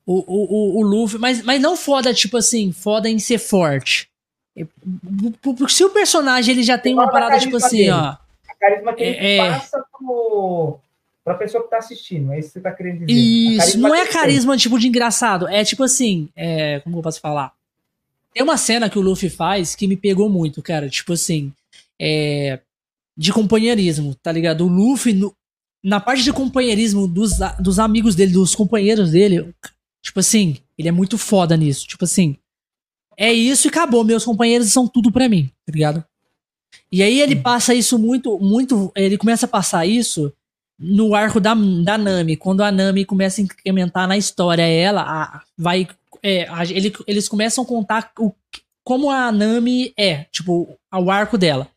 O, 0.05 0.15
o, 0.19 0.77
o, 0.77 0.79
o 0.79 0.83
Luffy, 0.83 1.19
mas, 1.19 1.43
mas 1.43 1.61
não 1.61 1.75
foda, 1.77 2.13
tipo 2.13 2.37
assim, 2.37 2.71
foda 2.71 3.07
em 3.09 3.19
ser 3.19 3.37
forte. 3.37 4.09
Porque 5.41 5.73
se 5.73 5.83
o 5.85 5.89
personagem 5.89 6.53
ele 6.53 6.63
já 6.63 6.77
tem 6.77 6.93
uma 6.93 7.09
parada, 7.09 7.39
tipo 7.39 7.55
assim, 7.57 7.77
dele. 7.77 7.91
ó. 7.91 8.15
A 8.49 8.55
carisma 8.59 8.93
que 8.93 9.03
ele 9.03 9.17
É, 9.17 9.37
é. 9.37 9.49
passa 9.49 9.85
pro, 9.97 10.77
pra 11.23 11.35
pessoa 11.35 11.63
que 11.63 11.69
tá 11.69 11.77
assistindo. 11.77 12.33
É 12.33 12.39
isso 12.39 12.49
que 12.49 12.53
você 12.53 12.61
tá 12.61 12.71
querendo 12.71 13.05
dizer. 13.05 13.11
Isso, 13.19 13.79
não 13.79 13.95
é 13.95 14.05
carisma 14.05 14.57
tipo 14.57 14.77
de 14.77 14.87
engraçado. 14.87 15.47
É 15.47 15.63
tipo 15.63 15.83
assim, 15.83 16.29
é, 16.35 16.79
como 16.81 16.97
eu 16.97 17.01
posso 17.01 17.21
falar? 17.21 17.53
Tem 18.33 18.43
uma 18.43 18.57
cena 18.57 18.89
que 18.89 18.97
o 18.99 19.01
Luffy 19.01 19.29
faz 19.29 19.75
que 19.75 19.87
me 19.87 19.95
pegou 19.95 20.29
muito, 20.29 20.61
cara. 20.61 20.89
Tipo 20.89 21.13
assim, 21.13 21.53
é, 21.99 22.59
de 23.21 23.31
companheirismo, 23.31 24.15
tá 24.15 24.31
ligado? 24.31 24.65
O 24.65 24.67
Luffy, 24.67 25.13
no- 25.13 25.35
na 25.83 25.99
parte 25.99 26.23
de 26.23 26.33
companheirismo 26.33 27.07
dos, 27.07 27.33
dos 27.59 27.77
amigos 27.77 28.15
dele, 28.15 28.33
dos 28.33 28.55
companheiros 28.55 29.11
dele, 29.11 29.53
tipo 30.01 30.19
assim, 30.19 30.57
ele 30.77 30.87
é 30.87 30.91
muito 30.91 31.17
foda 31.17 31.55
nisso. 31.55 31.85
Tipo 31.87 32.05
assim, 32.05 32.35
é 33.17 33.31
isso 33.31 33.67
e 33.67 33.69
acabou. 33.69 34.03
Meus 34.03 34.25
companheiros 34.25 34.71
são 34.71 34.87
tudo 34.87 35.11
pra 35.11 35.29
mim, 35.29 35.51
tá 35.65 35.71
ligado? 35.71 36.03
E 36.91 37.03
aí 37.03 37.19
ele 37.19 37.35
passa 37.35 37.73
isso 37.75 37.99
muito, 37.99 38.39
muito. 38.39 38.91
Ele 38.95 39.17
começa 39.17 39.45
a 39.45 39.49
passar 39.49 39.85
isso 39.85 40.33
no 40.79 41.13
arco 41.13 41.39
da, 41.39 41.53
da 41.53 41.97
Nami. 41.97 42.35
Quando 42.35 42.61
a 42.61 42.71
Nami 42.71 43.05
começa 43.05 43.39
a 43.39 43.43
incrementar 43.43 44.07
na 44.07 44.17
história 44.17 44.63
ela, 44.63 45.01
a- 45.03 45.41
vai. 45.57 45.87
é, 46.23 46.47
a- 46.49 46.63
ele- 46.65 46.93
eles 47.07 47.27
começam 47.29 47.63
a 47.63 47.67
contar 47.67 48.11
o, 48.19 48.33
como 48.83 49.09
a 49.11 49.31
Nami 49.31 49.93
é, 49.97 50.23
tipo, 50.31 50.75
o 50.91 51.11
arco 51.11 51.37
dela. 51.37 51.67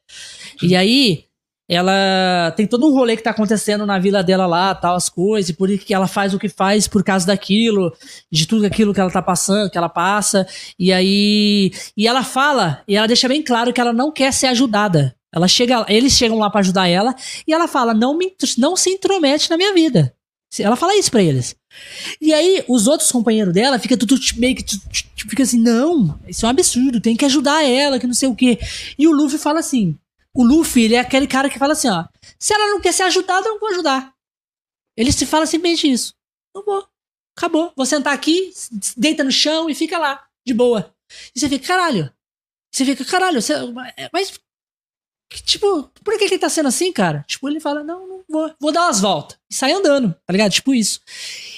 E 0.63 0.75
aí. 0.77 1.24
Ela 1.69 2.53
tem 2.57 2.67
todo 2.67 2.87
um 2.87 2.93
rolê 2.93 3.17
que 3.17 3.23
tá 3.23 3.31
acontecendo 3.31 3.87
na 3.87 3.99
vila 3.99 4.23
dela 4.23 4.47
lá, 4.47 4.75
tal, 4.75 4.95
as 4.95 5.09
coisas, 5.09 5.49
e 5.49 5.55
por 5.55 5.69
que 5.79 5.95
ela 5.95 6.07
faz 6.07 6.35
o 6.35 6.39
que 6.39 6.49
faz 6.49 6.87
por 6.87 7.03
causa 7.03 7.27
daquilo, 7.27 7.91
de 8.31 8.47
tudo 8.47 8.67
aquilo 8.67 8.93
que 8.93 9.01
ela 9.01 9.11
tá 9.11 9.23
passando, 9.23 9.71
que 9.71 9.79
ela 9.79 9.89
passa. 9.89 10.47
E 10.79 10.93
aí. 10.93 11.73
E 11.97 12.07
ela 12.07 12.23
fala, 12.23 12.83
e 12.87 12.97
ela 12.97 13.07
deixa 13.07 13.29
bem 13.29 13.43
claro 13.43 13.73
que 13.73 13.81
ela 13.81 13.93
não 13.93 14.13
quer 14.13 14.33
ser 14.33 14.49
ajudada. 14.49 15.15
Ela 15.35 15.49
chega, 15.49 15.85
eles 15.89 16.13
chegam 16.13 16.39
lá 16.39 16.49
pra 16.49 16.61
ajudar 16.61 16.87
ela, 16.87 17.15
e 17.47 17.53
ela 17.53 17.67
fala: 17.67 17.95
não, 17.95 18.17
me, 18.17 18.33
não 18.59 18.77
se 18.77 18.91
intromete 18.91 19.51
na 19.51 19.57
minha 19.57 19.73
vida. 19.73 20.15
Ela 20.59 20.77
fala 20.77 20.97
isso 20.97 21.11
pra 21.11 21.23
eles. 21.23 21.57
E 22.21 22.33
aí, 22.33 22.65
os 22.69 22.87
outros 22.87 23.11
companheiros 23.11 23.53
dela 23.53 23.79
fica 23.79 23.97
tudo 23.97 24.17
meio 24.37 24.55
que 24.55 24.65
fica 25.17 25.43
assim: 25.43 25.59
não, 25.59 26.17
isso 26.29 26.45
é 26.45 26.49
um 26.49 26.51
absurdo, 26.51 27.01
tem 27.01 27.17
que 27.17 27.25
ajudar 27.25 27.65
ela, 27.65 27.99
que 27.99 28.07
não 28.07 28.15
sei 28.15 28.29
o 28.29 28.35
quê. 28.37 28.59
E 28.99 29.09
o 29.09 29.13
Luffy 29.13 29.39
fala 29.39 29.59
assim: 29.59 29.99
o 30.35 30.45
Luffy, 30.45 30.85
ele 30.85 30.95
é 30.97 30.99
aquele 30.99 31.27
cara 31.27 31.49
que 31.49 31.59
fala 31.59 31.73
assim: 31.73 31.89
ó, 31.89 32.05
se 32.39 32.53
ela 32.53 32.69
não 32.71 32.81
quer 32.81 32.93
ser 32.93 33.05
ajudada, 33.05 33.47
eu 33.47 33.53
não 33.53 33.61
vou 33.61 33.71
ajudar. 33.71 34.13
Ele 34.97 35.13
se 35.13 35.25
fala 35.25 35.47
simplesmente 35.47 35.91
isso. 35.91 36.15
Não 36.55 36.65
vou. 36.65 36.87
Acabou. 37.37 37.73
Vou 37.77 37.87
sentar 37.87 38.13
aqui, 38.13 38.53
deita 38.97 39.25
no 39.25 39.31
chão 39.33 39.71
e 39.71 39.75
fica 39.75 39.99
lá, 39.99 40.27
de 40.47 40.53
boa. 40.53 40.95
E 41.35 41.41
você 41.41 41.49
fica, 41.49 41.67
caralho. 41.67 42.13
Você 42.73 42.85
fica, 42.85 43.05
caralho, 43.05 43.41
você, 43.41 43.55
mas. 44.13 44.39
Tipo, 45.45 45.91
por 46.05 46.17
que, 46.19 46.29
que 46.29 46.35
ele 46.35 46.39
tá 46.39 46.49
sendo 46.49 46.69
assim, 46.69 46.93
cara? 46.93 47.25
Tipo, 47.27 47.49
ele 47.49 47.59
fala, 47.59 47.83
não, 47.83 48.07
não 48.07 48.25
vou, 48.29 48.55
vou 48.61 48.73
dar 48.73 48.87
umas 48.87 49.01
voltas. 49.01 49.39
E 49.51 49.55
sai 49.55 49.73
andando, 49.73 50.13
tá 50.27 50.33
ligado? 50.33 50.53
Tipo 50.53 50.75
isso. 50.75 51.01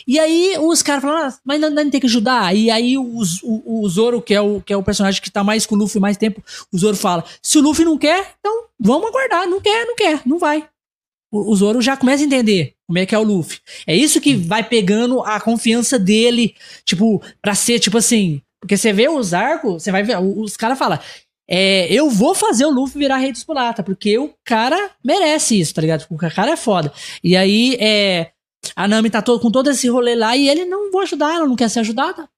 E 0.07 0.19
aí 0.21 0.57
os 0.61 0.83
caras 0.83 1.03
falam, 1.03 1.29
ah, 1.29 1.35
mas 1.45 1.61
não, 1.61 1.69
não 1.71 1.91
tem 1.91 2.01
que 2.01 2.07
ajudar. 2.07 2.55
E 2.55 2.71
aí 2.71 2.97
os- 2.97 3.43
o, 3.43 3.83
o 3.83 3.89
Zoro, 3.89 4.23
que 4.23 4.33
é 4.35 4.41
o, 4.41 4.61
que 4.61 4.73
é 4.73 4.77
o 4.77 4.83
personagem 4.83 5.21
que 5.21 5.31
tá 5.31 5.43
mais 5.43 5.67
com 5.67 5.75
o 5.75 5.79
Luffy 5.79 6.01
mais 6.01 6.17
tempo, 6.17 6.43
o 6.73 6.79
Zoro 6.79 6.97
fala: 6.97 7.25
se 7.43 7.59
o 7.59 7.61
Luffy 7.61 7.85
não 7.85 7.99
quer, 7.99 8.35
então 8.39 8.65
vamos 8.79 9.09
aguardar. 9.09 9.49
Não 9.49 9.61
quer, 9.61 9.85
não 9.85 9.97
quer, 9.97 10.21
não 10.25 10.39
vai. 10.39 10.67
O, 11.33 11.51
o 11.53 11.57
Zoro 11.57 11.83
já 11.83 11.97
começa 11.97 12.23
a 12.23 12.27
entender 12.27 12.75
como 12.87 12.99
é 12.99 13.05
que 13.07 13.15
é 13.15 13.19
o 13.19 13.23
Luffy. 13.25 13.59
É 13.87 13.97
isso 13.97 14.21
que 14.21 14.35
vai 14.37 14.63
pegando 14.63 15.21
a 15.23 15.41
confiança 15.41 15.99
dele, 15.99 16.55
tipo, 16.85 17.21
pra 17.43 17.55
ser, 17.55 17.81
tipo 17.81 17.99
assim. 17.99 18.41
Porque 18.61 18.77
você 18.77 18.93
vê 18.93 19.09
os 19.09 19.35
arcos, 19.35 19.83
você 19.83 19.91
vai 19.91 20.03
ver, 20.05 20.19
os 20.21 20.57
caras 20.57 20.79
falam. 20.79 20.99
É, 21.49 21.93
eu 21.93 22.11
vou 22.11 22.35
fazer 22.35 22.65
o 22.65 22.71
Luffy 22.71 22.99
virar 22.99 23.19
rei 23.19 23.31
dos 23.33 23.45
piratas, 23.45 23.85
porque 23.85 24.19
o 24.19 24.33
cara 24.45 24.91
merece 25.05 25.59
isso, 25.61 25.73
tá 25.75 25.81
ligado? 25.81 26.05
O 26.11 26.17
cara 26.17 26.51
é 26.53 26.57
foda. 26.57 26.93
E 27.23 27.37
aí, 27.37 27.77
é, 27.79 28.31
a 28.75 28.89
Nami 28.89 29.11
tá 29.11 29.23
todo, 29.23 29.41
com 29.41 29.51
todo 29.51 29.71
esse 29.71 29.89
rolê 29.89 30.15
lá 30.15 30.37
e 30.37 30.49
ele 30.49 30.65
não 30.65 30.91
vou 30.91 31.01
ajudar, 31.03 31.35
ela 31.35 31.47
não 31.47 31.57
quer 31.57 31.69
ser 31.69 31.81
ajudada. 31.81 32.29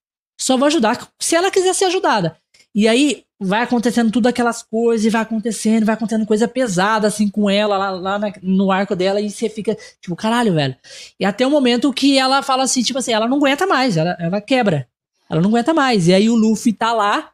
Só 0.40 0.56
vou 0.56 0.66
ajudar 0.66 1.09
se 1.18 1.34
ela 1.34 1.50
quiser 1.50 1.74
ser 1.74 1.86
ajudada. 1.86 2.36
E 2.74 2.86
aí 2.86 3.24
vai 3.40 3.62
acontecendo 3.62 4.10
tudo 4.10 4.26
aquelas 4.26 4.62
coisas, 4.62 5.06
e 5.06 5.10
vai 5.10 5.22
acontecendo, 5.22 5.86
vai 5.86 5.94
acontecendo 5.94 6.26
coisa 6.26 6.48
pesada 6.48 7.06
assim 7.06 7.28
com 7.28 7.48
ela 7.48 7.78
lá, 7.78 7.90
lá 7.90 8.18
na- 8.18 8.32
no 8.42 8.70
arco 8.70 8.96
dela 8.96 9.20
e 9.20 9.30
você 9.30 9.48
fica 9.48 9.76
tipo, 10.00 10.16
caralho, 10.16 10.55
velho. 10.55 10.76
E 11.18 11.24
até 11.24 11.46
o 11.46 11.50
momento 11.50 11.92
que 11.92 12.18
ela 12.18 12.42
fala 12.42 12.64
assim, 12.64 12.82
tipo 12.82 12.98
assim, 12.98 13.12
ela 13.12 13.28
não 13.28 13.36
aguenta 13.38 13.66
mais, 13.66 13.96
ela, 13.96 14.16
ela 14.18 14.40
quebra. 14.40 14.88
Ela 15.30 15.40
não 15.40 15.50
aguenta 15.50 15.74
mais. 15.74 16.09
E 16.09 16.14
aí 16.14 16.28
o 16.28 16.34
Luffy 16.34 16.72
tá 16.72 16.92
lá. 16.92 17.30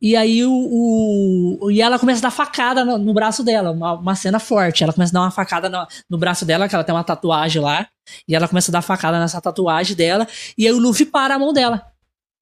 E 0.00 0.16
aí 0.16 0.44
o, 0.44 0.50
o, 0.52 1.70
e 1.70 1.80
ela 1.80 1.98
começa 1.98 2.20
a 2.20 2.28
dar 2.28 2.30
facada 2.30 2.84
no, 2.84 2.98
no 2.98 3.14
braço 3.14 3.44
dela, 3.44 3.70
uma, 3.70 3.92
uma, 3.94 4.14
cena 4.16 4.40
forte. 4.40 4.82
Ela 4.82 4.92
começa 4.92 5.12
a 5.12 5.14
dar 5.14 5.20
uma 5.20 5.30
facada 5.30 5.68
no, 5.68 5.86
no, 6.10 6.18
braço 6.18 6.44
dela, 6.44 6.68
que 6.68 6.74
ela 6.74 6.82
tem 6.82 6.94
uma 6.94 7.04
tatuagem 7.04 7.62
lá. 7.62 7.86
E 8.26 8.34
ela 8.34 8.48
começa 8.48 8.70
a 8.70 8.74
dar 8.74 8.82
facada 8.82 9.18
nessa 9.18 9.40
tatuagem 9.40 9.96
dela. 9.96 10.26
E 10.56 10.66
aí 10.66 10.72
o 10.72 10.78
Luffy 10.78 11.06
para 11.06 11.34
a 11.34 11.38
mão 11.38 11.52
dela. 11.52 11.86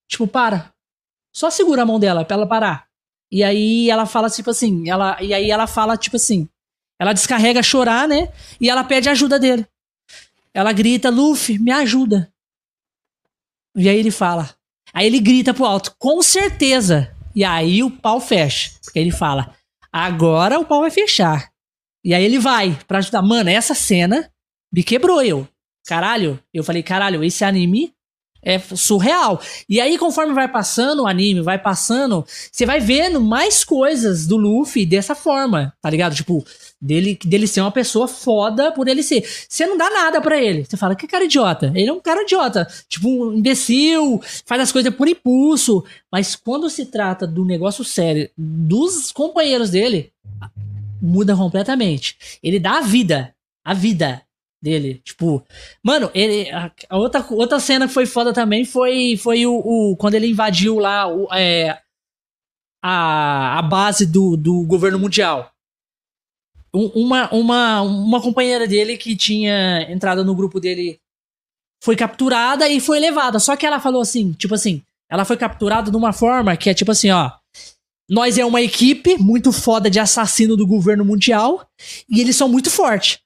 Tipo, 0.09 0.27
para. 0.27 0.73
Só 1.33 1.51
segura 1.51 1.83
a 1.83 1.87
mão 1.87 2.01
dela 2.01 2.25
pra 2.25 2.37
ela 2.37 2.47
parar. 2.47 2.87
E 3.31 3.45
aí 3.45 3.89
ela 3.89 4.07
fala, 4.07 4.29
tipo 4.29 4.51
assim, 4.51 4.89
ela, 4.89 5.23
e 5.23 5.33
aí 5.33 5.51
ela 5.51 5.67
fala, 5.67 5.97
tipo 5.97 6.17
assim, 6.17 6.49
ela 6.99 7.13
descarrega 7.13 7.63
chorar, 7.63 8.09
né? 8.09 8.33
E 8.61 8.69
ela 8.69 8.83
pede 8.83 9.09
ajuda 9.09 9.39
dele. 9.39 9.67
Ela 10.53 10.73
grita, 10.73 11.11
Luffy, 11.11 11.59
me 11.59 11.71
ajuda. 11.71 12.33
E 13.77 13.89
aí 13.89 13.97
ele 13.97 14.11
fala. 14.11 14.53
Aí 14.93 15.07
ele 15.07 15.21
grita 15.21 15.55
pro 15.55 15.65
alto, 15.65 15.95
com 15.97 16.21
certeza 16.21 17.15
e 17.35 17.45
aí 17.45 17.83
o 17.83 17.91
pau 17.91 18.21
fecha. 18.21 18.73
Porque 18.83 18.99
ele 18.99 19.11
fala: 19.11 19.55
agora 19.93 20.59
o 20.59 20.65
pau 20.65 20.81
vai 20.81 20.91
fechar. 20.91 21.51
E 22.05 22.15
aí 22.15 22.25
ele 22.25 22.39
vai 22.39 22.79
pra 22.87 22.99
ajudar. 22.99 23.23
Mano, 23.23 23.51
essa 23.51 23.75
cena 23.75 24.30
me 24.73 24.83
quebrou 24.83 25.23
eu. 25.23 25.47
Caralho, 25.87 26.39
eu 26.53 26.63
falei, 26.63 26.83
caralho, 26.83 27.25
esse 27.25 27.45
anime 27.45 27.93
é 28.43 28.59
surreal. 28.59 29.41
E 29.69 29.81
aí, 29.81 29.99
conforme 29.99 30.33
vai 30.33 30.49
passando 30.49 31.03
o 31.03 31.07
anime, 31.07 31.43
vai 31.43 31.59
passando, 31.59 32.25
você 32.51 32.65
vai 32.65 32.81
vendo 32.81 33.21
mais 33.21 33.65
coisas 33.65 34.27
do 34.27 34.37
Luffy 34.37 34.87
dessa 34.87 35.15
forma, 35.15 35.75
tá 35.81 35.91
ligado? 35.91 36.15
Tipo, 36.15 36.45
dele, 36.81 37.19
dele 37.25 37.47
ser 37.47 37.61
uma 37.61 37.71
pessoa 37.71 38.09
foda 38.09 38.73
por 38.73 38.89
ele 38.89 39.03
ser. 39.03 39.25
Você 39.49 39.67
não 39.67 39.77
dá 39.77 39.91
nada 39.91 40.21
para 40.21 40.41
ele. 40.41 40.65
Você 40.65 40.77
fala, 40.77 40.95
que 40.95 41.07
cara 41.07 41.25
idiota. 41.25 41.71
Ele 41.75 41.89
é 41.89 41.93
um 41.93 42.01
cara 42.01 42.23
idiota. 42.23 42.67
Tipo, 42.89 43.09
um 43.09 43.35
imbecil, 43.35 44.21
faz 44.47 44.63
as 44.63 44.73
coisas 44.73 44.95
por 44.95 45.09
impulso. 45.09 45.85
Mas 46.11 46.35
quando 46.35 46.71
se 46.71 46.87
trata 46.87 47.27
do 47.27 47.45
negócio 47.45 47.85
sério, 47.85 48.31
dos 48.37 49.13
companheiros 49.13 49.71
dele, 49.71 50.13
muda 51.01 51.37
completamente. 51.37 52.17
Ele 52.43 52.59
dá 52.59 52.79
a 52.79 52.83
vida. 52.83 53.35
A 53.63 53.75
vida 53.75 54.23
dele. 54.63 55.01
Tipo, 55.05 55.43
mano, 55.83 56.11
ele, 56.15 56.51
a, 56.51 56.71
a, 56.89 56.99
outra, 56.99 57.25
outra 57.31 57.59
cena 57.59 57.89
que 57.89 57.95
foi 57.95 58.07
foda 58.07 58.33
também 58.33 58.65
foi, 58.65 59.17
foi 59.17 59.47
o, 59.47 59.55
o 59.55 59.97
quando 59.97 60.15
ele 60.15 60.29
invadiu 60.29 60.79
lá 60.79 61.09
o, 61.09 61.33
é, 61.33 61.79
a, 62.83 63.59
a 63.59 63.63
base 63.63 64.07
do, 64.07 64.37
do 64.37 64.63
governo 64.65 64.99
mundial. 64.99 65.51
Um, 66.73 66.87
uma, 66.95 67.29
uma, 67.35 67.83
uma 67.83 68.23
companheira 68.23 68.67
dele 68.67 68.97
que 68.97 69.17
tinha 69.17 69.91
entrado 69.91 70.25
no 70.25 70.35
grupo 70.35 70.61
dele 70.61 71.01
foi 71.83 71.97
capturada 71.97 72.69
e 72.69 72.79
foi 72.81 73.01
levada. 73.01 73.39
Só 73.39 73.57
que 73.57 73.67
ela 73.67 73.81
falou 73.81 74.03
assim, 74.03 74.33
tipo 74.33 74.55
assim, 74.55 74.83
ela 75.09 75.25
foi 75.25 75.37
capturada 75.37 75.91
de 75.91 75.97
uma 75.97 76.13
forma 76.13 76.57
que 76.57 76.71
é 76.71 76.75
tipo 76.75 76.93
assim, 76.93 77.11
ó. 77.11 77.31
Nós 78.09 78.39
é 78.39 78.45
uma 78.45 78.61
equipe 78.61 79.17
muito 79.19 79.53
foda 79.53 79.89
de 79.89 80.01
assassino 80.01 80.57
do 80.57 80.67
governo 80.67 81.05
mundial 81.05 81.69
e 82.09 82.21
eles 82.21 82.35
são 82.35 82.49
muito 82.49 82.69
fortes 82.69 83.21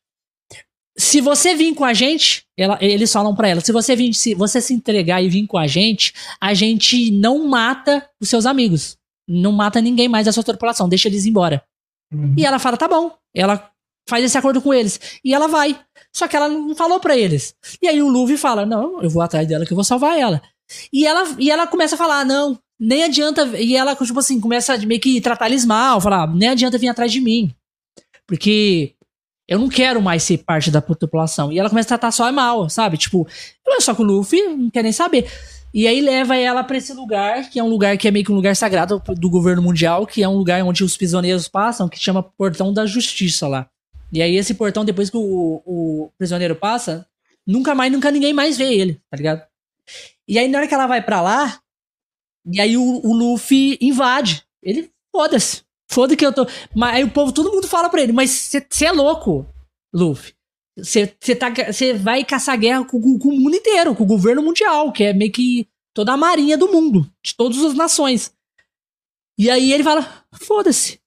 se 0.97 1.21
você 1.21 1.55
vir 1.55 1.75
com 1.75 1.85
a 1.85 1.93
gente, 1.93 2.45
ela, 2.57 2.79
eles 2.81 3.13
falam 3.13 3.35
para 3.35 3.49
ela, 3.49 3.61
se 3.61 3.73
você 3.73 3.97
vir, 3.97 4.15
se 4.15 4.35
você 4.35 4.61
se 4.61 4.73
entregar 4.73 5.23
e 5.23 5.29
vir 5.29 5.47
com 5.47 5.59
a 5.59 5.67
gente, 5.67 6.13
a 6.41 6.55
gente 6.55 7.11
não 7.11 7.47
mata 7.49 8.09
os 8.21 8.29
seus 8.29 8.47
amigos, 8.47 8.97
não 9.29 9.53
mata 9.53 9.81
ninguém 9.81 10.09
mais 10.09 10.27
da 10.27 10.33
sua 10.33 10.45
tripulação, 10.45 10.89
deixa 10.89 11.09
eles 11.09 11.27
embora. 11.27 11.63
Uhum. 12.13 12.35
E 12.37 12.47
ela 12.47 12.59
fala, 12.59 12.77
tá 12.77 12.87
bom. 12.87 13.13
Ela 13.35 13.71
faz 14.09 14.25
esse 14.25 14.39
acordo 14.39 14.61
com 14.63 14.73
eles 14.73 15.01
e 15.25 15.35
ela 15.35 15.49
vai. 15.49 15.79
Só 16.13 16.29
que 16.29 16.37
ela 16.37 16.49
não 16.49 16.77
falou 16.77 17.01
para 17.01 17.17
eles. 17.17 17.55
E 17.83 17.89
aí 17.89 18.01
o 18.01 18.09
Luffy 18.09 18.37
fala, 18.37 18.65
não, 18.65 19.03
eu 19.03 19.11
vou 19.11 19.23
atrás 19.23 19.49
dela 19.49 19.67
que 19.67 19.73
eu 19.73 19.77
vou 19.77 19.85
salvar 19.85 20.19
ela. 20.19 20.41
E 20.93 21.07
ela 21.07 21.37
e 21.39 21.51
ela 21.51 21.67
começa 21.67 21.97
a 21.97 21.99
falar, 21.99 22.25
não, 22.25 22.59
nem 22.79 23.03
adianta. 23.03 23.45
E 23.59 23.75
ela 23.75 23.97
tipo 23.97 24.19
assim 24.19 24.41
começa 24.41 24.75
a 24.75 24.79
meio 24.79 25.01
que 25.01 25.21
tratar 25.21 25.47
eles 25.47 25.65
mal, 25.65 26.01
falar, 26.01 26.33
nem 26.33 26.49
adianta 26.49 26.79
vir 26.79 26.89
atrás 26.89 27.11
de 27.11 27.21
mim, 27.21 27.53
porque 28.27 28.94
eu 29.47 29.59
não 29.59 29.69
quero 29.69 30.01
mais 30.01 30.23
ser 30.23 30.39
parte 30.39 30.71
da 30.71 30.81
população. 30.81 31.53
E 31.53 31.59
ela 31.59 31.69
começa 31.69 31.87
a 31.87 31.99
tratar 31.99 32.13
só 32.13 32.31
mal, 32.33 32.69
sabe? 32.71 32.97
Tipo, 32.97 33.27
só 33.81 33.95
que 33.95 34.03
o 34.03 34.05
Luffy 34.05 34.43
não 34.43 34.71
quer 34.71 34.83
nem 34.83 34.93
saber. 34.93 35.31
E 35.73 35.89
aí 35.89 36.01
leva 36.01 36.37
ela 36.37 36.63
para 36.63 36.77
esse 36.77 36.93
lugar, 36.93 37.51
que 37.51 37.59
é 37.59 37.63
um 37.63 37.69
lugar 37.69 37.99
que 37.99 38.07
é 38.07 38.11
meio 38.11 38.25
que 38.25 38.31
um 38.31 38.37
lugar 38.37 38.55
sagrado 38.55 39.03
do 39.19 39.29
governo 39.29 39.61
mundial, 39.61 40.07
que 40.07 40.23
é 40.23 40.29
um 40.29 40.37
lugar 40.37 40.63
onde 40.63 40.85
os 40.85 40.97
prisioneiros 40.97 41.49
passam, 41.49 41.89
que 41.89 41.99
chama 41.99 42.23
Portão 42.23 42.73
da 42.73 42.87
Justiça 42.87 43.49
lá. 43.49 43.69
E 44.13 44.23
aí 44.23 44.37
esse 44.37 44.55
portão, 44.55 44.85
depois 44.85 45.11
que 45.11 45.17
o, 45.17 45.61
o 45.67 46.11
prisioneiro 46.17 46.55
passa, 46.55 47.05
nunca 47.45 47.75
mais, 47.75 47.91
nunca 47.91 48.13
ninguém 48.13 48.33
mais 48.33 48.57
vê 48.57 48.73
ele, 48.73 49.01
tá 49.11 49.17
ligado? 49.17 49.43
E 50.29 50.39
aí 50.39 50.47
na 50.47 50.59
hora 50.59 50.69
que 50.69 50.75
ela 50.75 50.87
vai 50.87 51.03
para 51.03 51.21
lá, 51.21 51.59
e 52.47 52.61
aí 52.61 52.77
o, 52.77 53.01
o 53.05 53.13
Luffy 53.13 53.77
invade. 53.81 54.45
Ele, 54.63 54.93
foda-se. 55.11 55.64
Foda 55.95 56.17
que 56.17 56.27
eu 56.27 56.33
tô. 56.33 56.45
Mas 56.75 56.97
aí 56.97 57.05
o 57.05 57.11
povo, 57.11 57.31
todo 57.31 57.53
mundo 57.53 57.69
fala 57.69 57.89
pra 57.89 58.03
ele, 58.03 58.13
mas 58.13 58.31
você 58.31 58.87
é 58.87 58.91
louco, 58.91 59.47
Luffy. 59.95 60.35
Você 60.77 61.07
tá, 61.37 61.53
vai 62.01 62.25
caçar 62.25 62.59
guerra 62.59 62.85
com, 62.85 63.01
com, 63.01 63.29
o 63.29 63.41
mundo 63.41 63.55
inteiro, 63.55 63.95
com 63.95 64.03
o 64.03 64.07
governo 64.07 64.43
mundial, 64.43 64.91
que 64.91 65.05
é 65.05 65.13
meio 65.13 65.31
que 65.31 65.69
toda 65.95 66.13
a 66.13 66.17
marinha 66.17 66.59
do 66.59 66.67
mundo, 66.67 67.09
de 67.25 67.37
todas 67.37 67.63
as 67.63 67.75
nações. 67.75 68.35
E 69.39 69.49
aí 69.49 69.73
ele 69.73 69.85
fala: 69.85 70.27
foda-se. 70.33 71.01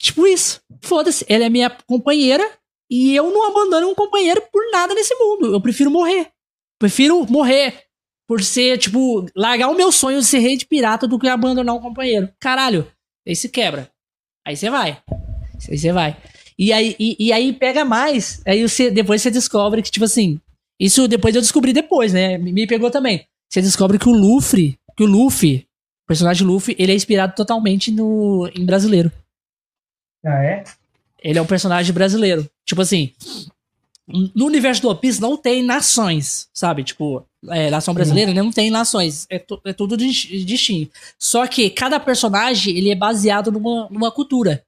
Tipo 0.00 0.26
isso. 0.26 0.62
Foda-se. 0.80 1.26
Ela 1.28 1.44
é 1.44 1.50
minha 1.50 1.68
companheira 1.68 2.50
e 2.90 3.14
eu 3.14 3.30
não 3.30 3.46
abandono 3.46 3.90
um 3.90 3.94
companheiro 3.94 4.42
por 4.50 4.62
nada 4.70 4.94
nesse 4.94 5.14
mundo. 5.16 5.52
Eu 5.52 5.60
prefiro 5.60 5.90
morrer. 5.90 6.32
Prefiro 6.78 7.26
morrer 7.30 7.84
por 8.26 8.42
ser, 8.42 8.78
tipo, 8.78 9.26
largar 9.36 9.68
o 9.68 9.74
meu 9.74 9.92
sonho 9.92 10.18
de 10.18 10.24
ser 10.24 10.38
rei 10.38 10.56
de 10.56 10.64
pirata 10.64 11.06
do 11.06 11.18
que 11.18 11.28
abandonar 11.28 11.74
um 11.74 11.80
companheiro. 11.80 12.32
Caralho. 12.40 12.90
Aí 13.28 13.36
se 13.36 13.50
quebra. 13.50 13.92
Aí 14.46 14.56
você 14.56 14.70
vai. 14.70 15.02
Aí 15.68 15.78
você 15.78 15.92
vai. 15.92 16.16
E 16.58 16.72
aí, 16.72 16.94
e, 16.98 17.16
e, 17.18 17.32
aí 17.32 17.52
pega 17.52 17.84
mais. 17.84 18.42
Aí 18.46 18.66
você, 18.66 18.90
depois 18.90 19.22
você 19.22 19.30
descobre 19.30 19.82
que, 19.82 19.90
tipo 19.90 20.04
assim. 20.04 20.40
Isso 20.78 21.06
depois 21.06 21.34
eu 21.34 21.40
descobri 21.40 21.72
depois, 21.72 22.12
né? 22.12 22.38
Me 22.38 22.66
pegou 22.66 22.90
também. 22.90 23.26
Você 23.50 23.60
descobre 23.60 23.98
que 23.98 24.08
o 24.08 24.12
Luffy, 24.12 24.78
que 24.96 25.02
o 25.02 25.06
Luffy, 25.06 25.66
o 26.04 26.06
personagem 26.06 26.46
Luffy, 26.46 26.76
ele 26.78 26.92
é 26.92 26.94
inspirado 26.94 27.34
totalmente 27.34 27.90
no, 27.90 28.50
em 28.54 28.64
brasileiro. 28.64 29.12
Ah, 30.24 30.42
é? 30.42 30.64
Ele 31.22 31.38
é 31.38 31.42
um 31.42 31.46
personagem 31.46 31.92
brasileiro. 31.92 32.48
Tipo 32.64 32.82
assim, 32.82 33.12
no 34.34 34.46
universo 34.46 34.82
do 34.82 34.88
One 34.88 35.00
Piece 35.00 35.20
não 35.20 35.36
tem 35.36 35.62
nações, 35.62 36.48
sabe? 36.52 36.84
Tipo, 36.84 37.26
é, 37.48 37.70
nação 37.70 37.94
brasileira 37.94 38.34
não 38.34 38.50
tem 38.50 38.70
nações. 38.70 39.26
É, 39.30 39.42
é 39.64 39.72
tudo 39.72 39.96
distinto. 39.96 40.92
Só 41.18 41.46
que 41.46 41.70
cada 41.70 41.98
personagem, 41.98 42.76
ele 42.76 42.90
é 42.90 42.94
baseado 42.94 43.50
numa, 43.50 43.88
numa 43.90 44.10
cultura. 44.10 44.64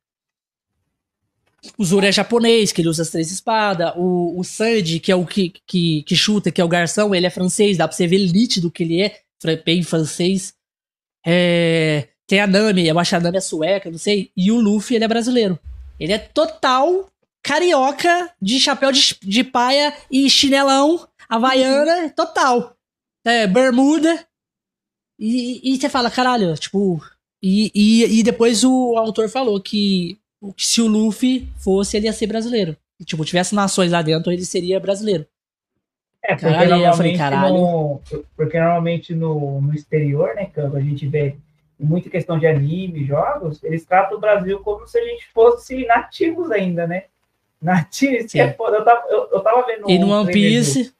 O 1.78 1.84
Zoro 1.84 2.06
é 2.06 2.10
japonês, 2.10 2.72
que 2.72 2.80
ele 2.80 2.88
usa 2.88 3.02
as 3.02 3.10
três 3.10 3.30
espadas. 3.30 3.92
O, 3.96 4.38
o 4.38 4.42
Sandy, 4.42 4.98
que 4.98 5.12
é 5.12 5.16
o 5.16 5.24
que, 5.24 5.52
que, 5.66 6.02
que 6.02 6.16
chuta, 6.16 6.50
que 6.50 6.60
é 6.60 6.64
o 6.64 6.68
garçom, 6.68 7.14
ele 7.14 7.26
é 7.26 7.30
francês. 7.30 7.76
Dá 7.76 7.86
pra 7.86 7.96
você 7.96 8.06
ver 8.06 8.18
nítido 8.32 8.70
que 8.70 8.82
ele 8.82 9.02
é 9.02 9.22
bem 9.64 9.82
francês. 9.82 10.54
É, 11.24 12.08
tem 12.26 12.40
a 12.40 12.46
Nami, 12.46 12.88
eu 12.88 12.98
acho 12.98 13.10
que 13.10 13.16
a 13.16 13.20
Nami 13.20 13.36
é 13.36 13.40
sueca, 13.40 13.90
não 13.90 13.98
sei. 13.98 14.30
E 14.36 14.50
o 14.50 14.60
Luffy, 14.60 14.96
ele 14.96 15.04
é 15.04 15.08
brasileiro. 15.08 15.58
Ele 16.00 16.12
é 16.12 16.18
total 16.18 17.08
carioca 17.42 18.30
de 18.40 18.58
chapéu 18.60 18.92
de, 18.92 19.16
de 19.20 19.44
paia 19.44 19.92
e 20.10 20.30
chinelão, 20.30 21.06
havaiana, 21.36 22.10
total. 22.10 22.76
É, 23.24 23.46
bermuda. 23.46 24.26
E, 25.18 25.72
e 25.72 25.80
você 25.80 25.88
fala, 25.88 26.10
caralho, 26.10 26.54
tipo. 26.56 27.00
E, 27.42 27.72
e, 27.74 28.20
e 28.20 28.22
depois 28.22 28.62
o 28.64 28.96
autor 28.96 29.28
falou 29.28 29.60
que 29.60 30.18
se 30.56 30.80
o 30.80 30.86
Luffy 30.86 31.48
fosse, 31.58 31.96
ele 31.96 32.06
ia 32.06 32.12
ser 32.12 32.26
brasileiro. 32.26 32.76
Tipo, 33.04 33.24
tivesse 33.24 33.54
nações 33.54 33.90
lá 33.90 34.02
dentro, 34.02 34.30
ele 34.30 34.44
seria 34.44 34.78
brasileiro. 34.78 35.26
É, 36.22 36.34
porque 36.34 36.46
caralho, 36.46 36.70
normalmente, 36.70 36.96
falei, 36.96 37.16
caralho. 37.16 37.54
No, 37.54 38.00
porque 38.36 38.60
normalmente 38.60 39.14
no, 39.14 39.60
no 39.60 39.74
exterior, 39.74 40.34
né, 40.36 40.48
a 40.56 40.80
gente 40.80 41.08
vê 41.08 41.34
muita 41.78 42.08
questão 42.08 42.38
de 42.38 42.46
anime, 42.46 43.04
jogos, 43.04 43.62
eles 43.64 43.84
tratam 43.84 44.18
o 44.18 44.20
Brasil 44.20 44.60
como 44.60 44.86
se 44.86 44.98
a 44.98 45.04
gente 45.04 45.26
fosse 45.32 45.84
nativos 45.84 46.52
ainda, 46.52 46.86
né? 46.86 47.04
Nativo, 47.60 48.14
isso 48.14 48.38
é 48.38 48.52
foda. 48.52 48.76
Eu 48.76 48.84
tava, 48.84 49.06
eu, 49.08 49.28
eu 49.32 49.40
tava 49.40 49.66
vendo. 49.66 49.90
E 49.90 49.98
no 49.98 50.10
One 50.10 50.30
Piece. 50.30 50.94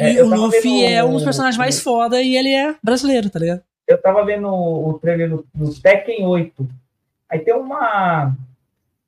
É, 0.00 0.12
e 0.12 0.22
o 0.22 0.26
Luffy 0.26 0.86
é 0.86 1.04
um 1.04 1.12
dos 1.12 1.24
personagens 1.24 1.58
mais 1.58 1.80
foda 1.80 2.22
e 2.22 2.34
ele 2.34 2.54
é 2.54 2.74
brasileiro, 2.82 3.28
tá 3.28 3.38
ligado? 3.38 3.62
Eu 3.86 4.00
tava 4.00 4.24
vendo 4.24 4.48
o 4.48 4.98
trailer 4.98 5.28
do, 5.28 5.46
do 5.54 5.74
Tekken 5.74 6.26
8. 6.26 6.68
Aí 7.28 7.40
tem 7.40 7.54
uma. 7.54 8.34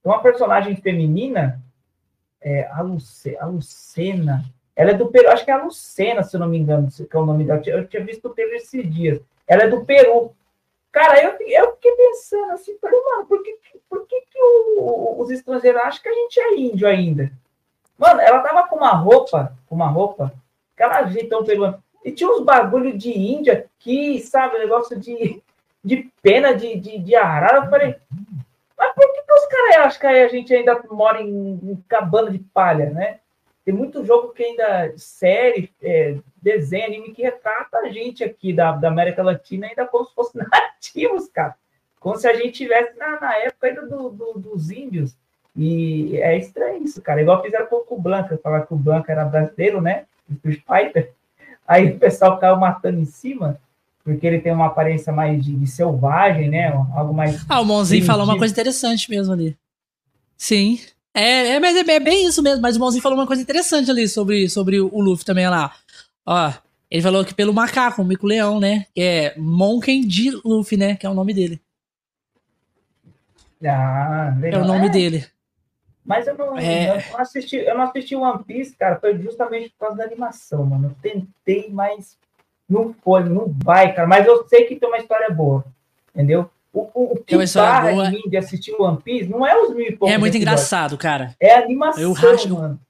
Uma 0.05 0.21
personagem 0.21 0.77
feminina. 0.77 1.61
É, 2.41 2.67
a, 2.73 2.83
Luce, 2.83 3.37
a 3.39 3.47
Lucena. 3.47 4.45
Ela 4.75 4.91
é 4.91 4.95
do 4.95 5.07
Peru. 5.07 5.31
Acho 5.31 5.45
que 5.45 5.51
é 5.51 5.55
a 5.55 5.63
Lucena, 5.63 6.23
se 6.23 6.37
eu 6.37 6.41
não 6.41 6.49
me 6.49 6.59
engano, 6.59 6.89
que 6.91 7.17
é 7.17 7.19
o 7.19 7.25
nome 7.25 7.45
dela. 7.45 7.63
Eu 7.65 7.87
tinha 7.87 8.05
visto 8.05 8.27
o 8.27 8.31
trailer 8.31 8.57
esses 8.57 8.93
dias. 8.93 9.21
Ela 9.47 9.63
é 9.63 9.69
do 9.69 9.85
Peru. 9.85 10.35
Cara, 10.91 11.23
eu, 11.23 11.39
eu 11.49 11.73
fiquei 11.77 11.93
pensando 11.93 12.53
assim, 12.53 12.77
falei, 12.79 13.01
mano, 13.01 13.25
por 13.25 13.43
que, 13.43 13.57
por 13.89 14.07
que, 14.07 14.21
que 14.31 14.39
o, 14.79 15.17
os 15.21 15.31
estrangeiros 15.31 15.81
acham 15.81 16.03
que 16.03 16.09
a 16.09 16.15
gente 16.15 16.41
é 16.41 16.59
índio 16.59 16.87
ainda? 16.87 17.33
Mano, 17.97 18.21
ela 18.21 18.41
tava 18.41 18.69
com 18.69 18.77
uma 18.77 18.91
roupa, 18.91 19.57
com 19.67 19.75
uma 19.75 19.89
roupa, 19.89 20.35
aquela 20.83 21.09
jeitão 21.09 21.45
peruano. 21.45 21.83
E 22.05 22.11
tinha 22.11 22.29
uns 22.29 22.43
bagulho 22.43 22.97
de 22.97 23.11
índia 23.11 23.69
aqui, 23.79 24.21
sabe? 24.21 24.59
Negócio 24.59 24.99
de, 24.99 25.43
de 25.85 26.11
pena 26.21 26.55
de, 26.55 26.77
de, 26.77 26.99
de 26.99 27.15
arara. 27.15 27.59
Eu 27.59 27.71
falei, 27.71 27.97
mas 28.77 28.93
por 28.95 29.13
que, 29.13 29.23
que 29.23 29.33
os 29.33 29.47
caras 29.47 29.77
acham 29.87 30.01
que 30.01 30.07
a 30.07 30.29
gente 30.29 30.55
ainda 30.55 30.83
mora 30.91 31.23
em, 31.23 31.61
em, 31.63 31.85
cabana 31.89 32.31
de 32.31 32.39
palha, 32.39 32.91
né? 32.91 33.19
Tem 33.65 33.73
muito 33.73 34.05
jogo 34.05 34.33
que 34.33 34.43
ainda, 34.43 34.93
série, 34.97 35.73
é, 35.81 36.17
desenho, 36.43 36.87
anime, 36.87 37.13
que 37.13 37.23
retrata 37.23 37.79
a 37.79 37.89
gente 37.89 38.25
aqui 38.25 38.53
da, 38.53 38.73
da 38.73 38.89
América 38.89 39.23
Latina 39.23 39.69
ainda 39.69 39.87
como 39.87 40.05
se 40.05 40.15
fossem 40.15 40.43
nativos, 40.51 41.29
cara. 41.29 41.55
Como 42.01 42.17
se 42.17 42.27
a 42.27 42.35
gente 42.35 42.51
estivesse 42.51 42.99
na, 42.99 43.21
na 43.21 43.37
época 43.37 43.69
ainda 43.69 43.87
do, 43.87 44.11
do, 44.11 44.33
dos 44.35 44.73
índios. 44.73 45.15
E 45.55 46.19
é 46.21 46.37
estranho 46.37 46.83
isso, 46.83 47.01
cara. 47.01 47.23
Igual 47.23 47.43
fizeram 47.43 47.67
com 47.67 47.85
o 47.89 48.01
Blanca, 48.01 48.41
falar 48.43 48.67
que 48.67 48.75
o 48.75 48.77
Blanca 48.77 49.13
era 49.13 49.25
brasileiro, 49.25 49.81
né? 49.81 50.07
Street 50.35 50.61
Fighter. 50.67 51.13
Aí 51.67 51.91
o 51.91 51.99
pessoal 51.99 52.39
caiu 52.39 52.57
matando 52.57 53.01
em 53.01 53.05
cima, 53.05 53.59
porque 54.05 54.27
ele 54.27 54.41
tem 54.41 54.53
uma 54.53 54.67
aparência 54.67 55.13
mais 55.13 55.45
de, 55.45 55.55
de 55.55 55.67
selvagem, 55.67 56.49
né? 56.49 56.69
Algo 56.95 57.15
mais. 57.15 57.45
Ah, 57.49 57.61
o 57.61 57.65
Monzinho 57.65 58.05
falou 58.05 58.25
uma 58.25 58.39
coisa 58.39 58.53
interessante 58.53 59.09
mesmo 59.11 59.33
ali. 59.33 59.57
Sim. 60.37 60.81
É, 61.15 61.49
é, 61.51 61.61
mas 61.61 61.77
é, 61.77 61.81
é, 61.81 62.01
bem 62.01 62.27
isso 62.27 62.43
mesmo. 62.43 62.63
Mas 62.63 62.77
o 62.77 62.81
Monzinho 62.81 63.03
falou 63.03 63.19
uma 63.19 63.27
coisa 63.27 63.43
interessante 63.43 63.91
ali 63.91 64.09
sobre, 64.09 64.49
sobre 64.49 64.81
o 64.81 65.01
Luffy 65.01 65.25
também 65.25 65.49
lá. 65.49 65.73
Ó, 66.27 66.53
ele 66.91 67.03
falou 67.03 67.25
que 67.25 67.35
pelo 67.35 67.55
macaco, 67.55 68.03
o 68.03 68.05
Mico 68.05 68.27
Leão, 68.27 68.61
né? 68.61 68.87
Que 68.95 69.01
é 69.01 69.35
Monken 69.39 70.07
de 70.07 70.31
Luffy, 70.45 70.77
né? 70.77 70.97
Que 70.97 71.07
é 71.07 71.11
o 71.11 71.15
nome 71.15 71.33
dele. 71.33 71.61
Ah, 73.65 74.37
legal. 74.39 74.61
É 74.61 74.65
o 74.65 74.67
nome 74.67 74.87
é. 74.87 74.91
dele. 74.91 75.27
Mas 76.05 76.27
eu 76.27 76.37
não, 76.37 76.59
é... 76.59 76.91
eu 76.91 77.13
não, 77.13 77.21
assisti, 77.21 77.57
eu 77.57 77.75
não 77.77 77.85
assisti 77.85 78.17
One 78.17 78.43
Piece, 78.45 78.75
cara, 78.77 78.99
foi 78.99 79.17
justamente 79.19 79.71
por 79.71 79.87
causa 79.87 79.97
da 79.97 80.05
animação, 80.05 80.65
mano. 80.65 80.89
Eu 80.89 80.97
tentei, 81.01 81.71
mas 81.71 82.17
não 82.69 82.93
foi, 82.93 83.25
não 83.25 83.55
vai, 83.63 83.95
cara. 83.95 84.09
Mas 84.09 84.27
eu 84.27 84.47
sei 84.49 84.65
que 84.65 84.77
tem 84.77 84.89
uma 84.89 84.99
história 84.99 85.31
boa, 85.31 85.65
entendeu? 86.13 86.51
O, 86.73 86.89
o, 86.95 87.13
o 87.13 87.17
que 87.23 87.37
barra 87.55 87.93
boa. 87.93 88.11
de 88.11 88.37
assistir 88.37 88.75
One 88.79 89.01
Piece 89.03 89.29
não 89.29 89.47
é 89.47 89.55
os 89.61 89.75
mil 89.75 89.87
e 89.87 89.99
É 90.09 90.17
muito 90.17 90.37
engraçado, 90.37 90.97
cara. 90.97 91.37
É 91.39 91.55
animação, 91.55 92.03
eu 92.03 92.13
racho, 92.13 92.55
mano. 92.55 92.81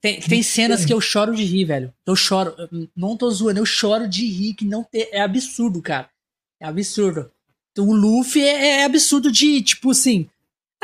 Tem, 0.00 0.18
tem 0.18 0.42
cenas 0.42 0.84
que 0.84 0.92
eu 0.92 1.00
choro 1.00 1.32
de 1.32 1.44
rir, 1.44 1.64
velho. 1.64 1.92
Eu 2.04 2.16
choro, 2.16 2.56
não 2.96 3.16
tô 3.16 3.30
zoando, 3.30 3.60
eu 3.60 3.66
choro 3.66 4.08
de 4.08 4.26
rir, 4.26 4.54
que 4.54 4.64
não 4.64 4.82
tem, 4.82 5.06
é 5.12 5.20
absurdo, 5.20 5.80
cara. 5.80 6.08
É 6.58 6.66
absurdo. 6.66 7.30
O 7.78 7.94
Luffy 7.94 8.42
é, 8.42 8.80
é 8.80 8.84
absurdo 8.84 9.30
de, 9.30 9.62
tipo 9.62 9.92
assim, 9.92 10.28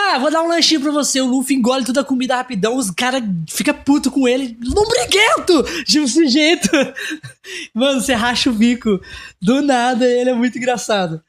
ah, 0.01 0.17
vou 0.21 0.31
dar 0.31 0.43
um 0.43 0.49
lanchinho 0.49 0.81
pra 0.81 0.93
você. 0.93 1.21
O 1.21 1.27
Luffy 1.27 1.57
engole 1.57 1.85
toda 1.85 2.03
a 2.03 2.05
comida 2.05 2.37
rapidão. 2.37 2.77
Os 2.77 2.89
caras 2.89 3.21
ficam 3.49 3.75
puto 3.75 4.13
com 4.13 4.29
ele. 4.29 4.57
Lombriguento! 4.63 5.85
De 5.85 5.99
um 5.99 6.07
sujeito. 6.07 6.71
Mano, 7.75 8.01
você 8.01 8.15
racha 8.15 8.49
o 8.49 8.53
bico. 8.53 9.01
Do 9.43 9.61
nada, 9.61 10.07
ele 10.07 10.31
é 10.31 10.35
muito 10.35 10.57
engraçado. 10.57 11.21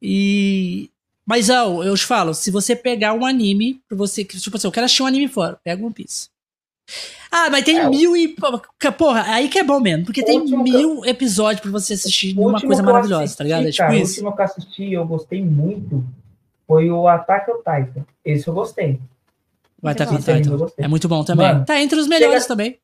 E. 0.00 0.90
Mas, 1.24 1.48
ó, 1.48 1.82
eu 1.82 1.96
te 1.96 2.04
falo, 2.04 2.34
se 2.34 2.50
você 2.50 2.76
pegar 2.76 3.14
um 3.14 3.24
anime, 3.24 3.80
pra 3.88 3.96
você. 3.96 4.22
Tipo 4.24 4.58
assim, 4.58 4.66
eu 4.66 4.72
quero 4.72 4.84
assistir 4.84 5.02
um 5.02 5.06
anime 5.06 5.26
fora. 5.26 5.58
Pega 5.64 5.82
One 5.82 5.94
Piece. 5.94 6.28
Ah, 7.30 7.48
mas 7.48 7.64
tem 7.64 7.78
é, 7.78 7.88
mil 7.88 8.14
e. 8.14 8.36
Porra, 8.98 9.22
aí 9.28 9.48
que 9.48 9.58
é 9.58 9.64
bom 9.64 9.80
mesmo. 9.80 10.04
Porque 10.04 10.22
tem 10.22 10.38
mil 10.44 11.00
que... 11.00 11.08
episódios 11.08 11.62
pra 11.62 11.70
você 11.70 11.94
assistir 11.94 12.38
uma 12.38 12.60
coisa 12.60 12.82
maravilhosa, 12.82 13.24
assisti, 13.24 13.38
tá 13.38 13.44
ligado? 13.44 13.66
É 13.66 13.70
tipo 13.70 13.78
cara, 13.78 13.96
isso. 13.96 14.20
O 14.20 14.26
último 14.26 14.36
que 14.36 14.42
eu 14.42 14.44
assisti, 14.44 14.92
eu 14.92 15.06
gostei 15.06 15.42
muito 15.42 16.04
foi 16.66 16.90
o 16.90 17.08
Attack 17.08 17.50
on 17.50 17.58
Titan. 17.58 18.04
Esse 18.24 18.48
eu 18.48 18.54
gostei. 18.54 19.00
O 19.82 19.88
Attack 19.88 20.12
on 20.14 20.18
Titan. 20.18 20.66
É 20.78 20.88
muito 20.88 21.08
bom 21.08 21.24
também. 21.24 21.46
Mano, 21.46 21.64
tá 21.64 21.80
entre 21.80 21.98
os 21.98 22.08
melhores 22.08 22.42
chega, 22.42 22.48
também. 22.48 22.78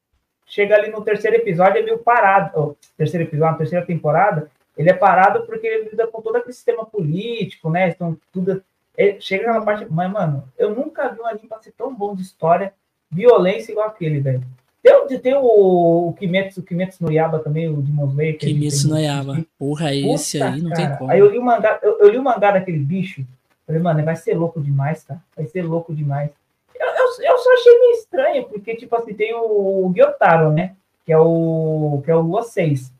Chega 0.47 0.74
ali 0.76 0.90
no 0.90 1.02
terceiro 1.02 1.36
episódio, 1.36 1.78
é 1.78 1.82
meio 1.82 1.98
parado. 1.98 2.50
Oh, 2.55 2.74
terceiro 2.97 3.26
episódio, 3.26 3.52
na 3.52 3.58
terceira 3.58 3.86
temporada, 3.86 4.50
ele 4.76 4.90
é 4.90 4.94
parado 4.94 5.44
porque 5.47 5.66
ele 5.66 5.90
lida 5.90 6.07
com 6.07 6.20
todo 6.20 6.36
aquele 6.36 6.52
sistema 6.52 6.84
político, 6.84 7.70
né? 7.70 7.89
Então, 7.89 8.16
tudo. 8.32 8.62
Ele 8.97 9.20
chega 9.20 9.52
na 9.52 9.60
parte. 9.60 9.86
Mas, 9.89 10.10
mano, 10.10 10.44
eu 10.58 10.74
nunca 10.74 11.08
vi 11.08 11.20
um 11.20 11.26
anime 11.26 11.48
pra 11.48 11.62
ser 11.62 11.73
tão 11.73 11.94
bom 11.94 12.15
de 12.15 12.23
história, 12.23 12.73
violência 13.10 13.73
igual 13.73 13.89
aquele, 13.89 14.20
velho. 14.20 14.42
Tem, 14.82 15.18
tem 15.18 15.34
o, 15.34 16.08
o 16.08 16.12
Kimetsu, 16.15 16.60
o 16.60 16.62
Kimetsu 16.62 17.02
no 17.02 17.12
Yaba 17.12 17.40
também, 17.40 17.68
o 17.68 17.82
Demon 17.82 18.07
Slayer. 18.08 18.39
Kimetsu 18.39 18.89
no 18.89 18.98
Yaba. 18.98 19.44
Porra, 19.58 19.94
esse 19.94 20.39
Puta, 20.39 20.50
aí 20.50 20.62
não 20.62 20.70
cara. 20.70 20.89
tem 20.89 20.98
como. 20.98 21.10
Aí 21.10 21.18
eu 21.18 21.31
li 21.31 21.39
o 21.39 21.42
mangá, 21.42 21.78
eu, 21.82 21.98
eu 21.98 22.08
li 22.08 22.18
o 22.18 22.23
mangá 22.23 22.52
daquele 22.52 22.78
bicho, 22.78 23.24
Falei, 23.68 23.82
mano, 23.82 24.02
vai 24.02 24.16
ser 24.16 24.32
louco 24.32 24.62
demais, 24.62 25.05
cara. 25.05 25.20
Vai 25.36 25.44
ser 25.44 25.60
louco 25.60 25.94
demais. 25.94 26.30
Eu, 26.74 26.86
eu, 26.86 27.32
eu 27.32 27.38
só 27.38 27.52
achei 27.52 27.78
meio 27.78 27.92
estranho, 27.92 28.48
porque, 28.48 28.74
tipo 28.74 28.97
assim, 28.97 29.12
tem 29.12 29.34
o, 29.34 29.86
o 29.86 29.92
Gyotaro, 29.92 30.50
né? 30.50 30.74
Que 31.05 31.12
é 31.12 31.18
o, 31.18 32.00
que 32.02 32.10
é 32.10 32.16
o 32.16 32.20
Lua 32.22 32.42
6. 32.42 32.90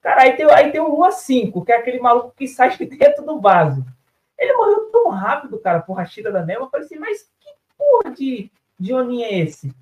Cara, 0.00 0.22
aí 0.22 0.32
tem, 0.32 0.44
aí 0.50 0.72
tem 0.72 0.80
o 0.80 0.88
Lua 0.88 1.12
5, 1.12 1.64
que 1.64 1.70
é 1.70 1.76
aquele 1.76 2.00
maluco 2.00 2.34
que 2.36 2.48
sai 2.48 2.76
de 2.76 2.84
dentro 2.84 3.24
do 3.24 3.40
vaso. 3.40 3.86
Ele 4.36 4.52
morreu 4.54 4.90
tão 4.90 5.08
rápido, 5.08 5.56
cara, 5.60 5.82
por 5.82 5.92
Rashida 5.92 6.32
da 6.32 6.44
Neva. 6.44 6.64
Eu 6.64 6.68
falei 6.68 6.86
assim, 6.86 6.98
mas 6.98 7.22
que 7.38 7.54
porra 7.78 8.12
de, 8.12 8.50
de 8.76 8.92
Oni 8.92 9.22
é 9.22 9.38
esse? 9.38 9.72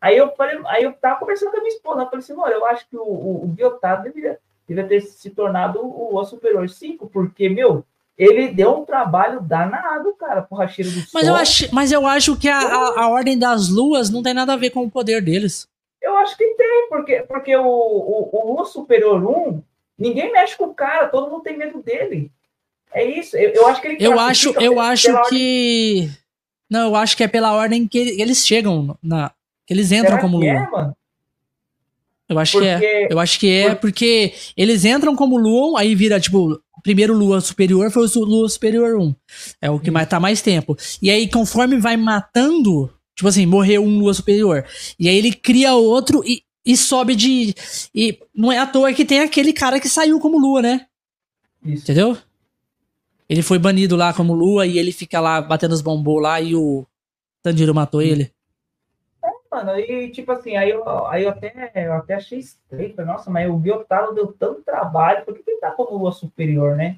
Aí 0.00 0.16
eu 0.16 0.34
falei, 0.34 0.58
aí 0.68 0.84
eu 0.84 0.94
tava 0.94 1.20
conversando 1.20 1.50
com 1.50 1.58
a 1.58 1.60
minha 1.60 1.74
esposa. 1.74 2.00
Eu 2.00 2.06
falei 2.06 2.18
assim, 2.20 2.34
olha, 2.34 2.54
eu 2.54 2.64
acho 2.64 2.88
que 2.88 2.96
o, 2.96 3.04
o, 3.04 3.44
o 3.44 3.54
Gyotaro 3.54 4.04
deveria, 4.04 4.38
deveria 4.66 4.88
ter 4.88 5.02
se 5.02 5.28
tornado 5.28 5.84
o 5.84 6.12
Lua 6.12 6.24
Superior 6.24 6.66
5, 6.66 7.10
porque, 7.10 7.50
meu, 7.50 7.84
ele 8.22 8.48
deu 8.48 8.78
um 8.78 8.84
trabalho 8.84 9.40
danado, 9.40 10.14
cara, 10.14 10.42
pro 10.42 10.56
Hashira 10.56 10.88
do 10.90 11.02
mas 11.12 11.26
Eu 11.26 11.34
acho, 11.34 11.74
mas 11.74 11.92
eu 11.92 12.06
acho 12.06 12.36
que 12.36 12.48
a, 12.48 12.58
a, 12.58 13.02
a, 13.02 13.08
Ordem 13.08 13.36
das 13.36 13.68
Luas 13.68 14.10
não 14.10 14.22
tem 14.22 14.32
nada 14.32 14.52
a 14.52 14.56
ver 14.56 14.70
com 14.70 14.84
o 14.84 14.90
poder 14.90 15.20
deles. 15.20 15.68
Eu 16.00 16.16
acho 16.16 16.36
que 16.36 16.44
tem, 16.54 16.88
porque, 16.88 17.22
porque 17.22 17.56
o, 17.56 17.64
o, 17.64 18.30
o 18.32 18.52
Lua 18.52 18.64
Superior 18.64 19.24
1, 19.24 19.62
ninguém 19.98 20.32
mexe 20.32 20.56
com 20.56 20.66
o 20.66 20.74
cara, 20.74 21.08
todo 21.08 21.30
mundo 21.30 21.42
tem 21.42 21.56
medo 21.56 21.82
dele. 21.82 22.30
É 22.92 23.04
isso, 23.04 23.36
eu, 23.36 23.50
eu 23.50 23.66
acho 23.66 23.80
que 23.80 23.88
ele 23.88 24.04
Eu 24.04 24.20
acho, 24.20 24.50
eu 24.60 24.80
acho 24.80 25.08
que. 25.08 25.12
Ordem... 25.12 26.18
Não, 26.70 26.88
eu 26.88 26.96
acho 26.96 27.16
que 27.16 27.24
é 27.24 27.28
pela 27.28 27.54
ordem 27.54 27.88
que 27.88 27.98
eles 27.98 28.46
chegam 28.46 28.96
na. 29.02 29.32
Que 29.66 29.74
eles 29.74 29.90
entram 29.90 30.10
Será 30.10 30.20
como 30.20 30.36
Lua. 30.36 30.46
É, 30.46 30.70
mano? 30.70 30.96
Eu 32.28 32.38
acho 32.38 32.52
porque... 32.52 32.78
que 32.78 32.84
é. 32.84 33.12
Eu 33.12 33.18
acho 33.18 33.40
que 33.40 33.50
é 33.50 33.74
porque 33.74 34.32
eles 34.56 34.84
entram 34.84 35.14
como 35.14 35.36
Lua, 35.36 35.80
aí 35.80 35.94
vira, 35.94 36.18
tipo, 36.18 36.60
primeiro 36.82 37.14
Lua 37.14 37.40
Superior 37.40 37.90
foi 37.90 38.06
o 38.06 38.24
Lua 38.24 38.48
Superior 38.48 38.98
1. 38.98 39.14
É 39.60 39.70
o 39.70 39.78
que 39.78 39.90
mais 39.90 40.08
tá 40.08 40.18
mais 40.18 40.42
tempo. 40.42 40.76
E 41.00 41.10
aí, 41.10 41.28
conforme 41.28 41.78
vai 41.78 41.96
matando, 41.96 42.92
tipo 43.14 43.28
assim, 43.28 43.46
morreu 43.46 43.84
um 43.84 43.98
Lua 43.98 44.14
Superior. 44.14 44.64
E 44.98 45.08
aí 45.08 45.16
ele 45.16 45.32
cria 45.32 45.74
outro 45.74 46.22
e, 46.26 46.42
e 46.64 46.76
sobe 46.76 47.14
de. 47.14 47.54
E 47.94 48.18
não 48.34 48.50
é 48.50 48.58
à 48.58 48.66
toa 48.66 48.92
que 48.92 49.04
tem 49.04 49.20
aquele 49.20 49.52
cara 49.52 49.80
que 49.80 49.88
saiu 49.88 50.18
como 50.18 50.38
Lua, 50.38 50.62
né? 50.62 50.86
Isso. 51.64 51.84
Entendeu? 51.84 52.16
Ele 53.28 53.42
foi 53.42 53.58
banido 53.58 53.96
lá 53.96 54.12
como 54.12 54.34
Lua 54.34 54.66
e 54.66 54.78
ele 54.78 54.92
fica 54.92 55.20
lá 55.20 55.40
batendo 55.40 55.72
os 55.72 55.80
bombons 55.80 56.20
lá 56.20 56.40
e 56.40 56.54
o 56.54 56.86
Tanjiro 57.42 57.74
matou 57.74 58.02
ele. 58.02 58.30
Mano, 59.52 59.78
e 59.78 60.08
tipo 60.08 60.32
assim, 60.32 60.56
aí 60.56 60.70
eu, 60.70 61.06
aí 61.06 61.24
eu, 61.24 61.28
até, 61.28 61.70
eu 61.74 61.92
até 61.92 62.14
achei 62.14 62.38
estranho, 62.38 62.94
nossa, 63.04 63.30
mas 63.30 63.50
o 63.50 63.60
Gyotaro 63.60 64.14
deu 64.14 64.28
tanto 64.32 64.62
trabalho, 64.62 65.26
por 65.26 65.34
que 65.34 65.42
ele 65.46 65.60
tá 65.60 65.70
como 65.70 65.98
lua 65.98 66.10
superior, 66.10 66.74
né? 66.74 66.96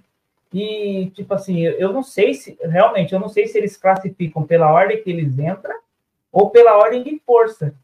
E, 0.52 1.10
tipo 1.16 1.34
assim, 1.34 1.62
eu, 1.62 1.92
não 1.92 2.04
sei 2.04 2.32
se, 2.32 2.56
realmente, 2.62 3.12
eu 3.12 3.18
não 3.18 3.28
sei 3.28 3.48
se 3.48 3.58
eles 3.58 3.76
classificam 3.76 4.44
pela 4.44 4.70
ordem 4.70 5.02
que 5.02 5.10
eles 5.10 5.36
entram 5.36 5.74
ou 6.30 6.48
pela 6.48 6.76
ordem 6.76 7.02
de 7.02 7.20
força. 7.26 7.74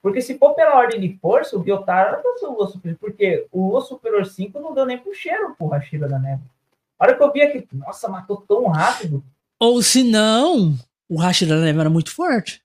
Porque 0.00 0.22
se 0.22 0.38
for 0.38 0.54
pela 0.54 0.76
ordem 0.76 1.00
de 1.00 1.18
força, 1.18 1.58
o 1.58 1.64
Gyotaro 1.64 2.22
não 2.22 2.40
vai 2.40 2.50
o 2.50 2.52
Lua 2.52 2.68
Superior, 2.68 2.98
porque 3.00 3.48
o 3.50 3.66
Lua 3.66 3.80
Superior 3.80 4.24
5 4.24 4.60
não 4.60 4.72
deu 4.72 4.86
nem 4.86 4.96
pro 4.96 5.12
cheiro, 5.12 5.56
porra, 5.58 5.78
a 5.78 5.80
Shira 5.80 6.06
da 6.06 6.20
Neve. 6.20 6.42
A 6.96 7.04
hora 7.04 7.16
que 7.16 7.22
eu 7.22 7.32
vi 7.32 7.42
aqui, 7.42 7.66
nossa, 7.72 8.08
matou 8.08 8.36
tão 8.46 8.68
rápido. 8.68 9.24
Ou 9.58 9.82
se 9.82 10.04
não, 10.04 10.74
o 11.08 11.18
Hashira 11.20 11.56
da 11.56 11.62
Neve 11.62 11.80
era 11.80 11.90
muito 11.90 12.14
forte. 12.14 12.62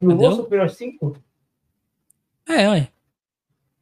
Lua 0.00 0.36
Superior 0.36 0.70
5? 0.70 1.16
É, 2.48 2.68
ué. 2.68 2.88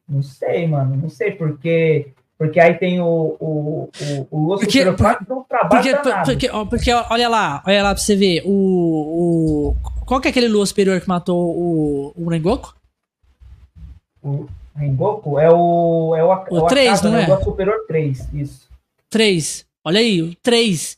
Não 0.07 0.21
sei, 0.21 0.67
mano. 0.67 0.95
Não 0.95 1.09
sei, 1.09 1.31
porque. 1.31 2.13
Porque 2.37 2.59
aí 2.59 2.75
tem 2.75 3.01
o, 3.01 3.35
o, 3.39 3.89
o, 3.99 4.27
o 4.29 4.45
Lua 4.45 4.57
Superior 4.59 4.95
4 4.95 5.25
não 5.27 5.43
trabalha 5.43 5.97
porque, 5.97 6.21
porque, 6.23 6.49
porque, 6.69 6.93
olha 6.93 7.27
lá, 7.27 7.63
olha 7.65 7.81
lá 7.81 7.95
pra 7.95 8.03
você 8.03 8.15
ver. 8.15 8.43
O, 8.45 9.73
o, 9.73 9.75
qual 10.05 10.21
que 10.21 10.27
é 10.27 10.31
aquele 10.31 10.47
Lua 10.47 10.65
Superior 10.65 11.01
que 11.01 11.07
matou 11.07 11.55
o, 11.57 12.13
o 12.15 12.29
Rengoku? 12.29 12.75
O 14.21 14.45
Rengoku 14.75 15.39
é 15.39 15.49
o. 15.51 16.15
É 16.15 16.23
o, 16.23 16.29
o, 16.51 16.57
o 16.59 16.67
3, 16.67 17.01
não 17.01 17.11
né? 17.11 17.23
é? 17.23 17.25
O 17.25 17.29
Lua 17.29 17.43
Superior 17.43 17.85
3, 17.87 18.33
isso. 18.33 18.69
3. 19.09 19.65
Olha 19.83 19.99
aí, 19.99 20.21
o 20.21 20.35
3. 20.35 20.97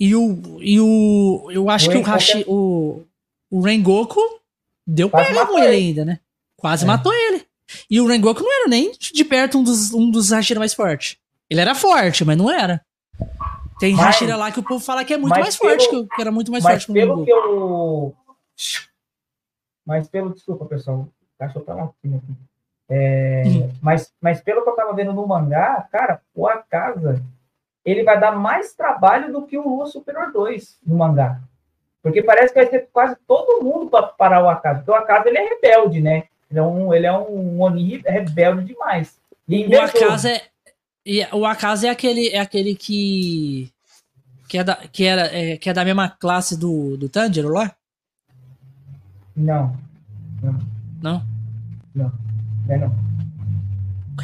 E 0.00 0.16
o. 0.16 0.58
E 0.62 0.80
o. 0.80 1.50
Eu 1.52 1.68
acho 1.68 1.90
o 1.90 1.92
que 1.92 1.98
o 1.98 2.02
Hashi. 2.02 2.44
O, 2.48 3.02
o 3.50 3.60
Rengoku 3.60 4.39
Deu 4.92 5.08
Quase 5.08 5.28
pega 5.28 5.46
com 5.46 5.58
ele, 5.58 5.76
ainda, 5.76 6.04
né? 6.04 6.18
Quase 6.56 6.84
é. 6.84 6.86
matou 6.86 7.12
ele. 7.14 7.46
E 7.88 8.00
o 8.00 8.06
Rengoku 8.06 8.42
não 8.42 8.52
era 8.52 8.68
nem 8.68 8.90
de 8.90 9.24
perto 9.24 9.58
um 9.58 9.62
dos, 9.62 9.92
um 9.94 10.10
dos 10.10 10.30
Hashira 10.30 10.58
mais 10.58 10.74
fortes. 10.74 11.16
Ele 11.48 11.60
era 11.60 11.76
forte, 11.76 12.24
mas 12.24 12.36
não 12.36 12.50
era. 12.50 12.84
Tem 13.78 13.94
mas, 13.94 14.06
Hashira 14.06 14.36
lá 14.36 14.50
que 14.50 14.58
o 14.58 14.62
povo 14.64 14.84
fala 14.84 15.04
que 15.04 15.14
é 15.14 15.16
muito 15.16 15.38
mais 15.38 15.56
pelo, 15.56 15.70
forte, 15.70 15.88
que, 15.88 16.06
que, 16.16 16.20
era 16.20 16.32
muito 16.32 16.50
mais 16.50 16.64
forte 16.64 16.86
que 16.86 16.90
o 16.90 16.94
pelo 16.94 17.24
que 17.24 17.30
eu... 17.30 18.14
Mas 19.86 20.08
pelo... 20.08 20.34
Desculpa, 20.34 20.64
pessoal. 20.64 20.98
O 20.98 21.38
cachorro 21.38 21.64
tá 21.64 21.74
latindo 21.74 22.16
aqui. 22.16 22.34
É, 22.88 23.42
uhum. 23.46 23.72
mas, 23.80 24.12
mas 24.20 24.40
pelo 24.40 24.62
que 24.62 24.70
eu 24.70 24.74
tava 24.74 24.92
vendo 24.92 25.12
no 25.12 25.24
mangá, 25.24 25.88
cara, 25.92 26.20
o 26.34 26.48
Akasa, 26.48 27.22
ele 27.84 28.02
vai 28.02 28.18
dar 28.18 28.32
mais 28.32 28.72
trabalho 28.72 29.32
do 29.32 29.46
que 29.46 29.56
o 29.56 29.62
Lua 29.62 29.86
Superior 29.86 30.32
2 30.32 30.80
no 30.84 30.96
mangá. 30.96 31.40
Porque 32.02 32.22
parece 32.22 32.52
que 32.52 32.60
vai 32.60 32.68
ter 32.68 32.88
quase 32.92 33.16
todo 33.26 33.62
mundo 33.62 33.90
para 33.90 34.06
parar 34.06 34.42
o 34.42 34.48
Akasa. 34.48 34.78
Porque 34.78 34.90
o 34.90 34.94
Akasa, 34.94 35.28
ele 35.28 35.38
é 35.38 35.48
rebelde, 35.48 36.00
né? 36.00 36.24
Ele 36.50 36.58
é 36.58 36.62
um, 36.62 36.94
ele 36.94 37.06
é 37.06 37.12
um 37.12 37.60
Oni 37.60 37.98
rebelde 37.98 38.64
demais. 38.64 39.18
o 39.48 39.80
Akasa 39.80 40.40
é, 41.06 41.34
o 41.34 41.46
Akasa 41.46 41.88
é 41.88 41.90
aquele, 41.90 42.28
é 42.28 42.38
aquele 42.38 42.74
que 42.74 43.70
que 44.48 44.58
é 44.58 44.64
da, 44.64 44.76
que 44.76 45.04
era, 45.04 45.26
é, 45.26 45.56
que 45.56 45.70
é 45.70 45.72
da 45.72 45.84
mesma 45.84 46.08
classe 46.08 46.58
do, 46.58 46.96
do 46.96 47.08
Tanjiro 47.08 47.48
lá? 47.50 47.74
Não. 49.36 49.76
Não? 50.42 50.58
Não. 51.00 51.22
Não. 51.94 52.12
É 52.68 52.76
não. 52.76 52.92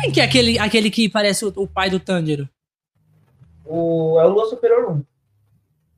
Quem 0.00 0.10
que 0.10 0.20
é 0.20 0.24
aquele, 0.24 0.58
aquele 0.58 0.90
que 0.90 1.08
parece 1.08 1.44
o, 1.44 1.52
o 1.56 1.68
pai 1.68 1.88
do 1.88 2.00
Tanjiro? 2.00 2.48
O, 3.64 4.18
é 4.20 4.26
o 4.26 4.28
Lua 4.28 4.46
Superior 4.46 4.90
1. 4.96 5.04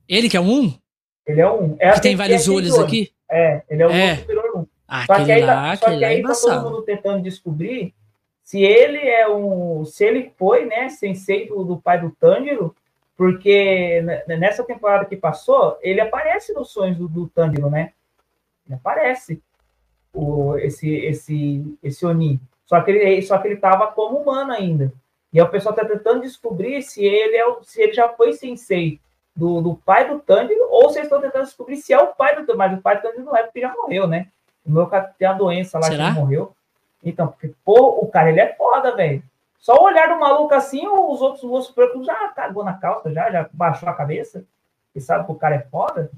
Ele 0.07 0.29
que 0.29 0.37
é 0.37 0.39
o 0.39 0.43
1? 0.43 0.77
Ele 1.25 1.41
é 1.41 1.49
1. 1.49 1.75
É 1.79 1.91
que 1.93 2.01
tem 2.01 2.15
vários 2.15 2.47
olhos 2.47 2.77
aqui? 2.77 3.11
É, 3.29 3.61
ele 3.69 3.83
é 3.83 3.87
o 3.87 3.91
é. 3.91 4.15
Superior 4.15 4.57
1. 4.57 4.67
Ah, 4.87 5.05
só 5.05 5.23
que 5.23 5.31
aí, 5.31 5.45
lá, 5.45 5.69
tá, 5.69 5.75
só 5.75 5.85
que 5.85 6.03
aí 6.03 6.19
é 6.19 6.23
tá 6.23 6.33
todo 6.33 6.63
mundo 6.63 6.81
tentando 6.81 7.21
descobrir 7.21 7.93
se 8.43 8.63
ele 8.63 8.97
é 8.97 9.29
um. 9.29 9.85
Se 9.85 10.03
ele 10.03 10.33
foi, 10.35 10.65
né, 10.65 10.89
sensei 10.89 11.47
do, 11.47 11.63
do 11.63 11.77
pai 11.77 12.01
do 12.01 12.09
Tanjiro, 12.09 12.75
porque 13.15 14.01
nessa 14.27 14.63
temporada 14.63 15.05
que 15.05 15.15
passou, 15.15 15.77
ele 15.81 16.01
aparece 16.01 16.51
nos 16.53 16.71
sonhos 16.71 16.97
do, 16.97 17.07
do 17.07 17.27
Tanjiro, 17.27 17.69
né? 17.69 17.93
Ele 18.65 18.75
aparece 18.75 19.39
o, 20.11 20.57
esse, 20.57 20.89
esse, 20.89 21.77
esse 21.83 22.05
Oni. 22.05 22.41
Só 22.65 22.81
que 22.81 22.89
ele 22.89 23.21
só 23.21 23.37
que 23.37 23.47
ele 23.47 23.55
estava 23.55 23.87
como 23.87 24.17
humano 24.17 24.51
ainda. 24.51 24.91
E 25.31 25.39
aí 25.39 25.45
o 25.45 25.49
pessoal 25.49 25.75
está 25.75 25.85
tentando 25.85 26.21
descobrir 26.21 26.81
se 26.81 27.05
ele 27.05 27.35
é 27.35 27.45
se 27.61 27.79
ele 27.79 27.93
já 27.93 28.09
foi 28.09 28.33
sensei 28.33 28.99
do, 29.35 29.61
do 29.61 29.75
pai 29.75 30.07
do 30.07 30.19
Tanjiro 30.19 30.67
ou 30.69 30.85
eles 30.85 30.97
estão 30.97 31.21
tentando 31.21 31.45
descobrir 31.45 31.77
se 31.77 31.93
é 31.93 31.99
o 31.99 32.07
pai 32.07 32.35
do 32.35 32.41
Tanjiro. 32.41 32.57
Mas 32.57 32.77
o 32.77 32.81
pai 32.81 32.97
do 32.97 33.01
Tanjiro 33.01 33.23
não 33.23 33.35
é 33.35 33.43
porque 33.43 33.61
já 33.61 33.73
morreu, 33.73 34.07
né? 34.07 34.27
O 34.65 34.71
meu 34.71 34.87
cara 34.87 35.13
tem 35.17 35.27
a 35.27 35.33
doença 35.33 35.79
lá 35.79 35.87
Será? 35.87 36.09
que 36.09 36.19
morreu. 36.19 36.55
Então, 37.03 37.27
porque, 37.27 37.53
pô, 37.63 37.99
o 38.01 38.07
cara, 38.07 38.29
ele 38.29 38.41
é 38.41 38.53
foda, 38.53 38.95
velho. 38.95 39.23
Só 39.57 39.75
o 39.75 39.83
olhar 39.83 40.07
do 40.07 40.19
maluco 40.19 40.53
assim, 40.53 40.87
os 40.87 41.21
outros 41.21 41.43
ossos 41.43 41.73
pretos 41.73 42.05
já 42.05 42.29
cagou 42.29 42.63
na 42.63 42.73
calça, 42.73 43.11
já, 43.11 43.29
já 43.29 43.49
baixou 43.51 43.89
a 43.89 43.93
cabeça. 43.93 44.43
E 44.95 45.01
sabe 45.01 45.25
que 45.25 45.31
o 45.31 45.35
cara 45.35 45.55
é 45.55 45.59
foda, 45.59 46.11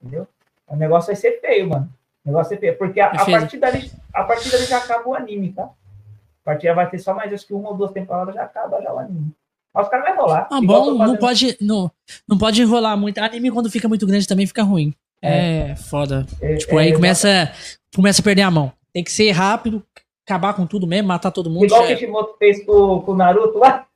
entendeu? 0.00 0.26
O 0.66 0.76
negócio 0.76 1.08
vai 1.08 1.16
ser 1.16 1.40
feio, 1.40 1.68
mano. 1.68 1.88
O 2.24 2.28
negócio 2.28 2.50
vai 2.50 2.56
ser 2.56 2.60
feio. 2.60 2.78
Porque 2.78 3.00
a, 3.00 3.08
a 3.08 3.24
partir, 3.24 3.58
dali, 3.58 3.90
a 4.14 4.24
partir 4.24 4.50
dali 4.50 4.64
já 4.64 4.78
acaba 4.78 5.08
o 5.08 5.14
anime, 5.14 5.52
tá? 5.52 5.64
A 5.64 6.44
partir 6.44 6.72
vai 6.74 6.88
ter 6.88 6.98
só 6.98 7.14
mais, 7.14 7.32
acho 7.32 7.46
que 7.46 7.54
uma 7.54 7.70
ou 7.70 7.76
duas 7.76 7.92
temporadas 7.92 8.34
já 8.34 8.42
acaba 8.42 8.80
já 8.82 8.92
o 8.92 8.98
anime. 8.98 9.34
Mas 9.74 9.86
os 9.86 9.90
caras 9.90 10.06
vai 10.06 10.16
rolar. 10.16 10.48
Ah, 10.50 10.60
bom, 10.62 10.94
não 10.98 11.16
pode, 11.16 11.56
não, 11.60 11.90
não 12.28 12.36
pode 12.36 12.60
enrolar 12.60 12.96
muito. 12.96 13.18
Anime, 13.18 13.50
quando 13.50 13.70
fica 13.70 13.88
muito 13.88 14.06
grande, 14.06 14.28
também 14.28 14.46
fica 14.46 14.62
ruim. 14.62 14.94
É, 15.22 15.70
é 15.70 15.76
foda. 15.76 16.26
É, 16.40 16.56
tipo, 16.56 16.78
é, 16.78 16.84
aí 16.84 16.92
começa, 16.92 17.50
começa 17.94 18.20
a 18.20 18.24
perder 18.24 18.42
a 18.42 18.50
mão. 18.50 18.72
Tem 18.92 19.02
que 19.02 19.10
ser 19.10 19.30
rápido, 19.30 19.82
acabar 20.26 20.52
com 20.54 20.66
tudo 20.66 20.86
mesmo, 20.86 21.08
matar 21.08 21.30
todo 21.30 21.48
mundo. 21.48 21.64
Igual 21.64 21.84
o 21.84 21.86
Kishimoto 21.86 22.36
fez 22.38 22.64
com, 22.66 23.00
com 23.00 23.12
o 23.12 23.16
Naruto 23.16 23.58
lá. 23.58 23.86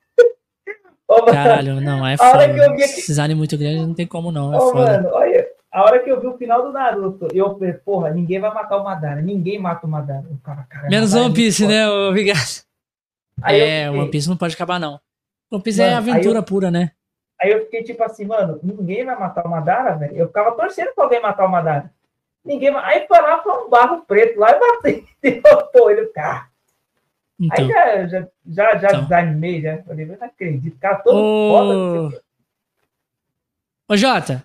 Caralho, 1.26 1.80
não, 1.80 2.06
é 2.06 2.16
foda. 2.16 2.44
Aqui... 2.44 2.82
Esses 2.82 3.18
animes 3.18 3.38
muito 3.38 3.58
grandes 3.58 3.86
não 3.86 3.94
tem 3.94 4.06
como 4.06 4.32
não, 4.32 4.54
é 4.54 4.56
Ô, 4.56 4.72
foda. 4.72 4.92
Mano, 4.92 5.10
olha, 5.12 5.46
a 5.70 5.82
hora 5.82 5.98
que 5.98 6.10
eu 6.10 6.20
vi 6.20 6.26
o 6.26 6.38
final 6.38 6.62
do 6.62 6.72
Naruto, 6.72 7.28
eu 7.34 7.58
falei, 7.58 7.74
porra, 7.74 8.10
ninguém 8.10 8.40
vai 8.40 8.52
matar 8.54 8.78
o 8.78 8.84
Madara, 8.84 9.20
ninguém 9.20 9.58
mata 9.58 9.86
o 9.86 9.90
Madara. 9.90 10.24
O 10.30 10.38
cara, 10.38 10.64
cara, 10.68 10.88
Menos 10.88 11.10
Madara 11.10 11.26
One 11.26 11.34
Piece, 11.34 11.64
é 11.64 11.68
né, 11.68 11.88
obrigado. 11.88 12.64
é, 13.44 13.90
o 13.90 14.00
One 14.00 14.10
Piece 14.10 14.28
não 14.28 14.36
pode 14.36 14.54
acabar, 14.54 14.80
não. 14.80 14.98
Piece 15.62 15.82
é 15.82 15.94
aventura 15.94 16.38
eu... 16.38 16.42
pura, 16.42 16.70
né? 16.70 16.92
Aí 17.40 17.50
eu 17.50 17.64
fiquei 17.64 17.82
tipo 17.82 18.02
assim, 18.02 18.24
mano, 18.24 18.58
ninguém 18.62 19.04
vai 19.04 19.18
matar 19.18 19.46
o 19.46 19.50
Madara, 19.50 19.96
velho. 19.96 20.16
Eu 20.16 20.26
ficava 20.26 20.52
torcendo 20.52 20.94
pra 20.94 21.04
alguém 21.04 21.20
matar 21.20 21.46
o 21.46 21.50
Madara. 21.50 21.90
Ninguém 22.44 22.74
Aí 22.76 23.06
foi 23.06 23.20
lá 23.20 23.38
para 23.38 23.64
um 23.64 23.68
barro 23.68 24.02
preto 24.06 24.38
lá 24.38 24.52
e 24.52 24.60
bateu, 24.60 25.04
derrotou 25.20 25.90
ele 25.90 26.02
o 26.02 26.12
carro. 26.12 26.48
Então. 27.38 27.64
Aí 27.64 27.68
já, 27.68 28.06
já, 28.06 28.28
já, 28.46 28.76
já 28.76 28.88
então. 28.88 29.02
desanimei, 29.02 29.60
já. 29.60 29.82
Falei, 29.82 30.04
eu 30.04 30.16
não 30.16 30.26
acredito, 30.26 30.78
cara 30.78 30.96
todo 30.96 31.18
foda. 31.18 32.22
Ô, 33.88 33.96
Jota. 33.96 34.42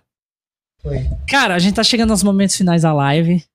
Oi. 0.83 0.97
Cara, 1.29 1.55
a 1.55 1.59
gente 1.59 1.75
tá 1.75 1.83
chegando 1.83 2.09
nos 2.09 2.23
momentos 2.23 2.55
finais 2.55 2.81
da 2.81 2.91
live. 2.91 3.45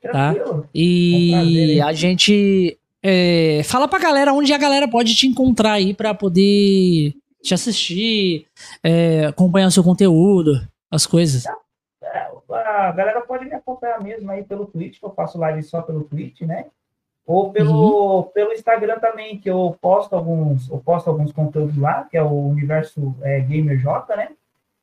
Tá? 0.00 0.32
E 0.72 1.34
é 1.34 1.36
um 1.36 1.42
prazer, 1.42 1.82
a 1.82 1.92
gente 1.92 2.78
é, 3.02 3.62
fala 3.64 3.88
pra 3.88 3.98
galera 3.98 4.32
onde 4.32 4.52
a 4.52 4.58
galera 4.58 4.88
pode 4.88 5.14
te 5.14 5.26
encontrar 5.26 5.72
aí 5.72 5.94
pra 5.94 6.14
poder 6.14 7.14
te 7.42 7.54
assistir, 7.54 8.46
é, 8.82 9.26
acompanhar 9.26 9.68
o 9.68 9.70
seu 9.70 9.84
conteúdo, 9.84 10.60
as 10.90 11.06
coisas. 11.06 11.44
Tá 11.44 11.56
a 12.88 12.92
galera 12.92 13.20
pode 13.20 13.44
me 13.44 13.54
acompanhar 13.54 14.00
mesmo 14.00 14.30
aí 14.30 14.42
pelo 14.42 14.66
Twitch, 14.66 14.98
que 14.98 15.04
eu 15.04 15.10
faço 15.10 15.38
live 15.38 15.62
só 15.62 15.82
pelo 15.82 16.04
Twitch, 16.04 16.42
né? 16.42 16.66
Ou 17.26 17.52
pelo, 17.52 18.20
uhum. 18.20 18.22
pelo 18.22 18.52
Instagram 18.52 18.98
também, 18.98 19.38
que 19.38 19.50
eu 19.50 19.76
posto 19.80 20.16
alguns, 20.16 20.70
eu 20.70 20.78
posto 20.78 21.10
alguns 21.10 21.30
conteúdos 21.30 21.76
lá, 21.76 22.04
que 22.04 22.16
é 22.16 22.22
o 22.22 22.48
Universo 22.48 23.14
é, 23.22 23.40
Gamer 23.40 23.78
J, 23.78 24.16
né? 24.16 24.30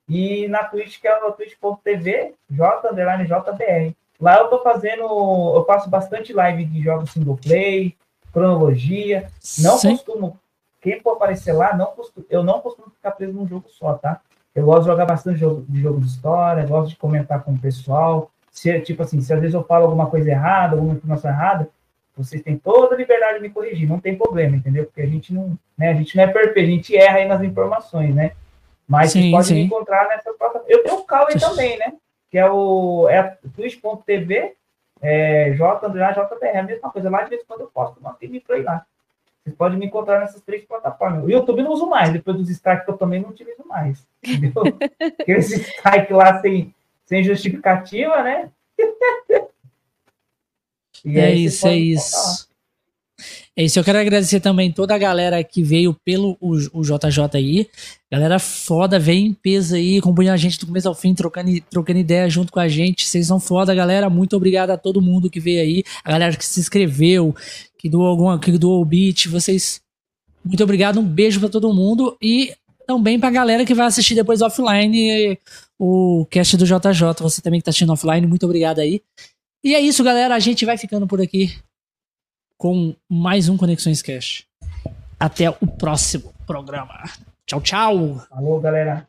E 0.08 0.48
na 0.48 0.64
Twitch, 0.66 1.02
que 1.02 1.08
é 1.08 1.18
o 1.26 1.32
twitch.tv, 1.32 2.36
J, 2.52 2.92
underline 2.92 3.26
JBR. 3.26 3.96
Lá 4.22 4.38
eu 4.38 4.48
tô 4.48 4.62
fazendo, 4.62 5.02
eu 5.02 5.66
faço 5.66 5.90
bastante 5.90 6.32
live 6.32 6.66
de 6.66 6.82
jogos 6.84 7.10
single 7.10 7.38
play, 7.38 7.96
cronologia. 8.36 9.30
Não 9.60 9.78
Sim. 9.78 9.92
costumo, 9.92 10.38
quem 10.82 11.00
for 11.00 11.14
aparecer 11.14 11.54
lá, 11.54 11.76
não 11.76 11.88
costumo, 11.88 12.26
eu 12.30 12.44
não 12.44 12.60
costumo 12.60 12.90
ficar 12.90 13.12
preso 13.12 13.32
num 13.32 13.48
jogo 13.48 13.70
só, 13.70 13.94
tá? 13.94 14.20
Eu 14.54 14.66
gosto 14.66 14.82
de 14.82 14.88
jogar 14.88 15.06
bastante 15.06 15.40
jogo, 15.40 15.66
de 15.68 15.82
jogo 15.82 16.02
de 16.02 16.08
história, 16.08 16.66
gosto 16.66 16.90
de 16.90 16.98
comentar 16.98 17.42
com 17.44 17.54
o 17.54 17.58
pessoal. 17.58 18.30
Se, 18.52 18.78
tipo 18.82 19.02
assim, 19.02 19.22
se 19.22 19.34
às 19.34 19.40
vezes 19.40 19.54
eu 19.54 19.64
falo 19.64 19.86
alguma 19.86 20.08
coisa 20.08 20.30
errada, 20.30 20.76
alguma 20.76 20.94
informação 20.94 21.32
errada, 21.32 21.70
vocês 22.16 22.42
têm 22.42 22.58
toda 22.58 22.94
a 22.96 22.98
liberdade 22.98 23.36
de 23.36 23.42
me 23.42 23.50
corrigir, 23.50 23.88
não 23.88 24.00
tem 24.00 24.18
problema, 24.18 24.56
entendeu? 24.56 24.86
Porque 24.86 25.02
a 25.02 25.08
gente 25.08 25.34
não, 25.34 25.58
né, 25.78 25.90
a 25.90 25.94
gente 25.94 26.16
não 26.16 26.24
é 26.24 26.28
perfeito, 26.28 26.68
a 26.68 26.72
gente 26.72 26.96
erra 26.96 27.18
aí 27.18 27.28
nas 27.28 27.42
informações, 27.42 28.14
né? 28.14 28.32
Mas 28.88 29.12
sim, 29.12 29.20
vocês 29.20 29.32
podem 29.32 29.48
sim. 29.48 29.54
me 29.56 29.64
encontrar 29.64 30.08
nessa 30.08 30.32
plataforma. 30.34 30.68
Eu 30.70 30.84
tenho 30.84 30.98
o 30.98 31.04
Cauê 31.04 31.34
também, 31.40 31.78
né? 31.78 31.94
Que 32.30 32.38
é 32.38 32.50
o 32.50 33.10
é 33.10 33.38
twitch.tv, 33.56 34.54
é, 35.06 35.54
J, 35.54 35.88
JBR, 35.88 36.44
é 36.44 36.60
a 36.60 36.64
mesma 36.64 36.92
coisa. 36.92 37.10
Lá 37.10 37.22
de 37.24 37.30
vez 37.30 37.44
em 37.44 37.46
quando 37.46 37.62
eu 37.62 37.68
posto 37.68 38.00
uma 38.00 38.18
ir 38.22 38.64
lá. 38.64 38.86
Vocês 39.44 39.56
podem 39.56 39.78
me 39.78 39.86
encontrar 39.86 40.20
nessas 40.20 40.42
três 40.42 40.66
plataformas. 40.66 41.24
O 41.24 41.30
YouTube 41.30 41.62
não 41.62 41.72
uso 41.72 41.86
mais, 41.88 42.12
depois 42.12 42.36
dos 42.36 42.50
strikes 42.50 42.84
que 42.84 42.92
eu 42.92 42.98
também 42.98 43.22
não 43.22 43.30
utilizo 43.30 43.64
mais. 43.68 44.04
Entendeu? 44.24 44.64
Aqueles 45.22 45.52
strike 45.52 46.12
lá 46.12 46.42
sem, 46.42 46.74
sem 47.06 47.24
justificativa, 47.24 48.24
né? 48.24 48.50
é 51.06 51.32
isso, 51.32 51.68
é 51.68 51.76
isso. 51.76 52.50
É 53.58 53.64
isso, 53.64 53.80
eu 53.80 53.86
quero 53.86 53.98
agradecer 53.98 54.42
também 54.42 54.70
toda 54.70 54.94
a 54.94 54.98
galera 54.98 55.42
que 55.42 55.64
veio 55.64 55.94
pelo 56.04 56.38
o, 56.42 56.56
o 56.74 56.82
JJ 56.82 57.36
aí. 57.36 57.70
Galera 58.12 58.38
foda, 58.38 59.00
vem 59.00 59.28
em 59.28 59.34
peso 59.34 59.76
aí, 59.76 59.98
acompanhando 59.98 60.34
a 60.34 60.38
gente 60.38 60.60
do 60.60 60.68
começo 60.68 60.90
ao 60.90 60.94
fim, 60.94 61.16
trocando, 61.16 61.50
trocando 61.70 62.00
ideia 62.00 62.30
junto 62.30 62.52
com 62.52 62.60
a 62.60 62.68
gente. 62.68 63.08
Vocês 63.08 63.28
são 63.28 63.40
foda, 63.40 63.74
galera. 63.74 64.10
Muito 64.10 64.36
obrigado 64.36 64.72
a 64.72 64.78
todo 64.78 65.02
mundo 65.02 65.30
que 65.30 65.40
veio 65.40 65.62
aí. 65.62 65.84
A 66.04 66.12
galera 66.12 66.36
que 66.36 66.46
se 66.46 66.60
inscreveu, 66.60 67.34
que 67.78 67.90
doou 67.90 68.08
alguma, 68.08 68.38
que 68.38 68.52
doou 68.58 68.82
o 68.82 68.86
beat, 68.86 69.28
vocês. 69.30 69.80
Muito 70.44 70.62
obrigado, 70.62 71.00
um 71.00 71.06
beijo 71.06 71.40
para 71.40 71.48
todo 71.48 71.74
mundo 71.74 72.18
e 72.22 72.54
também 72.86 73.18
pra 73.18 73.32
galera 73.32 73.66
que 73.66 73.74
vai 73.74 73.88
assistir 73.88 74.16
depois 74.16 74.42
offline 74.42 75.40
o 75.80 76.28
cast 76.30 76.58
do 76.58 76.66
JJ. 76.66 77.22
Você 77.22 77.42
também 77.42 77.62
que 77.62 77.64
tá 77.64 77.70
assistindo 77.70 77.94
offline, 77.94 78.28
muito 78.28 78.46
obrigado 78.46 78.80
aí. 78.80 79.02
E 79.64 79.74
é 79.74 79.80
isso, 79.80 80.04
galera. 80.04 80.36
A 80.36 80.40
gente 80.40 80.66
vai 80.66 80.78
ficando 80.78 81.08
por 81.08 81.22
aqui 81.22 81.56
com 82.58 82.96
mais 83.10 83.50
um 83.50 83.58
Conexões 83.58 84.02
Cash. 84.02 84.46
Até 85.20 85.50
o 85.50 85.68
próximo 85.68 86.34
programa. 86.46 87.04
Tchau, 87.46 87.62
tchau. 87.62 88.26
Alô, 88.32 88.60
galera. 88.60 89.08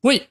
Fui. 0.00 0.26